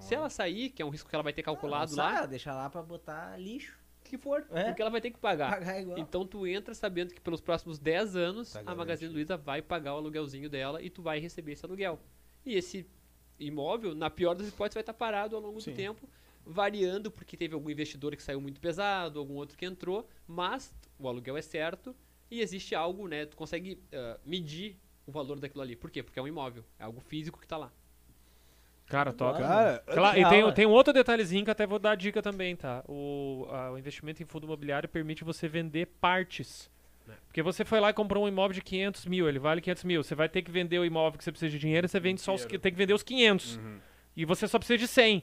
Se 0.00 0.14
ela 0.14 0.28
sair, 0.28 0.70
que 0.70 0.82
é 0.82 0.84
um 0.84 0.90
risco 0.90 1.08
que 1.08 1.14
ela 1.16 1.22
vai 1.22 1.32
ter 1.32 1.42
calculado 1.42 1.90
Não, 1.94 2.04
lá, 2.04 2.26
Deixa 2.26 2.52
lá 2.54 2.68
pra 2.70 2.82
botar 2.82 3.36
lixo. 3.38 3.78
que 4.04 4.16
for, 4.16 4.46
É. 4.52 4.64
porque 4.64 4.80
ela 4.82 4.90
vai 4.90 5.00
ter 5.00 5.10
que 5.10 5.18
pagar. 5.18 5.50
Pagar. 5.58 5.98
Então 5.98 6.24
tu 6.26 6.46
entra 6.46 6.74
sabendo 6.74 7.12
que 7.12 7.20
pelos 7.20 7.40
próximos 7.40 7.78
10 7.78 8.14
anos 8.16 8.52
Tá 8.52 8.62
a. 8.64 8.74
Magazine 8.74 9.12
Luiza 9.12 9.36
vai 9.36 9.60
pagar 9.60 9.94
o 9.94 9.96
aluguelzinho 9.96 10.48
dela 10.48 10.80
e 10.80 10.88
tu 10.88 11.02
vai 11.02 11.18
receber 11.18 11.52
esse 11.52 11.64
aluguel. 11.64 11.98
E 12.44 12.54
esse 12.54 12.86
imóvel, 13.38 13.94
na 13.94 14.08
pior 14.08 14.34
das 14.34 14.46
hipóteses, 14.48 14.74
vai 14.74 14.82
estar 14.82 14.94
parado 14.94 15.34
ao 15.34 15.42
longo 15.42 15.60
Sim. 15.60 15.72
do 15.72 15.76
tempo, 15.76 16.08
variando 16.44 17.10
porque 17.10 17.36
teve 17.36 17.54
algum 17.54 17.68
investidor 17.68 18.14
que 18.14 18.22
saiu 18.22 18.40
muito 18.40 18.60
pesado, 18.60 19.18
algum 19.18 19.34
outro 19.34 19.58
que 19.58 19.66
entrou, 19.66 20.08
mas 20.26 20.72
o 20.98 21.08
aluguel 21.08 21.36
é 21.36 21.42
certo 21.42 21.94
e 22.30 22.40
existe 22.40 22.74
algo, 22.76 23.08
né? 23.08 23.26
Tu 23.26 23.36
consegue 23.36 23.82
ah, 23.92 24.18
medir 24.24 24.78
o 25.04 25.10
valor 25.10 25.40
daquilo 25.40 25.62
ali. 25.62 25.74
Por 25.74 25.90
quê? 25.90 26.02
Porque 26.02 26.18
é 26.18 26.22
um 26.22 26.28
imóvel, 26.28 26.64
é 26.78 26.84
algo 26.84 27.00
físico 27.00 27.40
que 27.40 27.46
tá 27.48 27.56
lá. 27.56 27.72
Cara, 28.86 29.12
top. 29.12 29.40
Cara, 29.40 29.82
Claro, 29.86 30.18
e 30.18 30.24
tem, 30.28 30.42
é. 30.42 30.52
tem 30.52 30.66
um 30.66 30.70
outro 30.70 30.92
detalhezinho 30.92 31.44
que 31.44 31.50
até 31.50 31.66
vou 31.66 31.78
dar 31.78 31.96
dica 31.96 32.22
também, 32.22 32.54
tá? 32.54 32.84
O, 32.88 33.46
a- 33.50 33.72
o 33.72 33.78
investimento 33.78 34.22
em 34.22 34.26
fundo 34.26 34.44
imobiliário 34.46 34.88
permite 34.88 35.24
você 35.24 35.48
vender 35.48 35.86
partes. 36.00 36.70
É. 37.08 37.12
Porque 37.26 37.42
você 37.42 37.64
foi 37.64 37.80
lá 37.80 37.90
e 37.90 37.92
comprou 37.92 38.24
um 38.24 38.28
imóvel 38.28 38.54
de 38.54 38.62
500 38.62 39.06
mil, 39.06 39.28
ele 39.28 39.38
vale 39.38 39.60
500 39.60 39.84
mil. 39.84 40.02
Você 40.04 40.14
vai 40.14 40.28
ter 40.28 40.42
que 40.42 40.50
vender 40.50 40.78
o 40.78 40.84
imóvel 40.84 41.18
que 41.18 41.24
você 41.24 41.30
precisa 41.32 41.50
de 41.50 41.58
dinheiro, 41.58 41.88
você 41.88 41.98
vende 42.00 42.20
só 42.20 42.34
os, 42.34 42.44
tem 42.44 42.58
que 42.60 42.70
vender 42.78 42.94
os 42.94 43.02
500. 43.02 43.56
Uhum. 43.56 43.78
E 44.16 44.24
você 44.24 44.46
só 44.48 44.58
precisa 44.58 44.78
de 44.78 44.86
100. 44.88 45.22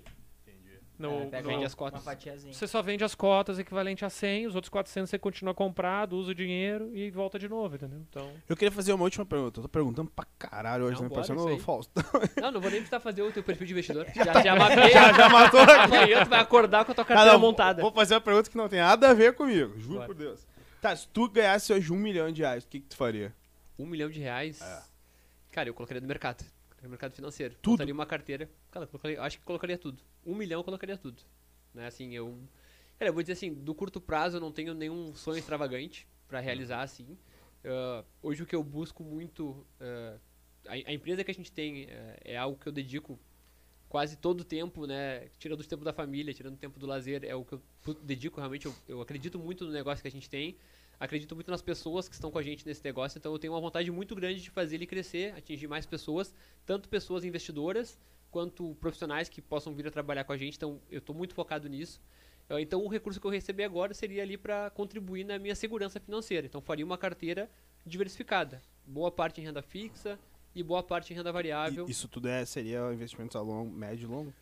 No, 0.97 1.23
É, 1.23 1.25
pega 1.25 1.47
vende 1.47 1.59
uma- 1.61 1.65
as 1.65 1.73
cotas. 1.73 2.03
Você 2.51 2.67
só 2.67 2.81
vende 2.81 3.03
as 3.03 3.15
cotas 3.15 3.57
equivalente 3.57 4.05
a 4.05 4.09
100, 4.11 4.45
os 4.45 4.55
outros 4.55 4.69
400 4.69 5.09
você 5.09 5.17
continua 5.17 5.53
comprado, 5.53 6.13
usa 6.15 6.31
o 6.31 6.35
dinheiro 6.35 6.91
e 6.95 7.09
volta 7.09 7.39
de 7.39 7.49
novo, 7.49 7.75
entendeu? 7.75 7.99
Então, 8.07 8.31
Eu 8.47 8.55
queria 8.55 8.71
fazer 8.71 8.93
uma 8.93 9.03
última 9.03 9.25
pergunta. 9.25 9.59
Eu 9.59 9.63
tô 9.63 9.69
perguntando 9.69 10.11
pra 10.11 10.25
caralho 10.37 10.85
hoje, 10.85 10.95
Não, 10.97 11.03
né? 11.03 11.09
bora, 11.09 11.15
Parecendo 11.21 11.39
isso 11.39 11.49
o 11.49 11.51
aí. 11.51 11.59
Faustão. 11.59 12.03
Não, 12.41 12.51
não 12.51 12.61
vou 12.61 12.69
nem 12.69 12.79
precisar 12.81 12.99
fazer 12.99 13.23
o 13.23 13.31
teu 13.31 13.43
perfil 13.43 13.65
de 13.65 13.73
investidor. 13.73 14.05
Já, 14.15 14.41
já 14.41 14.55
mapei. 14.55 14.89
Já, 14.91 15.13
já 15.13 15.29
matou 15.29 15.59
aqui. 15.61 15.95
Amanhã 15.95 16.23
tu 16.23 16.29
vai 16.29 16.39
acordar 16.39 16.85
com 16.85 16.91
a 16.91 16.95
tua 16.95 17.03
Tá, 17.03 17.07
carteira 17.09 17.33
não, 17.33 17.39
montada. 17.39 17.81
Vou 17.81 17.91
fazer 17.91 18.13
uma 18.13 18.21
pergunta 18.21 18.49
que 18.49 18.57
não 18.57 18.69
tem 18.69 18.79
nada 18.79 19.09
a 19.09 19.13
ver 19.15 19.33
comigo. 19.33 19.73
Juro 19.79 19.95
Bora. 19.95 20.05
por 20.05 20.15
Deus. 20.15 20.45
Tá, 20.79 20.95
se 20.95 21.07
tu 21.07 21.27
ganhasse 21.27 21.73
hoje 21.73 21.91
um 21.91 21.97
milhão 21.97 22.31
de 22.31 22.41
reais, 22.43 22.63
o 22.63 22.67
que, 22.67 22.79
que 22.79 22.87
tu 22.89 22.95
faria? 22.95 23.33
Um 23.79 23.85
milhão 23.87 24.09
de 24.11 24.19
reais. 24.19 24.61
É. 24.61 24.81
Cara, 25.51 25.69
eu 25.69 25.73
colocaria 25.73 26.01
no 26.01 26.07
mercado. 26.07 26.43
No 26.83 26.89
mercado 26.89 27.13
financeiro. 27.13 27.55
Tudo? 27.61 27.71
Montaria 27.71 27.93
uma 27.93 28.05
carteira. 28.05 28.49
Cara, 28.69 28.85
colocaria, 28.85 29.21
acho 29.21 29.39
que 29.39 29.45
colocaria 29.45 29.77
tudo. 29.77 30.03
Um 30.25 30.35
milhão 30.35 30.59
eu 30.59 30.63
colocaria 30.63 30.97
tudo. 30.97 31.23
Né, 31.73 31.87
assim, 31.87 32.13
eu. 32.13 32.37
Cara, 32.99 33.09
eu 33.09 33.13
vou 33.13 33.23
dizer 33.23 33.33
assim, 33.33 33.53
do 33.53 33.73
curto 33.73 33.99
prazo 33.99 34.37
eu 34.37 34.41
não 34.41 34.51
tenho 34.51 34.73
nenhum 34.73 35.15
sonho 35.15 35.39
extravagante 35.39 36.07
pra 36.27 36.39
realizar 36.39 36.81
assim. 36.81 37.17
Ah, 37.63 38.03
hoje 38.21 38.43
o 38.43 38.45
que 38.45 38.55
eu 38.55 38.63
busco 38.63 39.03
muito. 39.03 39.65
ah, 39.79 40.17
a, 40.67 40.73
a 40.73 40.93
empresa 40.93 41.23
que 41.23 41.31
a 41.31 41.33
gente 41.33 41.51
tem 41.51 41.83
eh, 41.89 42.19
é 42.23 42.37
algo 42.37 42.57
que 42.57 42.67
eu 42.67 42.71
dedico 42.71 43.19
quase 43.89 44.17
todo 44.17 44.41
o 44.41 44.43
tempo, 44.43 44.87
né? 44.87 45.27
Tirando 45.37 45.59
o 45.59 45.63
tempo 45.63 45.83
da 45.83 45.93
família, 45.93 46.33
tirando 46.33 46.55
o 46.55 46.57
tempo 46.57 46.79
do 46.79 46.87
lazer, 46.87 47.23
é 47.23 47.35
o 47.35 47.43
que 47.43 47.53
eu 47.53 47.61
dedico 48.01 48.39
realmente. 48.39 48.65
Eu, 48.65 48.75
eu 48.87 49.01
acredito 49.01 49.37
muito 49.37 49.65
no 49.65 49.71
negócio 49.71 50.01
que 50.01 50.07
a 50.07 50.11
gente 50.11 50.29
tem, 50.29 50.57
acredito 51.03 51.35
muito 51.35 51.51
nas 51.51 51.61
pessoas 51.61 52.07
que 52.07 52.15
estão 52.15 52.31
com 52.31 52.37
a 52.39 52.41
gente 52.43 52.65
nesse 52.65 52.83
negócio, 52.83 53.17
então 53.17 53.31
eu 53.31 53.39
tenho 53.39 53.53
uma 53.53 53.59
vontade 53.61 53.91
muito 53.91 54.15
grande 54.15 54.41
de 54.41 54.49
fazer 54.49 54.75
ele 54.75 54.85
crescer, 54.87 55.33
atingir 55.35 55.67
mais 55.67 55.85
pessoas, 55.85 56.33
tanto 56.65 56.87
pessoas 56.89 57.23
investidoras 57.25 57.99
quanto 58.31 58.75
profissionais 58.75 59.29
que 59.29 59.41
possam 59.41 59.73
vir 59.75 59.87
a 59.87 59.91
trabalhar 59.91 60.23
com 60.23 60.31
a 60.31 60.37
gente. 60.37 60.55
Então 60.55 60.81
eu 60.89 60.99
estou 60.99 61.15
muito 61.15 61.33
focado 61.35 61.67
nisso. 61.69 62.01
Ah, 62.49 62.59
Então 62.61 62.83
o 62.83 62.87
recurso 62.87 63.19
que 63.19 63.27
eu 63.27 63.31
receber 63.31 63.63
agora 63.63 63.93
seria 63.93 64.23
ali 64.23 64.37
para 64.37 64.69
contribuir 64.71 65.23
na 65.23 65.37
minha 65.37 65.55
segurança 65.55 65.99
financeira. 65.99 66.47
Então 66.47 66.61
faria 66.61 66.85
uma 66.85 66.97
carteira 66.97 67.49
diversificada, 67.85 68.61
boa 68.85 69.11
parte 69.11 69.41
em 69.41 69.43
renda 69.43 69.61
fixa 69.61 70.17
e 70.55 70.63
boa 70.63 70.81
parte 70.81 71.11
em 71.13 71.15
renda 71.15 71.31
variável. 71.31 71.85
E- 71.87 71.91
Isso 71.91 72.07
tudo 72.07 72.27
é, 72.27 72.45
seria 72.45 72.91
investimentos 72.93 73.35
a 73.35 73.41
longo, 73.41 73.71
médio 73.75 74.05
e 74.05 74.07
longo? 74.11 74.33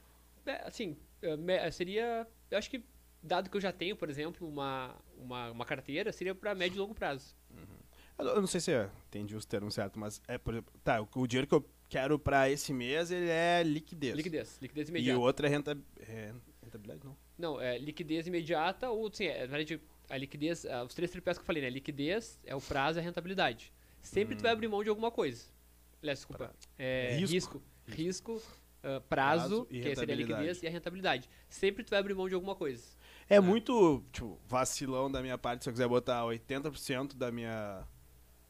É, 0.45 0.67
assim, 0.67 0.95
me- 1.39 1.71
seria. 1.71 2.27
Eu 2.49 2.57
acho 2.57 2.69
que, 2.69 2.83
dado 3.21 3.49
que 3.49 3.57
eu 3.57 3.61
já 3.61 3.71
tenho, 3.71 3.95
por 3.95 4.09
exemplo, 4.09 4.47
uma, 4.47 4.95
uma, 5.17 5.51
uma 5.51 5.65
carteira, 5.65 6.11
seria 6.11 6.33
para 6.35 6.55
médio 6.55 6.77
e 6.77 6.79
longo 6.79 6.93
prazo. 6.95 7.35
Eu 8.17 8.25
não- 8.25 8.31
eu 8.33 8.41
não 8.41 8.47
sei 8.47 8.59
se 8.61 8.71
eu 8.71 8.89
entendi 9.07 9.35
os 9.35 9.45
termos 9.45 9.73
certos, 9.73 9.99
mas 9.99 10.21
é, 10.27 10.37
por 10.37 10.53
exemplo, 10.53 10.73
tá, 10.83 11.05
o, 11.15 11.27
dinheiro 11.27 11.47
que 11.47 11.55
eu 11.55 11.67
quero 11.89 12.19
pra 12.19 12.49
esse 12.49 12.71
mês, 12.71 13.09
ele 13.11 13.29
é 13.29 13.63
liquidez. 13.63 14.15
Liquidez, 14.15 14.57
liquidez 14.61 14.87
E 14.87 14.91
imediata. 14.91 15.19
o 15.19 15.21
outro 15.21 15.45
é, 15.45 15.49
renta, 15.49 15.77
é 15.99 16.33
rentabilidade, 16.63 17.01
não. 17.05 17.17
Não, 17.37 17.59
é 17.61 17.77
liquidez 17.77 18.27
imediata 18.27 18.89
ou, 18.89 19.11
sim, 19.11 19.25
é, 19.25 19.41
na 19.41 19.47
verdade, 19.57 19.81
a 20.09 20.17
liquidez, 20.17 20.65
ah, 20.65 20.83
os 20.83 20.93
três 20.93 21.09
tripés 21.09 21.37
que 21.37 21.41
eu 21.41 21.45
falei, 21.45 21.63
né? 21.63 21.69
Liquidez, 21.69 22.39
é 22.45 22.55
o 22.55 22.61
prazo 22.61 22.99
e 22.99 23.01
a 23.01 23.03
rentabilidade. 23.03 23.73
Sempre 24.01 24.35
tu 24.35 24.41
vai 24.43 24.51
abrir 24.51 24.67
mão 24.67 24.83
de 24.83 24.89
alguma 24.89 25.09
coisa. 25.11 25.45
Aliás, 26.01 26.19
desculpa. 26.19 26.53
É, 26.77 27.15
Risco. 27.17 27.33
risco. 27.33 27.63
Risco, 27.87 28.41
ah, 28.83 29.01
prazo, 29.09 29.65
Prazo 29.65 29.67
e 29.71 29.81
que 29.81 29.95
seria 29.95 30.13
a 30.13 30.17
liquidez, 30.17 30.61
e 30.63 30.67
a 30.67 30.69
rentabilidade. 30.69 31.29
Sempre 31.49 31.83
tu 31.83 31.89
vai 31.89 31.99
abrir 31.99 32.13
mão 32.13 32.27
de 32.29 32.35
alguma 32.35 32.55
coisa. 32.55 32.83
É 33.35 33.39
muito, 33.39 34.03
tipo, 34.11 34.39
vacilão 34.47 35.09
da 35.11 35.21
minha 35.21 35.37
parte 35.37 35.63
se 35.63 35.69
eu 35.69 35.73
quiser 35.73 35.87
botar 35.87 36.23
80% 36.25 37.15
da 37.15 37.31
minha. 37.31 37.87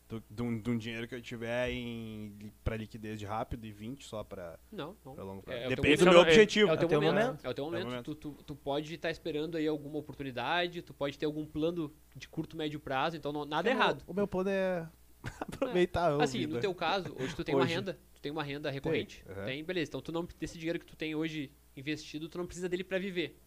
Do, 0.09 0.21
de, 0.29 0.41
um, 0.41 0.59
de 0.59 0.69
um 0.69 0.77
dinheiro 0.77 1.07
que 1.07 1.15
eu 1.15 1.21
tiver 1.21 1.69
em, 1.69 2.51
pra 2.65 2.75
liquidez 2.75 3.17
de 3.17 3.25
rápido 3.25 3.65
e 3.65 3.71
20% 3.71 4.01
só 4.01 4.23
pra, 4.25 4.59
Não, 4.69 4.97
não. 5.05 5.15
pra 5.15 5.23
longo 5.23 5.41
prazo. 5.41 5.61
É, 5.61 5.63
é 5.65 5.69
Depende 5.69 5.97
do 6.03 6.05
meu 6.11 6.19
É- 6.19 6.21
objetivo. 6.23 6.69
É 6.69 6.73
o 6.73 6.77
teu, 6.77 6.89
teu 6.89 7.01
momento. 7.01 7.23
momento. 7.25 7.45
É 7.45 7.49
o 7.49 7.53
teu 7.53 7.63
momento. 7.65 7.85
momento. 7.85 8.15
Tu, 8.15 8.31
tu, 8.33 8.43
tu 8.43 8.53
pode 8.55 8.93
estar 8.93 9.09
esperando 9.09 9.55
aí 9.55 9.65
alguma 9.67 9.97
oportunidade, 9.99 10.81
tu 10.81 10.93
pode 10.93 11.17
ter 11.17 11.25
algum 11.25 11.45
plano 11.45 11.93
de 12.13 12.27
curto, 12.27 12.57
médio 12.57 12.77
prazo, 12.77 13.15
então 13.15 13.31
não- 13.31 13.45
nada 13.45 13.69
é 13.69 13.71
errado. 13.71 14.03
O 14.05 14.13
meu 14.13 14.27
plano 14.27 14.49
é 14.49 14.85
aproveitar 15.39 16.11
a 16.11 16.23
Assim, 16.23 16.39
vida. 16.39 16.55
no 16.55 16.59
teu 16.59 16.75
caso, 16.75 17.15
hoje 17.17 17.33
tu 17.33 17.43
tem 17.45 17.55
uma 17.55 17.63
Hoje. 17.63 17.73
renda, 17.75 17.97
tu 18.13 18.21
tem 18.21 18.31
uma 18.33 18.43
renda 18.43 18.69
recorrente. 18.69 19.23
aham. 19.29 19.45
Tem, 19.45 19.63
beleza. 19.63 19.89
Então 19.91 20.01
tu 20.01 20.11
não 20.11 20.27
desse 20.37 20.57
dinheiro 20.57 20.77
que 20.79 20.85
tu 20.85 20.95
tem 20.97 21.15
hoje 21.15 21.49
investido, 21.77 22.27
tu 22.27 22.37
não 22.37 22.45
precisa 22.45 22.67
dele 22.67 22.83
pra 22.83 22.99
viver. 22.99 23.39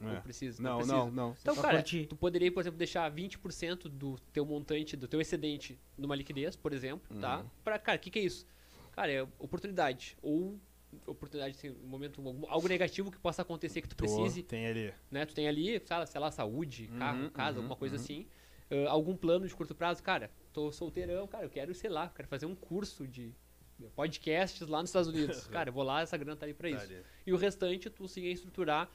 É. 0.00 0.04
Não 0.04 0.20
precisa. 0.20 0.62
Não, 0.62 0.76
precisa. 0.76 0.96
não, 0.96 1.10
não. 1.10 1.36
Então, 1.40 1.56
cara, 1.56 1.78
curtir. 1.78 2.06
tu 2.06 2.14
poderia, 2.16 2.52
por 2.52 2.60
exemplo, 2.60 2.78
deixar 2.78 3.10
20% 3.10 3.88
do 3.88 4.16
teu 4.32 4.44
montante, 4.46 4.96
do 4.96 5.08
teu 5.08 5.20
excedente 5.20 5.78
numa 5.96 6.14
liquidez, 6.14 6.54
por 6.54 6.72
exemplo, 6.72 7.18
tá? 7.20 7.38
Uhum. 7.40 7.50
Pra, 7.64 7.78
cara, 7.78 7.96
o 7.96 8.00
que 8.00 8.10
que 8.10 8.18
é 8.18 8.22
isso? 8.22 8.46
Cara, 8.92 9.10
é 9.12 9.22
oportunidade. 9.38 10.16
Ou 10.22 10.58
oportunidade, 11.06 11.56
assim, 11.56 11.70
um 11.70 11.88
momento, 11.88 12.20
algum- 12.26 12.48
algo 12.48 12.66
negativo 12.68 13.10
que 13.10 13.18
possa 13.18 13.42
acontecer 13.42 13.82
que 13.82 13.88
tu 13.88 13.96
Tô, 13.96 14.04
precise 14.04 14.42
Tem 14.42 14.66
ali. 14.66 14.94
né? 15.10 15.26
Tu 15.26 15.34
tem 15.34 15.46
ali, 15.48 15.80
sei 15.84 15.96
lá, 15.96 16.06
sei 16.06 16.20
lá, 16.20 16.30
saúde, 16.30 16.86
carro, 16.98 17.24
Uhum, 17.24 17.30
casa, 17.30 17.58
uhum, 17.58 17.64
alguma 17.64 17.76
coisa 17.76 17.96
uhum. 17.96 18.02
assim. 18.02 18.26
Ah, 18.70 18.90
algum 18.90 19.16
plano 19.16 19.46
de 19.48 19.54
curto 19.54 19.74
prazo, 19.74 20.02
cara, 20.02 20.30
tô 20.52 20.70
solteirão, 20.72 21.26
cara, 21.26 21.44
eu 21.44 21.50
quero, 21.50 21.74
sei 21.74 21.90
lá, 21.90 22.08
quero 22.14 22.28
fazer 22.28 22.46
um 22.46 22.54
curso 22.54 23.06
de 23.06 23.34
podcasts 23.94 24.66
lá 24.66 24.80
nos 24.80 24.90
Estados 24.90 25.08
Unidos. 25.08 25.46
cara, 25.48 25.68
eu 25.68 25.72
vou 25.72 25.82
lá, 25.82 26.02
essa 26.02 26.16
grana 26.16 26.36
tá 26.36 26.46
ali 26.46 26.54
pra 26.54 26.68
isso. 26.70 26.86
E 27.26 27.32
o 27.32 27.36
restante, 27.36 27.88
tu 27.90 28.06
sim 28.08 28.26
é 28.26 28.30
estruturar, 28.30 28.90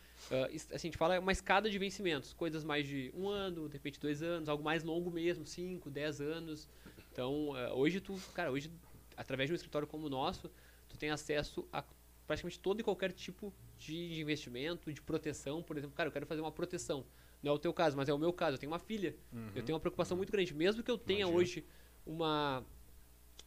assim, 0.53 0.67
a 0.71 0.77
gente 0.77 0.97
fala 0.97 1.19
uma 1.19 1.31
escada 1.31 1.69
de 1.69 1.77
vencimentos, 1.77 2.33
coisas 2.33 2.63
mais 2.63 2.87
de 2.87 3.11
um 3.15 3.27
ano, 3.27 3.67
de 3.67 3.73
repente 3.73 3.99
dois 3.99 4.21
anos, 4.21 4.49
algo 4.49 4.63
mais 4.63 4.83
longo 4.83 5.11
mesmo, 5.11 5.45
cinco, 5.45 5.89
dez 5.89 6.21
anos. 6.21 6.67
Então, 7.11 7.53
ah, 7.55 7.73
hoje 7.73 7.99
tu, 7.99 8.19
cara, 8.33 8.51
hoje, 8.51 8.71
através 9.15 9.49
de 9.49 9.53
um 9.53 9.55
escritório 9.55 9.87
como 9.87 10.07
o 10.07 10.09
nosso, 10.09 10.49
tu 10.89 10.97
tem 10.97 11.09
acesso 11.09 11.67
a 11.71 11.83
praticamente 12.25 12.59
todo 12.59 12.79
e 12.79 12.83
qualquer 12.83 13.11
tipo 13.11 13.53
de 13.77 14.19
investimento, 14.19 14.91
de 14.93 15.01
proteção, 15.01 15.61
por 15.61 15.77
exemplo, 15.77 15.95
cara, 15.95 16.07
eu 16.07 16.11
quero 16.11 16.25
fazer 16.25 16.41
uma 16.41 16.51
proteção. 16.51 17.05
Não 17.41 17.51
é 17.51 17.55
o 17.55 17.59
teu 17.59 17.73
caso, 17.73 17.97
mas 17.97 18.07
é 18.07 18.13
o 18.13 18.17
meu 18.17 18.31
caso. 18.31 18.55
Eu 18.55 18.59
tenho 18.59 18.71
uma 18.71 18.79
filha. 18.79 19.13
Eu 19.53 19.63
tenho 19.63 19.75
uma 19.75 19.79
preocupação 19.81 20.15
muito 20.15 20.31
grande. 20.31 20.53
Mesmo 20.53 20.81
que 20.81 20.89
eu 20.89 20.97
tenha 20.97 21.21
Imagino. 21.21 21.37
hoje 21.37 21.65
uma 22.05 22.63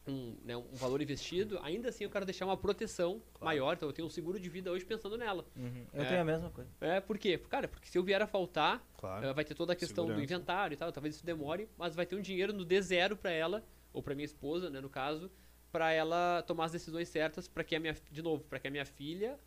um, 0.07 0.35
né, 0.43 0.55
um 0.55 0.73
valor 0.73 1.01
investido, 1.01 1.59
ainda 1.61 1.89
assim 1.89 2.03
eu 2.03 2.09
quero 2.09 2.25
deixar 2.25 2.45
uma 2.45 2.57
proteção 2.57 3.21
maior. 3.41 3.75
Então 3.75 3.89
eu 3.89 3.93
tenho 3.93 4.07
um 4.07 4.11
seguro 4.11 4.39
de 4.39 4.49
vida 4.49 4.71
hoje 4.71 4.85
pensando 4.85 5.17
nela. 5.17 5.45
Uhum. 5.55 5.85
Eu 5.93 6.03
É. 6.03 6.05
tenho 6.07 6.21
a 6.21 6.25
mesma 6.25 6.49
coisa. 6.49 6.69
É, 6.81 6.99
por 6.99 7.17
quê? 7.17 7.37
Cara, 7.37 7.67
porque 7.67 7.87
se 7.87 7.97
eu 7.97 8.03
vier 8.03 8.21
a 8.21 8.27
faltar, 8.27 8.85
Claro. 8.97 9.33
vai 9.33 9.43
ter 9.43 9.53
toda 9.53 9.73
a 9.73 9.75
questão 9.75 10.05
do 10.05 10.09
Segurança. 10.09 10.33
inventário 10.33 10.73
e 10.73 10.77
tal, 10.77 10.91
talvez 10.91 11.15
isso 11.15 11.25
demore, 11.25 11.67
mas 11.77 11.95
vai 11.95 12.05
ter 12.05 12.15
um 12.15 12.21
dinheiro 12.21 12.53
no 12.53 12.65
D0 12.65 13.15
pra 13.15 13.31
ela, 13.31 13.63
ou 13.93 14.01
pra 14.01 14.15
minha 14.15 14.25
esposa, 14.25 14.69
né, 14.69 14.79
no 14.79 14.89
caso, 14.89 15.29
pra 15.71 15.91
ela 15.91 16.41
tomar 16.47 16.65
as 16.65 16.71
decisões 16.71 17.09
certas 17.09 17.47
para 17.47 17.63
que 17.63 17.75
a 17.75 17.79
minha, 17.79 17.95
de 18.11 18.21
novo, 18.21 18.43
para 18.45 18.59
que 18.59 18.67
a 18.67 18.71
minha 18.71 18.85
filha, 18.85 19.37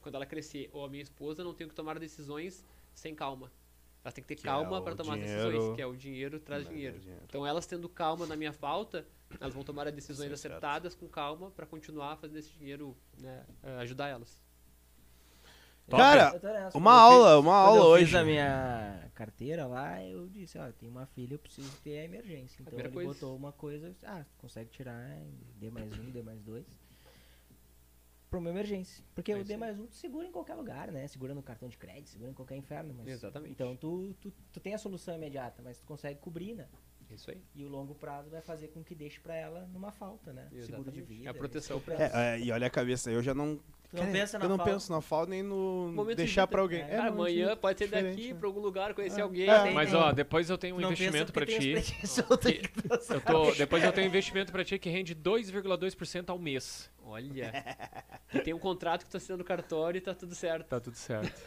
quando 0.00 0.14
ela 0.14 0.26
crescer, 0.26 0.70
ou 0.72 0.84
a 0.84 0.88
minha 0.88 1.02
esposa 1.02 1.44
não 1.44 1.52
tenha 1.52 1.68
que 1.68 1.74
tomar 1.74 1.98
decisões 1.98 2.64
sem 2.94 3.14
calma. 3.14 3.52
Elas 4.08 4.14
têm 4.14 4.22
que 4.24 4.28
ter 4.28 4.36
Que 4.36 4.48
é 4.48 4.50
calma 4.50 4.78
o 4.78 4.82
para 4.82 4.94
tomar 4.96 5.14
as 5.16 5.20
dinheiro- 5.20 5.50
decisões, 5.50 5.76
que 5.76 5.82
é 5.82 5.86
o 5.86 5.94
dinheiro 5.94 6.40
traz 6.40 6.64
dar 6.64 6.70
dinheiro. 6.72 6.98
dinheiro. 6.98 7.22
Então 7.28 7.46
elas 7.46 7.66
tendo 7.66 7.88
calma 7.90 8.26
na 8.26 8.36
minha 8.36 8.54
falta, 8.54 9.06
elas 9.38 9.52
vão 9.52 9.62
tomar 9.62 9.86
as 9.86 9.94
decisões 9.94 10.30
Sim, 10.30 10.36
certo. 10.36 10.54
acertadas 10.54 10.94
com 10.94 11.06
calma 11.06 11.50
para 11.50 11.66
continuar 11.66 12.16
fazendo 12.16 12.38
esse 12.38 12.50
dinheiro, 12.50 12.96
né, 13.20 13.44
eh, 13.62 13.76
ajudar 13.80 14.08
elas. 14.08 14.40
Cara, 15.90 16.32
Eu 16.34 16.40
tô 16.40 16.46
nessa. 16.48 16.76
Uma 16.78 16.90
eu 16.90 16.96
fiz- 16.96 17.12
aula, 17.12 17.38
uma 17.40 17.54
aula 17.56 17.80
eu 17.80 17.84
hoje. 17.84 18.04
fiz 18.06 18.14
a 18.14 18.24
minha 18.24 19.10
carteira 19.14 19.66
lá, 19.66 20.02
eu 20.04 20.26
disse, 20.28 20.58
ó, 20.58 20.70
tem 20.72 20.88
uma 20.88 21.06
filha, 21.06 21.34
eu 21.34 21.38
preciso 21.38 21.70
ter 21.82 21.98
a 22.00 22.04
emergência. 22.04 22.56
Então 22.60 22.66
primeira 22.66 22.88
ele 22.88 22.94
coisa. 22.94 23.12
botou 23.14 23.34
uma 23.36 23.52
coisa, 23.52 23.94
ah, 24.04 24.24
consegue 24.38 24.70
tirar 24.70 25.18
em 25.18 25.32
D 25.56 25.70
mais 25.70 25.90
um, 25.98 26.10
D 26.10 26.22
mais 26.22 26.40
dois. 26.42 26.66
Pra 28.30 28.38
uma 28.38 28.50
emergência. 28.50 29.02
Porque 29.14 29.32
É 29.32 29.36
o 29.36 29.44
D 29.44 29.56
mais 29.56 29.78
um 29.78 29.86
tu 29.86 29.94
segura 29.94 30.26
em 30.26 30.32
qualquer 30.32 30.54
lugar, 30.54 30.92
né? 30.92 31.06
Segura 31.06 31.34
no 31.34 31.42
cartão 31.42 31.68
de 31.68 31.78
crédito, 31.78 32.10
segura 32.10 32.30
em 32.30 32.34
qualquer 32.34 32.56
inferno. 32.56 32.94
Mas... 32.96 33.08
Exatamente. 33.08 33.52
Então 33.52 33.74
tu, 33.74 34.14
tu, 34.20 34.32
tu 34.52 34.60
tem 34.60 34.74
a 34.74 34.78
solução 34.78 35.14
imediata, 35.14 35.62
mas 35.62 35.78
tu 35.78 35.86
consegue 35.86 36.20
cobrir, 36.20 36.54
né? 36.54 36.68
Isso 37.10 37.30
aí. 37.30 37.42
E 37.54 37.64
o 37.64 37.68
longo 37.68 37.94
prazo 37.94 38.28
vai 38.30 38.42
fazer 38.42 38.68
com 38.68 38.84
que 38.84 38.94
deixe 38.94 39.18
pra 39.18 39.34
ela 39.34 39.66
numa 39.72 39.90
falta, 39.90 40.32
né? 40.32 40.48
Seguro 40.50 40.60
de 40.60 40.72
Exatamente. 40.72 41.00
vida. 41.02 41.26
É 41.26 41.30
a 41.30 41.34
proteção 41.34 41.76
eu 41.76 41.80
penso. 41.80 42.02
É, 42.02 42.10
é, 42.14 42.40
e 42.40 42.52
olha 42.52 42.66
a 42.66 42.70
cabeça, 42.70 43.10
eu 43.10 43.22
já 43.22 43.34
não. 43.34 43.58
Tu 43.90 43.96
não 43.96 44.12
pensa 44.12 44.38
na 44.38 44.44
eu 44.44 44.48
não 44.50 44.56
falta. 44.58 44.72
penso 44.72 44.92
na 44.92 45.00
falta 45.00 45.30
nem 45.30 45.42
no 45.42 45.90
Momento 45.94 46.18
de 46.18 46.24
deixar 46.24 46.42
vida. 46.42 46.48
pra 46.48 46.60
alguém. 46.60 46.80
É. 46.82 46.96
É, 46.96 47.00
de 47.00 47.08
amanhã 47.08 47.44
vida 47.46 47.56
pode 47.56 47.78
ser 47.78 47.88
daqui 47.88 48.34
né? 48.34 48.38
pra 48.38 48.46
algum 48.46 48.60
lugar, 48.60 48.92
conhecer 48.92 49.20
É. 49.20 49.22
alguém. 49.22 49.48
É. 49.48 49.70
Mas 49.70 49.94
ó, 49.94 50.12
depois 50.12 50.50
eu 50.50 50.58
tenho 50.58 50.76
um 50.76 50.80
Não 50.80 50.92
investimento 50.92 51.32
tem 51.32 51.46
ti. 51.46 51.74
tu 52.04 53.14
Eu 53.14 53.20
tô, 53.22 53.52
depois 53.52 53.82
eu 53.82 53.90
tenho 53.90 54.06
um 54.06 54.10
investimento 54.10 54.52
pra 54.52 54.62
ti 54.62 54.78
que 54.78 54.90
rende 54.90 55.14
2,2% 55.16 56.28
ao 56.28 56.38
mês. 56.38 56.90
Olha. 57.08 57.52
e 58.34 58.40
tem 58.40 58.52
um 58.52 58.58
contrato 58.58 59.04
que 59.04 59.10
tá 59.10 59.16
assinando 59.16 59.42
no 59.42 59.44
cartório 59.48 59.98
e 59.98 60.00
tá 60.00 60.14
tudo 60.14 60.34
certo. 60.34 60.68
Tá 60.68 60.78
tudo 60.78 60.94
certo. 60.94 61.40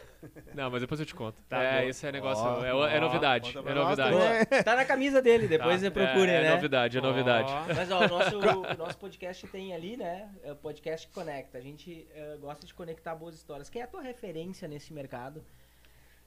Não, 0.54 0.70
mas 0.70 0.80
depois 0.80 0.98
eu 0.98 1.06
te 1.06 1.14
conto. 1.14 1.40
Tá 1.48 1.62
é, 1.62 1.82
bom. 1.82 1.88
esse 1.88 2.06
é 2.06 2.12
negócio. 2.12 2.44
Ó, 2.44 2.64
é, 2.64 2.68
é 2.68 2.98
ó, 2.98 3.00
novidade. 3.00 3.56
É 3.56 3.74
novidade. 3.74 4.16
também. 4.16 4.62
Tá 4.64 4.76
na 4.76 4.84
camisa 4.84 5.22
dele, 5.22 5.46
depois 5.46 5.74
Tá. 5.74 5.78
você 5.78 5.90
procurem, 5.90 6.34
é, 6.34 6.42
né? 6.42 6.48
É 6.48 6.54
novidade, 6.54 6.98
é 6.98 7.00
novidade. 7.00 7.52
Mas 7.74 7.90
ó, 7.90 8.04
o 8.04 8.08
nosso, 8.08 8.38
o 8.74 8.76
nosso 8.76 8.98
podcast 8.98 9.46
tem 9.48 9.72
ali, 9.72 9.96
né? 9.96 10.28
É 10.42 10.52
o 10.52 10.56
podcast 10.56 11.06
que 11.06 11.14
conecta. 11.14 11.58
A 11.58 11.60
gente 11.60 12.06
eh, 12.14 12.36
gosta 12.40 12.66
de 12.66 12.74
conectar 12.74 13.14
boas 13.14 13.34
histórias. 13.34 13.70
Quem 13.70 13.80
é 13.82 13.84
a 13.84 13.88
tua 13.88 14.02
referência 14.02 14.66
nesse 14.66 14.92
mercado? 14.92 15.44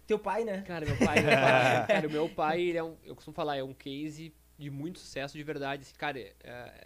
Teu 0.08 0.20
pai, 0.20 0.44
né? 0.44 0.62
Cara, 0.62 0.86
meu 0.86 0.98
pai, 0.98 1.20
meu 1.20 1.32
pai, 1.32 1.88
cara, 1.88 2.08
o 2.08 2.12
meu 2.12 2.30
pai, 2.30 2.62
ele 2.62 2.78
é 2.78 2.84
um, 2.84 2.96
eu 3.04 3.16
costumo 3.16 3.34
falar, 3.34 3.58
é 3.58 3.64
um 3.64 3.74
case 3.74 4.34
de 4.58 4.70
muito 4.70 5.00
sucesso 5.00 5.38
de 5.38 5.44
verdade. 5.44 5.84
Assim, 5.84 5.96
cara, 5.96 6.20
é, 6.20 6.34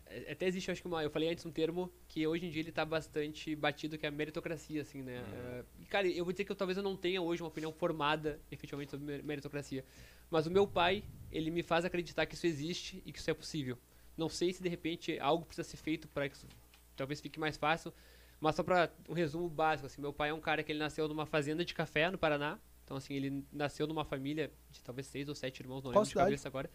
é- 0.08 0.32
até 0.32 0.48
existe, 0.48 0.72
acho 0.72 0.82
que 0.82 0.88
uma, 0.88 1.04
eu 1.04 1.10
falei 1.10 1.30
antes 1.30 1.46
um 1.46 1.52
termo 1.52 1.92
que 2.08 2.26
hoje 2.26 2.46
em 2.46 2.50
dia 2.50 2.62
ele 2.62 2.72
tá 2.72 2.84
bastante 2.84 3.56
batido, 3.56 3.98
que 3.98 4.06
é 4.06 4.10
a 4.10 4.12
meritocracia, 4.12 4.82
assim, 4.82 5.02
né? 5.04 5.18
É, 5.32 5.64
e, 5.80 5.86
cara, 5.86 6.08
eu 6.08 6.24
vou 6.26 6.32
dizer 6.32 6.46
que 6.46 6.52
eu, 6.52 6.56
talvez 6.56 6.78
eu 6.78 6.84
não 6.84 6.96
tenha 6.96 7.22
hoje 7.22 7.42
uma 7.44 7.50
opinião 7.50 7.72
formada, 7.72 8.40
efetivamente, 8.52 8.92
sobre 8.92 9.06
mer- 9.06 9.24
meritocracia. 9.24 9.86
Mas 10.30 10.48
o 10.48 10.52
meu 10.52 10.68
pai, 10.68 11.04
ele 11.32 11.52
me 11.52 11.62
faz 11.64 11.86
acreditar 11.86 12.26
que 12.26 12.36
isso 12.36 12.48
existe 12.48 13.02
e 13.06 13.12
que 13.12 13.20
isso 13.20 13.30
é 13.30 13.34
possível. 13.34 13.78
Não 14.18 14.30
sei 14.30 14.52
se, 14.52 14.62
de 14.64 14.70
repente, 14.70 15.20
algo 15.20 15.46
precisa 15.46 15.68
ser 15.68 15.78
feito 15.78 16.08
para 16.08 16.28
que 16.28 16.36
isso 16.36 16.48
talvez 16.96 17.22
fique 17.22 17.40
mais 17.40 17.56
fácil, 17.56 17.94
mas 18.40 18.56
só 18.56 18.64
para 18.64 18.92
um 19.08 19.14
resumo 19.14 19.48
básico, 19.50 19.86
assim, 19.88 20.02
meu 20.02 20.12
pai 20.14 20.30
é 20.30 20.34
um 20.34 20.42
cara 20.42 20.64
que 20.64 20.72
ele 20.72 20.80
nasceu 20.80 21.08
numa 21.08 21.26
fazenda 21.26 21.64
de 21.64 21.74
café 21.74 22.10
no 22.10 22.18
Paraná, 22.18 22.60
então 22.84 22.98
assim, 22.98 23.14
ele 23.14 23.46
nasceu 23.52 23.86
numa 23.88 24.04
família 24.04 24.52
de 24.70 24.82
talvez 24.82 25.08
seis 25.08 25.30
ou 25.30 25.36
sete 25.36 25.60
irmãos, 25.62 25.84
não 25.84 25.92
Qual 25.92 25.92
lembro 25.92 26.06
de 26.06 26.10
cidade? 26.12 26.28
cabeça 26.32 26.48
agora. 26.48 26.70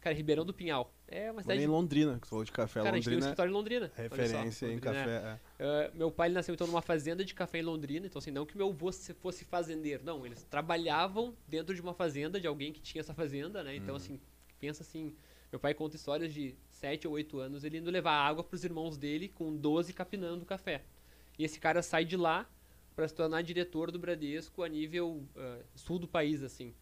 Cara, 0.00 0.14
Ribeirão 0.14 0.44
do 0.44 0.54
Pinhal. 0.54 0.92
É 1.08 1.30
uma 1.30 1.42
cidade... 1.42 1.60
em 1.60 1.66
Londrina, 1.66 2.18
que 2.20 2.26
você 2.26 2.30
falou 2.30 2.44
de 2.44 2.52
café. 2.52 2.82
Cara, 2.82 2.96
a 2.96 3.00
gente 3.00 3.04
tem 3.04 3.14
um 3.14 3.16
Londrina 3.16 3.26
é 3.26 3.30
escritório 3.30 3.50
em 3.50 3.54
Londrina. 3.54 3.92
olha 3.96 4.08
só, 4.08 4.16
referência 4.16 4.66
em 4.66 4.74
Londrina, 4.74 4.94
café. 4.94 5.38
é. 5.58 5.64
é. 5.64 5.90
Uh, 5.90 5.96
meu 5.96 6.10
pai 6.10 6.28
ele 6.28 6.34
nasceu 6.34 6.54
então 6.54 6.66
numa 6.66 6.82
fazenda 6.82 7.24
de 7.24 7.34
café 7.34 7.58
em 7.58 7.62
Londrina, 7.62 8.06
então 8.06 8.18
assim, 8.18 8.30
não 8.30 8.46
que 8.46 8.56
meu 8.56 8.68
avô 8.68 8.92
se- 8.92 9.14
fosse 9.14 9.44
fazendeiro, 9.44 10.04
não, 10.04 10.24
eles 10.24 10.44
trabalhavam 10.44 11.34
dentro 11.48 11.74
de 11.74 11.80
uma 11.80 11.94
fazenda 11.94 12.40
de 12.40 12.46
alguém 12.46 12.72
que 12.72 12.80
tinha 12.80 13.00
essa 13.00 13.12
fazenda, 13.14 13.64
né? 13.64 13.74
Então 13.74 13.96
assim, 13.96 14.20
pensa 14.60 14.82
assim, 14.82 15.14
meu 15.50 15.58
pai 15.58 15.74
conta 15.74 15.96
histórias 15.96 16.32
de 16.32 16.54
7 16.70 17.08
ou 17.08 17.14
8 17.14 17.38
anos 17.38 17.64
ele 17.64 17.78
indo 17.78 17.90
levar 17.90 18.12
água 18.12 18.44
pros 18.44 18.64
irmãos 18.64 18.96
dele 18.96 19.28
com 19.28 19.56
12 19.56 19.92
capinando 19.92 20.44
café. 20.44 20.84
E 21.38 21.44
esse 21.44 21.58
cara 21.58 21.82
sai 21.82 22.04
de 22.04 22.16
lá 22.16 22.48
para 22.94 23.06
se 23.08 23.14
tornar 23.14 23.42
diretor 23.42 23.90
do 23.90 23.98
Bradesco 23.98 24.62
a 24.62 24.68
nível 24.68 25.24
uh, 25.36 25.64
sul 25.74 25.98
do 25.98 26.08
país, 26.08 26.42
assim. 26.42 26.74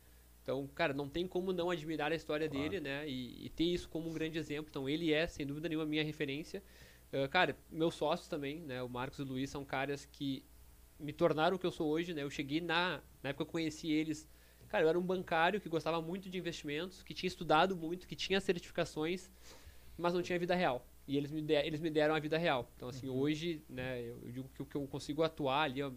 Então, 0.47 0.64
cara, 0.77 0.94
não 0.94 1.09
tem 1.09 1.27
como 1.27 1.52
não 1.52 1.70
admirar 1.70 2.12
a 2.12 2.14
história 2.14 2.48
Claro. 2.48 2.62
dele, 2.68 2.81
né? 2.81 3.05
E, 3.09 3.47
e 3.47 3.48
ter 3.48 3.64
isso 3.64 3.89
como 3.89 4.09
um 4.09 4.12
grande 4.12 4.39
exemplo. 4.39 4.68
Então, 4.70 4.89
ele 4.89 5.12
é, 5.12 5.27
sem 5.27 5.44
dúvida 5.44 5.68
nenhuma, 5.68 5.82
a 5.82 5.89
minha 5.89 6.05
referência. 6.05 6.62
Uh, 7.12 7.28
cara, 7.28 7.56
meus 7.68 7.97
sócios 7.97 8.28
também, 8.28 8.60
né? 8.60 8.81
O 8.81 8.89
Marcos 8.89 9.18
e 9.18 9.23
o 9.23 9.24
Luiz 9.24 9.51
são 9.51 9.64
caras 9.64 10.05
que 10.06 10.44
me 11.01 11.12
tornaram 11.12 11.56
o 11.56 11.59
que 11.59 11.66
eu 11.66 11.73
sou 11.73 11.89
hoje, 11.89 12.14
né? 12.14 12.23
Eu 12.23 12.31
cheguei 12.31 12.60
na, 12.60 13.02
na 13.24 13.31
época 13.31 13.44
que 13.44 13.48
eu 13.48 13.52
conheci 13.55 13.90
eles. 13.90 14.28
Cara, 14.68 14.85
eu 14.85 14.89
era 14.89 14.97
um 14.97 15.02
bancário 15.02 15.60
que 15.60 15.68
gostava 15.68 16.01
muito 16.01 16.31
de 16.31 16.39
investimentos, 16.39 17.02
que 17.02 17.12
tinha 17.12 17.27
estudado 17.27 17.74
muito, 17.74 18.06
que 18.06 18.14
tinha 18.14 18.40
certificações, 18.40 19.28
mas 19.98 20.14
não 20.14 20.23
tinha 20.23 20.39
vida 20.39 20.55
real. 20.55 20.86
E 21.09 21.16
eles 21.16 21.32
me, 21.32 21.43
eles 21.55 21.81
me 21.81 21.90
deram 21.90 22.14
a 22.14 22.20
vida 22.20 22.39
real. 22.39 22.70
Então, 22.77 22.89
assim, 22.89 23.09
hoje, 23.09 23.64
né, 23.68 24.01
eu, 24.01 24.20
eu 24.23 24.31
digo 24.31 24.48
que 24.55 24.62
o 24.62 24.66
que 24.66 24.77
eu 24.77 24.86
consigo 24.86 25.24
atuar 25.24 25.62
ali, 25.62 25.82
o 25.82 25.93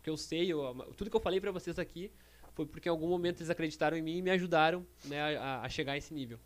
que 0.00 0.08
eu 0.10 0.16
sei, 0.16 0.52
eu- 0.52 0.72
tudo 0.96 1.10
que 1.10 1.16
eu 1.16 1.20
falei 1.20 1.40
pra 1.40 1.50
vocês 1.50 1.80
aqui 1.80 2.12
foi 2.54 2.66
porque 2.66 2.88
em 2.88 2.92
algum 2.92 3.08
momento 3.08 3.40
eles 3.40 3.50
acreditaram 3.50 3.96
em 3.96 4.02
mim 4.02 4.18
e 4.18 4.22
me 4.22 4.30
ajudaram 4.30 4.86
né, 5.04 5.36
a, 5.36 5.62
a 5.62 5.68
chegar 5.68 5.92
a 5.92 5.96
esse 5.96 6.12
nível. 6.12 6.38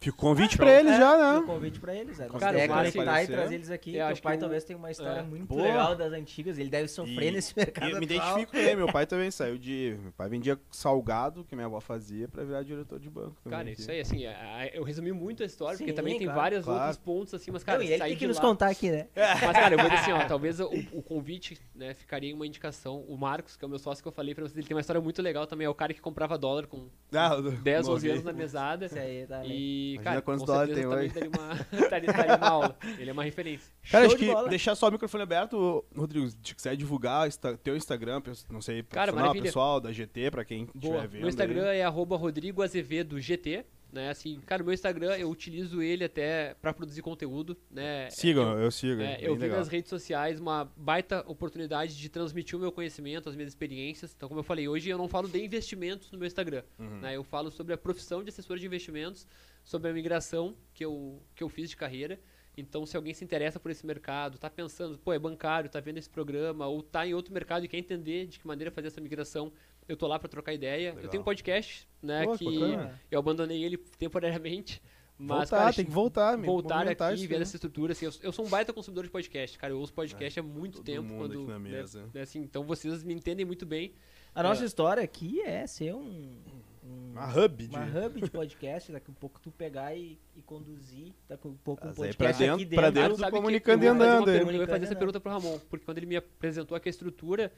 Fica 0.00 0.14
o 0.16 0.18
convite 0.18 0.56
show. 0.56 0.64
pra 0.66 0.78
eles 0.80 0.92
É, 0.92 0.96
já, 0.98 1.16
né? 1.40 1.46
convite 1.46 1.80
pra 1.80 1.94
eles. 1.94 2.20
É. 2.20 2.26
Cara, 2.28 2.58
é 2.58 2.68
conectar 2.68 3.22
e 3.22 3.26
trazer 3.26 3.54
eles 3.54 3.70
aqui. 3.70 3.90
Eu 3.90 3.94
Teu 3.96 4.06
acho 4.06 4.22
pai 4.22 4.34
que 4.36 4.40
talvez 4.40 4.64
tenha 4.64 4.78
uma 4.78 4.90
história 4.90 5.20
é. 5.20 5.22
muito 5.22 5.46
Boa. 5.46 5.62
legal 5.62 5.96
das 5.96 6.12
antigas. 6.12 6.58
Ele 6.58 6.68
deve 6.70 6.88
sofrer 6.88 7.28
E- 7.28 7.30
nesse 7.30 7.54
mercado 7.56 7.88
E 7.88 7.92
eu 7.92 7.98
me 7.98 8.04
identifico 8.04 8.52
com 8.52 8.58
ele. 8.58 8.76
Meu 8.76 8.86
pai 8.92 9.06
também 9.06 9.30
saiu 9.30 9.56
de. 9.58 9.96
Meu 10.02 10.12
pai 10.12 10.28
vendia 10.28 10.58
salgado, 10.70 11.44
que 11.44 11.54
minha 11.54 11.66
avó 11.66 11.80
fazia, 11.80 12.28
pra 12.28 12.44
virar 12.44 12.62
diretor 12.62 12.98
de 13.00 13.08
banco. 13.08 13.36
também 13.42 13.58
Cara, 13.58 13.70
aqui. 13.70 13.80
isso 13.80 13.90
aí, 13.90 14.00
assim, 14.00 14.24
é- 14.26 14.68
é- 14.74 14.78
eu 14.78 14.82
resumi 14.84 15.12
muito 15.12 15.42
a 15.42 15.46
história, 15.46 15.76
porque 15.78 15.90
Sim, 15.90 15.96
também 15.96 16.18
tem 16.18 16.26
claro, 16.26 16.40
vários 16.40 16.64
claro. 16.64 16.80
outros 16.80 16.98
pontos, 16.98 17.34
assim, 17.34 17.50
mas, 17.50 17.64
cara, 17.64 17.78
Não, 17.78 17.84
e 17.84 17.88
ele 17.88 17.98
sair 17.98 18.08
tem 18.10 18.18
que 18.18 18.26
nos 18.26 18.36
lá- 18.36 18.42
contar 18.42 18.68
aqui, 18.68 18.90
né? 18.90 19.06
Mas, 19.16 19.52
cara, 19.56 19.74
eu 19.74 19.78
vou 19.78 19.88
dizer 19.88 20.00
assim, 20.02 20.12
ó, 20.12 20.24
talvez 20.26 20.60
o, 20.60 20.66
o 20.92 21.02
convite, 21.02 21.58
né, 21.74 21.94
ficaria 21.94 22.30
em 22.30 22.34
uma 22.34 22.46
indicação. 22.46 23.00
O 23.08 23.16
Marcos, 23.16 23.56
que 23.56 23.64
é 23.64 23.66
o 23.66 23.68
meu 23.68 23.78
sócio 23.78 24.02
que 24.02 24.08
eu 24.08 24.12
falei 24.12 24.34
pra 24.34 24.44
vocês, 24.44 24.56
ele 24.56 24.66
tem 24.66 24.74
uma 24.74 24.80
história 24.80 25.00
muito 25.00 25.20
legal 25.22 25.46
também. 25.46 25.64
É 25.66 25.70
o 25.70 25.74
cara 25.74 25.92
que 25.94 26.00
comprava 26.00 26.36
dólar 26.36 26.66
com 26.66 26.88
Ah, 27.12 27.34
do- 27.36 27.50
10, 27.52 27.88
11 27.88 28.06
morri. 28.06 28.10
anos 28.12 28.24
na 28.24 28.32
mesada. 28.32 28.86
Esse 28.86 28.98
aí 28.98 29.26
tá 29.26 29.33
bem. 29.40 29.50
E, 29.50 29.92
Imagina 29.94 30.02
cara, 30.10 30.22
quantos 30.22 30.40
com 30.42 30.46
dólares 30.46 30.74
tem 30.74 30.82
também 30.84 31.08
daria 31.08 31.30
uma, 31.30 31.54
daria, 31.90 32.12
daria 32.12 32.36
uma 32.36 32.48
aula. 32.48 32.78
Ele 32.98 33.10
é 33.10 33.12
uma 33.12 33.24
referência. 33.24 33.72
Cara, 33.90 34.04
Show 34.04 34.14
acho 34.14 34.18
de 34.22 34.26
que 34.28 34.32
bola. 34.34 34.48
deixar 34.48 34.74
só 34.74 34.88
o 34.88 34.92
microfone 34.92 35.22
aberto, 35.22 35.84
Rodrigo, 35.96 36.28
se 36.28 36.54
quiser 36.54 36.76
divulgar 36.76 37.26
insta- 37.28 37.56
teu 37.58 37.76
Instagram, 37.76 38.22
não 38.50 38.60
sei, 38.60 38.82
Cara, 38.82 39.06
profissional, 39.12 39.14
maravilha. 39.26 39.42
pessoal, 39.44 39.80
da 39.80 39.92
GT, 39.92 40.30
pra 40.30 40.44
quem 40.44 40.66
Boa. 40.74 40.94
estiver 40.96 41.08
vendo. 41.08 41.20
Meu 41.20 41.28
Instagram 41.28 41.66
aí. 41.68 41.78
é 41.78 41.84
arroba 41.84 42.16
Rodrigo 42.16 42.62
Azevedo 42.62 43.20
GT. 43.20 43.64
Né, 43.94 44.10
assim, 44.10 44.40
cara, 44.44 44.60
o 44.60 44.66
meu 44.66 44.74
Instagram 44.74 45.16
eu 45.16 45.30
utilizo 45.30 45.80
ele 45.80 46.02
até 46.04 46.54
pra 46.60 46.72
produzir 46.74 47.00
conteúdo, 47.00 47.56
né? 47.70 48.10
Sigam, 48.10 48.52
Eu- 48.54 48.64
eu, 48.64 48.70
sigo. 48.72 49.00
É, 49.00 49.18
eu 49.20 49.36
vi 49.36 49.46
nas 49.46 49.68
redes 49.68 49.88
sociais 49.88 50.40
uma 50.40 50.64
baita 50.76 51.24
oportunidade 51.28 51.96
de 51.96 52.08
transmitir 52.08 52.56
o 52.58 52.60
meu 52.60 52.72
conhecimento, 52.72 53.28
as 53.28 53.36
minhas 53.36 53.50
experiências. 53.52 54.12
Então, 54.16 54.28
como 54.28 54.40
eu 54.40 54.44
falei, 54.44 54.66
hoje 54.66 54.88
eu 54.90 54.98
não 54.98 55.06
falo 55.06 55.28
de 55.28 55.38
investimentos 55.42 56.10
no 56.10 56.18
meu 56.18 56.26
Instagram. 56.26 56.64
Uhum. 56.76 56.98
né? 56.98 57.14
Eu 57.14 57.22
falo 57.22 57.52
sobre 57.52 57.72
a 57.72 57.78
profissão 57.78 58.22
de 58.24 58.30
assessor 58.30 58.58
de 58.58 58.66
investimentos, 58.66 59.28
sobre 59.62 59.88
a 59.90 59.94
migração 59.94 60.56
que 60.72 60.84
eu, 60.84 61.22
que 61.34 61.44
eu 61.44 61.48
fiz 61.48 61.70
de 61.70 61.76
carreira. 61.76 62.18
Então, 62.56 62.86
se 62.86 62.96
alguém 62.96 63.12
se 63.12 63.24
interessa 63.24 63.58
por 63.58 63.70
esse 63.70 63.84
mercado, 63.84 64.38
tá 64.38 64.48
pensando, 64.48 64.96
pô, 64.98 65.12
é 65.12 65.18
bancário, 65.18 65.68
tá 65.68 65.80
vendo 65.80 65.98
esse 65.98 66.08
programa, 66.08 66.66
ou 66.68 66.82
tá 66.82 67.04
em 67.06 67.12
outro 67.12 67.32
mercado 67.34 67.64
e 67.64 67.68
quer 67.68 67.78
entender 67.78 68.26
de 68.26 68.38
que 68.38 68.46
maneira 68.46 68.70
fazer 68.70 68.86
essa 68.88 69.00
migração, 69.00 69.52
eu 69.88 69.96
tô 69.96 70.06
lá 70.06 70.18
para 70.18 70.28
trocar 70.28 70.52
ideia. 70.52 70.90
Legal. 70.90 71.04
Eu 71.04 71.08
tenho 71.10 71.20
um 71.20 71.24
podcast, 71.24 71.88
né, 72.02 72.24
Pô, 72.24 72.36
que 72.38 72.44
bacana. 72.44 73.00
eu 73.10 73.18
abandonei 73.18 73.62
ele 73.64 73.76
temporariamente. 73.78 74.82
Mas, 75.16 75.48
voltar, 75.50 75.58
cara, 75.58 75.72
tem 75.72 75.84
que 75.84 75.90
voltar, 75.92 76.36
me 76.36 76.44
voltar 76.44 76.88
aqui, 76.88 77.14
isso 77.14 77.28
ver 77.28 77.36
aí. 77.36 77.42
essa 77.42 77.54
estrutura. 77.56 77.92
Assim, 77.92 78.04
eu, 78.06 78.12
eu 78.20 78.32
sou 78.32 78.44
um 78.44 78.48
baita 78.48 78.72
consumidor 78.72 79.04
de 79.04 79.10
podcast, 79.10 79.56
cara. 79.56 79.72
Eu 79.72 79.78
ouço 79.78 79.92
podcast 79.94 80.40
há 80.40 80.42
muito 80.42 80.78
todo 80.78 80.84
tempo. 80.86 81.02
mundo 81.04 81.18
Quando, 81.28 81.32
aqui 81.42 81.46
na 81.52 81.58
né, 81.60 81.70
mesa. 81.70 82.10
né, 82.12 82.22
assim, 82.22 82.40
então 82.40 82.64
vocês 82.64 83.04
me 83.04 83.14
entendem 83.14 83.46
muito 83.46 83.64
bem. 83.64 83.94
A 84.34 84.42
nossa 84.42 84.64
É. 84.64 84.66
história 84.66 85.00
aqui 85.02 85.40
é 85.42 85.64
ser 85.68 85.94
um. 85.94 86.36
um 86.84 87.12
Uma 87.12 87.28
hub 87.32 87.64
de... 87.68 87.76
uma 87.76 87.84
hub 88.06 88.20
de 88.22 88.28
podcast, 88.28 88.90
daqui 88.90 89.08
a 89.08 89.14
pouco 89.14 89.40
tu 89.40 89.52
pegar 89.52 89.94
e, 89.94 90.18
e 90.36 90.42
conduzir, 90.42 91.12
daqui 91.28 91.46
a 91.46 91.50
pouco 91.62 91.84
um 91.86 91.90
Mas 91.90 91.98
aí 92.02 92.12
podcast 92.12 92.16
pra 92.16 92.46
dentro- 92.46 92.54
aqui 92.64 92.74
pra 92.74 92.90
dentro. 92.90 93.02
dentro- 93.02 93.18
Sabe 93.20 93.30
que 93.30 93.36
comunicando 93.36 93.84
eu 93.84 93.94
e 93.94 93.96
vou 93.96 94.04
andando, 94.04 94.30
Eu 94.30 94.50
ia 94.52 94.66
fazer 94.66 94.84
essa 94.86 94.96
pergunta 94.96 95.20
pro 95.20 95.30
Ramon, 95.30 95.60
porque 95.70 95.84
quando 95.84 95.98
ele 95.98 96.06
me 96.06 96.16
apresentou 96.16 96.76
aqui 96.76 96.88
a 96.88 96.90
estrutura, 96.90 97.52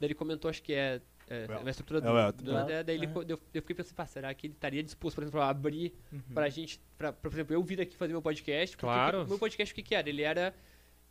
ele 0.00 0.12
comentou, 0.12 0.48
acho 0.50 0.60
que 0.60 0.72
é, 0.74 1.00
é 1.28 1.46
Well. 1.48 1.60
uma 1.60 1.70
estrutura 1.70 2.00
do, 2.00 2.08
É 2.08 2.32
do- 2.32 2.52
Well. 2.52 2.66
né, 2.66 2.82
daí 2.82 2.96
ele, 2.96 3.06
co- 3.08 3.22
eu, 3.22 3.38
eu 3.52 3.62
fiquei 3.62 3.74
pensando, 3.74 3.94
pá, 3.94 4.06
será 4.06 4.32
que 4.34 4.46
ele 4.46 4.54
estaria 4.54 4.82
disposto, 4.82 5.16
por 5.16 5.22
exemplo, 5.24 5.40
a 5.40 5.48
abrir 5.48 5.92
Uhum. 6.12 6.20
pra 6.34 6.48
gente, 6.48 6.80
pra, 6.96 7.12
pra, 7.12 7.30
por 7.30 7.36
exemplo, 7.36 7.54
eu 7.54 7.62
vir 7.62 7.80
aqui 7.80 7.96
fazer 7.96 8.12
meu 8.12 8.22
podcast? 8.22 8.76
Claro. 8.76 9.26
meu 9.26 9.38
podcast 9.38 9.72
o 9.72 9.74
que 9.74 9.82
que 9.82 9.94
era? 9.94 10.08
Ele 10.08 10.22
era 10.22 10.54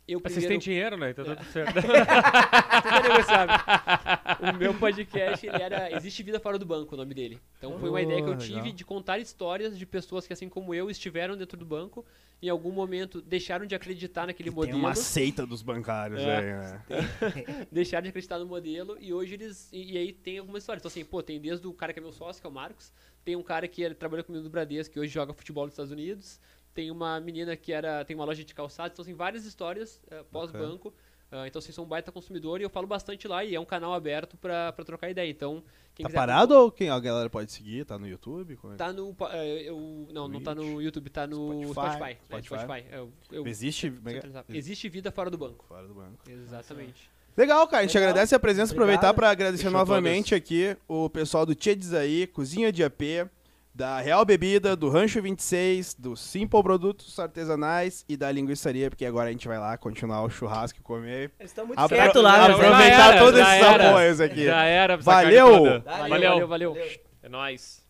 Eu 0.08 0.20
Mas 0.22 0.32
vocês 0.34 0.44
primeiro... 0.44 0.62
têm 0.62 0.72
dinheiro, 0.72 0.96
né? 0.96 1.10
Então 1.10 1.24
tá 1.24 1.34
tudo 1.34 1.50
certo. 1.52 1.74
Tudo 1.82 2.94
é 2.94 3.02
negociável. 3.08 3.56
o 4.54 4.56
meu 4.56 4.74
podcast, 4.74 5.44
ele 5.46 5.60
era 5.62 5.90
Existe 5.96 6.22
Vida 6.22 6.38
Fora 6.38 6.58
do 6.58 6.64
Banco, 6.64 6.94
o 6.94 6.96
nome 6.98 7.12
dele. 7.12 7.40
Então 7.58 7.76
foi 7.80 7.88
uma 7.88 7.98
Oh, 7.98 8.02
ideia 8.02 8.22
que 8.22 8.28
eu 8.28 8.34
legal. 8.36 8.46
tive 8.46 8.72
de 8.72 8.84
contar 8.84 9.18
histórias 9.18 9.76
de 9.76 9.84
pessoas 9.84 10.24
que, 10.26 10.32
assim 10.32 10.48
como 10.48 10.72
eu, 10.74 10.88
estiveram 10.90 11.36
dentro 11.36 11.58
do 11.58 11.64
banco, 11.66 12.04
em 12.40 12.48
algum 12.48 12.70
momento 12.70 13.20
deixaram 13.20 13.66
de 13.66 13.74
acreditar 13.74 14.26
naquele 14.28 14.50
Tem 14.50 14.56
modelo. 14.56 14.78
uma 14.78 14.94
seita 14.94 15.44
dos 15.44 15.60
bancários 15.62 16.20
É. 16.20 16.36
aí, 16.38 16.44
né? 16.52 16.82
deixaram 17.72 18.04
de 18.04 18.10
acreditar 18.10 18.38
no 18.38 18.46
modelo 18.46 18.96
e 19.00 19.12
hoje 19.12 19.34
eles. 19.34 19.68
E, 19.72 19.94
e 19.94 19.98
aí 19.98 20.12
tem 20.12 20.38
algumas 20.38 20.62
histórias. 20.62 20.82
Então, 20.82 20.88
assim, 20.88 21.04
pô, 21.04 21.20
tem 21.22 21.40
desde 21.40 21.66
o 21.66 21.72
cara 21.72 21.92
que 21.92 21.98
é 21.98 22.02
meu 22.02 22.12
sócio, 22.12 22.40
que 22.40 22.46
é 22.46 22.50
o 22.50 22.52
Marcos, 22.52 22.92
tem 23.24 23.34
um 23.34 23.42
cara 23.42 23.66
que 23.66 23.92
trabalha 23.94 24.22
comigo 24.22 24.44
no 24.44 24.50
Bradesco, 24.50 24.92
que 24.94 25.00
hoje 25.00 25.12
joga 25.12 25.32
futebol 25.32 25.64
nos 25.64 25.72
Estados 25.72 25.90
Unidos, 25.90 26.38
tem 26.76 26.90
uma 26.90 27.18
menina 27.18 27.56
que 27.56 27.72
era 27.72 28.04
tem 28.04 28.14
uma 28.14 28.24
loja 28.26 28.44
de 28.44 28.54
calçados, 28.54 28.92
então, 28.92 29.02
assim, 29.02 29.14
várias 29.14 29.46
histórias 29.46 29.98
eh, 30.10 30.22
pós-banco. 30.30 30.92
Ah, 31.32 31.44
então, 31.48 31.60
vocês 31.60 31.74
são 31.74 31.82
um 31.84 31.88
baita 31.88 32.12
consumidor 32.12 32.60
e 32.60 32.64
eu 32.64 32.70
falo 32.70 32.86
bastante 32.86 33.26
lá 33.26 33.42
e 33.44 33.52
é 33.54 33.58
um 33.58 33.64
canal 33.64 33.92
aberto 33.92 34.36
pra, 34.36 34.72
pra 34.72 34.84
trocar 34.84 35.10
ideia. 35.10 35.28
Então, 35.28 35.60
quem 35.92 36.04
Tá 36.04 36.08
quiser. 36.10 36.16
parado 36.16 36.54
ou 36.54 36.70
quem 36.70 36.88
a 36.88 37.00
galera 37.00 37.28
pode 37.28 37.50
seguir? 37.50 37.84
Tá 37.84 37.98
no 37.98 38.06
YouTube? 38.06 38.54
Como 38.56 38.74
é? 38.74 38.76
Tá 38.76 38.92
no. 38.92 39.12
pa- 39.12 39.30
eh, 39.32 39.62
eu, 39.68 40.06
não, 40.12 40.28
não 40.28 40.40
tá 40.40 40.54
Twitch, 40.54 40.68
no 40.70 40.80
YouTube, 40.82 41.10
tá 41.10 41.26
no 41.26 41.64
Spotify, 41.72 41.72
Spotify. 41.72 42.12
é, 42.12 42.16
Spotify. 42.42 42.58
Spotify. 42.60 42.84
Eu, 42.92 43.12
eu, 43.32 43.46
Existe. 43.48 43.86
é 43.86 43.90
é? 43.90 44.12
centralizava. 44.12 44.46
Existe 44.50 44.88
vida 44.88 45.10
fora 45.10 45.28
do 45.30 45.36
banco. 45.38 45.64
Fora 45.66 45.88
do 45.88 45.94
banco. 45.94 46.18
Exatamente. 46.30 47.10
Legal, 47.36 47.66
cara. 47.66 47.82
A 47.82 47.86
gente 47.86 47.94
Legal. 47.96 48.10
agradece 48.10 48.34
a 48.34 48.38
presença. 48.38 48.72
Aproveitar 48.72 48.98
Obrigado. 49.10 49.16
para 49.16 49.30
agradecer 49.30 49.64
Fechou 49.64 49.78
novamente 49.78 50.34
aqui 50.34 50.76
o 50.86 51.10
pessoal 51.10 51.44
do 51.44 51.54
Tchedes 51.56 51.92
aí, 51.92 52.26
Cozinha 52.28 52.70
de 52.72 52.84
AP, 52.84 53.28
da 53.76 54.00
Real 54.00 54.24
Bebida, 54.24 54.74
do 54.74 54.88
Rancho 54.88 55.20
26, 55.20 55.96
do 55.98 56.16
Simple 56.16 56.62
Produtos 56.62 57.18
Artesanais 57.18 58.06
e 58.08 58.16
da 58.16 58.32
Linguiçaria, 58.32 58.88
porque 58.88 59.04
agora 59.04 59.28
a 59.28 59.32
gente 59.32 59.46
vai 59.46 59.58
lá 59.58 59.76
continuar 59.76 60.22
o 60.22 60.30
churrasco 60.30 60.78
e 60.78 60.82
comer. 60.82 61.30
Eles 61.38 61.50
estão 61.50 61.66
muito 61.66 61.78
Apro- 61.78 61.94
quietos 61.94 62.22
lá, 62.22 62.48
né? 62.48 62.54
aproveitar 62.54 63.14
era, 63.14 63.18
todos 63.18 63.38
esses 63.38 63.52
era. 63.52 63.88
apoios 63.90 64.18
aqui. 64.18 64.46
Já 64.46 64.64
era. 64.64 64.96
Valeu! 64.96 65.46
carne 65.52 65.58
toda. 65.58 65.80
Valeu, 66.08 66.08
valeu, 66.30 66.48
valeu. 66.48 66.76
É 67.22 67.28
nóis. 67.28 67.85